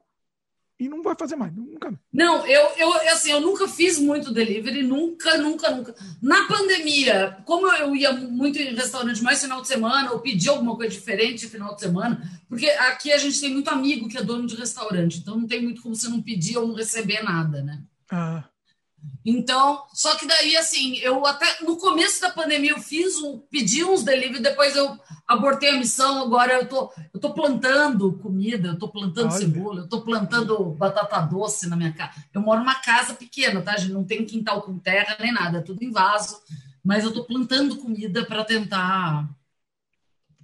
e 0.81 0.89
não 0.89 1.03
vai 1.03 1.15
fazer 1.15 1.37
mais. 1.37 1.55
Nunca. 1.55 1.93
Não, 2.11 2.47
eu, 2.47 2.71
eu, 2.79 2.93
assim, 3.13 3.31
eu 3.31 3.41
nunca 3.41 3.69
fiz 3.69 3.99
muito 3.99 4.33
delivery, 4.33 4.83
nunca, 4.83 5.37
nunca, 5.37 5.71
nunca. 5.71 5.95
Na 6.23 6.49
pandemia, 6.49 7.37
como 7.45 7.71
eu 7.71 7.95
ia 7.95 8.11
muito 8.15 8.59
em 8.59 8.75
restaurante 8.75 9.23
mais 9.23 9.43
final 9.43 9.61
de 9.61 9.69
semana, 9.69 10.11
ou 10.11 10.21
pedir 10.21 10.49
alguma 10.49 10.75
coisa 10.75 10.91
diferente 10.91 11.47
final 11.47 11.75
de 11.75 11.83
semana, 11.83 12.23
porque 12.49 12.67
aqui 12.71 13.13
a 13.13 13.19
gente 13.19 13.39
tem 13.39 13.53
muito 13.53 13.69
amigo 13.69 14.09
que 14.09 14.17
é 14.17 14.23
dono 14.23 14.47
de 14.47 14.57
restaurante, 14.57 15.19
então 15.19 15.37
não 15.37 15.47
tem 15.47 15.63
muito 15.63 15.83
como 15.83 15.95
você 15.95 16.09
não 16.09 16.23
pedir 16.23 16.57
ou 16.57 16.67
não 16.67 16.75
receber 16.75 17.23
nada, 17.23 17.63
né? 17.63 17.83
Ah. 18.11 18.45
Então, 19.25 19.83
só 19.93 20.17
que 20.17 20.27
daí, 20.27 20.57
assim, 20.57 20.97
eu 20.99 21.27
até 21.27 21.63
no 21.63 21.77
começo 21.77 22.21
da 22.23 22.31
pandemia 22.31 22.71
eu 22.71 22.81
fiz 22.81 23.17
um, 23.19 23.39
pedi 23.39 23.85
uns 23.85 24.03
delivery, 24.03 24.43
depois 24.43 24.75
eu 24.75 24.99
abortei 25.29 25.71
a 25.71 25.79
missão, 25.79 26.23
agora 26.23 26.55
eu 26.55 26.67
tô, 26.67 26.91
eu 27.13 27.21
tô 27.21 27.33
plantando 27.35 28.19
comida, 28.19 28.69
eu 28.69 28.79
tô 28.79 28.89
plantando 28.89 29.31
Olha. 29.31 29.39
cebola, 29.39 29.81
eu 29.83 29.89
tô 29.89 30.01
plantando 30.01 30.71
batata 30.71 31.21
doce 31.21 31.69
na 31.69 31.77
minha 31.77 31.93
casa. 31.93 32.13
Eu 32.33 32.41
moro 32.41 32.61
numa 32.61 32.77
casa 32.77 33.15
pequena, 33.15 33.61
tá? 33.61 33.77
Gente 33.77 33.93
não 33.93 34.05
tem 34.05 34.25
quintal 34.25 34.63
com 34.63 34.79
terra 34.79 35.17
nem 35.21 35.33
nada, 35.33 35.59
é 35.59 35.63
tudo 35.63 35.85
em 35.85 35.91
vaso, 35.91 36.41
mas 36.83 37.05
eu 37.05 37.13
tô 37.13 37.25
plantando 37.25 37.77
comida 37.77 38.25
para 38.25 38.43
tentar. 38.43 39.29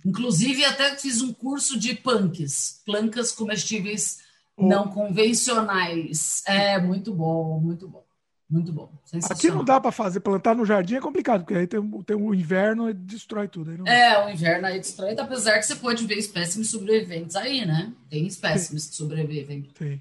Inclusive, 0.04 0.64
até 0.64 0.96
fiz 0.96 1.22
um 1.22 1.32
curso 1.32 1.78
de 1.78 1.94
punks, 1.94 2.82
plancas 2.84 3.32
comestíveis 3.32 4.18
oh. 4.54 4.68
não 4.68 4.88
convencionais. 4.88 6.42
É 6.46 6.78
muito 6.78 7.12
bom, 7.12 7.58
muito 7.58 7.88
bom. 7.88 8.05
Muito 8.48 8.72
bom. 8.72 8.92
Aqui 9.28 9.50
não 9.50 9.64
dá 9.64 9.80
para 9.80 9.90
fazer, 9.90 10.20
plantar 10.20 10.54
no 10.54 10.64
jardim 10.64 10.94
é 10.94 11.00
complicado, 11.00 11.40
porque 11.40 11.54
aí 11.54 11.66
tem, 11.66 11.80
tem 12.02 12.16
o 12.16 12.32
inverno 12.32 12.88
e 12.88 12.94
destrói 12.94 13.48
tudo. 13.48 13.72
Aí 13.72 13.76
não... 13.76 13.86
É, 13.86 14.24
o 14.24 14.30
inverno 14.30 14.66
aí 14.66 14.78
destrói, 14.78 15.16
apesar 15.18 15.58
que 15.58 15.66
você 15.66 15.74
pode 15.74 16.06
ver 16.06 16.16
espécimes 16.16 16.70
sobreviventes 16.70 17.34
aí, 17.34 17.66
né? 17.66 17.92
Tem 18.08 18.24
espécimes 18.24 18.84
Sim. 18.84 18.90
que 18.90 18.96
sobrevivem. 18.96 19.68
Sim. 19.76 20.00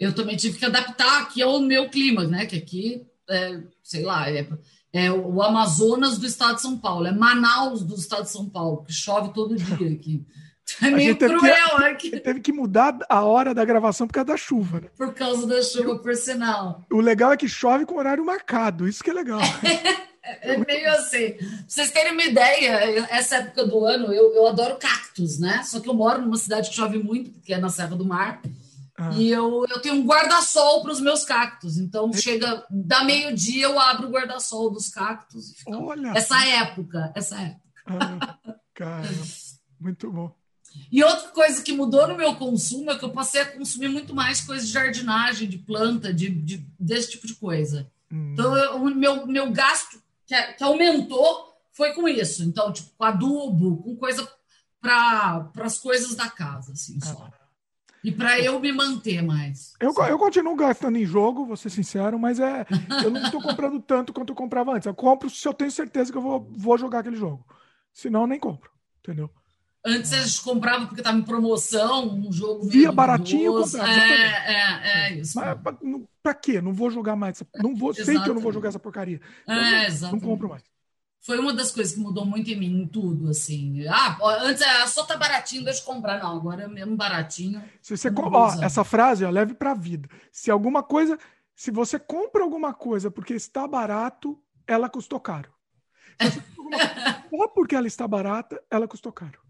Eu 0.00 0.12
também 0.12 0.36
tive 0.36 0.58
que 0.58 0.64
adaptar 0.64 1.22
aqui 1.22 1.40
ao 1.42 1.60
meu 1.60 1.88
clima, 1.88 2.24
né? 2.24 2.44
Que 2.44 2.56
aqui, 2.56 3.06
é, 3.30 3.60
sei 3.84 4.02
lá, 4.02 4.28
é, 4.28 4.48
é 4.92 5.12
o 5.12 5.40
Amazonas 5.40 6.18
do 6.18 6.26
estado 6.26 6.56
de 6.56 6.62
São 6.62 6.76
Paulo, 6.78 7.06
é 7.06 7.12
Manaus 7.12 7.84
do 7.84 7.94
estado 7.94 8.24
de 8.24 8.30
São 8.30 8.48
Paulo, 8.48 8.82
que 8.82 8.92
chove 8.92 9.32
todo 9.32 9.54
dia 9.54 9.92
aqui. 9.92 10.26
É 10.82 10.90
meio 10.90 11.16
cruel 11.16 11.40
que, 11.40 11.84
aqui. 11.84 12.10
Teve 12.20 12.40
que 12.40 12.52
mudar 12.52 12.98
a 13.08 13.24
hora 13.24 13.54
da 13.54 13.64
gravação 13.64 14.06
por 14.06 14.14
causa 14.14 14.26
da 14.26 14.36
chuva, 14.36 14.80
né? 14.80 14.88
Por 14.96 15.14
causa 15.14 15.46
da 15.46 15.62
chuva, 15.62 15.98
por 15.98 16.14
sinal. 16.14 16.84
O 16.90 17.00
legal 17.00 17.32
é 17.32 17.36
que 17.36 17.48
chove 17.48 17.86
com 17.86 17.96
horário 17.96 18.24
marcado, 18.24 18.88
isso 18.88 19.02
que 19.02 19.10
é 19.10 19.14
legal. 19.14 19.40
É, 20.22 20.52
é 20.54 20.56
meio 20.56 20.90
assim. 20.92 21.32
Pra 21.32 21.48
vocês 21.66 21.90
terem 21.90 22.12
uma 22.12 22.24
ideia, 22.24 23.06
essa 23.10 23.36
época 23.36 23.64
do 23.66 23.84
ano 23.84 24.12
eu, 24.12 24.34
eu 24.34 24.46
adoro 24.46 24.76
cactos, 24.76 25.38
né? 25.38 25.62
Só 25.64 25.80
que 25.80 25.88
eu 25.88 25.94
moro 25.94 26.20
numa 26.20 26.36
cidade 26.36 26.68
que 26.68 26.76
chove 26.76 26.98
muito, 26.98 27.30
que 27.40 27.54
é 27.54 27.58
na 27.58 27.68
Serra 27.68 27.96
do 27.96 28.04
Mar. 28.04 28.40
Ah. 28.98 29.10
E 29.12 29.30
eu, 29.30 29.66
eu 29.68 29.80
tenho 29.80 29.96
um 29.96 30.06
guarda-sol 30.06 30.82
para 30.82 30.90
os 30.90 31.00
meus 31.00 31.22
cactos. 31.22 31.76
Então, 31.76 32.10
chega 32.14 32.64
da 32.70 33.04
meio-dia, 33.04 33.64
eu 33.64 33.78
abro 33.78 34.08
o 34.08 34.10
guarda-sol 34.10 34.70
dos 34.70 34.88
cactos. 34.88 35.54
Olha! 35.66 36.12
Essa 36.16 36.44
época, 36.46 37.12
essa 37.14 37.38
época. 37.38 37.60
Ah, 37.86 38.38
cara, 38.74 39.08
muito 39.78 40.10
bom. 40.10 40.34
E 40.90 41.02
outra 41.02 41.28
coisa 41.28 41.62
que 41.62 41.72
mudou 41.72 42.06
no 42.06 42.16
meu 42.16 42.34
consumo 42.36 42.90
é 42.90 42.98
que 42.98 43.04
eu 43.04 43.10
passei 43.10 43.40
a 43.40 43.52
consumir 43.52 43.88
muito 43.88 44.14
mais 44.14 44.40
coisas 44.40 44.66
de 44.66 44.72
jardinagem, 44.72 45.48
de 45.48 45.58
planta, 45.58 46.12
de, 46.12 46.28
de 46.28 46.66
desse 46.78 47.12
tipo 47.12 47.26
de 47.26 47.34
coisa. 47.34 47.90
Hum. 48.10 48.32
Então, 48.32 48.76
o 48.76 48.94
meu, 48.94 49.26
meu 49.26 49.50
gasto 49.50 50.00
que, 50.26 50.40
que, 50.54 50.64
aumentou 50.64 51.54
foi 51.72 51.92
com 51.92 52.08
isso. 52.08 52.42
Então, 52.44 52.72
tipo, 52.72 52.90
com 52.96 53.04
adubo, 53.04 53.82
com 53.82 53.96
coisa 53.96 54.28
para 54.80 55.50
as 55.60 55.78
coisas 55.78 56.14
da 56.14 56.28
casa, 56.28 56.72
assim, 56.72 56.98
só. 57.00 57.28
Ah. 57.32 57.46
E 58.04 58.12
para 58.12 58.38
eu 58.38 58.60
me 58.60 58.70
manter 58.70 59.20
mais. 59.20 59.72
Eu, 59.80 59.92
eu 59.92 60.16
continuo 60.16 60.54
gastando 60.54 60.96
em 60.96 61.04
jogo, 61.04 61.44
vou 61.44 61.56
ser 61.56 61.70
sincero, 61.70 62.16
mas 62.16 62.38
é 62.38 62.64
eu 63.02 63.10
não 63.10 63.20
estou 63.20 63.42
comprando 63.42 63.80
tanto 63.80 64.12
quanto 64.12 64.30
eu 64.30 64.36
comprava 64.36 64.72
antes. 64.74 64.86
Eu 64.86 64.94
compro 64.94 65.28
se 65.28 65.46
eu 65.46 65.52
tenho 65.52 65.72
certeza 65.72 66.12
que 66.12 66.16
eu 66.16 66.22
vou, 66.22 66.48
vou 66.56 66.78
jogar 66.78 67.00
aquele 67.00 67.16
jogo. 67.16 67.44
Senão, 67.92 68.20
eu 68.20 68.26
nem 68.28 68.38
compro. 68.38 68.70
Entendeu? 69.00 69.28
Antes 69.88 70.12
a 70.12 70.18
gente 70.18 70.42
comprava 70.42 70.86
porque 70.86 71.00
estava 71.00 71.16
em 71.16 71.22
promoção, 71.22 72.12
um 72.12 72.32
jogo 72.32 72.64
Via 72.66 72.90
baratinho, 72.90 73.62
comprava. 73.62 73.88
É, 73.88 74.52
é, 74.52 75.06
é 75.12 75.14
isso. 75.14 75.38
Mas 75.38 75.56
pra, 76.20 76.34
quê? 76.34 76.60
Não 76.60 76.74
vou 76.74 76.90
jogar 76.90 77.14
mais. 77.14 77.40
Não 77.54 77.72
vou, 77.72 77.94
sei 77.94 78.20
que 78.20 78.28
eu 78.28 78.34
não 78.34 78.42
vou 78.42 78.52
jogar 78.52 78.70
essa 78.70 78.80
porcaria. 78.80 79.20
É, 79.46 79.88
não, 80.00 80.12
não 80.12 80.20
compro 80.20 80.48
mais. 80.48 80.64
Foi 81.20 81.38
uma 81.38 81.52
das 81.52 81.70
coisas 81.70 81.94
que 81.94 82.00
mudou 82.00 82.26
muito 82.26 82.50
em 82.50 82.56
mim, 82.56 82.82
em 82.82 82.86
tudo, 82.86 83.30
assim. 83.30 83.86
Ah, 83.86 84.18
antes 84.40 84.60
era 84.60 84.88
só 84.88 85.04
tá 85.04 85.16
baratinho, 85.16 85.64
deixa 85.64 85.80
eu 85.80 85.84
comprar. 85.84 86.20
Não, 86.20 86.36
agora 86.36 86.64
é 86.64 86.68
mesmo 86.68 86.96
baratinho. 86.96 87.62
Se 87.80 87.96
você 87.96 88.10
compra, 88.10 88.38
ó, 88.38 88.62
essa 88.64 88.82
frase, 88.82 89.24
ó, 89.24 89.30
leve 89.30 89.54
pra 89.54 89.72
vida. 89.72 90.08
Se 90.32 90.50
alguma 90.50 90.82
coisa, 90.82 91.16
se 91.54 91.70
você 91.70 91.96
compra 91.96 92.42
alguma 92.42 92.74
coisa 92.74 93.08
porque 93.08 93.34
está 93.34 93.68
barato, 93.68 94.36
ela 94.66 94.88
custou 94.88 95.20
caro. 95.20 95.52
Se 96.20 96.42
só 97.30 97.48
porque 97.48 97.76
ela 97.76 97.86
está 97.86 98.06
barata, 98.08 98.60
ela 98.68 98.88
custou 98.88 99.12
caro. 99.12 99.45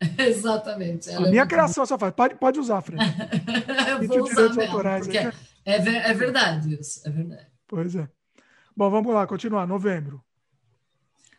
Exatamente. 0.18 1.10
a 1.10 1.14
é 1.14 1.30
minha 1.30 1.46
criação 1.46 1.82
bom. 1.82 1.86
só 1.86 1.98
faz. 1.98 2.14
Pode, 2.14 2.34
pode 2.36 2.60
usar, 2.60 2.80
Fred. 2.82 3.02
Eu 4.00 4.08
vou 4.08 4.22
usar 4.24 4.42
mesmo, 4.42 4.62
autorais, 4.62 5.08
é, 5.08 5.30
é 5.64 6.14
verdade 6.14 6.78
isso, 6.78 7.06
é 7.06 7.10
verdade. 7.10 7.46
Pois 7.66 7.96
é. 7.96 8.08
Bom, 8.76 8.90
vamos 8.90 9.12
lá, 9.12 9.26
continuar. 9.26 9.66
Novembro. 9.66 10.22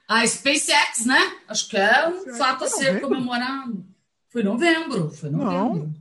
A 0.07 0.25
SpaceX, 0.25 1.05
né? 1.05 1.19
Acho 1.47 1.69
que 1.69 1.77
é 1.77 2.07
um 2.07 2.33
fato 2.35 2.63
a 2.63 2.67
ser 2.67 3.01
comemorado. 3.01 3.85
Foi 4.29 4.41
novembro, 4.41 5.09
foi 5.11 5.29
novembro. 5.29 5.85
Não. 5.85 5.93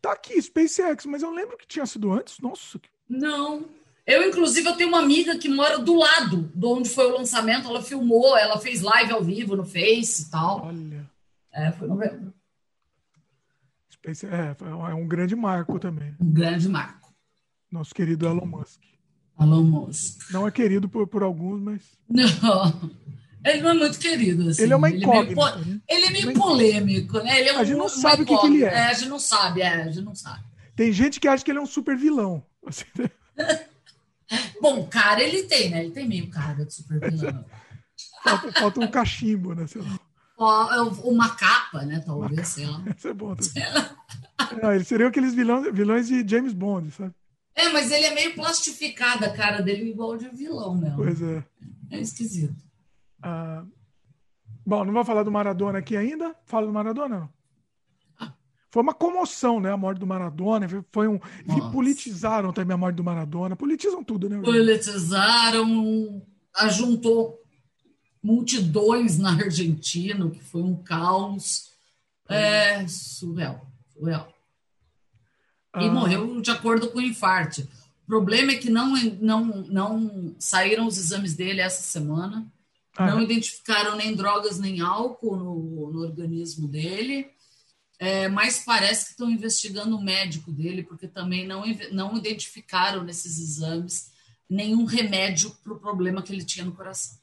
Tá 0.00 0.12
aqui, 0.12 0.40
SpaceX, 0.40 1.04
mas 1.06 1.22
eu 1.22 1.30
lembro 1.30 1.58
que 1.58 1.66
tinha 1.66 1.84
sido 1.84 2.12
antes. 2.12 2.38
Nossa. 2.38 2.80
Não. 3.08 3.64
Eu, 4.06 4.26
inclusive, 4.26 4.68
eu 4.68 4.76
tenho 4.76 4.88
uma 4.88 5.00
amiga 5.00 5.36
que 5.38 5.48
mora 5.48 5.78
do 5.78 5.94
lado 5.94 6.50
de 6.54 6.66
onde 6.66 6.88
foi 6.88 7.06
o 7.06 7.16
lançamento. 7.16 7.68
Ela 7.68 7.82
filmou, 7.82 8.36
ela 8.36 8.58
fez 8.58 8.80
live 8.80 9.12
ao 9.12 9.22
vivo 9.22 9.56
no 9.56 9.64
Face 9.64 10.22
e 10.22 10.30
tal. 10.30 10.66
Olha. 10.66 11.09
É, 11.52 11.72
foi 11.72 11.88
novembro. 11.88 12.32
Space, 13.90 14.26
é, 14.26 14.56
é 14.60 14.94
um 14.94 15.06
grande 15.06 15.34
marco 15.34 15.78
também. 15.78 16.14
Um 16.20 16.32
grande 16.32 16.68
marco. 16.68 17.12
Nosso 17.70 17.94
querido 17.94 18.26
Elon 18.26 18.46
Musk. 18.46 18.80
Elon 19.38 19.62
Musk. 19.62 20.30
Não 20.32 20.46
é 20.46 20.50
querido 20.50 20.88
por, 20.88 21.06
por 21.06 21.22
alguns, 21.22 21.60
mas. 21.60 21.82
Não. 22.08 22.90
Ele 23.44 23.62
não 23.62 23.70
é 23.70 23.74
muito 23.74 23.98
querido. 23.98 24.48
Assim. 24.48 24.62
Ele 24.62 24.72
é 24.72 24.76
uma 24.76 24.90
incógnita. 24.90 25.60
Ele 25.60 25.60
é 25.60 25.64
meio, 25.64 25.82
ele 25.88 26.06
é 26.06 26.10
meio 26.26 26.34
polêmico, 26.34 27.18
né? 27.20 27.40
Ele 27.40 27.48
é 27.48 27.56
a 27.56 27.64
gente 27.64 27.78
não 27.78 27.88
sabe 27.88 28.22
o 28.22 28.26
que, 28.26 28.36
que, 28.36 28.46
ele 28.46 28.64
é. 28.64 28.68
é. 28.68 28.86
A 28.86 28.92
gente 28.92 29.08
não 29.08 29.18
sabe, 29.18 29.62
é, 29.62 29.82
a 29.82 29.90
gente 29.90 30.04
não 30.04 30.14
sabe. 30.14 30.44
Tem 30.76 30.92
gente 30.92 31.18
que 31.18 31.28
acha 31.28 31.44
que 31.44 31.50
ele 31.50 31.58
é 31.58 31.62
um 31.62 31.66
super 31.66 31.96
vilão. 31.96 32.44
Assim, 32.66 32.84
né? 32.98 33.10
Bom, 34.60 34.86
cara 34.86 35.22
ele 35.22 35.44
tem, 35.44 35.70
né? 35.70 35.84
Ele 35.84 35.92
tem 35.92 36.06
meio 36.06 36.28
cara 36.28 36.64
de 36.64 36.72
super 36.72 37.10
vilão. 37.10 37.44
falta, 38.22 38.52
falta 38.52 38.80
um 38.80 38.88
cachimbo, 38.88 39.54
né? 39.54 39.66
Sei 39.66 39.80
lá. 39.80 39.98
É 40.40 40.80
uma 41.04 41.28
capa, 41.34 41.82
né? 41.82 42.02
Talvez, 42.04 42.32
uma 42.32 42.44
sei 42.44 42.66
lá. 42.66 42.82
Isso 42.96 43.08
é 43.08 43.14
bom. 43.14 43.36
Não, 44.62 44.72
eles 44.72 44.88
seriam 44.88 45.08
aqueles 45.08 45.34
vilões, 45.34 45.72
vilões 45.72 46.08
de 46.08 46.26
James 46.26 46.52
Bond, 46.52 46.90
sabe? 46.90 47.14
É, 47.54 47.68
mas 47.68 47.90
ele 47.90 48.06
é 48.06 48.14
meio 48.14 48.34
plastificado, 48.34 49.24
a 49.24 49.30
cara 49.30 49.60
dele 49.60 49.90
igual 49.90 50.16
de 50.16 50.28
vilão 50.28 50.74
mesmo. 50.74 50.96
Pois 50.96 51.20
é. 51.20 51.44
É 51.90 52.00
esquisito. 52.00 52.56
Ah, 53.22 53.64
bom, 54.64 54.84
não 54.84 54.94
vou 54.94 55.04
falar 55.04 55.24
do 55.24 55.30
Maradona 55.30 55.78
aqui 55.78 55.96
ainda. 55.96 56.34
Fala 56.46 56.66
do 56.66 56.72
Maradona, 56.72 57.20
não? 57.20 57.40
Foi 58.70 58.82
uma 58.82 58.94
comoção, 58.94 59.58
né? 59.58 59.72
A 59.72 59.76
morte 59.76 59.98
do 59.98 60.06
Maradona. 60.06 60.66
Foi 60.92 61.08
um. 61.08 61.16
E 61.16 61.72
politizaram 61.72 62.52
também 62.52 62.74
a 62.74 62.78
morte 62.78 62.96
do 62.96 63.04
Maradona. 63.04 63.56
Politizam 63.56 64.04
tudo, 64.04 64.28
né? 64.28 64.40
Politizaram, 64.40 66.22
ajuntou 66.54 67.40
multidões 68.22 69.18
na 69.18 69.32
Argentina, 69.32 70.28
que 70.30 70.40
foi 70.40 70.62
um 70.62 70.76
caos. 70.76 71.70
É 72.28 72.86
surreal. 72.86 73.66
surreal. 73.92 74.32
E 75.76 75.84
ah. 75.84 75.92
morreu 75.92 76.40
de 76.40 76.50
acordo 76.50 76.90
com 76.90 76.98
o 76.98 77.02
infarto. 77.02 77.66
O 78.04 78.06
problema 78.06 78.52
é 78.52 78.56
que 78.56 78.70
não, 78.70 78.94
não, 79.20 79.44
não 79.68 80.34
saíram 80.38 80.86
os 80.86 80.98
exames 80.98 81.34
dele 81.34 81.60
essa 81.60 81.82
semana. 81.82 82.46
Ah, 82.96 83.10
não 83.10 83.22
identificaram 83.22 83.96
nem 83.96 84.14
drogas 84.14 84.58
nem 84.58 84.80
álcool 84.80 85.36
no, 85.36 85.90
no 85.92 86.00
organismo 86.00 86.68
dele. 86.68 87.30
É, 87.98 88.28
mas 88.28 88.64
parece 88.64 89.04
que 89.04 89.10
estão 89.10 89.30
investigando 89.30 89.96
o 89.96 90.02
médico 90.02 90.50
dele, 90.50 90.82
porque 90.82 91.06
também 91.06 91.46
não, 91.46 91.62
não 91.92 92.16
identificaram 92.16 93.04
nesses 93.04 93.38
exames 93.38 94.10
nenhum 94.48 94.84
remédio 94.84 95.50
para 95.62 95.74
o 95.74 95.78
problema 95.78 96.22
que 96.22 96.32
ele 96.32 96.44
tinha 96.44 96.64
no 96.64 96.72
coração. 96.72 97.19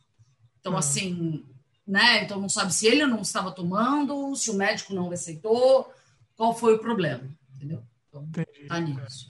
Então, 0.68 0.76
ah. 0.76 0.80
assim, 0.80 1.46
né? 1.88 2.24
Então 2.24 2.42
não 2.42 2.50
sabe 2.50 2.74
se 2.74 2.86
ele 2.86 3.06
não 3.06 3.22
estava 3.22 3.52
tomando, 3.52 4.36
se 4.36 4.52
o 4.52 4.54
médico 4.54 4.94
não 4.94 5.08
receitou, 5.08 5.94
qual 6.36 6.54
foi 6.54 6.76
o 6.76 6.80
problema, 6.80 7.24
entendeu? 7.56 7.82
Então, 8.10 8.24
Entendi. 8.24 8.68
tá 8.68 8.80
nisso. 8.82 9.30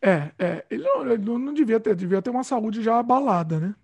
É, 0.00 0.32
é 0.36 0.66
ele, 0.68 0.82
não, 0.82 1.12
ele 1.12 1.24
não 1.24 1.54
devia 1.54 1.78
ter, 1.78 1.94
devia 1.94 2.20
ter 2.20 2.30
uma 2.30 2.42
saúde 2.42 2.82
já 2.82 2.98
abalada, 2.98 3.60
né? 3.60 3.74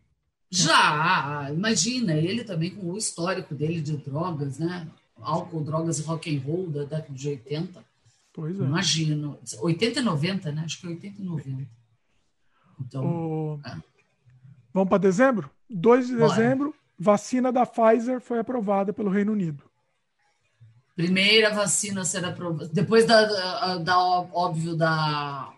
Já, 0.51 1.49
imagina, 1.53 2.15
ele 2.15 2.43
também 2.43 2.71
com 2.71 2.91
o 2.91 2.99
histórico 2.99 3.55
dele 3.55 3.81
de 3.81 3.97
drogas, 3.99 4.59
né? 4.59 4.89
álcool, 5.21 5.63
drogas 5.63 5.99
e 5.99 6.03
rock 6.03 6.35
and 6.35 6.41
roll 6.41 6.71
da 6.71 6.85
década 6.85 7.13
de 7.13 7.29
80. 7.29 7.85
Pois 8.33 8.59
é. 8.59 8.65
Imagino. 8.65 9.39
80 9.61 10.01
e 10.01 10.03
90, 10.03 10.53
né? 10.53 10.63
Acho 10.65 10.81
que 10.81 10.87
é 10.87 10.91
80 10.91 11.21
e 11.21 11.25
90. 11.25 11.67
Então. 12.81 13.05
O... 13.05 13.61
É. 13.65 13.77
Vamos 14.73 14.89
para 14.89 14.99
dezembro? 14.99 15.51
2 15.69 16.07
de 16.09 16.17
Bora. 16.17 16.29
dezembro, 16.29 16.75
vacina 16.99 17.53
da 17.53 17.67
Pfizer 17.67 18.21
foi 18.21 18.39
aprovada 18.39 18.93
pelo 18.93 19.11
Reino 19.11 19.33
Unido. 19.33 19.65
Primeira 20.97 21.51
vacina 21.51 22.01
a 22.01 22.05
ser 22.05 22.25
aprovada. 22.25 22.69
Depois 22.73 23.07
da, 23.07 23.25
da, 23.25 23.79
da 23.79 23.99
óbvio, 23.99 24.75
da, 24.75 25.53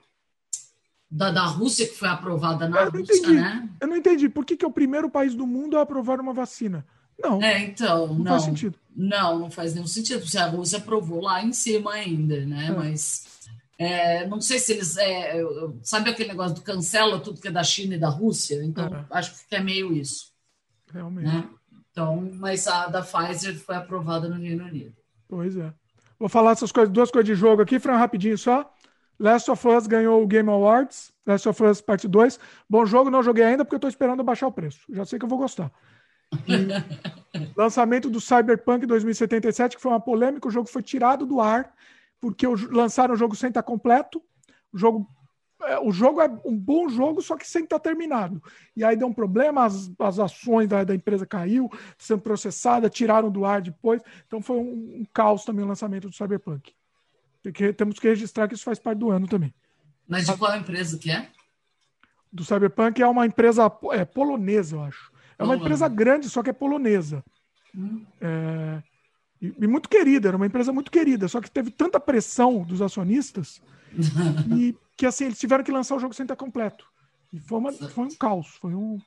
da, 1.10 1.30
da 1.30 1.44
Rússia, 1.46 1.86
que 1.86 1.94
foi 1.94 2.08
aprovada 2.08 2.68
na 2.68 2.82
eu 2.82 2.90
Rússia, 2.90 3.14
entendi. 3.14 3.34
né? 3.34 3.68
Eu 3.80 3.88
não 3.88 3.96
entendi. 3.96 4.28
Por 4.28 4.44
que, 4.44 4.56
que 4.56 4.64
é 4.64 4.68
o 4.68 4.72
primeiro 4.72 5.08
país 5.08 5.34
do 5.34 5.46
mundo 5.46 5.78
a 5.78 5.82
aprovar 5.82 6.20
uma 6.20 6.34
vacina? 6.34 6.84
Não. 7.18 7.42
É, 7.42 7.58
então, 7.64 8.08
não, 8.08 8.14
não, 8.16 8.26
faz 8.26 8.42
sentido. 8.42 8.78
Não, 8.94 9.38
não 9.38 9.50
faz 9.50 9.74
nenhum 9.74 9.86
sentido, 9.86 10.20
porque 10.20 10.38
a 10.38 10.46
Rússia 10.46 10.78
aprovou 10.78 11.22
lá 11.22 11.42
em 11.42 11.52
cima 11.52 11.92
ainda, 11.92 12.44
né? 12.44 12.66
É. 12.66 12.70
Mas 12.72 13.24
é, 13.80 14.26
não 14.26 14.42
sei 14.42 14.58
se 14.58 14.72
eles. 14.72 14.98
É, 14.98 15.42
sabe 15.82 16.10
aquele 16.10 16.28
negócio 16.28 16.54
do 16.54 16.60
cancela 16.60 17.18
tudo 17.18 17.40
que 17.40 17.48
é 17.48 17.50
da 17.50 17.64
China 17.64 17.94
e 17.94 17.98
da 17.98 18.10
Rússia? 18.10 18.62
Então, 18.62 18.84
é. 18.84 19.06
acho 19.10 19.48
que 19.48 19.56
é 19.56 19.60
meio 19.60 19.90
isso. 19.94 20.34
Realmente. 20.92 21.26
Né? 21.26 21.48
Então, 21.90 22.30
mas 22.34 22.68
a 22.68 22.88
da 22.88 23.00
Pfizer 23.00 23.58
foi 23.58 23.74
aprovada 23.74 24.28
no 24.28 24.34
Reino 24.34 24.66
Unido. 24.66 24.94
Pois 25.26 25.56
é. 25.56 25.72
Vou 26.18 26.28
falar 26.28 26.50
essas 26.50 26.70
coisas, 26.70 26.92
duas 26.92 27.10
coisas 27.10 27.26
de 27.26 27.34
jogo 27.34 27.62
aqui, 27.62 27.78
Fran, 27.78 27.96
rapidinho 27.96 28.36
só. 28.36 28.70
Last 29.18 29.50
of 29.50 29.66
Us 29.66 29.86
ganhou 29.86 30.22
o 30.22 30.26
Game 30.26 30.50
Awards, 30.50 31.10
Last 31.26 31.48
of 31.48 31.64
Us 31.64 31.80
Parte 31.80 32.06
2. 32.06 32.38
Bom 32.68 32.84
jogo, 32.84 33.08
não 33.08 33.22
joguei 33.22 33.44
ainda 33.44 33.64
porque 33.64 33.76
eu 33.76 33.78
estou 33.78 33.88
esperando 33.88 34.22
baixar 34.22 34.46
o 34.46 34.52
preço. 34.52 34.80
Já 34.90 35.06
sei 35.06 35.18
que 35.18 35.24
eu 35.24 35.28
vou 35.28 35.38
gostar. 35.38 35.72
lançamento 37.56 38.10
do 38.10 38.20
Cyberpunk 38.20 38.84
2077, 38.84 39.76
que 39.76 39.82
foi 39.82 39.90
uma 39.90 40.00
polêmica, 40.00 40.46
o 40.46 40.50
jogo 40.50 40.68
foi 40.68 40.82
tirado 40.82 41.24
do 41.24 41.40
ar, 41.40 41.72
porque 42.20 42.46
lançaram 42.70 43.14
o 43.14 43.16
jogo 43.16 43.34
sem 43.34 43.48
estar 43.48 43.62
completo. 43.62 44.22
O 44.72 44.78
jogo, 44.78 45.08
é, 45.62 45.78
o 45.78 45.90
jogo 45.90 46.20
é 46.20 46.28
um 46.44 46.56
bom 46.56 46.88
jogo, 46.88 47.22
só 47.22 47.36
que 47.36 47.46
sem 47.46 47.64
estar 47.64 47.78
terminado. 47.78 48.42
E 48.76 48.84
aí 48.84 48.96
deu 48.96 49.08
um 49.08 49.12
problema, 49.12 49.64
as, 49.64 49.90
as 49.98 50.18
ações 50.18 50.68
da, 50.68 50.84
da 50.84 50.94
empresa 50.94 51.26
caiu, 51.26 51.70
sendo 51.98 52.20
processada, 52.20 52.90
tiraram 52.90 53.30
do 53.30 53.44
ar 53.44 53.62
depois. 53.62 54.02
Então 54.26 54.42
foi 54.42 54.56
um, 54.56 55.00
um 55.00 55.06
caos 55.12 55.44
também 55.44 55.64
o 55.64 55.68
lançamento 55.68 56.08
do 56.08 56.14
Cyberpunk. 56.14 56.72
Porque 57.42 57.72
temos 57.72 57.98
que 57.98 58.08
registrar 58.08 58.46
que 58.46 58.54
isso 58.54 58.64
faz 58.64 58.78
parte 58.78 58.98
do 58.98 59.10
ano 59.10 59.26
também. 59.26 59.54
Mas 60.06 60.26
de 60.26 60.36
qual 60.36 60.54
empresa 60.56 60.98
que 60.98 61.10
é? 61.10 61.28
Do 62.32 62.44
Cyberpunk 62.44 63.00
é 63.00 63.06
uma 63.06 63.26
empresa 63.26 63.72
é, 63.92 64.04
polonesa, 64.04 64.76
eu 64.76 64.82
acho. 64.82 65.10
É 65.38 65.42
uma 65.42 65.56
empresa 65.56 65.88
grande, 65.88 66.28
só 66.28 66.42
que 66.42 66.50
é 66.50 66.52
polonesa. 66.52 67.24
Hum. 67.74 68.04
É, 68.20 68.82
e, 69.40 69.54
e, 69.58 69.66
muito 69.66 69.88
querida, 69.88 70.28
era 70.28 70.36
uma 70.36 70.46
empresa 70.46 70.72
muito 70.72 70.90
querida, 70.90 71.28
só 71.28 71.40
que 71.40 71.50
teve 71.50 71.70
tanta 71.70 71.98
pressão 71.98 72.62
dos 72.62 72.82
acionistas 72.82 73.60
e 74.56 74.76
que 74.96 75.06
assim, 75.06 75.26
eles 75.26 75.38
tiveram 75.38 75.64
que 75.64 75.72
lançar 75.72 75.96
o 75.96 76.00
jogo 76.00 76.14
sem 76.14 76.24
estar 76.24 76.36
completo. 76.36 76.84
E 77.32 77.40
foi, 77.40 77.58
uma, 77.58 77.72
foi 77.72 78.04
um 78.04 78.14
caos, 78.16 78.48
foi 78.60 78.74
um. 78.74 78.98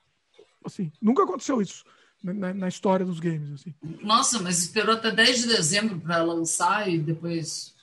Assim, 0.64 0.90
nunca 1.00 1.22
aconteceu 1.22 1.60
isso 1.60 1.84
na, 2.22 2.54
na 2.54 2.68
história 2.68 3.04
dos 3.04 3.20
games. 3.20 3.52
Assim. 3.52 3.74
Nossa, 4.02 4.40
mas 4.40 4.58
esperou 4.58 4.94
até 4.94 5.10
10 5.10 5.42
de 5.42 5.46
dezembro 5.48 6.00
para 6.00 6.22
lançar 6.22 6.88
e 6.88 6.98
depois 6.98 7.74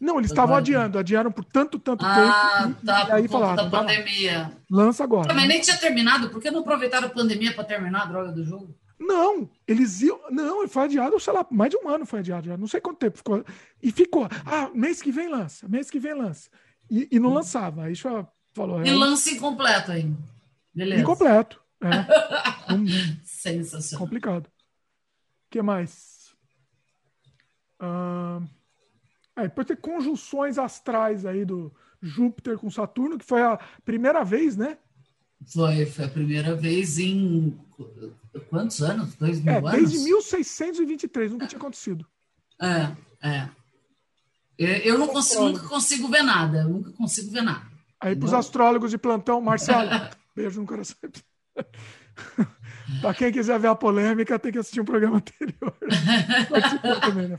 não, 0.00 0.18
eles 0.18 0.30
estavam 0.30 0.56
adiando, 0.56 0.98
adiaram 0.98 1.30
por 1.30 1.44
tanto, 1.44 1.78
tanto 1.78 2.04
ah, 2.04 2.62
tempo. 2.64 2.86
Tá, 2.86 3.06
e 3.08 3.12
aí 3.12 3.22
por 3.28 3.32
falaram, 3.32 3.68
da 3.68 3.70
pandemia. 3.70 4.52
Lança 4.70 5.04
agora. 5.04 5.32
Mas 5.34 5.46
nem 5.46 5.60
tinha 5.60 5.76
terminado, 5.76 6.30
por 6.30 6.40
que 6.40 6.50
não 6.50 6.60
aproveitaram 6.60 7.08
a 7.08 7.10
pandemia 7.10 7.52
para 7.52 7.64
terminar 7.64 8.02
a 8.02 8.06
droga 8.06 8.32
do 8.32 8.44
jogo? 8.44 8.74
Não, 9.00 9.48
eles 9.66 10.02
iam. 10.02 10.20
Não, 10.30 10.68
foi 10.68 10.84
adiado, 10.84 11.18
sei 11.18 11.32
lá, 11.32 11.46
mais 11.50 11.70
de 11.70 11.78
um 11.78 11.88
ano 11.88 12.04
foi 12.04 12.18
adiado, 12.18 12.48
já 12.48 12.56
não 12.56 12.66
sei 12.66 12.82
quanto 12.82 12.98
tempo 12.98 13.16
ficou. 13.16 13.42
E 13.82 13.90
ficou. 13.90 14.28
Ah, 14.44 14.70
mês 14.74 15.00
que 15.00 15.10
vem 15.10 15.28
lança, 15.28 15.66
mês 15.66 15.90
que 15.90 15.98
vem 15.98 16.12
lança. 16.12 16.50
E, 16.90 17.08
e 17.10 17.18
não 17.18 17.30
hum. 17.30 17.34
lançava. 17.34 17.84
Aí 17.84 17.94
já 17.94 18.28
falou. 18.52 18.84
E 18.84 18.88
é, 18.90 18.92
lança 18.92 19.30
incompleto 19.30 19.90
aí. 19.92 20.12
Beleza. 20.74 21.00
Incompleto. 21.00 21.62
É. 21.80 22.74
um, 22.74 22.86
Sensacional. 23.24 24.06
Complicado. 24.06 24.46
O 24.46 25.50
que 25.50 25.62
mais? 25.62 26.34
Uh... 27.80 28.46
É, 29.34 29.44
depois 29.44 29.66
tem 29.66 29.76
conjunções 29.76 30.58
astrais 30.58 31.24
aí 31.24 31.46
do 31.46 31.72
Júpiter 32.02 32.58
com 32.58 32.70
Saturno, 32.70 33.16
que 33.16 33.24
foi 33.24 33.40
a 33.40 33.58
primeira 33.84 34.22
vez, 34.22 34.56
né? 34.56 34.76
Foi, 35.46 35.86
foi 35.86 36.04
a 36.04 36.08
primeira 36.08 36.54
vez 36.54 36.98
em 36.98 37.58
quantos 38.48 38.82
anos? 38.82 39.14
Dois 39.16 39.40
mil 39.40 39.52
é, 39.52 39.58
anos? 39.58 39.72
Desde 39.72 39.98
1623, 39.98 41.32
nunca 41.32 41.46
tinha 41.46 41.58
acontecido. 41.58 42.06
É, 42.60 42.92
é. 43.22 43.48
Eu 44.58 44.98
não 44.98 45.08
consigo, 45.08 45.44
nunca 45.44 45.66
consigo 45.66 46.08
ver 46.08 46.22
nada, 46.22 46.64
nunca 46.64 46.92
consigo 46.92 47.30
ver 47.30 47.42
nada. 47.42 47.66
Aí 47.98 48.14
para 48.14 48.26
os 48.26 48.34
astrólogos 48.34 48.90
de 48.90 48.98
plantão, 48.98 49.40
Marcelo, 49.40 49.88
beijo 50.36 50.60
no 50.60 50.66
coração. 50.66 50.96
para 53.00 53.14
quem 53.14 53.32
quiser 53.32 53.58
ver 53.58 53.68
a 53.68 53.74
polêmica, 53.74 54.38
tem 54.38 54.52
que 54.52 54.58
assistir 54.58 54.80
um 54.80 54.84
programa 54.84 55.16
anterior. 55.16 55.76
Participou 56.50 57.00
também, 57.00 57.28
né. 57.28 57.38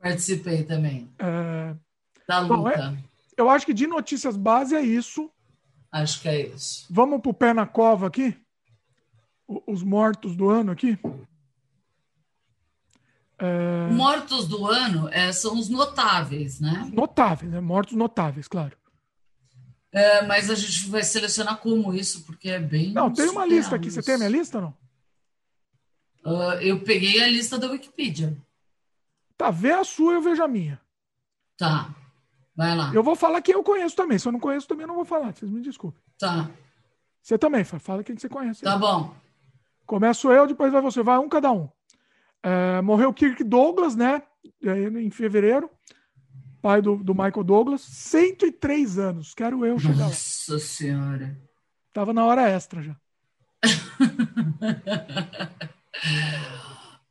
Participei 0.00 0.64
também. 0.64 1.08
É... 1.18 1.76
Da 2.26 2.40
luta. 2.40 2.56
Bom, 2.56 2.68
é, 2.68 2.96
eu 3.36 3.48
acho 3.48 3.64
que 3.64 3.74
de 3.74 3.86
notícias 3.86 4.36
base 4.36 4.74
é 4.74 4.82
isso. 4.82 5.30
Acho 5.92 6.20
que 6.20 6.28
é 6.28 6.46
isso. 6.48 6.86
Vamos 6.90 7.20
pro 7.20 7.32
pé 7.32 7.54
na 7.54 7.66
cova 7.66 8.08
aqui? 8.08 8.36
Os 9.46 9.82
mortos 9.82 10.34
do 10.34 10.48
ano 10.48 10.72
aqui? 10.72 10.98
É... 13.38 13.88
Mortos 13.90 14.48
do 14.48 14.66
ano 14.66 15.08
é, 15.10 15.32
são 15.32 15.58
os 15.58 15.68
notáveis, 15.68 16.60
né? 16.60 16.90
Notáveis, 16.92 17.50
né? 17.50 17.60
Mortos 17.60 17.94
notáveis, 17.94 18.48
claro. 18.48 18.76
É, 19.92 20.26
mas 20.26 20.50
a 20.50 20.54
gente 20.54 20.88
vai 20.88 21.02
selecionar 21.02 21.58
como 21.58 21.94
isso, 21.94 22.24
porque 22.24 22.48
é 22.48 22.58
bem. 22.58 22.92
Não, 22.92 23.12
tem 23.12 23.28
uma 23.28 23.46
lista 23.46 23.76
aqui. 23.76 23.90
Você 23.90 24.02
tem 24.02 24.14
a 24.14 24.18
minha 24.18 24.30
lista 24.30 24.58
ou 24.58 24.64
não? 24.64 24.84
Uh, 26.24 26.54
eu 26.60 26.80
peguei 26.82 27.22
a 27.22 27.28
lista 27.28 27.58
da 27.58 27.70
Wikipedia. 27.70 28.36
Tá, 29.36 29.50
vê 29.50 29.72
a 29.72 29.84
sua, 29.84 30.14
eu 30.14 30.22
vejo 30.22 30.42
a 30.42 30.48
minha. 30.48 30.80
Tá. 31.56 31.94
Vai 32.56 32.74
lá. 32.76 32.92
Eu 32.94 33.02
vou 33.02 33.14
falar 33.14 33.42
quem 33.42 33.54
eu 33.54 33.62
conheço 33.62 33.94
também. 33.94 34.18
Se 34.18 34.26
eu 34.26 34.32
não 34.32 34.40
conheço, 34.40 34.66
também 34.66 34.86
não 34.86 34.94
vou 34.94 35.04
falar. 35.04 35.34
Vocês 35.34 35.50
me 35.50 35.60
desculpem. 35.60 36.00
Tá. 36.18 36.50
Você 37.22 37.36
também, 37.36 37.64
fala 37.64 38.02
quem 38.02 38.16
você 38.16 38.28
conhece. 38.28 38.62
Tá 38.62 38.78
bom. 38.78 39.14
Começo 39.86 40.30
eu, 40.30 40.46
depois 40.46 40.72
vai 40.72 40.80
você. 40.80 41.02
Vai 41.02 41.18
um 41.18 41.28
cada 41.28 41.52
um. 41.52 41.68
É, 42.42 42.80
morreu 42.82 43.12
Kirk 43.12 43.42
Douglas, 43.44 43.96
né? 43.96 44.22
Em 44.62 45.10
fevereiro. 45.10 45.70
Pai 46.60 46.80
do, 46.80 46.96
do 46.96 47.14
Michael 47.14 47.44
Douglas. 47.44 47.82
103 47.82 48.98
anos. 48.98 49.34
Quero 49.34 49.64
eu 49.64 49.78
chegar 49.78 49.96
Nossa 49.96 50.54
lá. 50.54 50.58
Senhora. 50.58 51.38
Tava 51.92 52.12
na 52.12 52.24
hora 52.24 52.48
extra 52.48 52.82
já. 52.82 52.96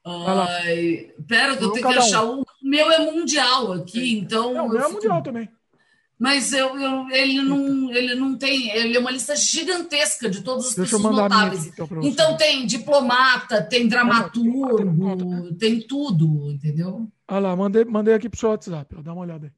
Ai, 0.06 1.14
pera, 1.28 1.56
que 1.56 1.64
eu 1.64 1.72
tenho 1.72 1.88
que 1.88 1.98
achar 1.98 2.26
um. 2.26 2.42
O 2.42 2.46
meu 2.62 2.92
é 2.92 3.12
mundial 3.12 3.72
aqui, 3.72 4.20
então. 4.20 4.56
É, 4.56 4.62
o 4.62 4.70
meu 4.70 4.82
é 4.82 4.88
mundial 4.90 5.22
também. 5.22 5.50
Mas 6.20 6.54
eu, 6.54 6.78
eu, 6.80 7.10
ele, 7.10 7.42
não, 7.42 7.92
ele 7.92 8.16
não 8.16 8.38
tem. 8.38 8.70
Ele 8.70 8.96
é 8.96 9.00
uma 9.00 9.12
lista 9.12 9.36
gigantesca 9.36 10.30
de 10.30 10.42
todas 10.42 10.68
as 10.68 10.76
Deixa 10.76 10.96
pessoas 10.98 11.16
notáveis. 11.16 11.68
Então, 11.68 11.88
então, 12.02 12.38
tem 12.38 12.66
diplomata, 12.66 13.62
tem 13.62 13.88
dramaturgo, 13.88 15.54
tem 15.56 15.82
tudo, 15.82 16.52
entendeu? 16.52 17.10
Olha 17.28 17.40
lá, 17.40 17.56
mandei, 17.56 17.84
mandei 17.84 18.14
aqui 18.14 18.30
pro 18.30 18.40
seu 18.40 18.50
WhatsApp, 18.50 18.96
ó, 18.98 19.02
dá 19.02 19.14
uma 19.14 19.24
olhada 19.24 19.48
aí. 19.48 19.52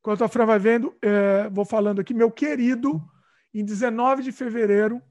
Enquanto 0.00 0.24
a 0.24 0.28
Fran 0.28 0.46
vai 0.46 0.58
vendo, 0.58 0.94
é, 1.02 1.50
vou 1.50 1.64
falando 1.64 2.00
aqui, 2.00 2.14
meu 2.14 2.30
querido, 2.30 3.02
em 3.52 3.64
19 3.64 4.22
de 4.22 4.32
fevereiro, 4.32 5.02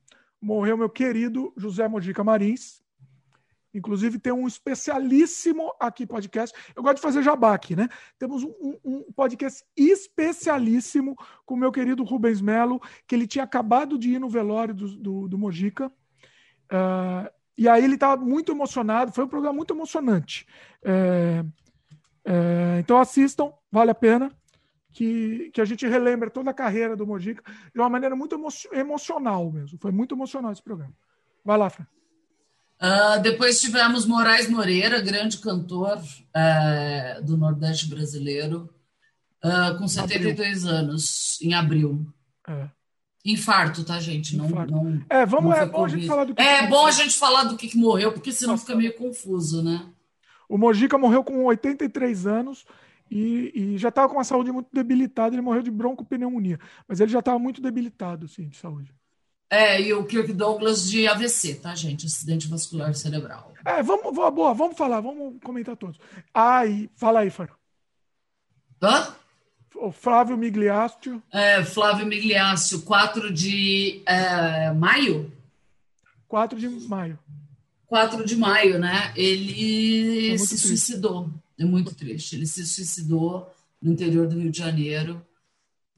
morreu 0.41 0.77
meu 0.77 0.90
querido 0.90 1.53
José 1.56 1.88
Mojica 1.88 2.24
Marins. 2.24 2.82
Inclusive, 3.74 4.18
tem 4.18 4.34
um 4.34 4.48
especialíssimo 4.48 5.72
aqui 5.80 6.06
podcast. 6.06 6.58
Eu 6.76 6.82
gosto 6.82 6.96
de 6.96 7.02
fazer 7.02 7.22
jabá 7.22 7.54
aqui, 7.54 7.76
né? 7.76 7.88
Temos 8.18 8.44
um, 8.44 8.80
um 8.84 9.12
podcast 9.14 9.64
especialíssimo 9.78 11.16
com 11.46 11.54
o 11.54 11.58
meu 11.58 11.72
querido 11.72 12.04
Rubens 12.04 12.42
Melo, 12.42 12.82
que 13.08 13.14
ele 13.14 13.28
tinha 13.28 13.44
acabado 13.44 13.98
de 13.98 14.12
ir 14.12 14.20
no 14.20 14.30
velório 14.30 14.74
do, 14.74 14.98
do, 14.98 15.28
do 15.28 15.38
Mojica. 15.38 15.88
Uh, 16.72 17.30
e 17.60 17.68
aí 17.68 17.84
ele 17.84 17.96
estava 17.96 18.24
muito 18.24 18.52
emocionado. 18.52 19.12
Foi 19.12 19.26
um 19.26 19.28
programa 19.28 19.58
muito 19.58 19.74
emocionante. 19.74 20.48
É, 20.82 21.44
é, 22.24 22.78
então 22.80 22.98
assistam, 22.98 23.52
vale 23.70 23.92
a 23.92 23.96
pena. 23.96 24.32
Que, 24.92 25.52
que 25.54 25.62
a 25.62 25.66
gente 25.66 25.86
relembra 25.86 26.32
toda 26.32 26.50
a 26.50 26.54
carreira 26.54 26.96
do 26.96 27.06
Mojica 27.06 27.44
de 27.72 27.80
uma 27.80 27.90
maneira 27.90 28.16
muito 28.16 28.34
emo 28.34 28.48
emocional 28.72 29.52
mesmo. 29.52 29.78
Foi 29.78 29.92
muito 29.92 30.16
emocional 30.16 30.52
esse 30.52 30.64
programa. 30.64 30.94
Vai 31.46 31.58
lá, 31.58 31.70
Fran. 31.70 31.86
Uh, 32.82 33.22
depois 33.22 33.59
tivemos 33.59 34.06
Moraes 34.06 34.49
Moreira, 34.49 35.01
grande 35.01 35.38
cantor 35.40 35.98
uh, 35.98 37.24
do 37.25 37.35
Nordeste 37.35 37.90
brasileiro, 37.90 38.69
uh, 39.43 39.77
com 39.77 39.85
72 39.88 40.66
abril. 40.66 40.77
anos, 40.77 41.38
em 41.41 41.53
abril. 41.53 42.08
É. 42.48 42.69
Infarto, 43.25 43.83
tá, 43.83 43.99
gente? 43.99 44.38
Não, 44.38 44.48
não, 44.48 45.01
é, 45.09 45.25
vamos, 45.25 45.51
não 45.51 45.53
é 45.53 45.66
bom 45.66 45.83
a 45.83 45.90
gente 45.90 46.08
falar 46.08 46.24
do 46.24 46.33
que. 46.33 46.41
É 46.41 46.61
que 46.61 46.67
bom 46.67 46.85
a 46.85 46.91
gente 46.91 47.17
falar 47.17 47.43
do 47.43 47.58
que, 47.58 47.67
que 47.67 47.77
morreu, 47.77 48.14
porque 48.14 48.32
senão 48.32 48.53
Nossa. 48.53 48.66
fica 48.66 48.77
meio 48.77 48.95
confuso, 48.95 49.61
né? 49.61 49.85
O 50.48 50.58
Mojica 50.58 50.98
morreu 50.98 51.22
com 51.22 51.43
83 51.43 52.25
anos 52.25 52.66
e, 53.11 53.51
e 53.53 53.77
já 53.77 53.90
estava 53.90 54.11
com 54.11 54.19
a 54.19 54.24
saúde 54.24 54.53
muito 54.53 54.69
debilitada. 54.72 55.35
Ele 55.35 55.41
morreu 55.41 55.61
de 55.61 55.69
broncopneumonia, 55.69 56.59
mas 56.88 57.01
ele 57.01 57.11
já 57.11 57.19
estava 57.19 57.38
muito 57.38 57.61
debilitado, 57.61 58.25
assim, 58.25 58.48
de 58.48 58.56
saúde. 58.56 58.93
É, 59.50 59.82
e 59.82 59.94
o 59.94 60.06
Kirk 60.06 60.32
Douglas 60.32 60.88
de 60.88 61.08
AVC, 61.08 61.56
tá, 61.56 61.74
gente? 61.74 62.06
Acidente 62.06 62.48
vascular 62.48 62.94
cerebral. 62.94 63.52
É, 63.66 63.82
vamos, 63.82 64.14
boa, 64.14 64.53
vamos 64.53 64.78
falar, 64.78 65.02
vamos 65.02 65.42
comentar 65.44 65.76
todos. 65.76 65.98
E 66.36 66.90
fala 66.95 67.22
aí, 67.22 67.32
Faro. 67.32 67.53
Hã? 68.82 69.16
O 69.76 69.92
Flávio 69.92 70.38
Migliaccio. 70.38 71.22
É, 71.32 71.64
Flávio 71.64 72.06
Migliaccio, 72.06 72.82
4 72.84 73.34
de 73.34 74.03
é, 74.06 74.72
maio? 74.72 75.32
4 76.28 76.60
de 76.60 76.69
maio. 76.69 77.18
4 77.88 78.24
de 78.24 78.36
maio, 78.36 78.78
né? 78.78 79.11
Ele 79.16 80.38
se 80.38 80.50
triste. 80.50 80.68
suicidou. 80.68 81.30
É 81.58 81.66
muito 81.66 81.95
triste. 81.95 82.36
Ele 82.36 82.45
se 82.45 82.66
suicidou 82.66 83.52
no 83.82 83.92
interior 83.92 84.28
do 84.28 84.40
Rio 84.40 84.52
de 84.52 84.60
Janeiro 84.60 85.26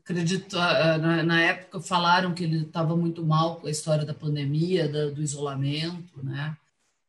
acredito, 0.03 0.57
ah, 0.57 0.93
ah, 0.93 0.97
na, 0.97 1.23
na 1.23 1.41
época 1.41 1.79
falaram 1.79 2.33
que 2.33 2.43
ele 2.43 2.63
estava 2.63 2.95
muito 2.95 3.25
mal 3.25 3.57
com 3.57 3.67
a 3.67 3.71
história 3.71 4.05
da 4.05 4.13
pandemia, 4.13 4.89
da, 4.89 5.09
do 5.09 5.21
isolamento, 5.21 6.23
né? 6.23 6.55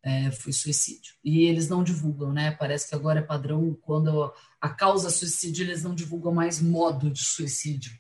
É, 0.04 0.30
foi 0.32 0.52
suicídio. 0.52 1.14
E 1.24 1.44
eles 1.44 1.68
não 1.68 1.82
divulgam, 1.82 2.32
né? 2.32 2.50
Parece 2.52 2.88
que 2.88 2.94
agora 2.94 3.20
é 3.20 3.22
padrão, 3.22 3.76
quando 3.82 4.32
a 4.60 4.68
causa 4.68 5.10
suicídio, 5.10 5.64
eles 5.64 5.82
não 5.82 5.94
divulgam 5.94 6.34
mais 6.34 6.60
modo 6.60 7.10
de 7.10 7.22
suicídio. 7.22 7.92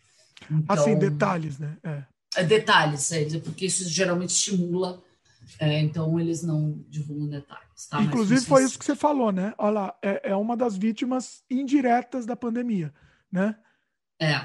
Então, 0.50 0.76
assim, 0.76 0.98
detalhes, 0.98 1.58
né? 1.58 1.76
É. 1.84 2.04
é 2.36 2.44
detalhes, 2.44 3.12
é, 3.12 3.38
porque 3.38 3.66
isso 3.66 3.88
geralmente 3.88 4.30
estimula, 4.30 5.00
é, 5.58 5.80
então 5.80 6.18
eles 6.18 6.42
não 6.42 6.84
divulgam 6.88 7.28
detalhes. 7.28 7.86
Tá? 7.88 8.02
Inclusive 8.02 8.40
foi 8.42 8.64
isso 8.64 8.78
que 8.78 8.84
você 8.84 8.96
falou, 8.96 9.30
né? 9.30 9.54
Olha 9.56 9.72
lá, 9.72 9.94
é, 10.02 10.30
é 10.30 10.36
uma 10.36 10.56
das 10.56 10.76
vítimas 10.76 11.44
indiretas 11.48 12.26
da 12.26 12.34
pandemia, 12.34 12.92
né? 13.30 13.56
É. 14.20 14.44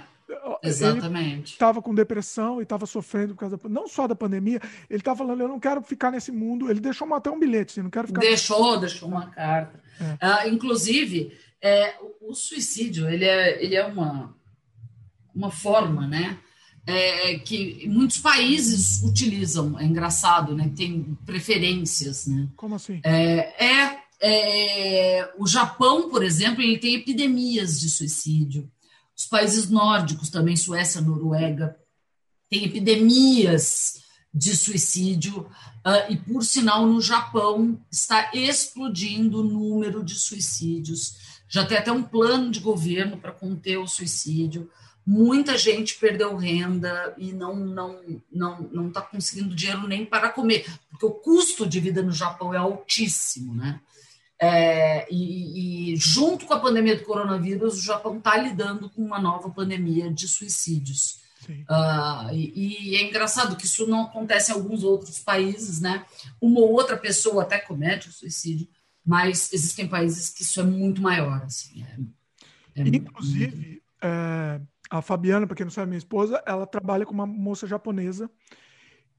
Exatamente. 0.61 1.53
Estava 1.53 1.81
com 1.81 1.95
depressão 1.95 2.59
e 2.59 2.63
estava 2.63 2.85
sofrendo 2.85 3.33
por 3.33 3.39
causa 3.41 3.57
da, 3.57 3.69
não 3.69 3.87
só 3.87 4.07
da 4.07 4.15
pandemia, 4.15 4.59
ele 4.89 4.99
estava 4.99 5.19
falando, 5.19 5.41
eu 5.41 5.47
não 5.47 5.59
quero 5.59 5.81
ficar 5.81 6.11
nesse 6.11 6.31
mundo. 6.31 6.69
Ele 6.69 6.79
deixou 6.79 7.11
até 7.13 7.29
um 7.29 7.39
bilhete, 7.39 7.71
assim, 7.71 7.81
não 7.81 7.89
quero 7.89 8.07
ficar. 8.07 8.21
Deixou, 8.21 8.79
deixou 8.79 9.07
uma 9.07 9.27
carta. 9.27 9.81
É. 9.99 10.49
Uh, 10.49 10.53
inclusive, 10.53 11.31
é, 11.61 11.95
o, 12.21 12.33
suicídio 12.33 13.09
ele 13.09 13.25
é, 13.25 13.63
ele 13.63 13.75
é 13.75 13.85
uma, 13.85 14.35
uma 15.33 15.49
forma, 15.49 16.07
né? 16.07 16.37
É, 16.85 17.39
que 17.39 17.85
muitos 17.89 18.17
países 18.17 19.03
utilizam. 19.03 19.77
É 19.79 19.83
engraçado, 19.83 20.55
né? 20.55 20.71
Tem 20.75 21.17
preferências, 21.25 22.27
né? 22.27 22.47
Como 22.55 22.75
assim? 22.75 23.01
É, 23.03 23.65
é, 23.65 23.99
é 24.21 25.33
o 25.37 25.45
Japão, 25.45 26.09
por 26.09 26.23
exemplo, 26.23 26.61
ele 26.61 26.77
tem 26.77 26.95
epidemias 26.95 27.79
de 27.79 27.89
suicídio. 27.89 28.69
Os 29.17 29.25
países 29.25 29.69
nórdicos 29.69 30.29
também, 30.29 30.55
Suécia, 30.55 31.01
Noruega, 31.01 31.75
têm 32.49 32.65
epidemias 32.65 34.03
de 34.31 34.55
suicídio, 34.55 35.39
uh, 35.39 36.11
e 36.11 36.17
por 36.17 36.43
sinal, 36.43 36.85
no 36.85 37.01
Japão 37.01 37.79
está 37.91 38.29
explodindo 38.33 39.39
o 39.39 39.43
número 39.43 40.03
de 40.03 40.13
suicídios. 40.13 41.15
Já 41.49 41.65
tem 41.65 41.77
até 41.77 41.91
um 41.91 42.03
plano 42.03 42.51
de 42.51 42.59
governo 42.59 43.17
para 43.17 43.31
conter 43.31 43.77
o 43.77 43.87
suicídio. 43.87 44.69
Muita 45.03 45.57
gente 45.57 45.95
perdeu 45.95 46.35
renda 46.35 47.15
e 47.17 47.31
não 47.31 47.55
não 47.55 48.21
não 48.29 48.69
não 48.71 48.87
está 48.89 49.01
conseguindo 49.01 49.55
dinheiro 49.55 49.87
nem 49.87 50.05
para 50.05 50.29
comer, 50.29 50.69
porque 50.89 51.05
o 51.05 51.11
custo 51.11 51.65
de 51.65 51.79
vida 51.79 52.03
no 52.03 52.11
Japão 52.11 52.53
é 52.53 52.57
altíssimo, 52.57 53.55
né? 53.55 53.79
É, 54.39 55.11
e, 55.11 55.93
e, 55.93 55.95
junto 55.95 56.45
com 56.45 56.53
a 56.53 56.59
pandemia 56.59 56.95
do 56.95 57.03
coronavírus, 57.03 57.79
o 57.79 57.81
Japão 57.83 58.17
está 58.17 58.37
lidando 58.37 58.89
com 58.89 59.01
uma 59.01 59.19
nova 59.19 59.49
pandemia 59.49 60.11
de 60.13 60.27
suicídios. 60.27 61.25
Uh, 61.49 62.33
e, 62.33 62.91
e, 62.91 62.95
é 62.97 63.03
engraçado 63.03 63.55
que 63.55 63.65
isso 63.65 63.87
não 63.87 64.03
acontece 64.03 64.51
em 64.51 64.55
alguns 64.55 64.83
outros 64.83 65.19
países, 65.19 65.79
né? 65.79 66.05
Uma 66.41 66.59
ou 66.59 66.71
outra 66.71 66.97
pessoa 66.97 67.43
até 67.43 67.57
comete 67.57 68.09
o 68.09 68.11
suicídio, 68.11 68.67
mas 69.05 69.51
existem 69.53 69.87
países 69.87 70.29
que 70.29 70.43
isso 70.43 70.59
é 70.59 70.63
muito 70.63 71.01
maior. 71.01 71.41
Assim, 71.43 71.83
é, 71.83 72.81
é 72.81 72.87
Inclusive, 72.87 73.55
muito... 73.55 73.81
é, 74.01 74.61
a 74.89 75.01
Fabiana, 75.01 75.47
para 75.47 75.55
quem 75.55 75.65
não 75.65 75.71
sabe, 75.71 75.87
minha 75.87 75.97
esposa, 75.97 76.43
ela 76.45 76.67
trabalha 76.67 77.05
com 77.05 77.13
uma 77.13 77.25
moça 77.25 77.65
japonesa. 77.65 78.29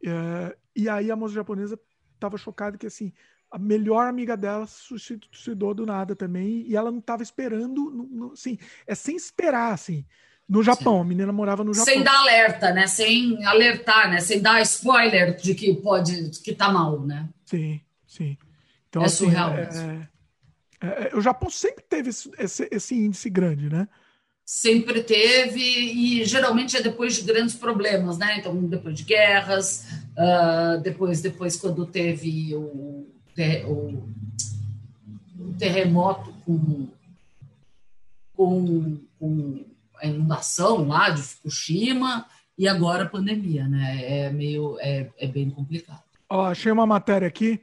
É, 0.05 0.56
e 0.76 0.88
aí 0.88 1.10
a 1.10 1.16
moça 1.16 1.34
japonesa 1.34 1.78
estava 2.14 2.36
chocada 2.36 2.76
que 2.76 2.86
assim 2.86 3.12
a 3.51 3.59
melhor 3.59 4.07
amiga 4.07 4.36
dela 4.36 4.67
se 4.67 4.99
suicidou 4.99 5.75
do 5.75 5.86
nada 5.86 6.15
também 6.15 6.65
e 6.67 6.77
ela 6.77 6.91
não 6.91 6.99
estava 6.99 7.23
esperando, 7.23 7.91
no, 7.91 8.05
no, 8.05 8.33
assim, 8.33 8.59
é 8.86 8.94
sem 8.94 9.17
esperar, 9.17 9.73
assim. 9.73 10.05
No 10.49 10.62
Japão, 10.62 10.94
Sim. 10.94 11.01
a 11.01 11.05
menina 11.05 11.33
morava 11.33 11.62
no 11.62 11.75
Japão. 11.75 11.93
Sem 11.93 12.02
dar 12.02 12.20
alerta, 12.20 12.73
né? 12.73 12.86
Sem 12.86 13.44
alertar, 13.44 14.10
né? 14.10 14.20
Sem 14.20 14.41
dar 14.41 14.62
spoiler 14.62 15.36
de 15.36 15.55
que 15.55 15.75
pode, 15.75 16.31
que 16.43 16.55
tá 16.55 16.73
mal, 16.73 17.01
né? 17.05 17.28
Sim, 17.44 17.81
sim. 18.07 18.39
Então, 18.89 19.02
é 19.02 19.07
assim, 19.07 19.27
surreal 19.27 19.51
é, 19.59 20.09
é, 20.81 21.10
é, 21.12 21.17
o 21.17 21.20
Japão 21.20 21.51
sempre 21.51 21.85
teve 21.86 22.09
esse, 22.09 22.31
esse, 22.39 22.68
esse, 22.70 22.94
índice 22.94 23.28
grande, 23.28 23.68
né? 23.68 23.86
Sempre 24.43 25.02
teve, 25.02 25.60
e 25.60 26.25
geralmente 26.25 26.75
é 26.78 26.81
depois 26.81 27.15
de 27.17 27.23
grandes 27.23 27.55
problemas, 27.55 28.17
né? 28.17 28.39
Então, 28.39 28.55
depois 28.65 28.97
de 28.97 29.05
guerras, 29.05 29.85
uh, 30.17 30.81
depois, 30.81 31.20
depois 31.20 31.57
quando 31.57 31.85
teve 31.85 32.55
o 32.55 33.17
ter, 33.39 33.65
o, 33.67 34.02
terremoto 35.57 36.33
com, 36.44 36.89
com, 38.34 38.99
com 39.17 39.65
a 39.97 40.07
inundação 40.07 40.89
lá 40.89 41.10
de 41.10 41.23
Fukushima 41.23 42.26
e 42.57 42.67
agora 42.67 43.05
a 43.05 43.08
pandemia, 43.08 43.68
né? 43.68 44.25
É 44.26 44.33
meio, 44.33 44.76
é, 44.81 45.08
é 45.17 45.28
bem 45.28 45.49
complicado. 45.50 46.02
Ó, 46.28 46.47
achei 46.47 46.73
uma 46.73 46.84
matéria 46.84 47.28
aqui 47.28 47.60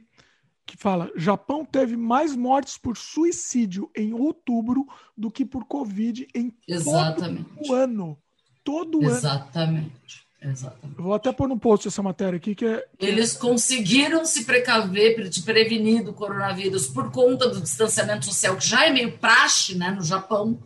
que 0.64 0.78
fala: 0.78 1.12
Japão 1.14 1.62
teve 1.62 1.94
mais 1.94 2.34
mortes 2.34 2.78
por 2.78 2.96
suicídio 2.96 3.90
em 3.94 4.14
outubro 4.14 4.86
do 5.14 5.30
que 5.30 5.44
por 5.44 5.66
Covid 5.66 6.26
em 6.34 6.54
Exatamente. 6.66 7.44
todo 7.44 7.68
o 7.68 7.74
ano. 7.74 8.18
Todo 8.64 9.02
Exatamente. 9.02 9.08
ano. 9.08 9.92
Exatamente. 9.98 10.25
Exatamente. 10.40 11.00
Vou 11.00 11.14
até 11.14 11.32
pôr 11.32 11.48
no 11.48 11.58
post 11.58 11.88
essa 11.88 12.02
matéria 12.02 12.36
aqui 12.36 12.54
que 12.54 12.64
é. 12.64 12.86
Eles 12.98 13.36
conseguiram 13.36 14.24
se 14.24 14.44
precaver, 14.44 15.28
te 15.30 15.42
prevenir 15.42 16.04
do 16.04 16.12
coronavírus 16.12 16.86
por 16.86 17.10
conta 17.10 17.48
do 17.48 17.60
distanciamento 17.60 18.26
social, 18.26 18.56
que 18.56 18.66
já 18.66 18.86
é 18.86 18.90
meio 18.90 19.16
praxe 19.18 19.74
né, 19.74 19.90
no 19.90 20.02
Japão, 20.02 20.58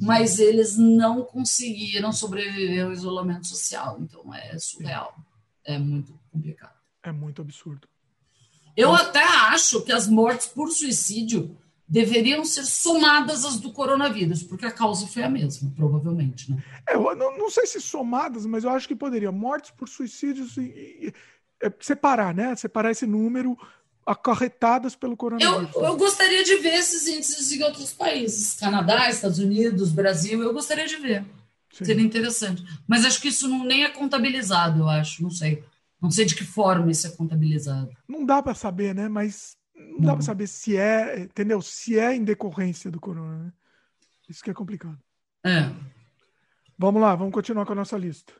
mas 0.00 0.38
eles 0.38 0.76
não 0.78 1.22
conseguiram 1.22 2.12
sobreviver 2.12 2.84
ao 2.84 2.92
isolamento 2.92 3.46
social. 3.46 3.98
Então 4.00 4.32
é 4.32 4.58
surreal. 4.58 5.14
É 5.64 5.78
muito 5.78 6.18
complicado. 6.32 6.74
É 7.02 7.12
muito 7.12 7.42
absurdo. 7.42 7.88
Eu 8.76 8.94
até 8.94 9.22
acho 9.22 9.80
que 9.82 9.92
as 9.92 10.06
mortes 10.06 10.46
por 10.46 10.70
suicídio 10.70 11.56
deveriam 11.88 12.44
ser 12.44 12.64
somadas 12.64 13.44
às 13.44 13.60
do 13.60 13.72
coronavírus, 13.72 14.42
porque 14.42 14.66
a 14.66 14.72
causa 14.72 15.06
foi 15.06 15.22
a 15.22 15.30
mesma, 15.30 15.72
provavelmente. 15.76 16.50
Né? 16.50 16.62
É, 16.88 16.94
eu 16.94 17.14
não, 17.14 17.38
não, 17.38 17.50
sei 17.50 17.66
se 17.66 17.80
somadas, 17.80 18.44
mas 18.44 18.64
eu 18.64 18.70
acho 18.70 18.88
que 18.88 18.96
poderia. 18.96 19.30
Mortes 19.30 19.70
por 19.70 19.88
suicídios 19.88 20.56
e, 20.56 20.62
e, 20.62 21.14
é, 21.62 21.72
separar, 21.80 22.34
né? 22.34 22.54
Separar 22.56 22.90
esse 22.90 23.06
número 23.06 23.56
acarretadas 24.04 24.94
pelo 24.94 25.16
coronavírus. 25.16 25.74
Eu, 25.74 25.84
eu, 25.84 25.96
gostaria 25.96 26.44
de 26.44 26.56
ver 26.56 26.74
esses 26.74 27.06
índices 27.08 27.52
em 27.52 27.62
outros 27.62 27.92
países, 27.92 28.54
Canadá, 28.54 29.08
Estados 29.08 29.38
Unidos, 29.38 29.90
Brasil, 29.90 30.42
eu 30.42 30.52
gostaria 30.52 30.86
de 30.86 30.96
ver. 30.96 31.24
Sim. 31.72 31.84
Seria 31.84 32.04
interessante. 32.04 32.64
Mas 32.86 33.04
acho 33.04 33.20
que 33.20 33.28
isso 33.28 33.48
não, 33.48 33.64
nem 33.64 33.84
é 33.84 33.88
contabilizado, 33.90 34.80
eu 34.80 34.88
acho, 34.88 35.22
não 35.22 35.30
sei. 35.30 35.62
Não 36.00 36.10
sei 36.10 36.24
de 36.24 36.34
que 36.34 36.44
forma 36.44 36.90
isso 36.90 37.06
é 37.06 37.10
contabilizado. 37.10 37.90
Não 38.06 38.24
dá 38.24 38.42
para 38.42 38.54
saber, 38.54 38.94
né? 38.94 39.08
Mas 39.08 39.55
não 39.76 40.00
dá 40.00 40.12
para 40.14 40.22
saber 40.22 40.46
se 40.46 40.76
é, 40.76 41.20
entendeu? 41.20 41.60
Se 41.60 41.98
é 41.98 42.14
em 42.14 42.24
decorrência 42.24 42.90
do 42.90 43.00
corona, 43.00 43.44
né? 43.44 43.52
Isso 44.28 44.42
que 44.42 44.50
é 44.50 44.54
complicado. 44.54 44.98
É. 45.44 45.70
Vamos 46.78 47.00
lá, 47.00 47.14
vamos 47.14 47.32
continuar 47.32 47.64
com 47.64 47.72
a 47.72 47.76
nossa 47.76 47.96
lista. 47.96 48.32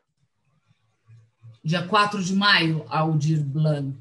Dia 1.63 1.87
4 1.87 2.23
de 2.23 2.35
maio, 2.35 2.85
Aldir 2.89 3.43
Blanc. 3.45 3.99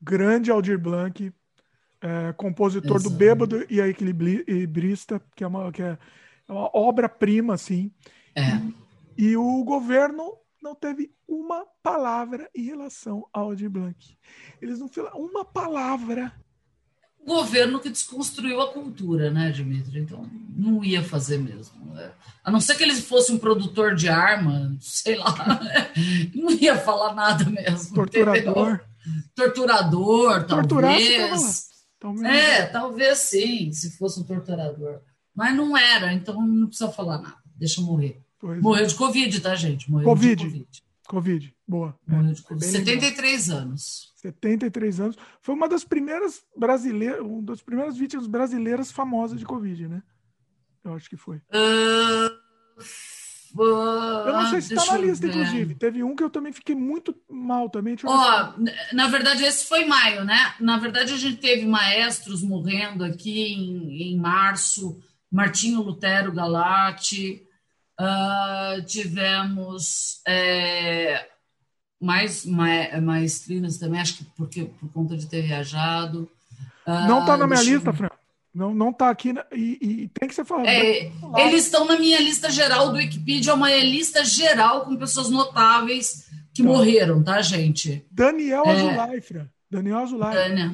Grande 0.00 0.50
Aldir 0.50 0.78
Blanc, 0.78 1.32
é, 2.00 2.32
compositor 2.34 2.96
Exato. 2.96 3.10
do 3.10 3.16
Bêbado 3.16 3.66
e 3.68 3.80
a 3.80 3.88
Equilibrista, 3.88 5.20
que 5.34 5.44
é 5.44 5.46
uma, 5.46 5.70
que 5.72 5.82
é 5.82 5.98
uma 6.48 6.70
obra-prima, 6.74 7.54
assim. 7.54 7.92
É. 8.34 8.42
E, 9.16 9.30
e 9.30 9.36
o 9.36 9.64
governo 9.64 10.38
não 10.62 10.74
teve 10.74 11.12
uma 11.26 11.64
palavra 11.82 12.48
em 12.54 12.62
relação 12.62 13.26
ao 13.32 13.46
Aldir 13.46 13.70
Blanc. 13.70 14.16
Eles 14.60 14.78
não 14.78 14.88
fizeram 14.88 15.18
uma 15.18 15.44
palavra 15.44 16.32
governo 17.26 17.80
que 17.80 17.90
desconstruiu 17.90 18.60
a 18.60 18.72
cultura, 18.72 19.30
né, 19.30 19.50
Dimitri? 19.50 20.00
Então, 20.00 20.28
não 20.56 20.82
ia 20.82 21.02
fazer 21.02 21.38
mesmo. 21.38 21.94
Né? 21.94 22.10
A 22.42 22.50
não 22.50 22.60
ser 22.60 22.76
que 22.76 22.82
ele 22.82 22.94
fosse 22.94 23.32
um 23.32 23.38
produtor 23.38 23.94
de 23.94 24.08
arma, 24.08 24.76
sei 24.80 25.16
lá, 25.16 25.34
não 26.34 26.50
ia 26.50 26.76
falar 26.76 27.14
nada 27.14 27.44
mesmo. 27.44 27.94
Torturador. 27.94 28.74
Entendeu? 28.74 28.88
Torturador, 29.34 30.44
talvez. 30.44 31.68
É, 32.24 32.66
talvez 32.66 33.18
sim, 33.18 33.72
se 33.72 33.96
fosse 33.96 34.20
um 34.20 34.24
torturador. 34.24 35.00
Mas 35.34 35.54
não 35.54 35.76
era, 35.76 36.12
então 36.12 36.44
não 36.46 36.66
precisa 36.66 36.90
falar 36.90 37.18
nada. 37.18 37.36
Deixa 37.56 37.80
morrer. 37.80 38.20
Pois 38.38 38.62
Morreu 38.62 38.84
é. 38.84 38.88
de 38.88 38.94
Covid, 38.94 39.40
tá, 39.40 39.54
gente? 39.54 39.90
Morreu 39.90 40.08
COVID. 40.08 40.36
de 40.36 40.44
Covid. 40.44 40.82
Covid, 41.08 41.54
boa. 41.68 41.94
Morreu 42.06 42.32
de 42.32 42.42
COVID. 42.42 42.64
73 42.64 43.48
legal. 43.48 43.62
anos. 43.62 44.12
73 44.16 45.00
anos. 45.00 45.16
Foi 45.42 45.54
uma 45.54 45.68
das 45.68 45.84
primeiras 45.84 46.42
brasileiras, 46.56 47.20
uma 47.20 47.42
das 47.42 47.60
primeiras 47.60 47.96
vítimas 47.96 48.26
brasileiras 48.26 48.90
famosas 48.90 49.38
de 49.38 49.44
Covid, 49.44 49.88
né? 49.88 50.02
Eu 50.82 50.94
acho 50.94 51.10
que 51.10 51.16
foi. 51.16 51.36
Uh, 51.52 52.30
uh, 53.60 54.26
eu 54.26 54.32
não 54.32 54.50
sei 54.50 54.62
se 54.62 54.74
está 54.74 54.92
na 54.92 54.98
lista, 54.98 55.26
inclusive. 55.26 55.74
Teve 55.74 56.02
um 56.02 56.16
que 56.16 56.22
eu 56.22 56.30
também 56.30 56.52
fiquei 56.52 56.74
muito 56.74 57.14
mal 57.28 57.68
também. 57.68 57.96
Oh, 58.04 58.94
na 58.94 59.08
verdade, 59.08 59.44
esse 59.44 59.66
foi 59.66 59.84
maio, 59.84 60.24
né? 60.24 60.54
Na 60.60 60.78
verdade, 60.78 61.12
a 61.12 61.18
gente 61.18 61.36
teve 61.36 61.66
maestros 61.66 62.42
morrendo 62.42 63.04
aqui 63.04 63.52
em, 63.52 64.12
em 64.12 64.16
março. 64.18 64.98
Martinho 65.30 65.82
Lutero 65.82 66.32
Galati, 66.32 67.46
Uh, 68.00 68.80
tivemos 68.86 70.20
é, 70.24 71.28
mais 72.00 72.44
ma 72.44 73.00
maestrinas 73.00 73.78
também, 73.78 74.00
acho 74.00 74.18
que 74.18 74.24
porque, 74.36 74.64
por 74.64 74.90
conta 74.92 75.16
de 75.16 75.26
ter 75.26 75.42
viajado. 75.42 76.28
Não 76.86 77.20
está 77.20 77.36
na 77.36 77.46
minha 77.46 77.62
lista, 77.62 77.92
Fran. 77.92 78.08
Não, 78.54 78.74
não 78.74 78.92
tá 78.92 79.10
aqui 79.10 79.32
na, 79.32 79.44
e, 79.52 79.78
e, 79.80 80.08
tem 80.08 80.28
que 80.28 80.34
ser 80.34 80.44
falado. 80.44 80.66
É, 80.66 81.12
eles 81.46 81.64
estão 81.64 81.84
na 81.84 81.98
minha 81.98 82.18
lista 82.20 82.50
geral 82.50 82.90
do 82.90 82.96
Wikipedia, 82.96 83.52
é 83.52 83.54
uma 83.54 83.70
lista 83.70 84.24
geral 84.24 84.84
com 84.84 84.96
pessoas 84.96 85.28
notáveis 85.28 86.26
que 86.54 86.62
tá. 86.62 86.68
morreram, 86.68 87.22
tá, 87.22 87.40
gente? 87.42 88.04
Daniel 88.10 88.64
é, 88.64 88.70
Azulay, 88.72 89.20
Fran. 89.20 89.48
Daniel 89.70 89.98
Azulay. 89.98 90.34
Daniel. 90.34 90.70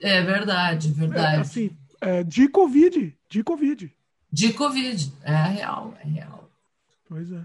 É 0.00 0.22
verdade, 0.22 0.90
verdade. 0.90 1.36
É, 1.36 1.40
assim, 1.40 1.70
é, 2.00 2.24
de 2.24 2.48
Covid, 2.48 3.14
de 3.28 3.44
Covid. 3.44 3.92
De 4.32 4.52
Covid, 4.52 5.12
é 5.22 5.34
real, 5.34 5.94
é 6.02 6.08
real. 6.08 6.50
Pois 7.08 7.30
é. 7.30 7.42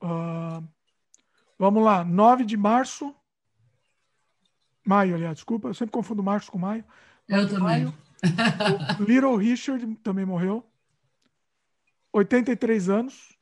Uh, 0.00 0.62
vamos 1.62 1.84
lá, 1.84 2.04
9 2.04 2.44
de 2.44 2.56
março. 2.56 3.14
Maio, 4.84 5.14
aliás, 5.14 5.36
desculpa, 5.36 5.68
eu 5.68 5.74
sempre 5.74 5.92
confundo 5.92 6.20
março 6.20 6.50
com 6.50 6.58
maio. 6.58 6.84
Eu 7.28 7.46
também. 7.46 7.62
Maio, 7.62 7.94
Little 8.98 9.36
Richard 9.36 9.94
também 10.02 10.26
morreu. 10.26 10.66
83 12.12 12.88
anos. 12.88 13.38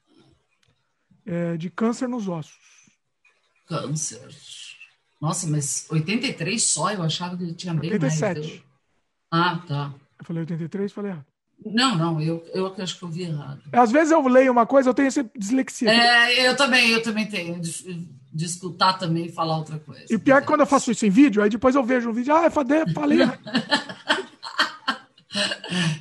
É, 1.24 1.56
de 1.56 1.70
câncer 1.70 2.08
nos 2.08 2.28
ossos. 2.28 2.90
Câncer. 3.66 4.28
Nossa, 5.18 5.46
mas 5.46 5.86
83 5.90 6.62
só? 6.62 6.92
Eu 6.92 7.02
achava 7.02 7.36
que 7.38 7.44
ele 7.44 7.54
tinha 7.54 7.72
bem 7.72 7.92
87. 7.92 8.38
mais. 8.38 8.54
Eu... 8.54 8.62
Ah, 9.30 9.64
tá. 9.66 9.94
Eu 10.18 10.24
falei 10.26 10.40
83, 10.42 10.92
falei 10.92 11.12
errado. 11.12 11.29
Não, 11.64 11.94
não, 11.94 12.20
eu, 12.20 12.44
eu 12.54 12.74
acho 12.78 12.98
que 12.98 13.04
eu 13.04 13.08
vi 13.08 13.22
errado. 13.22 13.60
Às 13.72 13.92
vezes 13.92 14.10
eu 14.10 14.26
leio 14.26 14.50
uma 14.50 14.66
coisa, 14.66 14.88
eu 14.88 14.94
tenho 14.94 15.08
essa 15.08 15.28
dislexia. 15.36 15.90
É, 15.90 16.48
eu 16.48 16.56
também, 16.56 16.90
eu 16.90 17.02
também 17.02 17.26
tenho, 17.26 17.60
de, 17.60 18.08
de 18.32 18.44
escutar 18.44 18.94
também 18.94 19.26
e 19.26 19.32
falar 19.32 19.58
outra 19.58 19.78
coisa. 19.78 20.06
E 20.08 20.18
pior 20.18 20.38
é 20.38 20.40
que 20.40 20.46
quando 20.46 20.60
eu 20.60 20.66
faço 20.66 20.90
isso 20.90 21.04
em 21.04 21.10
vídeo, 21.10 21.42
aí 21.42 21.50
depois 21.50 21.74
eu 21.74 21.84
vejo 21.84 22.08
um 22.08 22.12
vídeo, 22.12 22.34
ah, 22.34 22.44
eu 22.44 22.50
falei, 22.50 22.86
falei. 22.94 23.18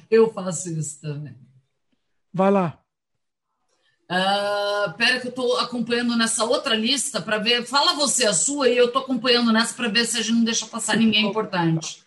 eu 0.10 0.32
faço 0.32 0.70
isso 0.70 1.02
também. 1.02 1.36
Vai 2.34 2.52
lá. 2.52 2.80
Uh, 4.12 4.92
pera 4.94 5.20
que 5.20 5.28
eu 5.28 5.30
estou 5.30 5.60
acompanhando 5.60 6.18
nessa 6.18 6.44
outra 6.44 6.74
lista 6.74 7.22
para 7.22 7.38
ver. 7.38 7.64
Fala 7.66 7.94
você 7.94 8.26
a 8.26 8.34
sua 8.34 8.68
e 8.70 8.78
eu 8.78 8.86
estou 8.86 9.04
acompanhando 9.04 9.52
nessa 9.52 9.74
para 9.76 9.88
ver 9.88 10.06
se 10.06 10.18
a 10.18 10.22
gente 10.22 10.36
não 10.36 10.44
deixa 10.44 10.66
passar 10.66 10.98
ninguém 10.98 11.28
importante. 11.28 12.04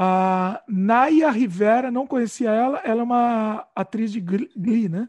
A 0.00 0.62
Naya 0.68 1.28
Rivera, 1.28 1.90
não 1.90 2.06
conhecia 2.06 2.50
ela, 2.50 2.78
ela 2.84 3.00
é 3.00 3.02
uma 3.02 3.66
atriz 3.74 4.12
de 4.12 4.20
Glee, 4.20 4.88
né? 4.88 5.08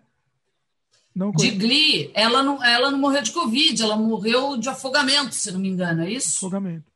Não 1.14 1.30
de 1.30 1.52
Glee, 1.52 2.10
ela 2.16 2.42
não, 2.42 2.64
ela 2.64 2.90
não 2.90 2.98
morreu 2.98 3.22
de 3.22 3.32
Covid, 3.32 3.84
ela 3.84 3.96
morreu 3.96 4.58
de 4.58 4.68
afogamento, 4.68 5.36
se 5.36 5.52
não 5.52 5.60
me 5.60 5.70
engano, 5.70 6.02
é 6.02 6.10
isso? 6.10 6.38
Afogamento. 6.48 6.92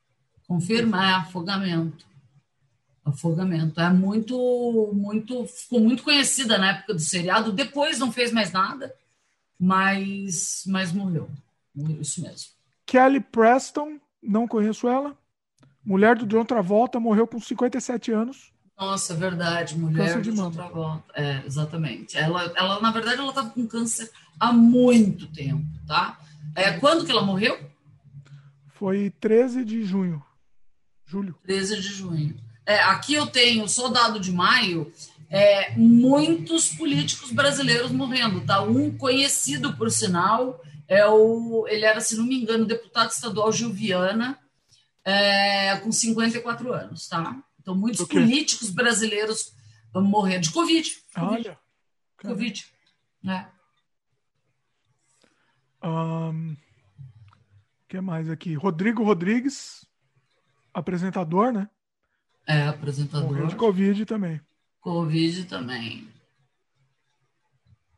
Confirma, 0.48 1.08
é 1.08 1.14
afogamento. 1.14 2.04
Afogamento. 3.06 3.80
É 3.80 3.92
muito, 3.92 4.90
muito, 4.92 5.46
ficou 5.46 5.80
muito 5.80 6.02
conhecida 6.02 6.58
na 6.58 6.72
época 6.72 6.96
do 6.96 7.00
seriado, 7.00 7.52
depois 7.52 8.00
não 8.00 8.12
fez 8.12 8.32
mais 8.32 8.52
nada, 8.52 8.92
mas, 9.60 10.64
mas 10.66 10.92
morreu. 10.92 11.30
Isso 12.02 12.24
mesmo. 12.24 12.50
Kelly 12.88 13.20
Preston, 13.20 14.00
não 14.20 14.48
conheço 14.48 14.88
ela. 14.88 15.16
Mulher 15.86 16.18
do 16.18 16.26
John 16.26 16.46
Travolta 16.46 17.00
morreu 17.00 17.28
com 17.28 17.40
57 17.40 18.12
anos. 18.12 18.54
Nossa, 18.78 19.14
verdade, 19.14 19.78
mulher 19.78 20.22
do 20.22 20.32
John 20.32 20.52
Travolta. 20.52 21.04
É, 21.14 21.42
exatamente. 21.46 22.18
Ela, 22.18 22.52
ela 22.56 22.82
na 22.82 22.92
verdade, 22.92 23.20
ela 23.20 23.30
estava 23.30 23.50
com 23.50 23.68
câncer 23.68 24.10
há 24.40 24.52
muito 24.52 25.28
tempo, 25.28 25.66
tá? 25.88 26.20
É, 26.56 26.74
quando 26.74 27.06
que 27.06 27.12
ela 27.12 27.22
morreu? 27.22 27.60
Foi 28.74 29.12
13 29.20 29.64
de 29.64 29.84
junho. 29.84 30.24
Julho. 31.06 31.36
13 31.44 31.80
de 31.80 31.88
junho. 31.88 32.36
É, 32.66 32.80
aqui 32.84 33.14
eu 33.14 33.28
tenho, 33.28 33.68
só 33.68 33.90
dado 33.90 34.20
de 34.20 34.32
maio, 34.32 34.92
é, 35.30 35.76
muitos 35.76 36.70
políticos 36.70 37.32
brasileiros 37.32 37.92
morrendo, 37.92 38.42
tá? 38.42 38.62
Um 38.62 38.96
conhecido, 38.98 39.74
por 39.74 39.92
sinal, 39.92 40.62
é 40.88 41.06
o, 41.08 41.66
ele 41.68 41.86
era, 41.86 42.00
se 42.00 42.16
não 42.16 42.26
me 42.26 42.42
engano, 42.42 42.66
deputado 42.66 43.12
estadual 43.12 43.52
Gil 43.52 43.72
Viana, 43.72 44.38
é, 45.06 45.78
com 45.78 45.92
54 45.92 46.74
anos, 46.74 47.08
tá? 47.08 47.44
Então, 47.60 47.76
muitos 47.76 48.06
políticos 48.08 48.70
brasileiros 48.70 49.54
vão 49.92 50.04
morrer 50.04 50.40
de 50.40 50.52
Covid. 50.52 50.90
COVID. 51.14 51.50
Olha. 51.50 51.60
Covid. 52.18 52.66
Né? 53.22 53.50
Um, 55.82 56.56
que 57.88 58.00
mais 58.02 58.30
aqui? 58.30 58.54
Rodrigo 58.54 59.04
Rodrigues, 59.04 59.86
apresentador, 60.74 61.52
né? 61.52 61.70
É, 62.48 62.68
apresentador. 62.68 63.30
Morreu 63.30 63.48
de 63.48 63.56
Covid 63.56 64.06
também. 64.06 64.42
Covid 64.82 65.46
também. 65.46 66.08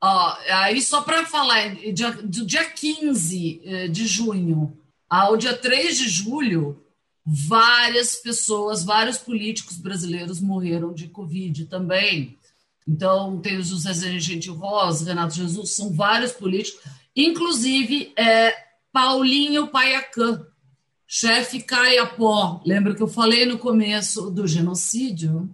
Ó, 0.01 0.37
aí 0.49 0.81
só 0.81 1.01
para 1.01 1.25
falar, 1.25 1.73
dia, 1.75 2.11
do 2.11 2.45
dia 2.45 2.69
15 2.69 3.61
eh, 3.63 3.87
de 3.87 4.05
junho 4.05 4.77
ao 5.09 5.35
dia 5.35 5.57
3 5.57 5.97
de 5.97 6.09
julho, 6.09 6.84
várias 7.25 8.15
pessoas, 8.17 8.83
vários 8.83 9.17
políticos 9.17 9.77
brasileiros 9.77 10.39
morreram 10.39 10.93
de 10.93 11.07
Covid 11.07 11.65
também. 11.65 12.37
Então, 12.87 13.39
tem 13.39 13.57
o 13.57 13.63
José 13.63 13.93
Gente 14.19 14.49
Rosa, 14.49 15.05
Renato 15.05 15.33
Jesus, 15.33 15.71
são 15.71 15.91
vários 15.91 16.31
políticos, 16.31 16.83
inclusive 17.15 18.13
é, 18.15 18.53
Paulinho 18.91 19.67
Paiacã, 19.67 20.45
chefe 21.07 21.63
Caiapó. 21.63 22.61
Lembra 22.63 22.93
que 22.93 23.01
eu 23.01 23.07
falei 23.07 23.45
no 23.45 23.57
começo 23.57 24.29
do 24.29 24.47
genocídio? 24.47 25.49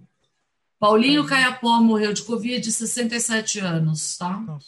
Paulinho 0.77 1.25
Caiapó 1.25 1.80
morreu 1.80 2.11
de 2.11 2.24
Covid, 2.24 2.69
67 2.69 3.59
anos, 3.59 4.17
tá? 4.17 4.38
Nossa. 4.40 4.67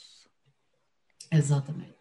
Exatamente. 1.31 1.92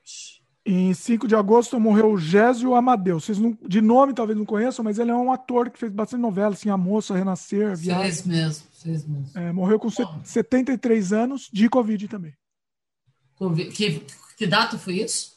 Em 0.65 0.95
5 0.95 1.27
de 1.27 1.35
agosto 1.35 1.79
morreu 1.81 2.13
o 2.13 2.19
Gésio 2.19 2.75
Amadeu. 2.75 3.19
Vocês 3.19 3.39
não, 3.39 3.59
de 3.67 3.81
nome 3.81 4.15
talvez 4.15 4.39
não 4.39 4.45
conheçam, 4.45 4.85
mas 4.85 4.99
ele 4.99 5.11
é 5.11 5.15
um 5.15 5.33
ator 5.33 5.71
que 5.71 5.79
fez 5.79 5.91
bastante 5.91 6.21
novela, 6.21 6.55
assim, 6.55 6.71
A 6.71 6.77
Moça, 6.77 7.15
Renascer, 7.17 7.77
Viagem. 7.77 8.03
Fez 8.05 8.27
mesmo, 8.27 8.67
fez 8.81 9.05
mesmo. 9.07 9.31
É, 9.35 9.53
morreu 9.53 9.79
com 9.79 9.91
se- 9.91 10.07
73 10.25 11.13
anos 11.13 11.49
de 11.53 11.69
Covid 11.69 12.07
também. 12.07 12.33
Que, 13.75 14.05
que 14.39 14.47
data 14.47 14.79
foi 14.79 15.01
isso? 15.01 15.33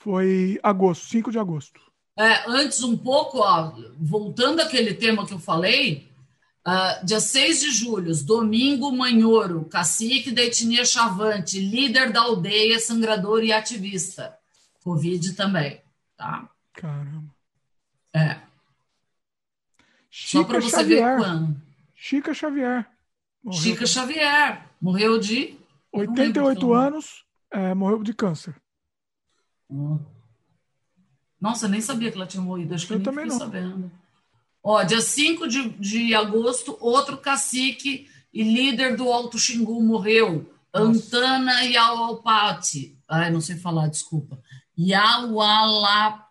Foi 0.00 0.58
agosto, 0.60 1.06
5 1.06 1.30
de 1.30 1.38
agosto. 1.38 1.80
É, 2.18 2.48
antes 2.48 2.82
um 2.82 2.96
pouco, 2.96 3.38
ó, 3.38 3.72
voltando 3.98 4.60
àquele 4.60 4.94
tema 4.94 5.24
que 5.24 5.34
eu 5.34 5.38
falei, 5.38 6.08
ah, 6.64 7.00
dia 7.04 7.20
6 7.20 7.60
de 7.60 7.70
julho, 7.70 8.12
Domingo 8.24 8.90
Manhoro, 8.90 9.64
cacique 9.66 10.32
da 10.32 10.42
etnia 10.42 10.84
Chavante, 10.84 11.60
líder 11.60 12.12
da 12.12 12.22
aldeia, 12.22 12.80
sangrador 12.80 13.44
e 13.44 13.52
ativista. 13.52 14.36
Covid 14.84 15.32
também, 15.32 15.80
tá? 16.16 16.48
Caramba. 16.74 17.34
É, 18.14 18.38
só 20.10 20.44
para 20.44 20.60
Chica 20.60 20.76
você 20.76 20.84
ver 20.84 20.98
Xavier. 20.98 21.16
quando. 21.16 21.62
Chica 21.94 22.34
Xavier. 22.34 22.86
Morreu 23.42 23.60
Chica 23.62 23.80
com 23.80 23.86
Xavier, 23.86 24.66
morreu 24.80 25.18
de... 25.18 25.56
eu 25.92 26.04
não 26.06 26.14
lembro 26.14 26.44
88 26.44 26.60
pelo 26.60 26.74
nome. 26.74 26.86
anos, 26.86 27.24
é, 27.50 27.74
morreu 27.74 28.02
de 28.02 28.14
câncer. 28.14 28.54
Hum. 29.68 29.98
Nossa, 31.40 31.66
nem 31.68 31.80
sabia 31.80 32.10
que 32.10 32.16
ela 32.16 32.26
tinha 32.26 32.42
morrido. 32.42 32.74
Acho 32.74 32.86
que 32.86 32.92
eu, 32.92 32.96
Eu 32.96 32.98
nem 33.00 33.04
também 33.04 33.26
não. 33.26 33.38
sabendo. 33.38 33.90
Ó, 34.62 34.82
dia 34.82 35.00
5 35.00 35.46
de, 35.48 35.68
de 35.70 36.14
agosto, 36.14 36.76
outro 36.80 37.18
cacique 37.18 38.08
e 38.32 38.42
líder 38.42 38.96
do 38.96 39.12
Alto 39.12 39.38
Xingu 39.38 39.82
morreu. 39.82 40.50
Nossa. 40.72 40.86
Antana 40.86 41.60
Yaualpati. 41.62 42.98
Ai, 43.08 43.30
não 43.30 43.40
sei 43.40 43.56
falar, 43.56 43.88
desculpa. 43.88 44.40
Yaualapiti. 44.78 46.22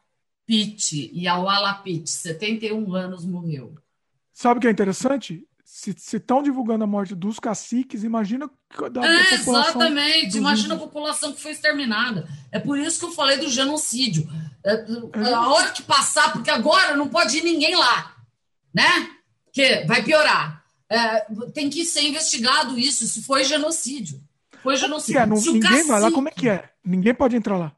Yaualapiti, 1.13 2.09
71 2.09 2.93
anos, 2.95 3.25
morreu. 3.25 3.75
Sabe 4.31 4.57
o 4.57 4.61
que 4.61 4.67
é 4.67 4.71
interessante? 4.71 5.45
Se 5.65 5.89
estão 6.17 6.43
divulgando 6.43 6.83
a 6.83 6.87
morte 6.87 7.15
dos 7.15 7.39
caciques, 7.39 8.03
imagina 8.03 8.49
da, 8.91 9.05
É, 9.05 9.33
exatamente. 9.33 10.37
Imagina 10.37 10.75
a 10.75 10.77
população 10.77 11.33
que 11.33 11.41
foi 11.41 11.51
exterminada. 11.51 12.27
É 12.51 12.59
por 12.59 12.77
isso 12.77 12.99
que 12.99 13.05
eu 13.05 13.11
falei 13.11 13.37
do 13.37 13.49
genocídio. 13.49 14.29
É, 14.63 14.85
a 15.33 15.49
hora 15.49 15.71
que 15.71 15.81
passar, 15.81 16.31
porque 16.31 16.51
agora 16.51 16.95
não 16.95 17.09
pode 17.09 17.37
ir 17.39 17.43
ninguém 17.43 17.75
lá, 17.75 18.15
né? 18.73 19.09
Porque 19.45 19.83
vai 19.87 20.03
piorar. 20.03 20.63
É, 20.89 21.21
tem 21.53 21.69
que 21.69 21.83
ser 21.85 22.01
investigado 22.03 22.77
isso, 22.77 23.07
se 23.07 23.23
foi 23.23 23.43
genocídio. 23.43 24.21
Foi 24.61 24.77
genocídio. 24.77 25.19
é, 25.19 25.25
não- 25.25 25.37
ninguém 25.37 25.87
vai 25.87 25.89
lá, 25.99 25.99
cacique- 26.01 26.13
como 26.13 26.27
é 26.29 26.31
que 26.31 26.47
é? 26.49 26.69
Ninguém 26.85 27.13
pode 27.15 27.35
entrar 27.35 27.57
lá. 27.57 27.75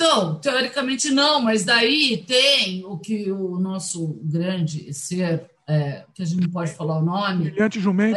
Então, 0.00 0.36
teoricamente 0.36 1.10
não, 1.10 1.42
mas 1.42 1.62
daí 1.62 2.24
tem 2.26 2.82
o 2.86 2.96
que 2.96 3.30
o 3.30 3.58
nosso 3.58 4.18
grande 4.22 4.94
ser, 4.94 5.50
é, 5.68 6.04
que 6.14 6.22
a 6.22 6.24
gente 6.24 6.40
não 6.40 6.50
pode 6.50 6.72
falar 6.72 6.98
o 6.98 7.04
nome, 7.04 7.50
Brilhante 7.50 7.78
jumento. 7.78 8.16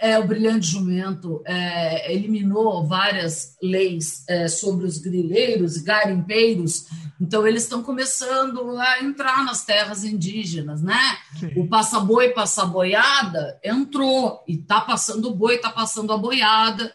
é, 0.00 0.18
o 0.18 0.26
Brilhante 0.26 0.68
Jumento 0.68 1.42
é, 1.44 2.10
eliminou 2.10 2.86
várias 2.86 3.54
leis 3.62 4.24
é, 4.26 4.48
sobre 4.48 4.86
os 4.86 4.96
grileiros 4.96 5.76
e 5.76 5.84
garimpeiros, 5.84 6.86
então 7.20 7.46
eles 7.46 7.64
estão 7.64 7.82
começando 7.82 8.78
a 8.78 9.02
entrar 9.04 9.44
nas 9.44 9.62
terras 9.62 10.04
indígenas, 10.04 10.80
né? 10.80 11.18
Sim. 11.38 11.52
O 11.54 11.68
passa-boi, 11.68 12.30
passa-boiada 12.30 13.60
entrou, 13.62 14.42
e 14.48 14.56
tá 14.56 14.80
passando 14.80 15.28
o 15.28 15.34
boi, 15.34 15.58
tá 15.58 15.68
passando 15.68 16.14
a 16.14 16.16
boiada. 16.16 16.90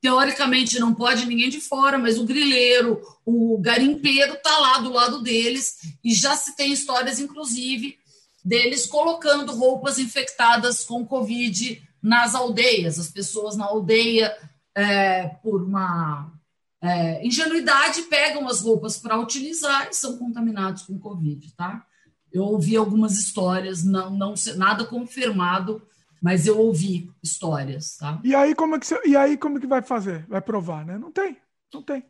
Teoricamente 0.00 0.78
não 0.78 0.94
pode 0.94 1.26
ninguém 1.26 1.50
de 1.50 1.60
fora, 1.60 1.98
mas 1.98 2.18
o 2.18 2.24
grileiro, 2.24 3.00
o 3.24 3.58
garimpeiro 3.58 4.36
tá 4.42 4.58
lá 4.58 4.78
do 4.78 4.92
lado 4.92 5.22
deles, 5.22 5.78
e 6.04 6.14
já 6.14 6.36
se 6.36 6.54
tem 6.56 6.72
histórias, 6.72 7.18
inclusive, 7.18 7.98
deles 8.44 8.86
colocando 8.86 9.52
roupas 9.54 9.98
infectadas 9.98 10.84
com 10.84 11.06
Covid 11.06 11.82
nas 12.02 12.34
aldeias. 12.34 12.98
As 12.98 13.08
pessoas 13.08 13.56
na 13.56 13.66
aldeia, 13.66 14.36
é, 14.74 15.28
por 15.42 15.62
uma 15.62 16.32
é, 16.80 17.26
ingenuidade, 17.26 18.02
pegam 18.02 18.48
as 18.48 18.60
roupas 18.60 18.98
para 18.98 19.18
utilizar 19.18 19.88
e 19.90 19.94
são 19.94 20.16
contaminados 20.16 20.82
com 20.82 20.98
Covid, 20.98 21.52
tá? 21.56 21.84
Eu 22.32 22.44
ouvi 22.44 22.76
algumas 22.76 23.18
histórias, 23.18 23.82
não, 23.82 24.10
não 24.10 24.34
nada 24.56 24.84
confirmado, 24.84 25.82
mas 26.20 26.46
eu 26.46 26.58
ouvi 26.58 27.10
histórias, 27.22 27.96
tá? 27.96 28.20
E 28.24 28.34
aí 28.34 28.54
como 28.54 28.76
é 28.76 28.78
que 28.78 28.86
você, 28.86 29.00
e 29.04 29.16
aí 29.16 29.36
como 29.36 29.60
que 29.60 29.66
vai 29.66 29.82
fazer? 29.82 30.26
Vai 30.28 30.40
provar, 30.40 30.84
né? 30.84 30.98
Não 30.98 31.10
tem, 31.10 31.36
não 31.72 31.82
tem. 31.82 32.04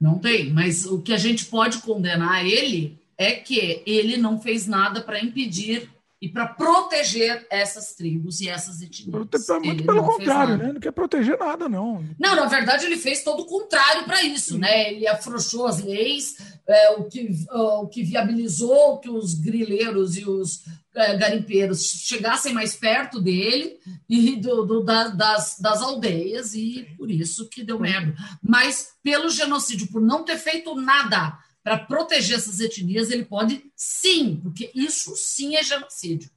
Não 0.00 0.18
tem, 0.18 0.52
mas 0.52 0.86
o 0.86 1.02
que 1.02 1.12
a 1.12 1.18
gente 1.18 1.46
pode 1.46 1.78
condenar 1.78 2.46
ele 2.46 3.00
é 3.16 3.32
que 3.32 3.82
ele 3.84 4.16
não 4.16 4.40
fez 4.40 4.66
nada 4.66 5.00
para 5.00 5.20
impedir 5.20 5.90
e 6.20 6.28
para 6.28 6.46
proteger 6.46 7.46
essas 7.48 7.94
tribos 7.94 8.40
e 8.40 8.48
essas 8.48 8.82
etnias. 8.82 9.14
Muito 9.14 9.36
Ele 9.64 9.82
pelo 9.84 10.04
contrário, 10.04 10.56
né? 10.56 10.72
Não 10.72 10.80
quer 10.80 10.90
proteger 10.90 11.38
nada, 11.38 11.68
não. 11.68 12.04
Não, 12.18 12.34
na 12.34 12.46
verdade, 12.46 12.86
ele 12.86 12.96
fez 12.96 13.22
todo 13.22 13.42
o 13.42 13.46
contrário 13.46 14.04
para 14.04 14.22
isso, 14.22 14.58
né? 14.58 14.92
Ele 14.92 15.06
afrouxou 15.06 15.66
as 15.66 15.80
leis, 15.80 16.36
é, 16.66 16.90
o, 16.92 17.04
que, 17.04 17.28
o 17.52 17.86
que 17.86 18.02
viabilizou 18.02 18.98
que 18.98 19.08
os 19.08 19.34
grileiros 19.34 20.16
e 20.16 20.28
os 20.28 20.64
é, 20.87 20.87
garimpeiros 21.14 21.82
chegassem 22.04 22.52
mais 22.52 22.74
perto 22.76 23.20
dele 23.20 23.78
e 24.08 24.36
do, 24.36 24.64
do- 24.66 24.84
da- 24.84 25.08
das, 25.08 25.58
das 25.60 25.80
aldeias, 25.82 26.54
e 26.54 26.86
por 26.96 27.10
isso 27.10 27.48
que 27.48 27.62
deu 27.64 27.78
merda. 27.78 28.14
Mas 28.42 28.90
pelo 29.02 29.30
genocídio, 29.30 29.88
por 29.88 30.00
não 30.00 30.24
ter 30.24 30.38
feito 30.38 30.74
nada 30.74 31.38
para 31.62 31.78
proteger 31.78 32.36
essas 32.38 32.60
etnias, 32.60 33.10
ele 33.10 33.24
pode 33.24 33.62
sim, 33.76 34.40
porque 34.42 34.70
isso 34.74 35.14
sim 35.16 35.56
é 35.56 35.62
genocídio. 35.62 36.30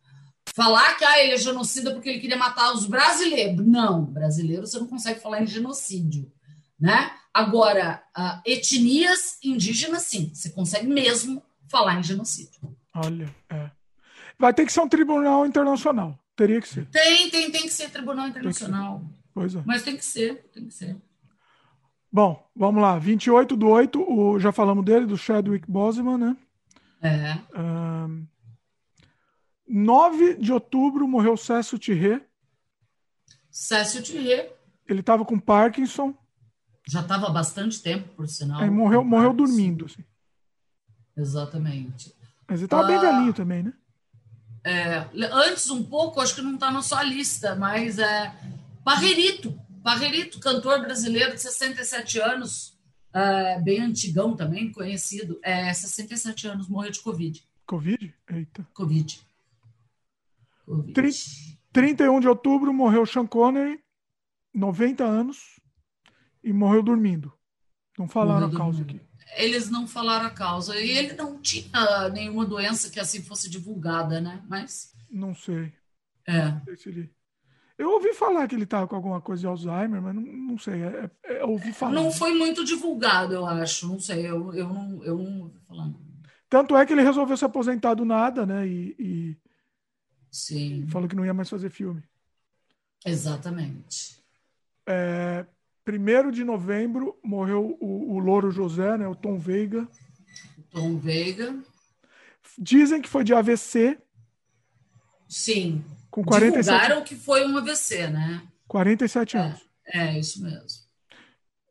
Falar 0.53 0.95
que 0.97 1.05
ah, 1.05 1.23
ele 1.23 1.33
é 1.33 1.37
genocida 1.37 1.91
porque 1.93 2.09
ele 2.09 2.19
queria 2.19 2.35
matar 2.37 2.73
os 2.73 2.85
brasileiros. 2.85 3.65
Não, 3.65 4.03
brasileiro 4.03 4.67
você 4.67 4.77
não 4.79 4.87
consegue 4.87 5.21
falar 5.21 5.41
em 5.41 5.47
genocídio. 5.47 6.29
Né? 6.77 7.11
Agora, 7.33 8.03
ah, 8.13 8.41
etnias 8.45 9.37
indígenas, 9.43 10.03
sim, 10.03 10.31
você 10.33 10.49
consegue 10.49 10.87
mesmo 10.87 11.41
falar 11.69 11.97
em 11.99 12.03
genocídio. 12.03 12.75
Olha, 12.93 13.33
é. 13.49 13.71
Vai 14.41 14.53
ter 14.55 14.65
que 14.65 14.73
ser 14.73 14.81
um 14.81 14.89
tribunal 14.89 15.45
internacional. 15.45 16.17
Teria 16.35 16.59
que 16.59 16.67
ser. 16.67 16.87
Tem, 16.87 17.29
tem, 17.29 17.51
tem 17.51 17.61
que 17.61 17.69
ser 17.69 17.91
tribunal 17.91 18.27
internacional. 18.27 19.03
Pois 19.33 19.53
é. 19.55 19.61
Mas 19.65 19.83
tem 19.83 19.95
que 19.95 20.03
ser, 20.03 20.49
tem 20.51 20.65
que 20.65 20.73
ser. 20.73 20.97
Bom, 22.11 22.43
vamos 22.55 22.81
lá. 22.81 22.97
28 22.97 23.55
do 23.55 23.67
8, 23.67 24.01
o, 24.01 24.39
já 24.39 24.51
falamos 24.51 24.83
dele, 24.83 25.05
do 25.05 25.15
Chadwick 25.17 25.69
Boseman, 25.69 26.17
né? 26.17 26.37
É. 27.01 27.37
Ahn, 27.55 28.25
9 29.67 30.35
de 30.35 30.51
outubro 30.51 31.07
morreu 31.07 31.37
Cécio 31.37 31.77
Thierry. 31.79 32.21
Cécio 33.49 34.01
Thierry 34.03 34.49
Ele 34.87 34.99
estava 35.01 35.23
com 35.23 35.39
Parkinson. 35.39 36.13
já 36.87 37.01
estava 37.01 37.27
há 37.27 37.29
bastante 37.29 37.81
tempo, 37.81 38.09
por 38.15 38.27
sinal. 38.27 38.59
Aí 38.61 38.69
morreu, 38.69 39.03
morreu 39.03 39.29
Parkinson. 39.29 39.53
dormindo. 39.55 39.85
assim. 39.85 40.03
Exatamente. 41.15 42.13
Mas 42.47 42.59
ele 42.59 42.65
estava 42.65 42.87
bem 42.87 42.97
Ah. 42.97 43.01
velhinho 43.01 43.33
também, 43.33 43.63
né? 43.63 43.73
É, 44.63 45.07
antes 45.31 45.69
um 45.71 45.83
pouco, 45.83 46.21
acho 46.21 46.35
que 46.35 46.41
não 46.41 46.53
está 46.55 46.69
na 46.71 46.81
sua 46.81 47.01
lista, 47.03 47.55
mas 47.55 47.97
é 47.97 48.33
Barrerito, 48.83 49.59
Barrerito, 49.69 50.39
cantor 50.39 50.81
brasileiro 50.81 51.33
de 51.33 51.41
67 51.41 52.19
anos, 52.19 52.77
é, 53.13 53.59
bem 53.61 53.81
antigão 53.81 54.35
também, 54.35 54.71
conhecido, 54.71 55.39
é 55.43 55.73
67 55.73 56.47
anos, 56.47 56.67
morreu 56.69 56.91
de 56.91 56.99
Covid. 57.01 57.43
Covid? 57.65 58.13
Eita. 58.29 58.67
Covid. 58.73 59.19
Covid. 60.65 60.93
Tri- 60.93 61.11
31 61.73 62.19
de 62.19 62.27
outubro 62.27 62.73
morreu 62.73 63.05
Sean 63.05 63.25
Connery, 63.25 63.79
90 64.53 65.03
anos, 65.03 65.59
e 66.43 66.51
morreu 66.53 66.83
dormindo. 66.83 67.31
Não 67.97 68.07
falaram 68.07 68.41
Morreu 68.47 68.55
a 68.57 68.59
causa 68.59 68.77
dormindo. 68.79 69.01
aqui. 69.01 69.10
Eles 69.35 69.69
não 69.69 69.87
falaram 69.87 70.25
a 70.27 70.29
causa. 70.31 70.79
E 70.79 70.89
ele 70.91 71.13
não 71.13 71.39
tinha 71.41 72.09
nenhuma 72.09 72.45
doença 72.45 72.89
que 72.89 72.99
assim 72.99 73.21
fosse 73.23 73.49
divulgada, 73.49 74.21
né? 74.21 74.43
Mas, 74.47 74.93
Não 75.09 75.33
sei. 75.35 75.73
é. 76.27 76.51
Não 76.51 76.63
sei 76.65 76.77
se 76.77 76.89
ele- 76.89 77.15
Eu 77.77 77.91
ouvi 77.91 78.13
falar 78.13 78.47
que 78.47 78.55
ele 78.55 78.63
estava 78.65 78.87
com 78.87 78.95
alguma 78.95 79.21
coisa 79.21 79.41
de 79.41 79.47
Alzheimer, 79.47 80.01
mas 80.01 80.15
não, 80.15 80.21
não 80.23 80.57
sei. 80.57 80.83
É, 80.83 81.11
é- 81.25 81.45
ouvi 81.45 81.73
falar. 81.73 81.93
Não 81.93 82.11
foi 82.11 82.33
muito 82.33 82.63
divulgado, 82.63 83.33
eu 83.33 83.45
acho. 83.45 83.87
Não 83.87 83.99
sei, 83.99 84.27
eu, 84.27 84.53
eu, 84.53 84.67
não, 84.69 85.03
eu 85.03 85.17
não 85.17 85.41
ouvi 85.43 85.59
falar. 85.67 85.85
não. 85.87 85.99
Tanto 86.49 86.75
é 86.77 86.85
que 86.85 86.93
ele 86.93 87.01
resolveu 87.01 87.35
se 87.37 87.45
aposentar 87.45 87.93
do 87.95 88.05
nada, 88.05 88.45
né? 88.45 88.67
E, 88.67 88.95
e 88.99 89.37
Sim, 90.31 90.87
falou 90.87 91.07
que 91.09 91.15
não 91.15 91.25
ia 91.25 91.33
mais 91.33 91.49
fazer 91.49 91.69
filme. 91.71 92.03
exatamente. 93.05 94.21
É, 94.87 95.45
1 95.97 96.31
de 96.31 96.43
novembro 96.43 97.17
morreu 97.23 97.77
o, 97.79 98.15
o 98.15 98.19
Louro 98.19 98.51
José, 98.51 98.97
né? 98.97 99.07
O 99.07 99.15
Tom 99.15 99.37
Veiga. 99.37 99.87
Tom 100.71 100.97
Veiga. 100.97 101.55
Dizem 102.57 103.01
que 103.01 103.09
foi 103.09 103.23
de 103.23 103.33
AVC. 103.33 103.97
Sim, 105.27 105.83
Com 106.09 106.23
47 106.23 106.65
Divulgaram 106.65 107.03
que 107.03 107.15
foi 107.15 107.45
um 107.47 107.57
AVC, 107.57 108.07
né? 108.07 108.41
47 108.67 109.37
anos. 109.37 109.61
É, 109.85 110.19
isso 110.19 110.43
mesmo. 110.43 110.81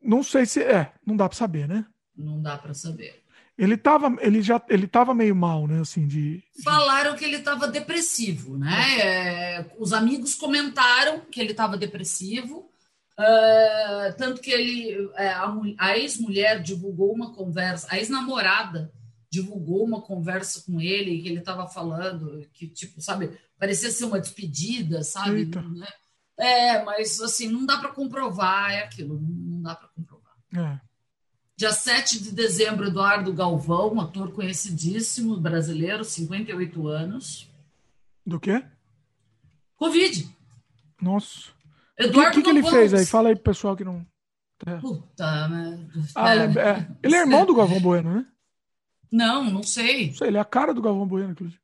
Não 0.01 0.23
sei 0.23 0.45
se 0.45 0.61
é, 0.63 0.91
não 1.05 1.15
dá 1.15 1.29
para 1.29 1.37
saber, 1.37 1.67
né? 1.67 1.85
Não 2.15 2.41
dá 2.41 2.57
para 2.57 2.73
saber. 2.73 3.21
Ele 3.57 3.77
tava, 3.77 4.15
ele 4.21 4.41
já, 4.41 4.59
ele 4.69 4.87
tava 4.87 5.13
meio 5.13 5.35
mal, 5.35 5.67
né? 5.67 5.81
Assim, 5.81 6.07
de. 6.07 6.43
Falaram 6.63 7.15
que 7.15 7.23
ele 7.23 7.37
estava 7.37 7.67
depressivo, 7.67 8.57
né? 8.57 8.99
É, 8.99 9.75
os 9.77 9.93
amigos 9.93 10.33
comentaram 10.33 11.19
que 11.31 11.39
ele 11.39 11.51
estava 11.51 11.77
depressivo, 11.77 12.70
uh, 13.21 14.17
tanto 14.17 14.41
que 14.41 14.51
ele, 14.51 15.09
é, 15.15 15.29
a, 15.29 15.53
a 15.77 15.97
ex-mulher 15.97 16.61
divulgou 16.61 17.13
uma 17.13 17.33
conversa, 17.33 17.87
a 17.89 17.97
ex-namorada 17.97 18.91
divulgou 19.29 19.85
uma 19.85 20.01
conversa 20.01 20.61
com 20.65 20.81
ele 20.81 21.21
que 21.21 21.29
ele 21.29 21.39
estava 21.39 21.67
falando 21.67 22.45
que 22.51 22.67
tipo, 22.67 23.01
sabe, 23.01 23.31
parecia 23.57 23.89
ser 23.89 24.05
uma 24.05 24.19
despedida, 24.19 25.03
sabe? 25.03 25.45
Né? 25.45 25.87
É, 26.37 26.83
mas 26.83 27.21
assim 27.21 27.47
não 27.47 27.65
dá 27.65 27.77
para 27.77 27.93
comprovar, 27.93 28.71
é 28.71 28.83
aquilo, 28.83 29.21
não 29.21 29.61
dá 29.61 29.75
para 29.75 29.87
comprovar. 29.87 30.35
É. 30.53 30.79
Dia 31.55 31.71
7 31.71 32.23
de 32.23 32.31
dezembro, 32.31 32.87
Eduardo 32.87 33.31
Galvão, 33.31 34.01
ator 34.01 34.31
conhecidíssimo 34.31 35.37
brasileiro, 35.37 36.03
58 36.03 36.87
anos. 36.87 37.47
Do 38.25 38.39
quê? 38.39 38.65
Covid. 39.75 40.27
Nossa. 40.99 41.51
Eduardo 41.97 42.31
o 42.31 42.33
que, 42.33 42.41
que, 42.41 42.49
ele 42.49 42.63
fez 42.63 42.93
aí? 42.93 43.05
Fala 43.05 43.29
aí 43.29 43.35
pro 43.35 43.43
pessoal 43.43 43.75
que 43.75 43.83
não. 43.83 44.05
É. 44.65 44.75
Puta, 44.77 45.47
né? 45.47 45.87
Ah, 46.15 46.35
é. 46.35 46.39
é. 46.39 46.87
Ele 47.03 47.15
é 47.15 47.19
irmão 47.19 47.45
do 47.45 47.55
Galvão 47.55 47.79
Bueno, 47.79 48.13
né? 48.13 48.25
Não, 49.11 49.49
não 49.49 49.63
sei. 49.63 50.07
Não 50.07 50.15
sei, 50.15 50.27
ele 50.27 50.37
é 50.37 50.41
a 50.41 50.45
cara 50.45 50.73
do 50.73 50.81
Galvão 50.81 51.07
Bueno, 51.07 51.31
inclusive. 51.31 51.59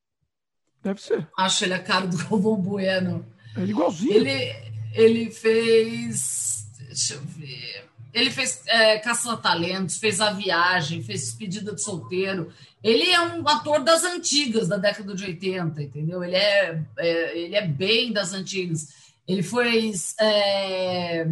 Deve 0.84 1.02
ser. 1.02 1.28
Acho 1.38 1.66
ele 1.66 1.74
a 1.74 1.80
cara 1.84 2.08
do 2.08 2.18
Galvão 2.18 2.56
Bueno. 2.56 3.26
Ele 3.56 3.68
é 3.68 3.70
igualzinho. 3.70 4.14
Ele, 4.14 4.56
ele 4.94 5.32
fez. 5.32 6.68
Deixa 6.88 7.16
eu 7.16 7.22
ver. 7.22 7.88
Ele 8.14 8.32
fez 8.32 8.64
é, 8.68 8.98
Caça-Talentos, 8.98 9.98
fez 9.98 10.20
A 10.20 10.32
Viagem, 10.32 11.04
fez 11.04 11.22
Despedida 11.22 11.74
de 11.74 11.82
Solteiro. 11.82 12.52
Ele 12.84 13.12
é 13.12 13.22
um 13.22 13.48
ator 13.48 13.84
das 13.84 14.04
antigas, 14.04 14.68
da 14.68 14.78
década 14.78 15.14
de 15.14 15.24
80, 15.24 15.84
entendeu? 15.84 16.24
Ele 16.24 16.36
é, 16.36 16.84
é 16.98 17.38
ele 17.38 17.56
é 17.56 17.68
bem 17.68 18.12
das 18.12 18.34
antigas. 18.34 18.88
Ele 19.28 19.44
fez 19.44 20.16
é, 20.20 21.28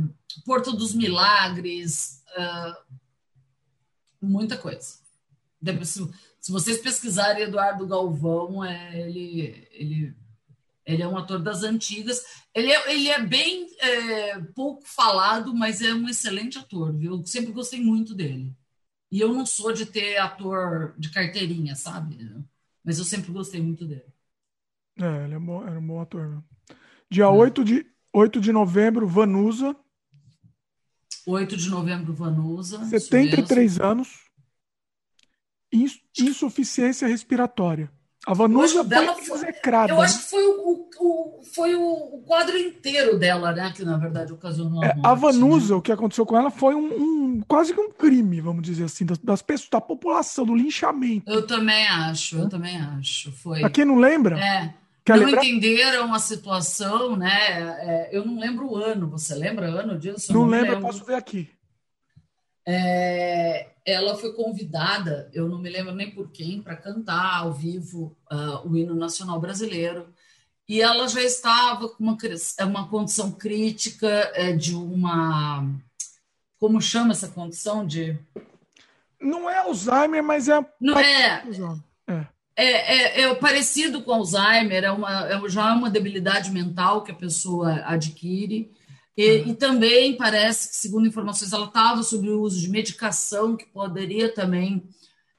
Porto 0.45 0.73
dos 0.73 0.93
Milagres, 0.93 2.21
uh, 2.37 2.95
muita 4.21 4.57
coisa. 4.57 4.99
Se, 5.83 6.13
se, 6.39 6.51
vocês 6.51 6.79
pesquisarem 6.79 7.43
Eduardo 7.43 7.87
Galvão, 7.87 8.63
é, 8.63 8.99
ele, 9.01 9.67
ele 9.71 10.15
ele 10.85 11.01
é 11.01 11.07
um 11.07 11.17
ator 11.17 11.41
das 11.41 11.63
antigas. 11.63 12.23
Ele 12.53 12.71
é, 12.71 12.93
ele 12.93 13.09
é 13.09 13.19
bem 13.19 13.67
é, 13.79 14.39
pouco 14.53 14.83
falado, 14.85 15.53
mas 15.53 15.81
é 15.81 15.93
um 15.93 16.07
excelente 16.07 16.59
ator, 16.59 16.95
viu? 16.95 17.13
Eu 17.13 17.25
sempre 17.25 17.51
gostei 17.51 17.81
muito 17.81 18.13
dele. 18.13 18.55
E 19.11 19.19
eu 19.19 19.33
não 19.33 19.45
sou 19.45 19.71
de 19.73 19.85
ter 19.85 20.17
ator 20.17 20.93
de 20.97 21.09
carteirinha, 21.09 21.75
sabe? 21.75 22.17
Mas 22.83 22.99
eu 22.99 23.05
sempre 23.05 23.31
gostei 23.31 23.61
muito 23.61 23.85
dele. 23.85 24.05
É, 24.99 25.25
ele 25.25 25.33
é 25.33 25.39
bom, 25.39 25.65
era 25.67 25.79
um 25.79 25.87
bom 25.87 25.99
ator. 25.99 26.29
Né? 26.29 26.43
Dia 27.09 27.25
é. 27.25 27.27
8, 27.27 27.63
de, 27.63 27.85
8 28.13 28.39
de 28.41 28.51
novembro, 28.51 29.07
Vanusa. 29.07 29.75
8 31.27 31.57
de 31.57 31.69
novembro, 31.69 32.13
Vanusa. 32.13 32.83
73 32.85 33.79
anos. 33.79 34.25
Insuficiência 36.17 37.07
respiratória. 37.07 37.91
A 38.25 38.33
Vanusa 38.33 38.83
dela 38.83 39.13
foi 39.13 39.37
execrada. 39.37 39.93
Eu 39.93 40.01
acho 40.01 40.17
que 40.17 40.29
foi 40.29 40.43
o, 40.47 40.89
o, 40.99 41.41
foi 41.53 41.75
o 41.75 42.23
quadro 42.25 42.57
inteiro 42.57 43.19
dela, 43.19 43.51
né? 43.51 43.71
Que 43.75 43.83
na 43.85 43.97
verdade 43.97 44.33
ocasionou 44.33 44.81
a, 44.81 44.87
é, 44.87 44.95
morte, 44.95 45.07
a 45.07 45.13
Vanusa, 45.13 45.73
né? 45.73 45.77
o 45.77 45.81
que 45.81 45.91
aconteceu 45.91 46.25
com 46.25 46.35
ela 46.35 46.49
foi 46.49 46.73
um, 46.73 47.35
um, 47.35 47.41
quase 47.47 47.71
que 47.71 47.79
um 47.79 47.91
crime, 47.91 48.41
vamos 48.41 48.63
dizer 48.63 48.85
assim, 48.85 49.05
das, 49.05 49.19
das 49.19 49.43
pessoas, 49.43 49.69
da 49.69 49.79
população, 49.81 50.43
do 50.43 50.55
linchamento. 50.55 51.29
Eu 51.29 51.45
também 51.45 51.85
acho, 51.87 52.37
eu 52.37 52.49
também 52.49 52.77
acho. 52.77 53.31
Foi. 53.31 53.59
Pra 53.59 53.69
quem 53.69 53.85
não 53.85 53.97
lembra? 53.97 54.39
É. 54.39 54.73
Quer 55.05 55.17
não 55.17 55.25
lembrar? 55.25 55.45
entenderam 55.45 56.11
a 56.13 56.19
situação, 56.19 57.15
né? 57.15 57.29
É, 57.29 58.09
eu 58.11 58.25
não 58.25 58.39
lembro 58.39 58.71
o 58.71 58.75
ano. 58.75 59.07
Você 59.11 59.35
lembra 59.35 59.71
o 59.71 59.77
ano 59.77 59.99
disso? 59.99 60.33
Não, 60.33 60.41
não 60.41 60.47
lembro, 60.47 60.71
lembro, 60.71 60.87
eu 60.87 60.91
posso 60.91 61.05
ver 61.05 61.13
aqui. 61.13 61.47
É, 62.67 63.67
ela 63.85 64.17
foi 64.17 64.33
convidada, 64.33 65.29
eu 65.31 65.47
não 65.47 65.59
me 65.59 65.69
lembro 65.69 65.93
nem 65.93 66.09
por 66.09 66.31
quem, 66.31 66.59
para 66.59 66.75
cantar 66.75 67.41
ao 67.41 67.53
vivo 67.53 68.17
uh, 68.31 68.67
o 68.67 68.75
hino 68.75 68.95
nacional 68.95 69.39
brasileiro. 69.39 70.11
E 70.67 70.81
ela 70.81 71.07
já 71.07 71.21
estava 71.21 71.87
com 71.87 72.03
uma, 72.03 72.17
uma 72.61 72.87
condição 72.87 73.31
crítica 73.31 74.07
é, 74.33 74.53
de 74.53 74.73
uma. 74.73 75.69
Como 76.57 76.81
chama 76.81 77.11
essa 77.11 77.27
condição 77.27 77.85
de. 77.85 78.17
Não 79.21 79.47
é 79.47 79.59
Alzheimer, 79.59 80.23
mas 80.23 80.49
é. 80.49 80.65
Não 80.81 80.97
é. 80.97 81.43
É. 82.55 82.63
É, 82.63 83.21
é, 83.21 83.35
parecido 83.35 84.01
com 84.01 84.13
Alzheimer, 84.13 84.83
é 84.83 84.91
uma, 84.91 85.27
é 85.27 85.49
já 85.49 85.69
é 85.69 85.73
uma 85.73 85.89
debilidade 85.89 86.51
mental 86.51 87.03
que 87.03 87.11
a 87.11 87.15
pessoa 87.15 87.81
adquire. 87.85 88.71
E, 89.17 89.39
uhum. 89.39 89.49
e, 89.49 89.55
também 89.55 90.17
parece 90.17 90.69
que, 90.69 90.75
segundo 90.75 91.07
informações, 91.07 91.53
ela 91.53 91.65
estava 91.65 92.03
sob 92.03 92.29
o 92.29 92.41
uso 92.41 92.59
de 92.59 92.69
medicação 92.69 93.55
que 93.55 93.65
poderia 93.65 94.33
também 94.33 94.83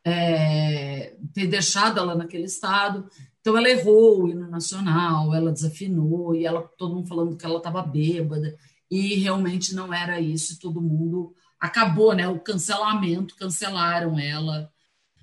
é, 0.04 1.14
ter 1.34 1.46
deixado 1.46 1.98
ela 1.98 2.14
naquele 2.14 2.44
estado. 2.44 3.08
Então, 3.40 3.56
ela 3.56 3.68
errou 3.68 4.24
o 4.24 4.28
hino 4.28 4.48
nacional, 4.48 5.34
ela 5.34 5.52
desafinou, 5.52 6.34
e 6.34 6.46
ela, 6.46 6.62
todo 6.76 6.94
mundo 6.94 7.08
falando 7.08 7.36
que 7.36 7.44
ela 7.44 7.58
estava 7.58 7.82
bêbada, 7.82 8.56
e 8.90 9.14
realmente 9.14 9.74
não 9.74 9.92
era 9.92 10.20
isso, 10.20 10.54
e 10.54 10.58
todo 10.58 10.80
mundo 10.80 11.34
acabou, 11.60 12.14
né? 12.14 12.28
O 12.28 12.40
cancelamento, 12.40 13.36
cancelaram 13.36 14.18
ela. 14.18 14.70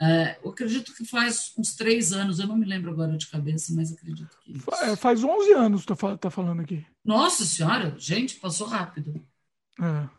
É, 0.03 0.37
eu 0.43 0.49
acredito 0.49 0.93
que 0.93 1.05
faz 1.05 1.53
uns 1.57 1.75
três 1.75 2.11
anos, 2.11 2.37
eu 2.37 2.45
não 2.45 2.57
me 2.57 2.65
lembro 2.65 2.91
agora 2.91 3.15
de 3.15 3.25
cabeça, 3.25 3.73
mas 3.73 3.93
acredito 3.93 4.37
que. 4.41 4.57
Isso. 4.57 4.69
É, 4.81 4.97
faz 4.97 5.23
11 5.23 5.53
anos, 5.53 5.85
tá, 5.85 5.95
tá 6.17 6.29
falando 6.29 6.61
aqui. 6.61 6.85
Nossa 7.05 7.45
Senhora, 7.45 7.95
gente, 7.97 8.35
passou 8.35 8.67
rápido. 8.67 9.25
É. 9.81 10.09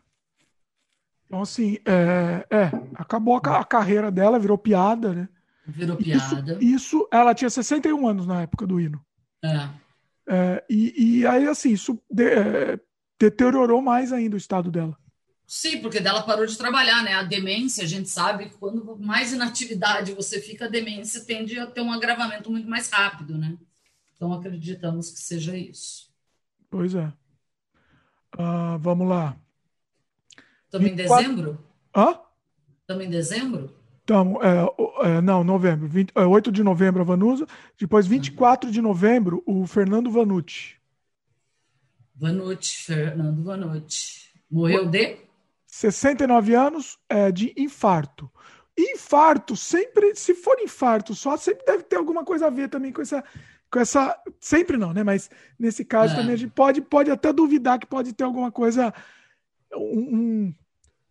Então, 1.27 1.39
assim, 1.39 1.77
é, 1.85 2.47
é 2.49 2.71
acabou 2.95 3.39
a, 3.45 3.59
a, 3.59 3.63
carreira 3.63 4.09
dela, 4.09 4.39
virou 4.39 4.57
piada, 4.57 5.13
né? 5.13 5.29
Virou 5.67 5.97
piada. 5.97 6.53
Isso, 6.53 6.63
isso, 6.63 7.09
ela 7.11 7.35
tinha 7.35 7.49
61 7.49 8.07
anos 8.07 8.25
na 8.25 8.41
época 8.41 8.65
do 8.65 8.79
hino. 8.79 8.99
É. 9.43 9.69
é 10.27 10.65
e, 10.67 11.19
e 11.19 11.27
aí, 11.27 11.47
assim, 11.47 11.71
isso 11.71 12.01
de, 12.09 12.23
é, 12.23 12.79
deteriorou 13.19 13.83
mais 13.83 14.11
ainda 14.11 14.33
o 14.33 14.39
estado 14.39 14.71
dela. 14.71 14.97
Sim, 15.47 15.79
porque 15.79 15.99
dela 15.99 16.23
parou 16.23 16.45
de 16.45 16.57
trabalhar, 16.57 17.03
né? 17.03 17.13
A 17.13 17.23
demência, 17.23 17.83
a 17.83 17.87
gente 17.87 18.09
sabe 18.09 18.49
que 18.49 18.57
quando 18.57 18.97
mais 18.97 19.31
inatividade 19.31 20.13
você 20.13 20.41
fica, 20.41 20.65
a 20.65 20.69
demência 20.69 21.23
tende 21.23 21.59
a 21.59 21.67
ter 21.67 21.81
um 21.81 21.91
agravamento 21.91 22.49
muito 22.49 22.67
mais 22.67 22.89
rápido, 22.89 23.37
né? 23.37 23.55
Então 24.15 24.33
acreditamos 24.33 25.11
que 25.11 25.19
seja 25.19 25.55
isso. 25.55 26.09
Pois 26.69 26.95
é. 26.95 27.13
Uh, 28.37 28.77
vamos 28.79 29.07
lá. 29.07 29.37
Estamos 30.65 30.89
em 30.89 30.95
dezembro? 30.95 31.63
Hã? 31.95 32.19
Estamos 32.81 33.05
em 33.05 33.09
dezembro? 33.09 33.75
Estamos, 33.99 34.39
é, 34.43 35.17
é, 35.17 35.21
não, 35.21 35.43
novembro. 35.43 35.87
20, 35.87 36.11
é, 36.13 36.25
8 36.25 36.51
de 36.51 36.63
novembro 36.63 37.01
a 37.01 37.05
Vanusa. 37.05 37.47
Depois, 37.79 38.05
24 38.05 38.67
uhum. 38.67 38.73
de 38.73 38.81
novembro, 38.81 39.43
o 39.45 39.65
Fernando 39.65 40.11
Vanucci. 40.11 40.75
Vanucci, 42.15 42.77
Fernando 42.83 43.43
Vanucci. 43.43 44.29
Morreu 44.49 44.85
de? 44.85 45.24
69 45.75 46.55
anos 46.55 46.97
é, 47.09 47.29
de 47.29 47.53
infarto. 47.57 48.31
Infarto, 48.77 49.57
sempre, 49.57 50.15
se 50.15 50.33
for 50.33 50.57
infarto 50.61 51.13
só, 51.13 51.35
sempre 51.35 51.65
deve 51.65 51.83
ter 51.83 51.97
alguma 51.97 52.23
coisa 52.23 52.47
a 52.47 52.49
ver 52.49 52.69
também 52.69 52.93
com 52.93 53.01
essa. 53.01 53.21
Com 53.69 53.79
essa 53.79 54.17
sempre 54.39 54.77
não, 54.77 54.93
né? 54.93 55.03
Mas 55.03 55.29
nesse 55.59 55.83
caso 55.83 56.13
é. 56.13 56.15
também 56.15 56.33
a 56.33 56.37
gente 56.37 56.51
pode, 56.51 56.81
pode 56.81 57.11
até 57.11 57.33
duvidar 57.33 57.77
que 57.77 57.85
pode 57.85 58.13
ter 58.13 58.23
alguma 58.23 58.51
coisa, 58.51 58.93
um, 59.75 60.53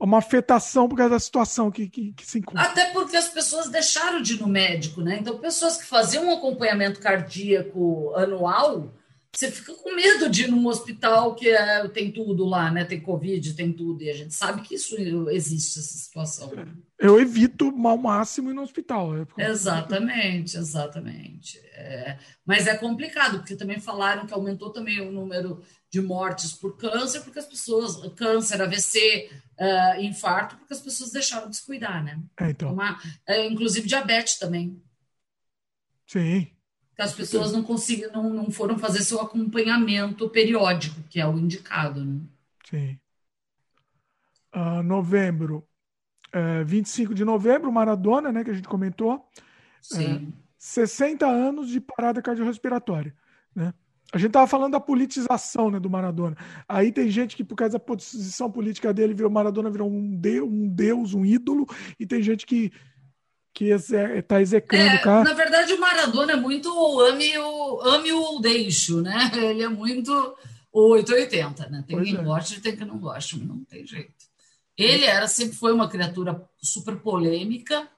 uma 0.00 0.18
afetação 0.18 0.88
por 0.88 0.96
causa 0.96 1.10
da 1.10 1.20
situação 1.20 1.70
que, 1.70 1.86
que, 1.88 2.14
que, 2.14 2.26
se 2.26 2.38
encontra. 2.38 2.62
Até 2.62 2.86
porque 2.86 3.18
as 3.18 3.28
pessoas 3.28 3.68
deixaram 3.68 4.22
de 4.22 4.34
ir 4.34 4.40
no 4.40 4.48
médico, 4.48 5.02
né? 5.02 5.18
Então, 5.20 5.38
pessoas 5.38 5.76
que 5.76 5.84
faziam 5.84 6.24
um 6.24 6.32
acompanhamento 6.32 7.00
cardíaco 7.00 8.14
anual 8.14 8.94
você 9.38 9.50
fica 9.50 9.74
com 9.74 9.94
medo 9.94 10.28
de 10.30 10.44
ir 10.44 10.50
num 10.50 10.66
hospital 10.66 11.34
que 11.34 11.48
é, 11.48 11.86
tem 11.88 12.10
tudo 12.10 12.44
lá, 12.44 12.70
né? 12.70 12.84
Tem 12.84 13.00
Covid, 13.00 13.54
tem 13.54 13.72
tudo, 13.72 14.02
e 14.02 14.10
a 14.10 14.14
gente 14.14 14.32
sabe 14.32 14.62
que 14.62 14.74
isso 14.74 14.96
existe, 15.30 15.78
essa 15.78 15.98
situação. 15.98 16.52
Eu 16.98 17.20
evito 17.20 17.66
ao 17.66 17.98
máximo 17.98 18.50
ir 18.50 18.54
no 18.54 18.62
hospital. 18.62 19.10
É 19.36 19.50
exatamente, 19.50 20.56
exatamente. 20.56 21.58
É, 21.72 22.18
mas 22.46 22.66
é 22.66 22.76
complicado, 22.76 23.38
porque 23.38 23.56
também 23.56 23.80
falaram 23.80 24.26
que 24.26 24.34
aumentou 24.34 24.70
também 24.70 25.00
o 25.00 25.10
número 25.10 25.62
de 25.90 26.00
mortes 26.00 26.52
por 26.52 26.76
câncer, 26.76 27.20
porque 27.20 27.38
as 27.38 27.46
pessoas, 27.46 27.96
câncer, 28.14 28.60
AVC, 28.60 29.30
uh, 29.58 29.62
é, 29.62 30.02
infarto, 30.04 30.56
porque 30.56 30.74
as 30.74 30.80
pessoas 30.80 31.12
deixaram 31.12 31.48
de 31.48 31.56
se 31.56 31.64
cuidar, 31.64 32.02
né? 32.02 32.20
É, 32.40 32.50
então. 32.50 32.72
Uma, 32.72 33.00
é, 33.26 33.46
inclusive 33.46 33.86
diabetes 33.86 34.38
também. 34.38 34.82
Sim. 36.06 36.50
Que 36.94 37.02
as 37.02 37.12
pessoas 37.12 37.52
não 37.52 37.62
conseguiram, 37.62 38.22
não, 38.22 38.30
não 38.30 38.50
foram 38.50 38.78
fazer 38.78 39.02
seu 39.02 39.20
acompanhamento 39.20 40.28
periódico, 40.28 41.02
que 41.10 41.20
é 41.20 41.26
o 41.26 41.38
indicado. 41.38 42.04
Né? 42.04 42.20
Sim. 42.68 42.98
Uh, 44.54 44.82
novembro, 44.82 45.66
uh, 46.34 46.60
é, 46.60 46.64
25 46.64 47.12
de 47.12 47.24
novembro, 47.24 47.72
Maradona, 47.72 48.30
né, 48.30 48.44
que 48.44 48.50
a 48.50 48.54
gente 48.54 48.68
comentou. 48.68 49.28
Sim. 49.82 50.28
Uh, 50.28 50.32
60 50.56 51.26
anos 51.26 51.68
de 51.68 51.80
parada 51.80 52.22
cardiorrespiratória, 52.22 53.14
né? 53.54 53.74
A 54.12 54.18
gente 54.18 54.30
tava 54.30 54.46
falando 54.46 54.72
da 54.72 54.80
politização 54.80 55.70
né, 55.70 55.80
do 55.80 55.90
Maradona. 55.90 56.36
Aí 56.68 56.92
tem 56.92 57.10
gente 57.10 57.34
que, 57.34 57.42
por 57.42 57.56
causa 57.56 57.72
da 57.72 57.80
posição 57.80 58.48
política 58.48 58.94
dele, 58.94 59.12
virou 59.12 59.28
Maradona 59.30 59.70
virou 59.70 59.90
um 59.90 60.14
deus, 60.14 60.48
um 60.48 60.68
deus, 60.68 61.14
um 61.14 61.24
ídolo, 61.24 61.66
e 61.98 62.06
tem 62.06 62.22
gente 62.22 62.46
que 62.46 62.70
que 63.54 63.66
está 63.66 64.40
execrando 64.40 64.90
é, 64.90 64.96
o 64.96 65.02
cara. 65.02 65.24
Na 65.24 65.32
verdade, 65.32 65.72
o 65.72 65.80
Maradona 65.80 66.32
é 66.32 66.36
muito 66.36 66.68
ame 67.00 67.38
o 67.38 67.80
ame 67.82 68.12
ou 68.12 68.40
deixo, 68.40 69.00
né? 69.00 69.30
Ele 69.38 69.62
é 69.62 69.68
muito 69.68 70.12
o 70.72 70.88
880, 70.90 71.68
né? 71.70 71.84
Tem 71.86 71.96
pois 71.96 72.08
quem 72.10 72.18
é. 72.18 72.22
goste 72.22 72.56
e 72.56 72.60
tem 72.60 72.76
quem 72.76 72.86
não 72.86 72.98
goste, 72.98 73.38
não 73.38 73.64
tem 73.64 73.86
jeito. 73.86 74.12
Ele 74.76 75.04
era 75.04 75.28
sempre 75.28 75.56
foi 75.56 75.72
uma 75.72 75.88
criatura 75.88 76.44
super 76.60 76.96
polêmica. 76.96 77.88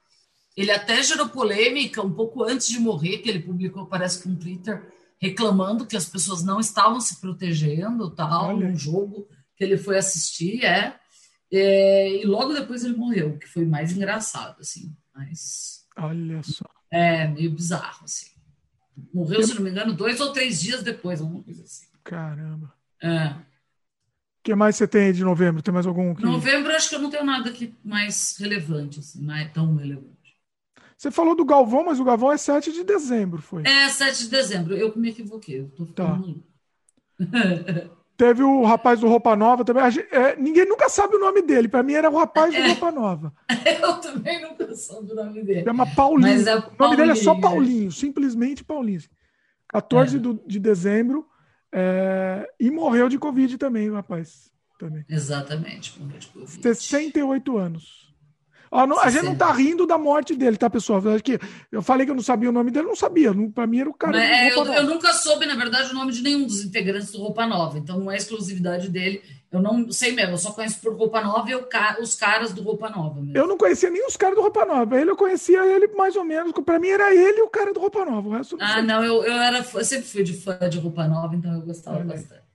Ele 0.55 0.69
até 0.69 1.01
gerou 1.01 1.27
polêmica 1.27 2.03
um 2.03 2.13
pouco 2.13 2.43
antes 2.43 2.67
de 2.67 2.79
morrer, 2.79 3.17
que 3.17 3.29
ele 3.29 3.39
publicou, 3.39 3.87
parece 3.87 4.21
que 4.21 4.29
um 4.29 4.35
Twitter 4.35 4.93
reclamando 5.19 5.87
que 5.87 5.97
as 5.97 6.05
pessoas 6.05 6.43
não 6.43 6.59
estavam 6.59 7.01
se 7.01 7.19
protegendo, 7.19 8.11
tal, 8.11 8.49
Olha. 8.49 8.67
um 8.67 8.77
jogo 8.77 9.27
que 9.55 9.63
ele 9.63 9.75
foi 9.75 9.97
assistir, 9.97 10.63
é. 10.63 10.95
é. 11.51 12.21
E 12.21 12.25
logo 12.25 12.53
depois 12.53 12.83
ele 12.83 12.95
morreu, 12.95 13.39
que 13.39 13.47
foi 13.47 13.65
mais 13.65 13.91
engraçado, 13.91 14.57
assim. 14.59 14.95
Mas. 15.17 15.87
Olha 15.97 16.43
só. 16.43 16.65
É 16.91 17.27
meio 17.27 17.51
bizarro, 17.51 18.05
assim. 18.05 18.27
Morreu, 19.11 19.43
se 19.43 19.55
não 19.55 19.63
me 19.63 19.71
engano, 19.71 19.93
dois 19.93 20.19
ou 20.21 20.31
três 20.31 20.61
dias 20.61 20.83
depois, 20.83 21.19
alguma 21.19 21.43
coisa 21.43 21.63
assim. 21.63 21.87
Caramba. 22.03 22.73
É. 23.01 23.29
O 23.29 24.43
que 24.43 24.55
mais 24.55 24.75
você 24.75 24.87
tem 24.87 25.11
de 25.11 25.23
novembro? 25.23 25.61
Tem 25.61 25.73
mais 25.73 25.87
algum? 25.87 26.13
Que... 26.15 26.23
Novembro, 26.23 26.73
acho 26.73 26.89
que 26.89 26.95
eu 26.95 26.99
não 26.99 27.09
tenho 27.09 27.25
nada 27.25 27.49
aqui 27.49 27.75
mais 27.83 28.37
relevante, 28.39 28.99
assim, 28.99 29.21
não 29.23 29.35
é 29.35 29.45
tão 29.45 29.75
relevante. 29.75 30.15
Você 30.97 31.11
falou 31.11 31.35
do 31.35 31.45
Galvão, 31.45 31.85
mas 31.85 31.99
o 31.99 32.03
Galvão 32.03 32.31
é 32.31 32.37
7 32.37 32.71
de 32.71 32.83
dezembro, 32.83 33.41
foi? 33.41 33.63
É, 33.67 33.89
7 33.89 34.23
de 34.23 34.29
dezembro. 34.29 34.75
Eu 34.75 34.95
me 34.95 35.09
equivoquei. 35.09 35.59
Eu 35.61 35.69
tô 35.69 35.85
ficando 35.85 36.43
tá. 37.17 37.89
Teve 38.17 38.41
o 38.41 38.63
rapaz 38.63 38.99
do 38.99 39.07
Roupa 39.07 39.35
Nova 39.35 39.63
também. 39.63 39.83
É, 40.11 40.35
ninguém 40.35 40.67
nunca 40.67 40.89
sabe 40.89 41.15
o 41.15 41.19
nome 41.19 41.43
dele. 41.43 41.67
Para 41.67 41.83
mim 41.83 41.93
era 41.93 42.09
o 42.09 42.17
rapaz 42.17 42.51
do 42.51 42.59
é. 42.59 42.67
Roupa 42.69 42.91
Nova. 42.91 43.31
Eu 43.79 44.01
também 44.01 44.41
nunca 44.41 44.75
soube 44.75 45.11
o 45.11 45.15
nome 45.15 45.43
dele. 45.43 45.63
Chama 45.63 45.85
Paulinho. 45.95 46.49
É 46.49 46.57
o 46.57 46.63
nome 46.79 46.95
dele 46.97 47.11
é 47.11 47.15
só 47.15 47.35
Paulinho, 47.39 47.91
simplesmente 47.91 48.63
Paulinho. 48.63 49.01
14 49.69 50.15
é. 50.15 50.19
do, 50.19 50.33
de 50.47 50.59
dezembro. 50.59 51.27
É, 51.71 52.49
e 52.59 52.71
morreu 52.71 53.07
de 53.07 53.19
Covid 53.19 53.55
também, 53.57 53.87
o 53.87 53.93
rapaz. 53.93 54.51
Também. 54.79 55.05
Exatamente, 55.07 55.99
morreu 55.99 56.17
de 56.17 56.27
Covid. 56.27 56.61
68 56.61 57.57
anos. 57.57 58.06
Ó, 58.77 58.85
não, 58.85 58.99
a 58.99 59.09
gente 59.09 59.25
não 59.25 59.35
tá 59.35 59.51
rindo 59.51 59.87
da 59.87 59.97
morte 59.97 60.35
dele, 60.35 60.55
tá, 60.55 60.69
pessoal? 60.69 61.01
Eu, 61.01 61.19
que 61.19 61.39
eu 61.71 61.81
falei 61.81 62.05
que 62.05 62.11
eu 62.11 62.15
não 62.15 62.21
sabia 62.21 62.47
o 62.47 62.53
nome 62.53 62.69
dele, 62.69 62.85
eu 62.85 62.89
não 62.89 62.95
sabia. 62.95 63.33
Para 63.49 63.65
mim 63.65 63.79
era 63.79 63.89
o 63.89 63.93
cara. 63.93 64.23
É, 64.23 64.53
eu, 64.53 64.63
eu, 64.65 64.83
nunca 64.83 65.11
soube, 65.13 65.47
na 65.47 65.55
verdade, 65.55 65.89
o 65.89 65.95
nome 65.95 66.11
de 66.11 66.21
nenhum 66.21 66.45
dos 66.45 66.63
integrantes 66.63 67.11
do 67.11 67.17
Roupa 67.17 67.47
Nova, 67.47 67.79
então 67.79 67.99
não 67.99 68.11
é 68.11 68.17
exclusividade 68.17 68.89
dele. 68.89 69.23
Eu 69.51 69.61
não 69.61 69.91
sei 69.91 70.11
mesmo, 70.11 70.33
eu 70.33 70.37
só 70.37 70.51
conheço 70.51 70.79
por 70.79 70.93
Roupa 70.93 71.21
Nova 71.21 71.49
e 71.49 71.55
os 71.99 72.13
caras 72.13 72.53
do 72.53 72.61
Roupa 72.61 72.87
Nova. 72.87 73.19
Mesmo. 73.19 73.35
Eu 73.35 73.47
não 73.47 73.57
conhecia 73.57 73.89
nem 73.89 74.05
os 74.05 74.15
caras 74.15 74.35
do 74.35 74.43
Roupa 74.43 74.63
Nova. 74.63 75.01
Ele 75.01 75.09
eu 75.09 75.17
conhecia 75.17 75.65
ele 75.65 75.87
mais 75.95 76.15
ou 76.15 76.23
menos. 76.23 76.51
Para 76.63 76.77
mim 76.77 76.89
era 76.89 77.15
ele 77.15 77.39
e 77.39 77.41
o 77.41 77.49
cara 77.49 77.73
do 77.73 77.79
Roupa 77.79 78.05
Nova. 78.05 78.29
O 78.29 78.31
resto, 78.33 78.57
ah, 78.59 78.79
não, 78.83 79.03
eu, 79.03 79.23
eu, 79.23 79.33
era, 79.33 79.65
eu 79.73 79.85
sempre 79.85 80.05
fui 80.05 80.21
de 80.21 80.33
fã 80.33 80.59
de 80.69 80.77
Roupa 80.77 81.07
Nova, 81.07 81.35
então 81.35 81.51
eu 81.51 81.61
gostava 81.61 81.97
bastante. 82.03 82.46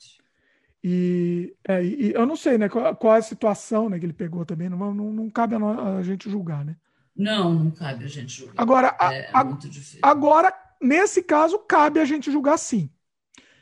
E, 0.85 1.55
é, 1.67 1.85
e, 1.85 2.13
eu 2.13 2.27
não 2.27 2.35
sei 2.35 2.59
né, 2.59 2.69
qual, 2.69 2.95
qual, 2.97 3.15
é 3.15 3.19
a 3.19 3.23
situação 3.23 3.89
né, 3.89 3.99
que 3.99 4.07
ele 4.07 4.13
pegou 4.13 4.45
também, 4.45 4.69
não, 4.69 4.93
não, 4.93 5.13
não 5.13 5.31
cabe 5.31 5.55
a, 5.55 5.99
a, 5.99 6.03
gente 6.03 6.29
julgar, 6.29 6.65
né? 6.65 6.77
Não, 7.17 7.55
não 7.55 7.71
cabe 7.71 8.05
a 8.05 8.09
gente 8.09 8.33
julgar. 8.33 8.55
Agora, 8.57 8.97
é, 9.01 9.31
a, 9.33 9.43
é 9.43 9.99
agora, 10.03 10.53
nesse 10.81 11.23
caso, 11.23 11.59
cabe 11.61 12.01
a 12.01 12.05
gente 12.05 12.33
julgar 12.33 12.59
sim. 12.59 12.91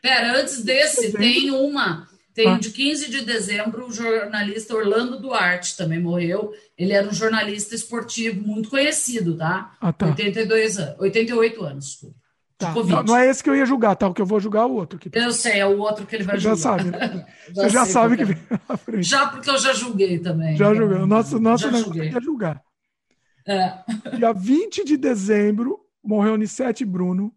Pera, 0.00 0.40
antes 0.40 0.64
desse, 0.64 1.12
tem 1.12 1.50
uma. 1.50 2.08
Tem 2.32 2.48
ah. 2.48 2.58
de 2.58 2.70
15 2.70 3.10
de 3.10 3.24
dezembro 3.24 3.86
o 3.86 3.92
jornalista 3.92 4.74
Orlando 4.74 5.20
Duarte 5.20 5.76
também 5.76 6.00
morreu. 6.00 6.54
Ele 6.78 6.92
era 6.92 7.06
um 7.06 7.12
jornalista 7.12 7.74
esportivo 7.74 8.40
muito 8.46 8.70
conhecido, 8.70 9.36
tá? 9.36 9.76
Ah, 9.80 9.92
tá. 9.92 10.06
82 10.06 10.78
anos, 10.78 11.00
88 11.00 11.62
anos, 11.64 11.84
desculpa. 11.86 12.19
Tá. 12.60 12.74
Não, 12.74 13.02
não, 13.02 13.16
é 13.16 13.26
esse 13.26 13.42
que 13.42 13.48
eu 13.48 13.56
ia 13.56 13.64
julgar, 13.64 13.96
tá? 13.96 14.06
O 14.06 14.12
que 14.12 14.20
eu 14.20 14.26
vou 14.26 14.38
julgar 14.38 14.64
é 14.64 14.66
o 14.66 14.72
outro. 14.72 14.98
Que... 14.98 15.10
Eu 15.14 15.32
sei, 15.32 15.60
é 15.60 15.66
o 15.66 15.78
outro 15.78 16.04
que 16.04 16.14
ele 16.14 16.24
vai 16.24 16.38
já 16.38 16.54
julgar. 16.54 16.78
Sabe, 16.78 16.90
né? 16.90 17.26
já 17.48 17.62
Você 17.62 17.68
já 17.70 17.86
sabe 17.86 18.16
que 18.18 18.24
vem 18.26 18.36
na 18.68 18.76
frente. 18.76 19.08
Já 19.08 19.28
porque 19.28 19.48
eu 19.48 19.58
já 19.58 19.72
julguei 19.72 20.18
também. 20.18 20.58
Já 20.58 20.74
julguei. 20.74 20.98
O 20.98 21.06
nosso, 21.06 21.40
nosso 21.40 21.70
negócio 21.70 22.02
é 22.02 22.20
julgar. 22.20 22.62
É. 23.48 23.78
Dia 24.14 24.34
20 24.34 24.84
de 24.84 24.98
dezembro, 24.98 25.80
morreu 26.04 26.36
Nissete 26.36 26.84
Bruno. 26.84 27.32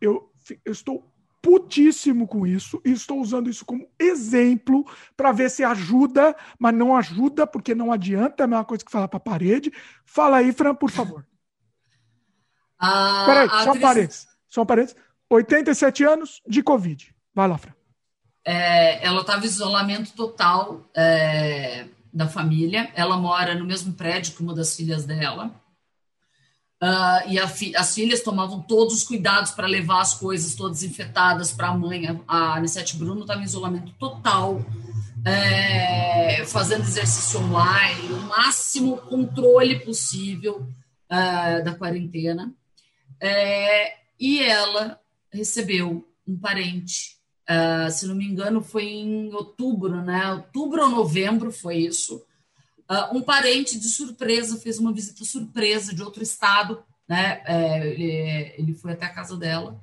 Eu, 0.00 0.32
eu 0.64 0.72
estou 0.72 1.04
putíssimo 1.42 2.26
com 2.26 2.46
isso 2.46 2.80
e 2.82 2.92
estou 2.92 3.20
usando 3.20 3.50
isso 3.50 3.62
como 3.62 3.86
exemplo 3.98 4.86
para 5.14 5.32
ver 5.32 5.50
se 5.50 5.62
ajuda, 5.64 6.34
mas 6.58 6.74
não 6.74 6.96
ajuda 6.96 7.46
porque 7.46 7.74
não 7.74 7.92
adianta, 7.92 8.42
é 8.42 8.44
a 8.44 8.48
mesma 8.48 8.64
coisa 8.64 8.82
que 8.82 8.90
falar 8.90 9.06
para 9.06 9.18
a 9.18 9.20
parede. 9.20 9.70
Fala 10.06 10.38
aí, 10.38 10.50
Fran, 10.50 10.74
por 10.74 10.90
favor. 10.90 11.26
Ah, 12.78 13.24
Peraí, 13.26 13.48
só 13.48 13.70
atriz... 13.70 13.80
parênteses 13.80 14.35
só 14.56 14.62
um 14.62 14.66
parênteses, 14.66 14.96
87 15.28 16.04
anos 16.04 16.40
de 16.48 16.62
Covid. 16.62 17.14
Vai 17.34 17.46
lá, 17.46 17.58
Fran. 17.58 17.72
É, 18.42 19.04
ela 19.04 19.20
estava 19.20 19.44
em 19.44 19.48
isolamento 19.48 20.12
total 20.12 20.88
é, 20.94 21.84
da 22.12 22.26
família. 22.26 22.90
Ela 22.94 23.18
mora 23.18 23.54
no 23.54 23.66
mesmo 23.66 23.92
prédio 23.92 24.34
que 24.34 24.42
uma 24.42 24.54
das 24.54 24.74
filhas 24.74 25.04
dela. 25.04 25.50
Uh, 26.82 27.30
e 27.30 27.46
fi 27.48 27.74
as 27.74 27.94
filhas 27.94 28.20
tomavam 28.20 28.60
todos 28.60 28.94
os 28.94 29.02
cuidados 29.02 29.50
para 29.50 29.66
levar 29.66 30.02
as 30.02 30.12
coisas 30.12 30.54
todas 30.54 30.82
infectadas 30.82 31.52
para 31.52 31.68
a 31.68 31.76
mãe. 31.76 32.22
A 32.26 32.54
Anissete 32.54 32.96
Bruno 32.96 33.22
estava 33.22 33.40
em 33.40 33.44
isolamento 33.44 33.92
total, 33.98 34.64
é, 35.24 36.44
fazendo 36.46 36.82
exercício 36.82 37.40
online, 37.40 38.12
o 38.12 38.20
máximo 38.22 38.98
controle 38.98 39.80
possível 39.80 40.66
uh, 41.10 41.64
da 41.64 41.74
quarentena. 41.74 42.52
É, 43.20 44.05
e 44.18 44.42
ela 44.42 45.00
recebeu 45.32 46.06
um 46.26 46.36
parente. 46.36 47.16
Uh, 47.48 47.90
se 47.90 48.06
não 48.06 48.14
me 48.14 48.26
engano, 48.26 48.60
foi 48.60 48.84
em 48.84 49.32
outubro, 49.32 50.02
né? 50.02 50.32
Outubro 50.32 50.82
ou 50.82 50.90
novembro 50.90 51.52
foi 51.52 51.76
isso. 51.76 52.16
Uh, 52.90 53.16
um 53.16 53.22
parente 53.22 53.78
de 53.78 53.88
surpresa 53.88 54.58
fez 54.58 54.78
uma 54.78 54.92
visita 54.92 55.24
surpresa 55.24 55.94
de 55.94 56.02
outro 56.02 56.22
estado, 56.22 56.82
né? 57.08 57.42
É, 57.44 57.86
ele, 57.86 58.54
ele, 58.58 58.74
foi 58.74 58.92
até 58.92 59.06
a 59.06 59.12
casa 59.12 59.36
dela 59.36 59.80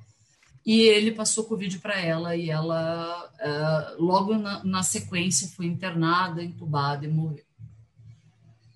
e 0.64 0.80
ele 0.82 1.12
passou 1.12 1.44
Covid 1.44 1.78
para 1.78 2.00
ela 2.00 2.34
e 2.34 2.50
ela, 2.50 3.30
uh, 3.40 4.02
logo 4.02 4.34
na, 4.34 4.64
na 4.64 4.82
sequência, 4.82 5.48
foi 5.48 5.66
internada, 5.66 6.42
entubada 6.42 7.04
e 7.04 7.08
morreu. 7.08 7.43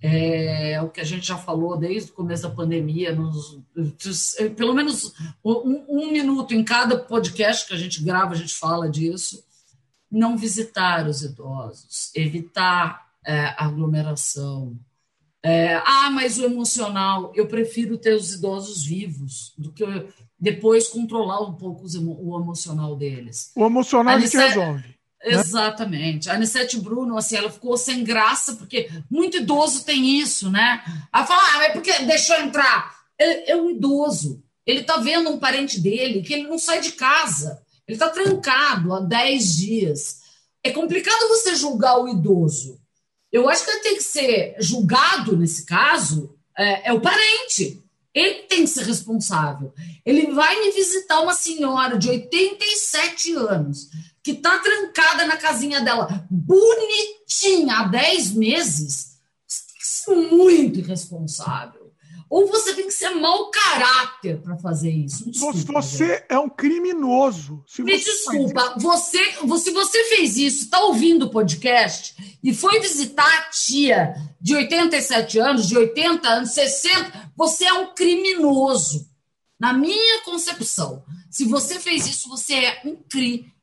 É, 0.01 0.81
o 0.81 0.89
que 0.89 1.01
a 1.01 1.05
gente 1.05 1.27
já 1.27 1.37
falou 1.37 1.77
desde 1.77 2.11
o 2.11 2.15
começo 2.15 2.45
da 2.45 2.51
pandemia, 2.51 3.15
nos, 3.15 3.59
pelo 4.57 4.73
menos 4.73 5.13
um, 5.45 5.85
um, 5.89 6.13
minuto 6.13 6.55
em 6.55 6.63
cada 6.63 6.97
podcast 6.97 7.67
que 7.67 7.75
a 7.75 7.77
gente 7.77 8.03
grava, 8.05 8.33
a 8.33 8.37
gente 8.37 8.55
fala 8.55 8.89
disso. 8.89 9.45
Não 10.11 10.37
visitar 10.37 11.07
os 11.07 11.23
idosos, 11.23 12.13
evitar 12.15 13.09
é, 13.27 13.55
aglomeração. 13.59 14.79
É, 15.43 15.75
ah, 15.85 16.11
mas 16.11 16.39
o 16.39 16.45
emocional, 16.45 17.33
eu 17.35 17.47
prefiro 17.47 17.99
ter 17.99 18.15
os 18.15 18.35
idosos 18.35 18.85
vivos 18.85 19.53
do 19.59 19.73
que 19.73 19.85
depois 20.39 20.89
controlar 20.89 21.43
um 21.43 21.55
pouco 21.55 21.85
o 21.85 22.41
emocional 22.41 22.97
deles. 22.97 23.53
O 23.57 23.67
emocional 23.67 24.17
a 24.17 24.21
gente 24.21 24.37
resolve. 24.37 24.98
Né? 25.25 25.35
Exatamente. 25.35 26.31
A 26.31 26.35
Anissete 26.35 26.79
Bruno, 26.79 27.17
assim, 27.17 27.37
ela 27.37 27.51
ficou 27.51 27.77
sem 27.77 28.05
graça, 28.05 28.55
porque 28.55 28.91
muito 29.11 29.39
idoso 29.39 29.85
tem 29.85 30.19
isso, 30.19 30.51
né? 30.51 30.83
Ela 31.13 31.27
fala, 31.27 31.43
ah, 31.43 31.71
porque 31.73 31.93
deixou 32.01 32.37
entrar. 32.37 32.97
Ele 33.19 33.45
é 33.47 33.57
um 33.57 33.71
idoso. 33.71 34.43
Ele 34.65 34.85
tá 34.85 34.99
vendo 34.99 35.31
um 35.31 35.39
parente 35.39 35.81
dele 35.81 36.23
que 36.23 36.35
ele 36.35 36.47
não 36.47 36.59
sai 36.59 36.81
de 36.81 36.93
casa. 36.93 37.61
Ele 37.87 37.99
tá 37.99 38.11
trancado 38.11 38.95
há 38.95 39.01
10 39.01 39.57
dias. 39.57 40.21
É 40.63 40.71
complicado 40.71 41.29
você 41.29 41.57
julgar 41.57 41.99
o 41.99 42.09
idoso. 42.09 42.79
Eu 43.33 43.49
acho 43.49 43.65
que 43.65 43.81
tem 43.81 43.97
que 43.97 44.03
ser 44.03 44.57
julgado, 44.59 45.37
nesse 45.37 45.65
caso, 45.65 46.35
é, 46.57 46.89
é 46.89 46.93
o 46.93 47.01
parente. 47.01 47.83
Ele 48.15 48.43
tem 48.43 48.63
que 48.63 48.71
ser 48.71 48.85
responsável. 48.85 49.73
Ele 50.05 50.33
vai 50.33 50.61
me 50.61 50.73
visitar 50.73 51.21
uma 51.21 51.35
senhora 51.35 51.99
de 51.99 52.09
87 52.09 53.33
anos 53.35 53.89
que 54.29 54.33
está 54.33 54.59
trancada 54.59 55.27
na 55.27 55.39
casinha 55.39 55.81
dela, 55.81 56.27
bonitinha, 56.31 57.79
há 57.79 57.85
10 57.85 58.33
meses, 58.33 59.17
muito 60.07 60.81
irresponsável. 60.81 61.91
ou 62.29 62.47
você 62.47 62.75
tem 62.75 62.87
que 62.87 62.93
ser 62.93 63.09
mau 63.09 63.51
caráter 63.51 64.39
para 64.43 64.59
fazer 64.59 64.91
isso. 64.91 65.31
Desculpa, 65.31 65.81
você 65.81 66.09
gente. 66.09 66.25
é 66.29 66.39
um 66.39 66.51
criminoso. 66.51 67.65
Me 67.79 67.97
desculpa, 67.97 68.75
você, 68.77 69.19
se 69.59 69.71
você 69.71 70.05
fez 70.05 70.37
isso, 70.37 70.65
está 70.65 70.79
ouvindo 70.81 71.25
o 71.25 71.31
podcast 71.31 72.15
e 72.45 72.53
foi 72.53 72.81
visitar 72.81 73.25
a 73.25 73.49
tia 73.49 74.15
de 74.39 74.55
87 74.55 75.39
anos, 75.39 75.67
de 75.67 75.79
80 75.79 76.29
anos, 76.29 76.51
60, 76.51 77.33
você 77.35 77.65
é 77.65 77.73
um 77.73 77.95
criminoso. 77.95 79.09
Na 79.59 79.73
minha 79.73 80.23
concepção, 80.23 81.03
se 81.31 81.47
você 81.47 81.81
fez 81.81 82.07
isso, 82.07 82.29
você 82.29 82.55
é 82.57 82.83
um 82.85 82.95
criminoso. 82.95 83.58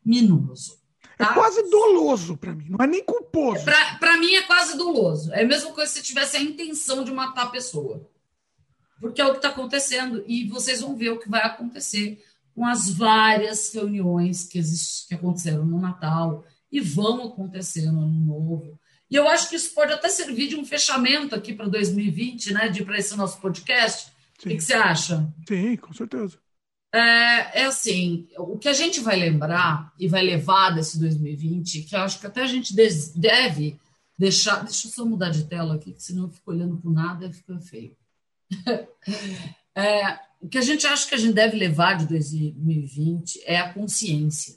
É 1.18 1.26
tá? 1.26 1.32
É 1.32 1.34
quase 1.34 1.64
doloso 1.70 2.38
para 2.38 2.54
mim, 2.54 2.66
não 2.70 2.84
é 2.84 2.88
nem 2.88 3.04
culposo. 3.04 3.64
Para 3.64 4.18
mim 4.18 4.36
é 4.36 4.42
quase 4.44 4.78
doloso. 4.78 5.34
É 5.34 5.44
a 5.44 5.48
mesma 5.48 5.72
coisa 5.72 5.92
se 5.92 6.04
tivesse 6.04 6.38
a 6.38 6.42
intenção 6.42 7.04
de 7.04 7.12
matar 7.12 7.44
a 7.44 7.50
pessoa. 7.50 8.10
Porque 9.00 9.22
é 9.22 9.26
o 9.26 9.32
que 9.32 9.38
está 9.38 9.50
acontecendo. 9.50 10.24
E 10.28 10.48
vocês 10.48 10.82
vão 10.82 10.96
ver 10.96 11.12
o 11.12 11.20
que 11.20 11.30
vai 11.30 11.42
acontecer 11.42 12.24
com 12.54 12.66
as 12.66 12.90
várias 12.90 13.74
reuniões 13.74 14.46
que, 14.46 14.58
exist... 14.58 15.08
que 15.08 15.16
aconteceram 15.16 15.66
no 15.66 15.80
Natal 15.80 16.46
e 16.72 16.80
vão 16.80 17.28
acontecer 17.28 17.92
no 17.92 18.02
Ano 18.02 18.26
Novo. 18.26 18.80
E 19.10 19.16
eu 19.16 19.28
acho 19.28 19.50
que 19.50 19.56
isso 19.56 19.74
pode 19.74 19.94
até 19.94 20.10
servir 20.10 20.48
de 20.48 20.56
um 20.56 20.66
fechamento 20.66 21.36
aqui 21.36 21.54
para 21.54 21.68
2020, 21.68 22.54
né? 22.54 22.68
De 22.70 22.84
para 22.84 22.98
esse 22.98 23.16
nosso 23.16 23.40
podcast. 23.40 24.12
Sim. 24.40 24.50
O 24.50 24.50
que, 24.50 24.56
que 24.56 24.64
você 24.64 24.74
acha? 24.74 25.34
Sim, 25.48 25.76
com 25.78 25.94
certeza. 25.94 26.38
É, 26.96 27.64
é, 27.64 27.66
assim, 27.66 28.26
o 28.38 28.58
que 28.58 28.70
a 28.70 28.74
gente 28.74 29.02
vai 29.02 29.18
lembrar 29.18 29.94
e 30.00 30.08
vai 30.08 30.24
levar 30.24 30.70
desse 30.70 30.98
2020, 30.98 31.82
que 31.82 31.94
eu 31.94 32.00
acho 32.00 32.22
que 32.22 32.26
até 32.26 32.42
a 32.42 32.48
gente 32.48 32.74
deve 32.74 33.78
deixar. 34.18 34.64
Deixa 34.64 34.88
eu 34.88 34.92
só 34.92 35.06
mudar 35.06 35.30
de 35.30 35.44
tela 35.44 35.76
aqui, 35.76 35.92
que 35.92 36.02
senão 36.02 36.24
eu 36.24 36.30
fico 36.30 36.50
olhando 36.50 36.78
para 36.78 36.90
nada 36.90 37.26
e 37.26 37.34
fica 37.34 37.60
feio. 37.60 37.98
é, 39.76 40.20
o 40.40 40.48
que 40.48 40.58
a 40.58 40.62
gente 40.62 40.88
acha 40.88 41.06
que 41.06 41.16
a 41.16 41.18
gente 41.18 41.34
deve 41.34 41.58
levar 41.58 41.96
de 41.96 42.08
2020 42.08 43.42
é 43.46 43.58
a 43.58 43.74
consciência. 43.74 44.56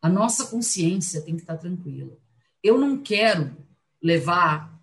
A 0.00 0.08
nossa 0.08 0.46
consciência 0.46 1.22
tem 1.22 1.36
que 1.36 1.42
estar 1.42 1.58
tranquila. 1.58 2.18
Eu 2.60 2.76
não 2.76 3.00
quero 3.00 3.56
levar 4.02 4.76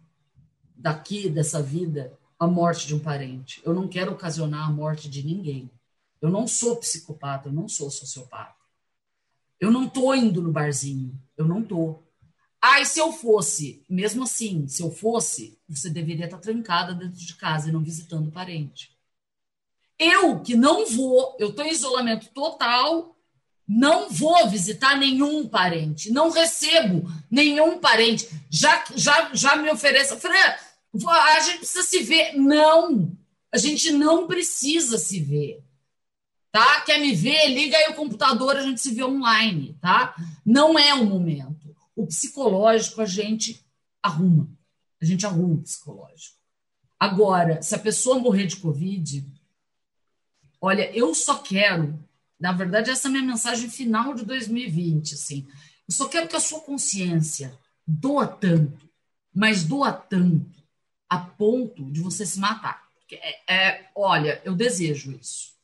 daqui, 0.74 1.30
dessa 1.30 1.62
vida, 1.62 2.18
a 2.40 2.48
morte 2.48 2.88
de 2.88 2.96
um 2.96 3.00
parente. 3.00 3.62
Eu 3.66 3.74
não 3.74 3.86
quero 3.86 4.14
ocasionar 4.14 4.66
a 4.66 4.72
morte 4.72 5.10
de 5.10 5.26
ninguém. 5.26 5.70
Eu 6.22 6.30
não 6.30 6.48
sou 6.48 6.78
psicopata, 6.78 7.48
eu 7.48 7.54
não 7.54 7.68
sou 7.68 7.90
sociopata. 7.90 8.60
Eu 9.60 9.72
não 9.72 9.90
tô 9.90 10.14
indo 10.14 10.42
no 10.42 10.52
barzinho, 10.52 11.20
eu 11.38 11.46
não 11.46 11.64
tô. 11.64 12.04
Ah, 12.62 12.82
e 12.82 12.86
se 12.86 13.00
eu 13.00 13.12
fosse, 13.12 13.84
mesmo 13.90 14.24
assim, 14.24 14.68
se 14.68 14.82
eu 14.82 14.92
fosse, 14.92 15.58
você 15.68 15.90
deveria 15.90 16.26
estar 16.26 16.38
trancada 16.38 16.94
dentro 16.94 17.18
de 17.18 17.36
casa 17.36 17.70
e 17.70 17.72
não 17.72 17.82
visitando 17.82 18.32
parente. 18.32 18.98
Eu 19.98 20.42
que 20.42 20.56
não 20.56 20.86
vou, 20.86 21.36
eu 21.40 21.50
estou 21.50 21.66
em 21.66 21.72
isolamento 21.72 22.30
total, 22.30 23.18
não 23.68 24.10
vou 24.10 24.50
visitar 24.50 24.98
nenhum 24.98 25.48
parente, 25.48 26.12
não 26.12 26.32
recebo 26.32 27.10
nenhum 27.30 27.80
parente. 27.80 28.30
Já, 28.50 28.84
já, 28.96 29.34
já 29.34 29.56
me 29.56 29.70
ofereço. 29.70 30.18
Falei, 30.18 30.40
ah, 30.42 31.38
a 31.38 31.40
gente 31.42 31.60
precisa 31.60 31.84
se 31.84 32.00
ver. 32.00 32.36
Não, 32.36 33.12
a 33.52 33.58
gente 33.58 33.92
não 33.92 34.28
precisa 34.28 34.98
se 34.98 35.20
ver 35.20 35.64
tá? 36.52 36.82
Quer 36.82 37.00
me 37.00 37.14
ver? 37.14 37.48
Liga 37.50 37.78
aí 37.78 37.90
o 37.90 37.96
computador, 37.96 38.58
a 38.58 38.62
gente 38.62 38.82
se 38.82 38.94
vê 38.94 39.04
online, 39.04 39.78
tá? 39.82 40.16
Não 40.46 40.78
é 40.78 40.94
o 40.94 41.06
momento. 41.06 41.76
O 41.96 42.08
psicológico 42.08 43.02
a 43.02 43.06
gente 43.06 43.66
arruma. 44.02 44.50
A 45.02 45.06
gente 45.06 45.26
arruma 45.26 45.56
o 45.56 45.62
psicológico. 45.62 46.38
Agora, 47.00 47.62
se 47.62 47.74
a 47.74 47.80
pessoa 47.80 48.20
morrer 48.20 48.46
de 48.46 48.58
Covid, 48.58 49.26
olha, 50.60 50.92
eu 50.96 51.16
só 51.16 51.38
quero, 51.38 51.98
na 52.40 52.52
verdade, 52.52 52.90
essa 52.90 53.08
é 53.08 53.10
a 53.10 53.12
minha 53.12 53.24
mensagem 53.24 53.70
final 53.70 54.14
de 54.14 54.26
2020, 54.26 55.14
assim. 55.14 55.48
Eu 55.88 55.94
só 55.94 56.08
quero 56.10 56.28
que 56.28 56.36
a 56.36 56.42
sua 56.42 56.60
consciência 56.60 57.58
doa 57.88 58.28
tanto, 58.28 58.90
mas 59.34 59.64
doa 59.64 59.94
tanto 59.94 60.60
a 61.10 61.18
ponto 61.18 61.90
de 61.90 62.02
você 62.02 62.26
se 62.26 62.38
matar. 62.40 62.88
É, 63.12 63.56
é, 63.56 63.90
olha, 63.96 64.42
eu 64.46 64.54
desejo 64.54 65.12
isso. 65.12 65.59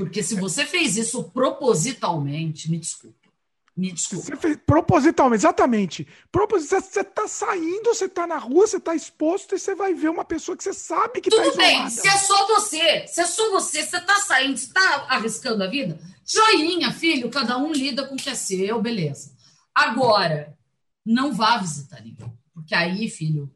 Porque 0.00 0.22
se 0.22 0.34
você 0.34 0.64
fez 0.64 0.96
isso 0.96 1.24
propositalmente, 1.24 2.70
me 2.70 2.78
desculpa. 2.78 3.18
Me 3.76 3.92
desculpa. 3.92 4.24
Você 4.24 4.36
fez 4.36 4.58
propositalmente, 4.64 5.40
exatamente. 5.42 6.08
Proposital, 6.32 6.80
você 6.80 7.00
está 7.00 7.28
saindo, 7.28 7.84
você 7.94 8.06
está 8.06 8.26
na 8.26 8.38
rua, 8.38 8.66
você 8.66 8.78
está 8.78 8.94
exposto 8.94 9.54
e 9.54 9.58
você 9.58 9.74
vai 9.74 9.92
ver 9.92 10.08
uma 10.08 10.24
pessoa 10.24 10.56
que 10.56 10.64
você 10.64 10.72
sabe 10.72 11.20
que 11.20 11.28
está 11.28 11.42
Tudo 11.42 11.58
bem, 11.58 11.90
se 11.90 12.08
é 12.08 12.16
só 12.16 12.46
você, 12.46 13.06
se 13.06 13.20
é 13.20 13.26
só 13.26 13.50
você, 13.50 13.82
você 13.82 13.98
está 13.98 14.16
saindo, 14.20 14.56
você 14.56 14.68
está 14.68 15.06
arriscando 15.10 15.62
a 15.62 15.66
vida, 15.66 16.00
joinha, 16.24 16.90
filho, 16.92 17.30
cada 17.30 17.58
um 17.58 17.70
lida 17.70 18.06
com 18.06 18.14
o 18.14 18.18
que 18.18 18.30
é 18.30 18.34
seu, 18.34 18.80
beleza. 18.80 19.34
Agora, 19.74 20.56
não 21.04 21.34
vá 21.34 21.58
visitar 21.58 22.00
ninguém. 22.00 22.32
Porque 22.54 22.74
aí, 22.74 23.06
filho, 23.10 23.54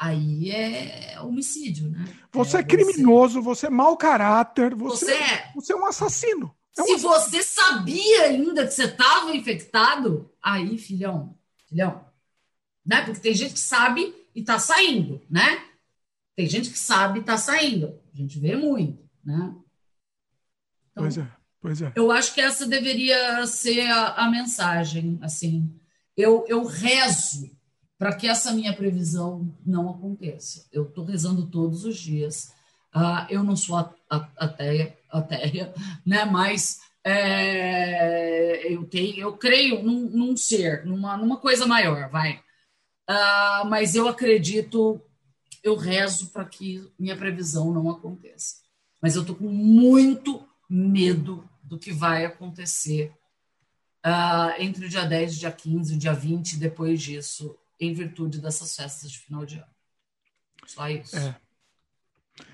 aí 0.00 0.50
é 0.50 1.20
homicídio, 1.20 1.90
né? 1.90 2.02
Você 2.32 2.56
é, 2.56 2.60
é 2.60 2.64
criminoso, 2.64 3.42
você 3.42 3.66
é 3.66 3.70
mau 3.70 3.98
caráter, 3.98 4.74
você, 4.74 5.04
você, 5.04 5.12
é, 5.12 5.52
você 5.54 5.72
é 5.74 5.76
um 5.76 5.84
assassino. 5.84 6.56
É 6.78 6.82
um 6.82 6.86
Se 6.86 6.92
assassino. 6.94 7.12
você 7.12 7.42
sabia 7.42 8.22
ainda 8.22 8.66
que 8.66 8.72
você 8.72 8.84
estava 8.84 9.36
infectado, 9.36 10.32
aí, 10.42 10.78
filhão, 10.78 11.36
filhão, 11.68 12.02
né? 12.84 13.02
Porque 13.02 13.20
tem 13.20 13.34
gente 13.34 13.52
que 13.52 13.60
sabe 13.60 14.14
e 14.34 14.40
está 14.40 14.58
saindo, 14.58 15.20
né? 15.28 15.62
Tem 16.34 16.46
gente 16.46 16.70
que 16.70 16.78
sabe 16.78 17.18
e 17.18 17.20
está 17.20 17.36
saindo. 17.36 18.00
A 18.14 18.16
gente 18.16 18.38
vê 18.40 18.56
muito, 18.56 19.06
né? 19.22 19.54
Então, 20.92 21.04
pois 21.04 21.18
é, 21.18 21.30
pois 21.60 21.82
é. 21.82 21.92
Eu 21.94 22.10
acho 22.10 22.32
que 22.32 22.40
essa 22.40 22.66
deveria 22.66 23.46
ser 23.46 23.82
a, 23.90 24.14
a 24.14 24.30
mensagem, 24.30 25.18
assim. 25.20 25.78
Eu, 26.16 26.46
eu 26.48 26.64
rezo 26.64 27.50
para 28.00 28.14
que 28.14 28.26
essa 28.26 28.54
minha 28.54 28.72
previsão 28.72 29.54
não 29.64 29.90
aconteça. 29.90 30.66
Eu 30.72 30.84
estou 30.84 31.04
rezando 31.04 31.46
todos 31.50 31.84
os 31.84 31.98
dias. 31.98 32.50
Uh, 32.96 33.28
eu 33.28 33.44
não 33.44 33.54
sou 33.54 33.76
ateia, 34.08 34.96
ateia 35.10 35.74
né? 36.04 36.24
mas 36.24 36.80
é, 37.04 38.72
eu, 38.72 38.86
tenho, 38.86 39.18
eu 39.18 39.36
creio 39.36 39.82
num, 39.82 40.08
num, 40.08 40.34
ser, 40.34 40.86
numa, 40.86 41.14
numa 41.18 41.36
coisa 41.36 41.66
maior, 41.66 42.08
vai. 42.08 42.40
Uh, 43.06 43.68
mas 43.68 43.94
eu 43.94 44.08
acredito, 44.08 44.98
eu 45.62 45.76
rezo 45.76 46.30
para 46.30 46.46
que 46.46 46.90
minha 46.98 47.18
previsão 47.18 47.70
não 47.70 47.90
aconteça. 47.90 48.62
Mas 49.02 49.14
eu 49.14 49.20
estou 49.20 49.36
com 49.36 49.48
muito 49.48 50.42
medo 50.70 51.46
do 51.62 51.78
que 51.78 51.92
vai 51.92 52.24
acontecer 52.24 53.12
uh, 54.06 54.58
entre 54.58 54.86
o 54.86 54.88
dia 54.88 55.04
10 55.04 55.34
e 55.34 55.36
o 55.36 55.40
dia 55.40 55.52
15, 55.52 55.94
o 55.94 55.98
dia 55.98 56.14
20, 56.14 56.56
depois 56.56 57.02
disso 57.02 57.59
em 57.80 57.92
virtude 57.94 58.40
dessas 58.40 58.76
festas 58.76 59.10
de 59.10 59.18
final 59.18 59.44
de 59.46 59.56
ano. 59.56 59.66
Só 60.66 60.88
isso. 60.88 61.16
É. 61.16 61.36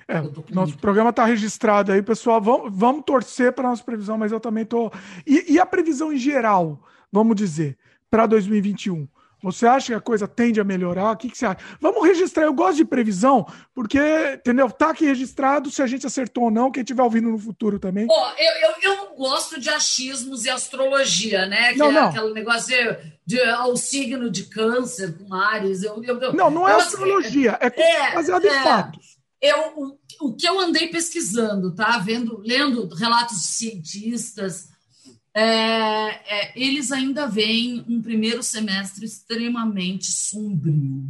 É, 0.08 0.22
nosso 0.52 0.78
programa 0.78 1.10
está 1.10 1.24
registrado 1.24 1.92
aí, 1.92 2.02
pessoal. 2.02 2.40
Vamos, 2.40 2.70
vamos 2.72 3.04
torcer 3.04 3.52
para 3.52 3.66
a 3.66 3.70
nossa 3.70 3.82
previsão, 3.82 4.16
mas 4.16 4.30
eu 4.30 4.38
também 4.38 4.62
estou. 4.62 4.92
E, 5.26 5.54
e, 5.54 5.58
a 5.58 5.66
previsão 5.66 6.12
em 6.12 6.16
geral, 6.16 6.80
vamos 7.10 7.36
dizer, 7.36 7.76
para 8.08 8.26
2021? 8.26 9.08
Você 9.42 9.66
acha 9.66 9.86
que 9.86 9.94
a 9.94 10.00
coisa 10.00 10.26
tende 10.26 10.60
a 10.60 10.64
melhorar? 10.64 11.12
O 11.12 11.16
que, 11.16 11.28
que, 11.28 11.36
você 11.36 11.46
acha? 11.46 11.58
Vamos 11.80 12.04
registrar. 12.06 12.44
Eu 12.44 12.54
gosto 12.54 12.78
de 12.78 12.84
previsão, 12.84 13.46
porque, 13.74 13.98
entendeu? 14.34 14.70
Tá 14.70 14.90
aqui 14.90 15.04
registrado 15.04 15.70
se 15.70 15.82
a 15.82 15.86
gente 15.86 16.06
acertou 16.06 16.44
ou 16.44 16.50
não, 16.50 16.70
quem 16.70 16.82
estiver 16.82 17.02
ouvindo 17.02 17.30
no 17.30 17.38
futuro 17.38 17.78
também. 17.78 18.06
Oh, 18.10 18.28
eu, 18.38 18.70
eu, 18.70 18.74
eu 18.82 18.96
não 18.96 19.16
gosto 19.16 19.60
de 19.60 19.68
achismos 19.68 20.44
e 20.44 20.50
astrologia, 20.50 21.46
né? 21.46 21.72
Que 21.72 21.78
não, 21.78 21.88
é 21.88 21.92
não. 21.92 22.08
aquele 22.08 22.32
negócio 22.32 22.74
de, 23.26 23.38
de 23.38 23.40
o 23.68 23.76
signo 23.76 24.30
de 24.30 24.44
câncer 24.44 25.16
com 25.18 25.34
Ares. 25.34 25.82
Eu, 25.82 26.02
eu, 26.02 26.32
não, 26.32 26.50
não 26.50 26.68
é 26.68 26.72
astrologia, 26.72 27.58
é, 27.60 27.66
é 27.66 28.14
baseado 28.14 28.46
é, 28.46 28.48
em 28.48 28.62
fatos. 28.62 29.16
Eu, 29.40 29.58
o, 29.76 29.98
o 30.28 30.34
que 30.34 30.48
eu 30.48 30.58
andei 30.58 30.88
pesquisando, 30.88 31.74
tá? 31.74 31.98
Vendo, 31.98 32.42
lendo 32.44 32.88
relatos 32.94 33.36
de 33.36 33.48
cientistas 33.48 34.75
é, 35.38 35.42
é, 35.44 36.52
eles 36.58 36.90
ainda 36.90 37.26
veem 37.26 37.84
um 37.86 38.00
primeiro 38.00 38.42
semestre 38.42 39.04
extremamente 39.04 40.10
sombrio, 40.10 41.04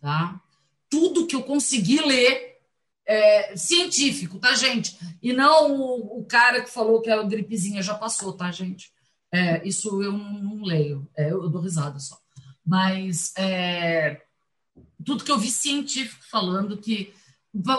tá? 0.00 0.42
Tudo 0.88 1.24
que 1.24 1.36
eu 1.36 1.44
consegui 1.44 2.00
ler 2.00 2.58
é, 3.06 3.56
científico, 3.56 4.40
tá, 4.40 4.56
gente? 4.56 4.98
E 5.22 5.32
não 5.32 5.70
o, 5.70 6.18
o, 6.18 6.24
cara 6.24 6.64
que 6.64 6.70
falou 6.70 7.00
que 7.00 7.10
a 7.10 7.22
gripezinha 7.22 7.80
já 7.80 7.94
passou, 7.94 8.32
tá, 8.32 8.50
gente? 8.50 8.92
É, 9.30 9.64
isso 9.64 10.02
eu 10.02 10.12
não, 10.12 10.64
leio, 10.64 11.08
é, 11.16 11.30
eu 11.30 11.48
dou 11.48 11.62
risada 11.62 12.00
só. 12.00 12.18
Mas 12.66 13.32
é, 13.38 14.20
tudo 15.04 15.22
que 15.22 15.30
eu 15.30 15.38
vi 15.38 15.48
científico 15.48 16.24
falando 16.28 16.76
que 16.76 17.14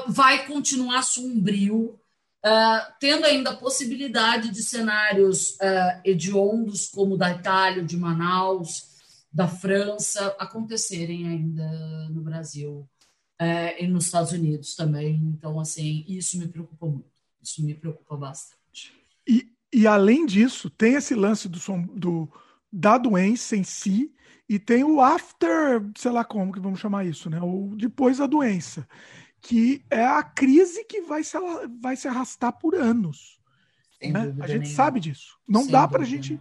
vai 0.08 0.48
continuar 0.48 1.02
sombrio 1.02 2.00
Uh, 2.44 2.94
tendo 3.00 3.26
ainda 3.26 3.52
a 3.52 3.56
possibilidade 3.56 4.50
de 4.50 4.64
cenários 4.64 5.52
uh, 5.52 6.02
hediondos, 6.04 6.90
como 6.90 7.18
da 7.18 7.32
Itália, 7.32 7.84
de 7.84 7.96
Manaus, 7.96 8.90
da 9.32 9.48
França, 9.48 10.36
acontecerem 10.40 11.28
ainda 11.28 12.10
no 12.10 12.22
Brasil. 12.22 12.88
é, 13.42 13.84
e 13.84 13.88
nos 13.88 14.06
Estados 14.06 14.32
Unidos 14.34 14.76
também. 14.76 15.16
Então, 15.16 15.60
assim, 15.60 16.06
isso 16.08 16.38
me 16.38 16.48
preocupa 16.48 16.86
muito. 16.86 17.10
Isso 17.42 17.66
me 17.66 17.74
preocupa 17.74 18.16
bastante. 18.16 18.94
E, 19.28 19.52
e 19.74 19.88
além 19.88 20.28
disso, 20.28 20.70
tem 20.70 20.94
esse 20.94 21.16
lance 21.16 21.50
do, 21.50 21.60
do, 21.96 22.32
da 22.72 23.00
doença 23.00 23.56
em 23.56 23.64
si 23.64 24.14
e 24.48 24.60
tem 24.60 24.84
o 24.84 25.02
after, 25.02 25.82
sei 25.98 26.12
lá 26.12 26.24
como 26.24 26.52
que 26.52 26.60
vamos 26.60 26.80
chamar 26.80 27.04
isso, 27.04 27.32
né? 27.32 27.42
O 27.42 27.74
depois 27.76 28.20
da 28.20 28.28
doença, 28.28 28.88
que 29.42 29.84
é 29.90 30.04
a 30.04 30.24
crise 30.24 30.84
que 30.86 31.02
vai 31.02 31.24
se, 31.24 31.38
vai 31.82 31.96
se 31.96 32.08
arrastar 32.08 32.54
por 32.54 32.76
anos. 32.76 33.40
Né? 34.02 34.34
A 34.40 34.48
gente 34.48 34.70
sabe 34.70 35.00
disso. 35.00 35.38
Não 35.48 35.64
Sem 35.64 35.72
dá 35.72 35.88
para 35.88 36.04
gente, 36.04 36.40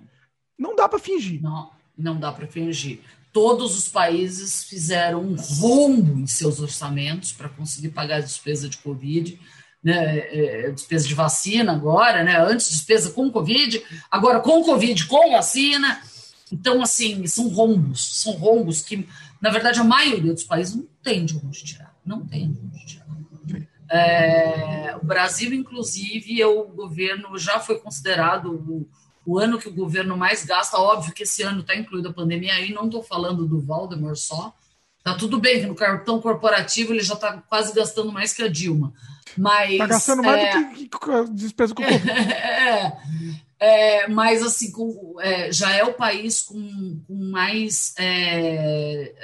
não 0.59 0.77
dá 0.77 0.89
para 0.89 0.99
fingir. 0.99 1.43
Não, 1.43 1.71
não 1.97 2.19
dá 2.19 2.33
para 2.33 2.47
fingir. 2.47 3.01
Todos 3.33 3.77
os 3.79 3.89
países 3.89 4.65
fizeram 4.65 5.23
um 5.23 5.37
rombo 5.37 6.19
em 6.19 6.27
seus 6.27 6.61
orçamentos 6.61 7.33
para 7.33 7.49
conseguir 7.49 7.91
pagar 7.91 8.17
a 8.17 8.21
despesa 8.21 8.69
de 8.69 8.79
Covid 8.79 9.39
né, 9.83 10.19
é, 10.19 10.71
despesa 10.71 11.09
de 11.09 11.15
vacina 11.15 11.73
agora, 11.73 12.23
né, 12.23 12.39
antes 12.39 12.71
despesa 12.71 13.11
com 13.11 13.31
Covid, 13.31 13.83
agora 14.11 14.41
com 14.41 14.63
Covid, 14.63 15.07
com 15.07 15.33
vacina. 15.33 16.01
Então, 16.53 16.83
assim, 16.83 17.27
são 17.27 17.49
rombos, 17.49 18.21
são 18.23 18.33
rombos 18.33 18.83
que, 18.83 19.09
na 19.41 19.51
verdade, 19.51 19.81
a 19.81 19.85
maioria 19.85 20.35
dos 20.35 20.45
países 20.45 20.75
não 20.75 20.87
tem 21.03 21.25
de 21.25 21.37
onde 21.37 21.65
tirar, 21.65 21.90
não 22.11 22.27
tem. 22.27 22.59
É, 23.89 24.97
o 25.01 25.05
Brasil, 25.05 25.55
inclusive, 25.55 26.41
é 26.41 26.47
o 26.47 26.65
governo 26.65 27.39
já 27.39 27.61
foi 27.61 27.79
considerado 27.79 28.53
o, 28.53 28.89
o, 29.25 29.39
ano 29.39 29.59
que 29.59 29.69
o 29.69 29.75
governo 29.75 30.17
mais 30.17 30.45
gasta. 30.45 30.77
Óbvio 30.79 31.15
que 31.15 31.23
esse 31.23 31.43
ano 31.43 31.61
está 31.61 31.77
incluído 31.77 32.09
a 32.09 32.13
pandemia, 32.13 32.55
aí 32.55 32.73
não 32.73 32.87
estou 32.87 33.03
falando 33.03 33.47
do 33.47 33.61
Valdemar 33.61 34.17
só. 34.17 34.53
Tá 35.03 35.15
tudo 35.15 35.41
bem 35.41 35.61
que 35.61 35.67
no 35.67 35.75
cartão 35.75 36.21
corporativo 36.21 36.93
ele 36.93 37.03
já 37.03 37.15
está 37.15 37.39
quase 37.49 37.73
gastando 37.73 38.13
mais 38.13 38.33
que 38.33 38.43
a 38.43 38.49
Dilma. 38.49 38.93
Mas. 39.37 39.79
Tá 39.79 39.87
gastando 39.87 40.23
mais 40.23 40.43
é... 40.43 40.59
do 40.59 40.75
que, 40.75 40.89
que 40.89 41.31
despesa 41.31 41.75
com 41.75 41.83
é, 41.83 42.97
é, 43.59 44.09
mas 44.09 44.43
assim, 44.43 44.71
com, 44.73 45.17
é, 45.21 45.53
já 45.53 45.73
é 45.73 45.85
o 45.85 45.95
país 45.95 46.43
com, 46.43 47.01
com 47.07 47.15
mais 47.15 47.95
é, 47.99 49.15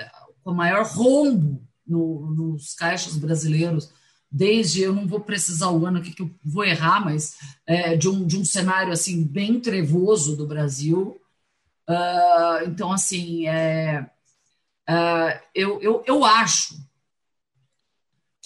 com 0.43 0.55
maior 0.55 0.87
rombo 0.87 1.66
no, 1.87 2.31
nos 2.31 2.75
caixas 2.75 3.17
brasileiros, 3.17 3.91
desde 4.31 4.83
eu 4.83 4.95
não 4.95 5.07
vou 5.07 5.21
precisar 5.21 5.71
o 5.71 5.87
ano 5.87 5.99
aqui 5.99 6.13
que 6.13 6.23
eu 6.23 6.31
vou 6.45 6.65
errar, 6.65 7.05
mas 7.05 7.37
é, 7.67 7.97
de, 7.97 8.09
um, 8.09 8.27
de 8.27 8.39
um 8.39 8.45
cenário 8.45 8.93
assim 8.93 9.25
bem 9.25 9.61
trevoso 9.61 10.37
do 10.37 10.47
Brasil. 10.47 11.21
Uh, 11.89 12.67
então, 12.67 12.93
assim, 12.93 13.47
é, 13.47 14.11
uh, 14.89 15.41
eu, 15.55 15.81
eu, 15.81 16.03
eu 16.07 16.25
acho 16.25 16.77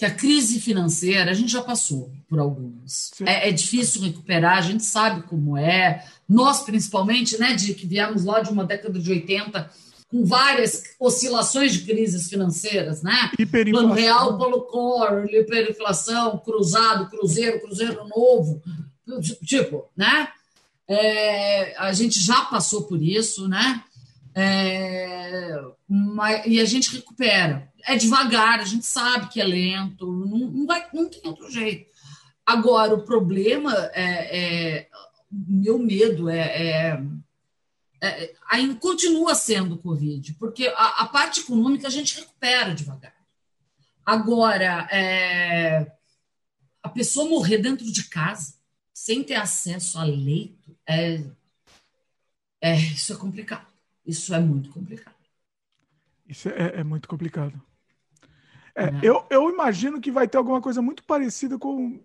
que 0.01 0.05
a 0.05 0.11
crise 0.11 0.59
financeira, 0.59 1.29
a 1.29 1.33
gente 1.35 1.51
já 1.51 1.61
passou 1.61 2.11
por 2.27 2.39
algumas. 2.39 3.11
É, 3.23 3.49
é, 3.49 3.51
difícil 3.51 4.01
recuperar, 4.01 4.57
a 4.57 4.61
gente 4.61 4.83
sabe 4.83 5.21
como 5.27 5.55
é. 5.55 6.03
Nós, 6.27 6.61
principalmente, 6.61 7.37
né, 7.39 7.53
de 7.53 7.75
que 7.75 7.85
viemos 7.85 8.23
lá 8.23 8.39
de 8.39 8.49
uma 8.49 8.65
década 8.65 8.97
de 8.97 9.11
80 9.11 9.69
com 10.11 10.25
várias 10.25 10.83
oscilações 10.99 11.71
de 11.71 11.85
crises 11.85 12.29
financeiras, 12.29 13.01
né? 13.01 13.31
Plano 13.71 13.93
real, 13.93 14.37
polo 14.37 14.61
core, 14.63 15.39
hiperinflação, 15.39 16.37
cruzado, 16.39 17.09
cruzeiro, 17.09 17.61
cruzeiro 17.61 18.05
novo, 18.09 18.61
tipo, 19.45 19.89
né? 19.95 20.27
É, 20.87 21.77
a 21.77 21.93
gente 21.93 22.19
já 22.19 22.41
passou 22.41 22.83
por 22.83 23.01
isso, 23.01 23.47
né? 23.47 23.81
É, 24.35 25.57
mas, 25.87 26.45
e 26.45 26.59
a 26.59 26.65
gente 26.65 26.93
recupera. 26.93 27.71
É 27.85 27.95
devagar, 27.95 28.59
a 28.59 28.65
gente 28.65 28.85
sabe 28.85 29.29
que 29.29 29.39
é 29.39 29.45
lento, 29.45 30.05
não, 30.05 30.39
não, 30.51 30.67
vai, 30.67 30.85
não 30.93 31.09
tem 31.09 31.21
outro 31.23 31.49
jeito. 31.49 31.89
Agora, 32.45 32.93
o 32.93 33.03
problema 33.03 33.73
é, 33.93 34.39
é 34.81 34.87
meu 35.31 35.79
medo 35.79 36.29
é, 36.29 37.01
é, 38.01 38.23
é, 38.23 38.33
ainda 38.49 38.73
continua 38.75 39.35
sendo 39.35 39.75
o 39.75 39.77
Covid, 39.77 40.33
porque 40.33 40.67
a, 40.75 41.03
a, 41.03 41.05
parte 41.07 41.41
econômica 41.41 41.87
a 41.87 41.91
gente 41.91 42.19
recupera 42.19 42.73
devagar. 42.73 43.15
Agora, 44.03 44.87
é, 44.91 45.91
a 46.81 46.89
pessoa 46.89 47.29
morrer 47.29 47.59
dentro 47.59 47.85
de 47.85 48.09
casa, 48.09 48.55
sem 48.91 49.23
ter 49.23 49.35
acesso 49.35 49.99
a 49.99 50.03
leito, 50.03 50.75
é, 50.87 51.23
é, 52.59 52.75
isso 52.75 53.13
é 53.13 53.15
complicado. 53.15 53.67
Isso 54.03 54.33
é 54.33 54.39
muito 54.39 54.71
complicado. 54.71 55.15
Isso 56.27 56.49
é, 56.49 56.79
é 56.79 56.83
muito 56.83 57.07
complicado. 57.07 57.61
É, 58.73 58.85
é. 58.85 58.99
Eu, 59.03 59.27
eu 59.29 59.47
imagino 59.51 60.01
que 60.01 60.11
vai 60.11 60.27
ter 60.27 60.39
alguma 60.39 60.59
coisa 60.59 60.81
muito 60.81 61.03
parecida 61.03 61.59
com, 61.59 62.03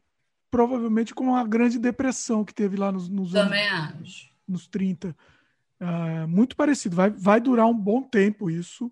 provavelmente, 0.51 1.15
com 1.15 1.35
a 1.35 1.43
Grande 1.43 1.79
Depressão 1.79 2.45
que 2.45 2.53
teve 2.53 2.77
lá 2.77 2.93
nos, 2.93 3.09
nos 3.09 3.33
Também 3.33 3.67
anos, 3.67 4.03
acho. 4.03 4.31
nos 4.47 4.67
30. 4.67 5.17
É, 5.81 6.27
muito 6.27 6.57
parecido. 6.57 6.97
Vai, 6.97 7.11
vai 7.11 7.41
durar 7.41 7.67
um 7.67 7.75
bom 7.75 8.03
tempo 8.03 8.51
isso 8.51 8.91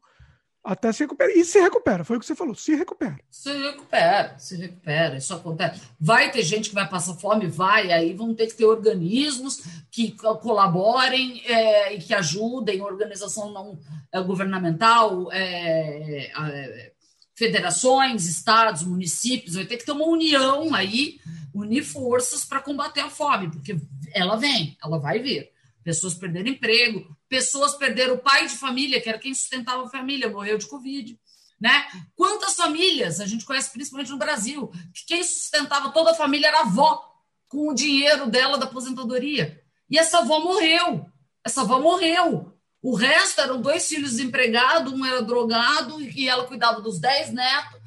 até 0.65 0.91
se 0.93 1.05
recuperar. 1.05 1.37
E 1.37 1.45
se 1.45 1.61
recupera, 1.61 2.05
foi 2.05 2.17
o 2.17 2.21
que 2.21 2.25
você 2.25 2.35
falou, 2.35 2.55
se 2.55 2.75
recupera. 2.75 3.19
Se 3.31 3.53
recupera, 3.53 4.39
se 4.39 4.57
recupera, 4.57 5.17
isso 5.19 5.35
acontece. 5.35 5.83
Vai 6.01 6.31
ter 6.31 6.43
gente 6.43 6.71
que 6.71 6.75
vai 6.75 6.89
passar 6.89 7.15
fome, 7.15 7.47
vai, 7.47 7.93
aí 7.93 8.15
vão 8.15 8.35
ter 8.35 8.47
que 8.47 8.55
ter 8.55 8.65
organismos 8.65 9.63
que 9.91 10.13
colaborem 10.13 11.43
é, 11.45 11.95
e 11.95 11.99
que 11.99 12.15
ajudem, 12.15 12.81
organização 12.81 13.53
não 13.53 13.79
é, 14.11 14.21
governamental, 14.23 15.31
é, 15.31 16.31
é, 16.35 16.93
federações, 17.35 18.27
estados, 18.27 18.85
municípios, 18.85 19.57
vai 19.57 19.67
ter 19.67 19.77
que 19.77 19.85
ter 19.85 19.93
uma 19.93 20.07
união 20.07 20.75
aí, 20.75 21.19
unir 21.53 21.83
forças 21.83 22.45
para 22.45 22.61
combater 22.61 23.01
a 23.01 23.11
fome, 23.11 23.51
porque 23.51 23.77
ela 24.15 24.37
vem, 24.37 24.79
ela 24.83 24.99
vai 24.99 25.19
vir. 25.19 25.54
Pessoas 25.85 26.15
perderam 26.15 26.49
emprego, 26.49 27.15
pessoas 27.29 27.75
perderam 27.75 28.15
o 28.15 28.19
pai 28.19 28.47
de 28.47 28.57
família, 28.57 29.01
que 29.01 29.09
era 29.09 29.19
quem 29.19 29.35
sustentava 29.35 29.85
a 29.85 29.91
família, 29.91 30.31
morreu 30.31 30.57
de 30.57 30.67
Covid. 30.67 31.21
Né? 31.61 31.87
Quantas 32.17 32.55
famílias 32.55 33.21
a 33.21 33.27
gente 33.27 33.45
conhece, 33.45 33.71
principalmente 33.71 34.11
no 34.11 34.19
Brasil, 34.19 34.73
que 34.95 35.05
quem 35.07 35.23
sustentava 35.23 35.93
toda 35.93 36.13
a 36.13 36.15
família 36.15 36.49
era 36.49 36.61
a 36.61 36.63
avó, 36.63 37.15
com 37.49 37.69
o 37.69 37.75
dinheiro 37.75 38.29
dela 38.29 38.57
da 38.57 38.65
aposentadoria. 38.65 39.63
E 39.91 39.99
essa 39.99 40.19
avó 40.19 40.41
morreu. 40.41 41.07
Essa 41.45 41.61
avó 41.61 41.79
morreu. 41.79 42.53
O 42.83 42.95
resto 42.95 43.41
eram 43.41 43.61
dois 43.61 43.87
filhos 43.87 44.13
desempregados, 44.13 44.93
um 44.93 45.05
era 45.05 45.23
drogado 45.23 46.01
e 46.01 46.29
ela 46.29 46.47
cuidava 46.47 46.81
dos 46.81 46.99
dez 46.99 47.31
netos. 47.31 47.81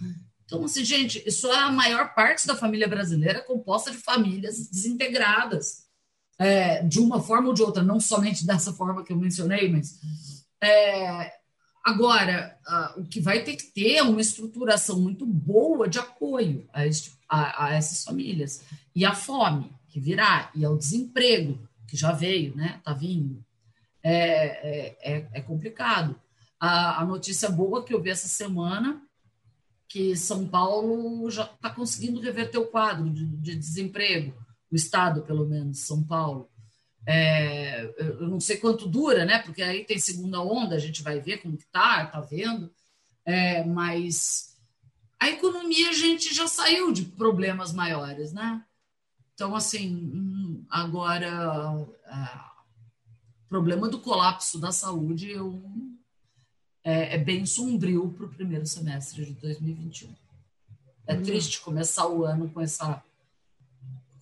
Então, 0.46 0.64
assim, 0.64 0.86
gente, 0.86 1.22
isso 1.28 1.48
é 1.48 1.58
a 1.58 1.72
maior 1.72 2.14
parte 2.14 2.48
da 2.48 2.56
família 2.56 2.88
brasileira 2.88 3.42
composta 3.42 3.92
de 3.92 3.98
famílias 3.98 4.70
desintegradas 4.70 5.87
é, 6.40 6.84
de 6.84 7.00
uma 7.00 7.22
forma 7.22 7.48
ou 7.48 7.54
de 7.54 7.62
outra, 7.62 7.82
não 7.82 8.00
somente 8.00 8.46
dessa 8.46 8.74
forma 8.74 9.04
que 9.04 9.12
eu 9.12 9.18
mencionei, 9.18 9.72
mas 9.72 10.00
é, 10.62 11.34
agora 11.84 12.58
o 12.98 13.04
que 13.04 13.20
vai 13.20 13.44
ter 13.44 13.56
que 13.56 13.66
ter 13.66 13.96
é 13.96 14.04
uma 14.04 14.22
estruturação 14.22 15.00
muito 15.00 15.26
boa 15.26 15.88
de 15.88 16.00
apoio 16.00 16.68
a, 16.74 16.86
este, 16.86 17.18
a, 17.28 17.66
a 17.66 17.74
essas 17.74 18.04
famílias 18.04 18.64
e 18.96 19.06
a 19.06 19.16
fome 19.16 19.72
que 19.88 20.00
virá 20.00 20.52
e 20.54 20.64
ao 20.64 20.78
desemprego 20.78 21.68
que 21.88 21.96
já 21.96 22.12
veio, 22.12 22.56
né? 22.56 22.76
Está 22.78 22.94
vindo. 22.94 23.44
É, 24.04 24.14
é, 24.14 24.98
é, 25.02 25.28
é, 25.34 25.42
complicado. 25.42 26.20
A, 26.60 27.02
a 27.02 27.06
notícia 27.06 27.50
boa 27.50 27.84
que 27.84 27.94
eu 27.94 28.02
vi 28.02 28.10
essa 28.10 28.28
semana 28.28 29.02
que 29.88 30.16
São 30.16 30.48
Paulo 30.48 31.30
já 31.32 31.46
está 31.46 31.70
conseguindo 31.70 32.20
reverter 32.20 32.58
o 32.58 32.68
quadro 32.68 33.10
de, 33.10 33.26
de 33.26 33.56
desemprego 33.56 34.34
o 34.72 34.76
estado, 34.76 35.22
pelo 35.24 35.46
menos, 35.46 35.80
São 35.80 36.04
Paulo. 36.04 36.50
É, 37.06 37.86
eu 37.98 38.28
não 38.28 38.40
sei 38.40 38.58
quanto 38.58 38.88
dura, 38.88 39.24
né? 39.24 39.40
Porque 39.40 39.62
aí 39.62 39.86
tem 39.86 39.98
segunda 39.98 40.42
onda, 40.42 40.76
a 40.76 40.80
gente 40.80 41.02
vai 41.02 41.22
ver 41.22 41.38
como 41.38 41.58
que 41.58 41.66
tá, 41.68 42.06
tá 42.06 42.20
vendo. 42.20 42.70
É, 43.26 43.64
mas 43.64 44.58
a 45.20 45.30
economia 45.30 45.90
a 45.90 45.94
gente 45.94 46.34
já 46.34 46.48
saiu 46.48 46.92
de 46.92 47.04
problemas 47.04 47.72
maiores, 47.72 48.34
né? 48.34 48.64
Então, 49.34 49.56
assim, 49.56 50.12
hum, 50.14 50.66
agora 50.70 51.72
o 51.72 51.88
problema 53.48 53.88
do 53.88 54.00
colapso 54.00 54.60
da 54.60 54.72
saúde 54.72 55.30
eu, 55.30 55.62
é, 56.84 57.16
é 57.16 57.18
bem 57.18 57.46
sombrio 57.46 58.12
para 58.14 58.26
o 58.26 58.30
primeiro 58.30 58.66
semestre 58.66 59.26
de 59.26 59.34
2021. 59.34 60.14
É 61.06 61.16
hum. 61.16 61.24
triste 61.24 61.62
começar 61.62 62.08
o 62.08 62.26
ano 62.26 62.50
com 62.50 62.60
essa 62.60 63.02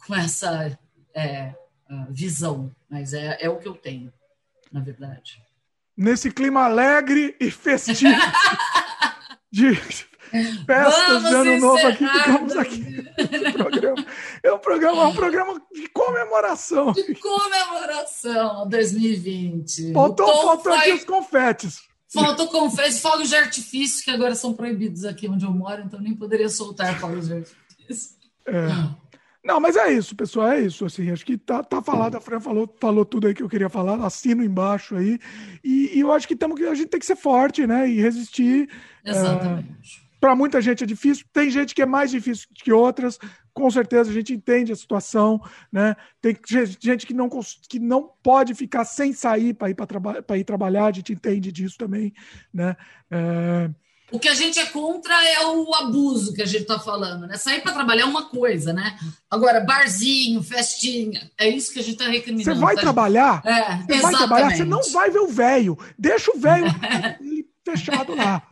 com 0.06 0.16
essa 0.16 0.78
é, 1.14 1.54
visão, 2.10 2.72
mas 2.90 3.14
é, 3.14 3.38
é 3.40 3.50
o 3.50 3.58
que 3.58 3.68
eu 3.68 3.74
tenho, 3.74 4.12
na 4.72 4.82
verdade. 4.82 5.42
Nesse 5.98 6.32
clima 6.32 6.64
alegre 6.64 7.36
e 7.40 7.50
festivo 7.50 8.14
de 9.52 9.76
festas 10.66 11.24
de 11.24 11.34
ano 11.34 11.60
novo 11.60 11.88
aqui, 11.88 12.06
ficamos 12.08 12.56
aqui. 12.58 13.04
programa. 13.54 14.06
É 14.44 14.52
um 14.52 14.60
programa, 14.60 15.02
é 15.02 15.06
um 15.06 15.16
programa 15.16 15.62
de 15.74 15.88
comemoração. 15.90 16.92
De 16.92 17.16
comemoração 17.16 18.68
2020. 18.68 19.94
Faltou, 19.94 20.28
faltou 20.28 20.74
aqui 20.74 20.92
os 20.92 21.06
confetes. 21.06 21.80
Faltou 22.14 22.48
confesso, 22.48 23.02
fogos 23.02 23.30
de 23.30 23.36
artifício, 23.36 24.04
que 24.04 24.12
agora 24.12 24.36
são 24.36 24.54
proibidos 24.54 25.04
aqui 25.04 25.28
onde 25.28 25.46
eu 25.46 25.52
moro, 25.52 25.82
então 25.82 26.00
nem 26.00 26.16
poderia 26.16 26.48
soltar 26.48 26.98
fogos 27.00 27.28
de 27.28 27.34
artifício. 27.34 28.16
É. 28.48 28.68
Não, 29.46 29.60
mas 29.60 29.76
é 29.76 29.94
isso, 29.94 30.16
pessoal, 30.16 30.48
é 30.48 30.62
isso. 30.62 30.86
Assim, 30.86 31.12
acho 31.12 31.24
que 31.24 31.38
tá, 31.38 31.62
tá 31.64 31.80
falado, 31.80 32.16
a 32.16 32.20
Fran 32.20 32.40
falou, 32.40 32.68
falou 32.82 33.06
tudo 33.06 33.28
aí 33.28 33.34
que 33.36 33.44
eu 33.44 33.48
queria 33.48 33.70
falar, 33.70 34.04
assino 34.04 34.44
embaixo 34.44 34.96
aí. 34.96 35.20
E, 35.64 35.92
e 35.96 36.00
eu 36.00 36.12
acho 36.12 36.28
que, 36.28 36.36
tamo, 36.36 36.56
a 36.68 36.74
gente 36.74 36.88
tem 36.88 37.00
que 37.00 37.06
ser 37.06 37.16
forte, 37.16 37.68
né? 37.68 37.88
E 37.88 38.02
resistir. 38.02 38.68
Exatamente. 39.06 39.70
É, 39.70 40.18
Para 40.20 40.36
muita 40.36 40.60
gente 40.60 40.84
é 40.84 40.88
difícil, 40.88 41.28
tem 41.32 41.52
gente 41.52 41.76
que 41.76 41.84
é 41.84 41.86
mais 41.86 42.10
difícil 42.10 42.48
que 42.56 42.72
outras, 42.72 43.20
com 43.54 43.70
certeza 43.70 44.10
a 44.10 44.14
gente 44.14 44.34
entende 44.34 44.72
a 44.72 44.76
situação, 44.76 45.40
né? 45.72 45.96
Tem 46.20 46.36
gente 46.80 47.06
que 47.06 47.14
não, 47.14 47.30
que 47.70 47.78
não 47.78 48.10
pode 48.24 48.56
ficar 48.56 48.84
sem 48.84 49.14
sair 49.14 49.54
para 49.54 49.70
ir, 49.70 49.76
para 49.76 50.38
ir 50.40 50.44
trabalhar, 50.44 50.88
a 50.88 50.92
gente 50.92 51.14
entende 51.14 51.52
disso 51.52 51.78
também, 51.78 52.12
né? 52.52 52.76
É, 53.12 53.70
o 54.12 54.20
que 54.20 54.28
a 54.28 54.34
gente 54.34 54.60
é 54.60 54.66
contra 54.66 55.14
é 55.28 55.46
o 55.48 55.74
abuso 55.74 56.34
que 56.34 56.42
a 56.42 56.46
gente 56.46 56.62
está 56.62 56.80
falando, 56.80 57.28
né? 57.28 57.38
Sair 57.38 57.62
para 57.62 57.74
trabalhar 57.74 58.04
é 58.04 58.06
uma 58.06 58.30
coisa, 58.30 58.72
né? 58.72 58.98
Agora, 59.30 59.60
barzinho, 59.62 60.44
festinha, 60.44 61.30
é 61.38 61.50
isso 61.50 61.74
que 61.74 61.80
a 61.80 61.84
gente 61.84 61.94
está 61.94 62.08
recriminando. 62.08 62.56
Você 62.56 62.62
vai 62.62 62.76
tá? 62.76 62.82
trabalhar? 62.82 63.42
É, 63.46 63.78
você 63.78 64.02
vai 64.02 64.14
trabalhar, 64.14 64.56
você 64.56 64.64
não 64.64 64.82
vai 64.92 65.10
ver 65.10 65.20
o 65.20 65.28
velho. 65.28 65.78
Deixa 65.98 66.32
o 66.32 66.40
velho 66.40 66.68
fechado 67.66 68.16
lá. 68.16 68.44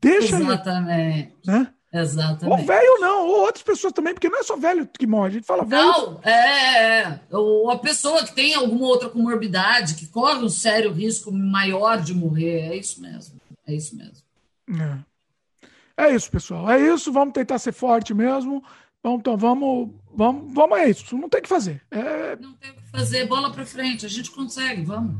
Deixa 0.00 0.36
exatamente. 0.36 1.18
ele. 1.18 1.32
Né? 1.46 1.68
Exatamente. 1.92 2.60
Ou 2.60 2.66
velho 2.66 3.00
não, 3.00 3.26
ou 3.26 3.40
outras 3.42 3.62
pessoas 3.62 3.92
também, 3.92 4.14
porque 4.14 4.28
não 4.28 4.40
é 4.40 4.42
só 4.42 4.56
velho 4.56 4.86
que 4.86 5.06
morre, 5.06 5.28
a 5.28 5.32
gente 5.32 5.46
fala 5.46 5.64
velho. 5.64 5.82
Não, 5.82 6.20
é, 6.22 7.00
é. 7.00 7.20
Ou 7.30 7.70
a 7.70 7.78
pessoa 7.78 8.24
que 8.24 8.34
tem 8.34 8.54
alguma 8.54 8.86
outra 8.86 9.10
comorbidade, 9.10 9.96
que 9.96 10.06
corre 10.06 10.42
um 10.42 10.48
sério 10.48 10.90
risco 10.90 11.30
maior 11.30 12.00
de 12.00 12.14
morrer, 12.14 12.70
é 12.70 12.76
isso 12.76 13.02
mesmo. 13.02 13.34
É 13.66 13.74
isso 13.74 13.94
mesmo. 13.94 14.22
É. 14.68 16.06
é 16.06 16.14
isso, 16.14 16.30
pessoal. 16.30 16.70
É 16.70 16.80
isso. 16.80 17.12
Vamos 17.12 17.34
tentar 17.34 17.58
ser 17.58 17.72
forte 17.72 18.14
mesmo. 18.14 18.62
Vamos, 19.02 19.20
então, 19.20 19.36
vamos, 19.36 19.90
vamos, 20.14 20.54
vamos, 20.54 20.78
é 20.78 20.88
isso. 20.88 21.16
Não 21.16 21.28
tem 21.28 21.42
que 21.42 21.48
fazer. 21.48 21.82
É... 21.90 22.36
Não 22.36 22.54
tem 22.54 22.70
o 22.70 22.74
que 22.74 22.90
fazer. 22.90 23.26
Bola 23.26 23.52
para 23.52 23.66
frente. 23.66 24.06
A 24.06 24.08
gente 24.08 24.30
consegue. 24.30 24.82
Vamos. 24.82 25.16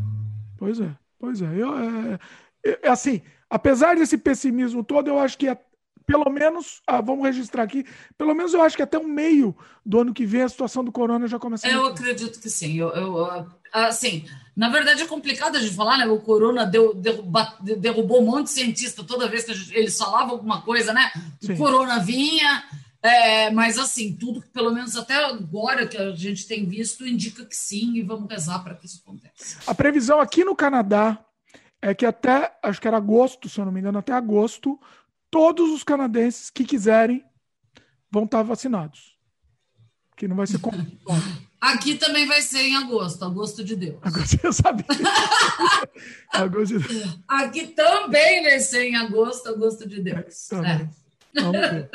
Pois 0.56 0.78
é, 0.80 0.94
pois 1.18 1.42
é. 1.42 1.46
Eu, 1.46 1.76
é, 1.76 2.18
é, 2.64 2.78
é 2.82 2.88
assim, 2.88 3.20
apesar 3.50 3.96
desse 3.96 4.16
pessimismo 4.16 4.84
todo, 4.84 5.08
eu 5.08 5.18
acho 5.18 5.36
que 5.36 5.48
é, 5.48 5.58
pelo 6.06 6.30
menos, 6.30 6.80
ah, 6.86 7.00
vamos 7.00 7.24
registrar 7.24 7.64
aqui, 7.64 7.84
pelo 8.16 8.34
menos 8.34 8.54
eu 8.54 8.62
acho 8.62 8.76
que 8.76 8.82
até 8.82 8.96
o 8.96 9.08
meio 9.08 9.56
do 9.84 10.00
ano 10.00 10.14
que 10.14 10.24
vem 10.24 10.42
a 10.42 10.48
situação 10.48 10.84
do 10.84 10.92
corona 10.92 11.26
já 11.26 11.38
começa. 11.38 11.66
Eu 11.66 11.86
acredito 11.86 12.40
que 12.40 12.48
sim. 12.48 12.78
Eu, 12.78 12.90
eu, 12.90 13.46
assim, 13.72 14.24
na 14.54 14.68
verdade 14.68 15.02
é 15.02 15.06
complicado 15.06 15.58
de 15.58 15.70
falar, 15.70 15.98
né? 15.98 16.06
O 16.06 16.20
corona 16.20 16.64
deu, 16.64 16.94
derruba, 16.94 17.56
derrubou 17.60 18.22
um 18.22 18.26
monte 18.26 18.44
de 18.44 18.52
cientista 18.52 19.02
toda 19.02 19.28
vez 19.28 19.44
que 19.44 19.52
eles 19.76 19.96
falavam 19.96 20.32
alguma 20.32 20.62
coisa, 20.62 20.92
né? 20.92 21.10
O 21.42 21.56
corona 21.56 21.98
vinha, 21.98 22.64
é, 23.02 23.50
mas 23.50 23.78
assim, 23.78 24.14
tudo 24.14 24.42
que 24.42 24.48
pelo 24.48 24.72
menos 24.72 24.96
até 24.96 25.14
agora 25.24 25.86
que 25.86 25.96
a 25.96 26.14
gente 26.14 26.46
tem 26.46 26.66
visto 26.66 27.06
indica 27.06 27.44
que 27.44 27.56
sim, 27.56 27.94
e 27.94 28.02
vamos 28.02 28.30
rezar 28.30 28.62
para 28.62 28.74
que 28.74 28.86
isso 28.86 29.02
aconteça. 29.04 29.58
A 29.66 29.74
previsão 29.74 30.20
aqui 30.20 30.44
no 30.44 30.54
Canadá 30.54 31.18
é 31.80 31.94
que 31.94 32.06
até, 32.06 32.56
acho 32.62 32.80
que 32.80 32.86
era 32.86 32.96
agosto, 32.96 33.48
se 33.48 33.58
eu 33.58 33.64
não 33.64 33.72
me 33.72 33.80
engano, 33.80 33.98
até 33.98 34.12
agosto, 34.12 34.78
todos 35.30 35.70
os 35.70 35.82
canadenses 35.82 36.48
que 36.48 36.64
quiserem 36.64 37.24
vão 38.10 38.24
estar 38.24 38.42
vacinados. 38.42 39.16
Que 40.16 40.28
não 40.28 40.36
vai 40.36 40.46
ser 40.46 40.60
Aqui 41.62 41.94
também 41.94 42.26
vai 42.26 42.42
ser 42.42 42.58
em 42.58 42.74
agosto, 42.74 43.24
agosto 43.24 43.62
de 43.62 43.76
Deus. 43.76 43.94
Agosto, 44.02 44.36
eu 44.42 44.52
sabia. 44.52 44.84
agosto 46.34 46.76
de 46.76 46.88
Deus. 46.88 47.18
Aqui 47.28 47.68
também 47.68 48.42
vai 48.42 48.58
ser 48.58 48.88
em 48.88 48.96
agosto, 48.96 49.48
agosto 49.48 49.88
de 49.88 50.02
Deus. 50.02 50.50
É. 50.50 50.56
é. 50.56 50.88
Vamos 51.40 51.60
ver. 51.60 51.88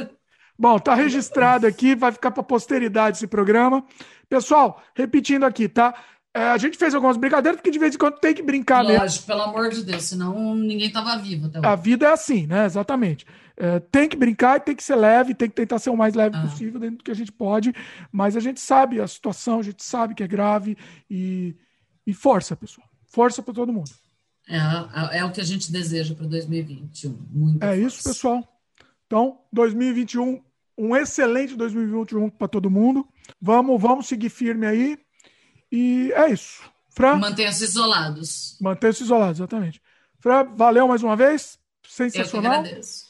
Bom, 0.57 0.79
tá 0.79 0.95
registrado 0.95 1.67
aqui, 1.67 1.95
vai 1.95 2.13
ficar 2.13 2.31
para 2.31 2.43
posteridade 2.43 3.17
esse 3.17 3.27
programa. 3.27 3.85
Pessoal, 4.29 4.81
repetindo 4.95 5.43
aqui, 5.43 5.67
tá? 5.67 5.93
É, 6.33 6.43
a 6.43 6.57
gente 6.57 6.77
fez 6.77 6.95
algumas 6.95 7.17
brincadeiras, 7.17 7.59
porque 7.59 7.69
de 7.69 7.77
vez 7.77 7.93
em 7.93 7.97
quando 7.97 8.19
tem 8.19 8.33
que 8.33 8.41
brincar 8.41 8.83
Lógico, 8.83 9.01
mesmo. 9.01 9.25
pelo 9.25 9.41
amor 9.41 9.69
de 9.69 9.83
Deus, 9.83 10.03
senão 10.03 10.55
ninguém 10.55 10.89
tava 10.89 11.17
vivo 11.17 11.47
até 11.47 11.59
hoje. 11.59 11.67
A 11.67 11.75
vida 11.75 12.05
é 12.07 12.13
assim, 12.13 12.47
né? 12.47 12.65
Exatamente. 12.65 13.25
É, 13.59 13.79
tem 13.79 14.07
que 14.07 14.15
brincar, 14.15 14.59
tem 14.59 14.75
que 14.75 14.83
ser 14.83 14.95
leve, 14.95 15.33
tem 15.33 15.49
que 15.49 15.55
tentar 15.55 15.79
ser 15.79 15.89
o 15.89 15.97
mais 15.97 16.13
leve 16.13 16.37
ah. 16.37 16.41
possível 16.41 16.79
dentro 16.79 16.97
do 16.97 17.03
que 17.03 17.09
a 17.09 17.15
gente 17.15 17.31
pode, 17.31 17.73
mas 18.11 18.37
a 18.37 18.39
gente 18.39 18.61
sabe 18.61 19.01
a 19.01 19.07
situação, 19.07 19.59
a 19.59 19.63
gente 19.63 19.83
sabe 19.83 20.13
que 20.13 20.23
é 20.23 20.27
grave 20.27 20.77
e, 21.09 21.55
e 22.05 22.13
força, 22.13 22.55
pessoal. 22.55 22.87
Força 23.07 23.41
para 23.41 23.55
todo 23.55 23.73
mundo. 23.73 23.89
É, 24.47 24.57
é, 24.57 25.19
é, 25.19 25.25
o 25.25 25.31
que 25.31 25.41
a 25.41 25.43
gente 25.43 25.71
deseja 25.71 26.13
para 26.13 26.27
2021. 26.27 27.17
Muito 27.31 27.63
é 27.63 27.67
força. 27.67 27.81
isso, 27.81 28.03
pessoal. 28.03 28.61
Então, 29.07 29.39
2021, 29.51 30.41
um 30.77 30.95
excelente 30.95 31.55
2021 31.55 32.29
para 32.29 32.47
todo 32.47 32.69
mundo. 32.69 33.07
Vamos, 33.41 33.81
vamos 33.81 34.07
seguir 34.07 34.29
firme 34.29 34.67
aí. 34.67 34.99
E 35.71 36.11
é 36.13 36.29
isso. 36.29 36.61
Fran, 36.91 37.15
Mantenha-se 37.17 37.63
isolados. 37.63 38.57
Mantenha-se 38.61 39.03
isolados, 39.03 39.39
exatamente. 39.39 39.81
Fran, 40.19 40.45
valeu 40.55 40.87
mais 40.87 41.01
uma 41.01 41.15
vez. 41.15 41.57
Sensacional. 41.87 42.53
Eu 42.53 42.63
que 42.63 42.69
agradeço. 42.69 43.06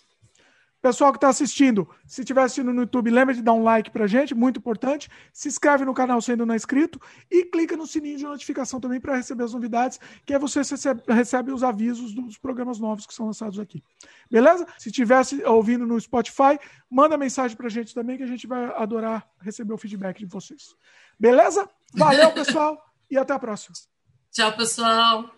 Pessoal 0.82 1.12
que 1.12 1.18
está 1.18 1.30
assistindo, 1.30 1.90
se 2.06 2.22
estiver 2.22 2.42
assistindo 2.42 2.72
no 2.72 2.82
YouTube, 2.82 3.10
lembra 3.10 3.34
de 3.34 3.42
dar 3.42 3.54
um 3.54 3.64
like 3.64 3.90
para 3.90 4.06
gente, 4.06 4.36
muito 4.36 4.60
importante. 4.60 5.10
Se 5.34 5.48
inscreve 5.48 5.84
no 5.84 5.94
canal 5.94 6.22
se 6.22 6.32
ainda 6.32 6.46
não 6.46 6.54
é 6.54 6.56
inscrito 6.56 7.02
e 7.32 7.46
clica 7.46 7.76
no 7.76 7.88
sininho 7.88 8.18
de 8.18 8.24
notificação 8.24 8.80
também 8.80 9.00
para 9.00 9.16
receber 9.16 9.44
as 9.44 9.54
novidades, 9.54 10.00
que 10.26 10.34
aí 10.34 10.40
você 10.40 10.62
recebe, 11.08 11.52
os 11.52 11.64
avisos 11.64 12.14
dos 12.14 12.38
programas 12.38 12.80
novos 12.80 13.08
que 13.08 13.14
são 13.14 13.26
lançados 13.26 13.60
aqui. 13.60 13.84
Beleza? 14.30 14.68
Se 14.78 14.90
estiver 14.90 15.22
ouvindo 15.46 15.86
no 15.86 16.00
Spotify, 16.00 16.60
manda 16.90 17.18
mensagem 17.18 17.58
para 17.58 17.70
gente 17.70 17.94
também, 17.94 18.18
que 18.18 18.24
a 18.24 18.28
gente 18.28 18.46
vai 18.46 18.66
adorar 18.76 19.28
receber 19.42 19.74
o 19.74 19.78
feedback 19.78 20.20
de 20.20 20.26
vocês. 20.26 20.76
Beleza? 21.20 21.68
Valeu, 21.94 22.32
pessoal, 22.32 22.78
e 23.10 23.18
até 23.18 23.34
a 23.34 23.40
próxima. 23.40 23.76
Tchau, 24.32 24.56
pessoal. 24.56 25.32